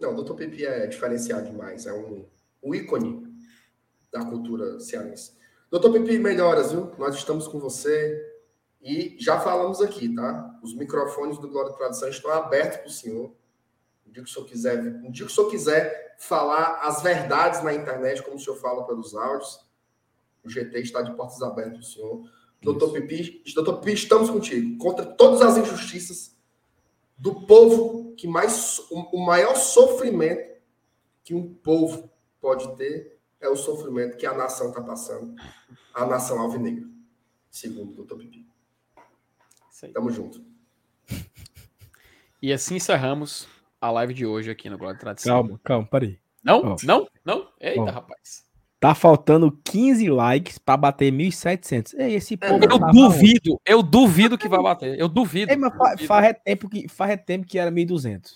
Não, 0.00 0.16
o 0.16 0.22
Dr. 0.22 0.34
Pipi 0.34 0.64
é 0.64 0.86
diferenciado 0.86 1.48
demais. 1.50 1.86
É 1.86 1.92
um, 1.92 2.24
um 2.62 2.74
ícone 2.74 3.22
da 4.12 4.24
cultura 4.24 4.80
cearense. 4.80 5.36
Doutor 5.70 5.92
Pipi, 5.92 6.18
melhoras, 6.18 6.72
viu? 6.72 6.92
Nós 6.98 7.14
estamos 7.14 7.46
com 7.46 7.58
você. 7.60 8.30
E 8.80 9.16
já 9.20 9.38
falamos 9.38 9.80
aqui, 9.80 10.12
tá? 10.12 10.58
Os 10.62 10.74
microfones 10.74 11.38
do 11.38 11.48
Glória 11.48 11.70
e 11.70 11.76
Tradição 11.76 12.08
estão 12.08 12.32
abertos 12.32 12.78
para 12.78 12.86
o 12.88 12.90
senhor. 12.90 13.32
Um 14.12 14.14
dia, 14.14 14.22
que 14.22 14.28
o 14.28 14.32
senhor 14.32 14.46
quiser, 14.46 14.78
um 14.78 15.10
dia 15.10 15.24
que 15.24 15.32
o 15.32 15.34
senhor 15.34 15.50
quiser 15.50 16.16
falar 16.18 16.80
as 16.82 17.02
verdades 17.02 17.62
na 17.62 17.72
internet, 17.72 18.22
como 18.22 18.36
o 18.36 18.38
senhor 18.38 18.56
fala 18.56 18.86
pelos 18.86 19.14
áudios, 19.14 19.66
o 20.44 20.50
GT 20.50 20.80
está 20.80 21.00
de 21.00 21.14
portas 21.14 21.40
abertas 21.40 21.72
para 21.72 21.80
o 21.80 21.82
senhor. 21.82 22.30
Doutor 22.60 22.92
Pipi, 22.92 23.42
doutor 23.54 23.78
Pipi, 23.78 23.94
estamos 23.94 24.28
contigo. 24.28 24.76
Contra 24.76 25.06
todas 25.06 25.40
as 25.40 25.56
injustiças 25.56 26.36
do 27.16 27.46
povo 27.46 28.14
que 28.14 28.28
mais 28.28 28.80
o, 28.90 29.16
o 29.16 29.24
maior 29.24 29.54
sofrimento 29.54 30.60
que 31.24 31.34
um 31.34 31.54
povo 31.54 32.10
pode 32.38 32.76
ter 32.76 33.18
é 33.40 33.48
o 33.48 33.56
sofrimento 33.56 34.18
que 34.18 34.26
a 34.26 34.34
nação 34.34 34.68
está 34.68 34.82
passando, 34.82 35.34
a 35.94 36.04
nação 36.04 36.38
alvinegra, 36.38 36.86
segundo 37.50 37.92
o 37.92 37.96
doutor 37.96 38.18
Pipi. 38.18 38.46
Tamo 39.94 40.10
junto. 40.10 40.44
E 42.42 42.52
assim 42.52 42.76
encerramos 42.76 43.48
a 43.82 43.90
live 43.90 44.14
de 44.14 44.24
hoje 44.24 44.50
aqui 44.50 44.70
no 44.70 44.78
Glória 44.78 44.98
Tradição. 44.98 45.42
Calma, 45.42 45.60
calma, 45.64 45.86
peraí. 45.88 46.18
Não? 46.42 46.72
Ó. 46.72 46.76
Não? 46.84 47.08
Não? 47.24 47.48
Eita, 47.60 47.80
Ó. 47.82 47.84
rapaz. 47.90 48.44
Tá 48.78 48.94
faltando 48.94 49.52
15 49.64 50.08
likes 50.10 50.58
pra 50.58 50.76
bater 50.76 51.12
1.700. 51.12 51.94
Ei, 51.98 52.14
esse 52.14 52.36
povo. 52.36 52.58
não. 52.58 52.62
Eu 52.62 52.78
tava 52.80 52.92
duvido, 52.92 53.60
eu 53.66 53.82
duvido 53.82 54.38
que 54.38 54.48
vai 54.48 54.60
bater. 54.62 54.98
Eu 54.98 55.08
duvido. 55.08 55.50
Ei, 55.52 55.56
mas 55.56 55.72
duvido. 55.72 56.06
faz 56.06 56.26
é 56.26 56.32
tempo 56.32 56.68
que, 56.68 56.88
faz 56.88 57.10
é 57.12 57.16
tempo 57.16 57.46
que 57.46 57.58
era 57.58 57.70
1.200. 57.70 58.32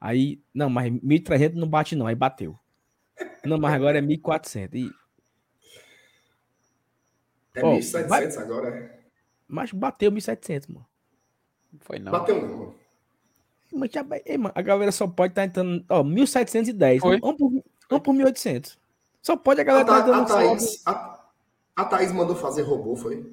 Aí, 0.00 0.42
não, 0.52 0.68
mas 0.68 0.90
1.300 0.92 1.54
não 1.54 1.68
bate 1.68 1.94
não, 1.96 2.06
aí 2.06 2.14
bateu. 2.14 2.58
Não, 3.44 3.56
mas 3.58 3.72
agora 3.74 3.98
é 3.98 4.02
1.400. 4.02 4.74
E, 4.74 4.90
É 7.54 7.64
Ó, 7.64 7.76
1.700 7.76 8.08
vai- 8.08 8.26
agora. 8.36 9.00
mas 9.48 9.72
bateu 9.72 10.10
1.700, 10.10 10.68
mano. 10.68 10.86
Não 11.72 11.80
foi 11.80 11.98
não. 11.98 12.12
Bateu 12.12 12.40
não. 12.42 12.48
mano. 12.58 12.74
Mas, 13.74 13.90
já, 13.90 14.04
ei, 14.24 14.38
mano, 14.38 14.52
a 14.54 14.62
galera 14.62 14.92
só 14.92 15.06
pode 15.06 15.32
estar 15.32 15.44
entrando. 15.44 15.84
Ó, 15.88 16.02
1.710. 16.04 17.00
Foi. 17.00 17.20
Vamos 17.20 17.36
por, 17.36 17.50
vamos 17.90 18.04
por 18.04 18.14
1.800. 18.14 18.78
Só 19.20 19.36
pode 19.36 19.60
a 19.60 19.62
A, 19.62 19.66
galera 19.66 19.82
estar 19.84 19.96
a, 19.96 20.00
dando 20.00 20.28
salve. 20.28 20.46
Thaís, 20.46 20.82
a, 20.86 21.24
a 21.76 21.84
Thaís 21.84 22.12
mandou 22.12 22.36
fazer 22.36 22.62
robô, 22.62 22.94
foi? 22.94 23.24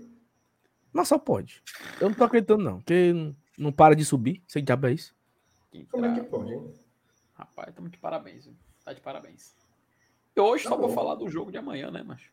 Mas 0.91 1.07
só 1.07 1.17
pode. 1.17 1.61
Eu 1.99 2.09
não 2.09 2.15
tô 2.15 2.23
acreditando, 2.23 2.63
não. 2.63 2.77
Porque 2.79 3.13
não, 3.13 3.35
não 3.57 3.71
para 3.71 3.95
de 3.95 4.03
subir. 4.03 4.41
Sei 4.47 4.61
que 4.61 4.65
diabo 4.65 4.87
é 4.87 4.93
isso. 4.93 5.13
Como 5.89 6.05
é 6.05 6.13
que 6.13 6.21
pode, 6.23 6.53
hein? 6.53 6.73
Rapaz, 7.33 7.69
estamos 7.69 7.91
de 7.91 7.97
parabéns. 7.97 8.45
viu? 8.45 8.55
Tá 8.83 8.91
de 8.93 8.99
parabéns. 9.01 9.55
E 10.35 10.39
hoje 10.41 10.63
Tá 10.63 10.69
só 10.71 10.77
vou 10.77 10.87
bom. 10.87 10.93
falar 10.93 11.15
do 11.15 11.29
jogo 11.29 11.51
de 11.51 11.57
amanhã, 11.57 11.89
né, 11.91 12.03
macho? 12.03 12.29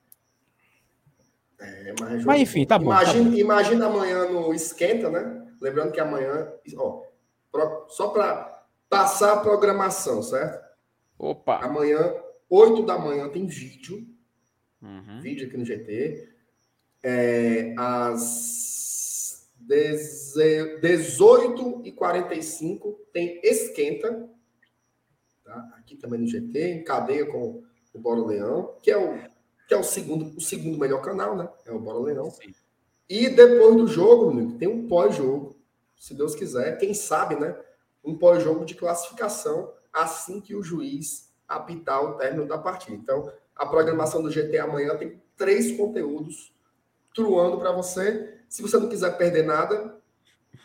É, 1.61 1.93
mas, 2.01 2.25
Mas 2.25 2.41
enfim, 2.43 2.65
tá 2.65 2.79
bom, 2.79 2.91
tá 2.91 3.03
Imagina, 3.03 3.37
imagina 3.39 3.87
amanhã 3.87 4.31
no 4.31 4.55
esquenta, 4.55 5.11
né? 5.11 5.53
Lembrando 5.61 5.93
que 5.93 5.99
amanhã, 6.01 6.49
ó, 6.77 7.03
só 7.89 8.09
para 8.09 8.65
passar 8.89 9.35
a 9.35 9.41
programação, 9.41 10.23
certo? 10.23 10.67
Opa! 11.19 11.59
Amanhã, 11.65 12.15
8 12.49 12.83
da 12.85 12.99
manhã, 12.99 13.29
tem 13.29 13.47
vídeo, 13.47 14.07
Uhum. 14.81 15.21
vídeo 15.21 15.49
aqui 15.49 15.57
no 15.57 15.65
GT. 15.65 16.29
É, 17.03 17.75
às 17.77 19.49
18h45 21.67 22.97
tem 23.13 23.41
esquenta, 23.43 24.29
tá? 25.45 25.75
Aqui 25.79 25.97
também 25.97 26.21
no 26.21 26.27
GT, 26.27 26.59
em 26.75 26.85
cadeia 26.85 27.27
com 27.27 27.63
o 27.93 27.99
Bora 27.99 28.25
Leão, 28.25 28.75
que 28.83 28.91
é 28.91 28.97
o, 28.97 29.19
que 29.67 29.75
é 29.75 29.77
o 29.77 29.83
segundo, 29.83 30.37
o 30.37 30.41
segundo 30.41 30.79
melhor 30.79 31.03
canal, 31.03 31.37
né? 31.37 31.49
É 31.67 31.73
o 31.73 31.79
Bora 31.81 31.99
Leão. 31.99 32.31
Sim. 32.31 32.55
E 33.09 33.29
depois 33.29 33.77
do 33.77 33.87
jogo, 33.89 34.31
amigo, 34.31 34.59
tem 34.59 34.69
um 34.69 34.87
pós-jogo, 34.87 35.57
se 35.99 36.15
Deus 36.15 36.35
quiser, 36.35 36.79
quem 36.79 36.95
sabe, 36.95 37.37
né? 37.37 37.57
Um 38.05 38.17
pós-jogo 38.17 38.65
de 38.65 38.75
classificação 38.75 39.73
assim 39.93 40.41
que 40.41 40.55
o 40.55 40.63
juiz 40.63 41.33
apitar 41.47 42.03
o 42.03 42.15
término 42.15 42.47
da 42.47 42.59
partida. 42.59 42.95
Então, 42.97 43.33
a 43.57 43.67
programação 43.67 44.23
do 44.23 44.31
GT 44.31 44.59
amanhã 44.59 44.97
tem 44.97 45.21
três 45.37 45.77
conteúdos 45.77 46.53
truando 47.15 47.59
para 47.59 47.73
você. 47.73 48.39
Se 48.49 48.63
você 48.63 48.77
não 48.79 48.89
quiser 48.89 49.17
perder 49.17 49.45
nada, 49.45 49.99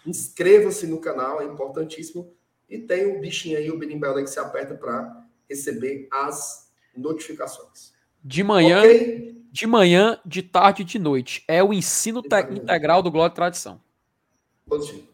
inscreva-se 0.06 0.86
no 0.86 1.00
canal, 1.00 1.42
é 1.42 1.46
importantíssimo. 1.46 2.32
E 2.70 2.78
tem 2.78 3.06
o 3.06 3.20
bichinho 3.20 3.58
aí, 3.58 3.72
o 3.72 3.78
berimbau 3.78 4.16
que 4.16 4.28
você 4.28 4.40
aperta 4.40 4.76
para 4.76 5.26
receber 5.50 6.08
as 6.12 6.72
notificações. 6.96 7.94
De 8.24 8.44
manhã, 8.44 8.80
Ok? 8.80 9.44
de 9.52 9.68
manhã, 9.68 10.20
de 10.26 10.42
tarde 10.42 10.82
e 10.82 10.86
de 10.86 10.98
noite. 10.98 11.44
É 11.48 11.64
o 11.64 11.74
ensino 11.74 12.22
integral 12.52 13.04
do 13.04 13.12
Glória 13.12 13.32
e 13.32 13.36
Tradição. 13.36 13.82
Positivo. 14.66 15.13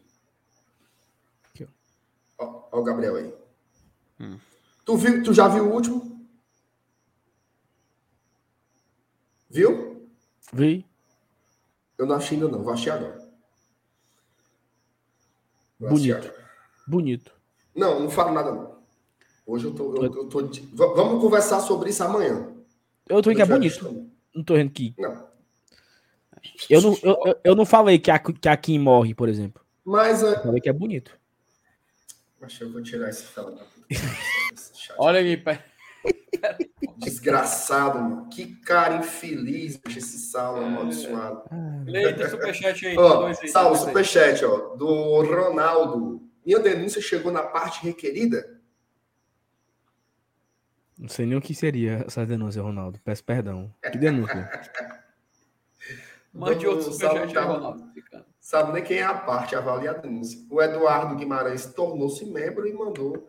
Ó 2.40 2.80
o 2.80 2.82
Gabriel 2.82 3.16
aí. 3.16 3.34
Hum. 4.18 4.38
Tu, 4.84 4.96
viu, 4.96 5.22
tu 5.22 5.32
já 5.34 5.46
viu 5.48 5.66
o 5.68 5.72
último? 5.74 6.26
Viu? 9.48 10.08
Vi. 10.52 10.86
Eu 11.98 12.06
não 12.06 12.16
achei 12.16 12.36
ainda 12.38 12.48
não, 12.50 12.62
vou 12.62 12.72
achar 12.72 12.94
agora. 12.94 13.18
Vou 15.78 15.90
Bonito. 15.90 16.16
agora. 16.16 16.34
Bonito. 16.86 17.32
Não, 17.74 18.00
não 18.00 18.10
falo 18.10 18.32
nada 18.32 18.52
não. 18.52 18.80
Hoje 19.46 19.66
eu 19.66 19.74
tô. 19.74 19.96
Eu, 19.96 20.04
eu 20.04 20.28
tô 20.28 20.40
Vamos 20.94 21.20
conversar 21.20 21.60
sobre 21.60 21.90
isso 21.90 22.02
amanhã. 22.04 22.52
Eu 23.08 23.20
tô 23.22 23.30
dizendo 23.32 23.36
que 23.36 23.42
é 23.42 23.46
bonito. 23.46 23.62
visto. 23.72 24.10
Não 24.34 24.44
tô 24.44 24.54
dizendo 24.54 24.70
que. 24.70 24.94
Não. 24.98 25.28
Eu 26.70 26.80
não, 26.80 26.98
eu, 27.02 27.16
eu- 27.26 27.40
eu 27.44 27.54
não 27.54 27.66
falei 27.66 27.98
que 27.98 28.10
a, 28.10 28.18
que 28.18 28.48
a 28.48 28.56
Kim 28.56 28.78
morre, 28.78 29.14
por 29.14 29.28
exemplo. 29.28 29.62
Mas 29.84 30.22
é, 30.22 30.36
Eu 30.36 30.42
falei 30.42 30.60
que 30.60 30.68
é 30.68 30.72
bonito. 30.72 31.18
Acho 32.42 32.58
que 32.58 32.64
eu 32.64 32.72
vou 32.72 32.82
tirar 32.82 33.08
esse 33.08 33.24
fela 33.24 33.52
da. 33.52 33.64
Olha 34.98 35.20
aí, 35.20 35.36
pé. 35.36 35.64
Desgraçado, 36.96 37.98
mano. 37.98 38.28
Que 38.28 38.56
cara 38.62 38.96
infeliz, 38.96 39.76
bicho, 39.76 39.98
esse 39.98 40.18
Saulo 40.18 40.64
amaldiçoado. 40.64 41.42
Leita, 41.84 42.28
superchat 42.28 42.86
aí. 42.86 42.96
Ó, 42.96 43.32
Saulo, 43.48 43.76
superchat, 43.76 44.44
ó, 44.44 44.74
do 44.74 45.22
Ronaldo. 45.22 46.22
Minha 46.44 46.58
denúncia 46.58 47.00
chegou 47.02 47.30
na 47.30 47.42
parte 47.42 47.84
requerida? 47.84 48.58
Não 50.98 51.08
sei 51.08 51.26
nem 51.26 51.36
o 51.36 51.40
que 51.40 51.54
seria 51.54 52.04
essa 52.06 52.26
denúncia, 52.26 52.62
Ronaldo. 52.62 53.00
Peço 53.04 53.24
perdão. 53.24 53.74
Que 53.90 53.98
denúncia? 53.98 54.50
Mande 56.32 56.66
outro 56.66 56.92
superchat 56.92 57.36
aí, 57.36 57.44
Ronaldo. 57.44 57.90
Sabe 58.40 58.72
nem 58.72 58.82
quem 58.82 58.98
é 58.98 59.04
a 59.04 59.14
parte, 59.14 59.54
avalia 59.54 59.90
a 59.90 59.94
denúncia. 59.94 60.40
O 60.50 60.62
Eduardo 60.62 61.14
Guimarães 61.14 61.66
tornou-se 61.66 62.24
membro 62.24 62.66
e 62.66 62.72
mandou 62.72 63.28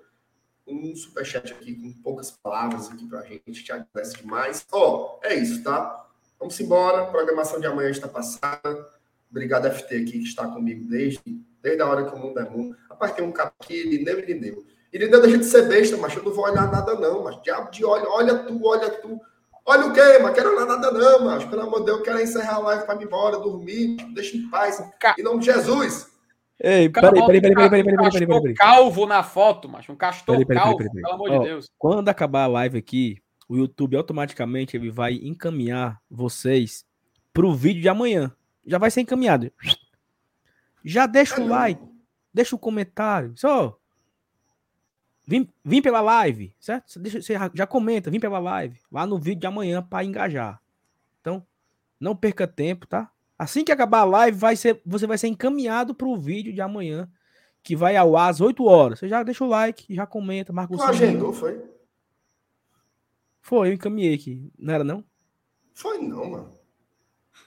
um 0.66 0.96
superchat 0.96 1.52
aqui 1.54 1.76
com 1.76 1.92
poucas 2.02 2.32
palavras 2.32 2.90
aqui 2.90 3.06
pra 3.08 3.24
gente. 3.24 3.64
Te 3.64 3.72
agradece 3.72 4.18
demais. 4.18 4.66
Ó, 4.72 5.20
é 5.24 5.36
isso, 5.36 5.64
tá? 5.64 6.08
Vamos 6.40 6.60
embora. 6.60 7.04
A 7.04 7.06
programação 7.08 7.60
de 7.60 7.68
amanhã 7.68 7.90
está 7.90 8.08
passada. 8.08 8.88
Obrigado, 9.30 9.70
FT, 9.72 9.96
aqui, 9.96 10.12
que 10.12 10.24
está 10.24 10.48
comigo 10.48 10.90
desde, 10.90 11.22
desde 11.62 11.82
a 11.82 11.88
hora 11.88 12.06
que 12.06 12.16
o 12.16 12.20
mundo 12.20 12.40
é 12.40 12.50
mundo. 12.50 12.76
Rapaz, 12.90 13.14
tem 13.14 13.26
um 13.26 13.32
cara 13.32 13.54
aqui, 13.60 13.74
Irineu 13.74 14.20
Irineu. 14.20 14.66
Irineu 14.92 15.22
deixa 15.22 15.38
de 15.38 15.46
ser 15.46 15.68
besta, 15.68 15.96
mas 15.98 16.16
eu 16.16 16.24
não 16.24 16.34
vou 16.34 16.46
olhar 16.46 16.70
nada, 16.70 16.96
não. 16.96 17.24
Mas 17.24 17.42
diabo 17.42 17.72
de 17.72 17.86
olho, 17.86 18.10
olha 18.10 18.40
tu, 18.40 18.60
olha 18.66 18.90
tu. 18.90 19.20
Olha 19.66 19.86
o 19.86 19.94
quê, 19.94 20.20
mas 20.22 20.34
quero 20.34 20.50
olhar 20.56 20.66
nada, 20.66 20.92
não, 20.92 21.26
mas 21.26 21.44
pelo 21.46 21.62
amor 21.62 21.80
de 21.80 21.86
Deus, 21.86 21.98
eu 22.00 22.04
quero 22.04 22.20
encerrar 22.20 22.56
a 22.56 22.60
live 22.60 22.86
para 22.86 23.00
ir 23.02 23.06
embora, 23.06 23.38
dormir, 23.40 23.96
deixa 24.14 24.36
em 24.36 24.50
paz. 24.50 24.82
Em 25.18 25.24
nome 25.24 25.40
de 25.40 25.46
Jesus. 25.46 26.10
Ei, 26.64 26.88
O 26.88 26.92
peraí, 26.92 27.12
peraí, 27.12 27.42
peraí, 27.42 27.42
peraí, 27.42 27.70
peraí, 27.70 27.84
peraí, 27.84 28.12
peraí, 28.12 28.28
peraí, 28.28 28.42
peraí. 28.42 28.54
calvo 28.56 29.06
na 29.06 29.24
foto, 29.24 29.70
macho. 29.70 29.92
Um 29.92 29.96
castor 29.96 30.36
Peraí, 30.36 30.46
peraí, 30.46 30.64
calvo, 30.64 30.78
peraí, 30.78 30.90
peraí, 30.92 31.04
pelo 31.04 31.14
amor 31.16 31.32
Ó, 31.32 31.40
de 31.40 31.46
Deus. 31.46 31.70
Quando 31.78 32.10
acabar 32.10 32.44
a 32.44 32.48
live 32.48 32.78
aqui, 32.78 33.18
o 33.48 33.56
YouTube 33.58 33.96
automaticamente 33.98 34.78
ele 34.78 34.90
vai 34.92 35.14
encaminhar 35.16 36.00
vocês 36.10 36.86
pro 37.34 37.54
vídeo 37.54 37.82
de 37.82 37.90
amanhã. 37.90 38.32
Já 38.66 38.78
vai 38.78 38.92
ser 38.92 39.02
encaminhado. 39.02 39.52
Já 40.84 41.06
deixa 41.06 41.36
o 41.36 41.38
Ah, 41.38 41.40
não. 41.42 41.48
like, 41.50 41.82
deixa 42.34 42.56
o 42.56 42.60
comentário. 42.60 43.34
Só. 43.36 43.78
Vim, 45.32 45.48
vim 45.64 45.82
pela 45.82 46.02
live, 46.02 46.54
certo? 46.60 47.00
Deixa, 47.00 47.22
você 47.22 47.36
já- 47.54 47.66
comenta, 47.66 48.12
vim 48.12 48.20
pela 48.20 48.38
live, 48.38 48.78
lá 48.92 49.06
no 49.06 49.18
vídeo 49.18 49.40
de 49.40 49.48
amanhã 49.48 49.82
para 49.82 50.04
engajar. 50.04 50.62
Então, 51.22 51.42
não 51.98 52.14
perca 52.14 52.46
tempo, 52.46 52.86
tá? 52.86 53.10
Assim 53.40 53.64
que 53.64 53.72
acabar 53.72 54.00
a 54.00 54.04
live, 54.04 54.38
vai 54.38 54.58
ser, 54.58 54.82
você 54.86 55.08
vai 55.08 55.18
ser 55.18 55.28
encaminhado 55.30 55.96
pro 55.96 56.18
vídeo 56.18 56.52
de 56.54 56.60
amanhã 56.60 57.10
que 57.64 57.78
vai 57.78 57.96
ao 57.96 58.18
ar 58.18 58.30
às 58.30 58.42
8 58.42 58.66
horas. 58.66 59.00
Você 59.00 59.08
já 59.08 59.24
deixa 59.24 59.46
o 59.46 59.48
like, 59.48 59.96
já 59.96 60.06
comenta, 60.06 60.52
marca 60.52 60.74
o 60.74 60.78
sininho. 60.78 60.96
agendou, 60.96 61.32
foi? 61.32 61.64
Foi, 63.42 63.70
eu 63.70 63.74
encaminhei 63.74 64.14
aqui. 64.14 64.52
Não 64.60 64.74
era, 64.74 64.84
não? 64.84 65.02
Foi 65.74 65.98
não, 66.00 66.30
mano. 66.30 66.52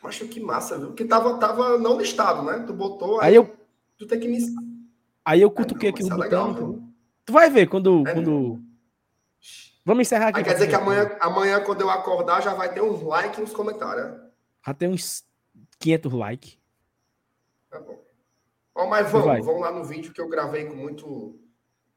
Mas 0.02 0.18
que 0.18 0.40
massa, 0.40 0.78
viu? 0.78 0.86
Porque 0.88 1.04
tava, 1.04 1.38
tava 1.38 1.76
não 1.78 1.98
listado, 1.98 2.42
né? 2.44 2.64
Tu 2.66 2.72
botou, 2.72 3.20
aí, 3.20 3.28
Aí 3.28 3.34
eu, 3.34 3.54
tu 3.98 4.06
tem 4.06 4.18
que 4.18 4.26
me... 4.28 4.38
aí 5.22 5.42
eu 5.42 5.50
Ah, 5.50 5.52
cutuquei 5.52 5.90
não, 5.90 5.94
aqui 5.94 6.02
o 6.02 6.06
é 6.06 6.10
botão. 6.16 6.46
legal? 6.48 6.93
Tu 7.24 7.32
vai 7.32 7.50
ver 7.50 7.68
quando. 7.68 8.06
É 8.06 8.12
quando... 8.12 8.60
Vamos 9.84 10.02
encerrar 10.02 10.28
aqui. 10.28 10.38
Aí 10.38 10.44
quer 10.44 10.54
dizer 10.54 10.68
que 10.68 10.74
amanhã, 10.74 11.16
amanhã, 11.20 11.60
quando 11.60 11.82
eu 11.82 11.90
acordar, 11.90 12.42
já 12.42 12.54
vai 12.54 12.72
ter 12.72 12.82
uns 12.82 13.02
likes 13.02 13.38
e 13.38 13.42
uns 13.42 13.52
comentários, 13.52 14.06
né? 14.06 14.30
Já 14.66 14.72
tem 14.72 14.88
uns 14.88 15.24
500 15.78 16.12
likes. 16.12 16.58
Tá 17.70 17.80
bom. 17.80 18.02
Ó, 18.74 18.86
mas 18.86 19.10
Vai. 19.10 19.22
vamos, 19.22 19.46
vamos 19.46 19.60
lá 19.60 19.70
no 19.70 19.84
vídeo 19.84 20.12
que 20.12 20.20
eu 20.20 20.28
gravei 20.28 20.64
com 20.64 20.74
muito, 20.74 21.38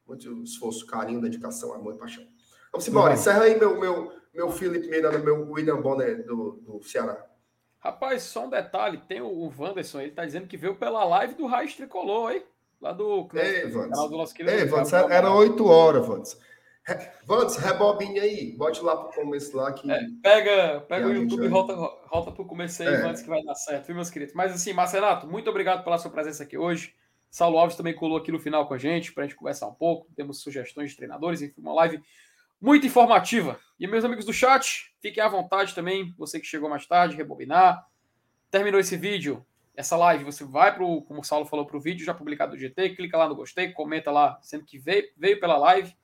muito 0.06 0.44
esforço, 0.44 0.86
carinho, 0.86 1.22
dedicação, 1.22 1.74
amor 1.74 1.96
e 1.96 1.98
paixão. 1.98 2.26
Vamos 2.72 2.88
embora. 2.88 3.14
Encerra 3.14 3.44
aí 3.44 3.58
meu, 3.58 3.80
meu, 3.80 4.12
meu 4.34 4.52
Felipe 4.52 4.88
Miranda, 4.90 5.18
meu 5.18 5.50
William 5.50 5.82
Bonner 5.82 6.26
do, 6.26 6.62
do 6.62 6.84
Ceará. 6.84 7.26
Rapaz, 7.80 8.24
só 8.24 8.46
um 8.46 8.50
detalhe: 8.50 8.98
tem 9.08 9.22
o, 9.22 9.28
o 9.28 9.54
Wanderson, 9.58 10.02
ele 10.02 10.12
tá 10.12 10.26
dizendo 10.26 10.48
que 10.48 10.58
veio 10.58 10.76
pela 10.76 11.04
live 11.06 11.36
do 11.36 11.48
Raiz 11.48 11.76
Tricolor, 11.76 12.32
hein? 12.32 12.44
Lá 12.82 12.92
do 12.94 13.28
Ei, 13.34 13.72
canal 13.72 14.08
do 14.10 14.18
nosso 14.18 14.34
querido. 14.34 14.56
Ei, 14.56 14.66
Vandes, 14.66 14.94
era 14.94 15.06
Amaral. 15.06 15.38
8 15.38 15.66
horas, 15.68 16.06
Vandes. 16.06 16.40
Re- 16.86 17.12
Vandes, 17.26 17.56
rebobine 17.58 18.20
aí. 18.20 18.56
Bote 18.56 18.82
lá 18.82 18.96
pro 18.96 19.14
começo 19.22 19.58
lá 19.58 19.74
que. 19.74 19.92
É, 19.92 20.00
pega 20.22 20.82
pega 20.82 21.08
E 21.08 21.10
o 21.12 21.14
YouTube 21.24 21.46
e 21.46 21.48
volta, 21.50 21.76
volta 21.76 22.32
pro 22.32 22.46
começo 22.46 22.82
aí, 22.84 22.88
É. 22.90 23.14
que 23.14 23.28
vai 23.28 23.44
dar 23.44 23.56
certo, 23.56 23.88
viu, 23.88 23.96
meus 23.96 24.10
queridos? 24.10 24.34
Mas 24.36 24.54
assim, 24.54 24.74
Marcenato, 24.74 25.28
muito 25.28 25.50
obrigado 25.50 25.84
pela 25.84 25.98
sua 25.98 26.12
presença 26.12 26.44
aqui 26.44 26.58
hoje. 26.58 26.94
Saulo 27.30 27.58
Alves 27.58 27.76
também 27.76 27.94
colou 27.94 28.18
aqui 28.18 28.32
no 28.32 28.40
final 28.40 28.68
com 28.68 28.74
a 28.74 28.78
gente, 28.78 29.12
pra 29.12 29.24
gente 29.24 29.36
conversar 29.36 29.68
um 29.68 29.74
pouco. 29.74 30.08
Temos 30.16 30.42
sugestões 30.42 30.92
de 30.92 30.98
treinadores, 30.98 31.42
enfim, 31.42 31.60
uma 31.62 31.74
live 31.74 32.00
muito 32.62 32.88
informativa. 32.88 33.60
E 33.80 33.86
meus 33.86 34.06
amigos 34.06 34.24
do 34.26 34.32
chat, 34.32 34.94
fiquem 35.02 35.22
à 35.22 35.28
vontade 35.28 35.76
também, 35.76 36.14
você 36.18 36.40
que 36.40 36.46
chegou 36.46 36.70
mais 36.70 36.86
tarde, 36.88 37.18
rebobinar. 37.18 37.86
Terminou 38.50 38.80
esse 38.80 38.96
vídeo, 38.96 39.46
essa 39.78 39.96
live, 39.96 40.24
você 40.24 40.44
vai 40.44 40.74
pro, 40.74 41.04
como 41.04 41.22
o 41.22 41.24
Saulo 41.24 41.46
falou, 41.46 41.64
pro 41.64 41.80
vídeo 41.80 42.04
já 42.04 42.12
publicado 42.12 42.54
do 42.54 42.58
GT, 42.58 42.96
clica 42.96 43.16
lá 43.16 43.30
no 43.30 43.36
gostei, 43.36 43.72
comenta 43.72 44.10
lá, 44.10 44.40
sendo 44.42 44.66
que 44.66 44.80
veio, 44.80 45.08
veio 45.16 45.40
pela 45.40 45.56
live, 45.56 45.96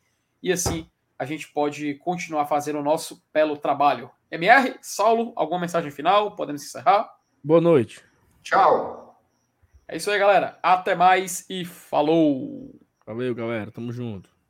e 0.43 0.51
assim 0.51 0.87
a 1.17 1.25
gente 1.25 1.51
pode 1.51 1.95
continuar 1.95 2.45
fazendo 2.45 2.79
o 2.79 2.83
nosso 2.83 3.23
belo 3.33 3.57
trabalho. 3.57 4.11
MR, 4.29 4.77
Saulo, 4.79 5.33
alguma 5.35 5.61
mensagem 5.61 5.89
final? 5.89 6.35
Podemos 6.35 6.63
encerrar? 6.63 7.09
Boa 7.43 7.59
noite. 7.59 8.03
Tchau. 8.43 9.19
É 9.87 9.97
isso 9.97 10.11
aí, 10.11 10.19
galera. 10.19 10.59
Até 10.61 10.95
mais 10.95 11.45
e 11.49 11.65
falou! 11.65 12.79
Valeu, 13.05 13.33
galera. 13.33 13.71
Tamo 13.71 13.91
junto. 13.91 14.29